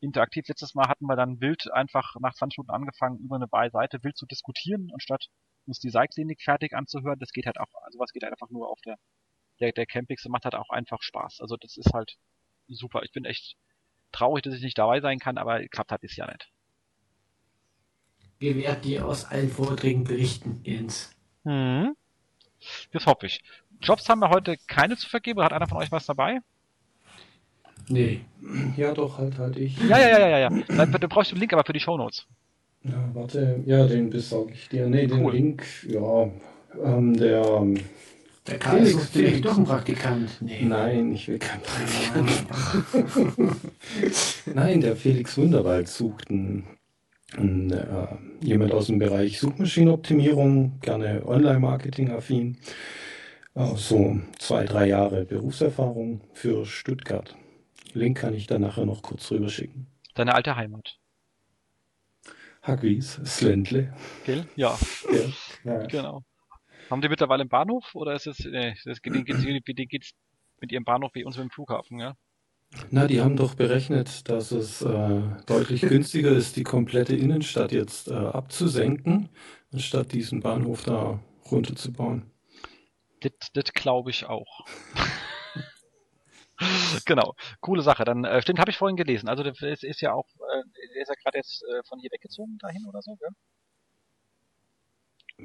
interaktiv. 0.02 0.48
Letztes 0.48 0.76
Mal 0.76 0.88
hatten 0.88 1.06
wir 1.06 1.16
dann 1.16 1.40
wild 1.42 1.72
einfach 1.72 2.16
nach 2.20 2.34
20 2.34 2.60
Minuten 2.60 2.72
angefangen, 2.72 3.20
über 3.20 3.36
eine 3.36 3.72
Seite 3.72 4.04
wild 4.04 4.18
zu 4.18 4.26
diskutieren, 4.26 4.90
anstatt 4.94 5.28
uns 5.66 5.80
die 5.80 5.90
Seilklinik 5.90 6.42
fertig 6.42 6.74
anzuhören. 6.74 7.20
Das 7.20 7.32
geht 7.32 7.46
halt 7.46 7.60
auch, 7.60 7.74
also 7.84 8.00
was 8.00 8.12
geht 8.12 8.24
halt 8.24 8.34
einfach 8.34 8.50
nur 8.50 8.70
auf 8.70 8.80
der, 8.82 8.98
der, 9.60 9.72
der 9.72 9.86
Campix 9.86 10.26
macht 10.26 10.46
halt 10.46 10.56
auch 10.56 10.70
einfach 10.70 11.02
Spaß. 11.02 11.40
Also 11.42 11.58
das 11.58 11.78
ist 11.78 11.94
halt 11.94 12.18
super. 12.68 13.04
Ich 13.04 13.12
bin 13.12 13.26
echt 13.26 13.56
traurig, 14.16 14.44
dass 14.44 14.54
ich 14.56 14.62
nicht 14.64 14.78
dabei 14.78 15.02
sein 15.02 15.20
kann, 15.20 15.38
aber 15.38 15.68
klappt 15.68 15.92
halt 15.92 16.04
ist 16.04 16.16
ja 16.16 16.26
nicht. 16.26 16.50
wir 18.40 18.56
werden 18.56 18.82
dir 18.82 19.06
aus 19.06 19.26
allen 19.26 19.50
Vorträgen 19.50 20.04
berichten, 20.04 20.62
Jens. 20.64 21.16
Hm. 21.44 21.96
Das 22.92 23.06
hoffe 23.06 23.28
ich. 23.28 23.44
Jobs 23.82 24.10
haben 24.10 24.20
wir 24.20 24.30
heute 24.30 24.58
keine 24.68 24.98
zu 24.98 25.08
vergeben. 25.10 25.42
Hat 25.44 25.54
einer 25.54 25.68
von 25.68 25.78
euch 25.78 25.92
was 25.92 26.06
dabei? 26.06 26.40
Nee. 27.88 28.22
Ja, 28.78 28.94
doch, 28.94 29.18
halt, 29.18 29.38
halt 29.38 29.58
ich. 29.58 29.78
Ja, 29.78 30.00
ja, 30.00 30.20
ja, 30.20 30.28
ja, 30.28 30.38
ja. 30.40 30.50
Dann 30.50 30.92
bitte 30.92 31.08
brauchst 31.08 31.32
du 31.32 31.36
den 31.36 31.42
Link 31.42 31.54
aber 31.54 31.64
für 31.64 31.74
die 31.74 31.80
Shownotes. 31.80 32.26
Ja, 32.84 33.10
warte, 33.14 33.64
ja, 33.66 33.86
den 33.88 34.10
besorge 34.10 34.54
ich 34.54 34.70
dir. 34.70 34.88
Nee, 34.88 35.08
den 35.08 35.24
Cool. 35.24 35.34
Link, 35.34 35.64
ja, 35.88 36.30
ähm, 36.84 37.16
der, 37.18 37.44
ähm, 37.44 37.80
Der 38.48 38.60
Karl 38.60 38.86
Felix, 38.86 39.04
ist 39.04 39.12
vielleicht 39.12 39.36
Felix. 39.36 39.48
doch 39.50 39.58
ein 39.58 39.64
Praktikant. 39.66 40.42
Nee. 40.42 40.62
nein, 40.62 41.14
ich 41.14 41.28
will 41.28 41.40
kein 41.40 41.60
Praktikant. 41.62 42.46
Nein, 44.56 44.82
der 44.82 44.96
Felix 44.96 45.38
Wunderwald 45.38 45.88
sucht 45.88 46.30
einen 46.30 46.66
ein, 47.38 47.72
äh, 47.72 48.08
jemand 48.42 48.72
aus 48.74 48.88
dem 48.88 49.00
Bereich 49.00 49.40
Suchmaschinenoptimierung, 49.40 50.80
gerne 50.80 51.26
Online-Marketing-affin. 51.26 52.58
Äh, 53.56 53.76
so 53.76 54.20
zwei, 54.38 54.66
drei 54.66 54.88
Jahre 54.88 55.26
Berufserfahrung 55.26 56.22
für 56.34 56.66
Stuttgart. 56.66 57.36
Link 57.94 58.20
kann 58.20 58.34
ich 58.34 58.48
dann 58.48 58.62
nachher 58.62 58.86
noch 58.86 59.02
kurz 59.02 59.32
rüberschicken. 59.32 59.88
Deine 60.14 60.36
alte 60.36 60.56
Heimat. 60.56 60.98
Hackwies, 62.62 63.20
Slendle. 63.26 63.94
Gell? 64.26 64.46
Ja. 64.56 64.78
ja. 65.64 65.86
Genau. 65.88 66.24
Haben 66.90 67.02
die 67.02 67.10
mittlerweile 67.10 67.42
einen 67.42 67.50
Bahnhof 67.50 67.96
oder 67.96 68.14
ist 68.14 68.28
es, 68.28 68.40
nee, 68.40 68.76
das, 68.86 69.02
denen 69.02 69.26
geht's, 69.26 69.42
denen 69.44 69.88
geht's 69.88 70.12
mit 70.62 70.72
ihrem 70.72 70.86
Bahnhof 70.86 71.12
wie 71.16 71.24
uns 71.24 71.38
mit 71.38 71.46
dem 71.46 71.52
Flughafen, 71.52 72.00
ja? 72.00 72.16
Na, 72.92 73.08
die 73.08 73.22
haben 73.22 73.38
doch 73.38 73.56
berechnet, 73.56 74.28
dass 74.28 74.52
es 74.52 74.82
äh, 74.82 75.22
deutlich 75.46 75.82
günstiger 75.82 76.32
ist, 76.32 76.56
die 76.56 76.64
komplette 76.64 77.16
Innenstadt 77.16 77.72
jetzt 77.72 78.10
äh, 78.10 78.14
abzusenken, 78.14 79.30
anstatt 79.72 80.12
diesen 80.12 80.42
Bahnhof 80.42 80.84
da 80.84 81.20
runterzubauen. 81.52 82.30
Das, 83.22 83.32
das 83.54 83.74
glaube 83.74 84.10
ich 84.10 84.26
auch. 84.26 84.66
genau, 87.06 87.36
coole 87.62 87.82
Sache. 87.82 88.04
Dann 88.04 88.26
äh, 88.26 88.42
stimmt, 88.42 88.60
habe 88.60 88.72
ich 88.72 88.78
vorhin 88.78 88.98
gelesen. 88.98 89.30
Also 89.30 89.44
das 89.44 89.62
ist, 89.62 89.84
ist 89.84 90.02
ja 90.02 90.14
auch, 90.14 90.28
äh, 90.28 91.00
ist 91.02 91.10
ja 91.10 91.16
gerade 91.16 91.38
jetzt 91.38 91.64
äh, 91.64 91.82
von 91.88 92.00
hier 92.00 92.12
weggezogen 92.12 92.58
dahin 92.60 92.86
oder 92.88 93.02
so, 93.02 93.16
gell? 93.16 93.30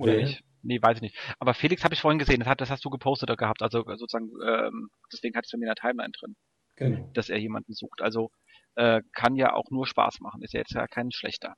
Oder 0.01 0.13
Wer? 0.13 0.23
nicht? 0.23 0.45
Nee, 0.63 0.81
weiß 0.81 0.97
ich 0.97 1.03
nicht. 1.03 1.17
Aber 1.39 1.55
Felix 1.55 1.85
habe 1.85 1.95
ich 1.95 2.01
vorhin 2.01 2.19
gesehen, 2.19 2.41
das, 2.41 2.49
hat, 2.49 2.61
das 2.61 2.71
hast 2.71 2.85
du 2.85 2.91
gepostet 2.91 3.37
gehabt, 3.37 3.63
also 3.63 3.83
sozusagen, 3.85 4.31
ähm, 4.47 4.91
deswegen 5.13 5.37
hat 5.37 5.45
es 5.45 5.51
bei 5.51 5.59
mir 5.59 5.65
in 5.65 5.75
der 5.75 5.77
Timeline 5.77 6.13
drin. 6.19 6.37
Genau. 6.77 7.11
Dass 7.15 7.29
er 7.29 7.39
jemanden 7.39 7.75
sucht. 7.75 8.01
Also 8.01 8.31
äh, 8.75 9.03
kann 9.13 9.37
ja 9.37 9.53
auch 9.53 9.71
nur 9.71 9.87
Spaß 9.87 10.21
machen. 10.21 10.43
Ist 10.43 10.55
ja 10.55 10.61
jetzt 10.61 10.75
ja 10.75 10.87
kein 10.87 11.13
schlechter. 11.13 11.55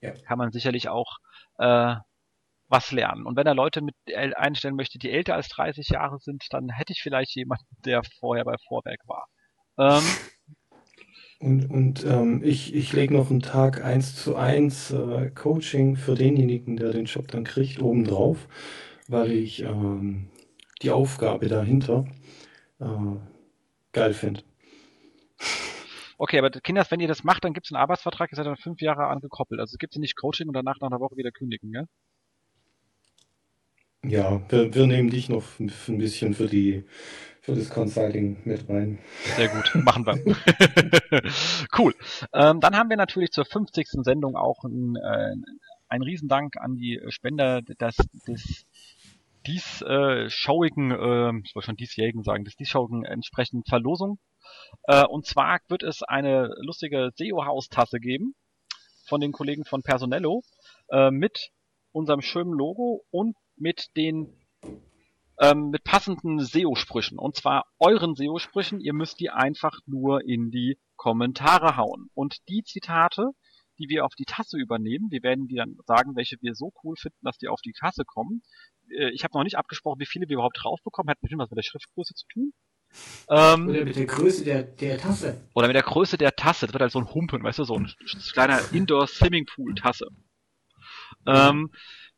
Ja. 0.00 0.12
Kann 0.26 0.38
man 0.38 0.52
sicherlich 0.52 0.88
auch 0.88 1.16
äh, 1.58 1.96
was 2.68 2.92
lernen. 2.92 3.26
Und 3.26 3.36
wenn 3.36 3.46
er 3.46 3.54
Leute 3.54 3.80
mit 3.80 3.94
einstellen 4.14 4.76
möchte, 4.76 4.98
die 4.98 5.10
älter 5.10 5.34
als 5.34 5.48
30 5.48 5.88
Jahre 5.88 6.18
sind, 6.18 6.44
dann 6.50 6.68
hätte 6.68 6.92
ich 6.92 7.00
vielleicht 7.02 7.34
jemanden, 7.34 7.64
der 7.84 8.02
vorher 8.18 8.44
bei 8.44 8.56
Vorwerk 8.68 9.00
war. 9.06 9.26
Ähm, 9.78 10.02
und, 11.38 11.70
und 11.70 12.04
ähm, 12.06 12.40
ich, 12.42 12.74
ich 12.74 12.92
lege 12.92 13.14
noch 13.14 13.30
einen 13.30 13.42
Tag 13.42 13.84
1 13.84 14.16
zu 14.16 14.36
1 14.36 14.90
äh, 14.92 15.30
Coaching 15.34 15.96
für 15.96 16.14
denjenigen, 16.14 16.76
der 16.76 16.92
den 16.92 17.04
Job 17.04 17.28
dann 17.28 17.44
kriegt, 17.44 17.80
obendrauf, 17.80 18.48
weil 19.08 19.32
ich 19.32 19.62
ähm, 19.62 20.28
die 20.82 20.90
Aufgabe 20.90 21.48
dahinter 21.48 22.06
äh, 22.80 22.86
geil 23.92 24.14
finde. 24.14 24.42
Okay, 26.18 26.38
aber 26.38 26.50
Kinders, 26.50 26.90
wenn 26.90 27.00
ihr 27.00 27.08
das 27.08 27.24
macht, 27.24 27.44
dann 27.44 27.52
gibt 27.52 27.66
es 27.66 27.72
einen 27.72 27.82
Arbeitsvertrag, 27.82 28.32
ihr 28.32 28.36
seid 28.36 28.46
dann 28.46 28.56
fünf 28.56 28.80
Jahre 28.80 29.06
angekoppelt. 29.08 29.60
Also 29.60 29.74
es 29.74 29.78
gibt 29.78 29.94
nicht 29.96 30.16
Coaching 30.16 30.48
und 30.48 30.54
danach 30.54 30.80
nach 30.80 30.88
einer 30.88 31.00
Woche 31.00 31.16
wieder 31.16 31.30
kündigen, 31.30 31.72
gell? 31.72 31.86
Ja, 34.04 34.40
wir, 34.48 34.72
wir 34.74 34.86
nehmen 34.86 35.10
dich 35.10 35.28
noch 35.28 35.44
ein 35.58 35.98
bisschen 35.98 36.32
für 36.32 36.46
die 36.46 36.84
für 37.46 37.54
das 37.54 37.70
Consulting 37.70 38.38
mit 38.44 38.68
rein. 38.68 38.98
Sehr 39.36 39.48
gut, 39.48 39.72
machen 39.76 40.04
wir. 40.04 40.18
cool. 41.78 41.94
Ähm, 42.34 42.58
dann 42.58 42.76
haben 42.76 42.90
wir 42.90 42.96
natürlich 42.96 43.30
zur 43.30 43.44
50. 43.44 43.86
Sendung 44.02 44.34
auch 44.34 44.64
ein, 44.64 44.96
äh, 44.96 45.34
ein 45.88 46.02
Riesendank 46.02 46.56
an 46.56 46.74
die 46.74 47.00
Spender 47.08 47.62
des, 47.62 47.96
des 48.26 48.66
dies 49.46 49.80
äh, 49.82 50.28
showigen, 50.28 50.90
äh, 50.90 51.30
ich 51.44 51.54
wollte 51.54 51.66
schon 51.66 51.76
diesjährigen 51.76 52.24
sagen, 52.24 52.42
des 52.42 52.56
diesjährigen 52.56 53.04
entsprechenden 53.04 53.62
Verlosung. 53.64 54.18
Äh, 54.88 55.04
und 55.06 55.24
zwar 55.24 55.60
wird 55.68 55.84
es 55.84 56.02
eine 56.02 56.50
lustige 56.58 57.10
SEO-Haus-Tasse 57.14 58.00
geben 58.00 58.34
von 59.06 59.20
den 59.20 59.30
Kollegen 59.30 59.64
von 59.64 59.82
Personello 59.82 60.42
äh, 60.90 61.12
mit 61.12 61.50
unserem 61.92 62.22
schönen 62.22 62.50
Logo 62.50 63.04
und 63.10 63.36
mit 63.56 63.96
den 63.96 64.36
ähm, 65.40 65.70
mit 65.70 65.84
passenden 65.84 66.40
SEO-Sprüchen. 66.40 67.18
Und 67.18 67.36
zwar 67.36 67.66
euren 67.78 68.14
SEO-Sprüchen. 68.14 68.80
Ihr 68.80 68.94
müsst 68.94 69.20
die 69.20 69.30
einfach 69.30 69.78
nur 69.86 70.24
in 70.24 70.50
die 70.50 70.78
Kommentare 70.96 71.76
hauen. 71.76 72.08
Und 72.14 72.48
die 72.48 72.62
Zitate, 72.62 73.30
die 73.78 73.88
wir 73.88 74.04
auf 74.04 74.14
die 74.14 74.24
Tasse 74.24 74.56
übernehmen, 74.56 75.10
wir 75.10 75.22
werden 75.22 75.48
die 75.48 75.56
dann 75.56 75.76
sagen, 75.86 76.16
welche 76.16 76.36
wir 76.40 76.54
so 76.54 76.72
cool 76.82 76.96
finden, 76.96 77.18
dass 77.22 77.38
die 77.38 77.48
auf 77.48 77.60
die 77.60 77.72
Tasse 77.72 78.04
kommen. 78.04 78.42
Äh, 78.90 79.10
ich 79.10 79.24
habe 79.24 79.36
noch 79.36 79.44
nicht 79.44 79.58
abgesprochen, 79.58 80.00
wie 80.00 80.06
viele 80.06 80.28
wir 80.28 80.34
überhaupt 80.34 80.58
drauf 80.62 80.80
bekommen. 80.82 81.10
Hat 81.10 81.20
bestimmt 81.20 81.42
was 81.42 81.50
mit 81.50 81.58
der 81.58 81.62
Schriftgröße 81.62 82.14
zu 82.14 82.26
tun. 82.32 82.52
Ähm, 83.28 83.68
oder 83.68 83.84
mit 83.84 83.96
der 83.96 84.06
Größe 84.06 84.44
der, 84.44 84.62
der 84.62 84.98
Tasse. 84.98 85.40
Oder 85.54 85.66
mit 85.66 85.76
der 85.76 85.82
Größe 85.82 86.16
der 86.16 86.34
Tasse. 86.34 86.66
Das 86.66 86.72
wird 86.72 86.80
halt 86.80 86.92
so 86.92 87.00
ein 87.00 87.12
Humpen, 87.12 87.42
weißt 87.42 87.58
du, 87.58 87.64
so 87.64 87.74
ein 87.74 87.92
kleiner 88.32 88.60
Indoor-Swimming-Pool-Tasse. 88.72 90.06
Ähm, 91.26 91.70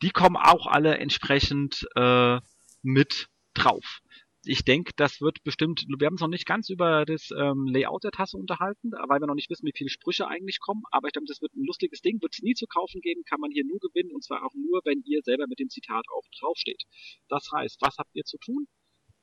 die 0.02 0.10
kommen 0.10 0.36
auch 0.36 0.66
alle 0.66 0.98
entsprechend 0.98 1.88
äh, 1.97 2.38
mit 2.82 3.28
drauf. 3.55 4.00
Ich 4.44 4.65
denke, 4.65 4.92
das 4.97 5.20
wird 5.20 5.42
bestimmt, 5.42 5.84
wir 5.89 6.07
haben 6.07 6.15
uns 6.15 6.20
noch 6.20 6.28
nicht 6.28 6.47
ganz 6.47 6.70
über 6.70 7.05
das 7.05 7.31
ähm, 7.36 7.66
Layout 7.66 8.05
der 8.05 8.12
Tasse 8.12 8.36
unterhalten, 8.36 8.92
weil 8.92 9.20
wir 9.20 9.26
noch 9.26 9.34
nicht 9.34 9.50
wissen, 9.50 9.66
wie 9.66 9.76
viele 9.76 9.90
Sprüche 9.90 10.28
eigentlich 10.28 10.60
kommen, 10.60 10.84
aber 10.90 11.08
ich 11.08 11.12
denke, 11.12 11.26
das 11.28 11.42
wird 11.42 11.55
ein 11.55 11.65
lustiges 11.65 12.00
Ding, 12.00 12.23
wird 12.23 12.32
es 12.32 12.42
nie 12.42 12.55
zu 12.55 12.66
kaufen 12.66 13.00
geben, 13.00 13.24
kann 13.24 13.40
man 13.40 13.50
hier 13.50 13.65
nur 13.65 13.78
gewinnen 13.81 14.12
und 14.12 14.24
zwar 14.24 14.44
auch 14.47 14.55
nur, 14.55 14.81
wenn 14.84 15.02
ihr 15.05 15.20
selber 15.23 15.47
mit 15.48 15.58
dem 15.58 15.68
Zitat 15.68 16.05
auch 16.16 16.24
draufsteht. 16.39 16.84
Das 17.28 17.50
heißt, 17.52 17.78
was 17.81 17.98
habt 17.98 18.15
ihr 18.15 18.24
zu 18.24 18.39
tun? 18.39 18.68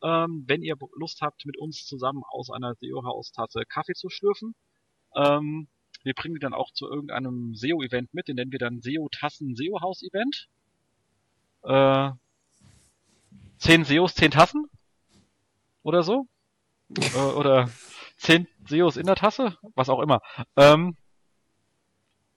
Ähm, 0.03 0.43
wenn 0.47 0.61
ihr 0.61 0.75
Lust 0.95 1.21
habt, 1.21 1.45
mit 1.45 1.57
uns 1.57 1.85
zusammen 1.85 2.21
aus 2.29 2.49
einer 2.51 2.75
SEO-Haus-Tasse 2.75 3.63
Kaffee 3.67 3.95
zu 3.95 4.09
schlürfen, 4.09 4.53
ähm, 5.15 5.69
wir 6.03 6.13
bringen 6.13 6.35
die 6.35 6.39
dann 6.39 6.53
auch 6.53 6.71
zu 6.71 6.87
irgendeinem 6.87 7.55
SEO-Event 7.55 8.13
mit, 8.13 8.27
den 8.27 8.35
nennen 8.35 8.51
wir 8.51 8.59
dann 8.59 8.81
SEO-Tassen 8.81 9.55
SEO-Haus-Event. 9.55 10.49
Äh, 11.63 12.11
zehn 13.57 13.83
SEOs, 13.83 14.15
zehn 14.15 14.31
Tassen? 14.31 14.65
Oder 15.83 16.03
so? 16.03 16.27
äh, 16.89 17.17
oder 17.17 17.69
zehn 18.17 18.47
SEOs 18.67 18.97
in 18.97 19.05
der 19.05 19.15
Tasse? 19.15 19.57
Was 19.75 19.89
auch 19.89 20.01
immer. 20.01 20.21
Ähm, 20.55 20.95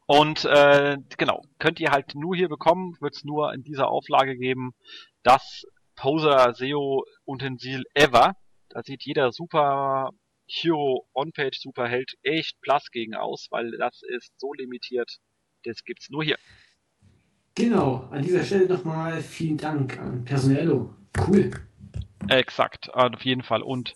und 0.06 0.44
äh, 0.46 0.96
genau, 1.18 1.42
könnt 1.58 1.80
ihr 1.80 1.90
halt 1.90 2.14
nur 2.14 2.34
hier 2.34 2.48
bekommen, 2.48 2.96
wird 3.00 3.14
es 3.16 3.24
nur 3.24 3.52
in 3.52 3.62
dieser 3.62 3.88
Auflage 3.88 4.36
geben, 4.36 4.72
das 5.22 5.66
Poser 5.96 6.54
SEO 6.54 7.04
Utensil 7.26 7.82
ever. 7.94 8.34
Da 8.70 8.82
sieht 8.82 9.04
jeder 9.04 9.32
Super 9.32 10.10
Hero 10.46 11.06
On-Page 11.12 11.58
Superheld 11.58 12.14
echt 12.22 12.58
Plus 12.62 12.90
gegen 12.90 13.14
aus, 13.14 13.48
weil 13.50 13.70
das 13.72 14.00
ist 14.08 14.32
so 14.38 14.54
limitiert, 14.54 15.18
das 15.64 15.84
gibt's 15.84 16.08
nur 16.08 16.24
hier. 16.24 16.38
Genau, 17.54 18.08
an 18.10 18.22
dieser 18.22 18.44
Stelle 18.44 18.66
nochmal 18.66 19.20
vielen 19.20 19.58
Dank 19.58 19.98
an 19.98 20.24
Personello. 20.24 20.94
Cool. 21.26 21.50
Exakt, 22.28 22.92
auf 22.94 23.24
jeden 23.24 23.42
Fall. 23.42 23.62
Und 23.62 23.94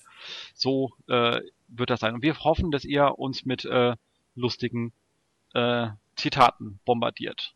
so 0.54 0.92
äh, 1.08 1.40
wird 1.68 1.90
das 1.90 2.00
sein. 2.00 2.14
Und 2.14 2.22
wir 2.22 2.38
hoffen, 2.38 2.70
dass 2.70 2.84
ihr 2.84 3.18
uns 3.18 3.44
mit 3.44 3.64
äh, 3.64 3.96
lustigen 4.34 4.92
äh, 5.54 5.88
Zitaten 6.16 6.80
bombardiert. 6.84 7.54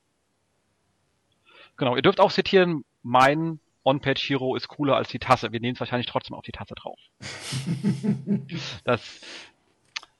Genau, 1.76 1.96
ihr 1.96 2.02
dürft 2.02 2.20
auch 2.20 2.32
zitieren, 2.32 2.84
mein 3.02 3.60
On-Page 3.84 4.28
Hero 4.28 4.56
ist 4.56 4.68
cooler 4.68 4.96
als 4.96 5.08
die 5.08 5.18
Tasse. 5.18 5.52
Wir 5.52 5.60
nehmen 5.60 5.74
es 5.74 5.80
wahrscheinlich 5.80 6.06
trotzdem 6.06 6.34
auf 6.34 6.44
die 6.44 6.52
Tasse 6.52 6.74
drauf. 6.74 6.98
das, 8.84 9.20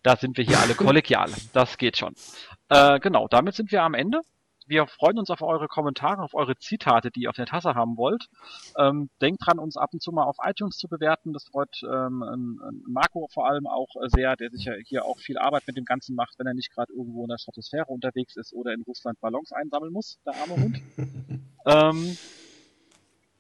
da 0.03 0.17
sind 0.17 0.37
wir 0.37 0.45
hier 0.45 0.61
alle 0.61 0.75
kollegial. 0.75 1.33
Das 1.53 1.79
geht 1.79 1.97
schon. 1.97 2.15
Äh, 2.69 3.01
genau, 3.01 3.27
damit 3.29 3.55
sind 3.55 3.73
wir 3.73 3.83
am 3.83 3.95
Ende 3.95 4.21
wir 4.67 4.87
freuen 4.87 5.19
uns 5.19 5.31
auf 5.31 5.43
eure 5.43 5.69
Kommentare, 5.69 6.23
auf 6.23 6.35
eure 6.35 6.57
Zitate, 6.57 7.11
die 7.11 7.23
ihr 7.23 7.31
auf 7.31 7.37
der 7.37 7.47
Tasse 7.47 7.75
haben 7.75 7.97
wollt. 7.97 8.27
Ähm, 8.79 9.11
denkt 9.21 9.47
dran, 9.47 9.59
uns 9.59 9.77
ab 9.77 9.91
und 9.93 10.03
zu 10.03 10.13
mal 10.13 10.25
auf 10.25 10.37
iTunes 10.43 10.77
zu 10.77 10.89
bewerten. 10.89 11.33
Das 11.33 11.45
freut 11.45 11.83
ähm, 11.83 12.61
Marco 12.87 13.29
vor 13.33 13.47
allem 13.47 13.67
auch 13.67 13.89
sehr, 14.09 14.37
der 14.37 14.51
sich 14.51 14.65
ja 14.65 14.75
hier 14.85 15.05
auch 15.05 15.19
viel 15.19 15.39
Arbeit 15.39 15.65
mit 15.67 15.77
dem 15.77 15.85
Ganzen 15.85 16.15
macht, 16.15 16.39
wenn 16.39 16.47
er 16.47 16.55
nicht 16.55 16.73
gerade 16.73 16.93
irgendwo 16.93 17.23
in 17.23 17.29
der 17.29 17.39
Stratosphäre 17.39 17.87
unterwegs 17.87 18.37
ist 18.37 18.53
oder 18.53 18.73
in 18.73 18.83
Russland 18.83 19.21
Ballons 19.21 19.53
einsammeln 19.53 19.93
muss, 19.93 20.19
der 20.27 20.35
arme 20.35 20.57
Hund. 20.57 20.81
ähm, 21.67 22.17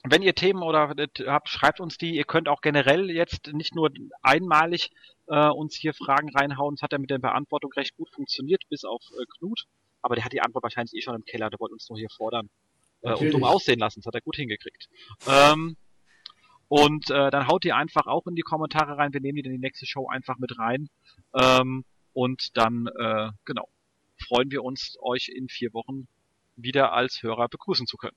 wenn 0.09 0.23
ihr 0.23 0.35
Themen 0.35 0.63
oder 0.63 0.95
habt, 1.27 1.49
schreibt 1.49 1.81
uns 1.81 1.99
die. 1.99 2.15
Ihr 2.15 2.25
könnt 2.25 2.49
auch 2.49 2.61
generell 2.61 3.11
jetzt 3.11 3.53
nicht 3.53 3.75
nur 3.75 3.91
einmalig 4.23 4.93
äh, 5.27 5.49
uns 5.49 5.75
hier 5.75 5.95
Fragen 5.95 6.31
reinhauen. 6.31 6.77
Das 6.77 6.83
hat 6.83 6.93
ja 6.93 6.99
mit 6.99 7.11
der 7.11 7.19
Beantwortung 7.19 7.73
recht 7.73 7.97
gut 7.97 8.11
funktioniert, 8.15 8.63
bis 8.69 8.85
auf 8.85 9.03
äh, 9.21 9.25
Knut 9.39 9.67
aber 10.07 10.15
der 10.15 10.25
hat 10.25 10.33
die 10.33 10.41
Antwort 10.41 10.63
wahrscheinlich 10.63 10.95
eh 10.95 11.03
schon 11.03 11.17
im 11.17 11.25
Keller, 11.25 11.51
der 11.51 11.59
wollte 11.59 11.75
uns 11.75 11.89
nur 11.89 11.99
hier 11.99 12.09
fordern 12.17 12.49
äh, 13.03 13.13
und 13.13 13.33
dumm 13.33 13.43
aussehen 13.43 13.81
lassen, 13.81 14.01
das 14.01 14.07
hat 14.07 14.15
er 14.15 14.21
gut 14.21 14.37
hingekriegt. 14.37 14.89
Ähm, 15.29 15.77
und 16.69 17.11
äh, 17.11 17.31
dann 17.31 17.49
haut 17.49 17.65
die 17.65 17.73
einfach 17.73 18.07
auch 18.07 18.29
in 18.29 18.37
die 18.37 18.43
Kommentare 18.43 18.97
rein, 18.97 19.13
wir 19.13 19.21
nehmen 19.21 19.43
die 19.43 19.49
in 19.49 19.53
die 19.53 19.59
nächste 19.59 19.85
Show 19.85 20.09
einfach 20.09 20.39
mit 20.39 20.57
rein 20.61 20.89
ähm, 21.35 21.85
und 22.13 22.57
dann, 22.57 22.87
äh, 22.87 23.31
genau, 23.45 23.69
freuen 24.29 24.53
wir 24.53 24.63
uns, 24.63 24.97
euch 25.03 25.29
in 25.29 25.49
vier 25.49 25.75
Wochen 25.75 26.07
wieder 26.55 26.93
als 26.93 27.25
Hörer 27.25 27.49
begrüßen 27.49 27.89
zu 27.89 27.97
können. 27.97 28.17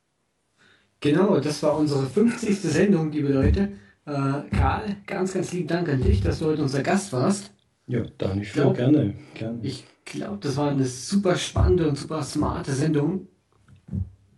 Genau, 1.00 1.40
das 1.40 1.64
war 1.64 1.76
unsere 1.76 2.06
50. 2.06 2.56
Sendung, 2.60 3.12
liebe 3.12 3.30
Leute. 3.30 3.74
Äh, 4.06 4.56
Karl, 4.56 4.98
ganz, 5.08 5.34
ganz 5.34 5.52
lieben 5.54 5.68
Dank 5.68 5.90
an 5.90 6.04
dich, 6.04 6.22
dass 6.22 6.38
du 6.38 6.46
heute 6.46 6.62
unser 6.62 6.84
Gast 6.84 7.14
warst. 7.14 7.52
Ja, 7.88 8.04
da 8.20 8.36
nicht 8.36 8.52
für, 8.52 8.72
gerne, 8.74 9.16
gerne. 9.34 9.60
Ich 9.64 9.84
glaube, 10.10 10.38
das 10.42 10.58
war 10.58 10.70
eine 10.70 10.86
super 10.86 11.36
spannende 11.38 11.88
und 11.88 11.98
super 11.98 12.24
smarte 12.24 12.74
Sendung. 12.74 13.28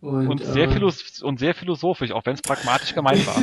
Und, 0.01 0.27
und 0.27 0.43
sehr, 0.43 0.69
äh, 0.69 1.23
und 1.23 1.39
sehr 1.39 1.53
philosophisch, 1.53 2.11
auch 2.11 2.25
wenn 2.25 2.33
es 2.33 2.41
pragmatisch 2.41 2.93
gemeint 2.95 3.25
war. 3.27 3.41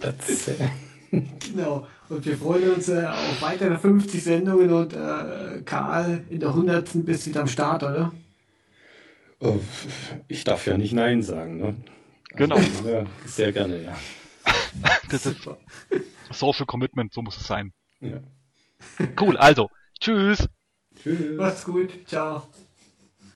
das, 0.00 0.48
äh, 0.48 0.68
genau. 1.10 1.86
Und 2.08 2.24
wir 2.24 2.36
freuen 2.36 2.72
uns 2.72 2.88
äh, 2.88 3.04
auf 3.06 3.42
weitere 3.42 3.76
50 3.76 4.22
Sendungen 4.22 4.72
und 4.72 4.94
äh, 4.94 5.62
Karl 5.64 6.24
in 6.30 6.40
der 6.40 6.50
100. 6.50 7.04
bist 7.04 7.26
wieder 7.26 7.42
am 7.42 7.46
Start, 7.46 7.82
oder? 7.82 8.12
Oh, 9.40 9.58
ich 10.28 10.44
darf 10.44 10.66
ja 10.66 10.78
nicht 10.78 10.92
Nein 10.92 11.22
sagen. 11.22 11.58
Ne? 11.58 11.74
Genau. 12.36 12.56
Also, 12.56 12.88
ja, 12.88 13.04
sehr 13.26 13.52
gerne, 13.52 13.82
ja. 13.82 13.96
das 15.10 15.26
ist 15.26 15.48
Social 16.30 16.64
Commitment, 16.64 17.12
so 17.12 17.20
muss 17.20 17.36
es 17.36 17.46
sein. 17.46 17.72
Ja. 18.00 18.20
Cool, 19.20 19.36
also, 19.36 19.68
tschüss. 20.00 20.48
Tschüss. 21.02 21.36
Macht's 21.36 21.64
gut. 21.64 21.90
Ciao. 22.06 22.46